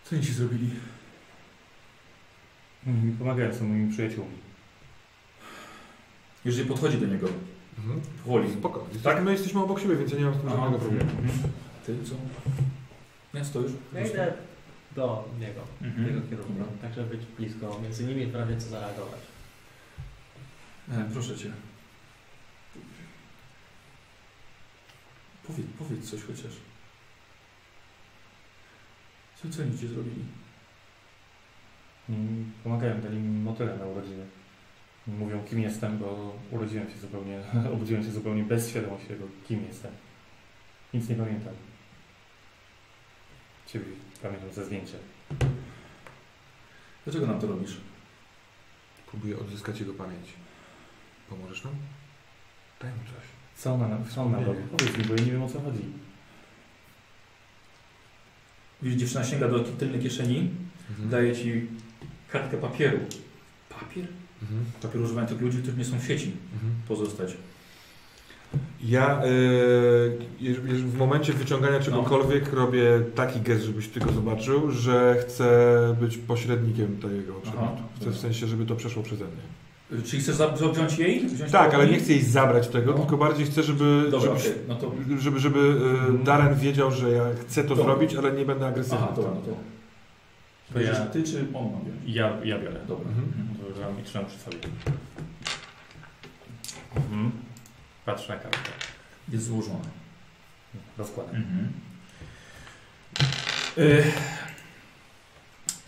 Co 0.04 0.16
oni 0.16 0.24
ci 0.24 0.32
zrobili? 0.32 0.70
Oni 2.86 2.96
mi 3.02 3.12
pomagają, 3.12 3.54
są 3.54 3.64
moimi 3.64 3.92
przyjaciółmi. 3.92 4.36
Jeżeli 6.44 6.68
podchodzi 6.68 6.98
do 6.98 7.06
niego, 7.06 7.28
Mhm. 7.78 8.00
powoli. 8.24 8.52
Spoko. 8.52 8.86
Tak? 9.02 9.24
My 9.24 9.32
jesteśmy 9.32 9.60
obok 9.62 9.80
siebie, 9.80 9.96
więc 9.96 10.12
ja 10.12 10.18
nie 10.18 10.24
mam 10.24 10.34
z 10.34 10.40
tym 10.40 10.50
żadnego 10.50 10.78
problemu. 10.78 11.10
Mhm. 11.10 11.38
Ty 11.86 11.96
co? 12.04 12.14
Miasto 13.34 13.60
już? 13.60 13.72
Ja 13.94 14.06
idę 14.06 14.32
do 14.96 15.28
niego, 15.40 15.60
Mhm. 15.82 16.06
jego 16.06 16.28
kierunku, 16.28 16.52
tak 16.82 16.94
żeby 16.94 17.16
być 17.16 17.26
blisko, 17.26 17.80
między 17.82 18.04
nimi 18.04 18.26
prawie 18.26 18.56
co 18.56 18.68
zareagować. 18.68 19.20
E, 20.92 21.08
proszę 21.12 21.36
cię. 21.36 21.50
Powiedz, 25.46 25.66
powiedz 25.78 26.10
coś 26.10 26.22
chociaż. 26.22 26.52
Co, 29.44 29.50
co 29.56 29.62
oni 29.62 29.78
ci 29.78 29.88
zrobili? 29.88 30.24
Mm, 32.08 32.52
Pomagają, 32.64 33.00
dali 33.00 33.18
mi 33.18 33.40
motyle 33.40 33.78
na 33.78 33.86
urodziny. 33.86 34.26
Mówią, 35.06 35.44
kim 35.44 35.60
jestem, 35.60 35.98
bo 35.98 36.36
urodziłem 36.50 36.90
się 36.90 36.98
zupełnie, 36.98 37.40
obudziłem 37.74 38.04
się 38.04 38.10
zupełnie 38.10 38.42
bez 38.42 38.70
świadomości 38.70 39.08
tego, 39.08 39.24
kim 39.48 39.64
jestem. 39.64 39.92
Nic 40.94 41.08
nie 41.08 41.16
pamiętam. 41.16 41.54
Ciebie 43.66 43.84
pamiętam 44.22 44.52
ze 44.52 44.64
zdjęcia. 44.64 44.96
Dlaczego 47.04 47.26
nam 47.26 47.40
to 47.40 47.46
robisz? 47.46 47.76
Próbuję 49.06 49.38
odzyskać 49.38 49.80
jego 49.80 49.94
pamięć. 49.94 50.26
Pomożesz 51.28 51.64
nam? 51.64 51.74
Daj 52.80 52.90
mu 52.90 52.98
coś. 52.98 53.24
Co 53.56 53.74
ona, 53.74 53.98
co 54.14 54.22
ona 54.22 54.40
robi? 54.40 54.62
Powiedz 54.62 54.98
mi, 54.98 55.04
bo 55.04 55.14
ja 55.14 55.24
nie 55.24 55.32
wiem 55.32 55.42
o 55.42 55.48
co 55.48 55.60
chodzi. 55.60 55.82
Widzisz, 58.84 58.98
dziewczyna 59.00 59.24
sięga 59.24 59.48
do 59.48 59.60
tylnej 59.60 60.00
kieszeni, 60.00 60.50
Mhm. 60.90 61.08
daje 61.10 61.36
ci 61.36 61.66
kartkę 62.32 62.56
papieru. 62.56 62.98
Papier? 63.68 64.06
Mhm. 64.42 64.64
Papier 64.82 65.02
używają 65.02 65.26
tylko 65.26 65.44
ludzi, 65.44 65.58
którzy 65.58 65.76
nie 65.76 65.84
są 65.84 65.98
w 65.98 66.04
sieci. 66.06 66.32
Mhm. 66.54 66.72
Pozostać. 66.88 67.36
Ja 68.84 69.18
e, 69.22 69.24
w 70.76 70.94
momencie 70.98 71.32
wyciągania 71.32 71.80
czegokolwiek 71.80 72.52
robię 72.52 72.84
taki 73.14 73.40
gest, 73.40 73.64
żebyś 73.64 73.88
ty 73.88 74.00
go 74.00 74.12
zobaczył, 74.12 74.70
że 74.70 75.16
chcę 75.20 75.78
być 76.00 76.18
pośrednikiem 76.18 76.96
tego 76.96 77.34
przedmiotu. 77.42 77.82
Chcę 78.00 78.10
w 78.10 78.18
sensie, 78.18 78.46
żeby 78.46 78.66
to 78.66 78.76
przeszło 78.76 79.02
przeze 79.02 79.24
mnie. 79.24 79.42
Y, 79.92 80.02
Czyli 80.02 80.22
chcesz 80.22 80.36
wziąć 80.72 80.98
jej? 80.98 81.26
Wziąć 81.26 81.52
Tak, 81.52 81.70
to 81.70 81.76
ale 81.76 81.86
nie 81.86 81.98
chcę 81.98 82.12
jej 82.12 82.22
zabrać 82.22 82.68
tego, 82.68 82.92
No. 82.92 82.98
tylko 82.98 83.16
bardziej 83.16 83.46
chcę, 83.46 83.62
żeby, 83.62 84.06
Dobra, 84.10 84.28
żebyś, 84.28 84.42
okej, 84.46 84.58
no 84.68 84.74
to... 84.74 84.92
żeby, 85.18 85.40
żeby 85.40 85.80
e, 86.20 86.24
Darren 86.24 86.54
wiedział, 86.58 86.90
że 86.90 87.10
ja 87.10 87.24
chcę 87.40 87.62
to 87.62 87.68
Dobra. 87.68 87.84
zrobić, 87.84 88.14
ale 88.14 88.32
nie 88.32 88.44
będę 88.44 88.66
agresywny. 88.66 88.98
Aha, 89.02 89.12
dobra, 89.16 89.30
no 89.34 89.40
to... 89.40 89.56
To 90.72 90.80
ja- 90.80 90.94
ty 91.06 91.22
czy 91.22 91.46
on 91.54 91.64
ma? 91.72 91.78
Ja, 92.06 92.36
ja 92.44 92.58
biorę. 92.58 92.80
Dobra. 92.88 93.08
Mhm. 93.08 93.48
To 93.74 93.80
dam 93.80 94.00
i 94.00 94.02
trzymam 94.02 94.26
przy 94.26 94.38
sobie. 94.38 94.56
Mhm. 96.96 97.30
Patrz 98.06 98.28
na 98.28 98.36
kartę. 98.36 98.58
Jest 99.28 99.44
złożona. 99.44 99.84
Rozkładam. 100.98 101.34
Mhm. 101.36 101.72
Y, 103.78 104.04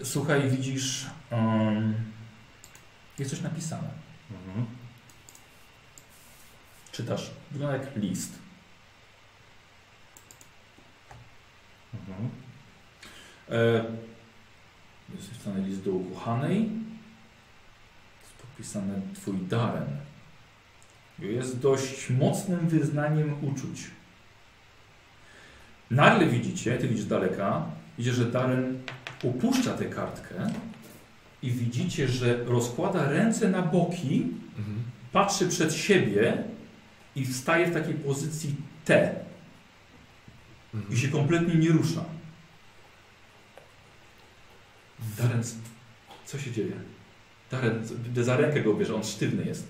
Słuchaj, 0.03 0.51
widzisz, 0.51 1.07
um, 1.33 1.95
jest 3.19 3.31
coś 3.31 3.41
napisane. 3.41 3.89
Mhm. 4.31 4.67
Czytasz. 6.93 7.31
Wygląda 7.51 7.77
jak 7.77 7.97
list. 7.97 8.39
Mhm. 11.95 12.31
E, 13.49 13.85
jest 15.15 15.33
napisany 15.33 15.69
list 15.69 15.83
do 15.83 15.91
ukochanej. 15.91 16.71
Jest 18.23 18.35
podpisane 18.43 19.01
twój 19.15 19.37
Darren. 19.37 19.97
Jest 21.19 21.61
dość 21.61 22.11
mocnym 22.11 22.69
wyznaniem 22.69 23.45
uczuć. 23.45 23.91
Nagle 25.91 26.27
widzicie, 26.27 26.79
ty 26.79 26.89
widzisz 26.89 27.05
daleka, 27.05 27.67
widzisz, 27.99 28.15
że 28.15 28.25
Darren 28.25 28.79
upuszcza 29.23 29.75
tę 29.75 29.85
kartkę 29.85 30.51
i 31.47 31.51
widzicie, 31.51 32.09
że 32.09 32.45
rozkłada 32.45 33.11
ręce 33.11 33.49
na 33.51 33.63
boki, 33.63 34.27
Mhm. 34.59 34.77
patrzy 35.13 35.49
przed 35.49 35.75
siebie 35.75 36.45
i 37.17 37.25
wstaje 37.27 37.67
w 37.67 37.75
takiej 37.75 37.95
pozycji 37.95 38.55
T 38.85 39.15
i 40.75 40.77
Mhm. 40.77 40.97
się 40.97 41.09
kompletnie 41.09 41.55
nie 41.55 41.69
rusza. 41.69 42.05
Darren, 45.19 45.43
co 46.27 46.39
się 46.39 46.53
dzieje? 46.53 46.73
Darren, 47.51 47.83
za 48.17 48.37
rękę 48.37 48.61
go 48.61 48.75
bierze, 48.75 48.95
on 48.95 49.05
sztywny 49.05 49.45
jest. 49.45 49.67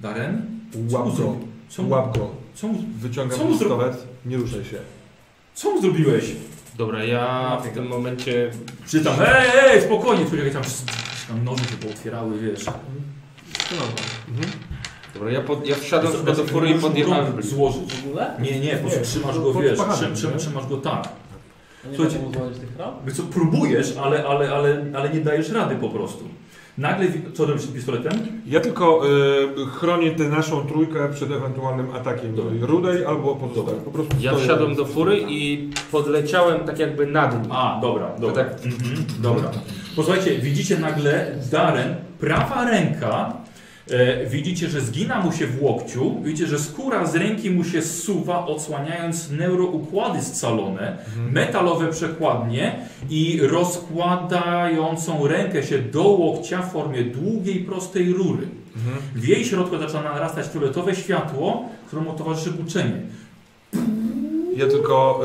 Darren? 0.00 0.60
Co 0.72 0.78
mu 0.78 0.92
Łap 0.92 1.16
go? 1.16 1.36
Co 1.68 1.82
łap 1.82 2.18
go. 2.18 2.34
co 2.54 2.68
mu, 2.68 2.84
Wyciągam 2.98 3.38
Co 3.38 3.46
pistolet, 3.46 4.06
nie 4.26 4.36
ruszaj 4.36 4.64
się. 4.64 4.78
co 5.54 5.70
mu 5.70 5.80
zrobiłeś? 5.82 6.24
Dobra, 6.78 7.04
ja 7.04 7.56
w 7.64 7.68
tym 7.74 7.86
momencie 7.86 8.50
Czytam, 8.86 9.14
ej, 9.20 9.50
ej, 9.64 9.82
spokojnie, 9.82 10.26
człowiek 10.26 10.52
tam, 10.52 10.62
tam 11.28 11.44
noże 11.44 11.64
się 11.64 11.76
pootwierały, 11.76 12.38
wiesz. 12.38 12.66
Mhm. 12.68 14.52
Dobra, 15.14 15.30
ja, 15.30 15.40
pod, 15.40 15.66
ja 15.66 15.74
wsiadłem 15.76 16.12
sobie 16.12 16.32
do 16.32 16.44
fury 16.44 16.70
i 16.70 16.74
podjechałem 16.74 17.42
złożyć. 17.42 17.92
W 17.94 18.06
ogóle? 18.06 18.30
Nie, 18.40 18.60
nie, 18.60 18.72
po 18.72 18.80
prostu 18.80 18.98
Nie, 18.98 19.04
trzymasz 19.06 19.38
go, 19.38 19.52
pod 19.52 19.62
wiesz, 19.62 19.78
trzym, 19.96 20.14
trzym, 20.14 20.30
nie? 20.32 20.36
trzymasz 20.38 20.66
go 20.66 20.76
tak. 20.76 21.08
A 21.84 21.88
nie 21.88 21.96
Słuchajcie- 21.96 22.18
mogę 22.18 22.38
mu 22.38 22.44
złożyć 22.44 22.58
tych? 22.60 22.68
Wiesz 23.06 23.16
co, 23.16 23.22
próbujesz, 23.22 23.96
ale, 24.02 24.26
ale, 24.26 24.50
ale, 24.52 24.84
ale 24.94 25.10
nie 25.10 25.20
dajesz 25.20 25.50
rady 25.50 25.76
po 25.76 25.88
prostu. 25.88 26.28
Nagle, 26.78 27.06
co 27.34 27.46
robisz 27.46 27.62
z 27.62 27.66
pistoletem? 27.72 28.12
Ja 28.46 28.60
tylko 28.60 29.02
y, 29.06 29.66
chronię 29.66 30.10
tę 30.10 30.24
naszą 30.24 30.66
trójkę 30.66 31.08
przed 31.14 31.30
ewentualnym 31.30 31.86
atakiem 31.94 32.34
Dobra. 32.36 32.52
rudej 32.66 33.04
albo 33.04 33.36
pozostałych. 33.36 33.82
Po 33.82 33.90
prostu 33.90 34.16
Ja 34.20 34.30
stoję- 34.30 34.44
wsiadłem 34.44 34.74
do 34.74 34.84
fury 34.84 35.20
i 35.28 35.70
podleciałem 35.92 36.60
tak 36.60 36.78
jakby 36.78 37.06
nad 37.06 37.42
nim. 37.42 37.52
A, 37.52 37.78
dobra, 37.82 38.10
dobra. 38.20 38.44
tak- 38.44 38.52
Mhm, 38.66 39.04
dobra. 39.20 39.50
Posłuchajcie, 39.96 40.38
widzicie 40.38 40.78
nagle 40.78 41.26
Darren, 41.50 41.94
prawa 42.20 42.64
ręka, 42.70 43.32
widzicie, 44.26 44.68
że 44.68 44.80
zgina 44.80 45.20
mu 45.20 45.32
się 45.32 45.46
w 45.46 45.62
łokciu, 45.62 46.20
widzicie, 46.22 46.46
że 46.46 46.58
skóra 46.58 47.06
z 47.06 47.16
ręki 47.16 47.50
mu 47.50 47.64
się 47.64 47.82
zsuwa, 47.82 48.46
odsłaniając 48.46 49.30
neuroukłady 49.30 50.22
scalone, 50.22 50.98
metalowe 51.30 51.88
przekładnie 51.88 52.78
i 53.10 53.40
rozkładającą 53.42 55.26
rękę 55.26 55.62
się 55.62 55.78
do 55.78 56.02
łokcia 56.02 56.62
w 56.62 56.72
formie 56.72 57.04
długiej, 57.04 57.60
prostej 57.60 58.12
rury. 58.12 58.46
Mhm. 58.76 58.96
W 59.14 59.28
jej 59.28 59.44
środku 59.44 59.78
zaczyna 59.78 60.02
narastać 60.02 60.46
fioletowe 60.46 60.94
światło, 60.94 61.68
któremu 61.86 62.12
towarzyszy 62.12 62.50
buczenie. 62.50 63.00
Ja 64.56 64.66
tylko 64.66 65.20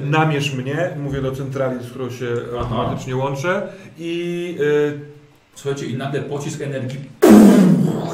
e, 0.00 0.06
namierz 0.06 0.54
mnie, 0.54 0.90
mówię 1.02 1.22
do 1.22 1.32
centrali, 1.32 1.84
z 1.84 1.90
którą 1.90 2.10
się 2.10 2.26
Aha. 2.48 2.58
automatycznie 2.60 3.16
łączę 3.16 3.62
i 3.98 4.56
e, 4.96 5.20
Słuchajcie, 5.54 5.86
i 5.86 5.96
nagle 5.96 6.20
pocisk 6.20 6.60
energii 6.60 6.98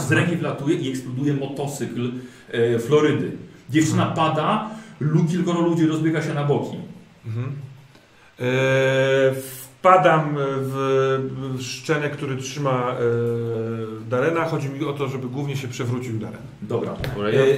z 0.00 0.12
ręki 0.12 0.36
wlatuje 0.36 0.76
i 0.76 0.90
eksploduje 0.90 1.34
motocykl 1.34 2.12
e, 2.52 2.78
Florydy. 2.78 3.32
Dziewczyna 3.70 4.06
pada, 4.06 4.70
lu, 5.00 5.24
kilkoro 5.24 5.60
ludzi 5.60 5.86
rozbiega 5.86 6.22
się 6.22 6.34
na 6.34 6.44
boki. 6.44 6.76
Mhm. 7.26 7.52
E, 8.40 8.44
wpadam 9.34 10.34
w, 10.38 10.74
w 11.56 11.62
szczenę, 11.62 12.10
który 12.10 12.36
trzyma 12.36 12.92
e, 12.92 14.08
Darena. 14.10 14.44
Chodzi 14.44 14.68
mi 14.68 14.84
o 14.84 14.92
to, 14.92 15.08
żeby 15.08 15.28
głównie 15.28 15.56
się 15.56 15.68
przewrócił 15.68 16.18
Daren. 16.18 16.38
Dobra. 16.62 16.96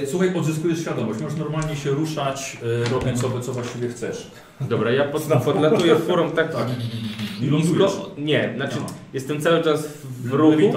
E, 0.03 0.07
słuchaj, 0.07 0.35
odzyskujesz 0.35 0.79
świadomość. 0.81 1.19
Możesz 1.21 1.37
normalnie 1.39 1.75
się 1.75 1.89
ruszać, 1.89 2.57
e, 2.85 2.89
robiąc 2.89 3.21
sobie, 3.21 3.41
co 3.41 3.53
właściwie 3.53 3.89
chcesz. 3.89 4.31
dobra, 4.61 4.91
ja 4.91 5.05
pod, 5.05 5.23
podlatuję 5.45 5.95
furą 5.95 6.31
tak, 6.31 6.53
Tak. 6.53 6.67
I 7.41 7.45
lądujesz. 7.49 7.79
nisko. 7.79 8.11
Nie, 8.17 8.53
znaczy 8.55 8.75
No. 8.79 8.85
Jestem 9.13 9.41
cały 9.41 9.63
czas 9.63 9.87
w 10.23 10.33
ruchu. 10.33 10.73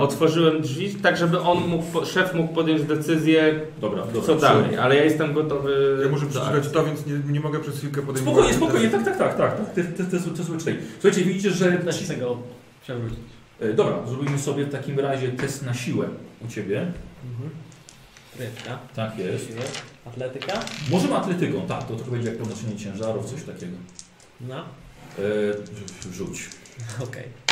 Otworzyłem 0.00 0.62
drzwi, 0.62 0.94
tak 0.94 1.16
żeby 1.16 1.40
on 1.40 1.68
mógł, 1.68 2.04
szef 2.06 2.34
mógł 2.34 2.54
podjąć 2.54 2.82
decyzję, 2.82 3.60
Dobra, 3.80 4.02
dobra. 4.06 4.22
co 4.22 4.34
dalej, 4.34 4.76
ale 4.76 4.96
ja 4.96 5.04
jestem 5.04 5.32
gotowy. 5.32 5.98
Ja 6.02 6.08
muszę 6.08 6.26
przeczytać 6.26 6.68
to, 6.68 6.84
więc 6.84 7.06
nie, 7.06 7.32
nie 7.32 7.40
mogę 7.40 7.60
przez 7.60 7.78
chwilkę 7.78 8.02
podejmować. 8.02 8.44
Spokojnie, 8.54 8.54
spokojnie, 8.54 8.90
tak, 8.90 9.04
tak, 9.04 9.18
tak, 9.18 9.36
tak. 9.36 9.56
tak. 9.56 9.74
Te, 9.74 9.84
te, 9.84 10.04
te, 10.04 10.18
te. 10.18 10.74
Słuchajcie, 11.00 11.24
widzicie, 11.24 11.50
że... 11.50 11.72
Też 11.72 12.02
chcę 12.02 12.16
go 12.16 12.38
przewrócić. 12.82 13.18
E, 13.60 13.72
Dobra, 13.72 14.06
zrobimy 14.06 14.38
sobie 14.38 14.64
w 14.64 14.72
takim 14.72 15.00
razie 15.00 15.28
test 15.28 15.62
na 15.66 15.74
siłę 15.74 16.08
u 16.44 16.48
Ciebie. 16.48 16.80
Mhm. 16.80 17.50
Rybka. 18.38 18.78
Tak 18.94 19.18
jest. 19.18 19.52
Atletyka. 20.06 20.60
Możemy 20.90 21.16
atletyką, 21.16 21.66
tak, 21.68 21.88
to 21.88 21.94
trochę 21.96 22.10
będzie 22.10 22.28
jak 22.28 22.38
podnoszenie 22.38 22.76
ciężarów, 22.76 23.30
coś 23.30 23.42
takiego. 23.42 23.76
No. 24.40 24.64
E, 25.18 26.12
rzuć. 26.12 26.48
Okej. 27.08 27.43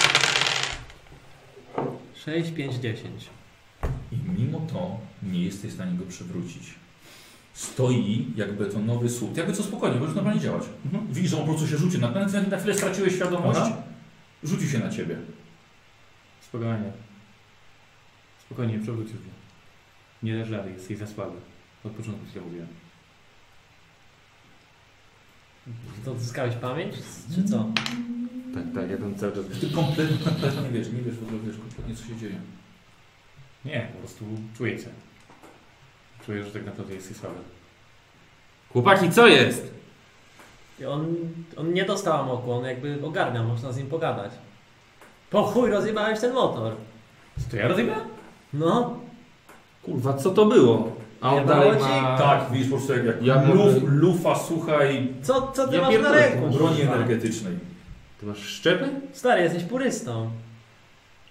6, 2.24 2.50
5, 2.50 2.74
10. 2.74 3.30
I 4.12 4.16
mimo 4.38 4.60
to 4.60 5.00
nie 5.22 5.44
jesteś 5.44 5.70
w 5.70 5.74
stanie 5.74 5.98
go 5.98 6.04
przewrócić. 6.06 6.74
Stoi 7.52 8.26
jak 8.36 8.52
betonowy 8.56 9.08
słup. 9.08 9.36
Jakby 9.36 9.52
co 9.52 9.62
spokojnie, 9.62 10.00
możesz 10.00 10.14
normalnie 10.14 10.40
działać. 10.40 10.62
Widzisz, 11.10 11.30
że 11.30 11.36
on 11.36 11.42
po 11.42 11.48
prostu 11.48 11.68
się 11.68 11.76
rzucił. 11.76 12.00
Na, 12.00 12.10
na, 12.10 12.58
chwilę 12.58 12.74
straciłeś 12.74 13.14
świadomość. 13.14 13.60
Aha. 13.62 13.82
Rzucił 14.44 14.68
się 14.68 14.78
na 14.78 14.90
ciebie. 14.90 15.16
Spokojnie. 16.40 16.92
Spokojnie, 18.46 18.78
przewrócił 18.78 19.14
się. 19.14 19.32
Nie 20.22 20.38
dasz 20.38 20.50
rady, 20.50 20.70
jesteś 20.70 20.98
za 20.98 21.06
słaby. 21.06 21.36
Od 21.84 21.92
początku 21.92 22.26
ci 22.26 22.32
to 22.32 22.40
mówiłem. 22.40 22.66
To 26.04 26.12
odzyskałeś 26.12 26.54
pamięć? 26.54 26.94
Czy 27.34 27.44
co? 27.44 27.68
Tak, 28.54 28.62
tak, 28.74 28.90
ja 28.90 28.96
tam 28.96 29.14
cały 29.14 29.32
czas. 29.32 29.44
Ty 29.60 29.70
kompletnie, 29.70 30.16
kompletnie 30.24 30.62
nie 30.62 30.68
wiesz, 30.70 30.88
nie 30.92 31.02
wiesz 31.02 31.14
w 31.14 31.22
ogóle, 31.22 31.38
wiesz 31.46 31.56
kompletnie 31.58 31.94
co 31.96 32.04
się 32.04 32.16
dzieje. 32.16 32.34
Nie, 33.64 33.88
po 33.92 33.98
prostu 33.98 34.24
czuję 34.58 34.78
cię. 34.78 34.88
Czuję, 36.26 36.44
że 36.44 36.50
tak 36.50 36.64
naprawdę 36.64 36.94
jesteś 36.94 37.16
słaby. 37.16 37.34
Chłopaki, 38.72 39.10
co 39.10 39.26
jest? 39.26 39.74
I 40.80 40.84
on, 40.84 41.14
on 41.56 41.72
nie 41.72 41.84
dostał 41.84 42.20
amoku, 42.20 42.52
on 42.52 42.64
jakby 42.64 42.98
ogarnia, 43.06 43.42
można 43.42 43.72
z 43.72 43.76
nim 43.76 43.86
pogadać. 43.86 44.30
Po 45.30 45.42
chuj 45.42 45.70
rozjebałeś 45.70 46.20
ten 46.20 46.32
motor. 46.34 46.72
Co 47.44 47.50
to 47.50 47.56
ja 47.56 47.68
rozjebałem? 47.68 48.04
No, 48.52 49.00
Kurwa, 49.82 50.14
co 50.14 50.30
to 50.30 50.46
było? 50.46 50.96
A 51.20 51.30
on 51.34 51.40
Nie 51.40 51.46
dalej 51.46 51.70
było 51.72 51.84
ci? 51.84 51.90
ma... 51.90 52.18
Tak, 52.18 52.50
widzisz 52.52 52.68
po 52.70 52.76
prostu 52.76 52.92
jak, 52.92 53.06
jak 53.06 53.22
Ja 53.22 53.54
luf, 53.54 53.74
lufa, 53.86 54.34
słuchaj, 54.38 55.12
co, 55.22 55.52
co 55.52 55.68
ty 55.68 55.74
Ja 55.76 55.80
masz 55.82 55.90
na 55.90 55.92
pierdolę, 56.00 56.18
ręku? 56.30 56.50
broni 56.50 56.80
energetycznej. 56.82 57.52
Ty 58.22 58.28
masz 58.28 58.38
szczepy? 58.38 58.88
Stary, 59.12 59.42
jesteś 59.42 59.62
purystą. 59.62 60.30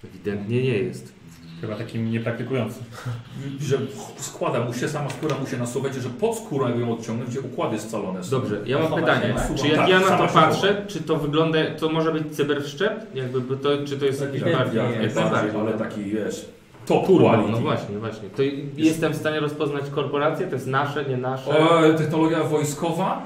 Ewidentnie 0.04 0.64
nie 0.64 0.78
jest. 0.78 1.14
Chyba 1.62 1.76
takim 1.76 2.12
niepraktykującym. 2.12 2.84
Że 3.70 3.78
składa 4.18 4.60
mu 4.60 4.74
się, 4.74 4.90
sama 4.90 5.10
skóra 5.10 5.36
mu 5.38 5.48
się 5.48 5.58
nasuwać, 5.58 5.96
że 5.96 6.10
pod 6.10 6.38
skórą 6.38 6.68
jakby 6.68 6.82
ją 6.82 6.94
odciągnąć, 6.94 7.30
gdzie 7.30 7.42
układy 7.42 7.80
scalone 7.80 8.24
są. 8.24 8.32
Dobrze, 8.32 8.62
ja 8.66 8.80
mam 8.80 8.94
pytanie. 8.94 9.36
Czy 9.56 9.68
jak 9.68 9.78
Tak, 9.78 9.90
ja 9.90 10.00
na 10.00 10.18
to 10.18 10.28
patrzę, 10.28 10.86
czy 10.88 11.02
to 11.04 11.16
wygląda, 11.16 11.60
to 11.80 11.90
może 11.90 12.12
być 12.12 12.36
cyberszczep? 12.36 13.16
Jakby 13.16 13.42
by 13.42 13.58
to, 13.58 13.70
czy 13.86 13.98
to 13.98 14.06
jest 14.06 14.22
jakiś 14.22 14.42
bardziej... 14.42 14.84
najbardziej. 14.84 15.62
ale 15.62 15.74
taki 15.74 16.04
wiesz, 16.04 16.46
top 16.86 17.06
Kurwa, 17.06 17.38
no 17.38 17.58
właśnie, 17.58 17.98
właśnie. 17.98 18.30
To 18.30 18.42
jestem 18.78 19.14
w 19.14 19.18
stanie 19.18 19.40
rozpoznać 19.40 19.84
korporację? 19.96 20.48
To 20.48 20.56
jest 20.56 20.68
nasze, 20.68 21.06
nie 21.06 21.18
nasze? 21.18 21.60
O, 21.60 21.94
technologia 21.94 22.44
wojskowa? 22.44 23.22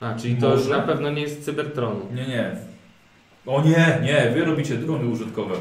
A, 0.00 0.14
czyli 0.14 0.36
to 0.36 0.54
już 0.54 0.68
na 0.68 0.80
pewno 0.80 1.10
nie 1.10 1.22
jest 1.22 1.44
cybertronu. 1.44 2.00
Nie, 2.14 2.26
nie. 2.26 2.71
O 3.46 3.62
nie, 3.62 3.98
nie, 4.02 4.30
wy 4.34 4.44
robicie 4.44 4.76
drony 4.76 5.08
użytkowe. 5.08 5.54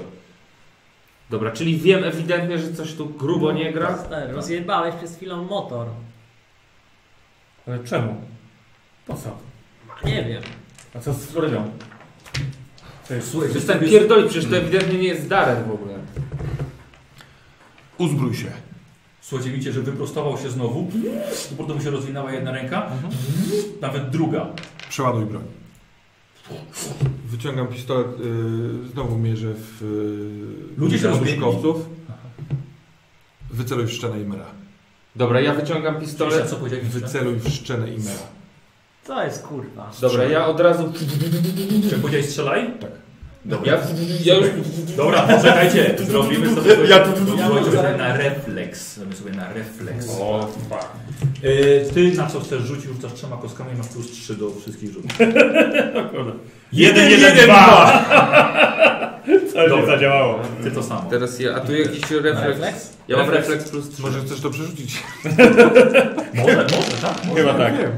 Dobra, 1.29 1.51
czyli 1.51 1.77
wiem 1.77 2.03
ewidentnie, 2.03 2.59
że 2.59 2.73
coś 2.73 2.93
tu 2.93 3.05
grubo 3.05 3.51
nie 3.51 3.73
gra. 3.73 3.97
Stary, 3.97 4.33
rozjebałeś 4.33 4.95
przez 4.95 5.15
chwilę 5.15 5.35
motor. 5.37 5.87
Ale 7.67 7.79
czemu? 7.79 8.15
Po 9.07 9.13
co? 9.13 9.37
Nie 10.05 10.23
wiem. 10.23 10.43
A 10.95 10.99
co 10.99 11.13
z 11.13 11.25
Florydą? 11.25 11.71
Słuchaj, 13.21 13.49
Przestań 13.49 13.79
pierdolić, 13.79 14.29
przecież 14.29 14.49
to 14.49 14.57
ewidentnie 14.57 14.99
nie 14.99 15.07
jest 15.07 15.27
Darek 15.27 15.67
w 15.67 15.71
ogóle. 15.71 15.93
Uzbrój 17.97 18.35
się. 18.35 18.51
Słuchajcie, 19.21 19.51
widzicie, 19.51 19.71
że 19.71 19.81
wyprostował 19.81 20.37
się 20.37 20.49
znowu. 20.49 20.91
Dopiero 21.51 21.75
mu 21.75 21.81
się 21.81 21.89
rozwinęła 21.89 22.31
jedna 22.31 22.51
ręka, 22.51 22.91
nawet 23.81 24.09
druga. 24.09 24.47
Przeładuj 24.89 25.25
broń. 25.25 25.60
Wyciągam 27.25 27.67
pistolet, 27.67 28.07
y, 28.07 28.87
znowu 28.93 29.17
mierzę 29.17 29.53
w 29.57 29.81
y, 30.75 30.79
Ludzie 30.79 30.97
się 30.99 31.07
w 31.07 31.09
rozbiegli. 31.11 31.31
użytkowców. 31.33 31.85
Wyceluj 33.51 33.85
w 33.85 33.91
szczenę 33.91 34.21
Imera. 34.21 34.45
Dobra, 35.15 35.41
ja 35.41 35.53
wyciągam 35.53 35.99
Pistolet. 35.99 36.33
pistolet. 36.33 36.49
Co 36.49 36.55
powiedziałeś? 36.55 36.85
Wyceluj 36.87 37.35
w 37.35 37.49
szczenę 37.49 37.87
Imera. 37.93 38.19
Co 39.03 39.23
jest 39.23 39.43
kurwa? 39.43 39.91
Dobra, 40.01 40.23
ja 40.23 40.47
od 40.47 40.59
razu... 40.59 40.93
Czy 41.89 41.99
powiedziałeś 41.99 42.29
strzelaj? 42.29 42.71
Tak. 42.79 42.91
Dobra. 43.45 43.71
Ja, 43.73 43.79
ja 44.23 44.35
już... 44.35 44.47
Dobra, 44.97 45.21
poczekajcie. 45.21 45.95
Zrobimy 45.99 46.55
sobie, 46.55 46.71
Ja 46.87 46.99
tu- 46.99 47.11
tu- 47.11 47.25
tu- 47.25 47.37
Zrobimy 47.37 47.61
tu- 47.61 47.71
sobie 47.77 47.97
na 47.97 48.17
refleks. 48.17 48.95
Zrobimy 48.95 49.15
sobie 49.15 49.31
na 49.31 49.53
refleks. 49.53 50.07
O. 50.19 50.47
Y, 51.43 51.85
ty 51.93 52.11
na 52.17 52.27
co 52.27 52.39
chcesz 52.39 52.61
rzucić, 52.63 52.85
rzucasz 52.85 53.13
trzema 53.13 53.37
kostkami 53.37 53.73
i 53.73 53.77
masz 53.77 53.87
plus 53.87 54.11
3 54.11 54.35
do 54.35 54.51
wszystkich 54.61 54.91
rzutów. 54.93 55.11
Jeden, 56.73 57.11
jeden, 57.11 57.37
dwa! 57.45 58.05
Dobra. 59.69 59.85
zadziałało. 59.85 60.39
Ty 60.63 60.71
to 60.71 60.83
samo. 60.83 61.09
Teraz 61.09 61.39
ja, 61.39 61.55
a 61.55 61.59
tu 61.59 61.75
jakiś 61.75 62.11
refleks. 62.11 62.41
Refleks? 62.47 62.93
Ja 63.07 63.17
mam 63.17 63.29
Refleks. 63.29 63.69
plus 63.69 63.89
3. 63.89 64.01
Może 64.01 64.21
chcesz 64.21 64.41
to 64.41 64.49
przerzucić? 64.49 65.03
Może, 66.33 66.55
może, 66.55 66.97
tak? 67.01 67.25
Może. 67.25 67.41
Chyba 67.41 67.53
tak. 67.53 67.77
Wiem. 67.77 67.91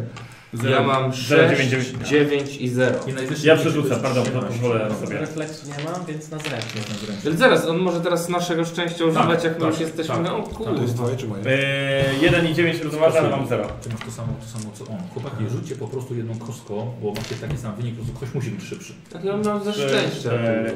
Ja 0.69 0.82
mam 0.83 1.14
Zero, 1.14 1.56
6, 1.56 1.69
dziewięć, 1.69 1.88
dziewięć. 1.88 2.09
9 2.09 2.57
i 2.57 2.69
0. 2.69 2.99
I 3.07 3.14
najwyższy 3.14 3.48
Ja 3.48 3.56
przerzucę, 3.57 3.95
pardon, 3.95 4.23
to 4.23 4.30
13. 4.30 4.49
pozwolę 4.49 4.90
sobie. 5.03 5.17
Refleksu 5.17 5.67
nie 5.67 5.83
mam, 5.83 6.06
więc 6.06 6.30
na 6.32 6.38
zręcznie. 6.40 6.72
Jest 6.75 6.90
na 6.90 6.95
zręczny. 6.95 7.30
Ale 7.30 7.38
zaraz, 7.38 7.65
on 7.65 7.77
może 7.77 8.01
teraz 8.01 8.30
naszego 8.30 8.65
szczęścia 8.65 9.06
używać, 9.06 9.43
jak 9.43 9.53
my 9.53 9.59
tak, 9.59 9.69
już 9.69 9.80
jesteśmy. 9.80 10.15
tak, 10.15 10.23
no 10.23 10.43
tak. 10.65 10.75
To 10.75 10.82
jest 10.82 10.95
twoje 10.95 11.17
czy 11.17 11.27
moje? 11.27 11.43
Eee, 11.45 12.22
1 12.22 12.48
i 12.48 12.53
9 12.53 12.80
równoważę, 12.82 13.19
ale 13.19 13.30
mam 13.30 13.48
0. 13.48 13.67
Ty 13.82 13.90
masz 13.90 13.99
to 14.06 14.11
samo, 14.11 14.33
to 14.41 14.59
samo 14.59 14.73
co 14.73 14.83
on. 14.91 14.98
Chłopaki, 15.14 15.43
rzućcie 15.49 15.75
po 15.75 15.88
prostu 15.88 16.15
jedną 16.15 16.40
kostką, 16.40 16.93
bo 17.01 17.09
macie 17.09 17.35
taki 17.41 17.57
sam 17.57 17.75
wynik, 17.75 17.95
po 17.95 18.03
prostu 18.03 18.17
ktoś 18.17 18.33
musi 18.35 18.49
być 18.51 18.65
szybszy. 18.65 18.93
Tak 19.14 19.23
ja 19.23 19.38
mam 19.38 19.64
ze 19.64 19.73
szczęścia. 19.73 20.19
cztery. 20.19 20.73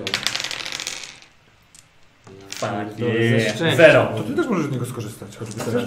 Tak. 2.62 2.88
Zero. 3.78 4.06
To 4.18 4.24
ty 4.24 4.34
też 4.34 4.48
możesz 4.48 4.66
z 4.66 4.72
niego 4.72 4.86
skorzystać, 4.86 5.38
choćby 5.38 5.64
teraz. 5.64 5.84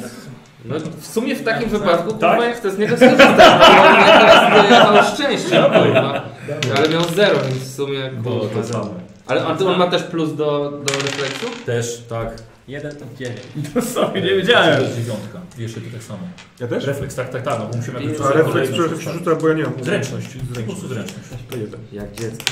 No 0.65 0.75
w 1.01 1.07
sumie 1.07 1.37
w 1.37 1.45
takim 1.45 1.71
Tak, 1.71 1.81
wypadku, 1.81 2.13
tak. 2.13 2.31
kurwa, 2.31 2.47
ja 2.47 2.55
chcę 2.55 2.71
z 2.71 2.79
niego 2.79 2.97
skorzystać, 2.97 3.29
bo 3.37 3.83
on 3.89 3.97
teraz 4.05 4.53
dojechał 4.69 5.15
szczęście, 5.15 5.63
kurwa. 5.63 6.23
Ale 6.77 6.89
miał 6.89 7.03
0, 7.17 7.39
więc 7.49 7.59
w 7.63 7.75
sumie, 7.75 8.11
Bo 8.19 8.31
kurwa. 8.41 8.63
to 8.63 8.69
samo. 8.73 8.95
Ale 9.27 9.45
a 9.47 9.55
to 9.57 9.67
on 9.73 9.79
ma 9.79 9.87
też 9.87 10.03
plus 10.03 10.37
do, 10.37 10.71
do 10.71 10.93
refleksu? 10.93 11.47
Też, 11.67 12.03
tak. 12.09 12.29
1 12.69 12.97
to 12.97 13.05
9. 13.19 13.41
To 13.75 13.83
sobie 13.83 14.21
nie 14.23 14.29
To 14.31 14.37
wiedziałem. 14.37 14.83
jest 14.83 14.97
dziewiątka. 14.97 15.41
Jeszcze 15.59 15.81
to 15.81 15.87
tak 15.93 16.03
samo. 16.03 16.19
Ja 16.61 16.67
też? 16.69 16.87
Refleks, 16.87 17.15
tak, 17.15 17.29
tak, 17.29 17.43
tak, 17.43 17.59
no 17.59 17.67
bo 17.67 17.77
musimy 17.77 18.05
jakoś 18.05 18.27
A 18.27 18.33
refleks 18.33 18.71
przerzuca, 18.73 19.13
rzuca, 19.13 19.35
bo 19.35 19.49
ja 19.49 19.55
nie 19.55 19.63
mam 19.63 19.73
Zręczność. 19.85 20.27
Po 20.27 20.63
prostu 20.63 20.89
Zręczność. 20.89 20.89
zręczność. 20.89 21.45
To 21.51 21.57
jeden. 21.57 21.81
Jak 21.93 22.13
dziecko. 22.13 22.45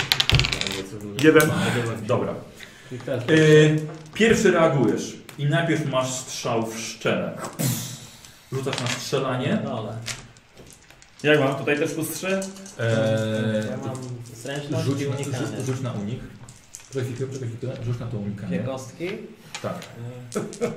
Jeden. 1.24 1.50
Dobra. 2.06 2.34
Yy, 2.92 3.80
pierwszy 4.14 4.50
reagujesz 4.50 5.16
i 5.38 5.44
najpierw 5.46 5.86
masz 5.86 6.10
strzał 6.10 6.66
w 6.66 6.80
szczelę. 6.80 7.38
Rzucasz 8.52 8.80
na 8.80 8.86
strzelanie. 8.86 9.60
Dole. 9.64 9.98
Jak 11.22 11.40
mam? 11.40 11.54
Tutaj 11.56 11.78
też 11.78 11.90
plus 11.94 12.12
3? 12.14 12.26
Eee, 12.26 12.40
Ja 13.70 13.76
mam 13.86 13.96
zręczność 14.34 14.84
rzuć, 14.84 15.00
i 15.00 15.04
rzuć, 15.04 15.14
unikanie. 15.26 15.64
rzuć 15.66 15.80
na 15.80 15.92
unik. 15.92 16.20
Czekaj 16.92 17.12
chwilę, 17.12 17.32
czekaj 17.32 17.48
chwilę. 17.56 17.76
Rzuć 17.84 17.98
na 17.98 18.06
to 18.06 18.16
Dwie 18.16 18.26
unikanie. 18.26 18.58
kostki. 18.58 19.08
Tak. 19.62 19.78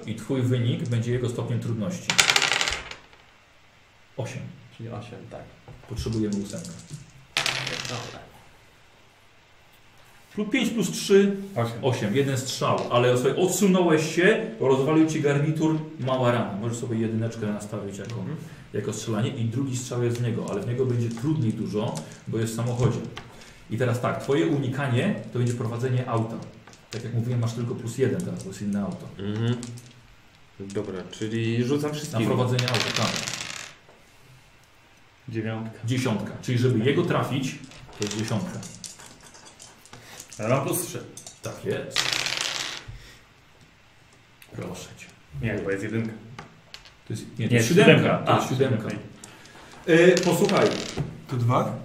I 0.06 0.16
twój 0.16 0.42
wynik 0.42 0.90
będzie 0.90 1.12
jego 1.12 1.30
stopniem 1.30 1.60
trudności. 1.60 2.08
8. 4.18 4.40
Czyli 4.78 4.90
8, 4.90 5.10
tak. 5.32 5.42
Potrzebujemy 5.90 6.36
ósemkę. 6.36 6.70
Dobra. 7.90 8.31
Plus 10.36 10.50
5 10.50 10.70
plus 10.70 10.92
3, 10.92 11.36
Osiem. 11.56 11.78
8. 11.82 12.16
Jeden 12.16 12.38
strzał, 12.38 12.80
ale 12.92 13.18
sobie 13.18 13.36
odsunąłeś 13.36 14.16
się, 14.16 14.46
rozwalił 14.60 15.08
ci 15.10 15.22
garnitur, 15.22 15.80
mała 16.00 16.32
rana. 16.32 16.58
Możesz 16.62 16.78
sobie 16.78 16.98
jedyneczkę 16.98 17.48
nastawić 17.48 17.98
jako, 17.98 18.16
jako 18.74 18.94
strzelanie 18.94 19.30
i 19.30 19.46
drugi 19.46 19.78
strzał 19.78 20.04
jest 20.04 20.18
z 20.18 20.22
niego, 20.22 20.46
ale 20.50 20.62
w 20.62 20.68
niego 20.68 20.86
będzie 20.86 21.10
trudniej 21.10 21.54
dużo, 21.54 21.96
bo 22.28 22.38
jest 22.38 22.54
w 22.54 22.56
samochodzie. 22.56 23.00
I 23.70 23.78
teraz 23.78 24.02
tak, 24.02 24.24
twoje 24.24 24.48
unikanie 24.48 25.16
to 25.34 25.40
będzie 25.40 25.54
prowadzenie 25.54 26.10
auta. 26.10 26.36
Tak 26.92 27.04
jak 27.04 27.14
mówiłem, 27.14 27.40
masz 27.40 27.54
tylko 27.54 27.76
plus 27.76 27.98
jeden 27.98 28.22
teraz, 28.22 28.44
bo 28.44 28.50
jest 28.50 28.62
inne 28.62 28.82
auto. 28.84 29.08
Mhm. 29.20 29.56
Dobra, 30.60 31.00
czyli 31.12 31.64
rzucam 31.64 31.90
Na 31.90 31.96
wszystkimi. 31.96 32.26
prowadzenie 32.26 32.70
auta, 32.70 32.92
tak. 32.98 33.12
Dziewiątka. 35.30 35.80
Dziesiątka. 35.86 36.32
Czyli 36.42 36.58
żeby 36.58 36.86
jego 36.86 37.04
trafić, 37.04 37.56
to 38.00 38.06
jest 38.06 38.18
dziesiątka. 38.18 38.60
Mam 40.50 40.66
plus 40.66 40.86
trzy. 40.88 41.04
Tak 41.42 41.66
jest. 41.66 42.00
Proszę 44.56 44.90
cię. 44.98 45.06
Nie, 45.42 45.54
chyba 45.54 45.72
jest 45.72 45.84
jedynka. 45.84 46.12
To 47.08 47.14
jest, 47.14 47.26
nie, 47.40 47.46
to 47.48 47.52
Nie, 47.52 47.58
jest 47.58 47.70
siódemka. 47.70 47.94
siódemka. 47.94 48.18
To 48.26 48.34
jest 48.36 48.46
A, 48.46 48.50
siódemka. 48.50 48.90
siódemka. 48.90 49.06
Yy, 49.88 50.16
posłuchaj. 50.26 50.68
To 51.28 51.36
dwa? 51.38 51.76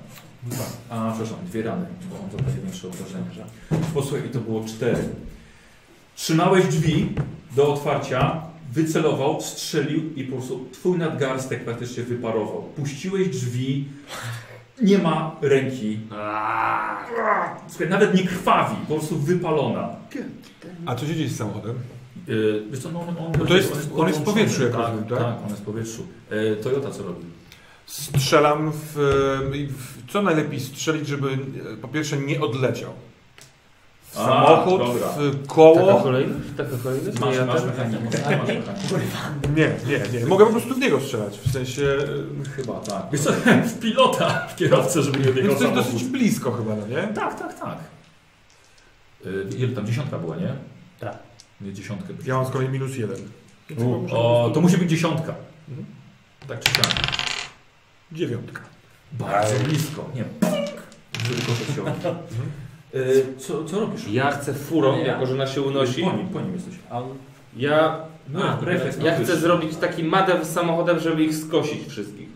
Dwa. 0.42 0.64
A, 0.90 1.10
przepraszam, 1.10 1.46
dwie 1.46 1.62
rany, 1.62 1.86
bo 2.10 2.16
on 2.24 2.30
zadaje 2.30 2.56
większe 2.62 2.88
obrażenia. 2.88 3.44
Posłuchaj, 3.94 4.26
i 4.26 4.30
to 4.30 4.40
było 4.40 4.64
cztery. 4.64 5.08
Trzymałeś 6.16 6.66
drzwi 6.66 7.08
do 7.56 7.72
otwarcia, 7.74 8.42
wycelował, 8.72 9.40
strzelił 9.40 10.14
i 10.14 10.24
po 10.24 10.36
prostu 10.36 10.68
twój 10.72 10.98
nadgarstek 10.98 11.64
praktycznie 11.64 12.02
wyparował. 12.02 12.62
Puściłeś 12.62 13.28
drzwi, 13.28 13.88
nie 14.82 14.98
ma 14.98 15.36
ręki. 15.42 16.00
Słuchaj, 17.68 17.88
nawet 17.88 18.14
nie 18.14 18.22
krwawi, 18.26 18.76
po 18.88 18.94
prostu 18.94 19.16
wypalona. 19.18 19.88
A 20.86 20.94
co 20.94 21.06
się 21.06 21.14
dzieje 21.14 21.28
z 21.28 21.36
samochodem? 21.36 21.74
Yy, 22.26 22.62
wiesz 22.70 22.80
co, 22.80 22.92
no, 22.92 23.00
on, 23.00 23.08
on, 23.08 23.32
No 23.38 23.44
to 23.44 23.56
jest- 23.56 23.72
on 23.72 23.76
jest 23.78 23.88
w 23.88 23.90
podłączony. 23.90 24.24
powietrzu, 24.24 24.62
jak 24.62 24.72
tak, 24.72 24.80
rozumiem, 24.80 25.04
tak? 25.04 25.18
tak? 25.18 25.36
on 25.44 25.48
jest 25.50 25.62
w 25.62 25.64
powietrzu. 25.64 26.06
Yy, 26.30 26.56
Toyota 26.62 26.90
co 26.90 27.02
robi? 27.02 27.24
Strzelam 27.86 28.72
w, 28.72 28.92
w... 29.70 30.12
Co 30.12 30.22
najlepiej 30.22 30.60
strzelić, 30.60 31.08
żeby 31.08 31.28
po 31.82 31.88
pierwsze 31.88 32.16
nie 32.16 32.40
odleciał? 32.40 32.92
Samochód, 34.16 34.78
dobra. 34.78 35.08
w 35.08 35.42
Taka 35.42 35.54
koło? 35.54 36.00
kolejność? 36.00 36.48
Taka 36.56 36.76
kolejność? 36.82 37.18
Masz, 37.20 37.30
Nie, 37.30 37.36
ja 37.36 37.46
masz. 37.46 37.62
Nie, 39.56 39.70
nie, 39.86 40.18
nie. 40.20 40.26
Mogę 40.26 40.46
po 40.46 40.52
prostu 40.52 40.74
w 40.74 40.78
niego 40.78 41.00
strzelać. 41.00 41.38
W 41.38 41.52
sensie... 41.52 41.98
Chyba 42.56 42.80
tak. 42.80 43.02
Wiesz 43.12 43.20
co, 43.20 43.32
w 43.76 43.78
pilota, 43.80 44.46
w 44.48 44.56
kierowcę, 44.56 45.02
żeby 45.02 45.18
nie 45.18 45.28
odjechał 45.30 45.54
to 45.54 45.62
jest 45.62 45.74
dosyć 45.74 46.04
blisko 46.04 46.52
chyba, 46.52 46.76
no 46.76 46.86
nie? 46.86 47.02
Tak, 47.14 47.38
tak, 47.38 47.60
tak. 47.60 47.78
Yy, 49.24 49.46
ile 49.58 49.68
tam 49.74 49.86
dziesiątka 49.86 50.18
była, 50.18 50.36
nie? 50.36 50.54
Tak. 51.00 51.18
Nie, 51.60 51.72
dziesiątkę. 51.72 52.14
Ja 52.26 52.34
mam 52.34 52.46
z 52.46 52.50
kolei 52.50 52.68
minus 52.68 52.96
jeden. 52.96 53.16
O, 54.12 54.50
to 54.54 54.60
musi 54.60 54.78
być 54.78 54.90
dziesiątka. 54.90 55.34
Mhm. 55.68 55.86
Tak 56.48 56.60
czy 56.60 56.74
siak. 56.74 56.94
Dziewiątka. 58.12 58.60
Bardzo 59.12 59.54
blisko. 59.64 60.04
Nie, 60.14 60.24
żeby 61.28 61.42
kogoś 61.42 61.76
się 61.76 62.10
co, 63.38 63.64
co 63.64 63.80
robisz? 63.80 64.08
Ja 64.08 64.30
chcę 64.30 64.54
furą, 64.54 64.98
Ja? 64.98 65.06
jako 65.06 65.26
że 65.26 65.34
ona 65.34 65.46
się 65.46 65.62
unosi. 65.62 66.02
Po 66.02 66.12
nim, 66.12 66.28
po 66.28 66.40
nim 66.40 66.54
jesteś. 66.54 66.74
A 66.90 66.98
on 66.98 67.08
Ja, 67.56 67.98
No, 68.32 68.40
A, 68.44 68.64
refleks. 68.64 68.98
ja 69.04 69.18
chcę 69.18 69.36
zrobić 69.36 69.76
taki 69.76 70.04
madew 70.04 70.44
z 70.44 70.52
samochodem, 70.52 70.98
żeby 71.00 71.24
ich 71.24 71.34
skosić 71.36 71.88
wszystkich. 71.88 72.28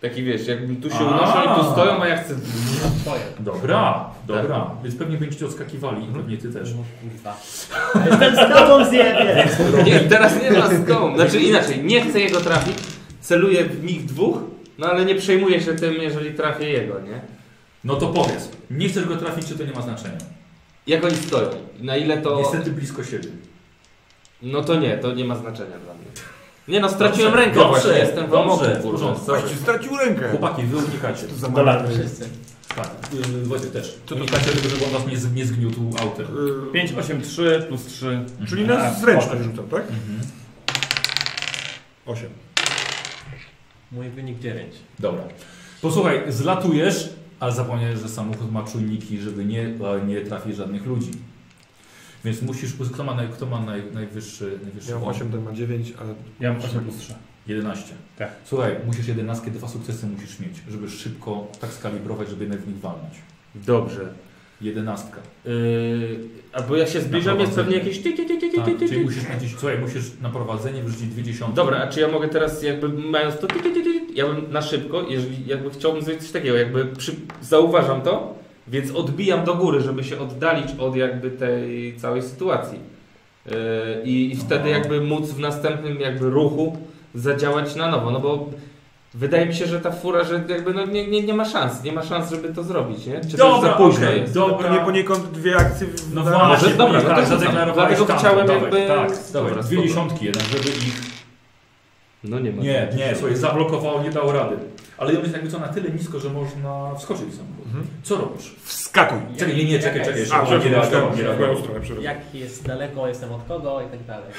Taki 0.00 0.22
wiesz, 0.22 0.46
jakby 0.48 0.76
tu 0.76 0.90
się 0.90 1.04
unoszą 1.04 1.42
i 1.44 1.60
tu 1.60 1.70
stoją, 1.72 2.02
a 2.02 2.08
ja 2.08 2.16
chcę... 2.16 2.34
Dobra, 3.40 4.10
dobra. 4.26 4.70
Więc 4.82 4.96
pewnie 4.96 5.16
będziecie 5.16 5.46
odskakiwali 5.46 6.04
i 6.04 6.08
pewnie 6.08 6.36
ty 6.36 6.52
też. 6.52 6.74
No 6.74 6.84
kurwa. 7.02 7.36
Jestem 8.10 8.34
z 8.36 8.54
tobą 8.58 8.84
zjebie! 8.84 9.48
Nie, 9.84 10.00
teraz 10.00 10.42
nie 10.42 10.50
ma 10.50 10.68
z 10.68 10.88
kołą. 10.88 11.14
Znaczy 11.16 11.40
inaczej, 11.40 11.84
nie 11.84 12.00
chcę 12.00 12.20
jego 12.20 12.40
trafić, 12.40 12.74
celuję 13.20 13.64
w 13.64 13.84
nich 13.84 14.04
dwóch, 14.04 14.38
no 14.78 14.86
ale 14.86 15.04
nie 15.04 15.14
przejmuję 15.14 15.60
się 15.60 15.74
tym, 15.74 15.94
jeżeli 15.94 16.34
trafię 16.34 16.68
jego, 16.70 17.00
nie? 17.00 17.20
No 17.84 17.96
to 17.96 18.06
powiedz. 18.06 18.48
Nie 18.70 18.88
chcesz 18.88 19.04
go 19.04 19.16
trafić, 19.16 19.46
czy 19.46 19.58
to 19.58 19.64
nie 19.64 19.72
ma 19.72 19.82
znaczenia? 19.82 20.18
Jak 20.86 21.04
oni 21.04 21.16
stoją? 21.16 21.48
Na 21.80 21.96
ile 21.96 22.18
to... 22.18 22.38
Niestety 22.38 22.70
blisko 22.72 23.04
siebie. 23.04 23.28
No 24.42 24.62
to 24.64 24.74
nie, 24.74 24.98
to 24.98 25.12
nie 25.14 25.24
ma 25.24 25.36
znaczenia 25.36 25.78
dla 25.78 25.94
mnie. 25.94 26.04
Nie 26.68 26.80
no, 26.80 26.88
straciłem 26.88 27.30
Dobrze, 27.32 27.44
rękę 27.44 27.60
dobrze, 27.60 27.80
właśnie, 27.82 27.98
jestem 28.00 28.26
w 28.26 28.30
dobrze, 28.30 28.42
amoku, 28.44 28.64
w 28.64 28.82
kurwa. 28.82 28.90
porządku. 29.16 29.56
stracił 29.62 29.96
rękę. 29.96 30.30
Chłopaki, 30.30 30.62
wy 30.62 30.76
unikacie. 30.76 31.26
To 31.26 31.34
za 31.34 31.48
Dobra. 31.48 31.84
Wszyscy. 31.88 32.28
Tak, 32.76 32.90
yy, 33.12 33.42
Wojtek 33.46 33.70
też. 33.70 33.98
to- 34.06 34.14
Unikacie 34.14 34.50
tego, 34.50 34.68
żeby 34.68 34.84
on 34.84 34.90
was 34.90 35.06
nie, 35.06 35.16
z- 35.16 35.32
nie 35.34 35.46
zgniótł 35.46 35.80
autem. 36.02 36.26
Y, 36.68 36.72
5, 36.72 36.92
8, 36.92 37.22
3 37.22 37.64
plus 37.68 37.86
3. 37.86 38.24
Czyli 38.48 38.66
na 38.66 38.78
A, 38.78 38.94
zręczność 38.94 39.42
rzucam, 39.44 39.68
tak? 39.68 39.80
Mhm. 39.82 40.20
Osiem. 42.06 42.30
Mój 43.92 44.08
wynik 44.10 44.38
9. 44.38 44.74
Dobra. 44.98 45.22
Posłuchaj, 45.82 46.22
zlatujesz, 46.28 47.08
ale 47.40 47.52
zapomniałeś, 47.52 47.98
że 48.00 48.08
samochód 48.08 48.52
ma 48.52 48.62
czujniki, 48.62 49.18
żeby 49.20 49.44
nie, 49.44 49.74
nie 50.06 50.20
trafić 50.20 50.56
żadnych 50.56 50.86
ludzi. 50.86 51.10
Więc 52.24 52.42
musisz. 52.42 52.72
Kto 52.92 53.04
ma, 53.04 53.14
naj, 53.14 53.28
kto 53.28 53.46
ma 53.46 53.60
naj, 53.60 53.82
najwyższy. 53.94 54.58
najwyższy 54.62 54.90
Ja 54.90 54.94
mam 54.96 55.04
bonus? 55.04 55.16
8, 55.16 55.30
ten 55.32 55.42
ma 55.42 55.52
9, 55.52 55.92
ale 56.00 56.14
Ja 56.40 56.52
mam 56.52 56.62
8 56.62 56.80
plus 56.80 56.96
3. 56.96 57.14
11. 57.46 57.94
Tak. 58.18 58.30
Słuchaj, 58.44 58.76
musisz 58.86 59.08
11, 59.08 59.50
dwa 59.50 59.68
sukcesy 59.68 60.06
musisz 60.06 60.40
mieć, 60.40 60.62
żeby 60.70 60.90
szybko 60.90 61.48
tak 61.60 61.72
skalibrować, 61.72 62.28
żeby 62.28 62.44
jednak 62.44 62.60
w 62.60 62.68
nich 62.68 62.78
walnąć. 62.80 63.14
Dobrze. 63.54 64.14
Jedenastka. 64.60 65.20
Yy, 65.44 66.18
albo 66.52 66.76
jak 66.76 66.88
się 66.88 67.00
zbliżam, 67.00 67.40
jest 67.40 67.54
pewnie 67.54 67.76
jakieś... 67.76 67.98
Ty, 67.98 68.12
ty, 68.12 68.26
ty, 68.26 68.38
ty, 68.38 68.56
Tak, 68.56 68.64
ty, 68.64 68.72
ty, 68.72 68.78
czyli 68.88 69.00
ty. 69.00 69.04
musisz, 69.04 69.28
na 69.28 69.36
dziesię- 69.36 69.58
słuchaj, 69.58 69.78
musisz 69.78 70.04
na 70.22 70.30
prowadzenie 70.30 70.82
wrzucić 70.82 71.08
dwie 71.08 71.22
dziesiątki. 71.22 71.56
Dobra, 71.56 71.78
a 71.78 71.86
czy 71.86 72.00
ja 72.00 72.08
mogę 72.08 72.28
teraz 72.28 72.62
jakby 72.62 72.88
mając 72.88 73.38
to... 73.38 73.46
Ty, 73.46 73.54
ty, 73.60 73.70
ty, 73.72 73.82
ty, 73.82 73.99
ja 74.14 74.26
bym 74.26 74.52
na 74.52 74.62
szybko, 74.62 75.02
jeżeli 75.08 75.46
jakby 75.46 75.70
chciałbym 75.70 76.02
zrobić 76.02 76.22
coś 76.22 76.32
takiego, 76.32 76.56
jakby 76.56 76.84
przy, 76.86 77.12
zauważam 77.42 78.02
to, 78.02 78.34
więc 78.68 78.90
odbijam 78.90 79.44
do 79.44 79.54
góry, 79.54 79.80
żeby 79.80 80.04
się 80.04 80.18
oddalić 80.20 80.66
od 80.78 80.96
jakby 80.96 81.30
tej 81.30 81.96
całej 81.96 82.22
sytuacji. 82.22 82.78
Yy, 83.46 83.52
I, 84.04 84.32
I 84.32 84.36
wtedy 84.36 84.64
No. 84.64 84.70
jakby 84.70 85.00
móc 85.00 85.30
w 85.30 85.38
następnym 85.38 86.00
jakby 86.00 86.30
ruchu 86.30 86.76
zadziałać 87.14 87.74
na 87.76 87.90
nowo, 87.90 88.10
no 88.10 88.20
bo 88.20 88.48
wydaje 89.14 89.46
mi 89.46 89.54
się, 89.54 89.66
że 89.66 89.80
ta 89.80 89.90
fura, 89.90 90.24
że 90.24 90.44
jakby 90.48 90.74
no 90.74 90.86
nie, 90.86 91.06
nie, 91.06 91.22
nie 91.22 91.34
ma 91.34 91.44
szans, 91.44 91.84
nie 91.84 91.92
ma 91.92 92.02
szans, 92.02 92.30
żeby 92.30 92.48
to 92.54 92.62
zrobić, 92.64 93.06
nie? 93.06 93.20
Czy 93.30 93.36
to 93.36 93.50
już 93.52 93.60
za 93.60 93.72
późno 93.72 94.06
okej, 94.06 94.20
jest? 94.20 94.34
Dobra. 94.34 94.68
to 94.68 94.74
nie 94.74 94.80
poniekąd 94.80 95.30
dwie 95.30 95.56
akcje 95.56 95.86
w 95.86 96.14
No 96.14 96.22
właśnie, 96.22 96.48
Może- 96.48 96.70
dobra, 96.76 97.00
tak, 97.00 97.08
no 97.10 97.14
to 97.16 97.22
rzucam. 97.22 97.38
zadeklarowałeś 97.38 97.88
Dlatego 97.96 98.06
tam, 98.06 98.18
chciałem 98.18 98.46
dawaj, 98.46 98.62
jakby- 98.62 98.86
Tak, 98.86 99.10
Dobra, 99.32 99.62
dwie 99.62 99.82
dziesiątki 99.82 100.24
jednak, 100.24 100.44
żeby 100.44 100.68
ich... 100.68 101.09
No 102.24 102.38
nie 102.38 102.52
ma. 102.52 102.62
Nie, 102.62 102.88
nie, 102.96 103.14
słuchaj, 103.16 103.36
zablokowało, 103.36 104.02
nie 104.02 104.10
dało 104.10 104.32
rady. 104.32 104.56
Ale 104.98 105.12
ja 105.14 105.20
myślę, 105.20 105.32
jakby 105.34 105.50
co 105.50 105.58
na 105.58 105.68
tyle 105.68 105.90
nisko, 105.90 106.20
że 106.20 106.30
można 106.30 106.94
wskoczyć 106.94 107.34
samochód. 107.34 107.66
Mhm. 107.66 107.86
Co 108.02 108.16
robisz? 108.16 108.54
Wskakuj. 108.64 109.18
Czekaj, 109.38 109.56
nie, 109.56 109.64
nie, 109.64 109.78
czekaj, 109.78 110.04
czekaj, 110.04 110.20
jeszcze 110.20 110.36
A, 110.36 110.44
nie 110.44 110.50
nie 110.50 110.58
przepraszam. 110.58 112.02
Jak 112.02 112.34
jest 112.34 112.66
daleko, 112.66 113.08
jestem 113.08 113.32
od 113.32 113.44
kogo 113.44 113.80
i 113.82 113.90
tak 113.90 114.04
dalej. 114.04 114.30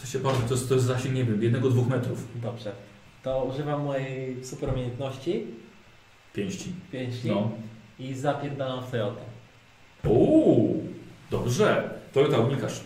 To 0.00 0.06
się 0.06 0.18
bardzo, 0.18 0.40
to 0.48 0.54
jest, 0.54 0.68
to 0.68 0.74
jest 0.74 0.86
zasięg, 0.86 1.14
nie 1.14 1.24
wiem, 1.24 1.42
jednego, 1.42 1.70
dwóch 1.70 1.88
metrów. 1.88 2.24
Dobrze. 2.34 2.72
To 3.22 3.44
używam 3.44 3.82
mojej 3.82 4.44
super 4.44 4.68
umiejętności, 4.72 5.46
Pięści. 6.34 6.72
pięści 6.92 7.28
No. 7.28 7.50
i 7.98 8.14
zapierdalam 8.14 8.84
w 8.84 8.90
Toyotę. 8.90 9.20
Uuu, 10.04 10.84
dobrze. 11.30 11.90
Toyota 12.12 12.38
unikasz. 12.38 12.80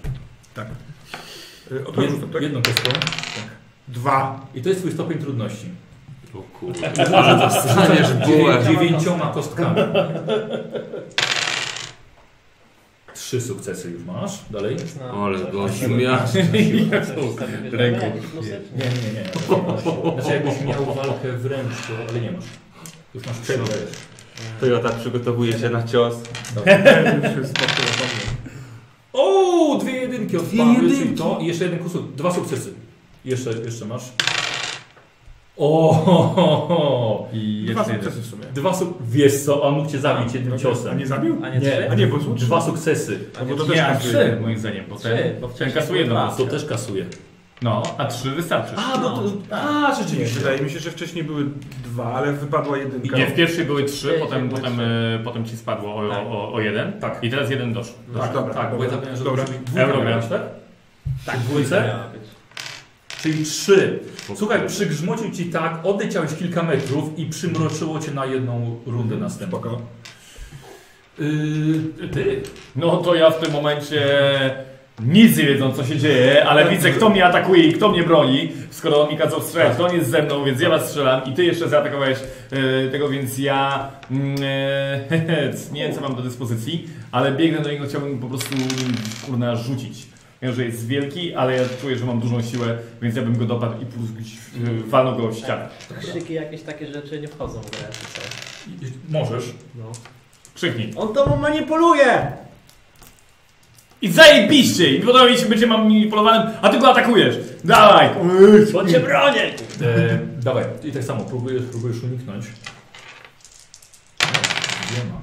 Y, 1.72 1.86
Od 1.86 1.94
tak? 2.32 2.42
Jedną 2.42 2.62
kostką. 2.62 2.90
Dwa. 3.88 4.46
I 4.54 4.62
to 4.62 4.68
jest 4.68 4.80
twój 4.80 4.92
stopień 4.92 5.18
trudności. 5.18 5.66
O 6.34 6.38
kurde. 6.58 6.92
Dostaniesz 7.40 8.12
bułę. 8.14 8.64
Dziewięcioma 8.68 9.26
kostkami. 9.34 9.76
Trzy 13.14 13.40
sukcesy 13.40 13.90
już 13.90 14.04
masz. 14.04 14.38
Dalej? 14.50 14.76
Ale 15.14 15.38
gościu 15.52 15.78
coś- 15.88 16.34
Ręką. 17.72 18.06
Nie, 18.76 18.84
nie, 18.84 19.12
nie. 19.14 19.24
Znaczy 20.20 20.30
jakbyś 20.34 20.60
miał 20.60 20.94
walkę 20.94 21.32
wręcz, 21.32 21.72
to, 21.72 21.92
ale 22.10 22.20
nie 22.20 22.30
masz. 22.32 22.44
Już 23.14 23.26
masz 23.26 23.38
przerwę. 23.38 23.72
Toyota 24.60 24.88
przygotowuje 24.88 25.58
się 25.58 25.70
na 25.70 25.82
cios. 25.82 26.14
O, 29.12 29.78
dwie 29.80 29.92
jedynki 29.92 30.36
od 30.36 30.44
Dwie 30.44 30.58
Pawy, 30.58 30.74
czyli 30.80 30.90
jedynki. 30.98 31.18
to 31.18 31.38
i 31.42 31.46
jeszcze 31.46 31.64
jeden 31.64 31.78
kusur. 31.80 32.02
Dwa 32.16 32.32
sukcesy. 32.32 32.74
Jeszcze, 33.24 33.50
jeszcze 33.50 33.84
masz. 33.84 34.02
O, 35.56 37.28
I 37.32 37.66
Dwa 37.70 37.80
jeszcze 37.80 37.92
jeden. 37.92 38.04
sukcesy 38.12 38.22
w 38.22 38.30
sumie. 38.30 38.44
dwa 38.54 38.74
suk... 38.74 38.98
Wiesz 39.08 39.44
co, 39.44 39.62
on 39.62 39.74
mógł 39.74 39.90
cię 39.90 39.98
zabić 39.98 40.34
jednym 40.34 40.54
A 40.54 40.58
ciosem. 40.58 40.98
nie 40.98 41.06
zabił? 41.06 41.36
A 41.44 41.48
nie 41.48 41.60
trzy? 41.60 41.90
A 41.90 41.94
nie, 41.94 42.06
bo 42.06 42.20
są 42.20 42.34
Dwa 42.34 42.60
sukcesy. 42.60 43.18
No 43.40 43.46
bo 43.46 43.54
to 43.56 43.64
też 43.64 43.76
Nie, 43.76 43.86
a 43.86 43.94
kasuje. 43.94 44.12
trzy 44.12 44.38
moim 44.40 44.58
zdaniem, 44.58 44.84
bo 44.88 44.96
Trzy, 44.96 45.08
ten, 45.08 45.40
bo 45.40 45.46
ten 45.48 45.56
wcześniej 45.56 45.74
kasuje 45.82 46.04
było 46.04 46.16
dwa. 46.20 46.34
To 46.36 46.46
też 46.46 46.64
kasuje. 46.64 47.04
No, 47.62 47.82
a 47.98 48.04
trzy 48.06 48.30
wystarczy. 48.30 48.72
A, 48.76 48.98
no 49.00 49.16
to, 49.16 49.56
a, 49.56 49.94
rzeczywiście. 50.02 50.38
Wydaje 50.38 50.60
mi 50.60 50.70
się, 50.70 50.78
że 50.78 50.90
wcześniej 50.90 51.24
były 51.24 51.44
dwa, 51.84 52.12
ale 52.14 52.32
wypadła 52.32 52.76
jedynka. 52.78 53.16
Nie, 53.18 53.26
w 53.26 53.34
pierwszej 53.34 53.64
były 53.64 53.84
trzy, 53.84 54.14
potem, 54.20 54.48
były 54.48 54.60
potem, 54.60 54.74
trzy. 54.76 54.84
e, 55.20 55.24
potem 55.24 55.44
ci 55.44 55.56
spadło 55.56 55.94
o, 55.96 56.08
Tak. 56.08 56.18
o, 56.26 56.52
o 56.52 56.60
jeden. 56.60 56.92
Tak. 57.00 57.18
I 57.24 57.30
teraz 57.30 57.50
jeden 57.50 57.72
doszło. 57.72 57.94
Tak, 58.20 58.32
dobra, 58.32 58.54
Tak, 58.54 58.76
bo 58.76 58.84
ja 58.84 58.90
zapomniałem, 58.90 59.18
że 59.18 59.24
Dobra. 59.24 59.44
dwójka 59.44 59.80
Euro 59.82 60.04
miałeś, 60.04 60.26
tak? 60.26 60.42
Tak, 61.26 61.38
dwójce? 61.38 61.84
miała 61.88 62.08
być. 62.08 62.22
Czyli 63.22 63.44
trzy. 63.44 63.98
Słuchaj, 64.34 64.60
przygrzmocił 64.66 65.30
ci 65.30 65.44
tak, 65.44 65.86
odleciałeś 65.86 66.34
kilka 66.34 66.62
metrów 66.62 67.18
i 67.18 67.26
przymroczyło 67.26 67.98
cię 68.00 68.10
na 68.10 68.26
jedną 68.26 68.76
rundę 68.86 69.16
następną. 69.16 69.58
Spoko. 69.58 69.80
Yy, 71.18 72.08
ty. 72.08 72.42
No 72.76 72.96
to 72.96 73.14
ja 73.14 73.30
w 73.30 73.40
tym 73.40 73.52
momencie 73.52 74.00
nic 75.00 75.36
nie 75.36 75.44
wiedzą 75.44 75.72
co 75.72 75.84
się 75.84 75.98
dzieje, 75.98 76.44
ale 76.48 76.70
widzę 76.70 76.90
kto 76.90 77.08
mnie 77.08 77.24
atakuje 77.24 77.62
i 77.62 77.72
kto 77.72 77.88
mnie 77.88 78.02
broni, 78.02 78.52
skoro 78.70 79.02
on 79.02 79.10
mi 79.10 79.16
kazał 79.16 79.42
strzelać, 79.42 79.76
to 79.76 79.86
on 79.86 79.94
jest 79.94 80.10
ze 80.10 80.22
mną, 80.22 80.44
więc 80.44 80.60
ja 80.60 80.68
was 80.68 80.88
strzelam 80.88 81.24
i 81.24 81.32
ty 81.32 81.44
jeszcze 81.44 81.68
zaatakowałeś 81.68 82.18
e, 82.50 82.88
tego, 82.88 83.08
więc 83.08 83.38
ja 83.38 83.90
mm, 84.10 84.36
e, 85.10 85.72
nie 85.74 85.82
wiem 85.82 85.94
co 85.94 86.00
mam 86.00 86.14
do 86.14 86.22
dyspozycji, 86.22 86.88
ale 87.12 87.32
biegnę 87.32 87.60
do 87.60 87.70
niego, 87.70 87.84
chciałbym 87.88 88.18
po 88.18 88.26
prostu 88.26 88.56
kurna 89.26 89.56
rzucić. 89.56 90.11
Wiem, 90.42 90.54
że 90.54 90.64
jest 90.64 90.86
wielki, 90.86 91.34
ale 91.34 91.56
ja 91.56 91.62
czuję, 91.80 91.98
że 91.98 92.04
mam 92.06 92.20
dużą 92.20 92.42
siłę, 92.42 92.78
więc 93.02 93.16
ja 93.16 93.22
bym 93.22 93.38
go 93.38 93.44
dopadł 93.44 93.82
i 93.82 93.86
gdzieś, 94.20 94.34
e, 94.34 94.38
walnął 94.86 95.16
go 95.16 95.28
w 95.28 95.38
ścianę. 95.38 95.68
Krzyki, 96.00 96.34
jakieś 96.34 96.62
takie 96.62 96.92
rzeczy 96.92 97.20
nie 97.20 97.28
wchodzą 97.28 97.60
w 97.60 97.70
grę. 97.70 97.88
czy 97.92 98.20
co? 98.20 99.18
Możesz. 99.18 99.44
No. 99.74 99.84
Krzyknij. 100.54 100.92
On 100.96 101.14
tobą 101.14 101.36
manipuluje! 101.36 102.32
I 104.02 104.10
zajebiście! 104.10 104.92
I 104.92 105.00
podoba 105.00 105.30
mi 105.30 105.38
się 105.38 105.46
bycie 105.46 105.66
manipulowanym, 105.66 106.52
a 106.62 106.68
ty 106.68 106.78
go 106.78 106.90
atakujesz! 106.90 107.36
Dawaj! 107.64 108.08
Bo 108.72 108.86
cię 108.86 109.00
bronię! 109.00 109.42
E, 109.82 110.18
dawaj, 110.38 110.64
i 110.84 110.92
tak 110.92 111.04
samo 111.04 111.24
próbujesz, 111.24 111.62
próbujesz 111.62 112.02
uniknąć. 112.02 112.46
Nie 114.96 115.04
ma. 115.12 115.20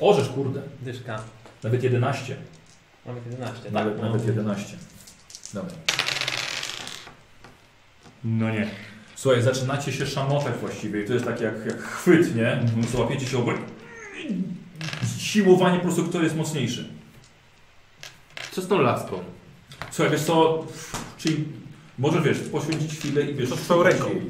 Orzesz, 0.00 0.28
kurde. 0.28 0.62
Dyszka. 0.82 1.22
Nawet 1.62 1.82
11. 1.82 2.36
Mamy 3.06 3.20
11, 3.30 3.62
tak? 3.62 3.72
Nawet, 3.72 3.96
no. 3.96 4.02
nawet 4.02 4.26
11. 4.26 4.76
Dawaj. 5.54 5.72
No 8.24 8.50
nie. 8.50 8.70
Słuchaj, 9.14 9.42
zaczynacie 9.42 9.92
się 9.92 10.06
szamotać 10.06 10.54
właściwie 10.60 11.02
i 11.02 11.06
to 11.06 11.12
jest 11.12 11.24
tak 11.24 11.40
jak, 11.40 11.66
jak 11.66 11.82
chwyt, 11.82 12.36
nie? 12.36 12.52
Mhm. 12.52 12.84
Złapiecie 12.86 13.26
się 13.26 13.38
obok. 13.38 13.56
Siłowanie 15.18 15.76
po 15.76 15.82
prostu, 15.82 16.04
kto 16.04 16.22
jest 16.22 16.36
mocniejszy. 16.36 16.88
Co 18.52 18.62
z 18.62 18.68
tą 18.68 18.80
laską? 18.80 19.24
Słuchaj, 19.90 20.12
wiesz 20.12 20.22
co, 20.22 20.66
czyli 21.18 21.44
może 22.00 22.20
wiesz, 22.20 22.38
poświęcić 22.38 22.98
chwilę 22.98 23.22
i 23.22 23.34
wiesz, 23.34 23.48
To 23.50 23.56
tą 23.68 23.82
ręką. 23.82 24.08
jej. 24.08 24.22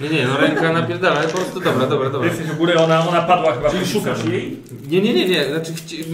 Nie, 0.00 0.08
nie, 0.08 0.26
no 0.26 0.36
ręka 0.36 0.72
napierdala, 0.72 1.16
ale 1.16 1.28
po 1.28 1.36
prostu 1.36 1.60
dobra, 1.60 1.86
dobra, 1.86 2.10
dobra. 2.10 2.28
Jesteś 2.28 2.50
u 2.50 2.54
góry, 2.54 2.78
ona, 2.78 3.08
ona 3.08 3.22
padła 3.22 3.52
chyba. 3.52 3.70
Czyli 3.70 3.84
w 3.84 3.88
szukasz 3.88 4.24
jej? 4.24 4.56
Nie, 4.88 5.00
nie, 5.00 5.14
nie, 5.14 5.28
nie, 5.28 5.48
znaczy 5.48 5.74
chci... 5.74 6.04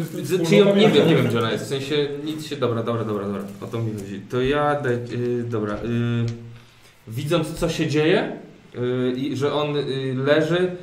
czy 0.49 0.57
ją, 0.57 0.77
nie 0.77 0.89
wiem, 0.91 1.09
nie 1.09 1.17
wiem 1.17 1.27
gdzie 1.27 1.39
ona 1.39 1.53
jest, 1.53 1.65
w 1.65 1.69
sensie 1.69 2.09
nic 2.25 2.47
się, 2.47 2.57
dobra, 2.57 2.83
dobra, 2.83 3.05
dobra, 3.05 3.27
dobra, 3.27 3.43
o 3.61 3.67
to 3.67 3.79
mi 3.79 3.93
chodzi. 3.93 4.21
To 4.31 4.43
ja, 4.43 4.81
daj, 4.81 4.93
yy, 4.93 5.43
dobra, 5.43 5.75
yy, 5.75 6.27
widząc 7.09 7.55
co 7.55 7.69
się 7.69 7.87
dzieje 7.87 8.37
yy, 8.75 9.13
i 9.17 9.37
że 9.37 9.53
on 9.53 9.75
leży, 10.15 10.77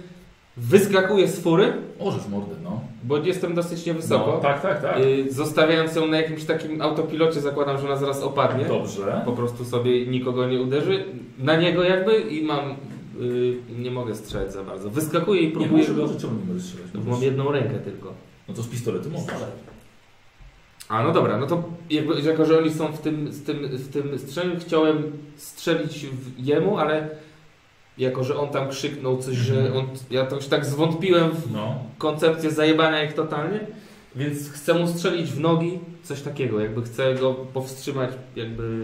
wyskakuję 0.57 1.27
z 1.27 1.39
fury, 1.39 1.73
Orzesz 1.99 2.27
mordę, 2.27 2.55
no. 2.63 2.81
bo 3.03 3.17
jestem 3.17 3.55
dosyć 3.55 3.85
niewysoko. 3.85 4.31
no 4.31 4.37
tak, 4.37 4.61
tak, 4.61 4.81
tak. 4.81 4.99
Yy, 4.99 5.31
zostawiając 5.31 5.95
ją 5.95 6.07
na 6.07 6.17
jakimś 6.17 6.43
takim 6.45 6.81
autopilocie, 6.81 7.41
zakładam, 7.41 7.77
że 7.77 7.85
ona 7.87 7.95
zaraz 7.95 8.23
opadnie. 8.23 8.65
Dobrze. 8.65 9.21
Po 9.25 9.31
prostu 9.31 9.65
sobie 9.65 10.05
nikogo 10.07 10.47
nie 10.47 10.61
uderzy. 10.61 11.05
Na 11.39 11.55
niego 11.55 11.83
jakby 11.83 12.19
i 12.21 12.43
mam. 12.43 12.75
Yy, 13.19 13.55
nie 13.79 13.91
mogę 13.91 14.15
strzelać 14.15 14.53
za 14.53 14.63
bardzo. 14.63 14.89
Wyskakuję 14.89 15.41
i 15.41 15.45
Nie 15.45 15.51
próbuję. 15.51 15.71
możesz 15.71 15.95
go, 15.95 16.19
czemu 16.19 16.39
nie 16.39 16.45
możesz 16.53 16.63
strzelać? 16.67 16.91
No, 16.93 17.01
mam 17.11 17.23
jedną 17.23 17.51
rękę 17.51 17.79
tylko. 17.79 18.13
No 18.47 18.53
to 18.53 18.63
z 18.63 18.67
pistoletu 18.67 19.09
możesz. 19.09 19.25
A 20.89 21.03
no 21.03 21.11
dobra, 21.13 21.37
no 21.37 21.47
to 21.47 21.63
jakby, 21.89 22.21
jako 22.21 22.45
że 22.45 22.57
oni 22.57 22.73
są 22.73 22.87
w 22.91 23.01
tym, 23.01 23.27
w 23.27 23.45
tym, 23.45 23.57
w 23.67 23.87
tym 23.93 24.19
strzeniu, 24.19 24.55
chciałem 24.59 25.03
strzelić 25.35 26.05
w 26.05 26.45
jemu, 26.45 26.77
ale 26.77 27.09
jako 27.97 28.23
że 28.23 28.39
on 28.39 28.49
tam 28.49 28.69
krzyknął 28.69 29.17
coś, 29.17 29.35
że 29.35 29.53
Mhm. 29.61 29.77
on. 29.77 29.87
Ja 30.09 30.25
to 30.25 30.35
już 30.35 30.47
tak 30.47 30.65
zwątpiłem 30.65 31.31
w 31.31 31.51
No. 31.51 31.83
koncepcję 31.97 32.51
zajebania 32.51 33.03
ich 33.03 33.13
totalnie, 33.13 33.59
więc 34.15 34.49
chcę 34.49 34.73
mu 34.73 34.87
strzelić 34.87 35.31
w 35.31 35.39
nogi, 35.39 35.79
coś 36.03 36.21
takiego, 36.21 36.59
jakby 36.59 36.81
chcę 36.83 37.15
go 37.15 37.33
powstrzymać, 37.33 38.09
jakby. 38.35 38.83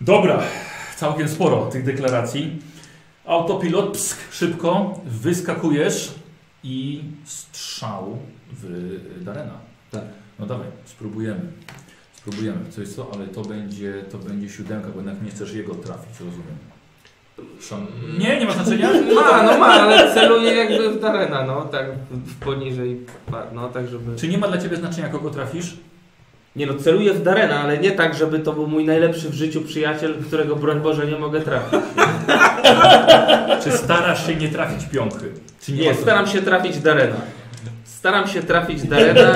Dobra, 0.00 0.42
całkiem 0.96 1.28
sporo 1.28 1.66
tych 1.66 1.84
deklaracji. 1.84 2.58
Autopilot, 3.24 3.92
psk, 3.92 4.32
szybko, 4.32 5.00
wyskakujesz 5.06 6.14
i 6.64 7.02
strzał 7.24 8.18
w 8.52 9.24
Darena. 9.24 9.58
Tak. 9.90 10.04
No 10.38 10.46
dawaj, 10.46 10.66
spróbujemy. 10.84 11.40
Spróbujemy. 12.12 12.70
Coś 12.70 12.88
co, 12.88 13.10
ale 13.14 13.26
to 13.26 13.42
będzie, 13.42 14.04
to 14.12 14.18
będzie 14.18 14.48
siódemka, 14.48 14.88
bo 14.88 14.96
jednak 14.96 15.22
nie 15.22 15.30
chcesz 15.30 15.54
jego 15.54 15.74
trafić, 15.74 16.20
rozumiem. 16.20 16.58
Szan... 17.60 17.86
Nie, 18.18 18.40
nie 18.40 18.46
ma 18.46 18.52
znaczenia. 18.52 18.88
Ma, 19.14 19.42
no 19.42 19.58
ma, 19.58 19.66
ale 19.66 20.14
celuję 20.14 20.52
jakby 20.54 20.90
w 20.90 21.00
Darena, 21.00 21.44
no 21.46 21.62
tak 21.62 21.86
w 22.10 22.44
poniżej, 22.44 23.00
no 23.52 23.68
tak 23.68 23.88
żeby... 23.88 24.16
Czy 24.16 24.28
nie 24.28 24.38
ma 24.38 24.48
dla 24.48 24.58
Ciebie 24.58 24.76
znaczenia, 24.76 25.08
kogo 25.08 25.30
trafisz? 25.30 25.76
Nie 26.56 26.66
no, 26.66 26.74
celuję 26.74 27.12
w 27.14 27.22
Darena, 27.22 27.60
ale 27.60 27.78
nie 27.78 27.92
tak, 27.92 28.14
żeby 28.14 28.38
to 28.38 28.52
był 28.52 28.66
mój 28.66 28.84
najlepszy 28.84 29.28
w 29.30 29.34
życiu 29.34 29.60
przyjaciel, 29.62 30.14
którego 30.26 30.56
broń 30.56 30.80
Boże 30.80 31.06
nie 31.06 31.18
mogę 31.18 31.40
trafić. 31.40 31.80
Czy 33.64 33.72
starasz 33.72 34.26
się 34.26 34.34
nie 34.36 34.48
trafić 34.48 34.86
piąchy? 34.88 35.32
Czy 35.62 35.72
Nie, 35.72 35.88
ma 35.90 35.94
staram 35.96 36.26
się 36.26 36.42
trafić 36.42 36.78
Darena. 36.78 37.16
Staram 37.84 38.28
się 38.28 38.42
trafić 38.42 38.82
Darena. 38.88 39.32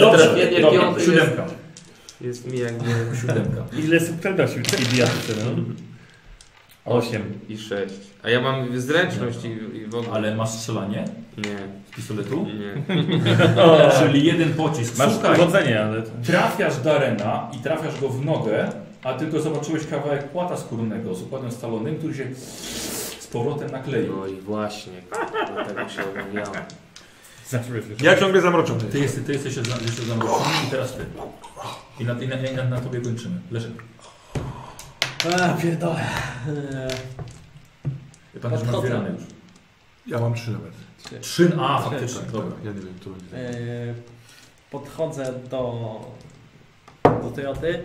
Dobrze, 0.00 0.24
Trafienie 0.26 0.60
dobra, 0.60 0.80
piąty 0.80 1.00
jest, 1.00 1.12
siódemka. 1.12 1.44
jest 2.20 2.52
mi 2.52 2.58
jakby 2.58 2.84
Siódemka. 3.20 3.64
Ile 3.78 4.00
subtelności 4.00 4.58
w 4.60 4.94
bijatyce, 4.94 5.32
no? 5.44 5.62
8. 6.84 7.22
i 7.48 7.58
6. 7.58 7.94
A 8.22 8.30
ja 8.30 8.40
mam 8.40 8.80
zręczność 8.80 9.44
i, 9.44 9.76
i 9.76 9.86
w 9.86 9.94
ogóle. 9.94 10.12
Ale 10.12 10.34
masz 10.36 10.50
strzelanie 10.50 11.04
Nie, 11.38 11.58
z 11.92 11.96
pistoletu? 11.96 12.46
nie. 12.46 12.96
Czyli 13.98 14.26
jeden 14.26 14.54
pocisk. 14.54 14.98
Masz 14.98 15.12
Słuchaj, 15.12 15.36
powodzenie, 15.36 15.84
ale... 15.84 16.02
trafiasz 16.02 16.76
Darena 16.80 17.50
i 17.52 17.58
trafiasz 17.58 18.00
go 18.00 18.08
w 18.08 18.24
nogę, 18.24 18.68
a 19.02 19.14
tylko 19.14 19.40
zobaczyłeś 19.40 19.86
kawałek 19.86 20.28
płata 20.28 20.56
skórnego 20.56 21.14
z 21.14 21.22
układem 21.22 21.52
stalonym, 21.52 21.96
który 21.98 22.14
się 22.14 22.24
z 23.20 23.26
powrotem 23.32 23.70
nakleił. 23.70 24.16
No 24.16 24.26
i 24.26 24.40
właśnie, 24.40 24.92
do 25.56 25.64
tego 25.64 25.88
się 25.88 26.02
obawiałem. 26.10 26.62
Ja 28.02 28.16
ciągle 28.16 28.40
zamroczony. 28.40 28.80
Ty, 28.80 28.98
jesteś, 28.98 29.24
ty 29.24 29.32
jesteś 29.32 29.56
jeszcze 29.56 29.72
jeszcze 29.82 30.02
zamroczony 30.02 30.44
i 30.68 30.70
teraz 30.70 30.92
ty. 30.92 31.04
I 32.00 32.04
na, 32.04 32.12
i 32.12 32.28
na, 32.28 32.36
i 32.36 32.54
na, 32.56 32.64
na 32.64 32.80
tobie 32.80 33.00
kończymy. 33.00 33.40
Leszek. 33.50 33.70
A, 35.26 35.48
pierdolę. 35.62 36.00
Eee, 36.48 36.90
Pamiętam, 38.42 38.50
że 38.50 38.50
masz 38.50 38.60
Podchodzę. 38.64 38.88
rany 38.88 39.10
już. 39.10 39.22
Ja 40.06 40.18
mam 40.20 40.34
trzy 40.34 40.50
nawet. 40.50 40.72
Trzy, 41.20 41.52
a 41.60 41.78
faktycznie, 41.82 42.20
Tak, 42.20 42.30
dobra. 42.30 42.50
tak. 42.56 42.64
Ja 42.64 42.72
nie 42.72 42.80
wiem, 42.80 42.94
to 43.04 43.10
będzie. 43.10 43.94
podchodzę 44.70 45.32
do, 45.50 46.00
do 47.04 47.30
Toyoty, 47.34 47.84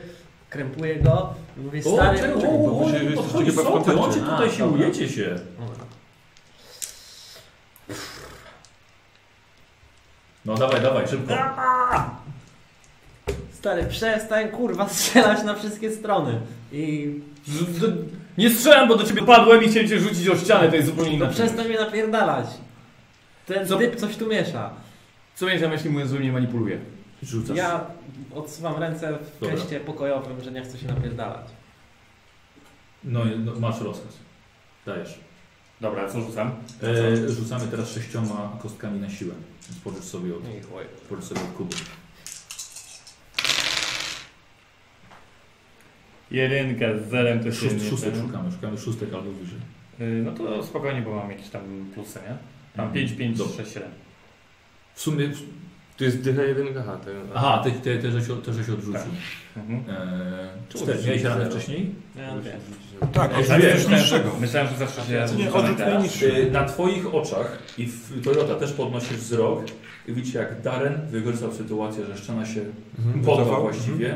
krępuję 0.49 0.95
go 0.95 1.33
i 1.57 1.59
mówię, 1.59 1.81
O, 1.85 1.93
stary... 1.95 2.17
czekaj, 2.19 2.41
czekaj, 2.41 2.57
bo 2.57 2.67
bo 2.67 2.85
wy 2.85 2.91
się- 2.91 2.97
jesteście 3.03 3.15
podchodzi, 3.23 3.49
chyba 3.51 3.63
w 3.63 3.67
on 3.67 3.83
kontakcie. 3.83 4.13
cię 4.13 4.25
tutaj 4.25 4.47
A, 4.47 4.51
siłujecie 4.51 5.09
się. 5.09 5.35
No 10.45 10.55
dawaj, 10.55 10.81
dawaj, 10.81 11.07
szybko. 11.07 11.33
Stary, 13.53 13.83
przestań 13.85 14.49
kurwa 14.49 14.89
strzelać 14.89 15.43
na 15.43 15.55
wszystkie 15.55 15.91
strony. 15.91 16.41
I 16.71 17.13
Nie 18.37 18.49
strzelam, 18.49 18.87
bo 18.87 18.95
do 18.95 19.03
ciebie 19.03 19.23
padłem 19.23 19.63
i 19.63 19.67
chciałem 19.69 19.89
cię 19.89 19.99
rzucić 19.99 20.27
o 20.29 20.37
ścianę, 20.37 20.69
to 20.69 20.75
jest 20.75 20.87
zupełnie 20.87 21.17
no 21.17 21.27
przestań 21.27 21.67
mnie 21.67 21.77
napierdalać. 21.79 22.45
Ten 23.45 23.67
Co? 23.67 23.77
typ 23.77 23.95
coś 23.95 24.15
tu 24.17 24.27
miesza. 24.27 24.69
Co 25.35 25.45
miałeś 25.45 25.61
na 25.61 25.67
myśli, 25.67 25.89
mówiąc, 25.89 26.11
że 26.11 26.19
mnie 26.19 26.31
manipuluje? 26.31 26.79
Rzucasz. 27.23 27.57
Ja 27.57 27.85
odsuwam 28.35 28.79
ręce 28.79 29.17
w 29.37 29.39
Dobra. 29.39 29.55
geście 29.55 29.79
pokojowym, 29.79 30.43
że 30.43 30.51
nie 30.51 30.61
chcę 30.61 30.77
się 30.77 30.87
napierdalać. 30.87 31.45
No, 33.03 33.19
no 33.45 33.51
masz 33.59 33.81
rozkaz. 33.81 34.13
Dajesz. 34.85 35.19
Dobra, 35.81 36.09
co 36.09 36.21
rzucam? 36.21 36.51
E, 36.83 37.29
rzucamy 37.29 37.67
teraz 37.67 37.91
sześcioma 37.91 38.51
kostkami 38.61 38.99
na 38.99 39.09
siłę. 39.09 39.33
Więc 39.69 39.81
pożycz 39.83 40.03
sobie 40.03 40.35
od, 40.35 40.41
I 40.41 40.61
chuj. 40.61 40.83
pożycz 41.09 41.25
sobie 41.25 41.41
od 41.41 41.47
kuby. 41.57 41.75
Jedynka 46.31 46.85
z 47.05 47.09
zerem 47.09 47.39
to 47.39 47.51
się 47.51 47.57
Szóst, 47.69 47.83
nie 47.83 47.89
szóstek 47.89 48.13
ten. 48.13 48.21
szukamy, 48.21 48.51
szukamy 48.51 48.77
szóstek 48.77 49.13
albo 49.13 49.31
wyżej. 49.31 49.59
Y, 50.01 50.23
No 50.25 50.31
to 50.31 50.63
spokojnie, 50.63 51.01
bo 51.01 51.15
mam 51.15 51.29
jakieś 51.31 51.49
tam 51.49 51.61
plusy, 51.93 52.19
nie? 52.19 52.35
Mam 52.77 52.87
Mhm. 52.87 52.93
5, 52.93 53.11
5, 53.17 53.37
Dobra. 53.37 53.53
6, 53.57 53.73
7. 53.73 53.89
W 54.95 55.01
sumie 55.01 55.29
Tu 55.97 56.03
jest 56.03 56.21
dycha 56.21 56.41
jedynka, 56.43 56.79
aha. 56.79 56.97
To... 57.05 57.11
Aha, 57.35 57.61
ty, 57.63 57.71
ty, 57.71 57.97
ty, 57.99 58.11
żeś, 58.11 58.23
ty 58.45 58.53
żeś 58.53 58.69
odrzucił. 58.69 58.93
Tak. 58.93 59.03
Mhm. 59.57 59.79
Eee, 59.79 60.47
Czemu 60.69 60.83
cztery. 60.83 61.03
Miałeś 61.05 61.21
zero? 61.21 61.35
ranę 61.35 61.49
wcześniej? 61.51 61.89
Ja 62.15 62.35
wiem. 62.39 63.11
Tak, 63.13 63.31
Ej, 63.37 63.51
ale 63.51 63.59
wiesz, 63.61 63.83
coś 63.85 63.91
niższego. 63.91 64.31
Myślałem, 64.39 64.69
że 64.69 64.77
zawsze 64.77 65.01
się... 65.01 65.13
Nie, 65.13 65.27
rzucamy 65.27 65.53
odrzut 65.53 65.77
teraz. 65.77 65.93
najniższy. 65.93 66.33
Eee, 66.35 66.51
Na 66.51 66.65
twoich 66.65 67.13
oczach 67.15 67.59
i 67.77 67.85
w 67.85 68.21
Toyota 68.23 68.55
też 68.55 68.73
podnosisz 68.73 69.17
wzrok 69.17 69.63
i 70.07 70.13
widzicie 70.13 70.39
jak 70.39 70.61
Darren 70.61 71.07
wykorzystał 71.07 71.53
sytuację, 71.53 72.05
że 72.05 72.17
szczena 72.17 72.45
się 72.45 72.61
Mhm, 72.99 73.25
poddał 73.25 73.37
wycofał. 73.45 73.61
właściwie. 73.61 74.13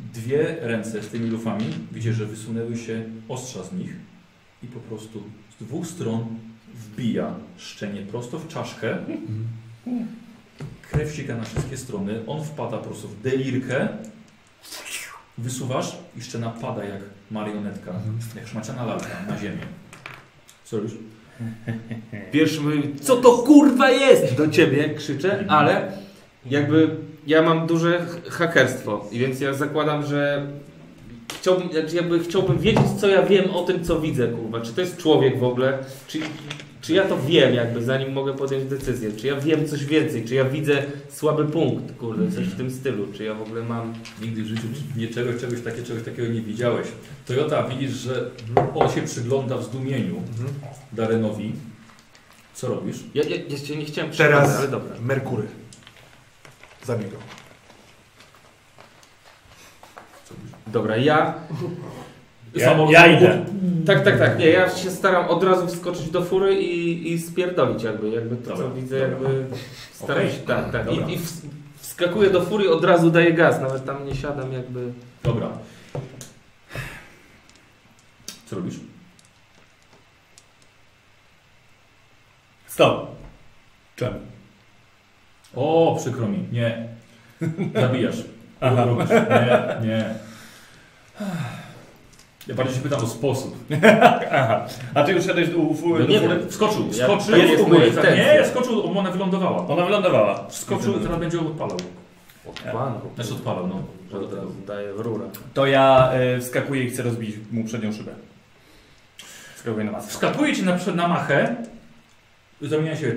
Dwie 0.00 0.56
ręce 0.60 1.02
z 1.02 1.08
tymi 1.08 1.30
lufami, 1.30 1.64
widzicie, 1.92 2.12
że 2.12 2.26
wysunęły 2.26 2.76
się 2.76 3.04
ostrza 3.28 3.64
z 3.64 3.72
nich 3.72 3.96
i 4.62 4.66
po 4.66 4.80
prostu 4.80 5.22
z 5.58 5.64
dwóch 5.64 5.86
stron 5.86 6.26
wbija 6.74 7.34
szczenie 7.56 8.00
prosto 8.02 8.38
w 8.38 8.48
czaszkę. 8.48 8.98
Krew 10.90 11.12
ścieka 11.12 11.36
na 11.36 11.44
wszystkie 11.44 11.76
strony. 11.76 12.20
On 12.26 12.44
wpada 12.44 12.78
po 12.78 12.84
prostu 12.84 13.08
w 13.08 13.22
delirkę. 13.22 13.88
Wysuwasz 15.38 15.96
i 16.16 16.22
szczena 16.22 16.50
pada 16.50 16.84
jak 16.84 17.00
marionetka, 17.30 17.92
jak 18.36 18.48
szmaciana 18.48 18.84
lalka 18.84 19.22
na 19.28 19.38
ziemię. 19.38 19.62
Co 20.64 20.76
robisz? 20.76 20.92
Pierwszy 22.32 22.60
mówi, 22.60 22.94
co 23.00 23.16
to 23.16 23.30
kurwa 23.30 23.90
jest? 23.90 24.34
Do 24.34 24.48
ciebie 24.48 24.94
krzyczę, 24.94 25.44
ale 25.48 25.92
jakby 26.46 26.96
ja 27.28 27.42
mam 27.42 27.66
duże 27.66 28.06
hakerstwo 28.28 29.08
i 29.12 29.18
więc 29.18 29.40
ja 29.40 29.54
zakładam, 29.54 30.06
że 30.06 30.46
chciałbym, 31.40 31.72
znaczy 31.72 31.96
jakby 31.96 32.18
chciałbym 32.18 32.58
wiedzieć, 32.58 32.86
co 33.00 33.08
ja 33.08 33.22
wiem 33.22 33.50
o 33.50 33.62
tym, 33.62 33.84
co 33.84 34.00
widzę, 34.00 34.28
kurwa. 34.28 34.60
Czy 34.60 34.72
to 34.72 34.80
jest 34.80 34.96
człowiek 34.96 35.38
w 35.38 35.44
ogóle? 35.44 35.78
Czy, 36.06 36.18
czy 36.80 36.92
ja 36.92 37.04
to 37.04 37.18
wiem 37.26 37.54
jakby, 37.54 37.82
zanim 37.82 38.12
mogę 38.12 38.34
podjąć 38.34 38.64
decyzję? 38.64 39.12
Czy 39.12 39.26
ja 39.26 39.36
wiem 39.40 39.68
coś 39.68 39.84
więcej? 39.84 40.24
Czy 40.24 40.34
ja 40.34 40.44
widzę 40.44 40.82
słaby 41.08 41.44
punkt, 41.44 41.96
kurde, 41.96 42.32
coś 42.32 42.44
w 42.44 42.56
tym 42.56 42.70
stylu? 42.70 43.06
Czy 43.12 43.24
ja 43.24 43.34
w 43.34 43.42
ogóle 43.42 43.62
mam... 43.62 43.94
Nigdy 44.22 44.42
w 44.42 44.46
życiu 44.46 44.62
nie 44.96 45.08
czegoś, 45.08 45.40
czegoś, 45.40 45.60
takie, 45.60 45.82
czegoś 45.82 46.02
takiego 46.02 46.28
nie 46.28 46.40
widziałeś. 46.40 46.86
Toyota, 47.26 47.68
widzisz, 47.68 47.92
że 47.92 48.30
on 48.74 48.90
się 48.90 49.02
przygląda 49.02 49.56
w 49.56 49.64
zdumieniu 49.64 50.16
Mhm. 50.16 50.48
Darenowi. 50.92 51.52
Co 52.54 52.68
robisz? 52.68 52.96
Ja, 53.14 53.22
ja, 53.22 53.36
nie 53.76 53.84
chciałem 53.84 54.10
Teraz 54.10 54.56
ale 54.56 54.68
dobra. 54.68 54.96
Merkury. 55.02 55.42
Zabij 56.88 57.10
go. 57.10 57.16
Dobra, 60.66 60.96
ja 60.96 61.34
Ja, 62.54 62.76
ja 62.90 63.06
idę. 63.06 63.44
Tak, 63.86 64.04
tak, 64.04 64.18
tak. 64.18 64.38
Nie, 64.38 64.46
ja 64.48 64.68
się 64.76 64.90
staram 64.90 65.28
od 65.28 65.42
razu 65.44 65.66
wskoczyć 65.66 66.10
do 66.10 66.24
fury 66.24 66.54
i, 66.54 67.12
i 67.12 67.18
spierdolić 67.18 67.82
jakby, 67.82 68.08
jakby 68.10 68.36
to 68.36 68.50
Dobra, 68.50 68.68
co 68.68 68.74
widzę, 68.74 69.10
dobra. 69.10 69.30
jakby 69.32 69.56
staram 69.92 70.22
Okej, 70.24 70.32
się, 70.36 70.42
tak, 70.46 70.72
tak. 70.72 70.86
dobra. 70.86 71.06
I, 71.06 71.12
i 71.14 71.18
ws- 71.18 71.46
wskakuję 71.76 72.30
do 72.30 72.40
fury 72.42 72.64
i 72.64 72.68
od 72.68 72.84
razu 72.84 73.10
daję 73.10 73.32
gaz, 73.32 73.60
nawet 73.60 73.84
tam 73.84 74.06
nie 74.06 74.14
siadam 74.16 74.52
jakby. 74.52 74.92
Dobra. 75.22 75.48
Co 78.46 78.56
robisz? 78.56 78.74
Stop. 82.66 83.06
Czemu? 83.96 84.18
O, 85.58 85.96
przykro 86.00 86.28
mi. 86.28 86.38
Nie. 86.52 86.88
Zabijasz. 87.74 88.16
Aha. 88.60 88.84
Robisz. 88.84 89.08
Nie, 89.10 89.88
nie. 89.88 90.04
Ja 92.48 92.54
bardziej 92.54 92.74
się 92.76 92.80
pytam 92.82 93.04
o 93.04 93.06
sposób. 93.06 93.56
Aha. 94.32 94.66
A 94.94 95.02
ty 95.04 95.12
już 95.12 95.24
szedłeś 95.24 95.48
do, 95.48 95.56
do, 95.56 95.62
No 95.98 96.06
nie 96.06 96.20
fury? 96.20 96.38
wiem. 96.38 96.50
Skoczył, 96.52 96.88
Ja- 97.30 97.36
jest 97.36 97.68
moja 97.68 97.80
Nie, 97.80 97.86
intencja. 97.86 98.46
skoczył, 98.46 98.98
ona 98.98 99.10
wylądowała. 99.10 99.66
Ona 99.68 99.84
wylądowała. 99.84 100.46
Skoczył 100.50 100.96
i 100.98 101.00
teraz 101.02 101.18
będzie 101.18 101.40
odpalał. 101.40 101.76
Pan, 102.72 103.00
Znaczy 103.14 103.32
odpalał, 103.34 103.66
no. 103.66 103.82
daję 104.66 104.92
w 104.94 105.00
rurę. 105.00 105.24
To 105.54 105.66
ja 105.66 106.10
y, 106.36 106.40
wskakuję 106.40 106.84
i 106.84 106.90
chcę 106.90 107.02
rozbić 107.02 107.36
mu 107.52 107.64
przednią 107.64 107.92
szybę. 107.92 108.12
Wskakuję 109.56 109.84
na 109.84 109.92
maskę. 109.92 110.10
Wskakuje 110.10 110.56
ci 110.56 110.62
na, 110.64 110.78
na 110.94 111.08
machę, 111.08 111.56
zamienia 112.62 112.96
się 112.96 113.12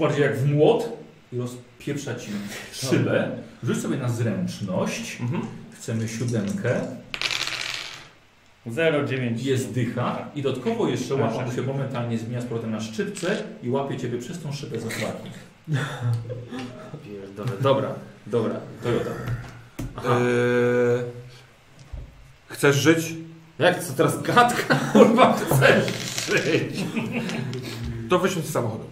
bardziej 0.00 0.22
jak 0.22 0.36
w 0.36 0.54
młot 0.54 0.99
i 1.32 1.38
rozpieprza 1.38 2.14
ci 2.14 2.30
szybę. 2.72 3.30
Rzuć 3.62 3.80
sobie 3.80 3.96
na 3.96 4.08
zręczność. 4.08 5.20
Mhm. 5.20 5.42
Chcemy 5.72 6.08
siódemkę. 6.08 6.80
0,9. 8.66 9.44
Jest 9.44 9.72
dycha 9.72 10.28
i 10.34 10.42
dodatkowo 10.42 10.88
jeszcze 10.88 11.14
łapa 11.14 11.44
sześć. 11.44 11.56
się 11.56 11.62
momentalnie 11.62 12.18
zmienia 12.18 12.40
z 12.40 12.44
powrotem 12.44 12.70
na 12.70 12.80
szczypce 12.80 13.42
i 13.62 13.70
łapie 13.70 13.96
ciebie 13.96 14.18
przez 14.18 14.42
tą 14.42 14.52
szybę 14.52 14.80
za. 14.80 14.88
Pierdolę. 17.04 17.50
Dobra, 17.60 17.94
dobra. 18.26 18.54
Toyota. 18.82 19.10
Eee, 20.04 21.04
chcesz 22.46 22.76
żyć? 22.76 23.14
Jak 23.58 23.84
co 23.84 23.92
teraz 23.92 24.22
gadka? 24.22 24.74
Kurwa, 24.92 25.32
chcesz 25.36 25.84
żyć. 26.26 26.84
To 28.08 28.18
wysiądź 28.18 28.46
z 28.46 28.52
samochodu. 28.52 28.89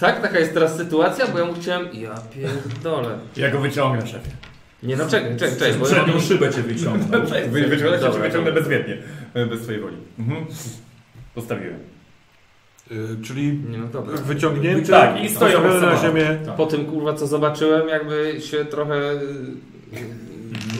Tak, 0.00 0.22
taka 0.22 0.38
jest 0.38 0.54
teraz 0.54 0.76
sytuacja, 0.76 1.26
bo 1.26 1.38
ja 1.38 1.44
mu 1.44 1.54
chciałem... 1.54 1.88
Ja 1.94 2.14
pierdolę. 2.34 3.18
Ja 3.36 3.50
go 3.50 3.60
wyciągnę, 3.60 4.06
szefie. 4.06 4.30
Nie 4.82 4.96
no, 4.96 5.08
czekaj, 5.08 5.36
czekaj, 5.36 5.56
czekaj. 5.58 5.74
Bo 5.74 5.86
ja 5.88 5.92
Przednią 5.94 6.12
mam... 6.14 6.22
szybę 6.22 6.50
cię 6.54 6.62
wyciągnął. 6.62 7.20
Wy- 7.26 7.48
Wyciągnę, 7.50 7.98
cię, 7.98 8.04
Dobra, 8.04 8.10
wyciągnę 8.22 8.38
dobra. 8.38 8.52
bezwiednie. 8.52 8.98
e, 9.34 9.46
Bez 9.46 9.60
twojej 9.60 9.80
woli. 9.80 9.96
Mhm. 10.18 10.46
Postawiłem. 11.34 11.78
Eee, 12.90 12.96
czyli 13.24 13.52
Nie 13.70 13.78
no, 13.78 13.86
dobra. 13.86 14.16
wyciągnięty, 14.16 14.90
Tak, 14.90 15.24
i 15.24 15.28
postawiony 15.28 15.80
na 15.80 15.96
ziemię. 15.96 16.38
Tak. 16.46 16.56
Po 16.56 16.66
tym 16.66 16.84
kurwa 16.86 17.14
co 17.14 17.26
zobaczyłem, 17.26 17.88
jakby 17.88 18.40
się 18.40 18.64
trochę... 18.64 19.00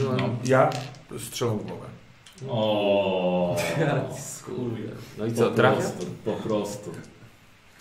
No, 0.04 0.16
No. 0.18 0.28
Ja 0.44 0.70
strzelam 1.18 1.58
w 1.58 1.62
głowę. 1.66 1.86
O. 2.48 3.56
no 5.18 5.26
i 5.26 5.30
Po 5.30 5.36
co, 5.36 5.50
trafia? 5.50 5.76
prostu, 5.80 6.06
po 6.24 6.32
prostu. 6.32 6.90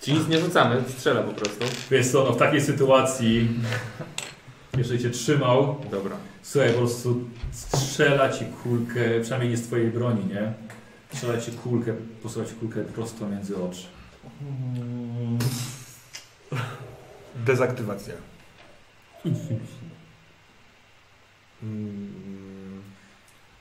Ci 0.02 0.14
nic 0.14 0.28
nie 0.28 0.40
rzucamy, 0.40 0.84
strzela 0.88 1.24
po 1.24 1.34
prostu. 1.34 1.66
Wiesz 1.92 2.08
co, 2.11 2.24
no 2.24 2.34
w 2.34 2.38
takiej 2.38 2.61
sytuacji, 2.61 3.50
jeżeli 4.78 5.03
cię 5.03 5.10
trzymał, 5.10 5.76
Dobra. 5.92 6.16
słuchaj, 6.42 6.72
po 6.72 6.78
prostu 6.78 7.30
strzela 7.52 8.30
ci 8.34 8.45
kulkę, 8.45 9.19
przynajmniej 9.22 9.52
nie 9.52 9.58
z 9.58 9.68
twojej 9.68 9.92
broni, 9.92 10.26
nie? 10.26 10.53
Strzela 11.14 11.42
ci 11.42 11.52
kulkę, 11.52 11.94
posyła 12.24 12.45
ci 12.45 12.53
kulkę 12.53 12.84
prosto 12.84 13.28
między 13.30 13.64
oczy. 13.64 13.84
Dezaktywacja. 17.45 18.14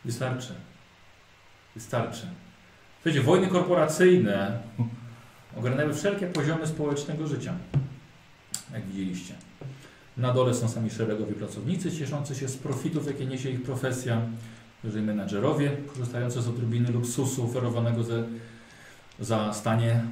Wystarczy. 0.05 0.55
Wystarczy. 1.75 2.27
Słuchajcie, 3.03 3.21
wojny 3.27 3.47
korporacyjne 3.47 4.59
ogarnęły 5.57 5.95
wszelkie 5.95 6.27
poziomy 6.27 6.67
społecznego 6.67 7.27
życia. 7.27 7.55
Jak 8.73 8.87
widzieliście. 8.87 9.35
Na 10.17 10.33
dole 10.33 10.55
są 10.55 10.69
sami 10.69 10.91
szeregowi 10.91 11.35
pracownicy 11.35 11.93
cieszący 11.93 12.35
się 12.35 12.49
z 12.49 12.57
profitów, 12.57 13.07
jakie 13.07 13.27
niesie 13.27 13.51
ich 13.51 13.63
profesja. 13.63 14.21
Wyżej 14.85 15.03
menadżerowie 15.03 15.73
korzystający 15.95 16.43
z 16.43 16.49
odrobiny 16.49 16.91
luksusu 16.91 17.45
oferowanego 17.45 18.03
ze, 18.03 18.25
za 19.21 19.53
stanie 19.53 20.05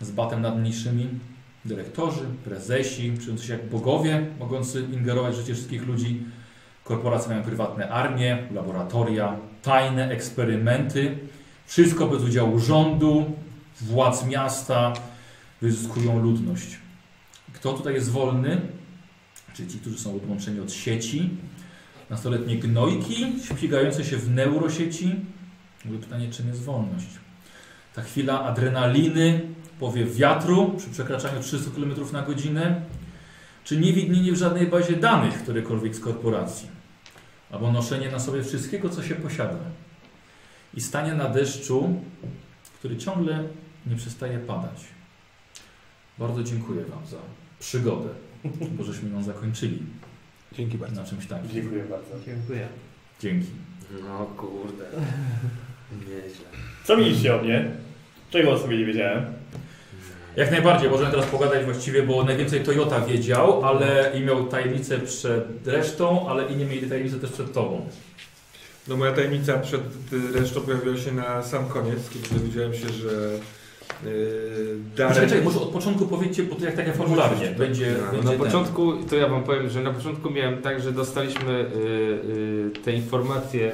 z 0.00 0.10
batem 0.10 0.42
nad 0.42 0.62
niższymi. 0.62 1.08
Dyrektorzy, 1.64 2.24
prezesi, 2.44 3.18
czujący 3.22 3.46
się 3.46 3.52
jak 3.52 3.68
bogowie, 3.68 4.26
mogący 4.40 4.86
ingerować 4.92 5.34
w 5.34 5.38
życie 5.38 5.54
wszystkich 5.54 5.86
ludzi. 5.86 6.22
Korporacje 6.84 7.28
mają 7.28 7.42
prywatne 7.42 7.88
armie, 7.88 8.38
laboratoria, 8.54 9.36
tajne 9.62 10.10
eksperymenty. 10.10 11.18
Wszystko 11.66 12.06
bez 12.06 12.22
udziału 12.22 12.58
rządu, 12.58 13.32
władz 13.80 14.26
miasta, 14.26 14.92
wyzyskują 15.62 16.18
ludność. 16.18 16.78
Kto 17.52 17.72
tutaj 17.72 17.94
jest 17.94 18.10
wolny? 18.10 18.60
Czyli 19.54 19.68
ci, 19.68 19.78
którzy 19.78 19.98
są 19.98 20.16
odłączeni 20.16 20.60
od 20.60 20.72
sieci. 20.72 21.30
Nastoletnie 22.10 22.56
gnojki 22.56 23.32
ścigające 23.56 24.04
się 24.04 24.16
w 24.16 24.30
neurosieci. 24.30 25.16
Były 25.84 25.98
pytanie, 25.98 26.30
czym 26.30 26.48
jest 26.48 26.62
wolność? 26.62 27.06
Ta 27.94 28.02
chwila 28.02 28.44
adrenaliny, 28.44 29.40
powiew 29.80 30.16
wiatru 30.16 30.74
przy 30.78 30.90
przekraczaniu 30.90 31.42
300 31.42 31.70
km 31.70 32.12
na 32.12 32.22
godzinę. 32.22 32.82
Czy 33.64 33.76
niewidnienie 33.76 34.32
w 34.32 34.36
żadnej 34.36 34.66
bazie 34.66 34.96
danych 34.96 35.42
którejkolwiek 35.42 35.96
z 35.96 36.00
korporacji? 36.00 36.68
Albo 37.50 37.72
noszenie 37.72 38.10
na 38.10 38.18
sobie 38.20 38.42
wszystkiego, 38.42 38.88
co 38.88 39.02
się 39.02 39.14
posiada. 39.14 39.58
I 40.74 40.80
stanie 40.80 41.14
na 41.14 41.28
deszczu, 41.28 42.00
który 42.78 42.96
ciągle 42.96 43.44
nie 43.86 43.96
przestaje 43.96 44.38
padać. 44.38 44.84
Bardzo 46.18 46.42
dziękuję 46.42 46.84
Wam 46.84 47.06
za 47.06 47.16
przygodę, 47.60 48.08
bo 48.44 48.84
żeśmy 48.84 49.10
ją 49.10 49.22
zakończyli 49.22 49.82
dzięki 50.52 50.78
bardzo. 50.78 51.00
na 51.00 51.06
czymś 51.06 51.26
takim. 51.26 51.50
Dziękuję 51.50 51.84
bardzo. 51.84 52.24
Dziękuję. 52.26 52.68
Dzięki. 53.20 53.48
No 54.02 54.26
kurde. 54.26 54.84
Nieźle. 56.00 56.46
Co 56.84 56.96
mieliście 56.96 57.36
o 57.36 57.42
mnie? 57.42 57.70
Czego 58.30 58.52
o 58.52 58.58
sobie 58.58 58.78
nie 58.78 58.84
wiedziałem? 58.84 59.24
Jak 60.36 60.50
najbardziej, 60.50 60.90
możemy 60.90 61.10
teraz 61.10 61.26
pogadać 61.26 61.64
właściwie, 61.64 62.02
bo 62.02 62.24
najwięcej 62.24 62.60
Toyota 62.64 63.00
wiedział, 63.00 63.64
ale 63.64 64.12
i 64.14 64.20
miał 64.20 64.46
tajemnicę 64.46 64.98
przed 64.98 65.66
resztą, 65.66 66.28
ale 66.28 66.46
inni 66.46 66.64
mieli 66.64 66.88
tajemnicę 66.88 67.18
też 67.18 67.30
przed 67.30 67.52
tobą. 67.52 67.88
No 68.88 68.96
moja 68.96 69.12
tajemnica 69.12 69.58
przed 69.58 69.82
resztą 70.34 70.60
pojawiła 70.60 70.96
się 70.96 71.12
na 71.12 71.42
sam 71.42 71.68
koniec, 71.68 72.10
kiedy 72.10 72.34
dowiedziałem 72.34 72.74
się, 72.74 72.88
że 72.88 73.38
yy, 74.04 74.10
Czekaj, 74.96 75.14
Darek... 75.14 75.28
czekaj, 75.30 75.44
może 75.44 75.60
od 75.60 75.68
początku 75.68 76.06
powiedzcie, 76.06 76.42
bo 76.42 76.54
to 76.54 76.64
jak 76.64 76.74
tak 76.76 76.86
jak 76.86 76.96
fabularnie 76.96 77.46
będzie, 77.58 77.94
No, 78.06 78.12
będzie 78.12 78.24
Na 78.24 78.30
ten. 78.30 78.38
początku, 78.38 78.92
to 79.10 79.16
ja 79.16 79.28
wam 79.28 79.42
powiem, 79.44 79.68
że 79.70 79.80
na 79.82 79.90
początku 79.92 80.30
miałem 80.30 80.62
tak, 80.62 80.82
że 80.82 80.92
dostaliśmy 80.92 81.52
y, 81.52 82.76
y, 82.76 82.80
te 82.84 82.92
informacje 82.92 83.72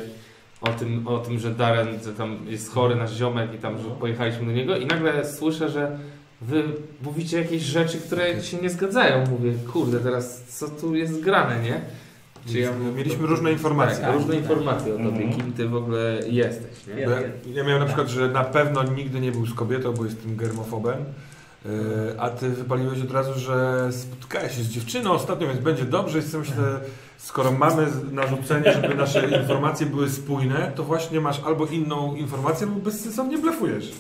o 0.61 0.69
tym, 0.69 1.09
o 1.09 1.19
tym, 1.19 1.39
że 1.39 1.51
Darren 1.51 1.89
że 2.05 2.13
tam 2.13 2.39
jest 2.49 2.73
chory, 2.73 2.97
nasz 2.97 3.17
ziomek 3.17 3.55
i 3.55 3.59
tam, 3.59 3.79
że 3.79 3.85
pojechaliśmy 4.01 4.47
do 4.47 4.53
niego 4.53 4.77
i 4.77 4.87
nagle 4.87 5.27
słyszę, 5.29 5.69
że 5.69 5.99
wy 6.41 6.63
mówicie 7.03 7.39
jakieś 7.39 7.63
rzeczy, 7.63 7.99
które 7.99 8.43
się 8.43 8.57
nie 8.57 8.71
zgadzają. 8.71 9.25
Mówię, 9.31 9.53
kurde, 9.73 10.01
teraz 10.01 10.43
co 10.43 10.69
tu 10.69 10.95
jest 10.95 11.21
grane, 11.21 11.63
nie? 11.63 11.81
Mieliśmy 12.97 13.27
różne 13.27 13.53
informacje. 13.53 14.05
Tak, 14.05 14.15
różne 14.15 14.37
informacje 14.37 14.95
o 14.95 14.97
tobie, 14.97 15.09
Mhm. 15.25 15.33
kim 15.33 15.53
ty 15.53 15.69
w 15.69 15.75
ogóle 15.77 16.21
jesteś, 16.29 16.71
Ja, 16.97 17.09
ja 17.55 17.65
miałem 17.65 17.79
na 17.79 17.87
przykład, 17.87 18.09
że 18.09 18.29
na 18.29 18.45
pewno 18.45 18.83
nigdy 18.83 19.21
nie 19.21 19.33
był 19.33 19.47
z 19.47 19.55
kobietą, 19.55 19.93
bo 19.93 20.05
jestem 20.05 20.37
germofobem. 20.37 21.05
Yy, 21.65 21.71
A 22.19 22.31
ty 22.31 22.49
wypaliłeś 22.51 23.01
od 23.03 23.11
razu, 23.11 23.41
że 23.41 23.89
spotkałeś 23.93 24.57
się 24.57 24.63
z 24.63 24.69
dziewczyną 24.69 25.11
ostatnio, 25.13 25.47
więc 25.49 25.61
będzie 25.61 25.85
dobrze. 25.85 26.19
I 26.19 26.23
sobie 26.23 26.39
myślę, 26.49 26.81
skoro 27.19 27.53
mamy 27.53 27.87
narzucenie, 28.13 28.73
żeby 28.73 28.95
nasze 28.95 29.29
informacje 29.41 29.87
były 29.87 30.11
spójne, 30.11 30.73
to 30.75 30.85
właśnie 30.85 31.21
masz 31.21 31.41
albo 31.47 31.67
inną 31.67 32.15
informację, 32.15 32.67
albo 32.67 32.81
bezsensownie 32.81 33.39
blefujesz. 33.39 33.93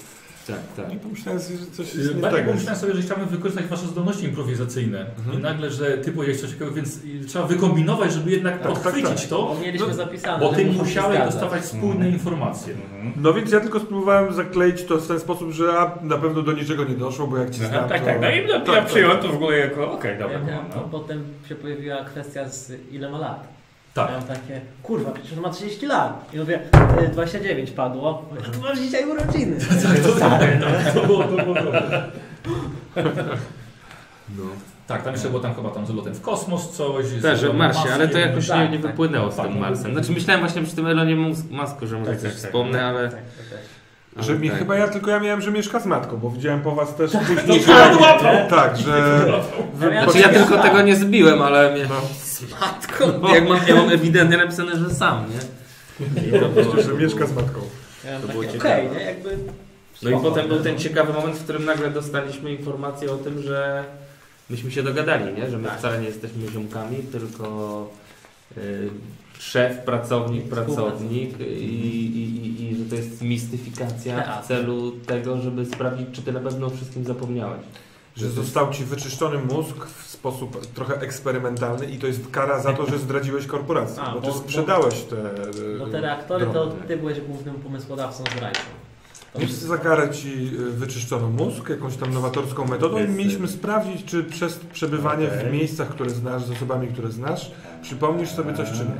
Tak, 0.46 0.56
tak. 0.76 0.94
I 0.94 0.96
pomyślałem 0.96 1.40
sobie, 1.40 1.58
że 1.58 1.66
coś 1.66 1.94
jest 1.94 2.14
nie 2.14 2.20
Bardziej 2.20 2.44
pomyślałem 2.44 2.80
sobie, 2.80 2.94
że 2.94 3.02
chciałbym 3.02 3.28
wykorzystać 3.28 3.66
wasze 3.66 3.86
zdolności 3.86 4.24
improwizacyjne. 4.24 5.06
Mhm. 5.18 5.38
I 5.38 5.42
nagle, 5.42 5.70
że 5.70 5.98
ty 5.98 6.12
powiedziałeś 6.12 6.40
coś 6.40 6.50
takiego, 6.52 6.70
więc 6.70 6.98
trzeba 7.28 7.46
wykombinować, 7.46 8.12
żeby 8.12 8.30
jednak 8.30 8.54
Tak, 8.54 8.62
tak, 8.62 8.72
podchwycić 8.72 9.20
tak. 9.20 9.28
to, 9.30 9.36
Bo 9.54 9.60
mieliśmy 9.62 9.88
No, 9.88 9.94
zapisane, 9.94 10.38
bo 10.40 10.52
ty 10.52 10.64
musiałeś 10.64 11.16
zgadzać. 11.16 11.32
dostawać 11.34 11.64
spójne 11.64 12.08
informacje. 12.10 12.74
Mhm. 12.74 13.12
No 13.16 13.32
więc 13.32 13.52
ja 13.52 13.60
tylko 13.60 13.80
spróbowałem 13.80 14.34
zakleić 14.34 14.82
to 14.84 14.98
w 14.98 15.08
ten 15.08 15.20
sposób, 15.20 15.50
że 15.50 15.72
a, 15.78 15.98
na 16.02 16.18
pewno 16.18 16.42
do 16.42 16.52
niczego 16.52 16.84
nie 16.84 16.94
doszło, 16.94 17.26
bo 17.26 17.36
jak 17.38 17.50
ci 17.50 17.58
znam, 17.58 17.88
tak, 17.88 18.00
to... 18.00 18.06
tak. 18.06 18.20
No 18.20 18.30
i 18.30 18.46
no, 18.46 18.52
Tak, 18.60 18.68
ja 18.68 18.74
tak. 18.74 18.86
przyjąłem 18.86 19.18
to 19.18 19.28
w 19.28 19.34
ogóle 19.34 19.58
jako, 19.58 19.92
okej, 19.92 20.18
dobra, 20.18 20.38
Ja 20.38 20.44
miałem, 20.44 20.66
no. 20.76 20.80
Potem 20.90 21.24
się 21.48 21.54
pojawiła 21.54 22.04
kwestia 22.04 22.48
z 22.48 22.72
ile 22.92 23.10
ma 23.10 23.18
lat. 23.18 23.59
Tak. 23.94 24.08
Miałem 24.08 24.24
takie, 24.24 24.60
kurwa, 24.82 25.10
przecież 25.10 25.32
on 25.32 25.40
ma 25.40 25.50
30 25.50 25.86
lat. 25.86 26.30
I 26.34 26.38
mówię, 26.38 26.60
y, 27.04 27.08
29 27.08 27.70
padło. 27.70 28.24
Mówię, 28.30 28.42
A 28.48 28.50
tu 28.50 28.60
masz 28.60 28.78
dzisiaj 28.78 29.04
urodziny. 29.10 29.56
To 30.94 31.06
było, 31.06 31.24
to 31.24 31.36
było 31.44 31.54
dobre. 31.54 32.02
No. 34.36 34.42
Tak, 34.86 35.02
tam 35.02 35.12
jeszcze 35.12 35.28
było 35.28 35.40
tam 35.40 35.54
chyba 35.54 35.70
tam 35.70 35.86
z 35.86 35.90
lotem 35.90 36.14
w 36.14 36.20
kosmos 36.20 36.70
coś. 36.70 37.06
z 37.06 37.22
Też, 37.22 37.40
że 37.40 37.50
w 37.50 37.54
Marsie, 37.54 37.78
Maskiem. 37.78 37.94
ale 37.94 38.08
to 38.08 38.18
jakoś 38.18 38.48
nie, 38.48 38.54
Tak, 38.54 38.70
nie 38.72 38.78
tak. 38.78 38.90
wypłynęło 38.90 39.32
z 39.32 39.36
Tak, 39.36 39.46
tym 39.46 39.54
nie 39.54 39.60
Marsem. 39.60 39.92
Znaczy 39.92 40.12
myślałem 40.12 40.40
właśnie 40.40 40.62
przy 40.62 40.76
tym 40.76 40.86
Elonie 40.86 41.16
Mus- 41.16 41.50
Masku, 41.50 41.86
że 41.86 41.98
może 41.98 42.10
Tak, 42.10 42.20
coś 42.20 42.32
tak, 42.32 42.40
tak. 42.40 42.50
wspomnę, 42.50 42.84
ale... 42.84 43.08
Tak, 43.08 43.18
to 43.20 43.56
też. 43.56 43.60
Że 44.16 44.38
mi, 44.38 44.50
tak. 44.50 44.58
chyba 44.58 44.76
ja 44.76 44.88
tylko 44.88 45.10
ja 45.10 45.20
miałem, 45.20 45.40
że 45.40 45.50
mieszka 45.50 45.80
z 45.80 45.86
matką, 45.86 46.16
bo 46.16 46.30
widziałem 46.30 46.60
po 46.62 46.74
was 46.74 46.94
też 46.96 47.12
Tak, 47.12 47.22
później. 47.26 47.60
dokładnie. 47.92 48.46
tak, 48.50 48.76
że. 48.76 49.24
Ja 49.80 49.88
miałem 49.90 50.10
Znaczy 50.10 50.18
ja 50.18 50.28
tylko 50.28 50.58
tego 50.58 50.82
nie 50.82 50.96
zbiłem, 50.96 51.42
ale 51.42 51.72
mnie... 51.72 51.86
No. 51.88 52.00
Z 52.22 52.42
matką! 52.60 53.34
Jak 53.34 53.48
mam, 53.48 53.58
ja 53.68 53.74
mam 53.74 53.90
ewidentnie 53.90 54.36
napisane, 54.36 54.76
że 54.76 54.90
sam, 54.94 55.24
nie? 55.30 56.38
To 56.40 56.48
było, 56.48 56.82
że 56.82 56.94
mieszka 56.94 57.26
z 57.26 57.32
matką. 57.34 57.60
Ja 58.04 58.20
To 58.20 58.28
było 58.28 58.44
ciekawe. 58.44 58.74
okej, 58.74 58.88
nie, 58.98 59.02
jakby... 59.04 59.38
No 60.02 60.10
i 60.10 60.12
spoko, 60.12 60.30
potem 60.30 60.48
był 60.48 60.60
ten 60.60 60.78
ciekawy 60.78 61.12
moment, 61.12 61.36
w 61.36 61.44
którym 61.44 61.64
nagle 61.64 61.90
dostaliśmy 61.90 62.52
informację 62.52 63.12
o 63.12 63.16
tym, 63.16 63.42
że 63.42 63.84
myśmy 64.50 64.70
się 64.70 64.82
dogadali, 64.82 65.34
nie? 65.34 65.50
Że 65.50 65.58
my 65.58 65.68
Tak. 65.68 65.78
wcale 65.78 65.98
nie 66.00 66.06
jesteśmy 66.06 66.48
ziomkami, 66.52 66.96
tylko 66.98 67.88
y, 68.58 68.88
szef, 69.40 69.78
pracownik, 69.78 70.48
pracownik 70.48 71.40
i, 71.40 71.44
i, 71.44 72.16
i, 72.16 72.64
i 72.70 72.76
że 72.76 72.84
to 72.84 72.94
jest 72.94 73.22
mistyfikacja 73.22 74.40
w 74.42 74.46
celu 74.46 74.92
tego, 74.92 75.38
żeby 75.38 75.66
sprawdzić, 75.66 76.06
czy 76.12 76.22
ty 76.22 76.32
na 76.32 76.40
pewno 76.40 76.66
o 76.66 76.70
wszystkim 76.70 77.04
zapomniałeś. 77.04 77.60
Że 78.16 78.30
został 78.30 78.72
ci 78.72 78.84
wyczyszczony 78.84 79.38
mózg 79.38 79.86
w 79.86 80.06
sposób 80.06 80.66
trochę 80.66 81.00
eksperymentalny 81.00 81.86
i 81.86 81.98
to 81.98 82.06
jest 82.06 82.30
kara 82.30 82.60
za 82.60 82.72
to, 82.72 82.86
że 82.86 82.98
zdradziłeś 82.98 83.46
korporację. 83.46 84.02
A, 84.02 84.14
bo 84.14 84.20
ty 84.20 84.26
bo- 84.26 84.34
sprzedałeś 84.38 84.94
te. 85.02 85.16
Bo 85.78 85.86
te 85.86 86.00
reaktory 86.00 86.46
to 86.46 86.52
drony. 86.52 86.72
ty 86.88 86.96
byłeś 86.96 87.20
głównym 87.20 87.54
pomysłodawcą 87.54 88.24
zdrajcą. 88.36 88.60
To 89.32 89.38
Więc 89.38 89.52
za 89.52 89.78
karę 89.78 90.10
ci 90.10 90.50
y, 90.60 90.70
wyczyszczono 90.70 91.28
mózg 91.28 91.68
jakąś 91.68 91.96
tam 91.96 92.14
nowatorską 92.14 92.64
metodą 92.64 92.98
i 92.98 93.00
Jest, 93.00 93.14
mieliśmy 93.14 93.48
sprawdzić, 93.48 94.04
czy 94.04 94.24
przez 94.24 94.56
przebywanie 94.72 95.28
w 95.28 95.38
Okej. 95.38 95.52
miejscach, 95.52 95.88
które 95.88 96.10
znasz, 96.10 96.44
z 96.44 96.50
osobami, 96.50 96.88
które 96.88 97.10
znasz, 97.10 97.50
przypomnisz 97.82 98.30
sobie 98.30 98.54
coś 98.54 98.68
czy 98.72 98.78
nie. 98.78 98.94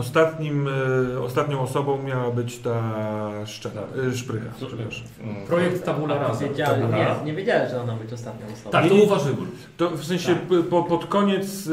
Ostatnim, 0.00 0.68
y, 1.16 1.20
ostatnią 1.20 1.60
osobą 1.60 2.02
miała 2.02 2.30
być 2.30 2.58
ta 2.58 2.82
szczena, 3.46 3.80
y, 4.12 4.16
szprycha. 4.16 4.46
przepraszam. 4.56 5.06
Mm. 5.22 5.46
Projekt 5.46 5.84
Tabula 5.84 6.18
Rasa. 6.18 6.44
Wiedziałem, 6.48 6.94
nie, 6.94 7.06
nie 7.24 7.32
wiedziałem, 7.32 7.70
że 7.70 7.82
ona 7.82 7.94
być 7.94 8.12
ostatnią 8.12 8.46
osobą. 8.46 8.70
Tak, 8.70 8.88
to 8.88 9.16
wybór. 9.16 9.46
To 9.76 9.90
w 9.90 10.04
sensie 10.04 10.34
Tak. 10.34 10.68
po, 10.70 10.82
pod 10.82 11.06
koniec 11.06 11.68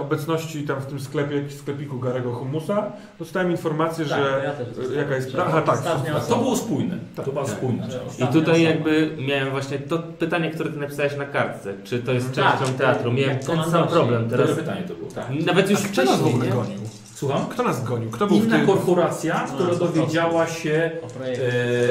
obecności 0.00 0.62
tam 0.62 0.80
w 0.80 0.86
tym 0.86 1.00
sklepie, 1.00 1.50
sklepiku 1.50 1.98
Garego 1.98 2.32
Humusa 2.34 2.92
dostałem 3.18 3.50
informację, 3.50 4.04
Tak, 4.06 4.18
że 4.18 4.52
ja 4.94 5.00
jaka 5.00 5.14
jest... 5.16 5.36
Aha, 5.46 5.62
tak. 5.62 5.82
tak. 5.82 6.26
To 6.28 6.36
było 6.36 6.56
spójne. 6.56 6.98
Tak. 7.16 7.24
To 7.24 7.46
spójna 7.46 7.90
Że 7.90 7.98
część. 8.00 8.20
I 8.20 8.26
tutaj 8.26 8.54
osoba. 8.54 8.58
jakby 8.58 9.16
miałem 9.18 9.50
właśnie 9.50 9.78
to 9.78 9.98
pytanie, 9.98 10.50
które 10.50 10.70
ty 10.70 10.78
napisałeś 10.78 11.16
na 11.16 11.24
kartce, 11.24 11.74
czy 11.84 11.98
to 11.98 12.12
jest 12.12 12.34
Tak. 12.34 12.58
częścią 12.58 12.74
teatru. 12.74 13.12
Miałem 13.12 13.38
ten 13.38 13.64
sam 13.70 13.88
problem 13.88 14.30
Teraz 14.30 14.50
pytanie 14.50 14.82
to 14.88 14.94
było. 14.94 15.10
Tak. 15.10 15.24
Nawet 15.46 15.70
już 15.70 15.80
Kto 15.80 15.88
nas 15.88 15.90
w 15.90 15.92
wcześniej, 15.92 16.34
ogóle 16.34 16.46
nie? 16.46 16.52
gonił? 16.52 16.78
Słucham? 17.24 17.46
Kto 17.46 17.62
nas 17.62 17.84
gonił? 17.84 18.10
Kto 18.10 18.26
był 18.26 18.40
w 18.40 18.44
Inna 18.44 18.56
tym? 18.56 18.66
korporacja, 18.66 19.46
No, 19.48 19.54
która 19.54 19.70
to- 19.70 19.86
dowiedziała 19.86 20.46
się, 20.46 20.90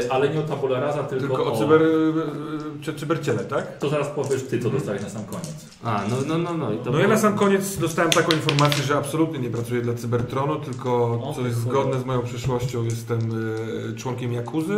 e, 0.09 0.11
ale 0.11 0.29
nie 0.29 0.39
o 0.39 0.43
Tabula 0.43 0.79
Rasa, 0.79 1.03
tylko, 1.03 1.27
Tylko 1.27 1.45
o 1.45 1.53
o... 1.53 1.57
cyber, 1.57 1.81
y, 1.81 2.89
y, 2.89 2.93
cyberciele, 2.95 3.39
tak? 3.45 3.77
To 3.77 3.89
zaraz 3.89 4.07
powiesz 4.07 4.43
ty, 4.43 4.59
co 4.59 4.69
dostałeś 4.69 5.01
na 5.01 5.09
sam 5.09 5.25
koniec. 5.25 5.53
A, 5.83 6.01
no, 6.09 6.15
no, 6.27 6.37
no, 6.37 6.53
no. 6.57 6.73
I 6.73 6.77
to 6.77 6.91
No 6.91 6.99
ja 6.99 7.07
na 7.07 7.17
sam 7.17 7.35
koniec 7.37 7.77
dostałem 7.77 8.11
taką 8.11 8.31
informację, 8.31 8.83
że 8.83 8.97
absolutnie 8.97 9.39
nie 9.39 9.49
pracuję 9.49 9.81
dla 9.81 9.93
Cybertronu, 9.93 10.55
tylko 10.59 11.05
O, 11.23 11.33
co 11.35 11.41
jest 11.41 11.57
zgodne 11.57 11.99
z 11.99 12.05
moją 12.05 12.21
przeszłością, 12.21 12.83
jestem 12.83 13.19
y, 13.91 13.95
członkiem 13.95 14.33
Jakuzy, 14.33 14.77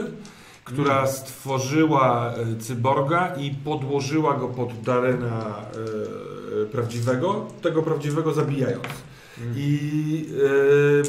która 0.64 1.08
stworzyła 1.08 2.34
y, 2.54 2.58
cyborga 2.62 3.36
i 3.36 3.52
podłożyła 3.52 4.34
go 4.34 4.48
pod 4.48 4.82
Darena 4.82 5.56
y, 6.64 6.66
prawdziwego, 6.66 7.46
tego 7.62 7.84
prawdziwego 7.84 8.34
zabijając. 8.34 8.84
I 9.56 10.26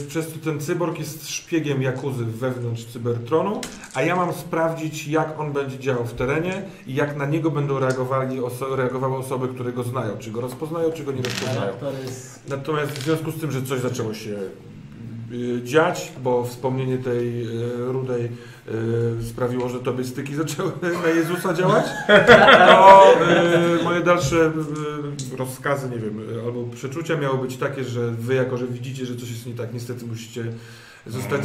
y, 0.03 0.07
przez 0.09 0.27
to 0.33 0.39
ten 0.45 0.61
cyborg 0.61 0.99
jest 0.99 1.29
szpiegiem 1.29 1.83
Jakuzy 1.83 2.25
wewnątrz 2.25 2.85
Cybertronu, 2.85 3.61
a 3.95 4.03
ja 4.03 4.17
mam 4.17 4.33
sprawdzić, 4.33 5.09
jak 5.09 5.41
on 5.41 5.53
będzie 5.53 5.79
działał 5.79 6.05
w 6.05 6.13
terenie 6.13 6.63
i 6.87 6.95
jak 6.95 7.17
na 7.17 7.27
niego 7.27 7.51
będą 7.51 7.79
reagowali 7.79 8.41
oso- 8.41 8.75
reagowały 8.77 9.17
osoby, 9.17 9.49
które 9.49 9.73
go 9.73 9.83
znają. 9.83 10.19
Czy 10.19 10.31
go 10.31 10.41
rozpoznają, 10.41 10.93
czy 10.93 11.05
go 11.05 11.13
nie 11.13 11.23
rozpoznają. 11.23 11.73
Natomiast 12.49 12.93
w 12.93 13.03
związku 13.05 13.31
z 13.31 13.41
tym, 13.41 13.53
że 13.53 13.63
coś 13.63 13.81
zaczęło 13.81 14.15
się 14.15 14.37
dziać, 15.65 16.13
bo 16.23 16.45
wspomnienie 16.45 16.99
tej 16.99 17.47
y, 17.47 17.93
rudej 17.93 18.25
y, 18.25 19.25
sprawiło, 19.25 19.69
że 19.69 19.81
tobie 19.81 20.05
styki 20.05 20.35
zaczęły 20.45 20.73
na 21.03 21.09
Jezusa 21.09 21.55
działać, 21.55 21.85
to 22.69 23.15
y, 23.81 23.85
moje 23.85 24.01
dalsze 24.01 24.37
y, 25.33 25.37
rozkazy, 25.37 25.91
nie 25.91 25.99
wiem, 25.99 26.21
y, 26.39 26.43
albo 26.47 26.65
przeczucia 26.65 27.17
miały 27.17 27.39
być 27.39 27.57
takie, 27.57 27.85
że 27.85 28.11
wy 28.11 28.35
jako, 28.35 28.57
że 28.57 28.67
widzicie, 28.67 29.07
że 29.07 29.17
coś 29.17 29.31
jest 29.31 29.47
nie 29.47 29.55
tak, 29.55 29.75
niestety 29.75 30.07
musicie 30.07 30.45
zostać 31.07 31.43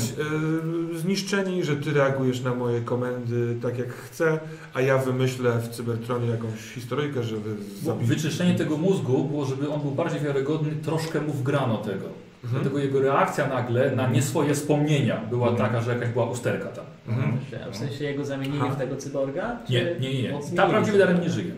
y, 0.93 0.99
zniszczeni, 0.99 1.63
że 1.63 1.75
ty 1.75 1.93
reagujesz 1.93 2.41
na 2.41 2.55
moje 2.55 2.81
komendy 2.81 3.55
tak 3.61 3.77
jak 3.79 3.93
chcę, 3.93 4.39
a 4.73 4.81
ja 4.81 4.97
wymyślę 4.97 5.59
w 5.59 5.69
Cybertronie 5.69 6.27
jakąś 6.27 6.59
historyjkę, 6.75 7.23
że 7.23 7.35
wy 7.37 7.55
Bo 7.81 7.85
zabijecie. 7.91 8.15
wyczyszczenie 8.15 8.55
tego 8.55 8.77
mózgu 8.77 9.23
było, 9.23 9.45
żeby 9.45 9.69
on 9.69 9.81
był 9.81 9.91
bardziej 9.91 10.19
wiarygodny, 10.21 10.71
troszkę 10.83 11.21
mu 11.21 11.33
wgrano 11.33 11.77
tego. 11.77 12.05
Mhm. 12.43 12.61
Dlatego 12.61 12.79
jego 12.79 12.99
reakcja 13.01 13.47
nagle 13.47 13.95
na 13.95 14.07
nie 14.07 14.21
swoje 14.21 14.53
wspomnienia 14.53 15.21
była 15.29 15.47
Mhm. 15.49 15.67
taka, 15.69 15.81
że 15.81 15.93
jakaś 15.93 16.09
była 16.09 16.25
usterka 16.25 16.65
tam. 16.69 16.85
Mhm. 17.07 17.37
W 17.71 17.77
sensie 17.77 18.03
jego 18.03 18.25
zamienili 18.25 18.59
Aha. 18.63 18.69
w 18.75 18.77
tego 18.77 18.95
cyborga? 18.95 19.57
Czy 19.67 19.73
Nie, 19.73 19.83
nie, 19.99 20.13
nie. 20.23 20.31
nie. 20.31 20.39
Ta 20.55 20.67
prawdziwy 20.67 20.97
Darren 20.97 21.21
nie 21.21 21.29
żyje. 21.29 21.51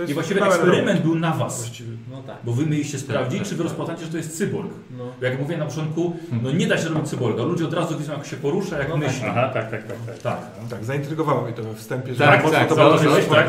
To 0.00 0.04
I 0.04 0.08
jest 0.08 0.14
właściwie 0.14 0.40
pełen 0.40 0.54
eksperyment 0.60 1.00
był 1.02 1.14
na 1.14 1.30
was. 1.30 1.58
Właściwie. 1.58 1.90
No 2.10 2.22
tak. 2.22 2.36
Bo 2.44 2.52
wy 2.52 2.66
mieliście 2.66 2.98
sprawdzić, 2.98 3.38
tak, 3.38 3.48
czy 3.48 3.54
wy 3.54 3.62
tak. 3.64 3.72
rozpoznacie, 3.72 4.04
że 4.04 4.10
to 4.10 4.16
jest 4.16 4.38
cyborg. 4.38 4.68
No. 4.98 5.04
Bo 5.20 5.26
jak 5.26 5.38
mówię 5.40 5.56
na 5.56 5.66
początku, 5.66 6.16
no 6.42 6.50
nie 6.52 6.66
da 6.66 6.78
się 6.78 6.88
robić 6.88 7.08
cyborga. 7.08 7.42
Ludzie 7.42 7.64
od 7.64 7.74
razu 7.74 7.98
widzą, 7.98 8.12
jak 8.12 8.26
się 8.26 8.36
porusza, 8.36 8.78
jak 8.78 8.88
No 8.88 8.94
tak. 8.94 9.02
myśli. 9.04 9.24
Aha, 9.28 9.50
tak, 9.54 9.70
tak, 9.70 9.86
tak. 9.86 9.96
tak. 10.06 10.18
Tak. 10.18 10.68
Tak, 10.70 10.84
zaintrygowało 10.84 11.42
mnie 11.42 11.52
to 11.52 11.62
we 11.62 11.74
wstępie, 11.74 12.14
że 12.14 12.24
Tak, 12.24 12.50
tak, 12.50 12.68
to 12.68 12.74
założyłeś, 12.74 13.26
tak? 13.26 13.46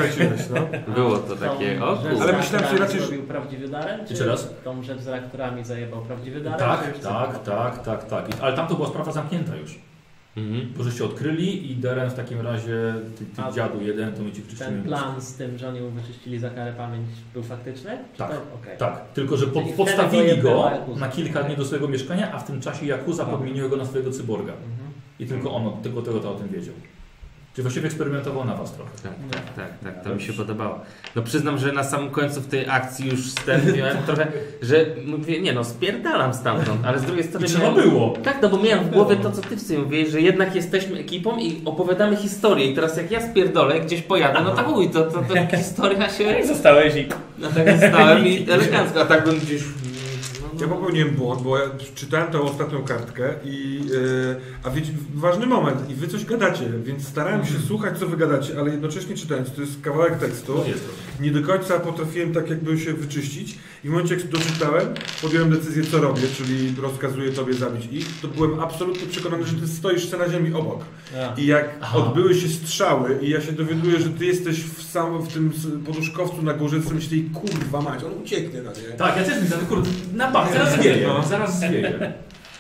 no. 0.54 0.62
Było 0.96 1.18
to 1.18 1.36
takie, 1.36 1.84
o 1.86 1.96
kurde. 1.98 2.22
Ale 2.22 2.34
myślałem 2.38 2.70
reaktorami 2.70 2.80
raczej, 2.80 3.00
że- 3.00 3.06
zrobił 3.08 3.24
prawdziwy 3.24 3.68
Darren? 3.68 4.06
Czy 4.06 4.14
Jeszcze 4.14 4.26
raz? 4.26 4.50
tą 4.64 4.84
rzecz 4.84 5.00
z 5.02 5.08
reaktorami 5.08 5.64
zajebał 5.66 6.02
prawdziwy 6.02 6.42
czy 6.94 7.00
Tak, 7.00 7.00
tak, 7.00 7.44
tak, 7.44 7.84
tak, 7.84 8.06
tak. 8.06 8.30
I- 8.30 8.42
Ale 8.42 8.56
tam 8.56 8.68
to 8.68 8.76
była 8.76 8.88
sprawa 8.88 9.12
zamknięta 9.12 9.56
już. 9.56 9.80
Mhm. 10.38 10.74
Bo 10.78 10.84
żeście 10.84 11.06
odkryli 11.06 11.72
i 11.72 11.76
Deren 11.76 12.10
w 12.10 12.14
takim 12.14 12.42
razie, 12.42 12.94
ty, 13.18 13.26
ty 13.26 13.42
A 13.42 13.52
dziadu 13.52 13.82
jeden, 13.82 14.14
to 14.14 14.24
my 14.24 14.32
ci 14.32 14.42
wczyścimy. 14.42 14.70
Ten 14.70 14.84
plan 14.84 15.22
z 15.22 15.36
tym, 15.36 15.58
że 15.58 15.70
oni 15.70 15.82
mu 15.82 15.90
wyczyścili 15.90 16.40
za 16.40 16.50
karę 16.50 16.74
pamięć 16.74 17.08
był 17.34 17.44
faktyczny? 17.44 17.98
Tak. 18.18 18.32
To? 18.32 18.56
Okej. 18.56 18.78
Tak, 18.78 19.12
tylko 19.14 19.38
że 19.38 19.48
pod, 19.48 19.64
podstawili 19.78 20.42
go 20.42 20.72
na 20.98 21.08
kilka 21.10 21.44
dni 21.44 21.56
do 21.56 21.66
swojego 21.66 21.88
mieszkania, 21.88 22.32
a 22.34 22.40
w 22.40 22.48
tym 22.48 22.62
czasie 22.62 22.86
Jakuza 22.86 23.26
Tak. 23.26 23.34
podmienił 23.34 23.70
go 23.70 23.78
na 23.78 23.86
swojego 23.86 24.12
cyborga. 24.12 24.54
Mhm. 24.54 24.92
I 25.20 25.26
tylko 25.26 25.54
on, 25.54 25.82
tylko 25.84 26.02
tego 26.02 26.20
to 26.20 26.32
o 26.32 26.36
tym 26.36 26.48
wiedział. 26.48 26.76
Czyli 27.54 27.64
właściwie 27.64 27.88
eksperymentował 27.88 28.46
na 28.46 28.56
was 28.56 28.72
trochę. 28.72 28.92
Tak, 29.04 29.12
tak, 29.32 29.54
tak, 29.56 29.94
tak, 29.94 30.04
to 30.04 30.16
mi 30.16 30.22
się 30.22 30.34
podobało. 30.34 30.80
No 31.16 31.22
przyznam, 31.22 31.58
że 31.58 31.72
na 31.72 31.84
samym 31.84 32.10
końcu 32.10 32.42
w 32.42 32.48
tej 32.48 32.70
akcji 32.70 33.10
już 33.10 33.32
stwierdziłem 33.32 33.98
trochę, 34.06 34.28
że 34.62 34.86
mówię, 35.06 35.42
nie 35.42 35.54
no, 35.54 35.64
spierdalam 35.64 36.34
stamtąd, 36.34 36.86
ale 36.86 37.00
z 37.00 37.04
drugiej 37.04 37.26
I 37.26 37.28
strony 37.28 37.48
trzeba 37.48 37.72
miałem, 37.72 37.90
było. 37.90 38.18
Tak, 38.24 38.42
no 38.42 38.50
bo 38.50 38.58
miałem 38.58 38.86
w 38.86 38.90
głowie 38.92 39.16
to, 39.16 39.32
co 39.32 39.42
ty 39.42 39.56
w 39.56 39.62
sobie 39.62 39.80
mówiłeś, 39.80 40.10
że 40.10 40.22
jednak 40.22 40.56
jesteśmy 40.56 41.00
ekipą 41.00 41.38
i 41.38 41.62
opowiadamy 41.66 42.16
historię 42.16 42.66
i 42.66 42.76
teraz 42.76 42.98
jak 42.98 43.12
ja 43.12 43.30
spierdolę, 43.30 43.80
gdzieś 43.80 44.02
pojadę, 44.02 44.42
no 44.44 44.52
to 44.52 44.72
uj, 44.72 44.90
to, 44.90 45.04
to, 45.04 45.22
to 45.22 45.58
historia 45.58 46.10
się... 46.10 46.48
Zostałeś 46.48 46.96
i... 46.96 47.08
No 47.40 47.48
tak 47.48 47.78
stałem 47.90 48.28
i 48.28 48.46
elegancko, 48.52 49.02
a 49.02 49.06
tak 49.06 49.26
bym 49.26 49.40
gdzieś... 49.40 49.62
Ja 50.62 50.68
popełniłem 50.68 51.10
błąd, 51.10 51.42
bo 51.42 51.58
ja 51.58 51.66
czytałem 51.96 52.32
tą 52.32 52.42
ostatnią 52.42 52.84
kartkę 52.84 53.34
i 53.46 53.82
yy, 53.86 54.36
a 54.64 54.70
wiecie, 54.70 54.92
ważny 55.16 55.46
moment. 55.46 55.90
I 55.90 55.96
wy 55.96 56.08
coś 56.08 56.26
gadacie, 56.26 56.66
więc 56.84 57.08
starałem 57.08 57.46
się 57.46 57.60
słuchać 57.68 58.00
co 58.00 58.08
wy 58.08 58.18
gadacie, 58.18 58.60
ale 58.60 58.72
jednocześnie 58.72 59.16
czytając, 59.16 59.52
to 59.52 59.62
jest 59.62 59.82
kawałek 59.82 60.18
tekstu, 60.18 60.54
No 60.56 60.64
nie 61.22 61.32
do 61.32 61.44
końca 61.44 61.80
potrafiłem 61.80 62.34
tak 62.34 62.50
jakby 62.50 62.80
się 62.80 62.94
wyczyścić. 62.94 63.58
I 63.84 63.88
w 63.88 63.92
momencie 63.92 64.16
jak 64.16 64.28
doczytałem, 64.28 64.88
podjąłem 65.22 65.50
decyzję 65.50 65.84
co 65.84 66.02
robię, 66.02 66.22
czyli 66.38 66.76
rozkazuję 66.82 67.32
tobie 67.32 67.54
zabić 67.54 67.86
ich, 67.92 68.22
to 68.22 68.28
byłem 68.28 68.60
absolutnie 68.60 69.08
przekonany, 69.08 69.46
że 69.46 69.56
ty 69.56 69.68
stoisz 69.68 70.12
na 70.12 70.30
ziemi 70.30 70.54
obok. 70.54 70.80
I 71.38 71.46
jak 71.46 71.70
Aha. 71.82 71.98
odbyły 71.98 72.36
się 72.36 72.48
strzały 72.48 73.20
i 73.22 73.30
ja 73.30 73.42
się 73.42 73.52
dowiaduję, 73.52 74.00
że 74.00 74.10
ty 74.10 74.26
jesteś 74.26 74.64
w 74.64 74.92
sam 74.92 75.22
w 75.22 75.34
tym 75.34 75.52
poduszkowcu 75.86 76.42
na 76.42 76.54
górze, 76.54 76.80
to 76.80 76.94
myślę, 76.94 77.18
kurwa 77.34 77.82
mać, 77.82 78.04
on 78.04 78.12
ucieknie 78.24 78.62
na 78.62 78.72
nie. 78.72 78.98
Tak, 78.98 79.18
ja 79.18 79.24
też 79.24 79.42
myślę, 79.44 79.58
kurde, 79.70 79.90
na 80.14 80.32
bank, 80.32 80.51
zaraz 80.54 80.74
zwieje, 80.74 81.08
No. 81.08 81.24
zaraz 81.24 81.60
zwieje. 81.60 82.14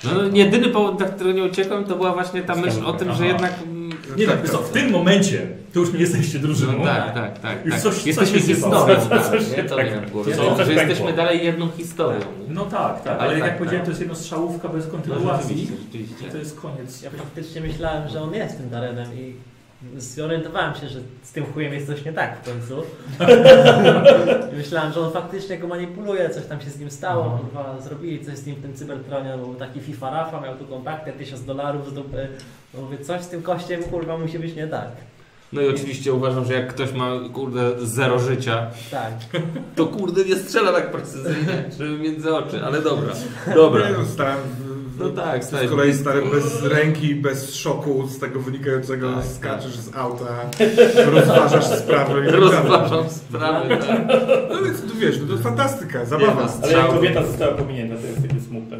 No, 0.03 0.11
no 0.13 0.37
jedyny 0.37 0.67
powód, 0.69 0.97
dla 0.97 1.07
którego 1.07 1.39
nie 1.39 1.43
uciekłem, 1.43 1.85
to 1.85 1.95
była 1.95 2.13
właśnie 2.13 2.41
ta 2.41 2.55
myśl 2.55 2.85
o 2.85 2.93
tym, 2.93 3.13
że 3.13 3.25
jednak... 3.27 3.53
mm, 3.63 3.89
Nie 4.17 4.25
Tak, 4.27 4.35
tak, 4.35 4.41
tak. 4.45 4.51
co, 4.51 4.57
w 4.57 4.69
tym 4.69 4.91
momencie 4.91 5.47
to 5.73 5.79
już 5.79 5.93
nie 5.93 5.99
jesteście 5.99 6.39
drużyną. 6.39 6.73
No, 6.79 6.85
tak, 6.85 7.13
tak, 7.13 7.39
tak. 7.39 7.65
Już 7.65 7.73
tak. 7.73 7.83
coś- 7.83 7.95
coś 7.95 8.05
jesteśmy 8.05 8.39
historią, 8.39 8.95
Coś- 8.95 9.07
tak, 9.09 9.29
coś 9.29 9.57
nie? 9.57 9.63
To 9.63 9.75
tak- 9.75 9.85
miałem 9.85 10.05
w 10.05 10.11
głowie, 10.11 10.35
coś- 10.35 10.65
że, 10.67 10.73
jesteśmy 10.73 11.13
dalej 11.13 11.45
jedną 11.45 11.69
historią. 11.77 12.19
No 12.49 12.65
tak, 12.65 13.03
tak, 13.03 13.13
Ale 13.19 13.29
ale 13.29 13.39
tak, 13.39 13.47
jak 13.49 13.57
powiedziałem, 13.57 13.79
tak. 13.79 13.85
to 13.85 13.91
jest 13.91 13.99
jedna 14.01 14.15
strzałówka 14.15 14.67
bez 14.69 14.85
No, 14.85 14.91
kontynuacji. 14.91 15.49
rzeczywiście, 15.49 15.75
rzeczywiście. 15.85 16.27
I 16.27 16.31
to 16.31 16.37
jest 16.37 16.59
koniec. 16.59 17.01
Ja 17.01 17.09
faktycznie 17.09 17.61
myślałem, 17.61 18.09
że 18.09 18.21
on 18.21 18.33
jest 18.33 18.57
tym 18.57 18.69
Darenem 18.69 19.07
i 19.19 19.33
zorientowałem 19.97 20.75
się, 20.75 20.87
że 20.87 20.99
z 21.23 21.31
tym 21.31 21.45
chujem 21.53 21.73
jest 21.73 21.87
coś 21.87 22.05
nie 22.05 22.13
tak 22.13 22.37
w 22.41 22.45
końcu. 22.45 22.83
Myślałem, 24.57 24.93
że 24.93 24.99
on 25.01 25.11
faktycznie 25.11 25.57
go 25.57 25.67
manipuluje, 25.67 26.29
coś 26.29 26.45
tam 26.45 26.61
się 26.61 26.69
z 26.69 26.79
nim 26.79 26.91
stało, 26.91 27.23
Mhm. 27.23 27.41
kurwa, 27.41 27.81
zrobili 27.81 28.25
coś 28.25 28.37
z 28.37 28.45
nim 28.45 28.55
w 28.55 28.61
tym 28.61 28.73
cybertronie, 28.73 29.37
był 29.37 29.55
taki 29.55 29.79
FIFA 29.81 30.09
Rafa, 30.09 30.41
miał 30.41 30.55
tu 30.55 30.65
kontakty, 30.65 31.11
1000 31.13 31.45
dolarów 31.45 31.89
z 31.89 31.93
dupy. 31.93 32.27
No 32.73 32.81
Mówię, 32.81 32.97
coś 32.97 33.21
z 33.21 33.27
tym 33.27 33.41
kościem, 33.41 33.83
kurwa, 33.83 34.17
musi 34.17 34.39
być 34.39 34.55
nie 34.55 34.67
tak. 34.67 34.87
No 35.53 35.61
i 35.61 35.69
oczywiście 35.69 36.13
uważam, 36.13 36.45
że 36.45 36.53
jak 36.53 36.67
ktoś 36.67 36.93
ma, 36.93 37.11
kurde, 37.33 37.71
zero 37.81 38.19
życia, 38.19 38.67
Tak. 38.91 39.11
to 39.75 39.85
kurde 39.85 40.25
nie 40.25 40.35
strzela 40.35 40.71
tak 40.73 40.91
precyzyjnie, 40.91 41.63
żeby 41.79 41.97
między 41.97 42.35
oczy, 42.35 42.63
ale 42.65 42.81
dobra. 42.81 43.13
Dobra. 43.55 43.89
Nie, 43.89 43.95
no, 43.97 44.05
No 45.01 45.09
tak, 45.09 45.43
z 45.43 45.47
stałeś 45.47 45.69
kolei 45.69 45.93
stary 45.93 46.21
bez 46.33 46.63
ręki, 46.63 47.15
bez 47.15 47.55
szoku 47.55 48.07
z 48.07 48.19
tego 48.19 48.39
wynikającego, 48.39 49.13
Tak, 49.13 49.25
skaczesz 49.25 49.75
z 49.75 49.95
auta, 49.95 50.25
rozważasz 51.05 51.65
sprawę 51.65 52.21
i 52.21 52.25
tak. 52.25 52.35
Rozważam 52.35 53.09
sprawę. 53.09 53.77
Tak. 53.77 54.07
No 54.49 54.61
więc 54.65 54.81
tu 54.81 54.97
wiesz, 54.97 55.19
no 55.21 55.38
to 55.38 55.43
fantastyka, 55.43 56.05
zabawa. 56.05 56.33
no, 56.33 56.41
Ale 56.41 56.49
Strzał. 56.51 56.81
jak 56.81 56.89
kobieta 56.91 57.23
została 57.25 57.53
pominięta, 57.53 57.95
to 57.95 58.07
jest 58.07 58.21
takie 58.21 58.39
smutne. 58.41 58.77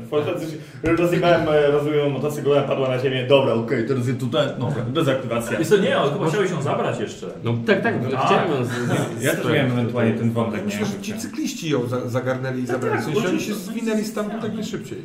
Rozjebałem, 0.84 1.50
e, 1.50 1.72
rozumiem, 1.72 2.12
motocykl, 2.12 2.50
padła 2.68 2.90
na 2.90 3.00
ziemię. 3.00 3.28
Dobra, 3.28 3.54
okej, 3.54 3.88
teraz 3.88 4.08
jest 4.08 4.20
tutaj. 4.20 4.48
Dobra, 4.60 4.84
dezaktywacja. 4.94 5.60
Jest 5.60 5.72
to 5.72 5.78
nie, 5.78 5.98
ale 5.98 6.12
chyba 6.12 6.30
chciałeś 6.30 6.52
ją 6.52 6.62
zabrać 6.62 7.00
jeszcze. 7.00 7.28
No 7.44 7.54
tak, 7.68 7.82
tak, 7.84 7.96
A. 8.18 8.26
chciałem 8.26 8.52
ją 8.52 8.66
z, 8.66 8.70
z, 8.70 9.24
Ja 9.24 9.36
też 9.36 9.46
miałem 9.46 9.72
ewentualnie 9.72 10.14
ten 10.14 10.32
wątek, 10.32 10.60
nie 10.60 10.66
Myślę, 10.66 10.86
że 10.86 11.02
ci 11.02 11.14
cykliści 11.18 11.70
ją 11.70 11.88
za, 11.88 12.10
zagarnęli 12.10 12.62
i 12.62 12.66
zabrali. 12.66 13.02
W 13.02 13.06
sensie 13.06 13.28
oni 13.30 13.40
się 13.40 13.54
zwinęli 13.54 14.06
stamtąd 14.06 14.44
jak 14.44 14.54
najszybciej. 14.54 15.02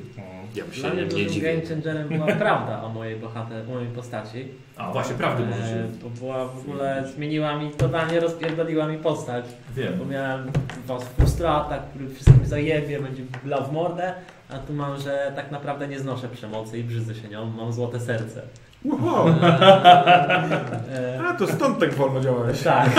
Ja 0.56 0.64
bym 0.64 0.72
Dla 0.72 0.88
się 0.88 0.94
mnie 0.94 1.02
nie 1.02 1.08
dużym 1.08 1.42
game 1.42 1.60
changerem 1.68 2.08
była 2.08 2.26
prawda 2.46 2.82
o 2.82 2.88
mojej 2.88 3.16
bohater, 3.16 3.62
o 3.70 3.74
mojej 3.74 3.88
postaci. 3.88 4.48
A 4.76 4.92
właśnie, 4.92 5.14
prawdy 5.14 5.42
E, 5.42 5.46
możecie. 5.46 5.84
to 6.02 6.08
była 6.10 6.46
w 6.48 6.58
ogóle, 6.58 7.04
zmieniła 7.14 7.58
mi, 7.58 7.70
totalnie 7.70 8.20
rozpierdoliła 8.20 8.86
mi 8.86 8.98
postać. 8.98 9.44
Wiem. 9.76 9.92
Bo 9.98 10.04
miałem 10.04 10.50
was 10.86 11.04
frustrata, 11.04 11.78
który 11.78 12.08
wszystkim 12.08 12.46
zajebie, 12.46 13.00
będzie 13.00 13.22
blał 13.44 13.64
w 13.64 13.72
mordę, 13.72 14.12
a 14.50 14.58
tu 14.58 14.72
mam, 14.72 15.00
że 15.00 15.32
tak 15.36 15.50
naprawdę 15.50 15.88
nie 15.88 15.98
znoszę 15.98 16.28
przemocy 16.28 16.78
i 16.78 16.84
brzydzę 16.84 17.14
się 17.14 17.28
nią, 17.28 17.46
mam 17.50 17.72
złote 17.72 18.00
serce. 18.00 18.42
Wow. 18.84 19.28
E, 19.28 21.20
A 21.28 21.34
to 21.34 21.46
stąd 21.46 21.78
tak 21.78 21.94
wolno 21.94 22.20
działałeś. 22.20 22.62
tak, 22.62 22.90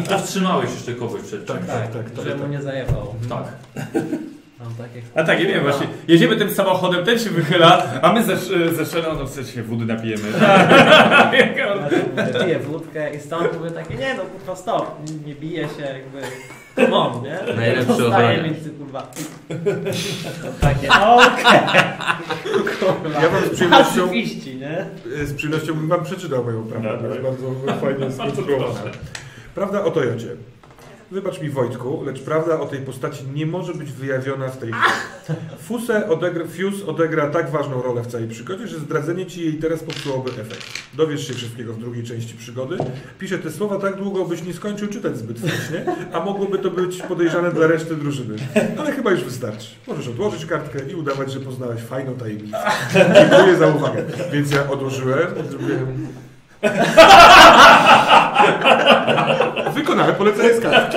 I 0.00 0.08
powstrzymałeś 0.08 0.70
jeszcze 0.70 0.92
kogoś 0.92 1.22
przed 1.22 1.46
czymś. 1.46 1.58
Tak, 1.58 1.66
tak, 1.66 1.92
tak. 1.92 2.10
tak, 2.10 2.24
że 2.24 2.34
mu 2.34 2.42
tak. 2.42 2.50
nie 2.50 2.62
zajebał. 2.62 3.14
Tak. 3.28 3.44
Mam 4.60 4.74
takie... 4.74 5.02
A 5.14 5.24
tak, 5.24 5.40
ja 5.40 5.46
wiem 5.46 5.62
właśnie. 5.62 5.86
Jedziemy 6.08 6.36
tym 6.36 6.50
samochodem, 6.50 7.04
ten 7.04 7.18
się 7.18 7.30
wychyla, 7.30 7.82
a 8.02 8.12
my 8.12 8.24
ze, 8.24 8.36
ze 8.74 8.86
Szeną, 8.86 9.14
no 9.18 9.24
w 9.24 9.30
sensie 9.30 9.62
wody 9.62 9.84
napijemy. 9.84 10.22
Ja 11.56 11.90
tu 11.90 11.98
mówię, 12.10 12.44
piję 12.44 12.58
wódkę 12.58 13.14
i 13.14 13.20
stąd 13.20 13.58
mówię 13.58 13.70
takie, 13.70 13.94
nie 13.94 14.14
no 14.14 14.22
kurwa 14.22 14.56
stop, 14.56 14.96
nie 15.26 15.34
bije 15.34 15.62
się 15.62 15.82
jakby, 15.82 16.20
come 16.76 16.96
on, 16.96 17.22
nie? 17.22 17.54
Najlepszy 17.56 17.86
Zostaje 17.86 18.08
ochroniarz. 18.08 18.44
między 18.44 18.70
kurwa. 18.70 19.02
Takie, 20.60 20.88
okej. 20.90 21.60
Kurwa. 22.80 23.22
Ja 23.22 23.28
wam 23.30 23.44
z 23.44 23.50
przyjemnością, 23.50 24.12
nie? 24.12 24.86
z 25.26 25.34
przyjemnością 25.34 25.74
bym 25.74 25.88
wam 25.88 26.04
przeczytał 26.04 26.44
moją 26.44 26.62
prawdę, 26.62 26.98
to 26.98 27.06
jest 27.06 27.20
bardzo 27.22 27.76
fajnie 27.80 28.12
skonstruowana. 28.12 28.80
Prawda 29.54 29.84
o 29.84 29.90
Toyocie. 29.90 30.28
Wybacz 31.10 31.40
mi 31.40 31.50
Wojtku, 31.50 32.02
lecz 32.04 32.22
prawda 32.22 32.60
o 32.60 32.66
tej 32.66 32.80
postaci 32.80 33.24
nie 33.34 33.46
może 33.46 33.74
być 33.74 33.92
wyjawiona 33.92 34.48
w 34.48 34.58
tej 34.58 34.72
chwili. 34.72 35.38
Fuse 35.58 36.08
odegra, 36.08 36.44
Fuse 36.44 36.86
odegra 36.86 37.30
tak 37.30 37.50
ważną 37.50 37.82
rolę 37.82 38.02
w 38.02 38.06
całej 38.06 38.28
przygodzie, 38.28 38.66
że 38.66 38.78
zdradzenie 38.78 39.26
ci 39.26 39.44
jej 39.44 39.54
teraz 39.54 39.82
popsułoby 39.82 40.30
efekt. 40.30 40.66
Dowiesz 40.94 41.28
się 41.28 41.34
wszystkiego 41.34 41.72
w 41.72 41.78
drugiej 41.78 42.04
części 42.04 42.34
przygody. 42.34 42.76
Piszę 43.18 43.38
te 43.38 43.50
słowa 43.50 43.78
tak 43.78 43.96
długo, 43.96 44.24
byś 44.24 44.42
nie 44.42 44.52
skończył 44.52 44.88
czytać 44.88 45.18
zbyt 45.18 45.38
wcześnie, 45.38 45.84
a 46.12 46.20
mogłoby 46.20 46.58
to 46.58 46.70
być 46.70 47.02
podejrzane 47.02 47.52
dla 47.52 47.66
reszty 47.66 47.96
drużyny. 47.96 48.36
Ale 48.78 48.92
chyba 48.92 49.10
już 49.10 49.24
wystarczy. 49.24 49.68
Możesz 49.86 50.08
odłożyć 50.08 50.46
kartkę 50.46 50.78
i 50.90 50.94
udawać, 50.94 51.32
że 51.32 51.40
poznałeś 51.40 51.80
fajną 51.80 52.14
tajemnicę. 52.14 52.58
Dziękuję 52.94 53.56
za 53.58 53.66
uwagę. 53.66 54.04
Więc 54.32 54.50
ja 54.50 54.70
odłożyłem, 54.70 55.28
zrobiłem... 55.50 56.08
Wykonałem 59.74 60.14
polecenie 60.14 60.54
z 60.54 60.60
kartki. 60.60 60.96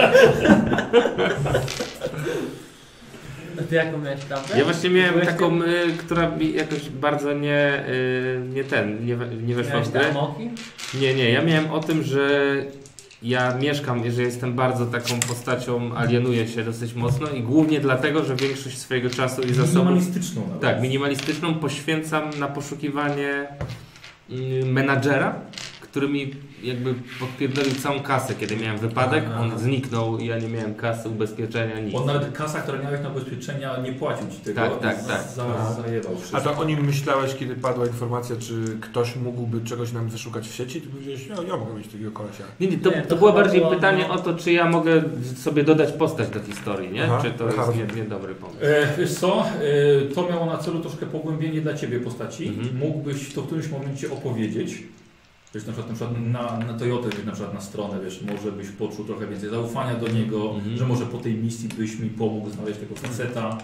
Ty 3.69 3.75
jaką 3.75 3.97
miałeś 3.97 4.19
prawdę? 4.19 4.57
Ja 4.57 4.63
właśnie 4.65 4.89
miałem 4.89 5.13
Byłeś 5.13 5.27
taką, 5.27 5.61
y, 5.63 5.67
która 5.97 6.29
mi 6.29 6.53
jakoś 6.53 6.89
bardzo 6.89 7.33
nie, 7.33 7.83
y, 7.89 8.41
nie 8.53 8.63
ten, 8.63 9.05
nie, 9.05 9.15
we- 9.15 9.27
nie 9.35 9.55
weszła 9.55 9.79
w 9.81 9.91
grę. 9.91 10.13
Nie, 11.01 11.13
nie, 11.13 11.29
ja 11.31 11.41
miałem 11.41 11.71
o 11.71 11.79
tym, 11.79 12.03
że 12.03 12.29
ja 13.23 13.57
mieszkam, 13.57 14.11
że 14.11 14.21
jestem 14.23 14.53
bardzo 14.53 14.85
taką 14.85 15.19
postacią, 15.27 15.95
alienuję 15.95 16.47
się 16.47 16.63
dosyć 16.63 16.93
mocno 16.93 17.27
i 17.29 17.41
głównie 17.41 17.79
dlatego, 17.79 18.23
że 18.25 18.35
większość 18.35 18.77
swojego 18.77 19.09
czasu 19.09 19.41
i 19.41 19.53
zasobów 19.53 19.75
Minimalistyczną 19.75 20.41
nawet. 20.47 20.61
Tak, 20.61 20.81
minimalistyczną 20.81 21.53
poświęcam 21.53 22.29
na 22.39 22.47
poszukiwanie 22.47 23.47
menadżera, 24.65 25.35
który 25.91 26.09
mi 26.09 26.31
jakby 26.63 26.93
podpierdolił 27.19 27.75
całą 27.75 27.99
kasę, 27.99 28.35
kiedy 28.35 28.57
miałem 28.57 28.77
wypadek. 28.77 29.23
Aha. 29.27 29.41
On 29.41 29.59
zniknął 29.59 30.17
i 30.17 30.25
ja 30.25 30.39
nie 30.39 30.47
miałem 30.47 30.75
kasy, 30.75 31.09
ubezpieczenia, 31.09 31.79
nic. 31.79 31.95
On 31.95 32.05
nawet 32.05 32.31
kasa, 32.31 32.61
która 32.61 32.77
miałeś 32.77 33.01
na 33.01 33.09
ubezpieczenia, 33.09 33.77
nie 33.77 33.93
płacił 33.93 34.27
ci 34.29 34.37
tego. 34.37 34.61
Tak, 34.61 34.79
tak, 34.79 35.07
tak. 35.07 35.21
Za, 35.21 35.73
zajebał 35.81 36.15
wszystko. 36.15 36.37
A 36.37 36.41
to 36.41 36.57
o 36.57 36.63
nim 36.63 36.85
myślałeś, 36.85 37.35
kiedy 37.35 37.55
padła 37.55 37.85
informacja, 37.85 38.35
czy 38.35 38.77
ktoś 38.81 39.15
mógłby 39.15 39.61
czegoś 39.61 39.91
nam 39.91 40.09
wyszukać 40.09 40.47
w 40.47 40.53
sieci? 40.53 40.81
Ty 40.81 40.87
powiedziałeś, 40.87 41.27
ja, 41.27 41.35
ja 41.47 41.57
mogę 41.57 41.73
mieć 41.73 41.87
takiego 41.87 42.11
kolesia. 42.11 42.43
Nie, 42.59 42.67
nie, 42.67 42.77
to, 42.77 42.89
Nie, 42.89 43.01
to, 43.01 43.07
to 43.09 43.15
było 43.15 43.33
bardziej 43.33 43.59
było, 43.59 43.71
pytanie 43.71 44.05
no. 44.07 44.13
o 44.13 44.19
to, 44.19 44.33
czy 44.33 44.51
ja 44.51 44.69
mogę 44.69 45.03
sobie 45.35 45.63
dodać 45.63 45.91
postać 45.91 46.29
do 46.29 46.39
historii, 46.39 46.91
nie? 46.91 47.03
Aha, 47.03 47.19
czy 47.23 47.31
to 47.31 47.47
aha, 47.49 47.71
jest 47.75 47.95
nie, 47.95 48.01
niedobry 48.01 48.35
pomysł. 48.35 48.59
E, 48.61 48.87
wiesz 48.97 49.13
co, 49.13 49.45
e, 49.45 50.13
to 50.15 50.29
miało 50.29 50.45
na 50.45 50.57
celu 50.57 50.79
troszkę 50.79 51.05
pogłębienie 51.05 51.61
dla 51.61 51.73
Ciebie 51.73 51.99
postaci. 51.99 52.47
Mhm. 52.47 52.77
Mógłbyś 52.77 53.33
to 53.33 53.41
w 53.41 53.45
którymś 53.45 53.69
momencie 53.69 54.11
opowiedzieć. 54.11 54.83
Wiesz, 55.55 55.65
na 55.65 55.73
przykład, 55.73 55.89
na, 55.89 55.95
przykład 55.95 56.17
na, 56.27 56.57
na 56.73 56.79
Toyotę, 56.79 57.09
na 57.25 57.31
przykład 57.31 57.53
na 57.53 57.61
stronę, 57.61 57.99
wiesz, 58.03 58.21
może 58.21 58.51
byś 58.51 58.67
poczuł 58.69 59.05
trochę 59.05 59.27
więcej 59.27 59.49
zaufania 59.49 59.95
do 59.95 60.07
niego, 60.07 60.51
Mhm. 60.55 60.77
że 60.77 60.85
może 60.85 61.05
po 61.05 61.17
tej 61.17 61.35
misji 61.35 61.69
byś 61.77 61.99
mi 61.99 62.09
pomógł 62.09 62.49
znaleźć 62.49 62.79
tego 62.79 62.95
faceta. 62.95 63.57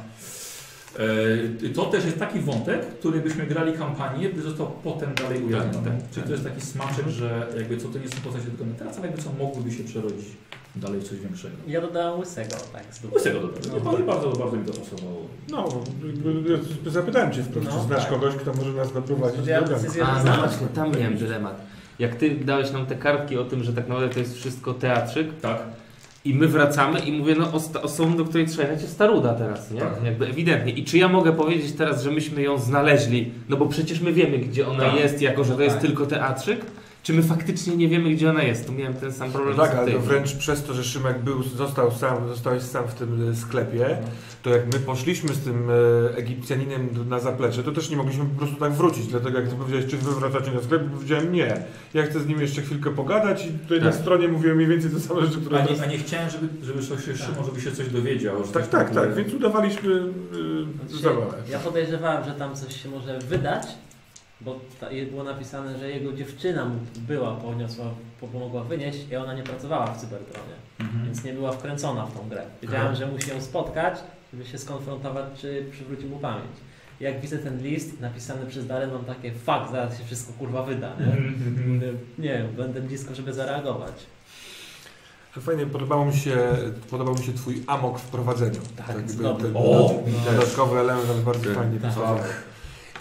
E, 1.65 1.69
To 1.69 1.85
też 1.85 2.05
jest 2.05 2.19
taki 2.19 2.39
wątek, 2.39 2.85
który 2.99 3.19
byśmy 3.21 3.45
grali 3.47 3.73
kampanię, 3.73 4.29
by 4.29 4.41
został 4.41 4.67
potem 4.83 5.15
dalej 5.15 5.43
ujawniony. 5.43 5.85
tak, 5.87 6.09
Czyli 6.11 6.25
to 6.25 6.31
jest 6.31 6.43
taki 6.43 6.61
smaczek, 6.61 7.07
że 7.07 7.47
jakby 7.57 7.77
co 7.77 7.87
to 7.87 7.99
nie 7.99 8.07
są 8.09 8.17
postacie 8.23 8.45
tylko 8.45 8.65
na 8.65 8.73
teraz, 8.73 8.97
ale 8.97 9.07
jakby 9.07 9.21
co 9.23 9.29
mogłyby 9.39 9.71
się 9.71 9.83
przerodzić 9.83 10.25
dalej 10.75 11.01
w 11.01 11.03
coś 11.09 11.19
większego. 11.19 11.55
Ja 11.67 11.81
dodałem 11.81 12.19
łysego, 12.19 12.55
tak. 12.73 12.83
z. 12.95 13.13
Łysego 13.13 13.39
dobrego. 13.39 13.67
No, 13.73 13.79
bardzo, 13.91 14.03
bardzo, 14.05 14.31
bardzo 14.31 14.57
mi 14.57 14.65
to 14.65 14.73
pasowało. 14.73 15.21
No, 15.51 15.67
ja 16.85 16.91
zapytałem 16.91 17.31
Cię 17.31 17.43
wprost, 17.43 17.67
No, 17.67 17.79
czy 17.79 17.87
znasz 17.87 18.01
tak. 18.01 18.09
kogoś, 18.09 18.35
kto 18.35 18.53
może 18.53 18.71
nas 18.73 18.93
doprowadzić 18.93 19.47
Ja 19.47 19.61
do 19.61 19.67
gangu. 19.67 19.81
decyzję 19.81 20.05
A, 20.05 20.23
no 20.23 20.35
właśnie, 20.35 20.67
tam 20.67 20.91
miałem 20.91 21.17
dylemat. 21.17 21.64
Jak 21.99 22.15
ty 22.15 22.35
dałeś 22.35 22.71
nam 22.71 22.85
te 22.85 22.95
kartki 22.95 23.37
o 23.37 23.43
tym, 23.45 23.63
że 23.63 23.73
tak 23.73 23.87
naprawdę 23.87 24.13
to 24.13 24.19
jest 24.19 24.35
wszystko 24.37 24.73
teatrzyk 24.73 25.27
Tak. 25.41 25.57
i 26.25 26.33
my 26.35 26.47
wracamy 26.47 26.99
i 26.99 27.11
mówię, 27.11 27.35
no 27.39 27.51
osobą, 27.83 28.17
do 28.17 28.25
której 28.25 28.47
trzeba 28.47 28.63
jechać 28.63 28.81
jest 28.81 28.93
Staruda 28.93 29.33
teraz, 29.33 29.71
nie? 29.71 29.79
Tak. 29.79 30.03
Jakby 30.03 30.27
ewidentnie. 30.27 30.71
I 30.73 30.83
czy 30.83 30.97
ja 30.97 31.07
mogę 31.07 31.33
powiedzieć 31.33 31.71
teraz, 31.71 32.03
że 32.03 32.11
myśmy 32.11 32.41
ją 32.41 32.57
znaleźli, 32.57 33.31
no 33.49 33.57
bo 33.57 33.65
przecież 33.65 33.99
my 34.01 34.13
wiemy, 34.13 34.37
gdzie 34.37 34.67
ona 34.67 34.83
Tak. 34.83 34.99
jest, 34.99 35.21
jako 35.21 35.43
że 35.43 35.55
to 35.55 35.61
jest 35.61 35.75
Tak. 35.75 35.85
tylko 35.85 36.05
teatrzyk? 36.05 36.65
Czy 37.03 37.13
my 37.13 37.23
faktycznie 37.23 37.75
nie 37.75 37.87
wiemy, 37.87 38.09
gdzie 38.09 38.29
ona 38.29 38.43
jest? 38.43 38.67
Tu 38.67 38.73
miałem 38.73 38.93
ten 38.93 39.13
sam 39.13 39.31
problem 39.31 39.55
Tak, 39.57 39.71
co 39.71 39.77
ale 39.79 39.91
to 39.91 39.99
wręcz 39.99 40.35
przez 40.35 40.63
to, 40.63 40.73
że 40.73 40.83
Szymek 40.83 41.19
był, 41.19 41.43
został 41.43 41.91
sam, 41.91 42.27
zostałeś 42.27 42.63
sam 42.63 42.87
w 42.87 42.93
tym 42.93 43.35
sklepie, 43.35 43.97
to 44.45 44.49
jak 44.51 44.65
my 44.73 44.79
poszliśmy 44.79 45.33
z 45.33 45.39
tym 45.39 45.69
e, 45.69 46.17
Egipcjaninem 46.17 46.89
na 47.09 47.19
zaplecze, 47.19 47.63
to 47.63 47.71
też 47.71 47.89
nie 47.89 47.97
mogliśmy 47.97 48.25
po 48.25 48.37
prostu 48.39 48.55
tak 48.55 48.71
wrócić, 48.73 49.07
dlatego 49.07 49.39
jak 49.39 49.49
ty 49.49 49.55
powiedziałeś, 49.55 49.85
czy 49.91 49.97
wy 49.97 50.11
wracacie 50.11 50.51
na 50.51 50.61
sklep, 50.61 50.83
powiedziałem 50.89 51.31
nie. 51.33 51.57
Ja 51.93 52.03
chcę 52.03 52.19
z 52.19 52.27
nim 52.27 52.41
jeszcze 52.41 52.61
chwilkę 52.61 52.91
pogadać 52.95 53.45
i 53.45 53.51
tutaj 53.51 53.79
na 53.79 53.91
Tak. 53.91 53.95
stronie 54.01 54.27
mówiłem 54.27 54.57
mniej 54.57 54.69
więcej 54.69 54.91
te 54.91 54.99
same 54.99 55.25
rzeczy, 55.25 55.41
które... 55.41 55.63
A 55.63 55.65
nie, 55.73 55.83
a 55.83 55.85
nie 55.85 55.97
chciałem, 55.97 56.29
żeby, 56.29 56.47
żeby 56.65 56.81
coś 56.83 57.05
się 57.05 57.17
Szymon, 57.17 57.45
żeby 57.45 57.61
się 57.61 57.71
coś 57.71 57.89
dowiedział. 57.89 58.45
że 58.45 58.51
Tak, 58.51 58.67
tak, 58.67 58.93
tak, 58.95 59.15
więc 59.15 59.33
udawaliśmy 59.33 59.93
e, 59.93 60.87
Znaczy, 60.87 61.03
zabawę. 61.03 61.37
ja 61.49 61.59
podejrzewałem, 61.59 62.23
że 62.25 62.31
tam 62.31 62.55
coś 62.55 62.83
się 62.83 62.89
może 62.89 63.19
wydać, 63.19 63.63
bo 64.41 64.59
ta, 64.79 64.87
było 65.11 65.23
napisane, 65.23 65.77
że 65.79 65.89
jego 65.89 66.13
dziewczyna 66.13 66.65
mu 66.65 66.75
była, 67.07 67.35
poniosła, 67.35 67.85
pomogła 68.21 68.63
wynieść 68.63 68.99
i 69.11 69.15
ona 69.15 69.33
nie 69.33 69.43
pracowała 69.43 69.87
w 69.87 69.97
Cybertronie, 70.01 70.55
Mhm. 70.79 71.05
więc 71.05 71.23
nie 71.23 71.33
była 71.33 71.51
wkręcona 71.51 72.05
w 72.05 72.13
tą 72.19 72.29
grę. 72.29 72.43
Wiedziałem, 72.61 72.95
że 72.95 73.07
musi 73.07 73.29
ją 73.29 73.41
spotkać, 73.41 73.95
żeby 74.35 74.49
się 74.49 74.57
skonfrontować, 74.57 75.25
czy 75.37 75.65
przywróci 75.71 76.05
mu 76.05 76.17
pamięć. 76.19 76.51
Jak 76.99 77.21
widzę 77.21 77.37
ten 77.37 77.63
list 77.63 77.99
napisany 78.01 78.45
przez 78.45 78.67
Darren, 78.67 78.91
mam 78.91 79.05
takie 79.05 79.31
fuck, 79.31 79.71
zaraz 79.71 79.97
się 79.97 80.05
wszystko 80.05 80.33
kurwa 80.33 80.63
wyda, 80.63 80.91
nie? 80.99 81.15
Nie 82.25 82.37
wiem, 82.37 82.47
będę 82.57 82.81
blisko, 82.81 83.15
żeby 83.15 83.33
zareagować. 83.33 83.93
Fajnie, 85.41 85.65
podobało 85.65 86.05
mi 86.05 86.13
się, 86.13 86.37
podobał 86.89 87.15
mi 87.15 87.23
się 87.23 87.33
Twój 87.33 87.63
amok 87.67 87.99
w 87.99 88.07
prowadzeniu. 88.07 88.59
Tak, 88.77 88.87
jakby 88.87 89.09
znowu. 89.11 89.41
ten 89.41 89.51
O! 89.55 89.93
dodatkowy 90.25 90.79
element 90.79 91.21
bardzo 91.25 91.45
Tak, 91.45 91.53
fajnie 91.55 91.79
tak. 91.79 91.93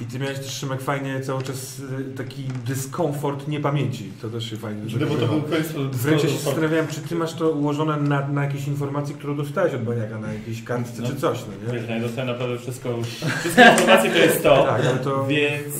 I 0.00 0.04
Ty 0.04 0.18
miałeś 0.18 0.38
też, 0.38 0.50
Szymek, 0.50 0.80
fajnie 0.82 1.20
cały 1.20 1.42
czas 1.42 1.78
y, 1.78 2.16
taki 2.16 2.42
dyskomfort 2.66 3.48
niepamięci. 3.48 4.12
To 4.22 4.28
też 4.28 4.50
się 4.50 4.56
fajnie 4.56 4.82
No 5.00 5.06
bo 5.06 5.14
to 5.14 5.26
był 5.26 5.42
końcu... 5.42 5.90
Wręcz 5.90 6.22
ja 6.22 6.28
się 6.28 6.38
zastanawiałem, 6.38 6.86
czy 6.86 7.00
Ty 7.00 7.14
masz 7.14 7.34
to 7.34 7.50
ułożone 7.50 7.96
na, 7.96 8.28
na 8.28 8.44
jakieś 8.44 8.66
informacje, 8.68 9.14
które 9.14 9.34
dostałeś 9.34 9.74
od 9.74 9.82
Baniaka, 9.82 10.18
na 10.18 10.32
jakiejś 10.32 10.64
kartce 10.64 11.02
No. 11.02 11.08
czy 11.08 11.16
coś, 11.16 11.38
no 11.38 11.72
nie? 11.72 11.78
Wiesz, 11.80 11.88
ja 11.90 12.00
dostałem 12.00 12.28
naprawdę 12.28 12.58
wszystko, 12.58 13.02
wszystkie 13.40 13.62
informacje 13.72 14.10
to 14.10 14.18
jest 14.18 14.42
to, 14.42 14.62
Tak, 14.68 14.86
ale 14.86 14.98
to... 14.98 15.26
więc... 15.26 15.74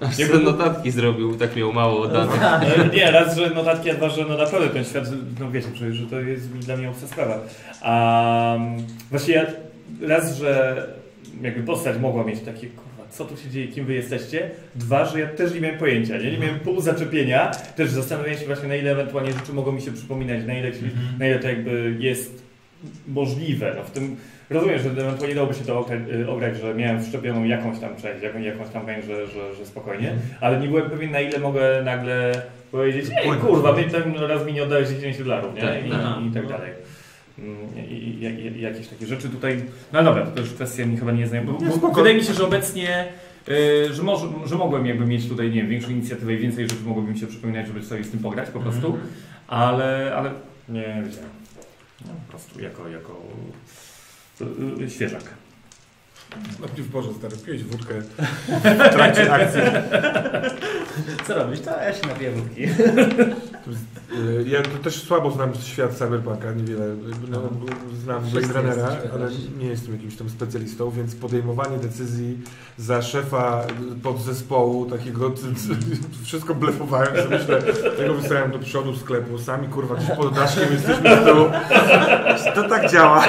Aż 0.00 0.18
Jakby- 0.18 0.34
sobie 0.34 0.44
notatki 0.44 0.90
zrobił, 0.90 1.36
tak 1.36 1.56
miał 1.56 1.72
mało 1.72 2.08
danych. 2.08 2.40
No, 2.78 2.84
nie, 2.94 3.10
raz, 3.10 3.36
że 3.36 3.50
notatki, 3.50 3.90
a 3.90 3.94
dwa, 3.94 4.08
że 4.08 4.24
no 4.24 4.36
naprawdę 4.36 4.68
ten 4.68 4.84
świat, 4.84 5.04
no 5.40 5.50
wiecie, 5.50 5.68
przecież, 5.72 5.96
że 5.96 6.06
to 6.06 6.20
jest 6.20 6.48
dla 6.48 6.76
mnie 6.76 6.90
obca 6.90 7.06
sprawa. 7.06 7.38
A 7.82 8.56
właśnie 9.10 9.34
ja, 9.34 9.46
raz, 10.08 10.36
że 10.38 11.03
jakby 11.42 11.62
postać 11.62 11.98
mogła 11.98 12.24
mieć 12.24 12.40
takie, 12.40 12.66
kurwa, 12.66 13.08
co 13.10 13.24
tu 13.24 13.36
się 13.36 13.50
dzieje, 13.50 13.68
kim 13.68 13.86
wy 13.86 13.94
jesteście? 13.94 14.50
Dwa, 14.74 15.04
że 15.04 15.20
ja 15.20 15.26
też 15.26 15.54
nie 15.54 15.60
miałem 15.60 15.78
pojęcia, 15.78 16.18
nie, 16.18 16.30
nie 16.30 16.38
miałem 16.38 16.60
pół 16.60 16.80
zaczepienia, 16.80 17.50
też 17.76 17.90
zastanawiałem 17.90 18.38
się 18.38 18.46
właśnie 18.46 18.68
na 18.68 18.76
ile 18.76 18.90
ewentualnie 18.90 19.32
rzeczy 19.32 19.52
mogą 19.52 19.72
mi 19.72 19.82
się 19.82 19.92
przypominać, 19.92 20.46
na 20.46 20.58
ile, 20.58 20.72
ci, 20.72 20.78
na 21.18 21.26
ile 21.26 21.38
to 21.38 21.48
jakby 21.48 21.96
jest 21.98 22.44
możliwe. 23.08 23.72
No 23.76 23.84
w 23.84 23.90
tym 23.90 24.16
rozumiem, 24.50 24.78
że 24.78 24.90
ewentualnie 24.90 25.34
dałoby 25.34 25.54
się 25.54 25.64
to 25.64 25.78
ograć, 25.78 26.00
y, 26.12 26.30
ograć 26.30 26.56
że 26.56 26.74
miałem 26.74 27.02
wszczepioną 27.02 27.44
jakąś 27.44 27.78
tam 27.78 27.96
część, 27.96 28.22
jakąś, 28.22 28.44
jakąś 28.44 28.68
tam 28.68 28.86
część, 28.86 29.06
że, 29.06 29.26
że, 29.26 29.54
że 29.54 29.66
spokojnie, 29.66 30.12
ale 30.40 30.60
nie 30.60 30.68
byłem 30.68 30.90
pewien 30.90 31.10
na 31.10 31.20
ile 31.20 31.38
mogę 31.38 31.82
nagle 31.84 32.42
powiedzieć, 32.72 33.06
ej 33.16 33.30
kurwa, 33.30 33.74
ty 33.74 33.84
tam 33.84 34.14
raz 34.14 34.46
mi 34.46 34.52
nie 34.52 34.62
oddałeś 34.62 34.88
10 34.88 35.18
dolarów, 35.18 35.54
nie? 35.54 35.60
Tak. 35.60 35.84
i, 35.84 36.28
i 36.28 36.30
tak 36.30 36.46
dalej. 36.46 36.70
Mm, 37.38 37.56
I, 37.90 38.60
jakieś 38.60 38.88
takie 38.88 39.06
rzeczy 39.06 39.28
tutaj. 39.28 39.62
No 39.92 40.04
dobra, 40.04 40.26
to 40.26 40.40
już 40.40 40.50
kwestia 40.52 40.86
mi 40.86 40.96
chyba 40.96 41.12
nie 41.12 41.26
znają. 41.26 41.58
Wydaje 41.94 42.14
mi 42.16 42.24
się, 42.24 42.32
że 42.34 42.44
obecnie, 42.44 43.04
y, 43.48 43.94
że, 43.94 44.02
może, 44.02 44.26
że 44.44 44.56
mogłem 44.56 44.86
jakby 44.86 45.06
mieć 45.06 45.28
tutaj, 45.28 45.46
nie 45.50 45.54
wiem, 45.54 45.68
większą 45.68 45.90
inicjatywę 45.90 46.34
i 46.34 46.36
więcej 46.38 46.68
rzeczy 46.68 46.82
mogłoby 46.84 47.12
mi 47.12 47.18
się 47.18 47.26
przypominać, 47.26 47.66
żeby 47.66 47.82
sobie 47.82 48.04
z 48.04 48.10
tym 48.10 48.20
pograć 48.20 48.50
po 48.50 48.60
prostu, 48.60 48.86
Mhm. 48.86 49.06
ale, 49.48 50.14
ale 50.16 50.30
nie 50.68 51.02
wiedziałem. 51.06 51.30
No, 52.06 52.10
po 52.26 52.30
prostu 52.30 52.60
jako, 52.60 52.88
jako 52.88 53.22
y, 54.40 54.84
y, 54.84 54.90
świeżak. 54.90 55.24
Najpierw 56.60 56.88
Boże, 56.90 57.08
stary, 57.18 57.36
piłeś 57.36 57.64
wódkę 57.64 57.94
w 58.48 58.92
trakcie 58.92 59.32
akcji. 59.32 59.60
Co 61.26 61.34
robić? 61.34 61.60
To 61.60 61.70
ja 61.70 61.92
się 61.94 62.06
napiję 62.08 62.30
wódki. 62.30 62.62
Y, 62.64 64.44
Ja 64.46 64.62
to 64.62 64.68
też 64.84 65.02
słabo 65.02 65.30
znam 65.30 65.54
świat 65.54 65.94
Cyberpunka, 65.94 66.52
niewiele. 66.52 66.86
No, 67.30 67.40
znam 68.04 68.22
Blade 68.24 68.46
Runnera, 68.52 68.88
ale 69.14 69.28
nie 69.58 69.66
jestem 69.66 69.92
jakimś 69.94 70.16
tam 70.16 70.30
specjalistą, 70.30 70.90
więc 70.90 71.14
podejmowanie 71.14 71.78
decyzji 71.78 72.38
za 72.78 73.02
szefa 73.02 73.60
podzespołu 74.02 74.86
takiego, 74.90 75.32
wszystko 76.24 76.54
blefowałem, 76.54 77.16
że 77.16 77.28
myślę, 77.28 77.62
tego 77.96 78.14
wystawiam 78.14 78.50
do 78.50 78.58
przodu 78.58 78.96
sklepu, 78.96 79.38
sami 79.38 79.68
kurwa 79.68 79.94
gdzieś 79.94 80.10
pod 80.10 80.34
daszkiem 80.34 80.72
jesteśmy 80.72 81.16
z 81.16 81.24
tyłu. 81.24 81.46
To 82.54 82.68
tak 82.68 82.90
działa. 82.92 83.24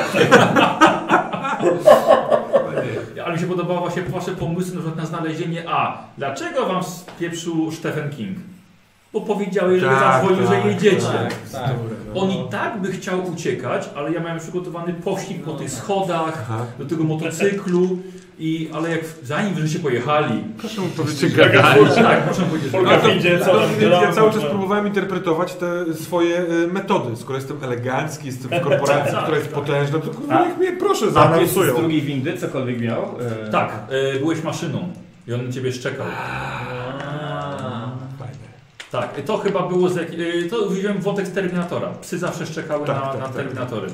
Mi 3.36 3.42
się 3.42 3.48
podobało 3.48 3.80
właśnie 3.80 4.02
wasze 4.02 4.32
pomysły 4.32 4.76
na 4.76 4.82
przykład 4.82 4.96
na 4.98 5.06
znalezienie 5.06 5.64
A. 5.70 5.98
Dlaczego 6.18 6.66
wam 6.66 6.84
spieprzył 6.84 7.72
Stephen 7.72 8.10
King? 8.10 8.38
Bo 9.14 9.22
powiedziałeś, 9.22 9.82
że 9.82 9.88
Tak, 9.88 10.00
zadzwonił, 10.00 10.48
tak, 10.48 10.64
że 10.64 10.70
jedziecie. 10.70 10.98
tak, 11.02 11.36
tak. 11.52 11.72
On 12.16 12.32
i 12.32 12.44
tak 12.52 12.82
by 12.82 12.92
chciał 12.92 13.32
uciekać, 13.34 13.90
ale 13.96 14.12
ja 14.12 14.20
miałem 14.20 14.40
przygotowany 14.40 14.94
pościg 14.94 15.44
po 15.44 15.54
tych 15.54 15.72
schodach, 15.72 16.46
Aha. 16.50 16.66
do 16.80 16.86
tego 16.86 17.04
motocyklu, 17.04 17.98
i, 18.40 18.70
ale 18.74 18.92
jak 18.92 19.00
zanim 19.24 19.60
żeście 19.60 19.80
pojechali, 19.80 20.44
Proszę 20.58 20.82
mu 20.82 20.88
powiedzieć, 20.88 21.36
tak, 21.96 22.24
proszę 22.26 22.42
powiedzieć, 22.42 22.72
że- 22.72 22.78
Polka 22.78 23.08
idzie, 23.10 23.40
co 23.40 23.46
tam 23.46 23.70
ja 24.02 24.12
cały 24.12 24.32
czas 24.34 24.42
próbowałem 24.44 24.88
interpretować 24.88 25.54
te 25.54 25.94
swoje 25.94 26.40
y, 26.42 26.68
metody. 26.68 27.16
Skoro 27.16 27.36
jestem 27.36 27.64
elegancki, 27.64 28.26
jestem 28.28 28.52
w 28.60 28.64
korporacji, 28.64 29.18
która 29.24 29.38
jest 29.38 29.50
potężna, 29.50 30.00
to 30.00 30.10
kurwa 30.12 30.40
A- 30.40 30.46
niech 30.48 30.58
mnie 30.58 30.72
proszę 30.72 31.06
A 31.06 31.08
ty 31.08 31.12
z 31.12 31.14
zaanonsują. 31.14 31.76
drugiej 31.76 32.02
windy 32.02 32.38
cokolwiek 32.38 32.82
miał? 32.82 33.02
E, 33.46 33.50
tak, 33.50 33.72
e, 33.90 34.20
byłeś 34.20 34.44
maszyną 34.44 34.90
i 35.28 35.34
on 35.34 35.46
na 35.48 35.52
ciebie 35.54 35.72
szczekał. 35.72 36.06
Tak, 38.92 39.22
to 39.26 39.38
chyba 39.38 39.68
było 39.68 39.90
z 39.90 39.96
jak... 39.96 40.08
e, 40.10 40.50
To 40.50 40.70
wziąłem 40.70 41.02
wątek 41.02 41.28
z 41.28 41.32
Terminatora. 41.32 41.88
Psy 42.02 42.18
zawsze 42.18 42.46
szczekały 42.46 42.88
Tak, 42.88 42.96
na, 42.96 43.02
tak, 43.12 43.20
na 43.20 43.26
tak. 43.28 43.36
Terminatory. 43.36 43.88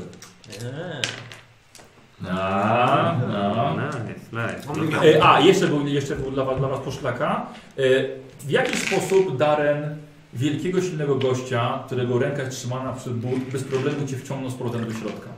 A, 2.29 3.15
no. 3.29 3.75
Nice, 3.75 4.83
nice. 4.91 5.17
E, 5.17 5.23
A, 5.23 5.39
jeszcze 5.39 5.67
był, 5.67 5.87
jeszcze 5.87 6.15
był 6.15 6.31
dla, 6.31 6.45
was, 6.45 6.57
dla 6.59 6.67
Was 6.67 6.79
poszlaka. 6.79 7.45
E, 7.77 7.81
W 8.39 8.49
jaki 8.49 8.77
sposób 8.77 9.37
Darren, 9.37 9.95
wielkiego, 10.33 10.81
silnego 10.81 11.15
gościa, 11.15 11.83
którego 11.85 12.19
ręka 12.19 12.43
jest 12.43 12.57
trzymana 12.57 12.93
przed 12.93 13.13
ból, 13.13 13.39
bez 13.51 13.63
problemu 13.63 14.07
Cię 14.07 14.17
wciągnął 14.17 14.49
z 14.51 14.55
powrotem 14.55 14.85
do 14.85 14.93
środka? 14.93 15.29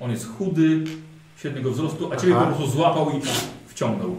On 0.00 0.10
jest 0.10 0.36
chudy, 0.38 0.84
średniego 1.36 1.70
wzrostu, 1.70 2.12
a 2.12 2.16
Ciebie 2.16 2.34
Aha. 2.36 2.46
po 2.46 2.56
prostu 2.56 2.76
złapał 2.76 3.10
i 3.10 3.20
wciągnął. 3.66 4.16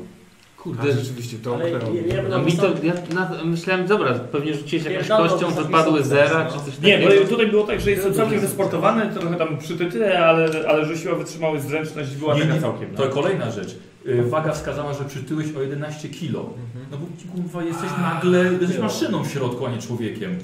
A, 0.63 0.65
Kurde, 0.65 0.91
rzeczywiście, 0.93 1.37
to 1.37 1.55
Ale 1.55 1.63
omknęło. 1.73 1.95
ja- 1.95 2.15
ja 2.15 2.21
bym 2.21 2.31
no 2.31 2.39
mi 2.39 2.51
to, 2.51 2.67
ja 2.83 2.93
na, 3.13 3.43
myślałem, 3.43 3.87
dobra, 3.87 4.13
pewnie 4.13 4.53
rzuciłeś 4.53 4.85
jakąś 4.85 5.07
Pierdolą 5.07 5.29
kością, 5.29 5.47
wysoki 5.47 5.65
wypadły 5.67 5.91
sukces, 6.03 6.07
zera, 6.07 6.43
no. 6.43 6.49
czy 6.59 6.65
coś 6.65 6.79
Nie, 6.79 6.99
takiego. 6.99 7.21
bo 7.23 7.27
tutaj 7.29 7.47
było 7.47 7.63
tak, 7.63 7.81
że 7.81 7.91
jest 7.91 8.11
całkiem 8.15 8.39
wysportowany, 8.39 9.13
trochę 9.19 9.35
tam 9.35 9.57
przytytyle, 9.57 10.25
ale, 10.25 10.49
ale 10.67 10.85
że 10.85 10.97
siła 10.97 11.15
wytrzymałość, 11.15 11.63
zręczność 11.63 12.15
była 12.15 12.33
Nie, 12.35 12.41
taka 12.41 12.53
nie, 12.53 12.61
całkiem. 12.61 12.95
To 12.95 13.05
No. 13.05 13.11
kolejna 13.11 13.51
rzecz. 13.51 13.75
E, 14.07 14.23
Waga 14.23 14.51
wskazała, 14.53 14.93
że 14.93 15.03
przytyłeś 15.05 15.47
o 15.57 15.61
11 15.61 16.09
kilo. 16.09 16.49
No 16.91 16.97
bo 16.97 17.05
ci, 17.21 17.27
kurwa, 17.27 17.63
jesteś 17.63 17.89
nagle, 18.01 18.43
jesteś 18.61 18.79
maszyną 18.79 19.23
w 19.23 19.27
środku, 19.31 19.65
a 19.65 19.71
nie 19.71 19.77
człowiekiem. 19.77 20.37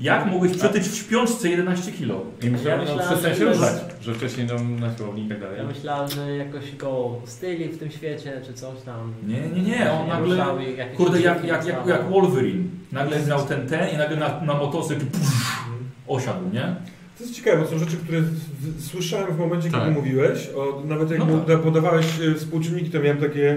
Jak 0.00 0.26
mogłeś 0.26 0.52
przytyć 0.56 0.82
w 0.88 0.94
śpiączce 0.96 1.48
11 1.48 1.92
kilo? 1.92 2.20
I 2.42 2.50
myślałem, 2.50 2.80
Ja 2.80 2.86
no, 2.86 2.94
myślałem, 2.96 3.18
przestań 3.18 3.32
że 3.32 3.38
się 3.38 3.44
jest- 3.44 3.60
ruszać, 3.60 3.74
że 4.02 4.14
wcześniej 4.14 4.48
tam 4.48 4.80
na 4.80 4.96
siłowni 4.96 5.24
i 5.26 5.28
tak 5.28 5.40
dalej. 5.40 5.58
Ja 5.58 5.64
myślałem, 5.64 6.10
że 6.10 6.36
jakoś 6.36 6.76
go 6.76 7.10
styli 7.24 7.64
w 7.68 7.78
tym 7.78 7.90
świecie, 7.90 8.40
czy 8.46 8.52
coś 8.52 8.82
tam. 8.82 9.12
Nie, 9.26 9.40
nie, 9.40 9.62
nie, 9.62 9.92
on 9.92 10.08
nagle... 10.08 10.36
jakieś 10.76 10.96
Kurde, 10.96 11.20
jak, 11.20 11.44
jak, 11.44 11.66
jak, 11.66 11.86
jak 11.86 12.08
Wolverine. 12.10 12.64
Nagle 12.92 13.26
miał 13.26 13.42
ten 13.46 13.66
ten 13.68 13.94
i 13.94 13.96
nagle 13.98 14.16
na, 14.16 14.40
na 14.40 14.54
motocykl 14.54 15.06
pff, 15.06 15.64
osiadł, 16.08 16.44
nie? 16.52 16.76
To 17.18 17.24
jest 17.24 17.34
ciekawe, 17.36 17.62
bo 17.62 17.66
są 17.66 17.78
rzeczy, 17.78 17.96
które 17.96 18.20
w- 18.20 18.84
słyszałem 18.84 19.34
w 19.34 19.38
momencie, 19.38 19.70
kiedy 19.70 19.82
Tak. 19.84 19.94
mówiłeś. 19.94 20.48
O, 20.56 20.82
nawet 20.86 21.10
jak 21.10 21.18
No 21.18 21.24
mu 21.24 21.38
tak. 21.38 21.46
da- 21.46 21.58
podawałeś 21.58 22.06
e, 22.20 22.34
współczynniki, 22.34 22.90
to 22.90 23.00
miałem 23.00 23.18
takie 23.18 23.56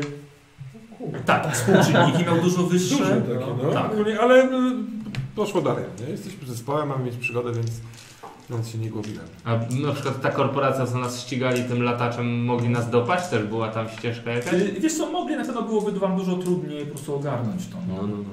Tak, 1.26 1.54
współczynniki 1.56 2.24
miał 2.26 2.38
dużo 2.42 2.64
wyższe. 2.64 2.96
duże 2.98 3.22
takie, 3.22 3.46
no. 3.64 3.72
Tak. 3.74 3.92
Ogólnie, 3.92 4.20
Ale 4.20 4.44
e, 4.44 4.50
poszło 5.36 5.62
dalej. 5.62 5.84
Nie? 6.00 6.12
Jesteśmy 6.12 6.48
zespołem, 6.48 6.90
mamy 6.90 7.06
mieć 7.06 7.16
przygodę, 7.16 7.54
więc 7.54 7.72
nawet 8.50 8.68
się 8.68 8.78
nie 8.78 8.90
głowiłem. 8.90 9.26
A 9.44 9.56
na 9.88 9.94
przykład 9.94 10.22
ta 10.22 10.32
korporacja, 10.32 10.88
co 10.88 10.98
nas 10.98 11.22
ścigali 11.22 11.64
tym 11.64 11.84
lataczem, 11.84 12.46
mogli 12.46 12.70
nas 12.70 12.90
dopaść? 12.90 13.28
Też 13.28 13.44
była 13.44 13.68
tam 13.72 13.90
ścieżka 13.90 14.32
jakaś? 14.32 14.54
Wiesz 14.80 14.98
co, 14.98 15.12
mogli, 15.12 15.36
na 15.36 15.46
pewno 15.46 15.62
byłoby 15.62 15.92
wam 15.92 16.18
dużo 16.18 16.36
trudniej 16.36 16.86
po 16.86 16.92
prostu 16.92 17.16
ogarnąć 17.16 17.68
to. 17.68 17.78
No, 17.88 17.96
no, 18.02 18.18
no. 18.18 18.24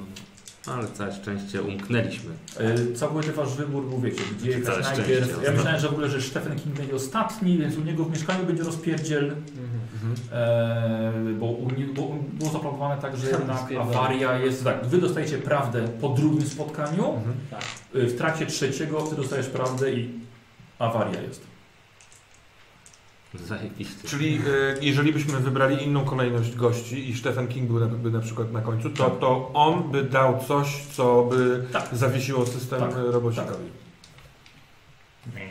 Ale 0.67 0.89
całe 0.89 1.13
szczęście 1.13 1.63
umknęliśmy. 1.63 2.31
Y, 2.91 2.95
Całkowity 2.95 3.33
wasz 3.33 3.55
wybór 3.55 3.89
był, 3.89 4.01
wiecie, 4.01 4.23
gdzie 4.39 4.51
jechać 4.51 4.65
Całe 4.65 4.81
najpierw. 4.81 5.25
szczęście, 5.25 5.45
Ja 5.47 5.53
myślałem, 5.53 5.81
że 5.81 5.89
w 5.89 5.93
ogóle, 5.93 6.09
że 6.09 6.23
Stephen 6.23 6.59
King 6.59 6.77
będzie 6.77 6.95
ostatni, 6.95 7.59
więc 7.59 7.77
u 7.77 7.81
niego 7.81 8.05
w 8.05 8.11
mieszkaniu 8.11 8.45
będzie 8.47 8.63
rozpierdziel, 8.63 9.25
Mhm. 9.25 10.15
e, 10.33 11.13
bo, 11.39 11.47
u 11.47 11.71
nie, 11.71 11.85
bo 11.87 12.17
było 12.33 12.51
zaplanowane 12.51 13.03
tak, 13.03 13.17
że 13.17 13.31
jednak 13.31 13.73
awaria 13.81 14.39
jest, 14.39 14.65
tak, 14.65 14.87
wy 14.87 14.99
dostajecie 14.99 15.39
prawdę 15.39 15.89
po 16.01 16.09
drugim 16.09 16.47
spotkaniu, 16.47 17.23
Tak. 17.51 17.63
y, 17.95 18.07
w 18.07 18.17
trakcie 18.19 18.47
trzeciego 18.47 19.03
ty 19.03 19.17
dostajesz 19.17 19.47
prawdę 19.47 19.93
i 19.93 20.11
awaria 20.79 21.21
jest. 21.23 21.50
Zajebiście. 23.35 24.09
Czyli 24.09 24.35
e, 24.37 24.41
jeżeli 24.85 25.13
byśmy 25.13 25.39
wybrali 25.41 25.85
inną 25.85 26.05
kolejność 26.05 26.55
gości 26.57 27.11
i 27.11 27.17
Stephen 27.19 27.49
King 27.49 27.69
był 27.71 27.81
na, 27.81 27.87
by 27.87 28.11
na 28.11 28.21
przykład 28.21 28.53
na 28.53 28.61
końcu, 28.61 28.91
to, 28.91 29.11
Tak. 29.11 29.19
to 29.19 29.51
on 29.55 29.91
by 29.91 30.03
dał 30.05 30.45
coś, 30.49 30.87
co 30.93 31.23
by 31.31 31.65
Tak. 31.73 31.89
zawiesiło 31.93 32.47
system 32.47 32.81
Tak. 32.81 32.91
e, 32.93 33.13
robocikowi. 33.13 33.65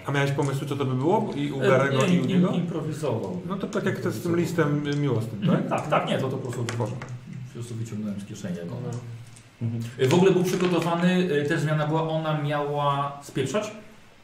A 0.05 0.11
miałeś 0.11 0.31
pomysły, 0.31 0.67
co 0.67 0.75
to 0.75 0.85
by 0.85 0.95
było? 0.95 1.33
I 1.35 1.51
u 1.51 1.59
Garego, 1.59 2.05
E, 2.05 2.09
i 2.09 2.19
u 2.19 2.21
im- 2.23 2.27
niego? 2.27 2.49
improwizował. 2.51 3.41
No 3.49 3.55
to 3.57 3.67
tak 3.67 3.85
jak 3.85 3.99
to 3.99 4.11
z 4.11 4.21
tym 4.21 4.35
listem 4.35 4.87
y, 4.87 4.95
miłosnym, 4.95 5.41
tak? 5.41 5.49
Mhm, 5.49 5.69
Tak, 5.69 5.87
tak, 5.87 6.07
nie, 6.07 6.17
to, 6.17 6.29
to 6.29 6.37
po 6.37 6.51
prostu 6.51 6.63
po 6.77 7.53
prostu 7.53 7.75
wyciągnąłem 7.75 8.19
z 8.21 8.25
kieszeni. 8.25 8.57
Jak 8.57 8.65
ona. 8.65 8.97
No. 9.61 9.67
Y, 10.03 10.07
W 10.07 10.13
ogóle 10.13 10.31
był 10.31 10.43
przygotowany, 10.43 11.31
y, 11.33 11.45
też 11.49 11.59
zmiana 11.61 11.87
była, 11.87 12.01
ona 12.09 12.41
miała 12.41 13.19
spieprzać 13.23 13.71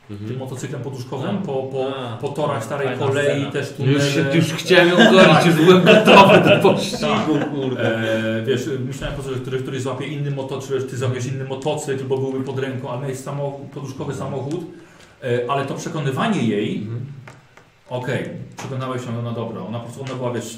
tym 0.08 0.18
Mhm. 0.22 0.40
motocyklem 0.40 0.82
poduszkowym 0.82 1.38
po, 1.38 1.54
po, 1.64 1.88
A. 1.98 2.18
po 2.18 2.28
torach 2.30 2.64
starej 2.64 2.88
Fajna 2.88 3.06
kolei, 3.08 3.26
scena. 3.40 3.52
też 3.52 3.70
tunele. 3.74 3.94
Już, 3.94 4.04
się, 4.14 4.26
już 4.34 4.46
chciałem 4.54 4.90
ją 4.90 4.96
gonić, 4.96 5.46
już 5.46 5.56
byłem 5.56 5.84
gotowy 5.84 6.50
do 6.50 6.60
pościgu, 6.70 7.34
kurde. 7.56 7.98
E, 8.40 8.44
wiesz, 8.44 8.70
myślałem 8.88 9.16
po 9.16 9.22
prostu, 9.22 9.34
że 9.36 9.42
któryś, 9.42 9.62
któryś 9.62 9.82
złapie 9.82 10.06
inny 10.08 10.32
motocykl, 10.32 10.80
czy 10.82 10.88
ty 10.88 10.98
złapiesz 10.98 11.26
inny 11.26 11.44
motocykl, 11.44 12.04
bo 12.06 12.18
byłby 12.18 12.44
pod 12.44 12.60
ręką, 12.60 12.92
a 12.92 13.00
miałeś 13.00 13.18
samochód, 13.18 13.68
poduszkowy 13.74 14.14
samochód, 14.14 14.66
e, 15.24 15.52
ale 15.52 15.66
to 15.66 15.74
przekonywanie 15.74 16.42
jej, 16.44 16.78
Mhm. 16.78 17.06
okej, 17.90 18.30
przekonałeś 18.58 19.06
ją, 19.06 19.22
no 19.24 19.32
dobra, 19.32 19.62
ona 19.62 19.80
po 19.80 19.86
prostu, 19.86 20.04
ona 20.04 20.14
była, 20.16 20.32
wiesz, 20.34 20.58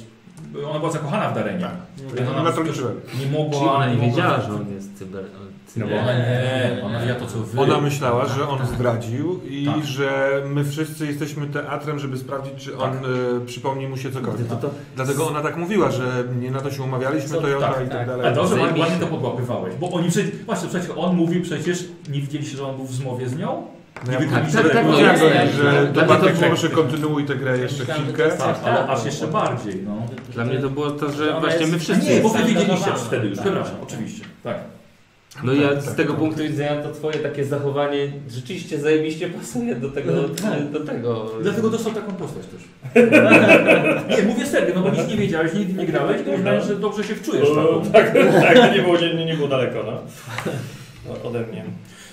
ona 0.69 0.80
była 0.80 0.92
zakochana 0.92 1.30
w 1.30 1.35
Darenie. 1.35 1.61
Tak. 1.61 1.76
Więc 2.16 2.30
No, 2.35 2.43
na 2.43 2.51
to 2.51 2.61
liczyłem. 2.61 3.01
nie 3.19 3.32
mogła... 3.38 3.59
Czyli 3.59 3.69
ona 3.69 3.85
nie 3.88 3.93
mogła- 3.93 4.08
wiedziała, 4.08 4.42
że 4.42 4.53
on 4.53 4.74
jest 4.76 4.98
cyber... 4.98 5.24
No 5.76 5.88
bo 5.88 5.96
ona 5.96 6.14
nie, 6.14 6.82
ona 6.84 7.00
wie 7.06 7.16
to 7.16 7.26
co 7.26 7.38
wy. 7.40 7.62
Ona 7.62 7.82
myślała, 7.82 8.26
że 8.28 8.50
on 8.50 8.68
zdradził 8.68 9.40
i 9.50 9.66
Tak. 9.66 9.86
że 9.86 10.42
my 10.50 10.64
wszyscy 10.64 11.06
jesteśmy 11.06 11.48
teatrem, 11.48 12.00
żeby 12.00 12.18
sprawdzić, 12.18 12.54
czy 12.64 12.78
on 12.78 12.92
Tak. 12.92 13.02
y, 13.44 13.46
przypomni 13.46 13.88
mu 13.88 13.98
się 13.98 14.12
cokolwiek. 14.12 14.48
To, 14.48 14.56
to, 14.56 14.70
Dlatego 14.96 15.28
ona 15.28 15.42
tak 15.42 15.58
mówiła, 15.58 15.92
że 15.92 16.24
nie 16.40 16.52
na 16.52 16.62
to 16.62 16.72
się 16.72 16.84
umawialiśmy, 16.84 17.30
Co- 17.30 17.42
to 17.42 17.48
ją 17.48 17.60
tak, 17.60 17.72
i 17.72 17.90
tak 17.90 17.98
tak. 17.98 18.08
dalej. 18.08 18.26
Ale 18.26 18.36
dobrze, 18.36 18.56
Zajebiście. 18.56 18.80
ładnie 18.82 18.98
to 19.00 19.08
podłapywałeś, 19.08 19.76
bo 19.76 19.92
oni 19.92 20.10
przecież, 20.10 20.32
właśnie 20.46 20.70
przecież 20.70 20.90
on 20.98 21.16
mówił 21.16 21.42
przecież, 21.42 21.86
nie 22.10 22.22
widzieliście, 22.22 22.58
że 22.58 22.64
on 22.68 22.76
był 22.76 22.86
w 22.86 22.94
zmowie 22.94 23.30
z 23.30 23.38
nią? 23.38 23.64
No 24.08 24.14
ja 24.14 24.20
tak, 24.20 24.30
tak, 24.30 24.72
tak, 24.74 24.86
no, 24.86 24.98
że 24.98 26.48
proszę 26.48 26.70
nie. 26.70 26.76
kontynuuj 26.76 27.26
tę 27.26 27.36
grę 27.36 27.58
jeszcze 27.58 27.86
chwilkę. 27.86 28.30
Tak, 28.30 28.56
ale 28.66 28.78
tak, 28.78 28.90
aż 28.90 29.00
no. 29.00 29.06
jeszcze 29.06 29.28
bardziej, 29.28 29.82
no. 29.86 29.92
Dla 30.34 30.46
mnie 30.46 30.60
to 30.60 30.70
było 30.70 30.92
to, 30.92 31.12
że 31.12 31.40
właśnie 31.40 31.68
my 31.68 31.76
A 31.76 31.80
wszyscy 31.80 32.14
nie, 32.14 32.22
bo 32.22 32.30
wy 32.30 32.44
wiedzieliście 32.44 32.92
wtedy 32.96 33.28
już, 33.28 33.38
Tak, 33.38 33.46
przepraszam, 33.46 33.76
tak. 33.76 33.84
oczywiście, 33.84 34.26
tak. 34.44 34.58
No 35.44 35.54
ja 35.54 35.82
z 35.82 35.86
Tak, 35.86 35.96
tego 35.96 36.14
tak. 36.14 36.20
punktu 36.20 36.44
widzenia 36.44 36.82
to 36.84 36.92
twoje 36.92 37.20
takie 37.20 37.46
zachowanie 37.46 38.12
rzeczywiście 38.30 38.80
zajebiście 38.80 39.28
pasuje 39.30 39.76
do 39.76 39.90
tego, 39.92 40.30
Tak. 40.30 40.72
do 40.72 40.80
tego. 40.80 41.32
Dlatego 41.42 41.70
dostał 41.70 41.94
taką 41.94 42.14
postać 42.14 42.44
też. 42.46 42.62
nie, 44.18 44.24
mówię 44.24 44.46
serio, 44.46 44.76
no 44.76 44.82
bo 44.82 44.90
nic 44.90 45.08
nie 45.08 45.18
wiedziałeś, 45.18 45.54
nigdy 45.54 45.74
nie 45.74 45.86
grałeś, 45.88 46.22
to 46.26 46.32
myślałem, 46.32 46.62
że 46.64 46.76
dobrze 46.76 47.04
się 47.04 47.16
wczujesz 47.16 47.50
O, 47.50 47.56
taką. 47.56 47.92
tak, 47.92 48.14
tak, 48.58 48.76
nie 48.76 48.82
było, 48.82 48.98
nie, 49.00 49.26
nie 49.26 49.34
było 49.34 49.48
daleko, 49.48 49.84
no. 49.86 49.92
no. 51.08 51.30
Ode 51.30 51.40
mnie. 51.48 51.66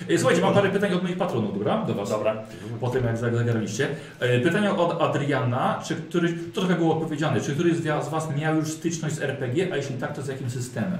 E, 0.09 0.17
Słuchajcie, 0.17 0.41
mam 0.41 0.53
parę 0.53 0.69
pytań 0.69 0.93
od 0.93 1.03
moich 1.03 1.17
patronów, 1.17 1.53
dobra? 1.53 1.85
Do 1.87 1.93
was. 1.93 2.09
Dobra. 2.09 2.43
Po 2.81 2.89
tym 2.89 3.05
jak 3.05 3.17
zagraliście. 3.17 3.87
E, 4.19 4.39
Pytania 4.39 4.77
od 4.77 5.01
Adriana, 5.01 5.81
czy 5.87 5.95
któryś, 5.95 6.31
to 6.53 6.61
trochę 6.61 6.75
było 6.75 6.95
powiedziane, 6.95 7.41
czy 7.41 7.51
któryś 7.53 7.75
z 7.75 8.09
was 8.09 8.35
miał 8.37 8.55
już 8.55 8.67
styczność 8.67 9.15
z 9.15 9.21
RPG, 9.21 9.67
a 9.73 9.77
jeśli 9.77 9.95
tak, 9.95 10.15
to 10.15 10.21
z 10.21 10.27
jakim 10.27 10.49
systemem? 10.49 10.99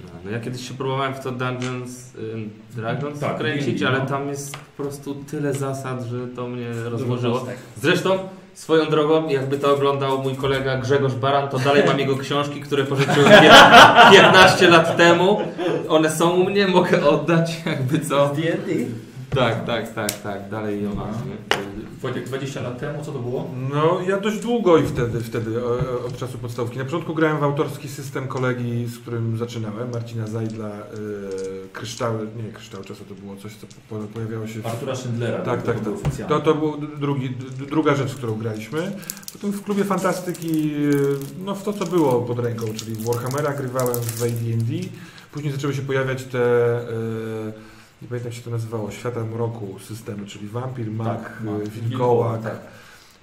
No, 0.00 0.10
no 0.24 0.30
ja 0.30 0.40
kiedyś 0.40 0.68
się 0.68 0.74
próbowałem 0.74 1.14
w 1.14 1.20
to 1.20 1.30
Dungeons 1.32 2.14
y, 2.14 2.48
Dragons 2.76 3.20
Tak, 3.20 3.38
kręcić, 3.38 3.80
no. 3.80 3.88
ale 3.88 4.00
tam 4.00 4.28
jest 4.28 4.56
po 4.56 4.82
prostu 4.82 5.14
tyle 5.14 5.52
zasad, 5.54 6.02
że 6.02 6.26
to 6.26 6.48
mnie 6.48 6.66
rozłożyło. 6.84 7.46
Zresztą 7.82 8.18
swoją 8.54 8.86
drogą, 8.86 9.28
jakby 9.28 9.58
to 9.58 9.74
oglądał 9.74 10.22
mój 10.22 10.34
kolega 10.36 10.76
Grzegorz 10.78 11.14
Baran, 11.14 11.48
to 11.48 11.58
dalej 11.58 11.82
mam 11.86 11.98
jego 11.98 12.16
książki, 12.16 12.60
które 12.60 12.84
pożyczyłem 12.84 13.32
pię- 13.32 14.10
15 14.12 14.68
lat 14.68 14.96
temu. 14.96 15.38
One 15.88 16.10
są 16.10 16.30
u 16.30 16.44
mnie, 16.44 16.66
mogę 16.68 17.06
oddać, 17.08 17.50
jakby 17.66 18.00
co. 18.00 18.28
D&D. 18.36 18.72
Tak, 19.36 19.64
tak, 19.66 19.94
tak, 19.94 20.22
tak, 20.22 20.48
dalej 20.50 20.82
nie? 20.82 20.88
Wojtek, 22.02 22.24
20 22.24 22.60
lat 22.60 22.78
temu, 22.80 23.04
co 23.04 23.12
to 23.12 23.18
było? 23.18 23.50
No 23.70 23.98
ja 24.08 24.20
dość 24.20 24.38
długo 24.40 24.78
i 24.78 24.86
wtedy, 24.86 25.20
wtedy 25.20 25.64
o- 25.64 25.70
o- 25.70 26.06
od 26.06 26.16
czasu 26.16 26.38
podstawówki. 26.38 26.78
Na 26.78 26.84
początku 26.84 27.14
grałem 27.14 27.38
w 27.38 27.42
autorski 27.42 27.88
system 27.88 28.28
kolegi, 28.28 28.86
z 28.86 28.98
którym 28.98 29.36
zaczynałem, 29.38 29.90
Marcina 29.92 30.26
Zajdla, 30.26 30.68
y, 30.68 31.68
Kryształy, 31.72 32.26
nie 32.44 32.52
Kryształy 32.52 32.84
czasu, 32.84 33.04
to 33.04 33.14
było 33.14 33.36
coś, 33.36 33.56
co 33.56 33.66
po, 33.88 33.96
pojawiało 33.96 34.46
się 34.46 34.60
w 34.60 34.66
Artura 34.66 34.94
Schindlera. 34.96 35.38
Tak, 35.38 35.62
tak, 35.62 35.76
tak. 35.80 35.94
To, 36.28 36.40
to 36.40 36.54
był 36.54 36.76
drugi, 37.00 37.30
druga 37.68 37.94
rzecz, 37.94 38.12
w 38.12 38.16
którą 38.16 38.34
graliśmy. 38.34 38.92
Potem 39.32 39.52
w 39.52 39.62
klubie 39.62 39.84
fantastyki, 39.84 40.72
no 41.44 41.54
w 41.54 41.62
to 41.62 41.72
co 41.72 41.84
było 41.86 42.22
pod 42.22 42.38
ręką, 42.38 42.66
czyli 42.76 42.94
w 42.94 43.04
Warhammera 43.06 43.52
grywałem 43.54 43.94
w 43.94 44.22
AD&D. 44.22 44.72
Później 45.32 45.52
zaczęły 45.52 45.74
się 45.74 45.82
pojawiać 45.82 46.24
te, 46.24 46.38
e, 46.78 47.75
nie 48.02 48.08
pamiętam 48.08 48.32
jak 48.32 48.38
się 48.38 48.44
to 48.44 48.50
nazywało, 48.50 48.90
Świata 48.90 49.24
Mroku 49.24 49.78
systemy, 49.78 50.26
czyli 50.26 50.48
Vampir, 50.48 50.90
Mag, 50.90 51.22
Tak, 51.22 51.40
Mag, 51.44 51.68
Wilkołak, 51.68 52.42
tak. 52.42 52.58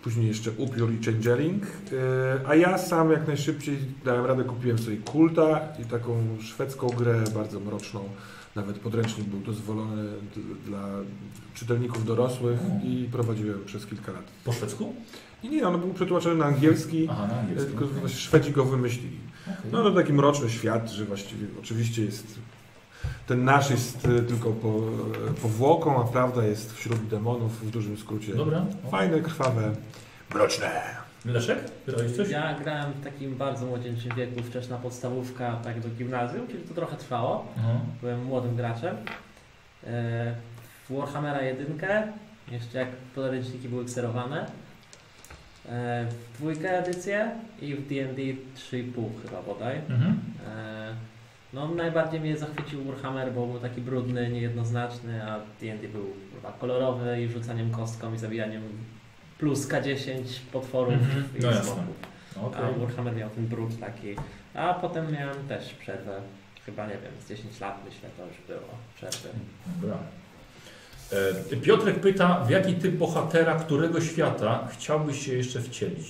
później 0.03 0.27
jeszcze 0.27 0.51
Upiór 0.51 0.91
i 0.93 1.03
Changeling. 1.05 1.63
E, 2.43 2.47
a 2.47 2.55
ja 2.55 2.77
sam 2.77 3.11
jak 3.11 3.27
najszybciej 3.27 3.77
dałem 4.05 4.25
radę, 4.25 4.43
kupiłem 4.43 4.77
sobie 4.79 4.97
Kulta 4.97 5.59
i 5.81 5.85
taką 5.85 6.37
szwedzką 6.41 6.87
grę, 6.87 7.23
bardzo 7.33 7.59
mroczną. 7.59 8.03
Nawet 8.55 8.79
podręcznik 8.79 9.27
był 9.27 9.39
dozwolony 9.39 10.09
dla 10.65 10.87
czytelników 11.53 12.05
dorosłych 12.05 12.59
i 12.83 13.09
prowadziłem 13.11 13.65
przez 13.65 13.85
kilka 13.85 14.11
lat. 14.11 14.23
Po 14.45 14.51
szwedzku? 14.53 14.93
I 15.43 15.49
nie, 15.49 15.67
on 15.67 15.79
był 15.79 15.93
przetłumaczony 15.93 16.35
na 16.35 16.45
angielski, 16.45 17.07
Aha, 17.11 17.27
na 17.27 17.39
angielskim. 17.39 17.71
tylko 17.77 17.87
właśnie 17.87 18.17
Szwedzi 18.19 18.51
go 18.51 18.65
wymyślili. 18.65 19.17
Okej. 19.43 19.71
No 19.71 19.83
to 19.83 19.91
taki 19.91 20.13
mroczny 20.13 20.49
świat, 20.49 20.89
że 20.91 21.05
właściwie 21.05 21.47
oczywiście 21.59 22.05
jest 22.05 22.39
ten 23.27 23.43
nasz 23.45 23.69
jest 23.69 24.06
e, 24.06 24.22
tylko 24.22 24.51
po, 24.51 24.67
e, 24.69 25.33
powłoką, 25.41 26.01
a 26.01 26.07
prawda 26.11 26.43
jest 26.45 26.73
wśród 26.73 27.07
demonów 27.07 27.65
w 27.65 27.72
dużym 27.72 27.98
skrócie. 27.98 28.35
Dobra. 28.35 28.65
Fajne, 28.91 29.19
krwawe, 29.19 29.72
mroczne. 30.33 30.72
Leszek? 31.25 31.57
Grałeś 31.88 32.11
coś? 32.11 32.30
Ja 32.30 32.59
grałem 32.59 32.91
w 32.93 33.03
takim 33.03 33.35
bardzo 33.38 33.65
młodzieńczym 33.65 34.15
wieku, 34.15 34.43
wczesna 34.43 34.77
podstawówka, 34.77 35.56
tak 35.64 35.80
do 35.80 35.90
gimnazjum, 35.90 36.48
czyli 36.48 36.64
to 36.64 36.73
trochę 36.73 36.98
trwało. 36.98 37.48
Aha. 37.59 37.80
Byłem 38.01 38.23
młodym 38.25 38.56
graczem. 38.56 38.95
E, 39.88 40.35
W 40.90 40.98
Warhammera 40.98 41.41
1, 41.41 41.67
jeszcze 42.51 42.77
jak 42.80 42.88
podręczniki 43.15 43.69
były 43.69 43.85
kserowane. 43.85 44.45
E, 45.69 46.06
W 46.09 46.38
dwójkę 46.38 46.80
edycję 46.80 47.32
i 47.61 47.75
w 47.75 47.88
D&D 47.88 48.22
3,5 48.22 49.09
chyba 49.25 49.41
bodaj. 49.41 49.77
Mhm. 49.90 50.19
E, 50.48 50.93
No 51.53 51.67
najbardziej 51.67 52.19
mnie 52.19 52.38
zachwycił 52.38 52.83
Warhammer, 52.83 53.33
bo 53.33 53.45
był 53.48 53.59
taki 53.59 53.82
brudny, 53.82 54.30
niejednoznaczny, 54.30 55.23
a 55.32 55.40
D&D 55.61 55.88
był 55.88 56.06
chyba 56.35 56.51
kolorowy 56.51 57.22
i 57.22 57.27
rzucaniem 57.30 57.72
kostką 57.72 58.14
i 58.14 58.17
zabijaniem 58.17 58.61
plus 59.38 59.67
K10 59.69 60.22
potworów 60.51 60.93
Mhm. 60.93 61.23
i 61.40 61.41
No 61.41 61.48
jasne. 61.51 61.64
smoków. 61.64 61.95
Okej. 62.43 62.64
A 62.75 62.80
Warhammer 62.80 63.15
miał 63.15 63.30
ten 63.30 63.48
brud 63.48 63.80
taki. 63.80 64.15
A 64.53 64.73
potem 64.73 65.11
miałem 65.11 65.48
też 65.48 65.73
przerwę. 65.73 66.22
Chyba 66.65 66.83
nie 66.85 66.93
wiem, 66.93 67.11
z 67.25 67.30
10 67.30 67.59
lat 67.59 67.82
myślę 67.85 68.09
to 68.17 68.25
już 68.27 68.38
było 68.48 68.69
przerwy. 68.95 69.30
Dobra. 69.82 69.98
E, 71.53 71.56
Piotrek 71.56 71.99
pyta, 71.99 72.40
w 72.43 72.49
jaki 72.49 72.73
typ 72.73 72.95
bohatera 72.95 73.56
którego 73.56 74.01
świata 74.01 74.67
chciałbyś 74.72 75.25
się 75.25 75.33
jeszcze 75.33 75.61
wcielić? 75.61 76.07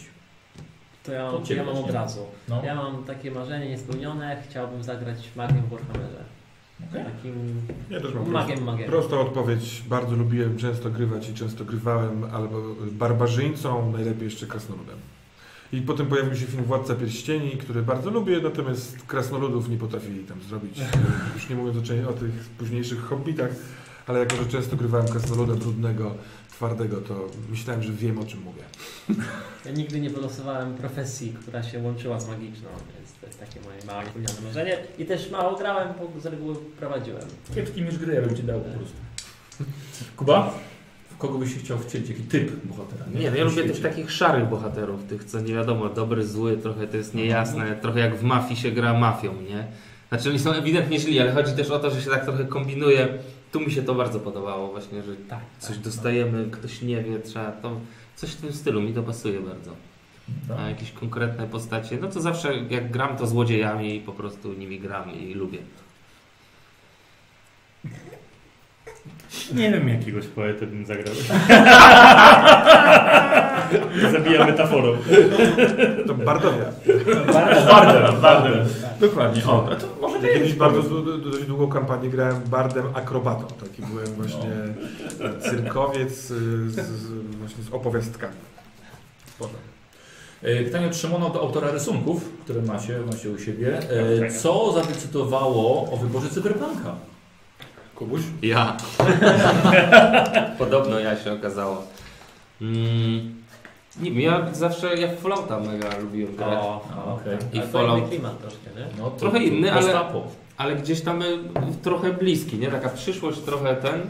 To 1.04 1.12
ja, 1.12 1.28
To 1.32 1.34
mam- 1.38 1.46
ciebie 1.46 1.62
ja 1.62 1.68
mam 1.74 1.84
od 1.84 1.90
razu. 1.92 2.20
No. 2.50 2.62
Ja 2.66 2.76
mam 2.76 3.04
takie 3.04 3.32
marzenie 3.32 3.70
niespełnione, 3.70 4.44
chciałbym 4.50 4.84
zagrać 4.84 5.18
magię 5.36 5.62
w 5.68 5.70
Warhammerze. 5.70 6.24
Okej. 6.90 7.04
Takim 7.06 7.34
Ja 7.90 8.02
też 8.02 8.14
mam 8.14 8.30
magiem, 8.32 8.64
magiem. 8.64 8.88
Prosta 8.90 9.20
odpowiedź. 9.20 9.84
Bardzo 9.90 10.16
lubiłem 10.16 10.58
często 10.58 10.90
grywać 10.90 11.30
i 11.30 11.34
często 11.34 11.66
grywałem 11.66 12.24
albo 12.34 12.62
barbarzyńcą, 12.92 13.92
najlepiej 13.92 14.24
jeszcze 14.24 14.48
krasnoludem. 14.48 14.98
I 15.74 15.82
potem 15.82 16.06
pojawił 16.08 16.36
się 16.36 16.46
film 16.46 16.64
Władca 16.64 16.96
Pierścieni, 16.96 17.52
który 17.52 17.82
bardzo 17.82 18.10
lubię, 18.10 18.40
natomiast 18.44 18.98
krasnoludów 19.08 19.70
nie 19.70 19.78
potrafili 19.78 20.24
tam 20.24 20.42
zrobić. 20.42 20.80
Już 21.36 21.50
nie 21.50 21.56
mówiąc 21.56 21.78
o, 21.78 22.10
o 22.10 22.14
tych 22.14 22.32
późniejszych 22.58 23.02
hobbitach, 23.04 23.50
ale 24.08 24.20
jako, 24.20 24.36
że 24.36 24.46
często 24.46 24.76
grywałem 24.76 25.08
krasnoluda 25.08 25.54
brudnego, 25.56 26.14
twardego, 26.56 27.02
to 27.02 27.28
myślałem, 27.50 27.84
że 27.84 27.94
wiem 27.94 28.20
o 28.20 28.26
czym 28.26 28.42
mówię. 28.42 28.64
Ja 29.66 29.72
nigdy 29.72 30.00
nie 30.00 30.10
wylosowałem 30.10 30.76
profesji, 30.76 31.36
która 31.42 31.64
się 31.64 31.80
łączyła 31.80 32.20
z 32.20 32.28
magiczną, 32.28 32.70
więc 32.96 33.14
to 33.22 33.28
jest 33.28 33.40
takie 33.40 33.60
moje 33.62 33.86
małe 33.88 34.06
niepełnione 34.06 34.42
marzenie. 34.44 34.78
I 34.98 35.06
też 35.06 35.32
mało 35.32 35.58
grałem, 35.58 35.94
bo 36.00 36.22
z 36.22 36.26
reguły 36.26 36.56
prowadziłem. 36.80 37.28
Kiepski 37.56 37.82
miecz 37.82 37.96
gry, 37.96 38.14
ja 38.14 38.22
bym 38.22 38.36
ci 38.36 38.44
dał 38.44 38.60
po 38.62 38.78
prostu. 38.78 38.98
Kuba? 40.18 40.54
W 41.10 41.18
kogo 41.18 41.38
byś 41.38 41.54
się 41.54 41.60
chciał 41.60 41.80
wcielić? 41.80 42.10
Jaki 42.10 42.24
typ 42.24 42.66
bohatera? 42.66 43.06
Nie, 43.14 43.32
no 43.32 43.38
ja 43.38 43.44
lubię 43.44 43.64
tych 43.64 43.82
takich 43.82 44.12
szarych 44.12 44.50
bohaterów, 44.50 45.04
tych 45.04 45.24
co 45.24 45.40
nie 45.40 45.54
wiadomo, 45.54 45.90
dobry, 45.90 46.28
zły, 46.28 46.58
trochę 46.58 46.88
to 46.88 46.98
jest 46.98 47.16
niejasne, 47.16 47.76
trochę 47.82 48.00
jak 48.00 48.16
w 48.16 48.24
mafii 48.24 48.60
się 48.60 48.72
gra 48.72 48.94
mafią, 48.94 49.42
nie? 49.42 49.68
Znaczy 50.10 50.30
oni 50.30 50.40
są 50.40 50.52
ewidentnie 50.52 51.00
źli, 51.00 51.20
ale 51.20 51.32
chodzi 51.32 51.54
też 51.54 51.70
o 51.70 51.80
to, 51.80 51.92
że 51.92 52.02
się 52.02 52.10
tak 52.10 52.24
trochę 52.24 52.46
kombinuje. 52.46 53.08
Tu 53.54 53.60
mi 53.60 53.72
się 53.72 53.84
to 53.84 53.96
bardzo 53.96 54.20
podobało 54.20 54.72
właśnie, 54.72 55.04
że 55.04 55.16
Tak. 55.16 55.40
coś 55.60 55.78
dostajemy, 55.78 56.52
ktoś 56.52 56.82
nie 56.82 57.04
wie, 57.04 57.20
trzeba 57.20 57.52
to... 57.52 57.80
Coś 58.16 58.30
w 58.32 58.42
tym 58.42 58.54
stylu, 58.54 58.82
mi 58.82 58.94
to 58.94 59.04
pasuje 59.04 59.40
bardzo. 59.40 59.76
Tak. 60.48 60.60
A 60.60 60.70
jakieś 60.70 60.92
konkretne 60.92 61.48
postacie, 61.48 61.98
no 62.02 62.08
to 62.08 62.22
zawsze 62.22 62.56
jak 62.70 62.92
gram 62.92 63.18
to 63.18 63.28
złodziejami 63.28 63.96
i 63.96 64.00
po 64.02 64.12
prostu 64.12 64.54
nimi 64.54 64.80
gram 64.80 65.14
i 65.14 65.34
lubię. 65.34 65.60
Nie 69.56 69.72
wiem, 69.72 69.90
jakiegoś 69.90 70.28
poetę 70.28 70.68
bym 70.68 70.86
zagrał. 70.86 71.14
Zabija 74.12 74.46
metaforą. 74.46 74.98
To 76.08 76.14
Bardowia. 76.14 76.66
Bardem, 77.68 78.22
bardem. 78.22 78.66
Dokładnie. 79.00 79.44
O, 79.46 79.68
to 79.80 79.88
może 80.02 80.28
Ja 80.28 80.34
kiedyś 80.34 80.54
bardzo 80.54 80.82
dość 81.02 81.46
długą 81.46 81.68
kampanię 81.68 82.10
grałem 82.10 82.42
bardem 82.46 82.86
akrobatą. 82.94 83.46
Taki 83.48 83.82
byłem 83.82 84.06
właśnie 84.08 84.50
cyrkowiec 85.42 86.32
y, 86.32 86.70
z, 86.70 86.76
z, 86.76 87.08
właśnie 87.40 87.64
z 87.64 87.74
opowiastkami. 87.74 88.34
E, 90.44 90.64
Pytanie 90.64 90.88
od 90.88 90.96
Szymona, 90.96 91.26
od 91.26 91.36
autora 91.36 91.72
rysunków, 91.72 92.30
które 92.44 92.62
macie, 92.62 93.00
macie 93.12 93.30
u 93.30 93.40
siebie. 93.40 93.80
E, 93.90 94.20
Tak. 94.20 94.34
Co 94.34 94.72
zadecydowało 94.74 95.92
o 95.92 95.98
wyborze 95.98 96.30
cyberpunka? 96.30 96.96
Kubuś? 97.96 98.22
Ja. 98.42 98.78
Podobno 100.60 101.00
ja 101.00 101.18
się 101.24 101.34
okazało. 101.34 101.84
Mm, 102.62 103.44
nie 104.02 104.12
wiem, 104.12 104.20
ja 104.20 104.54
zawsze, 104.54 104.96
ja 104.96 105.08
w 105.08 105.20
Fallouta 105.20 105.60
mega 105.60 105.98
lubiłem 106.02 106.36
grać. 106.36 106.60
O, 106.64 106.82
okej. 107.16 107.38
I 107.54 107.58
I 107.58 107.62
Fallout. 107.62 108.00
inny 108.00 108.10
klimat 108.10 108.42
troszkę, 108.42 108.70
nie? 108.76 108.86
No, 108.98 109.10
to, 109.12 109.20
Trochę 109.20 109.44
inny, 109.44 109.74
ale-. 109.74 110.04
Ale 110.58 110.76
gdzieś 110.76 111.02
tam 111.02 111.22
y, 111.22 111.38
trochę 111.84 112.14
bliski, 112.14 112.58
nie? 112.58 112.68
Taka 112.68 112.90
przyszłość 112.90 113.40
trochę 113.40 113.76
ten. 113.76 114.02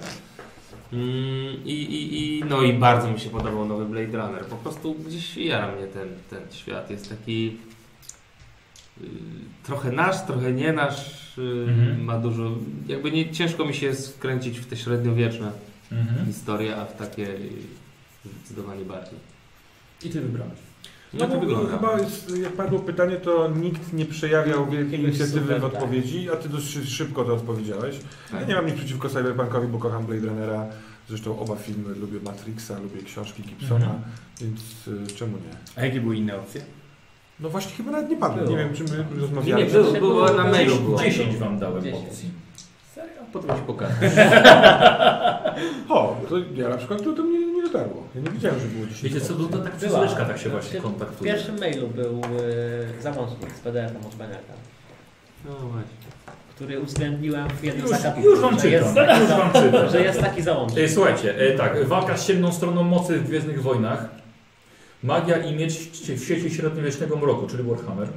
Mm, 0.93 1.65
I, 1.65 1.71
i, 1.73 2.37
i, 2.39 2.43
no 2.49 2.61
i 2.61 2.73
bardzo 2.73 3.11
mi 3.11 3.19
się 3.19 3.29
podobał 3.29 3.65
nowy 3.65 3.85
Blade 3.85 4.17
Runner. 4.17 4.45
Po 4.45 4.55
prostu 4.55 4.93
gdzieś 4.93 5.37
jara 5.37 5.67
mnie 5.67 5.87
ten, 5.87 6.07
ten 6.29 6.51
świat. 6.51 6.89
Jest 6.89 7.09
taki 7.09 7.57
trochę 9.63 9.91
nasz, 9.91 10.25
trochę 10.25 10.51
nie 10.53 10.73
nasz. 10.73 11.37
y, 11.37 11.41
Mhm. 11.69 12.03
Ma 12.03 12.19
dużo. 12.19 12.51
Jakby 12.87 13.11
nie 13.11 13.31
ciężko 13.31 13.65
mi 13.65 13.73
się 13.73 13.85
jest 13.85 14.15
wkręcić 14.15 14.59
w 14.59 14.65
te 14.65 14.77
średniowieczne 14.77 15.51
Mhm. 15.91 16.25
historie, 16.25 16.75
a 16.77 16.85
w 16.85 16.97
takie 16.97 17.27
y, 17.29 17.49
zdecydowanie 18.25 18.85
bardziej. 18.85 19.19
I 20.05 20.09
ty 20.09 20.21
wybrałeś. 20.21 20.53
No 21.13 21.27
to 21.27 21.37
bo. 21.41 21.65
Chyba 21.65 21.99
jest, 21.99 22.37
jak 22.37 22.53
padło 22.53 22.79
pytanie, 22.79 23.15
to 23.15 23.47
nikt 23.55 23.93
nie 23.93 24.05
przejawiał 24.05 24.69
wielkiej 24.69 24.99
inicjatywy 24.99 25.45
w 25.45 25.61
tak. 25.61 25.63
odpowiedzi, 25.63 26.29
a 26.31 26.35
ty 26.35 26.49
dość 26.49 26.89
szybko 26.89 27.23
to 27.23 27.33
odpowiedziałeś. 27.33 27.95
Ja 28.33 28.39
Tak. 28.39 28.47
nie 28.47 28.55
mam 28.55 28.65
nic 28.65 28.75
przeciwko 28.75 29.09
Cyberpunkowi, 29.09 29.67
bo 29.67 29.77
kocham 29.79 30.05
Blade 30.05 30.27
Runnera. 30.27 30.65
Zresztą 31.09 31.39
oba 31.39 31.55
filmy 31.55 31.95
lubię 31.95 32.19
Matrixa, 32.19 32.79
lubię 32.79 33.01
książki 33.03 33.43
Gibsona, 33.43 33.85
Mhm. 33.85 34.01
więc 34.41 34.87
y, 35.11 35.15
czemu 35.15 35.37
nie? 35.37 35.81
A 35.81 35.85
jakie 35.85 36.01
były 36.01 36.15
inne 36.15 36.35
opcje? 36.37 36.61
No 37.39 37.49
właśnie 37.49 37.71
chyba 37.77 37.91
nawet 37.91 38.09
nie 38.09 38.17
padło. 38.17 38.37
Było. 38.37 38.49
Nie 38.49 38.57
wiem, 38.57 38.73
czy 38.73 38.83
my 38.83 38.89
Nie, 39.15 39.21
rozmawialiśmy. 39.21 39.79
nie, 39.83 39.83
było, 39.99 40.13
było 40.13 40.33
na 40.33 40.43
mailu. 40.43 40.75
Było. 40.75 40.99
10 40.99 41.35
wam 41.37 41.59
dałem 41.59 41.83
10. 41.83 42.07
opcji. 42.07 42.29
Serio? 42.95 43.21
Potem 43.33 43.55
ci 43.55 43.61
pokażę. 43.61 43.95
O, 45.89 46.15
to 46.29 46.35
ja 46.55 46.69
na 46.69 46.77
przykład 46.77 47.03
to, 47.03 47.13
to 47.13 47.23
mnie 47.23 47.47
nie 47.47 47.63
dotarło. 47.63 48.03
Ja 48.15 48.21
nie 48.21 48.29
wiedziałem, 48.29 48.59
że 48.59 48.65
było 48.67 48.85
10 48.85 49.03
Wiecie 49.03 49.21
co, 49.25 49.33
to, 49.33 49.43
to 49.43 49.57
tak 49.57 49.81
leszka 49.81 50.25
tak 50.25 50.37
się 50.37 50.49
właśnie 50.49 50.79
W 50.79 50.83
kontaktuje. 50.83 51.33
pierwszym 51.33 51.59
mailu 51.59 51.87
był 51.87 52.21
y, 52.99 53.01
załącznik 53.01 53.51
z 53.55 53.59
PDF-em 53.59 54.05
od 54.05 54.15
Beneta, 54.15 54.53
No 55.45 55.51
właśnie. 55.55 55.89
który 56.55 56.79
uwzględniłem 56.79 57.49
w 57.49 57.63
jednym 57.63 57.87
Już, 57.87 57.97
zakapitu. 57.97 58.29
już 58.29 58.39
wam 58.39 58.53
że 58.53 58.61
czytam, 58.61 58.71
jest 58.71 58.95
taki 58.95 59.19
już 59.21 59.29
wam 59.29 59.51
czytam. 59.53 59.89
Że 59.89 60.01
jest 60.01 60.19
taki 60.21 60.41
załącznik. 60.41 60.83
E, 60.85 60.89
Słuchajcie, 60.89 61.37
e, 61.37 61.57
tak, 61.57 61.85
walka 61.87 62.17
z 62.17 62.27
ciemną 62.27 62.51
stroną 62.51 62.83
mocy 62.83 63.19
w 63.19 63.27
Gwiezdnych 63.27 63.61
Wojnach, 63.63 64.05
magia 65.03 65.37
i 65.37 65.55
miecz 65.55 65.73
w 66.17 66.23
świecie 66.23 66.49
średniowiecznego 66.49 67.17
mroku, 67.17 67.47
czyli 67.47 67.63
Warhammer, 67.63 68.07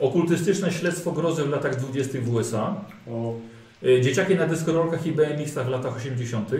okultystyczne 0.00 0.72
śledztwo 0.72 1.12
grozy 1.12 1.44
w 1.44 1.48
latach 1.48 1.76
20. 1.76 2.18
w 2.20 2.34
USA, 2.34 2.76
e, 3.86 4.00
dzieciaki 4.00 4.34
na 4.34 4.46
deskorolkach 4.46 5.06
i 5.06 5.12
BMX-ach 5.12 5.66
w 5.66 5.68
latach 5.70 5.96
80. 5.96 6.50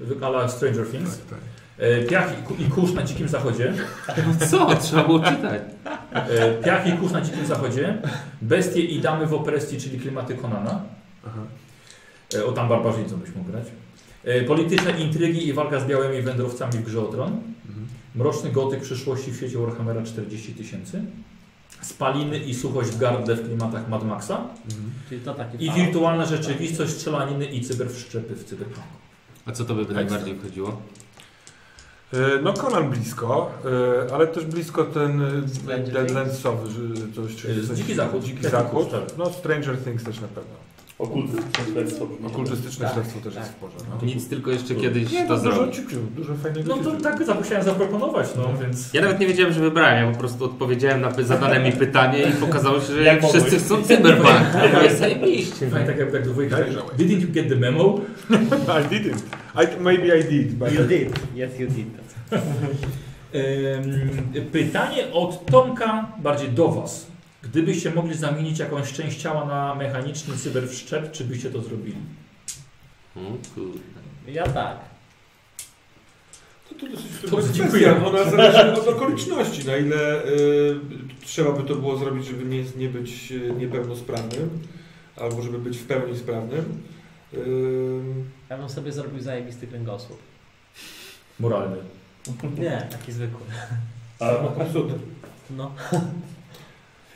w 0.00 0.24
ala 0.24 0.48
Stranger 0.48 0.86
Things, 0.86 1.18
Tak, 1.18 1.26
tak. 1.30 2.08
piach 2.08 2.38
i, 2.40 2.42
ku- 2.42 2.54
i 2.54 2.64
kurz 2.64 2.92
na 2.92 3.02
dzikim 3.02 3.28
zachodzie, 3.28 3.72
No 4.08 4.46
co? 4.46 4.76
Trzeba 4.76 5.04
było 5.04 5.18
czytać. 5.20 5.62
e, 6.12 6.52
piach 6.62 6.86
i 6.86 6.92
kurz 6.92 7.12
na 7.12 7.20
dzikim 7.20 7.46
zachodzie, 7.46 7.98
bestie 8.42 8.80
i 8.82 9.00
damy 9.00 9.26
w 9.26 9.34
opresji, 9.34 9.80
czyli 9.80 9.98
klimaty 10.00 10.34
Konana, 10.34 10.82
Aha. 11.26 11.40
O 12.46 12.52
tam 12.52 12.68
barbarzyńcą 12.68 13.16
byś 13.16 13.34
mógł 13.34 13.50
grać. 13.50 13.64
Polityczne 14.46 14.90
intrygi 14.90 15.48
i 15.48 15.52
walka 15.52 15.80
z 15.80 15.86
białymi 15.86 16.22
wędrowcami 16.22 16.72
w 16.72 16.82
grze 16.84 17.00
o 17.00 17.04
Tron. 17.04 17.40
Mroczny 18.18 18.50
gotyk 18.52 18.80
przyszłości 18.82 19.30
w 19.32 19.36
świecie 19.36 19.58
Warhammera 19.58 20.02
40 20.02 20.54
tysięcy. 20.54 21.02
Spaliny 21.80 22.38
i 22.38 22.54
suchość 22.54 22.90
w 22.90 22.98
gardle 22.98 23.34
w 23.34 23.46
klimatach 23.46 23.88
Mad 23.88 24.04
Maxa. 24.04 24.36
Mhm. 24.36 24.90
Czyli 25.08 25.20
to 25.20 25.34
taki 25.34 25.64
I 25.64 25.70
wirtualna 25.70 26.26
rzeczywistość, 26.26 26.92
strzelaniny 26.92 27.46
i 27.46 27.60
cyberwszczepy 27.60 28.34
w 28.34 28.44
cyberpunku. 28.44 28.88
A 29.46 29.52
co 29.52 29.64
to 29.64 29.74
by 29.74 29.94
najbardziej 29.94 30.38
chodziło? 30.38 30.80
E, 32.12 32.18
No 32.42 32.52
Conan 32.52 32.90
blisko, 32.90 33.50
e, 34.08 34.14
ale 34.14 34.26
też 34.26 34.44
blisko 34.44 34.84
ten 34.84 35.22
e, 35.68 35.78
Deadlandsowy, 35.78 36.70
że 36.70 36.78
coś, 37.16 37.46
E, 37.46 37.66
coś, 37.68 37.78
Dziki 37.78 37.94
Zachód. 37.94 38.24
Dziki 38.24 38.42
Zachód. 38.48 38.82
kurczak. 38.82 39.18
No 39.18 39.32
Stranger 39.32 39.78
Things 39.84 40.04
też 40.04 40.20
na 40.20 40.28
pewno. 40.28 40.54
Okultystyczne 40.98 41.64
śledztwo. 41.72 42.08
Okultystyczne 42.26 42.84
Tak, 42.86 42.94
śledztwo 42.94 43.20
też 43.20 43.34
tak. 43.34 43.42
jest 43.42 43.54
w 43.56 43.56
porządku. 43.56 44.06
Nic, 44.06 44.28
tylko 44.28 44.50
jeszcze 44.50 44.74
kiedyś 44.74 45.12
Nie, 45.12 45.26
to 45.26 45.36
no, 45.36 45.42
dużo 45.42 45.68
ciuciu, 45.68 45.96
dużo 46.16 46.34
fajnego 46.34 46.76
No 46.76 46.82
to 46.82 46.90
ciuciu. 46.90 47.02
tak 47.02 47.22
chciałem 47.42 47.64
zaproponować, 47.64 48.28
no 48.36 48.42
więc... 48.62 48.94
Ja 48.94 49.00
nawet 49.02 49.20
nie 49.20 49.26
wiedziałem, 49.26 49.52
że 49.52 49.60
wybrałem. 49.60 50.06
Ja 50.06 50.12
po 50.12 50.18
prostu 50.18 50.44
odpowiedziałem 50.44 51.00
na 51.00 51.10
zadane 51.22 51.60
mi 51.60 51.72
pytanie 51.72 52.22
i 52.22 52.32
pokazało 52.32 52.80
się, 52.80 52.86
że 52.86 53.02
Jak 53.02 53.18
wszyscy 53.20 53.38
mogłeś? 53.40 53.62
chcą 53.62 53.82
cyberpunk. 53.82 54.28
Ja 54.72 54.78
mówię, 54.78 54.96
zajebiście. 54.96 55.70
Fajnie, 55.70 55.86
tak 55.86 55.98
jak 55.98 56.12
tak 56.12 56.24
do 56.24 56.32
wujka. 56.34 56.56
Didn't 56.98 57.20
you 57.20 57.28
get 57.32 57.48
the 57.48 57.56
memo? 57.56 58.00
I 58.80 58.94
didn't. 58.94 59.18
I, 59.54 59.80
maybe 59.80 60.18
I 60.18 60.24
did, 60.24 60.54
but 60.54 60.72
You 60.72 60.84
did. 60.84 61.08
Yes, 61.36 61.60
you 61.60 61.66
did. 61.68 61.86
Pytanie 64.52 65.12
od 65.12 65.46
Tomka, 65.46 66.12
bardziej 66.22 66.48
do 66.48 66.68
Was. 66.68 67.06
Gdybyście 67.42 67.90
mogli 67.90 68.14
zamienić 68.14 68.58
jakąś 68.58 68.92
część 68.92 69.22
ciała 69.22 69.44
na 69.44 69.74
mechaniczny 69.74 70.36
cyberwszczep, 70.36 71.12
czy 71.12 71.24
byście 71.24 71.50
to 71.50 71.62
zrobili? 71.62 71.96
O 73.16 73.20
kurde. 73.54 73.78
Ja 74.26 74.48
tak. 74.48 74.78
to, 76.68 76.74
to 76.74 77.36
dosyć 77.36 77.56
trudna 77.56 77.68
kwestia. 77.68 78.06
Ona 78.06 78.30
zależy 78.30 78.72
od 78.72 78.88
okoliczności, 78.88 79.66
na 79.66 79.76
ile 79.76 80.24
y, 80.24 80.80
trzeba 81.24 81.52
by 81.52 81.62
to 81.68 81.74
było 81.74 81.96
zrobić, 81.96 82.26
żeby 82.26 82.44
nie, 82.44 82.64
nie 82.76 82.88
być 82.88 83.32
y, 83.32 83.54
niepełnosprawnym, 83.58 84.62
albo 85.16 85.42
żeby 85.42 85.58
być 85.58 85.78
w 85.78 85.86
pełni 85.86 86.18
sprawnym. 86.18 86.82
Y, 87.34 88.00
Ja 88.50 88.58
bym 88.58 88.68
sobie 88.68 88.92
zrobił 88.92 89.20
zajebisty 89.20 89.66
kręgosłup. 89.66 90.18
Moralny. 91.40 91.76
Nie, 92.58 92.88
taki 92.90 93.12
zwykły. 93.12 93.40
A, 94.20 94.30
Absurd. 94.62 94.94
No. 95.50 95.72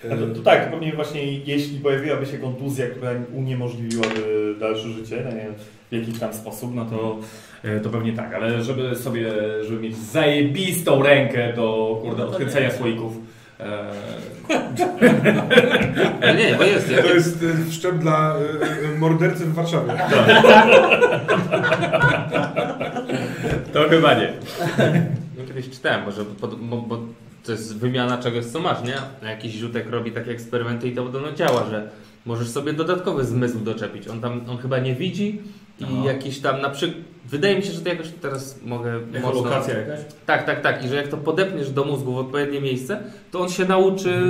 A 0.07 0.17
to, 0.17 0.27
to 0.35 0.43
tak, 0.43 0.71
pewnie 0.71 0.93
właśnie 0.93 1.33
jeśli 1.39 1.79
pojawiłaby 1.79 2.27
się 2.27 2.39
kontuzja, 2.39 2.87
która 2.87 3.11
uniemożliwiłaby 3.35 4.55
dalsze 4.61 4.89
życie, 4.89 5.23
no 5.25 5.31
nie 5.31 5.47
w 5.91 6.07
jakiś 6.07 6.21
tam 6.21 6.35
sposób, 6.35 6.75
no 6.75 6.85
to, 6.85 7.19
e, 7.63 7.81
to 7.81 7.91
pewnie 7.91 8.13
tak, 8.13 8.35
ale 8.35 8.65
żeby 8.65 8.97
sobie, 8.97 9.33
żeby 9.65 9.81
mieć 9.81 9.97
zajebistą 9.97 11.03
rękę 11.03 11.53
do 11.53 11.99
kurde, 12.03 12.23
No 12.23 12.29
odkręcenia 12.29 12.71
słoików. 12.71 13.13
E, 13.61 13.93
nie, 16.39 16.55
bo 16.55 16.65
jest. 16.65 16.95
To 17.03 17.15
jest 17.15 17.43
y, 17.43 17.73
szczep 17.73 17.99
dla 17.99 18.37
mordercy 18.99 19.45
w 19.45 19.55
Warszawie. 19.55 19.93
To 23.73 23.89
chyba 23.89 24.15
nie. 24.15 24.33
No 25.39 25.45
kiedyś 25.49 25.71
czytałem, 25.71 26.05
może 26.05 26.25
pod, 26.25 26.55
bo, 26.55 26.77
bo 26.77 26.99
to 27.45 27.53
jest 27.53 27.79
wymiana 27.79 28.19
czegoś, 28.19 28.45
co 28.45 28.61
masz, 28.61 28.79
nie? 28.83 29.29
Jakiś 29.29 29.53
ziutek 29.53 29.91
robi 29.91 30.12
takie 30.12 30.31
eksperymenty 30.31 30.89
i 30.89 30.95
to 30.95 31.03
podobno 31.03 31.33
działa, 31.33 31.67
że 31.71 31.91
możesz 32.27 32.49
sobie 32.49 32.73
dodatkowy 32.73 33.25
zmysł 33.25 33.59
doczepić. 33.59 34.09
On 34.09 34.21
tam, 34.21 34.41
on 34.49 34.59
chyba 34.59 34.79
nie 34.79 34.95
widzi 34.95 35.41
i 35.81 35.85
Aha. 35.85 35.95
jakiś 36.07 36.41
tam 36.41 36.61
na 36.61 36.71
przykład... 36.71 37.05
Wydaje 37.25 37.57
mi 37.57 37.62
się, 37.62 37.73
że 37.73 37.81
to 37.81 37.89
jakoś 37.89 38.09
teraz 38.09 38.62
mogę 38.62 39.01
mocno... 39.23 39.42
lokacja 39.42 39.78
jakaś? 39.78 40.01
Tak, 40.26 40.47
tak, 40.47 40.60
tak. 40.60 40.84
I 40.84 40.89
że 40.89 40.97
jak 40.97 41.09
to 41.09 41.17
podepniesz 41.17 41.70
do 41.70 41.84
mózgu 41.84 42.12
w 42.12 42.18
odpowiednie 42.18 42.60
miejsce, 42.60 43.02
to 43.31 43.41
on 43.41 43.49
się 43.49 43.65
nauczy 43.65 44.23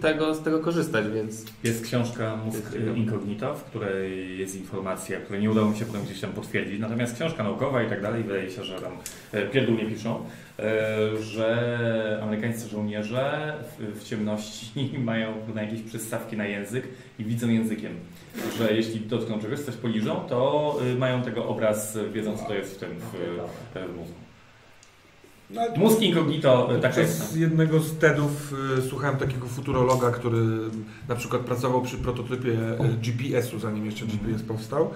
tego, 0.00 0.34
z 0.34 0.42
tego 0.42 0.60
korzystać, 0.60 1.04
więc... 1.14 1.44
Jest 1.64 1.84
książka 1.84 2.36
Mózg 2.36 2.74
Incognito, 2.96 3.54
w 3.54 3.64
której 3.64 4.38
jest 4.38 4.56
informacja, 4.56 5.20
której 5.20 5.42
nie 5.42 5.50
udało 5.50 5.70
mi 5.70 5.76
się 5.76 5.84
potem 5.84 6.02
gdzieś 6.02 6.20
tam 6.20 6.32
potwierdzić. 6.32 6.80
Natomiast 6.80 7.14
książka 7.14 7.42
naukowa 7.42 7.82
i 7.82 7.88
tak 7.88 8.02
dalej, 8.02 8.22
wydaje 8.22 8.50
się, 8.50 8.64
że 8.64 8.80
tam 8.80 8.92
e, 9.32 9.46
pierdół 9.46 9.76
nie 9.76 9.86
piszą, 9.86 10.24
e, 10.58 11.22
że 11.22 12.20
amerykańscy 12.22 12.68
żołnierze 12.68 13.54
w, 13.78 14.04
ciemności 14.04 14.90
mają 14.98 15.34
na 15.54 15.62
jakieś 15.62 15.82
przystawki 15.82 16.36
na 16.36 16.46
język 16.46 16.84
i 17.18 17.24
widzą 17.24 17.48
językiem. 17.48 17.92
Że 18.58 18.74
jeśli 18.74 19.00
dotkną 19.00 19.40
czegoś, 19.40 19.60
coś 19.60 19.76
poliżą, 19.76 20.20
to 20.28 20.78
y, 20.92 20.98
mają 20.98 21.22
tego 21.22 21.48
obraz, 21.48 21.98
wiedzą 22.16 22.38
co 22.38 22.44
to 22.44 22.54
jest 22.54 22.74
w 22.74 22.78
tym 22.78 22.90
w, 22.90 23.14
e, 23.76 23.88
w 23.88 23.96
mózgu. 23.96 24.14
No, 25.50 25.62
Mózg 25.76 26.00
Incognito, 26.00 26.76
y, 26.76 26.80
tak 26.80 26.96
jest. 26.96 27.36
jednego 27.36 27.80
z 27.80 27.98
TEDów 27.98 28.54
y, 28.78 28.88
słuchałem 28.88 29.16
takiego 29.16 29.46
futurologa, 29.46 30.10
który 30.10 30.38
na 31.08 31.16
przykład 31.16 31.42
pracował 31.42 31.82
przy 31.82 31.96
prototypie 31.98 32.50
y, 32.50 32.96
GPS-u, 33.02 33.58
zanim 33.58 33.86
jeszcze 33.86 34.06
GPS 34.06 34.42
powstał, 34.42 34.90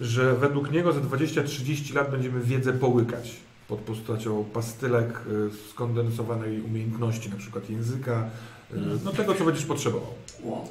że 0.00 0.34
według 0.34 0.70
niego 0.70 0.92
za 0.92 1.00
20-30 1.00 1.94
lat 1.94 2.10
będziemy 2.10 2.40
wiedzę 2.40 2.72
połykać 2.72 3.36
pod 3.68 3.78
postacią 3.78 4.44
pastylek 4.44 5.20
y, 5.26 5.70
skondensowanej 5.70 6.60
umiejętności, 6.60 7.30
na 7.30 7.36
przykład 7.36 7.70
języka, 7.70 8.30
y, 8.72 8.76
no 9.04 9.12
tego, 9.12 9.34
co 9.34 9.44
będziesz 9.44 9.66
potrzebował. 9.66 10.14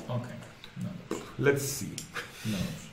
Okej. 0.08 0.36
No 0.84 0.90
dobrze. 1.10 1.26
Let's 1.40 1.60
see. 1.68 1.90
No 2.46 2.58
dobrze. 2.58 2.85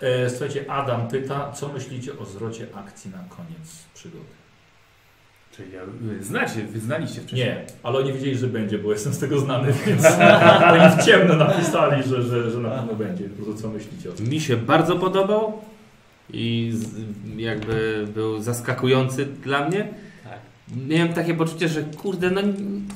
E, 0.00 0.30
słuchajcie, 0.30 0.70
Adam 0.70 1.08
pyta, 1.08 1.52
co 1.52 1.68
myślicie 1.68 2.18
o 2.18 2.24
zwrocie 2.24 2.66
akcji 2.74 3.10
na 3.10 3.18
koniec 3.18 3.84
przygody? 3.94 4.40
Czyli 5.56 5.72
ja, 5.72 5.80
znacie, 6.20 6.64
wy 6.64 6.80
znaliście 6.80 7.20
wcześniej. 7.20 7.46
Nie, 7.46 7.64
ale 7.82 7.98
oni 7.98 8.12
wiedzieli, 8.12 8.38
że 8.38 8.46
będzie, 8.46 8.78
bo 8.78 8.92
jestem 8.92 9.12
z 9.12 9.18
tego 9.18 9.40
znany, 9.40 9.72
więc 9.86 10.04
oni 10.64 10.80
w 10.96 11.04
ciemno 11.06 11.34
napisali, 11.36 12.02
że, 12.02 12.22
że, 12.22 12.50
że 12.50 12.58
na 12.58 12.70
pewno 12.70 12.94
będzie. 12.94 13.24
Po 13.24 13.44
prostu 13.44 13.62
co 13.62 13.68
myślicie 13.68 14.10
o 14.10 14.12
tym? 14.12 14.28
Mi 14.28 14.40
się 14.40 14.56
bardzo 14.56 14.96
podobał 14.96 15.62
i 16.32 16.72
z, 16.74 16.88
jakby 17.36 18.06
był 18.14 18.42
zaskakujący 18.42 19.26
dla 19.26 19.68
mnie. 19.68 19.88
Tak. 20.24 20.38
Miałem 20.88 21.12
takie 21.12 21.34
poczucie, 21.34 21.68
że 21.68 21.82
kurde, 21.82 22.30
no 22.30 22.40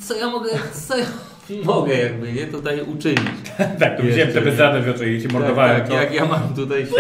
co 0.01 0.15
ja 0.15 0.31
mogę, 0.31 0.51
co 0.73 0.99
ja 0.99 1.07
mogę 1.65 1.99
jakby, 1.99 2.33
nie, 2.33 2.47
tutaj 2.47 2.81
uczynić. 2.83 3.21
Tak, 3.81 3.97
to 3.97 4.03
widziałem 4.03 4.33
te 4.33 4.41
bezradne 4.41 4.83
w 4.83 4.89
oczy 4.89 5.13
i 5.13 5.21
się 5.21 5.29
mordowałem. 5.29 5.77
Tak, 5.77 5.89
to- 5.89 5.95
tak, 5.95 6.03
jak 6.03 6.15
ja 6.15 6.25
mam 6.25 6.55
tutaj 6.55 6.87
się, 6.87 6.93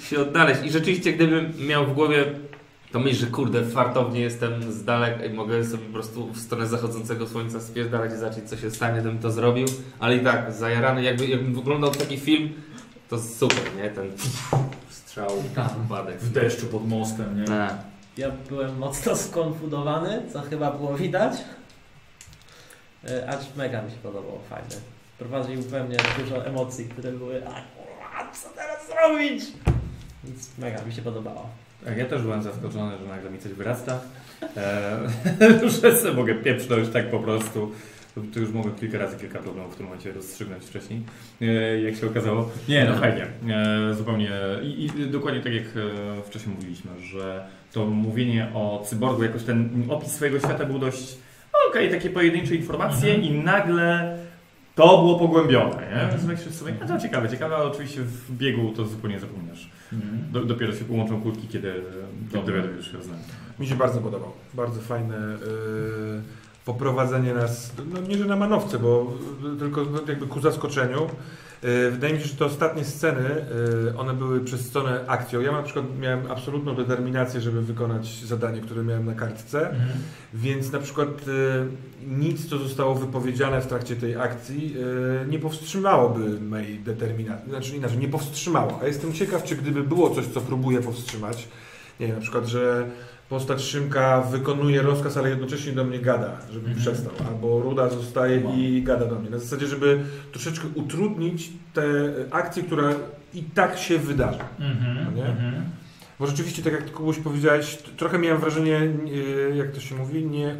się 0.08 0.20
odnaleźć. 0.20 0.60
I 0.64 0.70
rzeczywiście, 0.70 1.12
gdybym 1.12 1.52
miał 1.66 1.86
w 1.86 1.94
głowie 1.94 2.24
to 2.92 3.00
myśl, 3.00 3.16
że 3.16 3.26
kurde, 3.26 3.64
fartownie 3.64 4.20
jestem 4.20 4.72
z 4.72 4.84
daleka 4.84 5.24
i 5.24 5.32
mogę 5.32 5.64
sobie 5.64 5.84
po 5.84 5.92
prostu 5.92 6.32
w 6.32 6.38
stronę 6.38 6.66
zachodzącego 6.66 7.26
słońca 7.26 7.60
spierdalać 7.60 8.12
i 8.12 8.16
zobaczyć, 8.16 8.48
co 8.48 8.56
się 8.56 8.70
stanie, 8.70 8.98
to 8.98 9.04
bym 9.04 9.18
to 9.18 9.30
zrobił. 9.30 9.66
Ale 9.98 10.16
i 10.16 10.20
tak, 10.20 10.52
zajarany, 10.52 11.02
jakby, 11.02 11.26
jakbym 11.26 11.58
oglądał 11.58 11.90
taki 11.90 12.18
film, 12.18 12.48
to 13.08 13.18
super, 13.18 13.58
nie? 13.76 13.90
Ten 13.90 14.10
strzał, 14.90 15.28
upadek. 15.86 16.18
W 16.20 16.32
deszczu 16.32 16.66
pod 16.66 16.88
mostem, 16.88 17.40
nie? 17.40 17.44
Tak. 17.44 17.74
Ja 18.16 18.30
byłem 18.48 18.78
mocno 18.78 19.16
skonfudowany, 19.16 20.22
co 20.32 20.40
chyba 20.40 20.70
było 20.70 20.96
widać. 20.96 21.32
E, 23.10 23.28
Acz 23.28 23.56
mega 23.56 23.82
mi 23.82 23.90
się 23.90 23.96
podobało, 23.96 24.40
fajne. 24.50 24.76
Prowadził 25.18 25.62
we 25.62 25.84
mnie 25.84 25.96
dużo 26.18 26.46
emocji, 26.46 26.84
które 26.84 27.12
były 27.12 27.46
a, 27.46 27.50
kurwa, 27.50 28.32
co 28.32 28.48
teraz 28.48 28.86
zrobić? 28.86 29.44
Więc 30.24 30.58
mega 30.58 30.82
mi 30.84 30.92
się 30.92 31.02
podobało. 31.02 31.48
Tak, 31.84 31.96
ja 31.96 32.04
też 32.04 32.22
byłem 32.22 32.42
zaskoczony, 32.42 32.98
że 32.98 33.08
nagle 33.08 33.30
mi 33.30 33.38
coś 33.38 33.52
wyrasta. 33.52 34.00
Eee, 34.42 35.70
że 35.82 35.96
sobie 35.96 36.14
mogę 36.14 36.34
pieprznąć 36.34 36.88
tak 36.88 37.10
po 37.10 37.18
prostu. 37.18 37.72
To, 38.34 38.40
już 38.40 38.50
mogłem 38.50 38.74
kilka 38.74 38.98
razy 38.98 39.16
kilka 39.16 39.38
problemów 39.38 39.74
w 39.74 39.76
tym 39.76 39.86
momencie 39.86 40.12
rozstrzygnąć 40.12 40.64
wcześniej, 40.64 41.02
eee, 41.40 41.84
jak 41.84 41.96
się 41.96 42.06
okazało. 42.06 42.50
Nie, 42.68 42.84
no 42.84 42.96
fajnie. 42.96 43.26
Zupełnie. 43.94 44.30
I, 44.62 44.90
I 44.96 45.10
dokładnie 45.10 45.40
tak 45.40 45.52
jak 45.52 45.64
e, 45.64 46.22
wcześniej 46.22 46.54
mówiliśmy, 46.54 46.90
że 47.00 47.46
to 47.72 47.86
mówienie 47.86 48.50
o 48.54 48.84
cyborgu, 48.86 49.22
jakoś 49.22 49.42
ten 49.42 49.86
opis 49.88 50.12
swojego 50.12 50.38
świata 50.38 50.64
był 50.64 50.78
dość 50.78 51.16
okej, 51.70 51.90
takie 51.90 52.10
pojedyncze 52.10 52.54
informacje 52.54 53.14
i 53.14 53.38
nagle 53.38 54.18
to 54.74 54.98
było 54.98 55.18
pogłębione, 55.18 55.76
nie? 55.76 56.28
Myślisz 56.28 56.54
sobie, 56.54 56.74
no 56.80 56.86
to 56.86 56.98
ciekawe, 56.98 57.28
ciekawe, 57.28 57.56
ale 57.56 57.64
oczywiście 57.64 58.00
w 58.02 58.36
biegu 58.36 58.72
to 58.76 58.84
zupełnie 58.84 59.20
zapominasz. 59.20 59.70
Mhm. 59.92 60.32
Do, 60.32 60.44
dopiero 60.44 60.72
się 60.72 60.84
połączą 60.84 61.22
kulki, 61.22 61.48
kiedy 61.48 61.74
dowiadujesz 62.32 62.92
się 62.92 62.98
o. 62.98 63.02
Mi 63.58 63.66
się 63.66 63.74
bardzo 63.74 64.00
podobał. 64.00 64.32
Bardzo 64.54 64.80
fajne 64.80 65.16
yy, 65.16 66.22
poprowadzenie 66.64 67.34
nas, 67.34 67.72
no 67.92 68.00
nie 68.00 68.18
że 68.18 68.24
na 68.24 68.36
manowce, 68.36 68.78
bo 68.78 69.12
tylko 69.58 69.86
jakby 70.08 70.26
ku 70.26 70.40
zaskoczeniu. 70.40 71.06
Yy, 71.62 71.90
wydaje 71.90 72.14
mi 72.14 72.20
się, 72.20 72.26
że 72.26 72.34
te 72.34 72.44
ostatnie 72.44 72.84
sceny, 72.84 73.44
yy, 73.84 73.98
one 73.98 74.14
były 74.14 74.40
przesycone 74.40 75.04
akcją. 75.06 75.40
Ja 75.40 75.52
na 75.52 75.62
przykład 75.62 75.84
miałem 76.00 76.30
absolutną 76.30 76.74
determinację, 76.74 77.40
żeby 77.40 77.62
wykonać 77.62 78.24
zadanie, 78.24 78.60
które 78.60 78.84
miałem 78.84 79.06
na 79.06 79.14
kartce, 79.14 79.70
Mhm. 79.70 79.90
więc 80.34 80.72
na 80.72 80.78
przykład 80.78 81.08
yy, 81.26 81.66
nic, 82.06 82.48
co 82.48 82.58
zostało 82.58 82.94
wypowiedziane 82.94 83.60
w 83.60 83.66
trakcie 83.66 83.96
tej 83.96 84.16
akcji, 84.16 84.76
nie 85.28 85.38
powstrzymałoby 85.38 86.40
mojej 86.40 86.78
determinacji. 86.78 87.50
Znaczy 87.50 87.76
inaczej, 87.76 87.98
nie 87.98 88.08
powstrzymało. 88.08 88.78
A 88.82 88.86
jestem 88.86 89.12
ciekaw, 89.12 89.44
czy 89.44 89.56
gdyby 89.56 89.82
było 89.82 90.10
coś, 90.10 90.26
co 90.26 90.40
próbuje 90.40 90.80
powstrzymać, 90.80 91.48
nie 92.00 92.06
wiem, 92.06 92.16
na 92.16 92.22
przykład, 92.22 92.46
że 92.46 92.86
postać 93.32 93.62
Szymka 93.62 94.20
wykonuje 94.20 94.82
rozkaz, 94.82 95.16
ale 95.16 95.30
jednocześnie 95.30 95.72
do 95.72 95.84
mnie 95.84 95.98
gada, 95.98 96.36
żeby 96.52 96.68
Mhm. 96.68 96.76
przestał. 96.78 97.12
Albo 97.28 97.60
Ruda 97.60 97.88
zostaje 97.88 98.42
i 98.56 98.82
gada 98.82 99.06
do 99.06 99.18
mnie. 99.18 99.30
Na 99.30 99.38
zasadzie, 99.38 99.66
żeby 99.66 100.00
troszeczkę 100.32 100.68
utrudnić 100.74 101.50
te 101.74 101.82
akcje, 102.30 102.62
która 102.62 102.88
i 103.34 103.42
tak 103.42 103.78
się 103.78 103.98
wydarzy. 103.98 104.38
Mhm. 104.60 105.04
No 105.04 105.10
nie? 105.10 105.26
Mhm. 105.26 105.54
Bo 106.18 106.26
rzeczywiście, 106.26 106.62
tak 106.62 106.72
jak 106.72 106.92
Kubuś 106.92 107.18
powiedziałeś, 107.18 107.78
trochę 107.96 108.18
miałem 108.18 108.40
wrażenie, 108.40 108.80
yy, 109.04 109.56
jak 109.56 109.70
to 109.72 109.80
się 109.80 109.94
mówi, 109.94 110.24
nie... 110.26 110.56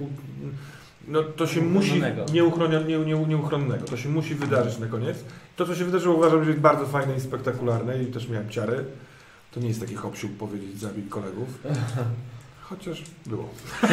No 1.08 1.22
to 1.22 1.46
się 1.46 1.60
musi, 1.62 1.92
Nieuchronnego. 1.92 2.24
nieuchronio- 2.24 2.86
nie, 2.86 2.98
nie, 2.98 3.26
nieuchronnego, 3.26 3.84
to 3.84 3.96
się 3.96 4.08
musi 4.08 4.34
wydarzyć 4.34 4.78
na 4.78 4.86
koniec. 4.86 5.24
To, 5.56 5.66
co 5.66 5.74
się 5.74 5.84
wydarzyło, 5.84 6.14
uważam, 6.16 6.44
że 6.44 6.50
jest 6.50 6.62
bardzo 6.62 6.86
fajne 6.86 7.16
i 7.16 7.20
spektakularne 7.20 8.02
i 8.02 8.06
też 8.06 8.28
miałem 8.28 8.48
ciary. 8.50 8.84
To 9.50 9.60
nie 9.60 9.68
jest 9.68 9.80
taki 9.80 9.94
hopsiuk 9.94 10.32
powiedzieć 10.32 10.80
zabij 10.80 11.02
kolegów. 11.04 11.48
Chociaż 12.72 13.02
było. 13.26 13.48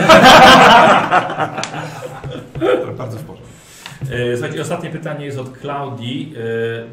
Bardzo 2.98 3.18
w 3.18 3.24
porządku. 3.24 3.50
E, 4.12 4.38
Słuchajcie, 4.38 4.62
ostatnie 4.62 4.90
pytanie 4.90 5.26
jest 5.26 5.38
od 5.38 5.58
Klaudii, 5.58 6.34
e, 6.38 6.40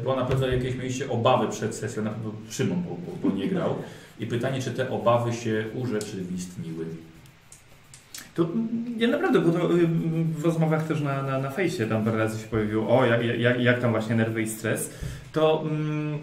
bo 0.03 0.15
na 0.15 0.25
pewno 0.25 0.47
jakieś 0.47 0.75
mieliście 0.75 1.09
obawy 1.09 1.47
przed 1.47 1.75
sesją, 1.75 2.03
na 2.03 2.09
pewno 2.09 2.31
Szymon, 2.49 2.83
bo, 2.83 2.89
bo, 2.89 3.29
bo 3.29 3.35
nie 3.35 3.47
grał. 3.47 3.75
I 4.19 4.27
pytanie, 4.27 4.61
czy 4.61 4.71
te 4.71 4.89
obawy 4.89 5.33
się 5.33 5.65
urzeczywistniły? 5.73 6.85
To 8.35 8.47
ja 8.97 9.07
naprawdę, 9.07 9.41
bo 9.41 9.51
to 9.51 9.73
y, 9.73 9.87
w 10.37 10.45
rozmowach 10.45 10.87
też 10.87 11.01
na, 11.01 11.23
na, 11.23 11.39
na 11.39 11.49
fejsie 11.49 11.85
tam 11.85 12.05
parę 12.05 12.17
razy 12.17 12.39
się 12.39 12.47
pojawiło, 12.47 12.99
o 12.99 13.05
jak, 13.05 13.39
jak, 13.39 13.61
jak 13.61 13.79
tam 13.79 13.91
właśnie 13.91 14.15
nerwy 14.15 14.41
i 14.41 14.49
stres, 14.49 14.89
to 15.31 15.61
mm, 15.61 16.19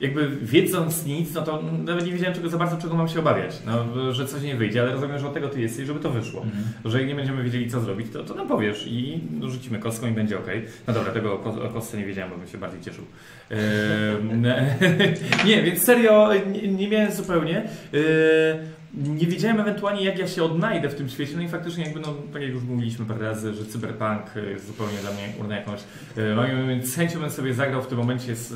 jakby 0.00 0.28
wiedząc 0.42 1.06
nic, 1.06 1.34
no 1.34 1.42
to 1.42 1.62
nawet 1.84 2.06
nie 2.06 2.12
wiedziałem 2.12 2.34
czego 2.34 2.48
za 2.48 2.58
bardzo, 2.58 2.76
czego 2.76 2.94
mam 2.94 3.08
się 3.08 3.18
obawiać, 3.18 3.56
no, 3.66 4.12
że 4.12 4.26
coś 4.26 4.42
nie 4.42 4.54
wyjdzie, 4.56 4.82
ale 4.82 4.92
rozumiem, 4.92 5.18
że 5.18 5.26
od 5.26 5.34
tego 5.34 5.48
ty 5.48 5.60
jesteś, 5.60 5.86
żeby 5.86 6.00
to 6.00 6.10
wyszło. 6.10 6.42
Mhm. 6.42 6.64
Że 6.84 6.98
jak 6.98 7.08
nie 7.08 7.14
będziemy 7.14 7.42
wiedzieli 7.42 7.70
co 7.70 7.80
zrobić, 7.80 8.06
to, 8.12 8.24
to 8.24 8.34
nam 8.34 8.48
powiesz 8.48 8.84
i 8.86 9.20
rzucimy 9.46 9.78
kostką 9.78 10.06
i 10.08 10.10
będzie 10.12 10.38
ok. 10.38 10.46
No 10.86 10.94
dobra, 10.94 11.12
tego 11.12 11.34
o, 11.34 11.38
ko- 11.38 11.64
o 11.64 11.68
kostce 11.68 11.98
nie 11.98 12.04
wiedziałem, 12.06 12.30
bo 12.30 12.36
bym 12.38 12.46
się 12.48 12.58
bardziej 12.58 12.80
cieszył. 12.80 13.04
Ehm, 13.50 14.46
nie, 15.46 15.62
więc 15.62 15.84
serio 15.84 16.30
nie, 16.52 16.68
nie 16.72 16.88
miałem 16.88 17.12
zupełnie. 17.12 17.58
Ehm, 17.58 18.66
nie 18.96 19.26
wiedziałem 19.26 19.60
ewentualnie 19.60 20.04
jak 20.04 20.18
ja 20.18 20.26
się 20.28 20.44
odnajdę 20.44 20.88
w 20.88 20.94
tym 20.94 21.08
świecie, 21.08 21.32
no 21.36 21.42
i 21.42 21.48
faktycznie 21.48 21.84
jakby, 21.84 22.00
no 22.00 22.14
tak 22.32 22.42
jak 22.42 22.50
już 22.50 22.62
mówiliśmy 22.62 23.06
parę 23.06 23.20
razy, 23.20 23.54
że 23.54 23.64
cyberpunk 23.66 24.22
e, 24.36 24.40
jest 24.50 24.66
zupełnie 24.66 24.98
dla 24.98 25.10
mnie 25.10 25.22
urna 25.40 25.56
jakąś, 25.56 25.80
e, 26.16 26.86
z 26.86 26.94
chęcią 26.96 27.20
bym 27.20 27.30
sobie 27.30 27.54
zagrał 27.54 27.82
w 27.82 27.86
tym 27.86 27.98
momencie 27.98 28.36
z, 28.36 28.52
e, 28.52 28.54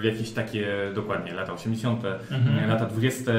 jakieś 0.04 0.30
takie, 0.30 0.66
dokładnie, 0.94 1.32
lata 1.34 1.52
80., 1.52 2.02
Mhm. 2.30 2.68
lata 2.70 2.86
20., 2.86 3.32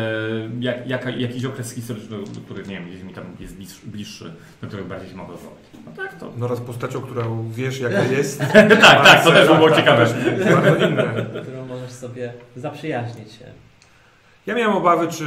jak, 0.59 0.87
jaka, 0.87 1.09
jakiś 1.09 1.45
okres 1.45 1.73
historyczny, 1.73 2.17
który, 2.45 2.63
nie 2.63 2.75
wiem, 2.75 2.89
gdzieś 2.89 3.03
mi 3.03 3.13
tam 3.13 3.23
jest 3.39 3.55
bliższy, 3.55 3.87
bliższy 3.87 4.33
do 4.61 4.67
którego 4.67 4.89
bardziej 4.89 5.09
się 5.09 5.15
mogę 5.15 5.33
odwołać. 5.33 5.59
No 5.85 5.91
tak, 5.95 6.19
to... 6.19 6.33
No 6.37 6.47
raz 6.47 6.59
postacią, 6.61 7.01
którą 7.01 7.49
wiesz 7.51 7.79
jaka 7.79 8.03
jest. 8.17 8.39
tak, 8.39 8.81
tak, 8.81 9.23
to 9.23 9.31
też 9.31 9.47
by 9.49 9.55
było 9.55 9.71
ciekawe. 9.71 10.07
Bardzo 10.51 10.87
inne. 10.87 11.25
którą 11.41 11.65
możesz 11.65 11.91
sobie 11.91 12.33
zaprzyjaźnić 12.55 13.31
się. 13.31 13.45
Ja 14.45 14.55
miałem 14.55 14.77
obawy, 14.77 15.07
czy 15.07 15.23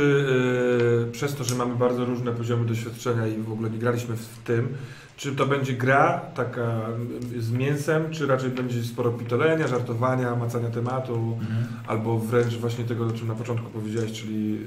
yy, 1.06 1.12
przez 1.12 1.34
to, 1.34 1.44
że 1.44 1.54
mamy 1.54 1.74
bardzo 1.76 2.04
różne 2.04 2.32
poziomy 2.32 2.64
doświadczenia 2.66 3.26
i 3.26 3.38
w 3.42 3.52
ogóle 3.52 3.70
nie 3.70 3.78
graliśmy 3.78 4.16
w, 4.16 4.38
tym, 4.44 4.68
czy 5.16 5.36
to 5.36 5.46
będzie 5.46 5.72
gra 5.72 6.20
taka 6.34 6.86
y, 7.32 7.42
z 7.42 7.50
mięsem, 7.52 8.10
czy 8.10 8.26
raczej 8.26 8.50
będzie 8.50 8.82
sporo 8.84 9.10
pitolenia, 9.10 9.66
żartowania, 9.68 10.36
macania 10.36 10.70
tematu, 10.70 11.38
Mhm. 11.40 11.66
albo 11.86 12.18
wręcz 12.18 12.54
właśnie 12.56 12.84
tego, 12.84 13.06
o 13.06 13.10
czym 13.10 13.28
na 13.28 13.34
początku 13.34 13.70
powiedziałeś, 13.70 14.12
czyli 14.12 14.52
yy, 14.52 14.60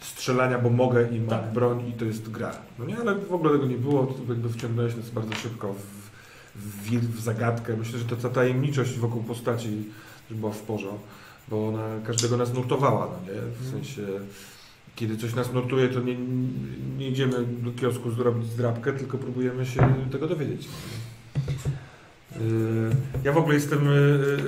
strzelania, 0.00 0.58
bo 0.58 0.70
mogę 0.70 1.08
i 1.08 1.20
mam 1.20 1.28
Tak. 1.28 1.52
broń 1.52 1.88
i 1.88 1.92
to 1.92 2.04
jest 2.04 2.30
gra. 2.30 2.50
No 2.78 2.84
nie, 2.84 2.98
ale 2.98 3.14
w 3.14 3.32
ogóle 3.32 3.52
tego 3.52 3.66
nie 3.66 3.78
było, 3.78 4.06
to 4.06 4.14
jakby 4.28 4.48
wciągnąłeś 4.48 4.96
nas 4.96 5.10
bardzo 5.10 5.34
szybko 5.34 5.74
w, 5.74 5.80
w, 6.56 7.16
w 7.16 7.20
zagadkę. 7.20 7.76
Myślę, 7.76 7.98
że 7.98 8.04
to 8.04 8.16
ta 8.16 8.28
tajemniczość 8.28 8.98
wokół 8.98 9.22
postaci 9.22 9.84
była 10.30 10.52
w 10.52 10.60
porządku, 10.62 11.06
bo 11.48 11.68
ona 11.68 11.82
każdego 12.06 12.36
nas 12.36 12.54
nurtowała, 12.54 13.06
no 13.06 13.32
nie? 13.34 13.40
W 13.60 13.70
sensie, 13.70 14.02
kiedy 14.96 15.16
coś 15.16 15.34
nas 15.34 15.52
nurtuje, 15.52 15.88
to 15.88 16.00
nie, 16.00 16.16
nie 16.98 17.08
idziemy 17.08 17.44
do 17.46 17.72
kiosku 17.72 18.10
zrobić 18.10 18.46
zdrabkę, 18.50 18.92
tylko 18.92 19.18
próbujemy 19.18 19.66
się 19.66 19.94
tego 20.12 20.26
dowiedzieć. 20.28 20.68
Yy, 22.40 22.40
Ja 23.24 23.32
w 23.32 23.36
ogóle 23.38 23.54
jestem 23.54 23.84
yy, 23.84 24.38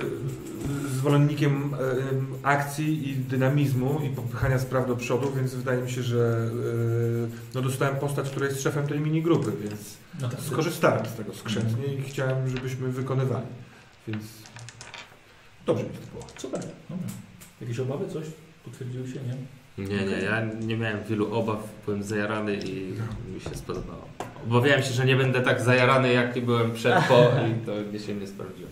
zwolennikiem 0.95 1.71
yy, 1.71 2.39
akcji 2.43 3.09
i 3.11 3.17
dynamizmu 3.17 4.01
i 4.05 4.09
popychania 4.17 4.59
spraw 4.59 4.87
do 4.89 4.97
przodu, 4.97 5.33
więc 5.37 5.55
wydaje 5.55 5.83
mi 5.83 5.91
się, 5.91 6.03
że 6.03 6.51
no 7.55 7.63
dostałem 7.63 7.97
postać, 7.97 8.31
która 8.31 8.47
jest 8.47 8.63
szefem 8.63 8.87
tej 8.87 9.01
mini 9.01 9.23
grupy, 9.23 9.53
więc 9.63 9.97
No 10.21 10.29
tak. 10.29 10.41
skorzystałem 10.41 11.07
z 11.07 11.15
tego 11.15 11.35
skrzętnie 11.35 11.95
i 11.95 12.03
chciałem, 12.03 12.49
żebyśmy 12.49 12.89
wykonywali. 12.93 13.47
Więc 14.09 14.23
dobrze 15.69 15.85
mi 15.85 15.91
to 15.91 16.13
było. 16.13 16.25
Super. 16.37 16.61
Dobra. 16.91 17.07
Jakieś 17.61 17.79
obawy? 17.81 18.09
Coś? 18.09 18.25
Potwierdziły 18.65 19.09
się, 19.09 19.19
nie? 19.29 19.37
Nie, 19.85 20.07
nie, 20.07 20.17
ja 20.17 20.45
nie 20.61 20.77
miałem 20.77 21.05
wielu 21.05 21.35
obaw, 21.35 21.59
byłem 21.85 22.03
zajarany 22.03 22.57
i 22.57 22.95
mi 23.35 23.41
się 23.41 23.55
spodobało. 23.55 24.09
Obawiałem 24.47 24.83
się, 24.83 24.93
że 24.93 25.05
nie 25.07 25.17
będę 25.17 25.41
tak 25.41 25.61
zajarany, 25.61 26.13
jak 26.13 26.45
byłem 26.45 26.73
przed, 26.73 27.05
po 27.05 27.15
i 27.23 27.67
to 27.67 27.93
mi 27.93 27.99
się 27.99 28.15
nie 28.15 28.27
sprawdziło. 28.27 28.69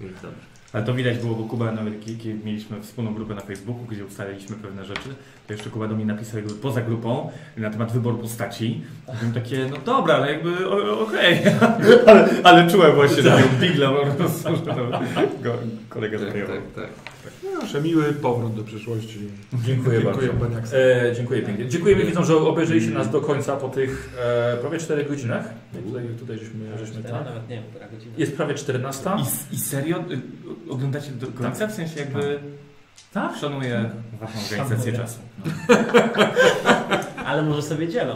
Więc 0.00 0.14
dobrze. 0.14 0.40
Ale 0.72 0.84
to 0.84 0.94
widać 0.94 1.18
było, 1.18 1.34
bo 1.34 1.44
Kuba, 1.44 1.72
nawet 1.72 2.04
kiedy 2.04 2.34
mieliśmy 2.44 2.80
wspólną 2.82 3.14
grupę 3.14 3.34
na 3.34 3.40
Facebooku, 3.40 3.84
gdzie 3.88 4.04
ustaliliśmy 4.04 4.56
pewne 4.56 4.84
rzeczy, 4.84 5.08
to 5.46 5.52
jeszcze 5.52 5.70
Kuba 5.70 5.88
do 5.88 5.94
mnie 5.94 6.04
napisał 6.04 6.36
jakby 6.40 6.54
poza 6.54 6.80
grupą 6.80 7.30
na 7.56 7.70
temat 7.70 7.92
wyboru 7.92 8.18
postaci. 8.18 8.82
I 9.14 9.16
byłem 9.18 9.34
takie, 9.34 9.66
no 9.70 9.76
dobra, 9.84 10.14
ale 10.14 10.32
jakby 10.32 10.68
okej. 11.00 11.38
ale, 12.06 12.28
ale 12.44 12.70
czułem 12.70 12.92
właśnie 12.94 13.22
takiego 13.22 13.48
bigla 13.60 13.90
po 13.90 14.06
prostu, 14.06 14.56
że 14.56 14.62
to 14.62 14.74
kolega 15.88 16.18
Tak, 16.18 16.28
zwariował. 16.28 16.56
tak, 16.56 16.84
tak. 17.22 17.64
Przemiły 17.64 18.12
powrót 18.12 18.54
do 18.54 18.62
przyszłości. 18.64 19.18
Dziękuję 19.64 20.00
bardzo. 20.00 20.20
Dziękuję 20.22 20.56
Aksel. 20.58 21.08
E, 21.08 21.14
dziękuję 21.16 21.42
pięknie. 21.42 21.68
Dziękujemy 21.68 22.04
widzom, 22.04 22.24
że 22.24 22.36
obejrzeliście 22.36 22.90
nas 22.90 23.10
do 23.10 23.20
końca 23.20 23.56
po 23.56 23.68
tych 23.68 24.14
e, 24.18 24.56
prawie 24.56 24.78
4 24.78 25.04
godzinach. 25.04 25.44
Tutaj, 25.86 26.04
tutaj 26.18 26.38
żeśmy, 26.38 26.78
żeśmy 26.78 27.02
tak. 27.02 27.12
Nawet 27.12 27.48
nie 27.48 27.56
wiem, 27.56 27.64
która 27.70 27.88
godzina. 27.88 28.12
Jest 28.18 28.36
prawie 28.36 28.54
14. 28.54 29.10
I, 29.50 29.54
I 29.54 29.58
serio? 29.58 29.98
Y, 29.98 30.20
Oglądacie 30.70 31.10
do 31.10 31.26
końca? 31.26 31.66
W 31.66 31.74
sensie 31.74 32.00
jakby... 32.00 32.38
Tak. 33.12 33.36
Szanuję 33.40 33.90
waszą 34.20 34.38
organizację 34.50 34.92
czasu. 34.92 35.18
Ale 37.26 37.42
może 37.42 37.62
sobie 37.62 37.88
dzielą. 37.88 38.14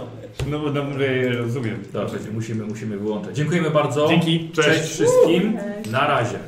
No 0.51 0.59
bo 0.59 0.71
dobrze 0.71 1.29
rozumiem. 1.33 1.83
Dobrze, 1.93 2.17
musimy, 2.35 2.65
musimy 2.65 2.99
wyłączyć. 2.99 3.37
Dziękujemy 3.37 3.71
bardzo. 3.71 4.09
Dzięki. 4.09 4.51
Cześć 4.51 4.83
wszystkim. 4.91 5.59
Na 5.91 6.07
razie. 6.07 6.39